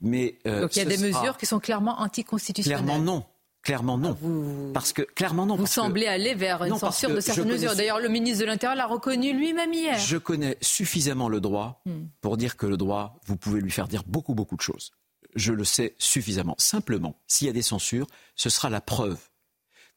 Mais, 0.00 0.38
euh, 0.46 0.62
Donc 0.62 0.76
il 0.76 0.78
y 0.78 0.82
a 0.82 0.84
des 0.84 0.98
mesures 0.98 1.36
qui 1.36 1.46
sont 1.46 1.60
clairement 1.60 2.00
anticonstitutionnelles. 2.00 2.84
Clairement 2.84 3.02
non. 3.02 3.24
Clairement 3.62 3.98
non. 3.98 4.16
Vous... 4.20 4.70
Parce 4.72 4.92
que 4.92 5.02
clairement 5.02 5.44
non. 5.44 5.56
Vous 5.56 5.66
semblez 5.66 6.06
aller 6.06 6.34
vers 6.34 6.64
une 6.64 6.78
censure 6.78 7.10
de 7.10 7.20
certaines 7.20 7.48
mesures. 7.48 7.76
D'ailleurs, 7.76 8.00
le 8.00 8.08
ministre 8.08 8.40
de 8.40 8.46
l'Intérieur 8.46 8.76
l'a 8.76 8.86
reconnu 8.86 9.34
lui-même 9.34 9.72
hier. 9.74 9.98
Je 9.98 10.16
connais 10.16 10.56
suffisamment 10.62 11.28
le 11.28 11.40
droit 11.40 11.82
hmm. 11.84 12.06
pour 12.22 12.38
dire 12.38 12.56
que 12.56 12.66
le 12.66 12.78
droit, 12.78 13.20
vous 13.26 13.36
pouvez 13.36 13.60
lui 13.60 13.70
faire 13.70 13.88
dire 13.88 14.02
beaucoup, 14.06 14.34
beaucoup 14.34 14.56
de 14.56 14.62
choses 14.62 14.92
je 15.34 15.52
le 15.52 15.64
sais 15.64 15.94
suffisamment. 15.98 16.54
Simplement, 16.58 17.16
s'il 17.26 17.46
y 17.46 17.50
a 17.50 17.52
des 17.52 17.62
censures, 17.62 18.06
ce 18.36 18.50
sera 18.50 18.70
la 18.70 18.80
preuve 18.80 19.18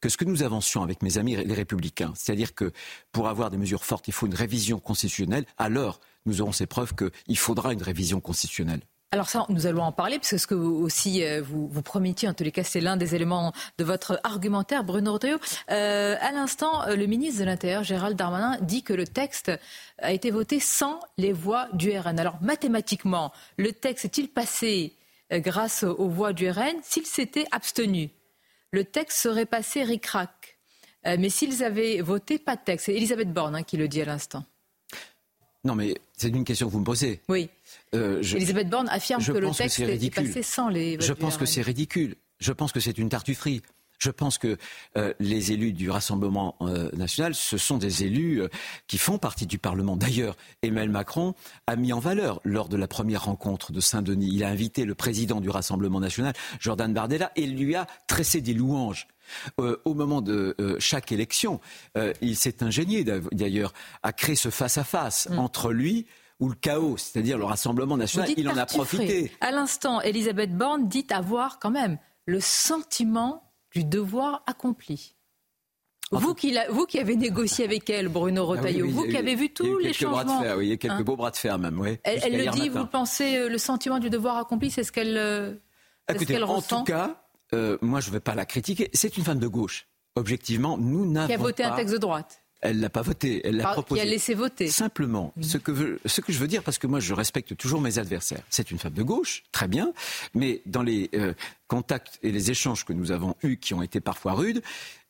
que 0.00 0.10
ce 0.10 0.18
que 0.18 0.26
nous 0.26 0.42
avancions 0.42 0.82
avec 0.82 1.02
mes 1.02 1.16
amis 1.16 1.34
les 1.34 1.54
républicains, 1.54 2.12
c'est-à-dire 2.14 2.54
que 2.54 2.72
pour 3.10 3.26
avoir 3.26 3.50
des 3.50 3.56
mesures 3.56 3.86
fortes, 3.86 4.06
il 4.06 4.12
faut 4.12 4.26
une 4.26 4.34
révision 4.34 4.78
constitutionnelle, 4.78 5.46
alors 5.56 5.98
nous 6.26 6.42
aurons 6.42 6.52
ces 6.52 6.66
preuves 6.66 6.94
qu'il 6.94 7.38
faudra 7.38 7.72
une 7.72 7.82
révision 7.82 8.20
constitutionnelle. 8.20 8.82
Alors 9.14 9.28
ça, 9.28 9.46
nous 9.48 9.66
allons 9.66 9.82
en 9.82 9.92
parler, 9.92 10.18
parce 10.18 10.30
que 10.30 10.38
ce 10.38 10.46
que 10.48 10.54
vous 10.54 10.74
aussi 10.74 11.24
euh, 11.24 11.40
vous, 11.40 11.68
vous 11.68 11.82
promettiez, 11.82 12.28
en 12.28 12.34
tous 12.34 12.42
les 12.42 12.50
cas, 12.50 12.64
c'est 12.64 12.80
l'un 12.80 12.96
des 12.96 13.14
éléments 13.14 13.52
de 13.78 13.84
votre 13.84 14.20
argumentaire, 14.24 14.82
Bruno 14.82 15.12
Retailleau. 15.12 15.38
Euh, 15.70 16.16
à 16.20 16.32
l'instant, 16.32 16.82
euh, 16.88 16.96
le 16.96 17.06
ministre 17.06 17.38
de 17.38 17.44
l'Intérieur, 17.44 17.84
Gérald 17.84 18.16
Darmanin, 18.16 18.58
dit 18.60 18.82
que 18.82 18.92
le 18.92 19.06
texte 19.06 19.52
a 19.98 20.12
été 20.12 20.32
voté 20.32 20.58
sans 20.58 20.98
les 21.16 21.32
voix 21.32 21.68
du 21.74 21.96
RN. 21.96 22.18
Alors 22.18 22.42
mathématiquement, 22.42 23.32
le 23.56 23.72
texte 23.72 24.04
est-il 24.04 24.28
passé 24.28 24.96
grâce 25.40 25.82
aux 25.84 26.08
voix 26.08 26.32
du 26.32 26.48
RN, 26.48 26.76
s'ils 26.82 27.06
s'étaient 27.06 27.46
abstenus, 27.50 28.10
le 28.72 28.84
texte 28.84 29.18
serait 29.18 29.46
passé 29.46 29.82
ric-rac. 29.82 30.58
Euh, 31.06 31.16
mais 31.18 31.28
s'ils 31.28 31.62
avaient 31.62 32.00
voté, 32.00 32.38
pas 32.38 32.56
de 32.56 32.62
texte. 32.64 32.86
C'est 32.86 32.94
Elisabeth 32.94 33.32
Borne 33.32 33.54
hein, 33.56 33.62
qui 33.62 33.76
le 33.76 33.88
dit 33.88 34.00
à 34.00 34.06
l'instant. 34.06 34.44
Non, 35.64 35.74
mais 35.74 35.94
c'est 36.16 36.28
une 36.28 36.44
question 36.44 36.66
que 36.66 36.72
vous 36.72 36.80
me 36.80 36.84
posez. 36.84 37.20
Oui. 37.28 37.48
Euh, 37.94 38.22
Elisabeth 38.22 38.68
Borne 38.68 38.88
affirme 38.88 39.24
que 39.24 39.32
le 39.32 39.50
texte 39.50 39.80
est, 39.80 40.14
passé 40.14 40.42
sans 40.42 40.68
les. 40.68 40.98
Je 41.00 41.12
pense 41.12 41.36
que 41.36 41.46
c'est 41.46 41.62
ridicule. 41.62 42.16
Je 42.38 42.52
pense 42.52 42.72
que 42.72 42.80
c'est 42.80 42.98
une 42.98 43.08
tartufferie. 43.08 43.62
Je 43.98 44.10
pense 44.10 44.38
que 44.38 44.56
euh, 44.96 45.14
les 45.20 45.52
élus 45.52 45.72
du 45.72 45.90
Rassemblement 45.90 46.56
euh, 46.60 46.90
national, 46.92 47.34
ce 47.34 47.56
sont 47.56 47.78
des 47.78 48.04
élus 48.04 48.42
euh, 48.42 48.48
qui 48.86 48.98
font 48.98 49.18
partie 49.18 49.46
du 49.46 49.58
Parlement. 49.58 49.96
D'ailleurs, 49.96 50.36
Emmanuel 50.62 50.90
Macron 50.90 51.34
a 51.66 51.76
mis 51.76 51.92
en 51.92 52.00
valeur 52.00 52.40
lors 52.44 52.68
de 52.68 52.76
la 52.76 52.88
première 52.88 53.24
rencontre 53.24 53.72
de 53.72 53.80
Saint-Denis. 53.80 54.30
Il 54.32 54.44
a 54.44 54.48
invité 54.48 54.84
le 54.84 54.94
président 54.94 55.40
du 55.40 55.50
Rassemblement 55.50 56.00
national, 56.00 56.34
Jordan 56.60 56.92
Bardella, 56.92 57.32
et 57.36 57.46
lui 57.46 57.74
a 57.74 57.86
tressé 58.06 58.40
des 58.40 58.54
louanges. 58.54 59.06
au 59.58 59.94
moment 59.94 60.20
de 60.20 60.54
chaque 60.78 61.10
élection, 61.12 61.60
il 62.20 62.36
s'est 62.36 62.62
ingénié 62.62 63.04
d'ailleurs 63.32 63.72
à 64.02 64.12
créer 64.12 64.36
ce 64.36 64.50
face-à-face 64.50 65.28
mm. 65.30 65.38
entre 65.38 65.72
lui 65.72 66.06
ou 66.40 66.48
le 66.48 66.54
chaos, 66.54 66.96
c'est-à-dire 66.96 67.38
le 67.38 67.44
Rassemblement 67.44 67.96
national. 67.96 68.30
Il 68.36 68.48
en 68.48 68.56
a 68.56 68.66
profité. 68.66 69.32
À 69.40 69.50
l'instant, 69.50 70.00
Elisabeth 70.00 70.54
Borne 70.56 70.88
dit 70.88 71.06
avoir 71.10 71.58
quand 71.58 71.70
même 71.70 71.98
le 72.26 72.40
sentiment 72.40 73.43
du 73.74 73.84
devoir 73.84 74.42
accompli. 74.46 75.16
Vous 76.10 76.34
qui, 76.34 76.56
vous 76.70 76.86
qui, 76.86 77.00
avez 77.00 77.16
négocié 77.16 77.64
avec 77.64 77.90
elle, 77.90 78.08
Bruno 78.08 78.42
ah 78.42 78.46
Rotaillot, 78.46 78.88
vous 78.88 79.04
qui 79.04 79.16
avez 79.16 79.34
vu 79.34 79.52
tous 79.52 79.78
les 79.78 79.92
changements. 79.92 80.40
Bras 80.40 80.54
de 80.54 80.58
oui, 80.58 80.66
il 80.66 80.70
y 80.70 80.72
a 80.72 80.76
quelques 80.76 80.92
hein 80.92 81.02
beaux 81.02 81.16
bras 81.16 81.30
de 81.30 81.36
fer 81.36 81.58
même. 81.58 81.80
Oui, 81.80 81.98
elle, 82.04 82.36
le 82.36 82.50
dit, 82.50 82.68
vous 82.68 82.86
pensez 82.86 83.36
euh, 83.36 83.48
le 83.48 83.58
sentiment 83.58 83.98
du 83.98 84.10
devoir 84.10 84.36
accompli, 84.36 84.70
c'est 84.70 84.84
ce 84.84 84.92
qu'elle 84.92 85.16
euh, 85.16 85.54
ressent 86.08 86.76
En 86.76 86.78
tout 86.80 86.84
cas, 86.84 87.24
euh, 87.52 87.78
moi 87.80 88.00
je 88.00 88.08
ne 88.08 88.12
vais 88.12 88.20
pas 88.20 88.34
la 88.34 88.46
critiquer. 88.46 88.90
C'est 88.92 89.16
une 89.16 89.24
femme 89.24 89.40
de 89.40 89.48
gauche. 89.48 89.88
Objectivement, 90.14 90.78
nous 90.78 91.10
n'avons 91.10 91.26
pas... 91.26 91.26
Qui 91.26 91.32
a 91.34 91.38
voté 91.38 91.64
un 91.64 91.74
texte 91.74 91.94
de 91.94 91.98
droite 91.98 92.43
elle 92.64 92.80
l'a 92.80 92.90
pas 92.90 93.02
voté, 93.02 93.40
elle 93.44 93.56
l'a 93.56 93.72
proposé. 93.72 94.00
Qui 94.00 94.06
a 94.06 94.10
laissé 94.10 94.34
voter. 94.34 94.68
Simplement, 94.68 95.32
ce, 95.40 95.58
que 95.58 96.00
ce 96.04 96.20
que 96.20 96.32
je 96.32 96.38
veux 96.38 96.48
dire, 96.48 96.62
parce 96.62 96.78
que 96.78 96.86
moi 96.86 96.98
je 96.98 97.14
respecte 97.14 97.56
toujours 97.56 97.80
mes 97.80 97.98
adversaires, 97.98 98.42
c'est 98.50 98.70
une 98.70 98.78
femme 98.78 98.94
de 98.94 99.02
gauche, 99.02 99.44
très 99.52 99.68
bien, 99.68 99.92
mais 100.34 100.62
dans 100.66 100.82
les 100.82 101.10
contacts 101.68 102.18
et 102.22 102.32
les 102.32 102.50
échanges 102.50 102.84
que 102.84 102.92
nous 102.92 103.12
avons 103.12 103.36
eus, 103.42 103.56
qui 103.56 103.74
ont 103.74 103.82
été 103.82 104.00
parfois 104.00 104.32
rudes, 104.32 104.62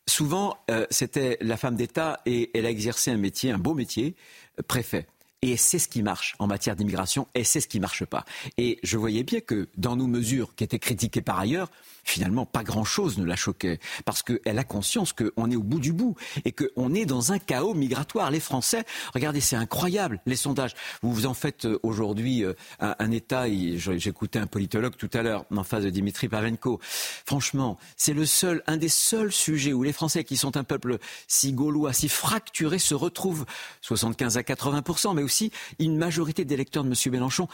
souvent 0.07 0.59
euh, 0.71 0.87
c'était 0.91 1.39
la 1.41 1.57
femme 1.57 1.77
d'État 1.77 2.21
et 2.27 2.51
elle 2.55 2.67
a 2.67 2.71
exercé 2.71 3.11
un 3.11 3.17
métier, 3.17 3.51
un 3.51 3.59
beau 3.59 3.75
métier, 3.75 4.15
euh, 4.59 4.63
préfet. 4.67 5.07
Et 5.47 5.59
c'est 5.59 5.79
ce 5.79 5.89
qui 5.89 6.03
marche 6.03 6.37
en 6.39 6.47
matière 6.47 6.75
d'immigration 6.75 7.29
et 7.35 7.45
c'est 7.45 7.61
ce 7.61 7.69
qui 7.69 7.77
ne 7.77 7.83
marche 7.83 8.07
pas. 8.07 8.25
Et 8.57 8.79
je 8.83 8.97
voyais 8.97 9.25
bien 9.25 9.41
que 9.41 9.69
dans 9.77 9.95
nos 9.95 10.07
mesures 10.07 10.55
qui 10.55 10.65
étaient 10.65 10.79
critiquées 10.79 11.21
par 11.21 11.39
ailleurs, 11.39 11.71
finalement, 12.03 12.47
pas 12.47 12.63
grand-chose 12.63 13.19
ne 13.19 13.27
la 13.27 13.37
choquait. 13.37 13.79
Parce 14.07 14.23
qu'elle 14.23 14.59
a 14.59 14.65
conscience 14.65 15.13
qu'on 15.13 15.51
est 15.51 15.57
au 15.57 15.63
bout 15.63 15.81
du 15.81 15.93
bout 15.93 16.17
et 16.47 16.53
qu'on 16.53 16.95
est 16.95 17.05
dans 17.05 17.33
un 17.33 17.39
chaos 17.39 17.75
migratoire. 17.75 18.31
Les 18.31 18.41
Français, 18.41 18.85
regardez, 19.13 19.43
c'est 19.43 19.57
incroyable, 19.57 20.23
les 20.25 20.37
sondages. 20.37 20.75
Vous 21.03 21.13
vous 21.13 21.27
en 21.27 21.35
faites 21.35 21.67
euh, 21.67 21.79
aujourd'hui 21.83 22.43
euh, 22.45 22.55
un, 22.81 23.11
État, 23.11 23.45
j'écoutais 23.49 24.39
un 24.39 24.47
politologue 24.47 24.97
tout 24.97 25.11
à 25.13 25.23
l'heure 25.23 25.45
en 25.55 25.65
face 25.65 25.85
de 25.85 25.91
Dimitri 25.91 26.29
Pavenko. 26.29 26.81
Franchement, 27.27 27.79
c'est 27.97 28.15
le 28.15 28.25
seul, 28.25 28.63
un 28.67 28.79
des 28.79 28.89
seuls 28.89 29.33
sujets 29.33 29.75
où 29.75 29.83
les 29.83 29.93
Français, 29.93 30.25
qui 30.25 30.37
sont 30.37 30.57
un 30.57 30.65
peuple 30.65 30.99
si 31.29 31.53
gaulois, 31.53 31.93
si 31.93 32.09
fracturé, 32.09 32.79
se 32.79 32.95
retrouvent 32.95 33.45
75 33.83 34.37
à 34.39 34.43
80% 34.43 35.15
mais 35.15 35.23
aussi 35.23 35.34
une 35.79 35.97
majorité 35.97 36.45
d'électeurs 36.45 36.85
de 36.85 36.89
M. 36.89 37.13
Mélenchon 37.13 37.49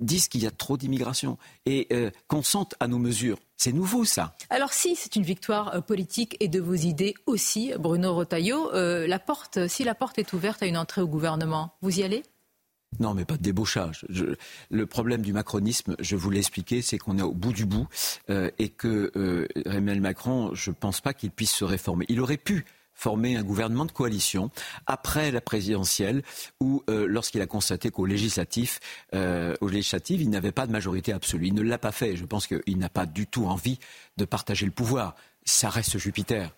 disent 0.00 0.28
qu'il 0.28 0.42
y 0.42 0.46
a 0.46 0.50
trop 0.50 0.76
d'immigration 0.76 1.38
et 1.64 1.86
euh, 1.92 2.10
consentent 2.28 2.74
à 2.80 2.88
nos 2.88 2.98
mesures. 2.98 3.38
C'est 3.56 3.72
nouveau 3.72 4.04
ça. 4.04 4.36
Alors 4.50 4.72
si 4.72 4.96
c'est 4.96 5.16
une 5.16 5.22
victoire 5.22 5.74
euh, 5.74 5.80
politique 5.80 6.36
et 6.40 6.48
de 6.48 6.60
vos 6.60 6.74
idées 6.74 7.14
aussi, 7.26 7.72
Bruno 7.78 8.14
Rotaillot, 8.14 8.72
euh, 8.74 9.06
la 9.06 9.18
porte, 9.18 9.66
si 9.68 9.84
la 9.84 9.94
porte 9.94 10.18
est 10.18 10.32
ouverte 10.32 10.62
à 10.62 10.66
une 10.66 10.76
entrée 10.76 11.00
au 11.00 11.08
gouvernement, 11.08 11.74
vous 11.80 12.00
y 12.00 12.02
allez? 12.02 12.22
Non, 13.00 13.14
mais 13.14 13.24
pas 13.24 13.36
de 13.36 13.42
débauchage. 13.42 14.06
le 14.70 14.86
problème 14.86 15.20
du 15.20 15.32
macronisme, 15.32 15.96
je 15.98 16.16
vous 16.16 16.30
l'ai 16.30 16.38
expliqué, 16.38 16.82
c'est 16.82 16.98
qu'on 16.98 17.18
est 17.18 17.22
au 17.22 17.32
bout 17.32 17.52
du 17.52 17.66
bout 17.66 17.88
et 18.28 18.68
que 18.68 19.48
Emmanuel 19.66 20.00
Macron, 20.00 20.54
je 20.54 20.70
ne 20.70 20.76
pense 20.76 21.00
pas 21.00 21.12
qu'il 21.12 21.30
puisse 21.30 21.50
se 21.50 21.64
réformer. 21.64 22.06
Il 22.08 22.20
aurait 22.20 22.38
pu 22.38 22.64
former 22.96 23.36
un 23.36 23.42
gouvernement 23.42 23.84
de 23.84 23.92
coalition 23.92 24.50
après 24.86 25.30
la 25.30 25.40
présidentielle 25.40 26.22
où, 26.60 26.82
euh, 26.88 27.06
lorsqu'il 27.06 27.42
a 27.42 27.46
constaté 27.46 27.90
qu'au 27.90 28.06
législatif, 28.06 28.80
euh, 29.14 29.54
au 29.60 29.68
législatif, 29.68 30.20
il 30.20 30.30
n'avait 30.30 30.50
pas 30.50 30.66
de 30.66 30.72
majorité 30.72 31.12
absolue. 31.12 31.48
Il 31.48 31.54
ne 31.54 31.62
l'a 31.62 31.78
pas 31.78 31.92
fait. 31.92 32.16
Je 32.16 32.24
pense 32.24 32.46
qu'il 32.46 32.78
n'a 32.78 32.88
pas 32.88 33.06
du 33.06 33.26
tout 33.26 33.46
envie 33.46 33.78
de 34.16 34.24
partager 34.24 34.66
le 34.66 34.72
pouvoir. 34.72 35.14
Ça 35.44 35.68
reste 35.68 35.98
Jupiter. 35.98 36.50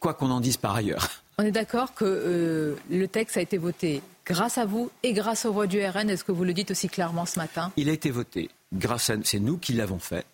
Quoi 0.00 0.14
qu'on 0.14 0.30
en 0.30 0.40
dise 0.40 0.56
par 0.56 0.74
ailleurs. 0.74 1.08
On 1.38 1.44
est 1.44 1.52
d'accord 1.52 1.94
que 1.94 2.04
euh, 2.04 2.74
le 2.90 3.06
texte 3.06 3.36
a 3.36 3.40
été 3.40 3.56
voté 3.56 4.02
grâce 4.26 4.58
à 4.58 4.66
vous 4.66 4.90
et 5.02 5.12
grâce 5.12 5.44
aux 5.44 5.52
voix 5.52 5.66
du 5.66 5.82
RN. 5.82 6.10
Est-ce 6.10 6.24
que 6.24 6.32
vous 6.32 6.44
le 6.44 6.52
dites 6.52 6.72
aussi 6.72 6.88
clairement 6.88 7.26
ce 7.26 7.38
matin? 7.38 7.72
Il 7.76 7.88
a 7.88 7.92
été 7.92 8.10
voté 8.10 8.50
grâce 8.72 9.08
à... 9.10 9.14
C'est 9.24 9.38
nous 9.38 9.56
qui 9.56 9.72
l'avons 9.72 9.98
fait. 9.98 10.26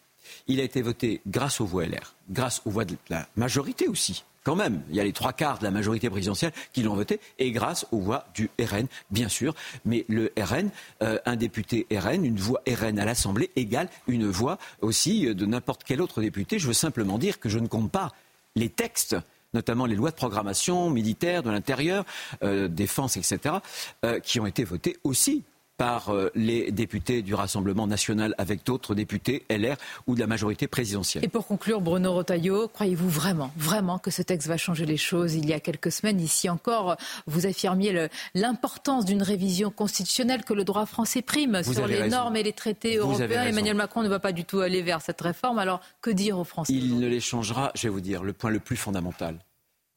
Il 0.48 0.60
a 0.60 0.62
été 0.62 0.82
voté 0.82 1.20
grâce 1.26 1.60
aux 1.60 1.66
voix 1.66 1.84
LR, 1.86 2.14
grâce 2.30 2.62
aux 2.64 2.70
voix 2.70 2.84
de 2.84 2.96
la 3.10 3.28
majorité 3.36 3.86
aussi 3.86 4.24
quand 4.46 4.54
même, 4.54 4.80
il 4.90 4.94
y 4.94 5.00
a 5.00 5.04
les 5.04 5.12
trois 5.12 5.32
quarts 5.32 5.58
de 5.58 5.64
la 5.64 5.72
majorité 5.72 6.08
présidentielle 6.08 6.52
qui 6.72 6.84
l'ont 6.84 6.94
voté, 6.94 7.18
et 7.40 7.50
grâce 7.50 7.84
aux 7.90 7.98
voix 7.98 8.28
du 8.32 8.48
RN, 8.60 8.86
bien 9.10 9.28
sûr. 9.28 9.56
Mais 9.84 10.04
le 10.08 10.32
RN, 10.38 10.70
euh, 11.02 11.18
un 11.26 11.34
député 11.34 11.84
RN, 11.90 12.24
une 12.24 12.36
voix 12.36 12.62
RN 12.68 13.00
à 13.00 13.04
l'Assemblée 13.04 13.50
égale 13.56 13.88
une 14.06 14.28
voix 14.28 14.58
aussi 14.82 15.34
de 15.34 15.46
n'importe 15.46 15.82
quel 15.82 16.00
autre 16.00 16.20
député. 16.20 16.60
Je 16.60 16.68
veux 16.68 16.74
simplement 16.74 17.18
dire 17.18 17.40
que 17.40 17.48
je 17.48 17.58
ne 17.58 17.66
compte 17.66 17.90
pas 17.90 18.12
les 18.54 18.68
textes 18.68 19.16
notamment 19.54 19.86
les 19.86 19.96
lois 19.96 20.10
de 20.10 20.16
programmation 20.16 20.90
militaire, 20.90 21.42
de 21.42 21.50
l'intérieur, 21.50 22.04
euh, 22.42 22.68
défense, 22.68 23.16
etc., 23.16 23.56
euh, 24.04 24.20
qui 24.20 24.38
ont 24.38 24.46
été 24.46 24.64
votées 24.64 24.98
aussi 25.02 25.44
par 25.76 26.10
euh, 26.10 26.30
les 26.34 26.70
députés 26.70 27.22
du 27.22 27.34
Rassemblement 27.34 27.86
national 27.86 28.34
avec 28.38 28.64
d'autres 28.64 28.94
députés 28.94 29.44
LR 29.50 29.76
ou 30.06 30.14
de 30.14 30.20
la 30.20 30.26
majorité 30.26 30.66
présidentielle. 30.66 31.24
Et 31.24 31.28
pour 31.28 31.46
conclure, 31.46 31.80
Bruno 31.80 32.12
Rotaillot, 32.12 32.68
croyez-vous 32.68 33.08
vraiment, 33.08 33.50
vraiment 33.56 33.98
que 33.98 34.10
ce 34.10 34.22
texte 34.22 34.48
va 34.48 34.56
changer 34.56 34.86
les 34.86 34.96
choses 34.96 35.34
Il 35.34 35.46
y 35.46 35.52
a 35.52 35.60
quelques 35.60 35.92
semaines, 35.92 36.20
ici 36.20 36.48
encore, 36.48 36.96
vous 37.26 37.46
affirmiez 37.46 38.08
l'importance 38.34 39.04
d'une 39.04 39.22
révision 39.22 39.70
constitutionnelle 39.70 40.44
que 40.44 40.54
le 40.54 40.64
droit 40.64 40.86
français 40.86 41.22
prime 41.22 41.62
sur 41.62 41.86
les 41.86 42.08
normes 42.08 42.36
et 42.36 42.42
les 42.42 42.52
traités 42.52 42.96
européens. 42.96 43.44
Emmanuel 43.44 43.76
Macron 43.76 44.02
ne 44.02 44.08
va 44.08 44.18
pas 44.18 44.32
du 44.32 44.44
tout 44.44 44.60
aller 44.60 44.82
vers 44.82 45.02
cette 45.02 45.20
réforme. 45.20 45.58
Alors, 45.58 45.80
que 46.00 46.10
dire 46.10 46.38
aux 46.38 46.44
Français? 46.44 46.72
Il 46.72 46.98
ne 46.98 47.06
les 47.06 47.20
changera, 47.20 47.72
je 47.74 47.82
vais 47.82 47.88
vous 47.88 48.00
dire, 48.00 48.22
le 48.22 48.32
point 48.32 48.50
le 48.50 48.60
plus 48.60 48.76
fondamental, 48.76 49.38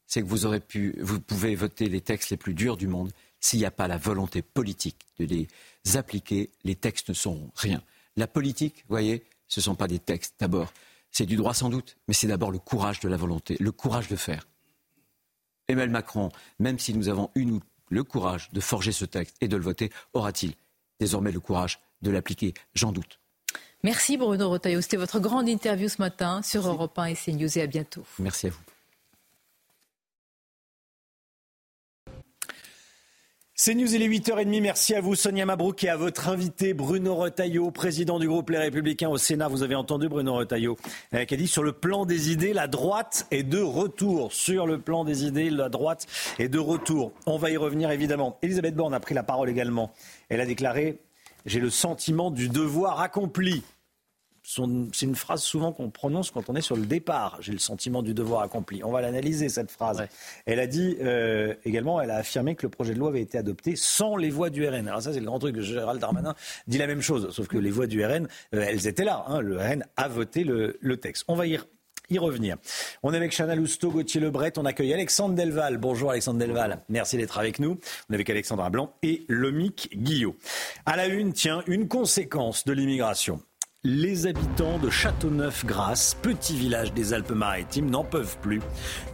c'est 0.06 0.22
que 0.22 0.26
vous 0.26 0.46
aurez 0.46 0.60
pu, 0.60 0.96
vous 1.00 1.20
pouvez 1.20 1.54
voter 1.54 1.88
les 1.88 2.00
textes 2.00 2.30
les 2.30 2.36
plus 2.36 2.54
durs 2.54 2.76
du 2.76 2.86
monde 2.86 3.10
s'il 3.40 3.60
n'y 3.60 3.64
a 3.64 3.70
pas 3.70 3.88
la 3.88 3.96
volonté 3.96 4.42
politique 4.42 4.98
de 5.18 5.24
les 5.24 5.48
appliquer, 5.94 6.50
les 6.64 6.74
textes 6.74 7.08
ne 7.08 7.14
sont 7.14 7.50
rien. 7.54 7.82
La 8.16 8.26
politique, 8.26 8.84
vous 8.88 8.94
voyez, 8.94 9.24
ce 9.48 9.60
ne 9.60 9.64
sont 9.64 9.74
pas 9.74 9.88
des 9.88 9.98
textes 9.98 10.34
d'abord. 10.38 10.72
C'est 11.10 11.26
du 11.26 11.36
droit 11.36 11.54
sans 11.54 11.70
doute, 11.70 11.96
mais 12.06 12.14
c'est 12.14 12.28
d'abord 12.28 12.50
le 12.50 12.58
courage 12.58 13.00
de 13.00 13.08
la 13.08 13.16
volonté, 13.16 13.56
le 13.58 13.72
courage 13.72 14.08
de 14.08 14.16
faire. 14.16 14.46
Emmanuel 15.68 15.90
Macron, 15.90 16.30
même 16.58 16.78
si 16.78 16.94
nous 16.94 17.08
avons 17.08 17.30
eu 17.34 17.44
nous, 17.44 17.60
le 17.88 18.04
courage 18.04 18.50
de 18.52 18.60
forger 18.60 18.92
ce 18.92 19.04
texte 19.04 19.36
et 19.40 19.48
de 19.48 19.56
le 19.56 19.62
voter, 19.62 19.90
aura-t-il 20.12 20.54
désormais 21.00 21.32
le 21.32 21.40
courage 21.40 21.80
de 22.02 22.10
l'appliquer 22.10 22.54
J'en 22.74 22.92
doute. 22.92 23.18
Merci 23.82 24.16
Bruno 24.16 24.48
Rotaillot. 24.48 24.80
C'était 24.80 24.96
votre 24.96 25.20
grande 25.20 25.48
interview 25.48 25.88
ce 25.88 26.00
matin 26.00 26.42
sur 26.42 26.68
Europe 26.68 26.98
1 26.98 27.06
et 27.06 27.14
CNews 27.14 27.58
et 27.58 27.62
à 27.62 27.66
bientôt. 27.66 28.04
Merci 28.18 28.48
à 28.48 28.50
vous. 28.50 28.69
C'est 33.62 33.74
News, 33.74 33.94
il 33.94 34.00
est 34.00 34.08
8h30. 34.08 34.62
Merci 34.62 34.94
à 34.94 35.02
vous, 35.02 35.14
Sonia 35.14 35.44
Mabrouk, 35.44 35.84
et 35.84 35.90
à 35.90 35.96
votre 35.98 36.30
invité, 36.30 36.72
Bruno 36.72 37.14
Retailleau, 37.14 37.70
président 37.70 38.18
du 38.18 38.26
groupe 38.26 38.48
Les 38.48 38.56
Républicains 38.56 39.10
au 39.10 39.18
Sénat. 39.18 39.48
Vous 39.48 39.62
avez 39.62 39.74
entendu 39.74 40.08
Bruno 40.08 40.32
Retailleau, 40.32 40.78
euh, 41.12 41.26
qui 41.26 41.34
a 41.34 41.36
dit 41.36 41.46
sur 41.46 41.62
le 41.62 41.72
plan 41.72 42.06
des 42.06 42.32
idées, 42.32 42.54
la 42.54 42.68
droite 42.68 43.26
est 43.30 43.42
de 43.42 43.60
retour. 43.60 44.32
Sur 44.32 44.66
le 44.66 44.80
plan 44.80 45.04
des 45.04 45.26
idées, 45.26 45.50
la 45.50 45.68
droite 45.68 46.06
est 46.38 46.48
de 46.48 46.58
retour. 46.58 47.12
On 47.26 47.36
va 47.36 47.50
y 47.50 47.58
revenir, 47.58 47.90
évidemment. 47.90 48.38
Elisabeth 48.40 48.74
Borne 48.74 48.94
a 48.94 49.00
pris 49.00 49.14
la 49.14 49.24
parole 49.24 49.50
également. 49.50 49.92
Elle 50.30 50.40
a 50.40 50.46
déclaré 50.46 50.98
J'ai 51.44 51.60
le 51.60 51.68
sentiment 51.68 52.30
du 52.30 52.48
devoir 52.48 53.02
accompli 53.02 53.62
c'est 54.92 55.06
une 55.06 55.14
phrase 55.14 55.42
souvent 55.42 55.72
qu'on 55.72 55.90
prononce 55.90 56.30
quand 56.30 56.48
on 56.50 56.56
est 56.56 56.60
sur 56.60 56.76
le 56.76 56.84
départ. 56.84 57.38
J'ai 57.40 57.52
le 57.52 57.58
sentiment 57.58 58.02
du 58.02 58.14
devoir 58.14 58.42
accompli. 58.42 58.82
On 58.82 58.90
va 58.90 59.00
l'analyser, 59.00 59.48
cette 59.48 59.70
phrase. 59.70 60.02
Elle 60.44 60.58
a 60.58 60.66
dit 60.66 60.96
euh, 61.00 61.54
également, 61.64 62.00
elle 62.00 62.10
a 62.10 62.16
affirmé 62.16 62.56
que 62.56 62.66
le 62.66 62.70
projet 62.70 62.94
de 62.94 62.98
loi 62.98 63.10
avait 63.10 63.22
été 63.22 63.38
adopté 63.38 63.76
sans 63.76 64.16
les 64.16 64.30
voix 64.30 64.50
du 64.50 64.66
RN. 64.66 64.88
Alors 64.88 65.02
ça, 65.02 65.12
c'est 65.12 65.20
le 65.20 65.26
grand 65.26 65.38
truc. 65.38 65.60
Gérald 65.60 66.00
Darmanin 66.00 66.34
dit 66.66 66.78
la 66.78 66.88
même 66.88 67.00
chose, 67.00 67.30
sauf 67.30 67.46
que 67.46 67.58
les 67.58 67.70
voix 67.70 67.86
du 67.86 68.04
RN, 68.04 68.26
euh, 68.54 68.64
elles 68.66 68.88
étaient 68.88 69.04
là. 69.04 69.24
Hein. 69.28 69.40
Le 69.40 69.56
RN 69.56 69.84
a 69.96 70.08
voté 70.08 70.42
le, 70.44 70.96
texte. 70.96 71.24
On 71.28 71.36
va 71.36 71.46
y 71.46 71.58
y 72.10 72.18
revenir. 72.18 72.56
On 73.04 73.14
est 73.14 73.16
avec 73.16 73.30
Chana 73.30 73.54
Lousteau, 73.54 73.92
Gauthier 73.92 74.20
Lebret, 74.20 74.52
on 74.58 74.64
accueille 74.64 74.92
Alexandre 74.92 75.36
Delval. 75.36 75.78
Bonjour 75.78 76.10
Alexandre 76.10 76.40
Delval, 76.40 76.80
merci 76.88 77.16
d'être 77.16 77.38
avec 77.38 77.60
nous. 77.60 77.78
On 78.08 78.12
est 78.12 78.16
avec 78.16 78.28
Alexandra 78.28 78.68
Blanc 78.68 78.92
et 79.04 79.24
Lomic 79.28 79.90
Guillot. 79.94 80.36
À 80.86 80.96
la 80.96 81.06
une, 81.06 81.32
tiens, 81.32 81.62
une 81.68 81.86
conséquence 81.86 82.64
de 82.64 82.72
l'immigration. 82.72 83.40
Les 83.82 84.26
habitants 84.26 84.76
de 84.76 84.90
Châteauneuf-Grasse, 84.90 86.14
petit 86.20 86.54
village 86.54 86.92
des 86.92 87.14
Alpes-Maritimes, 87.14 87.88
n'en 87.88 88.04
peuvent 88.04 88.36
plus. 88.42 88.60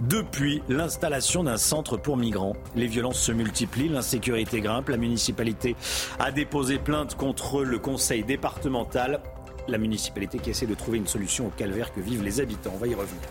Depuis 0.01 0.61
l'installation 0.69 1.45
d'un 1.45 1.57
centre 1.57 1.97
pour 1.97 2.17
migrants, 2.17 2.57
les 2.75 2.89
violences 2.89 3.21
se 3.21 3.31
multiplient, 3.31 3.89
l'insécurité 3.89 4.61
grimpe. 4.61 4.89
La 4.89 4.97
municipalité 4.97 5.77
a 6.19 6.33
déposé 6.33 6.81
plainte 6.81 7.15
contre 7.15 7.63
le 7.63 7.79
conseil 7.79 8.25
départemental. 8.25 9.21
La 9.69 9.79
municipalité 9.79 10.41
qui 10.41 10.51
essaie 10.51 10.67
de 10.67 10.75
trouver 10.75 10.99
une 10.99 11.07
solution 11.07 11.47
au 11.47 11.51
calvaire 11.51 11.93
que 11.93 12.01
vivent 12.01 12.25
les 12.25 12.41
habitants. 12.41 12.73
On 12.75 12.79
va 12.79 12.89
y 12.89 12.95
revenir. 12.97 13.23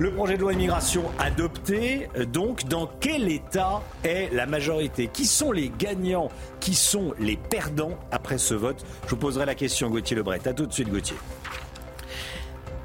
Le 0.00 0.12
projet 0.12 0.36
de 0.36 0.42
loi 0.42 0.52
immigration 0.52 1.02
adopté, 1.18 2.08
donc 2.32 2.68
dans 2.68 2.88
quel 3.00 3.28
état 3.32 3.82
est 4.04 4.32
la 4.32 4.46
majorité? 4.46 5.08
Qui 5.12 5.26
sont 5.26 5.50
les 5.50 5.72
gagnants? 5.76 6.28
Qui 6.60 6.74
sont 6.74 7.14
les 7.18 7.36
perdants 7.36 7.98
après 8.12 8.38
ce 8.38 8.54
vote? 8.54 8.84
Je 9.06 9.10
vous 9.10 9.16
poserai 9.16 9.44
la 9.44 9.56
question, 9.56 9.90
Gauthier 9.90 10.14
Lebret. 10.16 10.46
A 10.46 10.52
tout 10.52 10.66
de 10.66 10.72
suite, 10.72 10.88
Gauthier. 10.88 11.16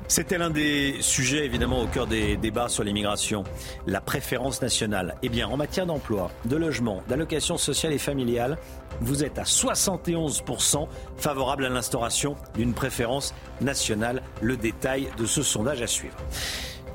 C'était 0.08 0.40
l'un 0.40 0.50
des 0.50 0.96
sujets 1.02 1.46
évidemment 1.46 1.82
au 1.82 1.88
cœur 1.88 2.08
des 2.08 2.36
débats 2.36 2.68
sur 2.68 2.84
l'immigration, 2.84 3.44
la 3.86 4.02
préférence 4.02 4.64
nationale. 4.64 5.16
Eh 5.22 5.30
bien, 5.30 5.48
en 5.48 5.58
matière 5.58 5.86
d'emploi, 5.86 6.32
de 6.46 6.56
logement, 6.56 7.04
d'allocation 7.10 7.58
sociale 7.58 7.94
et 7.94 8.00
familiale, 8.00 8.58
vous 9.02 9.24
êtes 9.24 9.38
à 9.38 9.44
71% 9.44 10.88
favorable 11.18 11.66
à 11.66 11.70
l'instauration 11.70 12.36
d'une 12.56 12.74
préférence 12.74 13.36
nationale. 13.62 14.24
Le 14.42 14.58
détail 14.58 15.10
de 15.18 15.28
ce 15.28 15.44
sondage 15.44 15.84
à 15.84 15.88
suivre. 15.88 16.16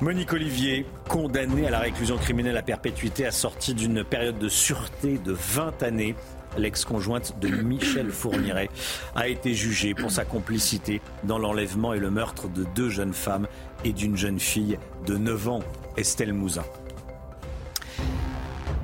Monique 0.01 0.31
Olivier, 0.31 0.85
condamnée 1.09 1.67
à 1.67 1.71
la 1.71 1.79
réclusion 1.79 2.17
criminelle 2.17 2.55
à 2.55 2.61
perpétuité, 2.61 3.25
assortie 3.25 3.73
d'une 3.73 4.05
période 4.05 4.39
de 4.39 4.47
sûreté 4.47 5.17
de 5.17 5.33
20 5.33 5.83
années 5.83 6.15
l'ex-conjointe 6.57 7.37
de 7.41 7.49
Michel 7.49 8.09
Fourniret, 8.09 8.69
a 9.13 9.27
été 9.27 9.53
jugée 9.53 9.93
pour 9.93 10.09
sa 10.09 10.23
complicité 10.23 11.01
dans 11.25 11.37
l'enlèvement 11.37 11.93
et 11.93 11.99
le 11.99 12.09
meurtre 12.11 12.47
de 12.47 12.63
deux 12.75 12.89
jeunes 12.89 13.13
femmes 13.13 13.47
et 13.83 13.91
d'une 13.91 14.15
jeune 14.15 14.39
fille 14.39 14.79
de 15.05 15.17
9 15.17 15.49
ans, 15.49 15.59
Estelle 15.97 16.31
Mouzin. 16.33 16.63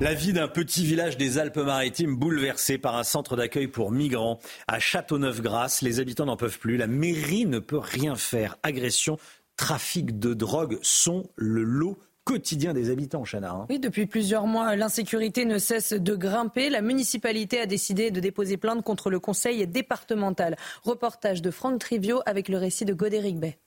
La 0.02 0.12
vie 0.12 0.34
d'un 0.34 0.48
petit 0.48 0.84
village 0.84 1.16
des 1.16 1.38
Alpes-Maritimes 1.38 2.14
bouleversé 2.14 2.76
par 2.76 2.94
un 2.94 3.04
centre 3.04 3.36
d'accueil 3.36 3.68
pour 3.68 3.90
migrants 3.90 4.38
à 4.68 4.78
Châteauneuf-Grasse. 4.78 5.80
Les 5.80 5.98
habitants 5.98 6.26
n'en 6.26 6.36
peuvent 6.36 6.58
plus. 6.58 6.76
La 6.76 6.86
mairie 6.86 7.46
ne 7.46 7.58
peut 7.58 7.78
rien 7.78 8.14
faire. 8.14 8.58
Agression, 8.62 9.16
trafic 9.56 10.18
de 10.18 10.34
drogue 10.34 10.78
sont 10.82 11.28
le 11.36 11.62
lot 11.62 11.98
quotidien 12.24 12.74
des 12.74 12.90
habitants, 12.90 13.24
Chana. 13.24 13.52
Hein. 13.52 13.66
Oui, 13.70 13.78
depuis 13.78 14.06
plusieurs 14.06 14.46
mois, 14.46 14.74
l'insécurité 14.74 15.44
ne 15.44 15.58
cesse 15.58 15.92
de 15.92 16.16
grimper. 16.16 16.70
La 16.70 16.82
municipalité 16.82 17.60
a 17.60 17.66
décidé 17.66 18.10
de 18.10 18.18
déposer 18.18 18.56
plainte 18.56 18.82
contre 18.82 19.10
le 19.10 19.20
conseil 19.20 19.66
départemental. 19.66 20.56
Reportage 20.82 21.40
de 21.40 21.52
Franck 21.52 21.78
Trivio 21.78 22.20
avec 22.26 22.48
le 22.48 22.58
récit 22.58 22.84
de 22.84 22.94
Godéric 22.94 23.38
Bay. 23.38 23.58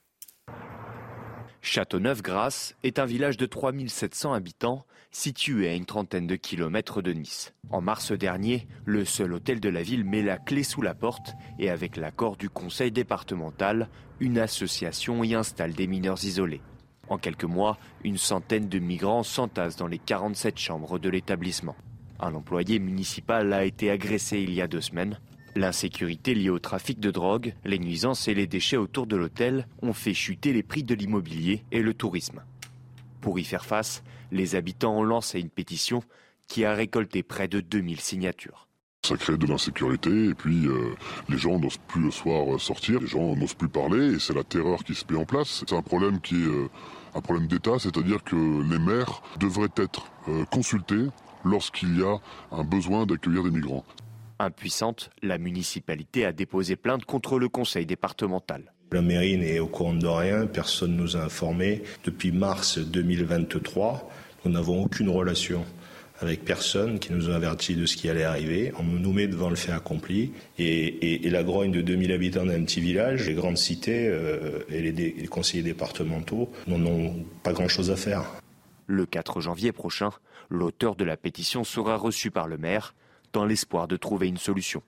Châteauneuf-Grasse 1.62 2.76
est 2.84 3.00
un 3.00 3.06
village 3.06 3.38
de 3.38 3.46
3700 3.46 4.34
habitants 4.34 4.86
situé 5.12 5.70
à 5.70 5.76
une 5.76 5.86
trentaine 5.86 6.28
de 6.28 6.36
kilomètres 6.36 7.02
de 7.02 7.14
Nice. 7.14 7.54
En 7.72 7.82
mars 7.82 8.12
dernier, 8.12 8.68
le 8.86 9.06
seul 9.06 9.34
hôtel 9.34 9.60
de 9.60 9.70
la 9.70 9.82
ville 9.82 10.04
met 10.04 10.22
la 10.22 10.38
clé 10.38 10.64
sous 10.64 10.82
la 10.82 10.94
porte 10.94 11.34
et 11.58 11.70
avec 11.70 11.98
l'accord 11.98 12.38
du 12.38 12.50
conseil 12.50 12.92
départemental, 12.92 13.90
une 14.20 14.38
association 14.38 15.24
y 15.24 15.34
installe 15.34 15.74
des 15.74 15.88
mineurs 15.88 16.24
isolés. 16.24 16.62
En 17.10 17.18
quelques 17.18 17.44
mois, 17.44 17.78
une 18.04 18.18
centaine 18.18 18.70
de 18.70 18.80
migrants 18.80 19.24
s'entassent 19.24 19.78
dans 19.78 19.88
les 19.88 19.98
47 19.98 20.60
chambres 20.60 21.00
de 21.00 21.10
l'établissement. 21.10 21.76
Un 22.20 22.36
employé 22.36 22.80
municipal 22.80 23.52
a 23.54 23.66
été 23.66 23.90
agressé 23.90 24.40
il 24.40 24.54
y 24.54 24.62
a 24.62 24.68
deux 24.68 24.82
semaines. 24.82 25.20
L'insécurité 25.56 26.36
liée 26.36 26.52
au 26.52 26.60
trafic 26.60 27.00
de 27.00 27.10
drogue, 27.10 27.56
les 27.66 27.80
nuisances 27.80 28.28
et 28.28 28.36
les 28.36 28.46
déchets 28.46 28.78
autour 28.78 29.08
de 29.08 29.16
l'hôtel 29.16 29.68
ont 29.82 29.94
fait 29.94 30.14
chuter 30.14 30.54
les 30.54 30.62
prix 30.62 30.84
de 30.84 30.94
l'immobilier 30.94 31.64
et 31.72 31.82
le 31.82 31.96
tourisme. 31.96 32.44
Pour 33.22 33.40
y 33.40 33.44
faire 33.44 33.66
face, 33.66 34.04
les 34.32 34.56
habitants 34.56 34.98
ont 34.98 35.04
lancé 35.04 35.40
une 35.40 35.50
pétition 35.50 36.04
qui 36.48 36.66
a 36.66 36.74
récolté 36.74 37.24
près 37.24 37.48
de 37.48 37.60
2000 37.60 38.00
signatures. 38.00 38.68
Ça 39.06 39.16
crée 39.16 39.38
de 39.38 39.48
l'insécurité 39.48 40.26
et 40.26 40.34
puis 40.34 40.68
euh, 40.68 40.94
les 41.30 41.38
gens 41.38 41.58
n'osent 41.58 41.80
plus 41.88 42.02
le 42.02 42.12
soir 42.12 42.60
sortir, 42.60 43.00
les 43.00 43.08
gens 43.08 43.36
n'osent 43.36 43.54
plus 43.54 43.70
parler 43.70 44.16
et 44.16 44.20
c'est 44.20 44.36
la 44.36 44.44
terreur 44.44 44.84
qui 44.84 44.94
se 44.94 45.06
met 45.10 45.18
en 45.18 45.26
place. 45.26 45.64
C'est 45.68 45.74
un 45.74 45.82
problème 45.82 46.20
qui 46.20 46.36
est 46.36 46.48
euh, 46.48 46.70
un 47.16 47.22
problème 47.22 47.48
d'État, 47.48 47.80
c'est-à-dire 47.80 48.24
que 48.24 48.36
les 48.36 48.80
maires 48.80 49.22
devraient 49.40 49.72
être 49.78 50.12
euh, 50.28 50.44
consultés 50.46 51.06
lorsqu'il 51.46 52.00
y 52.00 52.04
a 52.04 52.18
un 52.52 52.64
besoin 52.64 53.06
d'accueillir 53.06 53.44
des 53.44 53.52
migrants. 53.52 53.86
Impuissante, 54.38 55.10
la 55.22 55.38
municipalité 55.38 56.26
a 56.26 56.32
déposé 56.32 56.76
plainte 56.76 57.06
contre 57.06 57.40
le 57.40 57.50
conseil 57.50 57.86
départemental. 57.86 58.74
La 58.92 59.02
mairie 59.02 59.38
n'est 59.38 59.60
au 59.60 59.68
courant 59.68 59.94
de 59.94 60.08
rien, 60.08 60.48
personne 60.48 60.96
ne 60.96 61.02
nous 61.02 61.16
a 61.16 61.22
informés. 61.22 61.84
Depuis 62.06 62.32
mars 62.32 62.80
2023, 62.80 64.10
nous 64.46 64.52
n'avons 64.52 64.84
aucune 64.84 65.10
relation 65.10 65.66
avec 66.22 66.44
personne 66.44 67.00
qui 67.00 67.14
nous 67.14 67.30
a 67.30 67.40
de 67.40 67.86
ce 67.86 67.96
qui 67.96 68.10
allait 68.10 68.24
arriver. 68.24 68.74
On 68.78 68.84
nous 68.84 69.14
met 69.14 69.28
devant 69.28 69.50
le 69.50 69.56
fait 69.56 69.72
accompli. 69.72 70.32
Et, 70.58 71.30
la 71.30 71.44
grogne 71.44 71.72
de 71.72 71.82
2000 71.82 72.12
habitants 72.12 72.46
d'un 72.46 72.64
petit 72.64 72.82
village, 72.82 73.28
les 73.28 73.34
grandes 73.34 73.58
cités 73.58 74.08
euh, 74.08 74.64
et 74.70 74.92
les, 74.92 75.28
conseillers 75.28 75.64
départementaux 75.64 76.52
n'en 76.68 76.84
ont 76.86 77.26
pas 77.44 77.54
grand-chose 77.54 77.92
à 77.92 77.96
faire. 77.96 78.24
Le 78.88 79.06
4 79.06 79.42
janvier 79.42 79.72
prochain, 79.72 80.10
l'auteur 80.50 80.96
de 80.96 81.06
la 81.06 81.16
pétition 81.16 81.64
sera 81.64 81.96
reçu 81.96 82.32
par 82.32 82.48
le 82.48 82.58
maire 82.58 82.96
dans 83.32 83.46
l'espoir 83.46 83.88
de 83.88 83.96
trouver 83.96 84.28
une 84.28 84.38
solution. 84.38 84.82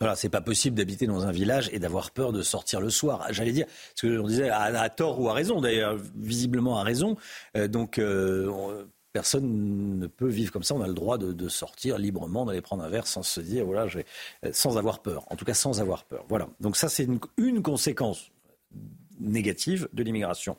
Voilà, 0.00 0.14
c'est 0.16 0.28
pas 0.28 0.40
possible 0.40 0.76
d'habiter 0.76 1.06
dans 1.06 1.26
un 1.26 1.32
village 1.32 1.70
et 1.72 1.78
d'avoir 1.78 2.10
peur 2.10 2.32
de 2.32 2.42
sortir 2.42 2.80
le 2.80 2.90
soir. 2.90 3.26
J'allais 3.30 3.52
dire, 3.52 3.66
ce 3.94 4.06
que 4.06 4.18
on 4.18 4.26
disait 4.26 4.50
à, 4.50 4.88
tort 4.90 5.20
ou 5.20 5.28
à 5.28 5.32
raison, 5.32 5.60
d'ailleurs, 5.60 5.96
visiblement 6.14 6.78
à 6.78 6.82
raison. 6.82 7.16
Euh, 7.56 7.66
donc, 7.66 7.98
euh, 7.98 8.84
personne 9.12 9.98
ne 9.98 10.06
peut 10.06 10.28
vivre 10.28 10.52
comme 10.52 10.62
ça. 10.62 10.74
On 10.74 10.82
a 10.82 10.86
le 10.86 10.94
droit 10.94 11.16
de, 11.16 11.48
sortir 11.48 11.96
librement, 11.96 12.44
d'aller 12.44 12.60
prendre 12.60 12.82
un 12.82 12.88
verre 12.88 13.06
sans 13.06 13.22
se 13.22 13.40
dire, 13.40 13.64
voilà, 13.64 13.86
sans 14.52 14.76
avoir 14.76 15.00
peur. 15.00 15.24
En 15.30 15.36
tout 15.36 15.46
cas, 15.46 15.54
sans 15.54 15.80
avoir 15.80 16.04
peur. 16.04 16.26
Voilà. 16.28 16.48
Donc 16.60 16.76
ça, 16.76 16.88
c'est 16.90 17.08
une 17.38 17.62
conséquence 17.62 18.30
négative 19.20 19.88
de 19.92 20.02
l'immigration. 20.02 20.56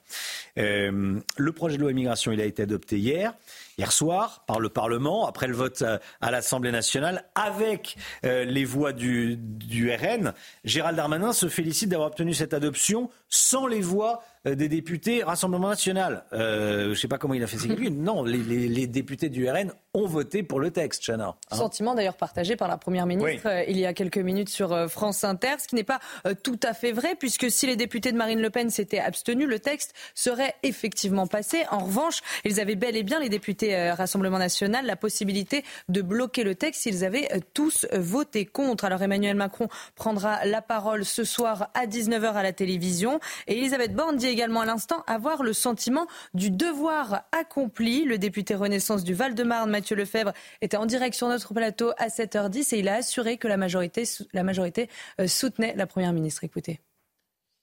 Euh, 0.58 1.20
le 1.38 1.52
projet 1.52 1.78
de 1.78 1.82
loi 1.82 1.92
immigration, 1.92 2.32
il 2.32 2.42
a 2.42 2.46
été 2.46 2.64
adopté 2.64 2.98
hier, 2.98 3.34
hier 3.78 3.92
soir, 3.92 4.44
par 4.48 4.60
le 4.60 4.70
Parlement, 4.70 5.28
après 5.28 5.48
le 5.48 5.56
vote 5.56 5.84
à, 6.22 6.32
l'Assemblée 6.32 6.72
nationale, 6.72 7.26
avec 7.36 7.98
euh, 8.26 8.46
les 8.46 8.66
voix 8.66 8.94
du, 8.94 9.38
du 9.38 9.92
RN. 9.92 10.34
Gérald 10.64 10.98
Darmanin 10.98 11.34
se 11.34 11.48
félicite 11.48 11.90
d'avoir 11.90 12.10
obtenu 12.10 12.34
cette 12.34 12.54
adoption 12.54 13.10
sans 13.30 13.68
les 13.68 13.82
voix 13.82 14.22
euh, 14.48 14.56
des 14.56 14.70
députés 14.70 15.24
Rassemblement 15.24 15.70
National. 15.70 16.24
Euh, 16.34 16.86
je 16.86 16.90
ne 16.90 16.96
sais 16.96 17.08
pas 17.08 17.18
comment 17.18 17.34
il 17.34 17.44
a 17.44 17.48
fait 17.48 17.58
ses 17.58 17.68
calculs. 17.70 17.94
Non, 17.94 18.24
les, 18.24 18.88
députés 18.88 19.30
du 19.30 19.50
RN 19.50 19.72
ont 19.98 20.08
voté 20.08 20.44
pour 20.44 20.60
le 20.60 20.72
texte, 20.72 21.04
Chana. 21.04 21.36
Hein. 21.52 21.56
Sentiment 21.56 21.96
d'ailleurs 21.96 22.18
partagé 22.18 22.56
par 22.56 22.68
la 22.68 22.78
Première 22.78 23.06
ministre 23.06 23.48
euh, 23.48 23.64
il 23.68 23.78
y 23.78 23.86
a 23.86 23.94
quelques 23.94 24.18
minutes 24.18 24.50
sur 24.50 24.90
France 24.90 25.24
Inter, 25.24 25.56
ce 25.60 25.68
qui 25.68 25.76
n'est 25.76 25.84
pas 25.84 26.00
tout 26.44 26.60
à 26.64 26.74
fait 26.74 26.92
vrai, 26.92 27.16
puisque 27.16 27.50
si 27.52 27.68
les 27.68 27.76
députés 27.76 28.12
de 28.12 28.18
Marine 28.18 28.42
Le 28.42 28.50
Pen 28.50 28.70
s'étaient 28.70 29.00
abstenus, 29.00 29.48
le 29.48 29.60
texte 29.60 29.94
serait 30.16 30.56
effectivement 30.64 31.28
passé. 31.28 31.66
En 31.72 31.80
revanche, 31.80 32.22
ils 32.46 32.60
avaient 32.60 32.76
bel 32.76 32.96
et 32.96 33.04
bien, 33.04 33.20
les 33.20 33.30
députés 33.30 33.92
Rassemblement 33.92 34.38
National, 34.38 34.86
la 34.86 34.96
possibilité 34.96 35.64
de 35.90 36.02
bloquer 36.02 36.44
le 36.44 36.56
texte 36.56 36.84
s'ils 36.84 37.04
avaient 37.04 37.30
tous 37.54 37.88
voté 37.94 38.46
contre. 38.46 38.86
Alors 38.86 39.02
Emmanuel 39.02 39.36
Macron 39.36 39.68
prendra 39.96 40.46
la 40.46 40.62
parole 40.62 41.06
ce 41.06 41.24
soir 41.24 41.70
à 41.74 41.86
19h 41.86 42.34
à 42.34 42.44
la 42.44 42.54
télévision. 42.54 43.20
Et 43.48 43.58
Elisabeth 43.58 43.94
Borne 43.94 44.18
dit 44.18 44.28
également 44.28 44.62
à 44.62 44.66
l'instant 44.66 45.04
avoir 45.08 45.44
le 45.44 45.54
sentiment 45.54 46.08
du 46.34 46.52
devoir 46.52 47.24
accompli. 47.32 48.04
Le 48.04 48.18
député 48.18 48.56
Renaissance 48.56 49.04
du 49.04 49.14
Val-de-Marne, 49.14 49.70
Mathieu 49.70 49.87
Lefebvre, 49.96 50.34
était 50.62 50.78
en 50.78 50.86
direct 50.86 51.16
sur 51.16 51.28
notre 51.28 51.54
plateau 51.54 51.92
à 51.98 52.08
7h10 52.08 52.76
et 52.76 52.80
il 52.80 52.88
a 52.88 52.96
assuré 52.96 53.38
que 53.38 53.48
la 53.48 53.58
majorité, 53.58 54.04
la 54.34 54.44
majorité 54.44 54.90
euh, 55.20 55.28
soutenait 55.28 55.74
la 55.76 55.88
Première 55.88 56.14
ministre. 56.14 56.44
Écoutez. 56.44 56.80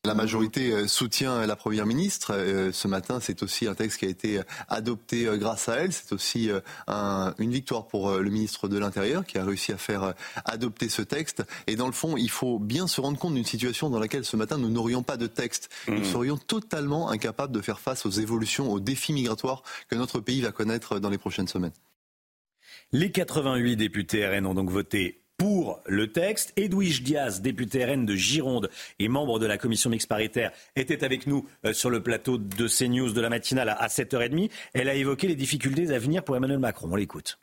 La 0.05 0.15
majorité 0.15 0.71
euh, 0.73 0.87
soutient 0.87 1.47
la 1.47 1.57
Première 1.57 1.87
ministre. 1.87 2.35
Euh, 2.35 2.73
ce 2.73 2.89
matin, 2.89 3.21
c'est 3.21 3.43
aussi 3.43 3.67
un 3.67 3.75
texte 3.75 3.99
qui 3.99 4.05
a 4.05 4.09
été 4.09 4.41
adopté 4.69 5.27
euh, 5.27 5.39
grâce 5.39 5.71
à 5.71 5.77
elle. 5.77 5.93
C'est 5.93 6.13
aussi 6.13 6.51
une 7.39 7.51
victoire 7.51 7.87
pour 7.87 8.13
le 8.13 8.31
ministre 8.31 8.69
de 8.69 8.79
l'Intérieur 8.79 9.25
qui 9.25 9.39
a 9.39 9.45
réussi 9.45 9.73
à 9.73 9.79
faire 9.79 10.15
adopter 10.45 10.89
ce 10.89 11.01
texte. 11.03 11.43
Et 11.67 11.77
dans 11.77 11.87
le 11.87 11.93
fond, 11.93 12.17
il 12.17 12.31
faut 12.31 12.59
bien 12.59 12.87
se 12.87 13.01
rendre 13.01 13.19
compte 13.19 13.35
d'une 13.35 13.45
situation 13.45 13.89
dans 13.89 13.99
laquelle 13.99 14.25
ce 14.25 14.37
matin, 14.37 14.59
nous 14.59 14.69
n'aurions 14.69 15.03
pas 15.03 15.17
de 15.17 15.27
texte. 15.27 15.71
Nous 15.89 16.01
mmh. 16.01 16.05
serions 16.05 16.37
totalement 16.37 17.09
incapables 17.09 17.53
de 17.53 17.61
faire 17.61 17.81
face 17.81 18.05
aux 18.05 18.11
évolutions, 18.11 18.71
aux 18.71 18.81
défis 18.81 19.13
migratoires 19.13 19.63
que 19.89 19.97
notre 19.97 20.21
pays 20.21 20.43
va 20.43 20.53
connaître 20.53 20.99
dans 20.99 21.11
les 21.11 21.19
prochaines 21.19 21.49
semaines. 21.49 21.73
Les 22.93 23.11
88 23.11 23.77
députés 23.77 24.27
RN 24.27 24.47
ont 24.47 24.55
donc 24.55 24.71
voté 24.71 25.21
pour 25.37 25.81
le 25.87 26.13
texte. 26.13 26.53
Edwige 26.57 27.03
Diaz, 27.03 27.41
député 27.41 27.85
RN 27.85 28.07
de 28.07 28.15
Gironde 28.15 28.71
et 28.99 29.09
membre 29.09 29.39
de 29.39 29.47
la 29.47 29.59
commission 29.59 29.91
mixte 29.91 30.09
paritaire, 30.09 30.53
était 30.77 31.05
avec 31.05 31.27
nous 31.27 31.47
euh, 31.65 31.73
sur 31.73 31.91
le 31.91 32.03
plateau 32.03 32.39
de 32.39 32.69
CNews 32.69 33.13
de 33.13 33.21
la 33.21 33.31
matinale 33.31 33.69
à 33.69 33.87
7h30. 33.89 34.51
Elle 34.73 34.89
a 34.89 34.95
évoqué 34.95 35.29
les 35.29 35.37
difficultés 35.37 35.93
à 35.93 35.99
venir 35.99 36.23
pour 36.23 36.37
Emmanuel 36.37 36.59
Macron. 36.59 36.89
On 36.91 36.97
l'écoute. 36.97 37.39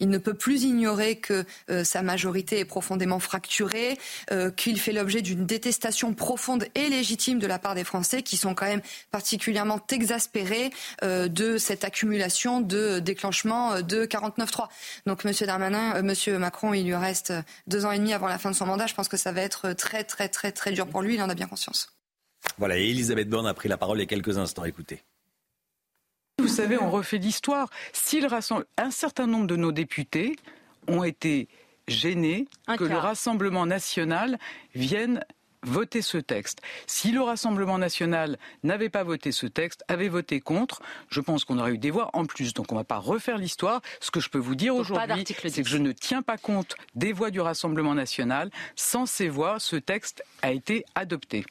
Il 0.00 0.08
ne 0.08 0.18
peut 0.18 0.34
plus 0.34 0.64
ignorer 0.64 1.16
que 1.16 1.44
euh, 1.70 1.84
sa 1.84 2.02
majorité 2.02 2.58
est 2.58 2.64
profondément 2.64 3.20
fracturée, 3.20 3.98
euh, 4.32 4.50
qu'il 4.50 4.80
fait 4.80 4.92
l'objet 4.92 5.22
d'une 5.22 5.46
détestation 5.46 6.14
profonde 6.14 6.66
et 6.74 6.88
légitime 6.88 7.38
de 7.38 7.46
la 7.46 7.58
part 7.58 7.74
des 7.74 7.84
Français 7.84 8.22
qui 8.22 8.36
sont 8.36 8.54
quand 8.54 8.66
même 8.66 8.82
particulièrement 9.10 9.80
exaspérés 9.90 10.70
euh, 11.02 11.28
de 11.28 11.58
cette 11.58 11.84
accumulation 11.84 12.60
de 12.60 12.98
déclenchement 12.98 13.82
de 13.82 14.04
49-3. 14.04 14.68
Donc 15.06 15.24
Monsieur 15.24 15.46
Darmanin, 15.46 16.02
Monsieur 16.02 16.38
Macron, 16.38 16.74
il 16.74 16.86
lui 16.86 16.94
reste 16.94 17.32
deux 17.66 17.84
ans 17.84 17.92
et 17.92 17.98
demi 17.98 18.12
avant 18.12 18.28
la 18.28 18.38
fin 18.38 18.50
de 18.50 18.56
son 18.56 18.66
mandat. 18.66 18.86
Je 18.86 18.94
pense 18.94 19.08
que 19.08 19.16
ça 19.16 19.32
va 19.32 19.42
être 19.42 19.72
très 19.72 20.04
très 20.04 20.28
très 20.28 20.52
très 20.52 20.72
dur 20.72 20.86
pour 20.86 21.02
lui. 21.02 21.14
Il 21.14 21.22
en 21.22 21.28
a 21.28 21.34
bien 21.34 21.46
conscience. 21.46 21.92
Voilà, 22.58 22.78
et 22.78 22.88
Elisabeth 22.88 23.28
Borne 23.28 23.46
a 23.46 23.54
pris 23.54 23.68
la 23.68 23.76
parole 23.76 23.98
il 23.98 24.00
y 24.00 24.04
a 24.04 24.06
quelques 24.06 24.38
instants. 24.38 24.64
Écoutez. 24.64 25.02
Vous 26.40 26.48
savez, 26.48 26.78
on 26.78 26.90
refait 26.90 27.18
l'histoire. 27.18 27.68
Si 27.92 28.22
un 28.78 28.90
certain 28.90 29.26
nombre 29.26 29.46
de 29.46 29.56
nos 29.56 29.72
députés 29.72 30.36
ont 30.88 31.04
été 31.04 31.48
gênés 31.86 32.46
que 32.78 32.84
le 32.84 32.96
Rassemblement 32.96 33.66
national 33.66 34.38
vienne 34.74 35.24
voter 35.62 36.00
ce 36.00 36.16
texte. 36.16 36.62
Si 36.86 37.12
le 37.12 37.20
Rassemblement 37.20 37.76
national 37.76 38.38
n'avait 38.62 38.88
pas 38.88 39.02
voté 39.02 39.32
ce 39.32 39.46
texte, 39.46 39.84
avait 39.88 40.08
voté 40.08 40.40
contre, 40.40 40.80
je 41.10 41.20
pense 41.20 41.44
qu'on 41.44 41.58
aurait 41.58 41.72
eu 41.72 41.78
des 41.78 41.90
voix 41.90 42.10
en 42.14 42.24
plus. 42.24 42.54
Donc 42.54 42.72
on 42.72 42.76
ne 42.76 42.80
va 42.80 42.84
pas 42.84 42.98
refaire 42.98 43.36
l'histoire. 43.36 43.82
Ce 44.00 44.10
que 44.10 44.20
je 44.20 44.30
peux 44.30 44.38
vous 44.38 44.54
dire 44.54 44.74
aujourd'hui, 44.74 45.24
c'est 45.26 45.62
que 45.62 45.68
je 45.68 45.78
ne 45.78 45.92
tiens 45.92 46.22
pas 46.22 46.38
compte 46.38 46.76
des 46.94 47.12
voix 47.12 47.30
du 47.30 47.40
Rassemblement 47.40 47.94
national. 47.94 48.50
Sans 48.74 49.06
ces 49.06 49.28
voix, 49.28 49.58
ce 49.58 49.76
texte 49.76 50.22
a 50.42 50.52
été 50.52 50.84
adopté. 50.94 51.44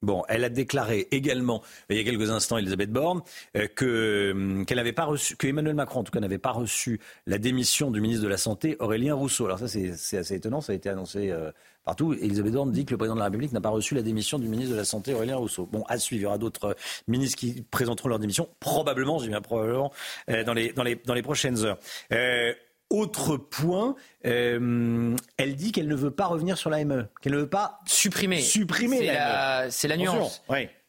Bon, 0.00 0.22
elle 0.28 0.44
a 0.44 0.48
déclaré 0.48 1.08
également, 1.10 1.60
il 1.90 1.96
y 1.96 2.00
a 2.00 2.04
quelques 2.04 2.30
instants, 2.30 2.56
Elisabeth 2.56 2.92
Borne, 2.92 3.20
euh, 3.56 3.66
que 3.66 4.30
hum, 4.30 4.64
qu'elle 4.64 4.76
n'avait 4.76 4.92
pas 4.92 5.04
reçu, 5.04 5.34
que 5.34 5.48
Emmanuel 5.48 5.74
Macron, 5.74 6.00
en 6.00 6.04
tout 6.04 6.12
cas, 6.12 6.20
n'avait 6.20 6.38
pas 6.38 6.52
reçu 6.52 7.00
la 7.26 7.38
démission 7.38 7.90
du 7.90 8.00
ministre 8.00 8.22
de 8.22 8.28
la 8.28 8.36
Santé, 8.36 8.76
Aurélien 8.78 9.14
Rousseau. 9.14 9.46
Alors 9.46 9.58
ça, 9.58 9.66
c'est 9.66 10.16
assez 10.16 10.34
étonnant, 10.36 10.60
ça 10.60 10.72
a 10.72 10.76
été 10.76 10.88
annoncé 10.88 11.32
euh, 11.32 11.50
partout. 11.84 12.12
Elisabeth 12.12 12.52
Borne 12.52 12.70
dit 12.70 12.84
que 12.84 12.92
le 12.92 12.96
président 12.96 13.16
de 13.16 13.20
la 13.20 13.24
République 13.24 13.50
n'a 13.50 13.60
pas 13.60 13.70
reçu 13.70 13.96
la 13.96 14.02
démission 14.02 14.38
du 14.38 14.46
ministre 14.46 14.72
de 14.72 14.76
la 14.76 14.84
Santé, 14.84 15.14
Aurélien 15.14 15.36
Rousseau. 15.36 15.66
Bon, 15.66 15.82
à 15.88 15.98
suivre, 15.98 16.20
il 16.20 16.22
y 16.22 16.26
aura 16.26 16.38
d'autres 16.38 16.64
euh, 16.66 16.74
ministres 17.08 17.36
qui 17.36 17.62
présenteront 17.68 18.08
leur 18.08 18.20
démission, 18.20 18.48
probablement, 18.60 19.18
j'ai 19.18 19.28
bien 19.28 19.40
probablement, 19.40 19.92
dans 20.28 20.54
les 20.54 20.72
dans 20.72 20.84
les 20.84 20.94
dans 20.94 21.14
les 21.14 21.22
prochaines 21.22 21.64
heures. 21.64 21.78
Autre 22.90 23.36
point, 23.36 23.96
euh, 24.24 25.14
elle 25.36 25.56
dit 25.56 25.72
qu'elle 25.72 25.88
ne 25.88 25.94
veut 25.94 26.10
pas 26.10 26.26
revenir 26.26 26.56
sur 26.56 26.70
l'AME, 26.70 27.06
qu'elle 27.20 27.32
ne 27.32 27.38
veut 27.38 27.48
pas 27.48 27.80
supprimer. 27.84 28.40
Supprimer 28.40 28.98
C'est 29.68 29.88
la, 29.88 29.96
nuance. 29.98 30.42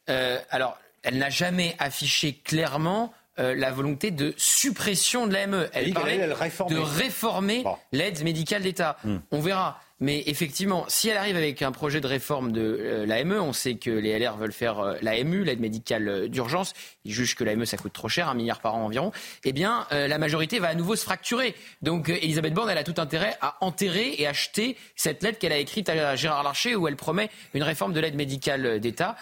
Euh, 0.08 0.38
alors, 0.48 0.78
elle 1.02 1.18
n'a 1.18 1.28
jamais 1.28 1.76
affiché 1.78 2.32
clairement 2.32 3.12
euh, 3.38 3.54
la 3.54 3.70
volonté 3.70 4.10
de 4.10 4.32
suppression 4.38 5.26
de 5.26 5.34
l'AME. 5.34 5.68
Elle, 5.72 5.92
parlait 5.92 6.18
de 6.18 6.78
réformer 6.78 7.64
l'aide 7.92 8.22
médicale 8.24 8.62
d'État. 8.62 8.96
Hmm. 9.04 9.18
On 9.30 9.40
verra. 9.40 9.80
Mais 10.00 10.22
effectivement, 10.26 10.86
si 10.88 11.10
elle 11.10 11.18
arrive 11.18 11.36
avec 11.36 11.60
un 11.60 11.72
projet 11.72 12.00
de 12.00 12.06
réforme 12.06 12.52
de 12.52 12.78
euh, 12.80 13.06
l'AME, 13.06 13.32
on 13.32 13.52
sait 13.52 13.74
que 13.74 13.90
les 13.90 14.18
LR 14.18 14.38
veulent 14.38 14.52
faire 14.52 14.80
euh, 14.80 14.94
l'AMU, 15.02 15.44
l'aide 15.44 15.60
médicale 15.60 16.08
euh, 16.08 16.28
d'urgence, 16.28 16.72
ils 17.04 17.12
jugent 17.12 17.34
que 17.34 17.44
l'AME 17.44 17.66
ça 17.66 17.76
coûte 17.76 17.92
trop 17.92 18.08
cher, 18.08 18.30
un 18.30 18.34
milliard 18.34 18.60
par 18.60 18.74
an 18.74 18.86
environ, 18.86 19.12
eh 19.44 19.52
bien 19.52 19.86
la 19.90 20.18
majorité 20.18 20.58
va 20.58 20.68
à 20.68 20.74
nouveau 20.74 20.96
se 20.96 21.04
fracturer. 21.04 21.54
Donc 21.82 22.08
Elisabeth 22.08 22.54
Borne, 22.54 22.70
elle 22.70 22.78
a 22.78 22.84
tout 22.84 22.94
intérêt 22.98 23.36
à 23.40 23.56
enterrer 23.60 24.14
et 24.18 24.26
acheter 24.26 24.76
cette 24.96 25.22
lettre 25.22 25.38
qu'elle 25.38 25.52
a 25.52 25.58
écrite 25.58 25.88
à 25.88 26.16
Gérard 26.16 26.42
Larcher 26.42 26.76
où 26.76 26.88
elle 26.88 26.96
promet 26.96 27.30
une 27.54 27.62
réforme 27.62 27.92
de 27.92 28.00
l'aide 28.00 28.14
médicale 28.14 28.80
d'État. 28.80 29.16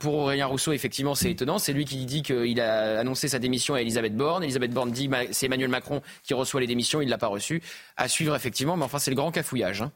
pour 0.00 0.14
Aurélien 0.14 0.46
Rousseau, 0.46 0.72
effectivement, 0.72 1.14
c'est 1.14 1.30
étonnant. 1.30 1.58
C'est 1.58 1.72
lui 1.72 1.84
qui 1.84 2.04
dit 2.04 2.22
qu'il 2.22 2.60
a 2.60 2.98
annoncé 2.98 3.28
sa 3.28 3.38
démission 3.38 3.74
à 3.74 3.80
Elisabeth 3.80 4.16
Borne. 4.16 4.42
Elisabeth 4.42 4.72
Borne 4.72 4.90
dit 4.90 5.08
c'est 5.30 5.46
Emmanuel 5.46 5.70
Macron 5.70 6.02
qui 6.22 6.34
reçoit 6.34 6.60
les 6.60 6.66
démissions, 6.66 7.00
il 7.00 7.06
ne 7.06 7.10
l'a 7.10 7.18
pas 7.18 7.28
reçu. 7.28 7.62
À 7.96 8.08
suivre, 8.08 8.34
effectivement, 8.34 8.76
mais 8.76 8.84
enfin 8.84 8.98
c'est 8.98 9.10
le 9.10 9.16
grand 9.16 9.30
cafouillage. 9.30 9.82
Hein. 9.82 9.92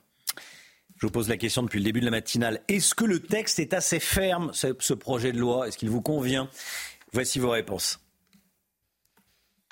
Je 1.02 1.08
vous 1.08 1.12
pose 1.12 1.28
la 1.28 1.36
question 1.36 1.64
depuis 1.64 1.80
le 1.80 1.84
début 1.84 1.98
de 1.98 2.04
la 2.04 2.12
matinale. 2.12 2.62
Est-ce 2.68 2.94
que 2.94 3.04
le 3.04 3.20
texte 3.20 3.58
est 3.58 3.74
assez 3.74 3.98
ferme, 3.98 4.52
ce, 4.54 4.94
projet 4.94 5.32
de 5.32 5.38
loi? 5.38 5.66
Est-ce 5.66 5.76
qu'il 5.76 5.90
vous 5.90 6.00
convient? 6.00 6.48
Voici 7.12 7.40
vos 7.40 7.50
réponses. 7.50 7.98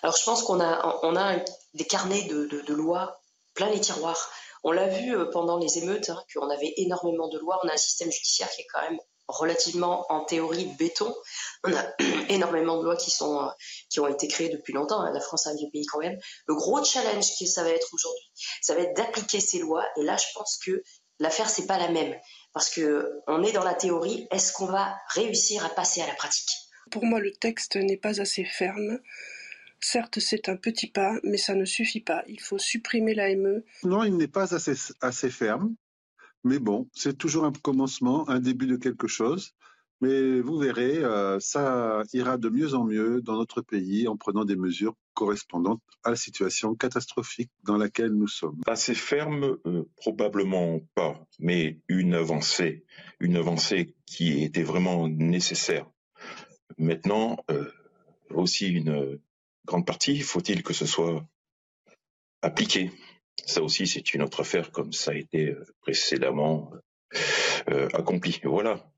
Alors 0.03 0.17
je 0.17 0.25
pense 0.25 0.43
qu'on 0.43 0.59
a, 0.59 1.37
des 1.75 1.85
carnets 1.85 2.25
de, 2.25 2.73
lois 2.73 3.21
plein 3.55 3.71
les 3.71 3.79
tiroirs. 3.79 4.29
On 4.65 4.73
l'a 4.73 4.89
vu 4.89 5.15
euh, 5.15 5.27
pendant 5.27 5.57
les 5.59 5.79
émeutes, 5.79 6.11
hein, 6.11 6.21
qu'on 6.35 6.51
avait 6.51 6.75
énormément 6.79 7.29
de 7.29 7.39
lois. 7.39 7.61
On 7.63 7.69
a 7.69 7.75
un 7.75 7.77
système 7.77 8.11
judiciaire 8.11 8.51
qui 8.51 8.63
est 8.63 8.67
quand 8.73 8.83
même 8.83 8.99
relativement 9.29 10.07
en 10.09 10.25
théorie 10.25 10.67
béton. 10.81 11.15
On 11.63 11.73
a 11.73 11.85
énormément 12.29 12.79
de 12.79 12.85
lois 12.87 12.97
qui, 12.97 13.13
sont, 13.13 13.41
euh, 13.41 13.51
qui 13.89 14.01
ont 14.01 14.09
été 14.09 14.27
créées 14.27 14.49
depuis 14.49 14.73
longtemps. 14.73 15.01
Hein. 15.01 15.13
La 15.13 15.21
France 15.21 15.47
est 15.47 15.51
un 15.51 15.55
vieux 15.55 15.71
pays 15.73 15.87
quand 15.87 16.01
même. 16.01 16.19
Le 16.47 16.57
gros 16.57 16.83
challenge 16.85 17.39
que 17.39 17.47
ça 17.47 17.63
va 17.63 17.71
être 17.71 17.89
aujourd'hui, 17.93 18.33
ça 18.61 18.75
va 18.75 18.81
être 18.81 18.97
d'appliquer 18.97 19.39
ces 19.39 19.61
lois. 19.61 19.85
Et 19.97 20.03
là, 20.03 20.17
je 20.17 20.27
pense 20.35 20.59
que 20.65 20.83
l'affaire 21.21 21.49
c'est 21.49 21.67
pas 21.67 21.79
la 21.79 21.91
même 21.91 22.15
parce 22.53 22.71
que 22.71 23.21
on 23.27 23.43
est 23.43 23.53
dans 23.53 23.65
la 23.65 23.75
théorie. 23.75 24.27
Est-ce 24.31 24.53
qu'on 24.53 24.67
va 24.67 24.97
réussir 25.15 25.65
à 25.65 25.69
passer 25.69 26.01
à 26.01 26.07
la 26.07 26.15
pratique? 26.15 26.51
Pour 26.91 27.05
moi, 27.05 27.21
le 27.21 27.31
texte 27.31 27.77
n'est 27.77 27.97
pas 27.97 28.21
assez 28.21 28.45
ferme. 28.45 28.99
Certes, 29.81 30.19
c'est 30.19 30.49
un 30.49 30.57
petit 30.57 30.89
pas, 30.89 31.15
mais 31.23 31.39
ça 31.39 31.55
ne 31.55 31.65
suffit 31.65 32.01
pas. 32.01 32.23
Il 32.27 32.41
faut 32.41 32.59
supprimer 32.59 33.15
l'AME. 33.15 33.63
Non, 33.85 34.05
il 34.05 34.17
n'est 34.17 34.29
pas 34.29 34.55
assez, 34.55 34.75
assez 35.01 35.31
ferme. 35.31 35.75
Mais 36.45 36.59
bon, 36.59 36.89
c'est 36.93 37.17
toujours 37.17 37.45
un 37.45 37.53
commencement, 37.53 38.29
un 38.29 38.41
début 38.41 38.67
de 38.67 38.77
quelque 38.77 39.07
chose. 39.07 39.55
Mais 40.01 40.41
vous 40.41 40.59
verrez, 40.59 40.99
euh, 40.99 41.39
ça 41.41 42.03
ira 42.13 42.39
de 42.39 42.49
mieux 42.49 42.75
en 42.75 42.85
mieux 42.85 43.21
dans 43.21 43.37
notre 43.37 43.61
pays 43.61 44.09
en 44.09 44.17
prenant 44.17 44.45
des 44.45 44.57
mesures 44.57 44.95
correspondantes 45.21 45.83
à 46.03 46.11
la 46.11 46.17
situation 46.17 46.75
catastrophique 46.75 47.51
dans 47.65 47.77
laquelle 47.77 48.13
nous 48.13 48.27
sommes. 48.27 48.59
Assez 48.67 48.95
ferme, 48.95 49.59
euh, 49.67 49.85
probablement 49.97 50.81
pas, 50.95 51.27
mais 51.39 51.79
une 51.89 52.15
avancée, 52.15 52.87
une 53.21 53.37
avancée 53.37 53.95
qui 54.07 54.43
était 54.43 54.63
vraiment 54.63 55.09
nécessaire. 55.09 55.87
Maintenant, 56.79 57.37
euh, 57.51 57.71
aussi 58.31 58.69
une 58.69 59.21
grande 59.67 59.85
partie, 59.85 60.21
faut-il 60.21 60.63
que 60.63 60.73
ce 60.73 60.87
soit 60.87 61.23
appliqué. 62.41 62.91
Ça 63.45 63.63
aussi, 63.63 63.87
c'est 63.87 64.15
une 64.15 64.23
autre 64.23 64.41
affaire, 64.41 64.73
comme 64.73 64.95
ça 64.95 65.11
a 65.11 65.15
été 65.17 65.55
précédemment 65.83 66.73
accompli. 67.93 68.41
Voilà. 68.43 68.91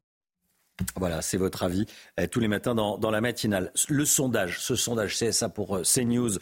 Voilà, 0.97 1.23
c'est 1.23 1.37
votre 1.37 1.63
avis 1.63 1.87
euh, 2.19 2.27
tous 2.27 2.41
les 2.41 2.49
matins 2.49 2.75
dans, 2.75 3.11
la 3.11 3.21
matinale. 3.21 3.73
Le 3.89 4.05
sondage, 4.05 4.61
ce 4.61 4.75
sondage 4.75 5.17
CSA 5.17 5.49
pour 5.49 5.77
euh, 5.77 5.83
CNews, 5.83 6.39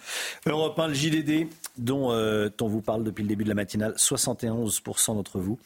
Europe 0.47 0.79
1, 0.79 0.89
le 0.89 0.95
JDD, 0.95 1.49
dont 1.79 2.13
euh, 2.13 2.49
on 2.61 2.69
vous 2.69 2.81
parle 2.81 3.05
depuis 3.05 3.23
le 3.23 3.29
début 3.29 3.45
de 3.45 3.49
la 3.49 3.55
matinale, 3.55 3.95
71% 3.97 5.15
d'entre 5.15 5.39
vous 5.41 5.59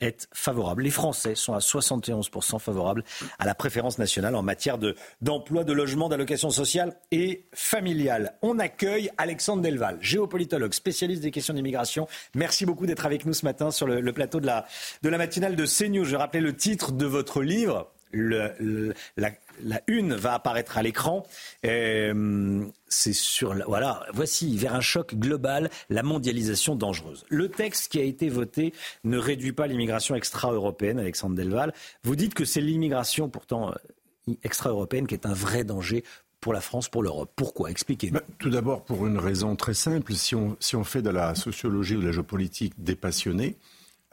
êtes 0.00 0.28
favorables. 0.32 0.82
Les 0.82 0.90
Français 0.90 1.34
sont 1.34 1.54
à 1.54 1.58
71% 1.58 2.58
favorables 2.58 3.04
à 3.38 3.46
la 3.46 3.54
préférence 3.54 3.98
nationale 3.98 4.34
en 4.34 4.42
matière 4.42 4.78
d'emploi, 5.20 5.64
de, 5.64 5.72
logement, 5.72 6.08
d'allocation 6.08 6.50
sociale 6.50 6.96
et 7.10 7.46
familiale. 7.54 8.36
On 8.42 8.58
accueille 8.58 9.10
Alexandre 9.18 9.62
Delval, 9.62 9.98
géopolitologue, 10.00 10.74
spécialiste 10.74 11.22
des 11.22 11.30
questions 11.30 11.54
d'immigration. 11.54 12.08
Merci 12.34 12.66
beaucoup 12.66 12.86
d'être 12.86 13.06
avec 13.06 13.24
nous 13.24 13.32
ce 13.32 13.44
matin 13.44 13.70
sur 13.70 13.86
le, 13.86 14.12
plateau 14.12 14.40
de 14.40 14.46
la, 14.46 14.66
de 15.02 15.08
la 15.08 15.18
matinale 15.18 15.56
de 15.56 15.64
CNews. 15.64 16.04
Je 16.04 16.16
rappelais 16.16 16.40
le 16.40 16.56
titre 16.56 16.92
de 16.92 17.06
votre 17.06 17.42
livre, 17.42 17.93
la, 18.14 19.80
une 19.86 20.14
va 20.14 20.34
apparaître 20.34 20.78
à 20.78 20.82
l'écran. 20.82 21.24
Euh, 21.64 22.64
c'est 22.88 23.12
sur 23.12 23.54
voilà, 23.66 24.04
voici 24.12 24.56
vers 24.56 24.74
un 24.74 24.80
choc 24.80 25.14
global, 25.14 25.70
la 25.90 26.02
mondialisation 26.02 26.76
dangereuse. 26.76 27.24
Le 27.28 27.48
texte 27.48 27.90
qui 27.90 27.98
a 27.98 28.04
été 28.04 28.28
voté 28.28 28.72
ne 29.04 29.18
réduit 29.18 29.52
pas 29.52 29.66
l'immigration 29.66 30.14
extra-européenne, 30.14 30.98
Alexandre 30.98 31.34
Delval. 31.34 31.72
Vous 32.04 32.16
dites 32.16 32.34
que 32.34 32.44
c'est 32.44 32.60
l'immigration 32.60 33.28
pourtant 33.28 33.70
euh, 33.70 34.34
extra-européenne 34.42 35.06
qui 35.06 35.14
est 35.14 35.26
un 35.26 35.34
vrai 35.34 35.64
danger 35.64 36.04
pour 36.40 36.52
la 36.52 36.60
France, 36.60 36.90
pour 36.90 37.02
l'Europe. 37.02 37.32
Pourquoi? 37.36 37.70
Expliquez-nous. 37.70 38.18
Bah, 38.18 38.24
tout 38.38 38.50
d'abord, 38.50 38.84
pour 38.84 39.06
une 39.06 39.18
raison 39.18 39.56
très 39.56 39.72
simple, 39.72 40.12
si 40.12 40.34
on, 40.34 40.58
si 40.60 40.76
on 40.76 40.84
fait 40.84 41.00
de 41.00 41.08
la 41.08 41.34
sociologie 41.34 41.96
ou 41.96 42.02
de 42.02 42.06
la 42.06 42.12
géopolitique 42.12 42.74
dépassionnée, 42.76 43.56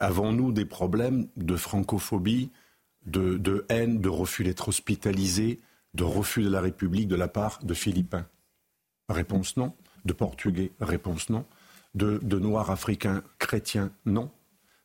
avons-nous 0.00 0.50
des 0.50 0.64
problèmes 0.64 1.28
de 1.36 1.56
francophobie, 1.56 2.50
de, 3.06 3.64
haine, 3.68 4.00
de 4.00 4.08
refus 4.08 4.44
d'être 4.44 4.68
hospitalisé, 4.68 5.60
de 5.94 6.04
refus 6.04 6.42
de 6.42 6.48
la 6.48 6.60
République 6.60 7.08
de 7.08 7.16
la 7.16 7.28
part 7.28 7.60
de 7.62 7.74
Philippins 7.74 8.26
Réponse 9.08 9.56
non. 9.56 9.74
De 10.04 10.12
Portugais 10.12 10.72
Réponse 10.80 11.28
non. 11.28 11.44
De, 11.94 12.18
de 12.22 12.38
Noirs 12.38 12.70
africains 12.70 13.22
chrétiens 13.38 13.92
Non 14.06 14.30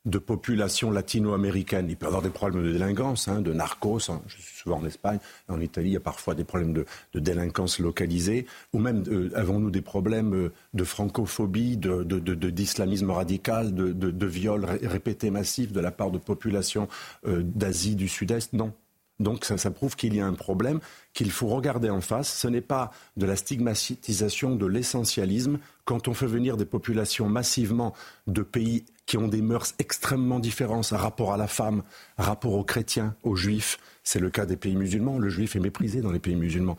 de 0.07 0.17
population 0.17 0.89
latino-américaine. 0.89 1.88
Il 1.89 1.97
peut 1.97 2.05
y 2.05 2.07
avoir 2.07 2.21
des 2.21 2.29
problèmes 2.29 2.63
de 2.63 2.71
délinquance, 2.71 3.27
hein, 3.27 3.41
de 3.41 3.53
narcos. 3.53 4.09
Hein. 4.09 4.21
Je 4.27 4.41
suis 4.41 4.55
souvent 4.55 4.77
en 4.77 4.85
Espagne, 4.85 5.19
en 5.49 5.59
Italie, 5.59 5.89
il 5.89 5.93
y 5.93 5.97
a 5.97 6.01
parfois 6.01 6.34
des 6.34 6.45
problèmes 6.45 6.73
de, 6.73 6.85
délinquance 7.13 7.79
localisée. 7.79 8.45
Ou 8.73 8.79
même, 8.79 9.03
euh, 9.09 9.29
avons-nous 9.35 9.69
des 9.69 9.81
problèmes 9.81 10.34
euh, 10.34 10.53
de 10.73 10.84
francophobie, 10.84 11.77
d'islamisme 11.77 13.11
radical, 13.11 13.75
de, 13.75 14.25
viols 14.25 14.65
répétés 14.65 15.29
massifs 15.29 15.71
de 15.71 15.79
la 15.79 15.91
part 15.91 16.11
de 16.11 16.17
populations 16.17 16.88
euh, 17.27 17.41
d'Asie 17.43 17.95
du 17.95 18.07
Sud-Est? 18.07 18.53
Non. 18.53 18.73
Donc 19.19 19.45
ça, 19.45 19.72
prouve 19.72 19.95
qu'il 19.95 20.15
y 20.15 20.19
a 20.19 20.27
un 20.27 20.34
problème 20.34 20.80
qu'il 21.14 21.31
faut 21.31 21.48
regarder 21.48 21.89
en 21.89 22.02
face. 22.02 22.31
Ce 22.31 22.48
n'est 22.48 22.61
pas 22.61 22.91
de 23.15 23.26
la 23.26 23.35
stigmatisation 23.35 24.56
de 24.56 24.65
l'essentialisme. 24.68 25.57
Quand 25.85 26.07
on 26.07 26.14
fait 26.14 26.27
venir 26.27 26.56
des 26.56 26.65
populations 26.65 27.27
massivement 27.27 27.94
de 28.27 28.44
pays 28.44 28.85
qui 29.07 29.18
ont 29.18 29.27
des 29.27 29.41
mœurs 29.41 29.73
extrêmement 29.80 30.39
différentes, 30.39 30.88
rapport 30.91 31.34
à 31.34 31.38
la 31.38 31.48
femme, 31.48 31.81
rapport 32.18 32.53
aux 32.53 32.64
chrétiens, 32.64 33.15
aux 33.23 33.35
juifs. 33.35 33.80
C'est 34.03 34.19
le 34.19 34.30
cas 34.30 34.45
des 34.45 34.57
pays 34.57 34.76
musulmans. 34.76 35.18
Le 35.18 35.30
juif 35.30 35.56
est 35.56 35.60
méprisé 35.60 36.02
dans 36.02 36.11
les 36.11 36.19
pays 36.19 36.35
musulmans. 36.35 36.77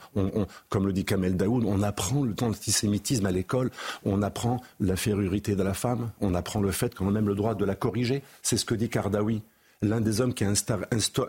comme 0.69 0.86
le 0.86 0.93
dit 0.93 1.05
Kamel 1.05 1.36
Daoud, 1.36 1.65
on 1.66 1.82
apprend 1.82 2.24
l'antisémitisme 2.24 3.27
à 3.27 3.32
l'école, 3.32 3.70
on 4.05 4.23
apprend 4.23 4.62
la 4.78 4.97
férurité 4.97 5.56
de 5.56 5.62
la 5.62 5.74
femme, 5.74 6.10
on 6.20 6.35
apprend 6.35 6.60
le 6.60 6.70
fait 6.70 6.94
qu'on 6.94 7.09
a 7.09 7.10
même 7.10 7.28
le 7.28 7.35
droit 7.35 7.55
de 7.55 7.65
la 7.65 7.74
corriger. 7.74 8.23
C'est 8.43 8.56
ce 8.56 8.65
que 8.65 8.74
dit 8.74 8.89
Kardawi. 8.89 9.43
L'un 9.82 10.00
des 10.00 10.20
hommes 10.20 10.34
qui 10.34 10.44
a 10.44 10.52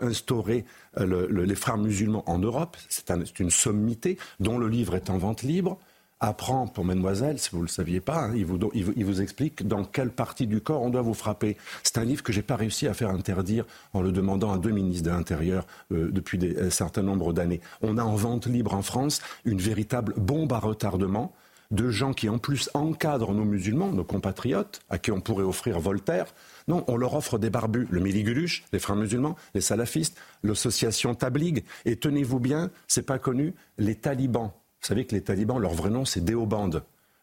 instauré 0.02 0.64
euh, 0.98 1.44
les 1.44 1.54
frères 1.54 1.78
musulmans 1.78 2.24
en 2.28 2.38
Europe. 2.38 2.76
C'est 2.88 3.40
une 3.40 3.50
sommité 3.50 4.18
dont 4.40 4.58
le 4.58 4.68
livre 4.68 4.94
est 4.94 5.10
en 5.10 5.18
vente 5.18 5.42
libre 5.42 5.78
apprend 6.20 6.66
pour 6.66 6.84
mademoiselle, 6.84 7.38
si 7.38 7.50
vous 7.50 7.58
ne 7.58 7.62
le 7.62 7.68
saviez 7.68 8.00
pas, 8.00 8.24
hein, 8.24 8.34
il, 8.36 8.44
vous, 8.44 9.22
explique 9.22 9.66
dans 9.66 9.84
quelle 9.84 10.10
partie 10.10 10.46
du 10.46 10.60
corps 10.60 10.82
on 10.82 10.90
doit 10.90 11.00
vous 11.00 11.14
frapper. 11.14 11.56
C'est 11.82 11.96
un 11.96 12.04
livre 12.04 12.22
que 12.22 12.32
j'ai 12.32 12.42
pas 12.42 12.56
réussi 12.56 12.86
à 12.86 12.94
faire 12.94 13.08
interdire 13.08 13.64
en 13.94 14.02
le 14.02 14.12
demandant 14.12 14.52
à 14.52 14.58
deux 14.58 14.70
ministres 14.70 15.06
de 15.06 15.10
l'Intérieur 15.10 15.66
euh, 15.92 16.10
depuis 16.12 16.38
un 16.60 16.70
certain 16.70 17.02
nombre 17.02 17.32
d'années. 17.32 17.62
On 17.80 17.96
a 17.96 18.04
en 18.04 18.16
vente 18.16 18.46
libre 18.46 18.74
en 18.74 18.82
France 18.82 19.22
une 19.46 19.58
véritable 19.58 20.12
bombe 20.18 20.52
à 20.52 20.58
retardement 20.58 21.32
de 21.70 21.88
gens 21.88 22.12
qui 22.12 22.28
en 22.28 22.38
plus 22.38 22.68
encadrent 22.74 23.32
nos 23.32 23.44
musulmans, 23.44 23.92
nos 23.92 24.04
compatriotes, 24.04 24.80
à 24.90 24.98
qui 24.98 25.12
on 25.12 25.20
pourrait 25.20 25.44
offrir 25.44 25.78
Voltaire. 25.78 26.26
Non, 26.68 26.84
on 26.88 26.96
leur 26.96 27.14
offre 27.14 27.38
des 27.38 27.50
barbus, 27.50 27.86
le 27.90 28.00
Miliguluche, 28.00 28.64
les 28.72 28.78
frères 28.78 28.96
musulmans, 28.96 29.36
les 29.54 29.60
salafistes, 29.60 30.16
l'association 30.42 31.14
Tablig, 31.14 31.64
et 31.84 31.96
tenez-vous 31.96 32.40
bien, 32.40 32.70
c'est 32.88 33.06
pas 33.06 33.18
connu, 33.18 33.54
les 33.78 33.94
talibans. 33.94 34.52
Vous 34.80 34.86
savez 34.86 35.04
que 35.04 35.14
les 35.14 35.22
talibans, 35.22 35.58
leur 35.58 35.74
vrai 35.74 35.90
nom, 35.90 36.04
c'est 36.04 36.24
Deoband. 36.24 36.70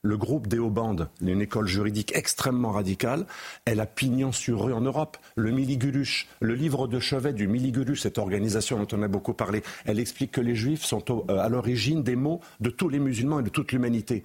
Le 0.04 0.16
groupe 0.16 0.48
Deoband, 0.48 1.08
une 1.22 1.42
école 1.42 1.68
juridique 1.68 2.16
extrêmement 2.16 2.72
radicale, 2.72 3.26
elle 3.66 3.80
a 3.80 3.88
pignon 3.88 4.32
sur 4.32 4.64
rue 4.64 4.74
en 4.74 4.82
Europe. 4.82 5.18
Le 5.36 5.52
Miliguluche, 5.52 6.28
le 6.40 6.54
livre 6.54 6.88
de 6.88 7.00
chevet 7.00 7.34
du 7.34 7.48
Miliguluche, 7.48 8.02
cette 8.02 8.20
organisation 8.20 8.78
dont 8.78 8.88
on 8.96 9.02
a 9.02 9.08
beaucoup 9.08 9.34
parlé, 9.34 9.64
elle 9.86 10.00
explique 10.00 10.32
que 10.32 10.42
les 10.42 10.56
juifs 10.56 10.84
sont 10.84 11.04
euh, 11.10 11.40
à 11.40 11.50
l'origine 11.50 12.04
des 12.04 12.16
maux 12.16 12.42
de 12.60 12.70
tous 12.70 12.90
les 12.90 13.00
musulmans 13.00 13.40
et 13.40 13.44
de 13.44 13.50
toute 13.50 13.72
l'humanité. 13.72 14.24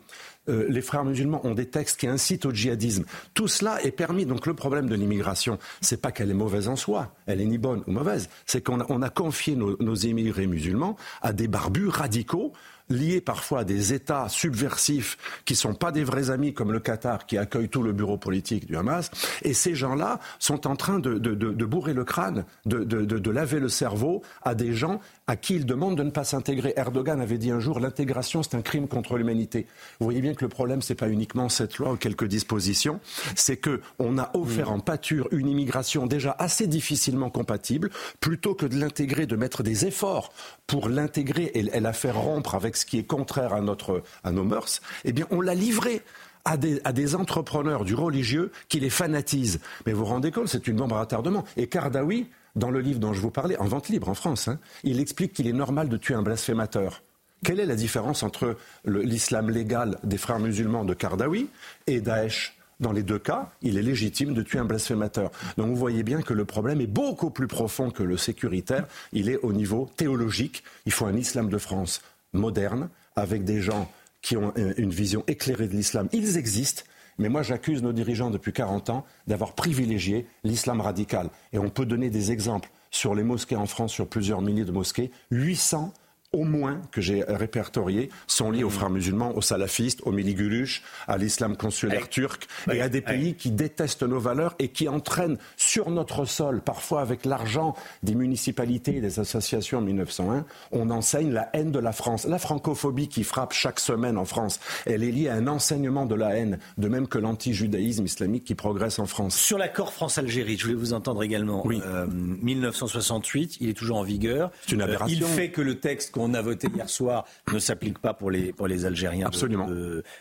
Euh, 0.48 0.66
les 0.68 0.82
frères 0.82 1.04
musulmans 1.04 1.44
ont 1.46 1.54
des 1.54 1.66
textes 1.66 2.00
qui 2.00 2.08
incitent 2.08 2.46
au 2.46 2.52
djihadisme. 2.52 3.04
Tout 3.34 3.48
cela 3.48 3.82
est 3.84 3.92
permis. 3.92 4.26
Donc 4.26 4.46
le 4.46 4.54
problème 4.54 4.88
de 4.88 4.94
l'immigration, 4.94 5.58
c'est 5.80 6.00
pas 6.00 6.10
qu'elle 6.10 6.30
est 6.30 6.34
mauvaise 6.34 6.68
en 6.68 6.76
soi, 6.76 7.14
elle 7.26 7.40
est 7.40 7.46
ni 7.46 7.58
bonne 7.58 7.82
ou 7.86 7.92
mauvaise, 7.92 8.28
c'est 8.46 8.62
qu'on 8.62 8.80
a, 8.80 9.10
confié 9.10 9.54
nos, 9.54 9.76
nos 9.80 9.94
immigrés 9.94 10.46
musulmans 10.46 10.96
à 11.20 11.32
des 11.32 11.48
barbus 11.48 11.88
radicaux 11.88 12.52
liés 12.88 13.20
parfois 13.20 13.60
à 13.60 13.64
des 13.64 13.92
États 13.92 14.28
subversifs 14.28 15.16
qui 15.44 15.54
ne 15.54 15.58
sont 15.58 15.74
pas 15.74 15.92
des 15.92 16.04
vrais 16.04 16.30
amis 16.30 16.54
comme 16.54 16.72
le 16.72 16.80
Qatar 16.80 17.26
qui 17.26 17.38
accueille 17.38 17.68
tout 17.68 17.82
le 17.82 17.92
bureau 17.92 18.16
politique 18.16 18.66
du 18.66 18.76
Hamas. 18.76 19.10
Et 19.42 19.54
ces 19.54 19.74
gens-là 19.74 20.20
sont 20.38 20.66
en 20.66 20.76
train 20.76 20.98
de, 20.98 21.18
bourrer 21.64 21.94
le 21.94 22.04
crâne, 22.04 22.44
de, 22.66 23.30
laver 23.30 23.60
le 23.60 23.68
cerveau 23.68 24.22
à 24.42 24.54
des 24.54 24.74
gens 24.74 25.00
à 25.32 25.36
qui 25.36 25.54
ils 25.54 25.64
demandent 25.64 25.96
de 25.96 26.02
ne 26.02 26.10
pas 26.10 26.24
s'intégrer. 26.24 26.74
Erdogan 26.76 27.18
avait 27.18 27.38
dit 27.38 27.50
un 27.50 27.58
jour 27.58 27.80
l'intégration 27.80 28.42
c'est 28.42 28.54
un 28.54 28.60
crime 28.60 28.86
contre 28.86 29.16
l'humanité. 29.16 29.66
Vous 29.98 30.04
voyez 30.04 30.20
bien 30.20 30.34
que 30.34 30.44
le 30.44 30.50
problème 30.50 30.82
c'est 30.82 30.94
pas 30.94 31.08
uniquement 31.08 31.48
cette 31.48 31.78
loi 31.78 31.92
ou 31.92 31.96
quelques 31.96 32.26
dispositions, 32.26 33.00
c'est 33.34 33.56
que 33.56 33.80
on 33.98 34.18
a 34.18 34.30
offert 34.34 34.70
en 34.70 34.78
pâture 34.78 35.28
une 35.30 35.48
immigration 35.48 36.06
déjà 36.06 36.36
assez 36.38 36.66
difficilement 36.66 37.30
compatible 37.30 37.88
plutôt 38.20 38.54
que 38.54 38.66
de 38.66 38.78
l'intégrer, 38.78 39.24
de 39.24 39.36
mettre 39.36 39.62
des 39.62 39.86
efforts 39.86 40.34
pour 40.66 40.90
l'intégrer 40.90 41.50
et, 41.54 41.62
la 41.80 41.94
faire 41.94 42.20
rompre 42.20 42.54
avec 42.54 42.76
ce 42.76 42.84
qui 42.84 42.98
est 42.98 43.04
contraire 43.04 43.54
à, 43.54 43.62
notre, 43.62 44.02
à 44.24 44.32
nos 44.32 44.44
mœurs, 44.44 44.82
eh 45.06 45.12
bien, 45.12 45.26
on 45.30 45.40
l'a 45.40 45.54
livré. 45.54 46.02
À 46.44 46.56
des, 46.56 46.80
à 46.82 46.92
des, 46.92 47.14
entrepreneurs 47.14 47.84
du 47.84 47.94
religieux 47.94 48.50
qui 48.68 48.80
les 48.80 48.90
fanatisent. 48.90 49.60
Mais 49.86 49.92
vous 49.92 50.00
vous 50.00 50.06
rendez 50.06 50.32
compte, 50.32 50.48
c'est 50.48 50.66
une 50.66 50.74
bombe 50.74 50.92
à 50.92 50.98
retardement. 50.98 51.44
Et 51.56 51.68
Kardawi, 51.68 52.26
dans 52.56 52.70
le 52.70 52.80
livre 52.80 52.98
dont 53.00 53.12
je 53.12 53.20
vous 53.20 53.30
parlais, 53.30 53.56
en 53.58 53.66
vente 53.66 53.88
libre 53.88 54.08
en 54.08 54.14
France, 54.14 54.48
hein, 54.48 54.58
il 54.84 55.00
explique 55.00 55.32
qu'il 55.32 55.46
est 55.46 55.52
normal 55.52 55.88
de 55.88 55.96
tuer 55.96 56.14
un 56.14 56.22
blasphémateur. 56.22 57.02
Quelle 57.44 57.60
est 57.60 57.66
la 57.66 57.74
différence 57.74 58.22
entre 58.22 58.56
l'islam 58.84 59.50
légal 59.50 59.98
des 60.04 60.18
frères 60.18 60.38
musulmans 60.38 60.84
de 60.84 60.94
Kardawi 60.94 61.48
et 61.86 62.00
Daesh? 62.00 62.56
Dans 62.78 62.92
les 62.92 63.02
deux 63.02 63.18
cas, 63.18 63.50
il 63.62 63.78
est 63.78 63.82
légitime 63.82 64.34
de 64.34 64.42
tuer 64.42 64.58
un 64.58 64.64
blasphémateur. 64.64 65.30
Donc 65.56 65.68
vous 65.68 65.76
voyez 65.76 66.02
bien 66.02 66.20
que 66.20 66.34
le 66.34 66.44
problème 66.44 66.80
est 66.80 66.86
beaucoup 66.88 67.30
plus 67.30 67.46
profond 67.46 67.90
que 67.90 68.02
le 68.02 68.16
sécuritaire. 68.16 68.86
Il 69.12 69.28
est 69.28 69.38
au 69.38 69.52
niveau 69.52 69.88
théologique. 69.96 70.64
Il 70.84 70.92
faut 70.92 71.06
un 71.06 71.16
islam 71.16 71.48
de 71.48 71.58
France 71.58 72.02
moderne, 72.32 72.88
avec 73.14 73.44
des 73.44 73.60
gens 73.60 73.90
qui 74.20 74.36
ont 74.36 74.52
une 74.56 74.90
vision 74.90 75.22
éclairée 75.28 75.68
de 75.68 75.74
l'islam. 75.74 76.08
Ils 76.12 76.38
existent. 76.38 76.82
Mais 77.18 77.28
moi, 77.28 77.42
j'accuse 77.42 77.82
nos 77.82 77.92
dirigeants 77.92 78.30
depuis 78.30 78.52
40 78.52 78.90
ans 78.90 79.04
d'avoir 79.26 79.54
privilégié 79.54 80.26
l'islam 80.44 80.80
radical. 80.80 81.30
Et 81.52 81.58
on 81.58 81.70
peut 81.70 81.86
donner 81.86 82.10
des 82.10 82.32
exemples 82.32 82.70
sur 82.90 83.14
les 83.14 83.22
mosquées 83.22 83.56
en 83.56 83.66
France, 83.66 83.92
sur 83.92 84.06
plusieurs 84.06 84.42
milliers 84.42 84.64
de 84.64 84.72
mosquées. 84.72 85.10
800 85.30 85.92
au 86.32 86.44
moins 86.44 86.80
que 86.90 87.00
j'ai 87.00 87.24
répertoriés 87.24 88.08
sont 88.26 88.50
liés 88.50 88.64
aux 88.64 88.70
frères 88.70 88.90
musulmans, 88.90 89.36
aux 89.36 89.42
salafistes, 89.42 90.00
aux 90.04 90.12
miliguluches, 90.12 90.82
à 91.06 91.18
l'islam 91.18 91.56
consulaire 91.56 92.08
turc 92.08 92.46
et 92.72 92.80
à 92.80 92.88
des 92.88 93.02
pays 93.02 93.34
qui 93.34 93.50
détestent 93.50 94.02
nos 94.02 94.18
valeurs 94.18 94.54
et 94.58 94.68
qui 94.68 94.88
entraînent 94.88 95.36
sur 95.56 95.90
notre 95.90 96.24
sol, 96.24 96.62
parfois 96.62 97.02
avec 97.02 97.26
l'argent 97.26 97.74
des 98.02 98.14
municipalités 98.14 98.96
et 98.96 99.00
des 99.00 99.20
associations 99.20 99.78
en 99.78 99.82
1901, 99.82 100.44
on 100.70 100.90
enseigne 100.90 101.32
la 101.32 101.50
haine 101.52 101.70
de 101.70 101.78
la 101.78 101.92
France. 101.92 102.24
La 102.26 102.38
francophobie 102.38 103.08
qui 103.08 103.24
frappe 103.24 103.52
chaque 103.52 103.80
semaine 103.80 104.16
en 104.16 104.24
France, 104.24 104.58
elle 104.86 105.02
est 105.02 105.10
liée 105.10 105.28
à 105.28 105.34
un 105.34 105.46
enseignement 105.48 106.06
de 106.06 106.14
la 106.14 106.36
haine, 106.36 106.58
de 106.78 106.88
même 106.88 107.08
que 107.08 107.18
l'anti-judaïsme 107.18 108.06
islamique 108.06 108.44
qui 108.44 108.54
progresse 108.54 108.98
en 108.98 109.06
France. 109.06 109.36
Sur 109.36 109.58
l'accord 109.58 109.92
France-Algérie, 109.92 110.56
je 110.56 110.64
voulais 110.64 110.76
vous 110.76 110.92
entendre 110.94 111.22
également. 111.22 111.66
Oui. 111.66 111.82
1968, 112.08 113.52
euh, 113.52 113.56
il 113.60 113.68
est 113.68 113.74
toujours 113.74 113.98
en 113.98 114.02
vigueur. 114.02 114.50
C'est 114.66 114.72
une 114.72 114.82
aberration. 114.82 115.18
il 115.20 115.24
fait 115.24 115.50
que 115.50 115.60
le 115.60 115.78
texte 115.78 116.12
qu'on 116.12 116.21
a 116.34 116.42
voté 116.42 116.68
hier 116.74 116.88
soir 116.88 117.24
ne 117.52 117.58
s'applique 117.58 117.98
pas 117.98 118.14
pour 118.14 118.30
les, 118.30 118.52
pour 118.52 118.66
les 118.66 118.84
Algériens. 118.84 119.26
Absolument. 119.26 119.66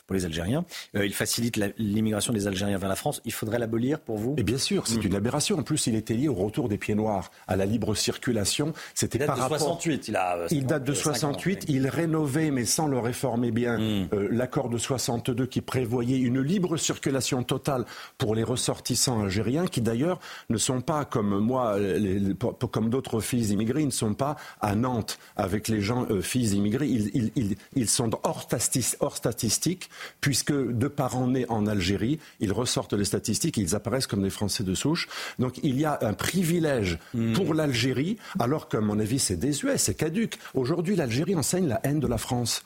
pour 0.07 0.15
les 0.15 0.25
Algériens. 0.25 0.65
Euh, 0.95 1.05
il 1.05 1.13
facilite 1.13 1.59
l'immigration 1.77 2.33
des 2.33 2.47
Algériens 2.47 2.77
vers 2.77 2.89
la 2.89 2.95
France. 2.95 3.21
Il 3.25 3.33
faudrait 3.33 3.59
l'abolir 3.59 3.99
pour 3.99 4.17
vous? 4.17 4.35
Et 4.37 4.43
bien 4.43 4.57
sûr, 4.57 4.87
c'est 4.87 4.97
mm. 4.97 5.07
une 5.07 5.15
aberration. 5.15 5.59
En 5.59 5.63
plus, 5.63 5.87
il 5.87 5.95
était 5.95 6.13
lié 6.13 6.27
au 6.27 6.33
retour 6.33 6.69
des 6.69 6.77
pieds 6.77 6.95
noirs, 6.95 7.31
à 7.47 7.55
la 7.55 7.65
libre 7.65 7.95
circulation. 7.95 8.73
C'était 8.93 9.25
par 9.25 9.35
de 9.35 9.41
rapport... 9.41 9.59
68. 9.59 10.07
Il, 10.07 10.15
a, 10.15 10.37
il 10.49 10.65
date 10.65 10.83
de 10.83 10.93
68. 10.93 11.65
Il 11.67 11.87
rénovait, 11.87 12.51
mais 12.51 12.65
sans 12.65 12.87
le 12.87 12.99
réformer 12.99 13.51
bien, 13.51 13.77
mm. 13.77 14.09
euh, 14.13 14.27
l'accord 14.31 14.69
de 14.69 14.77
62 14.77 15.45
qui 15.45 15.61
prévoyait 15.61 16.19
une 16.19 16.41
libre 16.41 16.77
circulation 16.77 17.43
totale 17.43 17.85
pour 18.17 18.35
les 18.35 18.43
ressortissants 18.43 19.23
algériens, 19.23 19.67
qui 19.67 19.81
d'ailleurs 19.81 20.19
ne 20.49 20.57
sont 20.57 20.81
pas 20.81 21.05
comme 21.05 21.39
moi, 21.39 21.77
les, 21.79 22.33
comme 22.71 22.89
d'autres 22.89 23.19
fils 23.19 23.49
immigrés, 23.49 23.81
ils 23.81 23.87
ne 23.87 23.91
sont 23.91 24.13
pas 24.13 24.35
à 24.61 24.75
Nantes 24.75 25.19
avec 25.35 25.67
les 25.67 25.81
gens 25.81 25.90
euh, 26.09 26.21
filles 26.21 26.55
immigrés, 26.55 26.87
ils, 27.75 27.89
sont 27.89 28.11
hors, 28.23 28.47
hors 28.99 29.17
statistiques, 29.17 29.89
puisque 30.19 30.53
de 30.53 30.87
parents 30.87 31.27
nés 31.27 31.45
en 31.49 31.67
Algérie, 31.67 32.19
ils 32.39 32.51
ressortent 32.51 32.93
les 32.93 33.05
statistiques, 33.05 33.57
ils 33.57 33.75
apparaissent 33.75 34.07
comme 34.07 34.23
des 34.23 34.29
Français 34.29 34.63
de 34.63 34.75
souche. 34.75 35.07
Donc 35.39 35.59
il 35.63 35.79
y 35.79 35.85
a 35.85 35.99
un 36.01 36.13
privilège 36.13 36.99
hmm. 37.13 37.33
pour 37.33 37.53
l'Algérie, 37.53 38.17
alors 38.39 38.69
qu'à 38.69 38.81
mon 38.81 38.99
avis 38.99 39.19
c'est 39.19 39.37
désuet, 39.37 39.77
c'est 39.77 39.95
caduque. 39.95 40.37
Aujourd'hui, 40.53 40.95
l'Algérie 40.95 41.35
enseigne 41.35 41.67
la 41.67 41.79
haine 41.83 41.99
de 41.99 42.07
la 42.07 42.17
France 42.17 42.63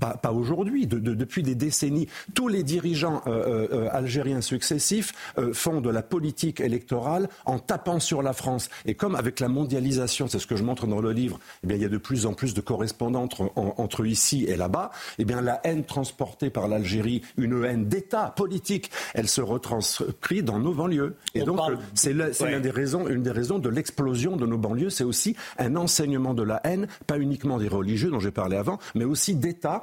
pas, 0.00 0.32
aujourd'hui, 0.32 0.86
depuis 0.86 1.42
des 1.42 1.54
décennies. 1.54 2.08
Tous 2.34 2.48
les 2.48 2.62
dirigeants 2.62 3.22
euh, 3.26 3.30
euh, 3.30 3.68
euh, 3.72 3.88
algériens 3.92 4.40
successifs 4.40 5.12
font 5.52 5.80
de 5.80 5.90
la 5.90 6.02
politique 6.02 6.60
électorale 6.60 7.28
en 7.44 7.58
tapant 7.58 8.00
sur 8.00 8.22
la 8.22 8.32
France. 8.32 8.70
Et 8.86 8.94
comme 8.94 9.14
avec 9.14 9.40
la 9.40 9.48
mondialisation, 9.48 10.28
c'est 10.28 10.38
ce 10.38 10.46
que 10.46 10.56
je 10.56 10.64
montre 10.64 10.86
dans 10.86 11.00
le 11.00 11.12
livre, 11.12 11.38
eh 11.62 11.66
bien, 11.66 11.76
il 11.76 11.82
y 11.82 11.86
a 11.86 11.88
de 11.88 11.98
plus 11.98 12.26
en 12.26 12.32
plus 12.32 12.54
de 12.54 12.60
correspondants 12.60 13.28
entre, 13.56 14.06
ici 14.06 14.44
et 14.48 14.56
là-bas, 14.56 14.90
eh 15.18 15.24
bien, 15.24 15.40
la 15.40 15.60
haine 15.64 15.84
transportée 15.84 16.50
par 16.50 16.68
l'Algérie, 16.68 17.22
une 17.36 17.64
haine 17.64 17.86
d'État 17.86 18.32
politique, 18.34 18.90
elle 19.14 19.28
se 19.28 19.40
retranscrit 19.40 20.42
dans 20.42 20.58
nos 20.58 20.72
banlieues. 20.72 21.16
Et 21.34 21.42
donc, 21.42 21.60
c'est 21.94 22.12
une 22.12 22.60
des 22.60 22.70
raisons, 22.70 23.08
une 23.08 23.22
des 23.22 23.30
raisons 23.30 23.58
de 23.58 23.68
l'explosion 23.68 24.36
de 24.36 24.46
nos 24.46 24.58
banlieues, 24.58 24.90
c'est 24.90 25.04
aussi 25.04 25.36
un 25.58 25.76
enseignement 25.76 26.34
de 26.34 26.42
la 26.42 26.60
haine, 26.64 26.86
pas 27.06 27.18
uniquement 27.18 27.58
des 27.58 27.68
religieux 27.68 28.10
dont 28.10 28.20
j'ai 28.20 28.30
parlé 28.30 28.56
avant, 28.56 28.78
mais 28.94 29.04
aussi 29.04 29.34
d'État 29.34 29.82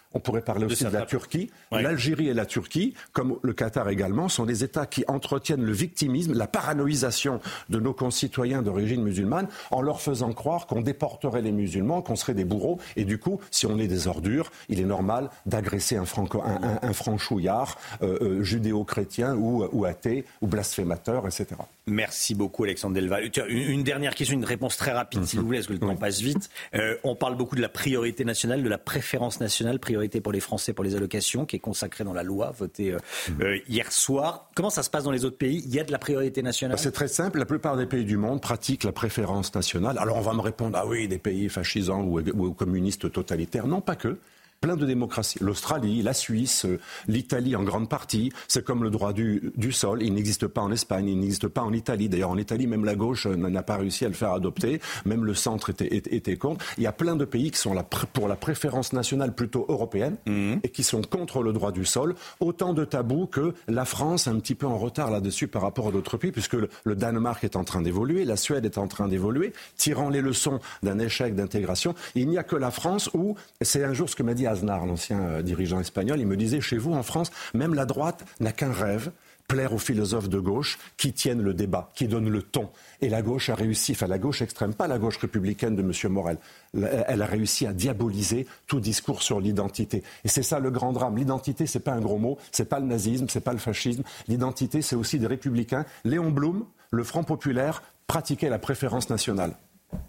on 0.13 0.19
pourrait 0.19 0.41
parler 0.41 0.65
aussi 0.65 0.83
de, 0.83 0.89
la 0.89 1.05
Turquie. 1.05 1.49
L'Algérie 1.71 2.27
et 2.27 2.33
la 2.33 2.45
Turquie, 2.45 2.93
comme 3.13 3.37
le 3.41 3.53
Qatar 3.53 3.89
également, 3.89 4.29
sont 4.29 4.45
des 4.45 4.63
États 4.63 4.85
qui 4.85 5.03
entretiennent 5.07 5.63
le 5.63 5.71
victimisme, 5.71 6.33
la 6.33 6.47
paranoïsation 6.47 7.39
de 7.69 7.79
nos 7.79 7.93
concitoyens 7.93 8.61
d'origine 8.61 9.03
musulmane 9.03 9.47
en 9.71 9.81
leur 9.81 10.01
faisant 10.01 10.33
croire 10.33 10.67
qu'on 10.67 10.81
déporterait 10.81 11.41
les 11.41 11.51
musulmans, 11.51 12.01
qu'on 12.01 12.15
serait 12.15 12.33
des 12.33 12.45
bourreaux. 12.45 12.79
Et 12.95 13.05
du 13.05 13.17
coup, 13.17 13.39
si 13.51 13.65
on 13.65 13.77
est 13.79 13.87
des 13.87 14.07
ordures, 14.07 14.51
il 14.69 14.79
est 14.79 14.85
normal 14.85 15.29
d'agresser 15.45 15.97
un, 15.97 16.05
franco, 16.05 16.43
un, 16.43 16.93
franchouillard 16.93 17.77
euh, 18.01 18.17
euh, 18.21 18.43
judéo-chrétien 18.43 19.35
ou, 19.35 19.65
ou 19.71 19.85
athée 19.85 20.25
ou 20.41 20.47
blasphémateur, 20.47 21.25
etc. 21.25 21.47
Merci 21.87 22.35
beaucoup, 22.35 22.63
Alexandre 22.63 22.95
Delval. 22.95 23.29
Une, 23.49 23.83
dernière 23.83 24.13
question, 24.13 24.37
une 24.37 24.45
réponse 24.45 24.77
très 24.77 24.91
rapide, 24.91 25.25
s'il 25.25 25.39
vous 25.39 25.47
plaît, 25.47 25.57
parce 25.57 25.67
que 25.67 25.73
le 25.73 25.79
temps 25.79 25.95
passe 25.95 26.21
vite. 26.21 26.49
Euh, 26.75 26.95
on 27.03 27.15
parle 27.15 27.35
beaucoup 27.35 27.55
de 27.55 27.61
la 27.61 27.69
priorité 27.69 28.23
nationale, 28.23 28.61
de 28.63 28.69
la 28.69 28.77
préférence 28.77 29.39
nationale, 29.39 29.79
priorité 29.79 30.00
pour 30.09 30.31
les 30.31 30.39
Français, 30.39 30.73
pour 30.73 30.83
les 30.83 30.95
allocations, 30.95 31.45
qui 31.45 31.55
est 31.55 31.59
consacrée 31.59 32.03
dans 32.03 32.13
la 32.13 32.23
loi 32.23 32.51
votée 32.57 32.93
euh, 32.93 32.97
euh, 33.41 33.57
hier 33.67 33.91
soir. 33.91 34.49
Comment 34.55 34.69
ça 34.69 34.83
se 34.83 34.89
passe 34.89 35.03
dans 35.03 35.11
les 35.11 35.25
autres 35.25 35.37
pays? 35.37 35.61
Il 35.65 35.73
y 35.73 35.79
a 35.79 35.83
de 35.83 35.91
la 35.91 35.99
priorité 35.99 36.41
nationale? 36.41 36.77
C'est 36.79 36.91
très 36.91 37.07
simple. 37.07 37.39
La 37.39 37.45
plupart 37.45 37.77
des 37.77 37.85
pays 37.85 38.05
du 38.05 38.17
monde 38.17 38.41
pratiquent 38.41 38.83
la 38.83 38.91
préférence 38.91 39.53
nationale. 39.53 39.97
Alors 39.97 40.17
on 40.17 40.21
va 40.21 40.33
me 40.33 40.41
répondre, 40.41 40.77
ah 40.81 40.85
oui, 40.87 41.07
des 41.07 41.19
pays 41.19 41.49
fascisants 41.49 42.03
ou, 42.03 42.19
ou 42.19 42.53
communistes 42.53 43.11
totalitaires. 43.11 43.67
Non, 43.67 43.81
pas 43.81 43.95
que. 43.95 44.17
Plein 44.61 44.77
de 44.77 44.85
démocraties. 44.85 45.39
L'Australie, 45.41 46.03
la 46.03 46.13
Suisse, 46.13 46.65
euh, 46.65 46.79
l'Italie 47.07 47.55
en 47.55 47.63
grande 47.63 47.89
partie. 47.89 48.31
C'est 48.47 48.63
comme 48.63 48.83
le 48.83 48.91
droit 48.91 49.11
du, 49.11 49.51
du 49.57 49.71
sol. 49.71 50.03
Il 50.03 50.13
n'existe 50.13 50.47
pas 50.47 50.61
en 50.61 50.71
Espagne, 50.71 51.09
il 51.09 51.19
n'existe 51.19 51.47
pas 51.47 51.63
en 51.63 51.73
Italie. 51.73 52.09
D'ailleurs, 52.09 52.29
en 52.29 52.37
Italie, 52.37 52.67
même 52.67 52.85
la 52.85 52.95
gauche 52.95 53.25
euh, 53.25 53.35
n'a 53.35 53.63
pas 53.63 53.77
réussi 53.77 54.05
à 54.05 54.07
le 54.07 54.13
faire 54.13 54.31
adopter. 54.31 54.79
Même 55.05 55.25
le 55.25 55.33
centre 55.33 55.71
était, 55.71 55.87
était, 55.95 56.37
contre. 56.37 56.63
Il 56.77 56.83
y 56.83 56.87
a 56.87 56.91
plein 56.91 57.15
de 57.15 57.25
pays 57.25 57.49
qui 57.49 57.57
sont 57.57 57.75
pour 58.13 58.27
la 58.27 58.35
préférence 58.35 58.93
nationale 58.93 59.33
plutôt 59.33 59.65
européenne 59.67 60.17
mmh. 60.27 60.57
et 60.63 60.69
qui 60.69 60.83
sont 60.83 61.01
contre 61.01 61.41
le 61.41 61.53
droit 61.53 61.71
du 61.71 61.83
sol. 61.83 62.13
Autant 62.39 62.73
de 62.73 62.85
tabous 62.85 63.25
que 63.25 63.55
la 63.67 63.85
France, 63.85 64.27
un 64.27 64.39
petit 64.39 64.55
peu 64.55 64.67
en 64.67 64.77
retard 64.77 65.09
là-dessus 65.09 65.47
par 65.47 65.63
rapport 65.63 65.87
à 65.87 65.91
d'autres 65.91 66.17
pays, 66.17 66.31
puisque 66.31 66.53
le, 66.53 66.69
le 66.83 66.95
Danemark 66.95 67.43
est 67.43 67.55
en 67.55 67.63
train 67.63 67.81
d'évoluer, 67.81 68.25
la 68.25 68.37
Suède 68.37 68.65
est 68.65 68.77
en 68.77 68.87
train 68.87 69.07
d'évoluer, 69.07 69.53
tirant 69.75 70.09
les 70.09 70.21
leçons 70.21 70.59
d'un 70.83 70.99
échec 70.99 71.33
d'intégration. 71.33 71.95
Il 72.13 72.29
n'y 72.29 72.37
a 72.37 72.43
que 72.43 72.55
la 72.55 72.69
France 72.69 73.09
où, 73.15 73.35
c'est 73.61 73.83
un 73.83 73.93
jour 73.93 74.07
ce 74.07 74.15
que 74.15 74.23
m'a 74.23 74.35
dit 74.35 74.45
Aznar, 74.51 74.85
l'ancien 74.85 75.19
euh, 75.19 75.41
dirigeant 75.41 75.79
espagnol, 75.79 76.19
il 76.19 76.27
me 76.27 76.37
disait, 76.37 76.61
chez 76.61 76.77
vous 76.77 76.93
en 76.93 77.03
France, 77.03 77.31
même 77.53 77.73
la 77.73 77.85
droite 77.85 78.25
n'a 78.39 78.51
qu'un 78.51 78.71
rêve, 78.71 79.11
plaire 79.47 79.73
aux 79.73 79.79
philosophes 79.79 80.29
de 80.29 80.39
gauche 80.39 80.79
qui 80.95 81.11
tiennent 81.11 81.41
le 81.41 81.53
débat, 81.53 81.89
qui 81.93 82.07
donnent 82.07 82.29
le 82.29 82.41
ton. 82.41 82.69
Et 83.01 83.09
la 83.09 83.21
gauche 83.21 83.49
a 83.49 83.55
réussi, 83.55 83.91
enfin 83.91 84.07
la 84.07 84.17
gauche 84.17 84.41
extrême, 84.41 84.73
pas 84.73 84.87
la 84.87 84.97
gauche 84.97 85.17
républicaine 85.17 85.75
de 85.75 85.81
M. 85.81 85.91
Morel, 86.09 86.37
elle 86.73 87.21
a 87.21 87.25
réussi 87.25 87.67
à 87.67 87.73
diaboliser 87.73 88.47
tout 88.67 88.79
discours 88.79 89.21
sur 89.21 89.41
l'identité. 89.41 90.03
Et 90.23 90.29
c'est 90.29 90.43
ça 90.43 90.59
le 90.59 90.71
grand 90.71 90.93
drame. 90.93 91.17
L'identité, 91.17 91.67
c'est 91.67 91.81
pas 91.81 91.91
un 91.91 91.99
gros 91.99 92.17
mot, 92.17 92.37
c'est 92.53 92.69
pas 92.69 92.79
le 92.79 92.85
nazisme, 92.85 93.25
c'est 93.27 93.41
pas 93.41 93.51
le 93.51 93.59
fascisme. 93.59 94.03
L'identité, 94.29 94.81
c'est 94.81 94.95
aussi 94.95 95.19
des 95.19 95.27
républicains. 95.27 95.85
Léon 96.05 96.31
Blum, 96.31 96.65
le 96.89 97.03
Front 97.03 97.25
populaire, 97.25 97.83
pratiquait 98.07 98.49
la 98.49 98.59
préférence 98.59 99.09
nationale. 99.09 99.55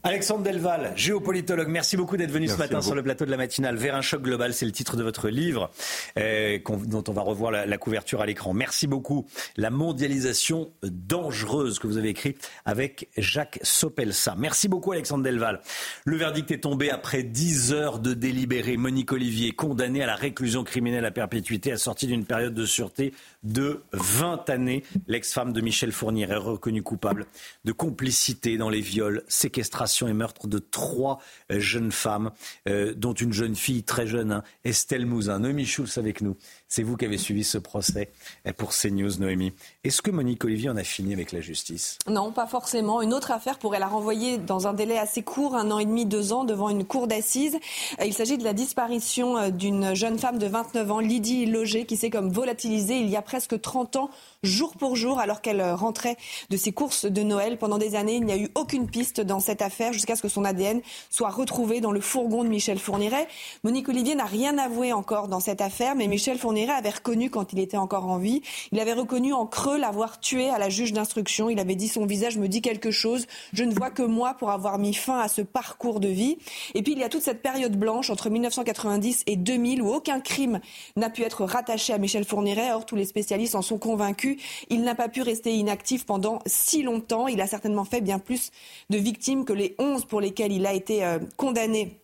Alexandre 0.04 0.42
Delval, 0.42 0.92
géopolitologue, 0.96 1.68
merci 1.68 1.96
beaucoup 1.96 2.16
d'être 2.16 2.32
venu 2.32 2.48
ce 2.48 2.56
matin 2.56 2.82
sur 2.82 2.96
le 2.96 3.04
plateau 3.04 3.24
de 3.24 3.30
la 3.30 3.36
matinale. 3.36 3.76
Vers 3.76 3.94
un 3.94 4.00
choc 4.00 4.20
global, 4.20 4.52
c'est 4.52 4.66
le 4.66 4.72
titre 4.72 4.96
de 4.96 5.04
votre 5.04 5.28
livre 5.28 5.70
euh, 6.18 6.58
dont 6.86 7.04
on 7.06 7.12
va 7.12 7.22
revoir 7.22 7.52
la, 7.52 7.78
couverture 7.78 8.20
à 8.20 8.26
l'écran. 8.26 8.52
Merci 8.52 8.88
beaucoup. 8.88 9.26
La 9.56 9.70
mondialisation 9.70 10.72
dangereuse 10.82 11.78
que 11.78 11.86
vous 11.86 11.98
avez 11.98 12.08
écrit 12.08 12.36
avec 12.64 13.10
Jacques 13.16 13.60
Sopelsa. 13.62 14.34
Merci 14.36 14.66
beaucoup 14.66 14.90
Alexandre 14.90 15.22
Delval. 15.22 15.60
Le 16.04 16.16
verdict 16.16 16.50
est 16.50 16.62
tombé 16.62 16.90
après 16.90 17.22
10 17.22 17.72
heures 17.72 18.00
de 18.00 18.12
délibéré. 18.12 18.76
Monique 18.76 19.12
Olivier, 19.12 19.52
condamnée 19.52 20.02
à 20.02 20.06
la 20.06 20.16
réclusion 20.16 20.64
criminelle 20.64 21.04
à 21.04 21.12
perpétuité, 21.12 21.70
assortie 21.70 22.08
d'une 22.08 22.24
période 22.24 22.54
de 22.54 22.66
sûreté 22.66 23.14
de 23.42 23.82
20 23.92 24.48
années. 24.50 24.84
L'ex-femme 25.06 25.52
de 25.52 25.60
Michel 25.60 25.92
Fournier 25.92 26.28
est 26.28 26.34
reconnue 26.34 26.82
coupable 26.82 27.26
de 27.64 27.72
complicité 27.72 28.56
dans 28.56 28.70
les 28.70 28.80
viols, 28.80 29.22
séquestration 29.28 30.08
et 30.08 30.12
meurtre 30.12 30.46
de 30.46 30.58
trois 30.58 31.18
jeunes 31.50 31.92
femmes, 31.92 32.30
euh, 32.68 32.94
dont 32.94 33.14
une 33.14 33.32
jeune 33.32 33.56
fille 33.56 33.82
très 33.82 34.06
jeune, 34.06 34.32
hein, 34.32 34.42
Estelle 34.64 35.06
Mouzin. 35.06 35.40
Noémie 35.40 35.66
Schulz 35.66 35.98
avec 35.98 36.20
nous. 36.20 36.36
C'est 36.74 36.84
vous 36.84 36.96
qui 36.96 37.04
avez 37.04 37.18
suivi 37.18 37.44
ce 37.44 37.58
procès 37.58 38.12
pour 38.56 38.70
CNews, 38.70 39.18
Noémie. 39.18 39.52
Est-ce 39.84 40.00
que 40.00 40.10
Monique 40.10 40.42
Olivier 40.42 40.70
en 40.70 40.76
a 40.78 40.84
fini 40.84 41.12
avec 41.12 41.30
la 41.30 41.42
justice? 41.42 41.98
Non, 42.06 42.32
pas 42.32 42.46
forcément. 42.46 43.02
Une 43.02 43.12
autre 43.12 43.30
affaire 43.30 43.58
pourrait 43.58 43.78
la 43.78 43.88
renvoyer 43.88 44.38
dans 44.38 44.66
un 44.66 44.72
délai 44.72 44.96
assez 44.96 45.22
court, 45.22 45.54
un 45.54 45.70
an 45.70 45.78
et 45.80 45.84
demi, 45.84 46.06
deux 46.06 46.32
ans, 46.32 46.44
devant 46.44 46.70
une 46.70 46.86
cour 46.86 47.08
d'assises. 47.08 47.58
Euh, 48.00 48.06
il 48.06 48.14
s'agit 48.14 48.38
de 48.38 48.44
la 48.44 48.54
disparition 48.54 49.50
d'une 49.50 49.92
jeune 49.92 50.18
femme 50.18 50.38
de 50.38 50.46
29 50.46 50.90
ans, 50.92 51.00
Lydie 51.00 51.44
Loger, 51.44 51.84
qui 51.84 51.98
s'est 51.98 52.08
comme 52.08 52.30
volatilisée 52.30 53.00
il 53.00 53.10
y 53.10 53.16
a 53.16 53.22
presque 53.22 53.60
30 53.60 53.96
ans, 53.96 54.10
jour 54.42 54.72
pour 54.74 54.96
jour, 54.96 55.18
alors 55.18 55.42
qu'elle 55.42 55.62
rentrait 55.72 56.16
de 56.48 56.56
ses 56.56 56.72
courses 56.72 57.04
de 57.04 57.22
Noël. 57.22 57.58
Pendant 57.58 57.76
des 57.76 57.96
années, 57.96 58.14
il 58.14 58.24
n'y 58.24 58.32
a 58.32 58.38
eu 58.38 58.48
aucune 58.54 58.88
piste 58.88 59.20
dans 59.20 59.40
cette 59.40 59.60
affaire 59.60 59.92
jusqu'à 59.92 60.16
ce 60.16 60.22
que 60.22 60.28
son 60.28 60.46
ADN 60.46 60.80
soit 61.10 61.28
retrouvé 61.28 61.82
dans 61.82 61.92
le 61.92 62.00
fourgon 62.00 62.44
de 62.44 62.48
Michel 62.48 62.78
Fourniret. 62.78 63.28
Monique 63.62 63.90
Olivier 63.90 64.14
n'a 64.14 64.24
rien 64.24 64.56
avoué 64.56 64.94
encore 64.94 65.28
dans 65.28 65.40
cette 65.40 65.60
affaire, 65.60 65.94
mais 65.96 66.06
Michel 66.06 66.38
Fourniret 66.38 66.61
avait 66.70 66.90
reconnu 66.90 67.30
quand 67.30 67.52
il 67.52 67.58
était 67.58 67.76
encore 67.76 68.06
en 68.06 68.18
vie. 68.18 68.42
Il 68.72 68.80
avait 68.80 68.92
reconnu 68.92 69.32
en 69.32 69.46
creux 69.46 69.78
l'avoir 69.78 70.20
tué 70.20 70.48
à 70.48 70.58
la 70.58 70.68
juge 70.68 70.92
d'instruction. 70.92 71.50
Il 71.50 71.58
avait 71.58 71.74
dit 71.74 71.88
son 71.88 72.06
visage 72.06 72.38
me 72.38 72.48
dit 72.48 72.62
quelque 72.62 72.90
chose. 72.90 73.26
Je 73.52 73.64
ne 73.64 73.74
vois 73.74 73.90
que 73.90 74.02
moi 74.02 74.34
pour 74.34 74.50
avoir 74.50 74.78
mis 74.78 74.94
fin 74.94 75.20
à 75.20 75.28
ce 75.28 75.42
parcours 75.42 76.00
de 76.00 76.08
vie. 76.08 76.38
Et 76.74 76.82
puis 76.82 76.92
il 76.92 76.98
y 76.98 77.04
a 77.04 77.08
toute 77.08 77.22
cette 77.22 77.42
période 77.42 77.76
blanche 77.76 78.10
entre 78.10 78.30
1990 78.30 79.24
et 79.26 79.36
2000 79.36 79.82
où 79.82 79.92
aucun 79.92 80.20
crime 80.20 80.60
n'a 80.96 81.10
pu 81.10 81.22
être 81.22 81.44
rattaché 81.44 81.92
à 81.92 81.98
Michel 81.98 82.24
Fourniret. 82.24 82.72
Or, 82.72 82.86
tous 82.86 82.96
les 82.96 83.04
spécialistes 83.04 83.54
en 83.54 83.62
sont 83.62 83.78
convaincus. 83.78 84.38
Il 84.70 84.82
n'a 84.82 84.94
pas 84.94 85.08
pu 85.08 85.22
rester 85.22 85.54
inactif 85.54 86.06
pendant 86.06 86.40
si 86.46 86.82
longtemps. 86.82 87.28
Il 87.28 87.40
a 87.40 87.46
certainement 87.46 87.84
fait 87.84 88.00
bien 88.00 88.18
plus 88.18 88.50
de 88.90 88.98
victimes 88.98 89.44
que 89.44 89.52
les 89.52 89.74
11 89.78 90.04
pour 90.04 90.20
lesquelles 90.20 90.52
il 90.52 90.66
a 90.66 90.72
été 90.72 91.04
euh, 91.04 91.18
condamné 91.36 92.01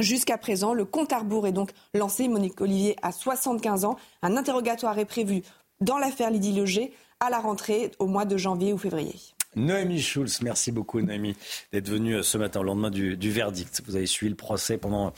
Jusqu'à 0.00 0.38
présent, 0.38 0.72
le 0.72 0.84
compte 0.84 1.12
à 1.12 1.18
rebours 1.18 1.46
est 1.46 1.52
donc 1.52 1.70
lancé. 1.94 2.26
Monique 2.28 2.60
Olivier 2.60 2.96
a 3.02 3.12
75 3.12 3.84
ans. 3.84 3.96
Un 4.22 4.36
interrogatoire 4.36 4.98
est 4.98 5.04
prévu 5.04 5.42
dans 5.80 5.98
l'affaire 5.98 6.30
Lydie 6.30 6.52
Loger 6.52 6.92
à 7.20 7.30
la 7.30 7.38
rentrée 7.38 7.90
au 7.98 8.06
mois 8.06 8.24
de 8.24 8.36
janvier 8.36 8.72
ou 8.72 8.78
février. 8.78 9.14
Noémie 9.56 10.00
Schulz, 10.00 10.40
merci 10.42 10.70
beaucoup 10.70 11.00
Noémie 11.00 11.34
d'être 11.72 11.88
venue 11.88 12.14
euh, 12.14 12.22
ce 12.22 12.38
matin 12.38 12.60
au 12.60 12.62
lendemain 12.62 12.90
du, 12.90 13.16
verdict. 13.30 13.82
Vous 13.86 13.96
avez 13.96 14.06
suivi 14.06 14.30
le 14.30 14.36
procès 14.36 14.78
pendant, 14.78 15.12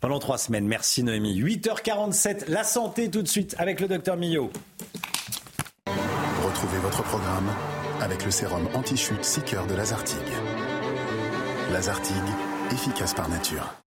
pendant 0.00 0.18
trois 0.18 0.38
semaines. 0.38 0.66
Merci 0.66 1.04
Noémie. 1.04 1.40
8h47, 1.40 2.50
la 2.50 2.64
santé 2.64 3.10
tout 3.10 3.22
de 3.22 3.28
suite 3.28 3.54
avec 3.58 3.80
le 3.80 3.86
docteur 3.86 4.16
Millot. 4.16 4.50
Retrouvez 6.44 6.78
votre 6.78 7.02
programme 7.04 7.48
avec 8.00 8.24
le 8.24 8.30
sérum 8.30 8.68
anti-chute 8.74 9.24
Seeker 9.24 9.66
de 9.66 9.74
Lazartigue. 9.74 10.18
Lazartigue, 11.72 12.16
efficace 12.72 13.14
par 13.14 13.28
nature. 13.28 13.85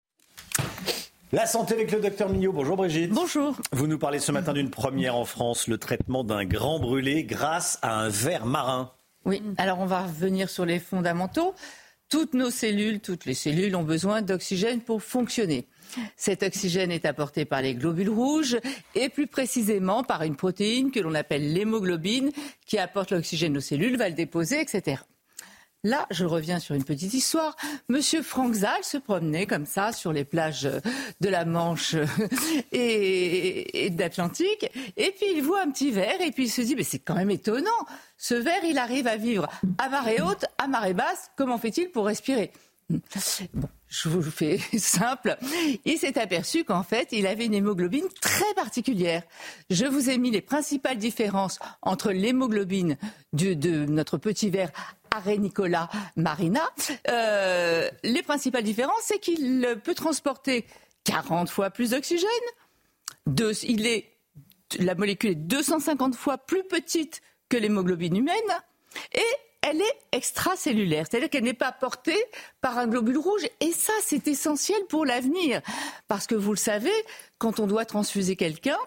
La 1.35 1.47
santé 1.47 1.73
avec 1.73 1.91
le 1.91 2.01
docteur 2.01 2.29
Millot. 2.29 2.53
Bonjour 2.53 2.77
Brigitte. 2.77 3.11
Bonjour. 3.11 3.57
Vous 3.73 3.87
nous 3.87 3.99
parlez 3.99 4.19
ce 4.19 4.33
matin 4.33 4.53
d'une 4.53 4.69
première 4.69 5.17
en 5.17 5.25
France, 5.25 5.67
le 5.67 5.79
traitement 5.79 6.25
d'un 6.25 6.45
grand 6.45 6.79
brûlé 6.79 7.25
grâce 7.25 7.79
à 7.81 8.01
un 8.01 8.11
verre 8.11 8.45
marin. 8.45 8.93
Oui, 9.25 9.43
alors 9.57 9.81
on 9.81 9.87
va 9.87 10.03
revenir 10.03 10.51
sur 10.51 10.67
les 10.67 10.79
fondamentaux. 10.79 11.55
Toutes 12.11 12.35
nos 12.35 12.51
cellules, 12.51 13.01
toutes 13.01 13.25
les 13.25 13.33
cellules 13.33 13.75
ont 13.77 13.83
besoin 13.83 14.21
d'oxygène 14.21 14.81
pour 14.81 15.03
fonctionner. 15.03 15.67
Cet 16.17 16.43
oxygène 16.43 16.91
est 16.91 17.07
apporté 17.07 17.47
par 17.47 17.63
les 17.63 17.75
globules 17.75 18.11
rouges 18.11 18.59
et 18.95 19.09
plus 19.09 19.27
précisément 19.27 20.05
par 20.05 20.23
une 20.25 20.37
protéine 20.37 20.91
que 20.91 21.01
l'on 21.01 21.15
appelle 21.15 21.55
l'hémoglobine 21.55 22.31
qui 22.67 22.77
apporte 22.77 23.13
l'oxygène 23.13 23.57
aux 23.57 23.63
cellules, 23.63 23.97
va 23.97 24.11
le 24.11 24.15
déposer, 24.15 24.61
etc. 24.61 24.99
Là, 25.85 26.07
je 26.13 26.25
reviens 26.25 26.61
sur 26.61 26.77
une 26.77 26.85
petite 26.85 27.13
histoire. 27.13 27.57
Monsieur 27.89 28.23
Frank 28.23 28.55
Zal 28.55 28.85
se 28.85 28.99
promenait 28.99 29.47
comme 29.47 29.67
ça 29.67 29.91
sur 29.91 30.13
les 30.13 30.25
plages 30.25 30.71
de 31.21 31.29
la 31.29 31.45
Manche 31.45 31.97
et, 32.73 33.91
d'Atlantique. 33.91 34.71
Et 34.97 35.11
puis 35.11 35.27
il 35.35 35.43
voit 35.43 35.63
un 35.63 35.71
petit 35.73 35.91
verre 35.91 36.21
et 36.21 36.31
puis 36.31 36.45
il 36.45 36.51
se 36.51 36.63
dit, 36.63 36.77
mais 36.77 36.85
c'est 36.85 37.01
quand 37.01 37.17
même 37.17 37.33
étonnant. 37.33 37.71
Ce 38.17 38.35
verre, 38.35 38.65
il 38.65 38.79
arrive 38.79 39.09
à 39.09 39.17
vivre 39.17 39.49
à 39.79 39.89
marée 39.89 40.21
haute, 40.23 40.45
à 40.57 40.69
marée 40.69 40.95
basse. 40.95 41.33
Comment 41.37 41.59
fait-il 41.59 41.91
pour 41.91 42.07
respirer? 42.07 42.53
Bon, 43.55 43.69
je 43.89 44.09
vous 44.09 44.23
fais 44.23 44.59
simple. 44.79 45.37
Il 45.85 45.99
s'est 45.99 46.19
aperçu 46.19 46.65
qu'en 46.65 46.83
fait, 46.83 47.09
il 47.13 47.27
avait 47.27 47.47
une 47.47 47.55
hémoglobine 47.55 48.07
très 48.21 48.55
particulière. 48.55 49.23
Je 49.71 49.85
vous 49.85 50.11
ai 50.11 50.19
mis 50.19 50.31
les 50.31 50.41
principales 50.41 50.99
différences 50.99 51.59
entre 51.83 52.13
l'hémoglobine 52.13 52.97
de 53.33 53.87
notre 53.87 54.19
petit 54.19 54.51
verre 54.51 54.73
Nicolas 55.39 55.89
Marina. 56.17 56.63
Euh, 57.09 57.89
les 58.03 58.23
principales 58.23 58.65
différences, 58.65 59.03
c'est 59.03 59.19
qu'il 59.19 59.79
peut 59.85 59.95
transporter 59.95 60.67
40 61.05 61.51
fois 61.51 61.71
plus 61.71 61.91
d'oxygène. 61.91 62.29
il 63.63 63.87
est, 63.87 64.13
la 64.79 64.95
molécule 64.95 65.31
est 65.31 65.35
250 65.35 66.15
fois 66.15 66.39
plus 66.39 66.65
petite 66.65 67.21
que 67.49 67.57
l'hémoglobine 67.57 68.17
humaine. 68.17 68.37
Et 69.15 69.52
elle 69.63 69.81
est 69.81 69.99
extracellulaire, 70.13 71.07
c'est-à-dire 71.09 71.31
qu'elle 71.31 71.45
n'est 71.45 71.55
pas 71.55 71.73
portée 71.73 72.19
par 72.61 72.79
un 72.79 72.87
globule 72.87 73.19
rouge. 73.19 73.43
Et 73.61 73.73
ça, 73.73 73.93
c'est 74.05 74.27
essentiel 74.29 74.81
pour 74.89 75.07
l'avenir. 75.07 75.63
Parce 76.09 76.27
que 76.27 76.35
vous 76.35 76.51
le 76.51 76.59
savez, 76.59 76.93
quand 77.39 77.61
on 77.61 77.67
doit 77.67 77.85
transfuser 77.85 78.37
quelqu'un, 78.37 78.79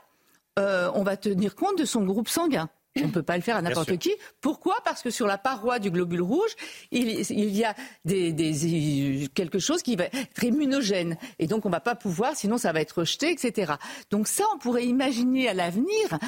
euh, 0.59 0.91
on 0.93 1.03
va 1.03 1.17
tenir 1.17 1.55
compte 1.55 1.77
de 1.77 1.85
son 1.85 2.03
groupe 2.03 2.29
sanguin. 2.29 2.69
On 2.97 3.07
ne 3.07 3.11
peut 3.11 3.23
pas 3.23 3.35
le 3.35 3.41
faire 3.41 3.57
à 3.57 3.61
n'importe 3.61 3.97
qui. 3.97 4.13
Pourquoi? 4.39 4.77
Parce 4.85 5.01
que 5.01 5.09
sur 5.09 5.27
la 5.27 5.37
paroi 5.37 5.79
du 5.79 5.91
globule 5.91 6.21
rouge, 6.21 6.51
il, 6.91 7.09
y 7.29 7.65
a 7.65 7.75
quelque 9.33 9.59
chose 9.59 9.81
qui 9.81 9.97
va 9.97 10.05
être 10.05 10.43
immunogène. 10.43 11.17
Et 11.37 11.47
donc, 11.47 11.65
on 11.65 11.69
ne 11.69 11.73
va 11.73 11.81
pas 11.81 11.95
pouvoir, 11.95 12.37
sinon 12.37 12.57
ça 12.57 12.71
va 12.71 12.79
être 12.79 12.99
rejeté, 12.99 13.31
etc. 13.31 13.73
Donc 14.11 14.29
ça, 14.29 14.45
on 14.53 14.59
pourrait 14.59 14.85
imaginer 14.85 15.49
à 15.49 15.53
l'avenir 15.53 16.19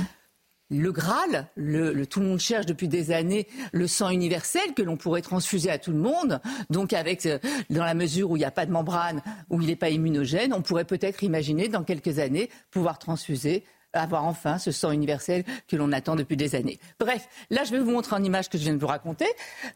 le 0.70 0.92
Graal, 0.92 1.48
le, 1.56 2.06
tout 2.06 2.20
le 2.20 2.28
monde 2.28 2.40
cherche 2.40 2.66
depuis 2.66 2.88
des 2.88 3.12
années 3.12 3.48
le 3.72 3.88
sang 3.88 4.10
universel 4.10 4.74
que 4.76 4.82
l'on 4.82 4.98
pourrait 4.98 5.22
transfuser 5.22 5.70
à 5.70 5.78
tout 5.78 5.92
le 5.92 5.98
monde. 5.98 6.42
Donc, 6.70 6.94
avec, 6.94 7.26
euh, 7.26 7.40
dans 7.70 7.86
la 7.86 7.94
mesure 7.94 8.32
où 8.32 8.36
il 8.36 8.40
n'y 8.40 8.46
a 8.46 8.52
pas 8.52 8.66
de 8.66 8.72
membrane, 8.72 9.22
où 9.50 9.62
il 9.62 9.68
n'est 9.68 9.76
pas 9.76 9.90
immunogène, 9.90 10.54
on 10.54 10.62
pourrait 10.62 10.86
peut-être 10.86 11.24
imaginer 11.24 11.70
dans 11.70 11.84
quelques 11.84 12.20
années 12.20 12.50
pouvoir 12.72 13.00
transfuser 13.00 13.64
avoir 13.94 14.26
enfin 14.26 14.58
ce 14.58 14.72
sang 14.72 14.92
universel 14.92 15.44
que 15.68 15.76
l'on 15.76 15.92
attend 15.92 16.16
depuis 16.16 16.38
des 16.38 16.56
années. 16.56 16.80
Bref, 17.00 17.28
là 17.50 17.64
je 17.64 17.72
vais 17.72 17.80
vous 17.80 17.92
montrer 17.92 18.16
en 18.16 18.24
image 18.24 18.50
que 18.50 18.58
je 18.58 18.64
viens 18.64 18.74
de 18.74 18.80
vous 18.80 18.88
raconter. 18.88 19.28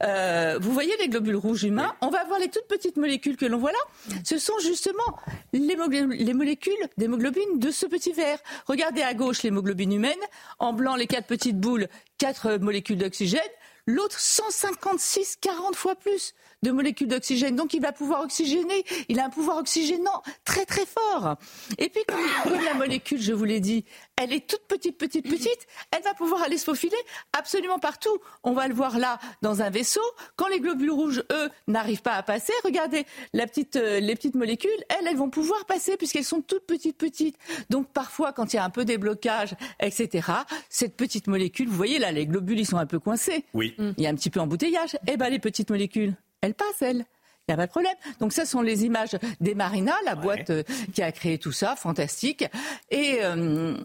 Euh, 0.04 0.58
vous 0.62 0.72
voyez 0.72 0.96
les 1.00 1.08
globules 1.08 1.36
rouges 1.36 1.64
humains 1.64 1.96
On 2.02 2.10
va 2.10 2.24
voir 2.26 2.40
les 2.40 2.50
toutes 2.50 2.68
petites 2.68 2.98
molécules 2.98 3.38
que 3.38 3.46
l'on 3.46 3.58
voit 3.58 3.72
là. 3.72 4.16
Ce 4.24 4.38
sont 4.38 4.58
justement 4.60 5.18
les, 5.54 5.60
les 5.60 6.34
molécules 6.34 6.74
d'hémoglobine 6.98 7.60
de 7.60 7.72
ce 7.72 7.86
petit 7.86 8.12
verre. 8.12 8.40
Regardez 8.68 9.02
à 9.02 9.14
gauche 9.14 9.44
l'hémoglobine 9.44 9.94
humaine, 9.94 10.20
en 10.60 10.74
blanc 10.74 10.96
les 10.96 11.08
quatre 11.08 11.28
petites 11.28 11.60
boules, 11.60 11.88
quatre 12.18 12.58
molécules 12.58 12.98
d'oxygène. 12.98 13.42
L'autre, 13.88 14.20
156, 14.20 15.38
40 15.42 15.76
fois 15.76 15.96
plus 15.96 16.34
de 16.64 16.72
molécules 16.72 17.08
d'oxygène. 17.08 17.56
Donc 17.56 17.74
il 17.74 17.82
va 17.82 17.92
pouvoir 17.92 18.22
oxygéner. 18.22 18.84
Il 19.10 19.20
a 19.20 19.26
un 19.26 19.30
pouvoir 19.30 19.58
oxygénant 19.58 20.22
très 20.46 20.66
très 20.66 20.86
fort. 20.86 21.36
Et 21.78 21.90
puis 21.90 22.04
comme, 22.08 22.64
la 22.64 22.74
molécule, 22.74 23.22
je 23.22 23.34
vous 23.34 23.46
l'ai 23.46 23.60
dit, 23.60 23.86
elle 24.16 24.34
est 24.34 24.48
toute 24.48 24.68
petite, 24.68 24.98
petite, 24.98 25.28
petite, 25.28 25.68
elle 25.92 26.04
va 26.04 26.14
pouvoir 26.14 26.44
aller 26.44 26.58
se 26.58 26.66
faufiler 26.66 26.98
absolument 27.34 27.80
partout. 27.80 28.18
On 28.44 28.54
va 28.54 28.68
le 28.68 28.74
voir 28.74 29.00
là 29.00 29.20
dans 29.42 29.62
un 29.62 29.70
vaisseau. 29.70 30.02
Quand 30.36 30.48
les 30.48 30.60
globules 30.60 30.92
rouges, 30.92 31.24
eux, 31.32 31.50
n'arrivent 31.68 32.02
pas 32.02 32.14
à 32.14 32.24
passer, 32.24 32.54
regardez, 32.64 33.06
la 33.34 33.48
petite, 33.48 33.76
euh, 33.76 34.00
les 34.00 34.16
petites 34.16 34.36
molécules, 34.36 34.70
elles, 34.90 35.08
elles 35.08 35.18
vont 35.18 35.30
pouvoir 35.30 35.66
passer 35.66 35.98
puisqu'elles 35.98 36.26
sont 36.26 36.42
toutes 36.42 36.66
petites, 36.66 36.98
petites. 36.98 37.38
Donc 37.70 37.88
parfois, 37.92 38.34
quand 38.34 38.54
il 38.54 38.58
y 38.58 38.60
a 38.60 38.64
un 38.64 38.70
peu 38.70 38.86
déblocage, 38.86 39.56
etc., 39.80 40.28
cette 40.70 40.96
petite 40.96 41.28
molécule, 41.28 41.68
vous 41.68 41.76
voyez 41.76 42.00
là, 42.00 42.12
les 42.12 42.26
globules, 42.26 42.60
ils 42.60 42.66
sont 42.66 42.78
un 42.78 42.86
peu 42.86 43.00
coincés. 43.00 43.46
Oui. 43.54 43.76
Il 43.98 44.04
y 44.04 44.08
a 44.08 44.10
un 44.10 44.16
petit 44.16 44.30
peu 44.30 44.40
embouteillage. 44.40 44.98
Eh 45.08 45.18
bien, 45.18 45.30
les 45.30 45.40
petites 45.40 45.70
molécules, 45.70 46.16
elles 46.42 46.54
passent, 46.54 46.82
elles. 46.82 47.06
Il 47.48 47.52
n'y 47.52 47.54
a 47.54 47.58
pas 47.58 47.66
de 47.66 47.72
problème. 47.72 47.96
Donc 48.20 48.34
ça 48.34 48.46
sont 48.46 48.62
les 48.62 48.86
images 48.86 49.18
des 49.40 49.56
Marina, 49.56 49.94
la 50.06 50.16
boîte 50.16 50.52
euh, 50.52 50.64
qui 50.94 51.02
a 51.02 51.12
créé 51.12 51.38
tout 51.38 51.52
ça, 51.52 51.76
fantastique. 51.76 52.46
Et 52.92 53.20
euh, 53.22 53.76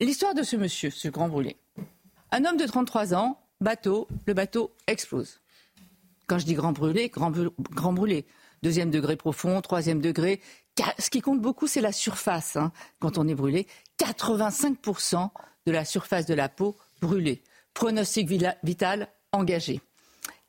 l'histoire 0.00 0.34
de 0.34 0.42
ce 0.42 0.56
monsieur, 0.56 0.90
ce 0.90 1.08
grand 1.08 1.28
brûlé. 1.28 1.56
Un 2.30 2.44
homme 2.44 2.56
de 2.56 2.66
33 2.66 3.14
ans, 3.14 3.38
bateau, 3.60 4.08
le 4.26 4.34
bateau 4.34 4.72
explose. 4.86 5.40
Quand 6.26 6.38
je 6.38 6.46
dis 6.46 6.54
grand 6.54 6.72
brûlé, 6.72 7.08
grand, 7.08 7.30
grand 7.58 7.92
brûlé. 7.92 8.24
Deuxième 8.62 8.90
degré 8.90 9.16
profond, 9.16 9.60
troisième 9.60 10.00
degré. 10.00 10.40
Ce 10.98 11.10
qui 11.10 11.20
compte 11.20 11.40
beaucoup, 11.40 11.66
c'est 11.66 11.82
la 11.82 11.92
surface. 11.92 12.56
Hein, 12.56 12.72
quand 12.98 13.18
on 13.18 13.28
est 13.28 13.34
brûlé, 13.34 13.66
85% 13.98 15.28
de 15.66 15.72
la 15.72 15.84
surface 15.84 16.24
de 16.26 16.34
la 16.34 16.48
peau 16.48 16.76
brûlée 17.00 17.42
pronostic 17.74 18.28
vital 18.62 19.08
engagé. 19.32 19.80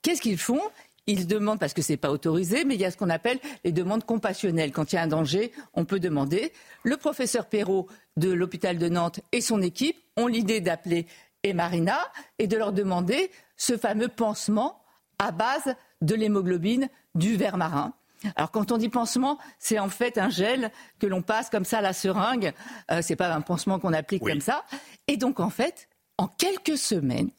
Qu'est-ce 0.02 0.22
qu'ils 0.22 0.38
font? 0.38 0.62
Ils 1.08 1.28
demandent, 1.28 1.60
parce 1.60 1.74
que 1.74 1.82
ce 1.82 1.94
n'est 1.94 1.98
pas 1.98 2.12
autorisé, 2.12 2.66
mais 2.66 2.76
il 2.76 2.82
y 2.82 2.86
a 2.86 2.92
ce 2.92 2.98
qu'on 2.98 3.10
appelle 3.10 3.40
les 3.64 3.72
demandes 3.72 4.04
compassionnelles. 4.06 4.72
Quand 4.72 4.92
il 4.92 4.96
y 4.96 4.98
a 4.98 5.04
un 5.04 5.08
danger, 5.08 5.52
on 5.74 5.86
peut 5.86 6.00
demander. 6.00 6.52
Le 6.84 6.98
professeur 6.98 7.46
Perrault 7.46 7.88
de 8.18 8.32
l'hôpital 8.32 8.78
de 8.78 8.90
Nantes 8.90 9.20
et 9.32 9.42
son 9.42 9.62
équipe 9.62 9.98
ont 10.18 10.28
l'idée 10.28 10.62
d'appeler 10.62 11.06
Emarina 11.44 12.00
et 12.40 12.48
de 12.48 12.58
leur 12.58 12.74
demander 12.74 13.30
ce 13.56 13.78
fameux 13.78 14.08
pansement 14.08 14.82
à 15.20 15.32
base 15.32 15.76
de 16.02 16.16
l'hémoglobine 16.16 16.90
du 17.14 17.38
ver 17.38 17.58
marin. 17.58 17.94
Alors 18.36 18.52
quand 18.52 18.72
on 18.72 18.78
dit 18.78 18.90
pansement, 18.90 19.38
c'est 19.60 19.78
en 19.78 19.90
fait 19.90 20.18
un 20.18 20.30
gel 20.30 20.72
que 21.00 21.06
l'on 21.06 21.22
passe 21.22 21.50
comme 21.50 21.66
ça 21.66 21.80
à 21.80 21.82
la 21.82 21.94
seringue. 21.94 22.54
Euh, 22.92 23.02
c'est 23.02 23.16
pas 23.16 23.34
un 23.34 23.42
pansement 23.42 23.80
qu'on 23.80 23.94
applique 23.94 24.24
comme 24.24 24.42
ça. 24.42 24.64
Et 25.08 25.18
donc 25.18 25.40
en 25.40 25.50
fait, 25.50 25.88
en 26.18 26.28
quelques 26.28 26.78
semaines, 26.78 27.30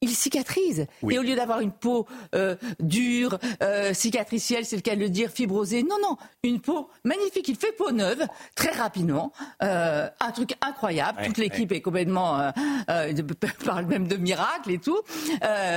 il 0.00 0.10
cicatrise. 0.10 0.86
Et 1.08 1.18
au 1.18 1.22
lieu 1.22 1.34
d'avoir 1.34 1.60
une 1.60 1.72
peau 1.72 2.06
euh, 2.34 2.56
dure, 2.80 3.38
euh, 3.62 3.92
cicatricielle, 3.94 4.64
c'est 4.64 4.76
le 4.76 4.82
cas 4.82 4.94
de 4.94 5.00
le 5.00 5.08
dire, 5.08 5.30
fibrosée, 5.30 5.82
non, 5.82 5.96
non, 6.00 6.16
une 6.42 6.60
peau 6.60 6.88
magnifique. 7.04 7.48
Il 7.48 7.56
fait 7.56 7.72
peau 7.72 7.90
neuve 7.90 8.26
très 8.54 8.70
rapidement. 8.70 9.32
Euh, 9.62 10.08
un 10.20 10.30
truc 10.32 10.54
incroyable. 10.60 11.22
Toute 11.24 11.38
l'équipe 11.38 11.72
est 11.72 11.80
complètement 11.80 12.52
parle 13.64 13.86
même 13.86 14.06
de 14.06 14.16
miracle 14.16 14.70
et 14.70 14.78
tout. 14.78 15.00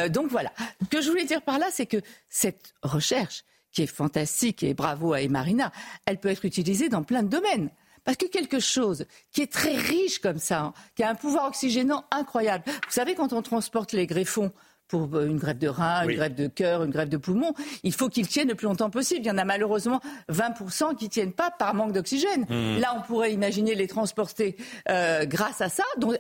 donc 0.09 0.30
voilà. 0.30 0.51
Ce 0.82 0.88
que 0.88 1.01
je 1.01 1.09
voulais 1.09 1.25
dire 1.25 1.41
par 1.41 1.59
là, 1.59 1.67
c'est 1.72 1.85
que 1.85 1.98
cette 2.30 2.74
recherche 2.83 3.43
qui 3.72 3.83
est 3.83 3.88
fantastique 3.88 4.64
et 4.64 4.74
bravo 4.74 5.14
à 5.14 5.22
Emarina, 5.22 5.72
elle 6.06 6.19
peut 6.19 6.30
être 6.30 6.45
utilisée 6.45 6.90
dans 6.90 7.03
plein 7.03 7.24
de 7.24 7.30
domaines. 7.30 7.69
Parce 8.04 8.18
que 8.18 8.26
quelque 8.26 8.60
chose 8.60 9.06
qui 9.32 9.42
est 9.42 9.52
très 9.52 9.76
riche 9.76 10.20
comme 10.20 10.40
ça, 10.40 10.62
hein, 10.62 10.74
qui 10.96 11.04
a 11.04 11.10
un 11.10 11.16
pouvoir 11.16 11.48
oxygénant 11.48 12.06
incroyable. 12.12 12.64
Vous 12.66 12.92
savez, 12.92 13.16
quand 13.16 13.34
on 13.34 13.42
transporte 13.42 13.94
les 13.94 14.08
greffons 14.08 14.52
pour 14.92 15.08
euh, 15.16 15.26
une 15.26 15.38
grève 15.38 15.58
de 15.58 15.70
rein, 15.70 16.08
une 16.08 16.16
grève 16.16 16.36
de 16.36 16.48
cœur, 16.48 16.84
une 16.84 16.92
grève 16.92 17.10
de 17.10 17.18
poumon, 17.18 17.54
il 17.84 17.94
faut 17.94 18.10
qu'ils 18.10 18.28
tiennent 18.28 18.50
le 18.50 18.56
plus 18.56 18.66
longtemps 18.66 18.90
possible. 18.90 19.22
Il 19.22 19.28
y 19.28 19.32
en 19.32 19.38
a 19.38 19.46
malheureusement 19.46 20.02
20% 20.30 20.96
qui 20.96 21.06
ne 21.06 21.10
tiennent 21.10 21.32
pas 21.32 21.50
par 21.50 21.74
manque 21.74 21.94
d'oxygène. 21.94 22.46
Mmh. 22.50 22.80
Là, 22.80 22.94
on 22.98 23.02
pourrait 23.02 23.32
imaginer 23.32 23.74
les 23.74 23.88
transporter 23.88 24.58
euh, 24.90 25.26
grâce 25.26 25.62
à 25.62 25.70
ça, 25.70 25.84
donc 25.98 26.18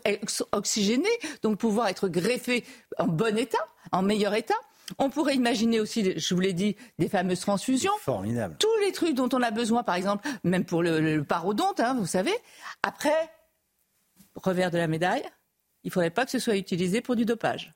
oxygénés, 0.53 1.09
donc 1.43 1.57
pouvoir 1.57 1.89
être 1.89 2.07
greffés 2.07 2.63
en 2.97 3.07
bon 3.07 3.37
état, 3.37 3.67
en 3.91 4.03
meilleur 4.03 4.33
état. 4.33 4.55
On 4.97 5.09
pourrait 5.09 5.35
imaginer 5.35 5.79
aussi, 5.79 6.19
je 6.19 6.33
vous 6.33 6.41
l'ai 6.41 6.53
dit, 6.53 6.75
des 6.99 7.09
fameuses 7.09 7.41
transfusions. 7.41 7.91
Formidable. 7.99 8.55
Tous 8.59 8.77
les 8.81 8.91
trucs 8.91 9.15
dont 9.15 9.29
on 9.33 9.41
a 9.41 9.51
besoin, 9.51 9.83
par 9.83 9.95
exemple, 9.95 10.27
même 10.43 10.65
pour 10.65 10.83
le, 10.83 11.23
parodonte, 11.23 11.79
hein, 11.79 11.95
vous 11.97 12.05
savez. 12.05 12.33
Après, 12.83 13.31
revers 14.35 14.71
de 14.71 14.77
la 14.77 14.87
médaille, 14.87 15.23
il 15.83 15.87
ne 15.87 15.91
faudrait 15.91 16.09
pas 16.09 16.25
que 16.25 16.31
ce 16.31 16.39
soit 16.39 16.55
utilisé 16.55 17.01
pour 17.01 17.15
du 17.15 17.25
dopage. 17.25 17.73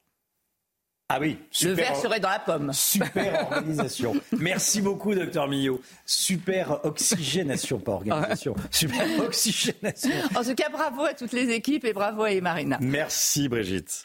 Ah 1.07 1.19
oui, 1.19 1.37
super. 1.51 1.69
Le 1.69 1.75
verre 1.75 1.95
serait 1.97 2.19
dans 2.19 2.29
la 2.29 2.39
pomme. 2.39 2.73
Super 2.73 3.47
organisation. 3.51 4.15
Merci 4.31 4.81
beaucoup, 4.81 5.13
docteur 5.13 5.47
Millot. 5.47 5.79
Super 6.03 6.83
oxygénation, 6.83 7.77
pas 7.77 7.91
organisation. 7.91 8.55
Super 8.71 9.05
oxygénation. 9.19 10.09
En 10.35 10.43
tout 10.43 10.55
cas, 10.55 10.69
bravo 10.69 11.03
à 11.03 11.13
toutes 11.13 11.33
les 11.33 11.51
équipes 11.51 11.85
et 11.85 11.93
bravo 11.93 12.23
à 12.23 12.31
Emarina. 12.31 12.79
Merci, 12.81 13.47
Brigitte. 13.47 14.03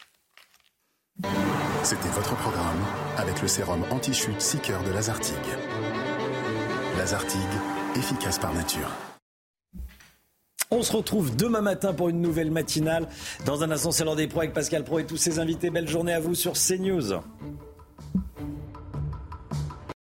C'était 1.83 2.09
votre 2.09 2.35
programme 2.35 2.79
avec 3.17 3.41
le 3.41 3.47
sérum 3.47 3.83
anti-chute 3.89 4.39
Seeker 4.39 4.83
de 4.83 4.91
Lazartigue. 4.91 5.35
Lazartigue, 6.97 7.41
efficace 7.95 8.39
par 8.39 8.53
nature. 8.53 8.89
On 10.69 10.83
se 10.83 10.95
retrouve 10.95 11.35
demain 11.35 11.61
matin 11.61 11.93
pour 11.93 12.09
une 12.09 12.21
nouvelle 12.21 12.51
matinale. 12.51 13.07
Dans 13.45 13.63
un 13.63 13.71
instant, 13.71 13.91
c'est 13.91 14.05
l'heure 14.05 14.15
des 14.15 14.27
pros 14.27 14.39
avec 14.39 14.53
Pascal 14.53 14.83
Pro 14.83 14.99
et 14.99 15.05
tous 15.05 15.17
ses 15.17 15.39
invités. 15.39 15.69
Belle 15.69 15.87
journée 15.87 16.13
à 16.13 16.19
vous 16.19 16.35
sur 16.35 16.53
CNews. 16.53 17.13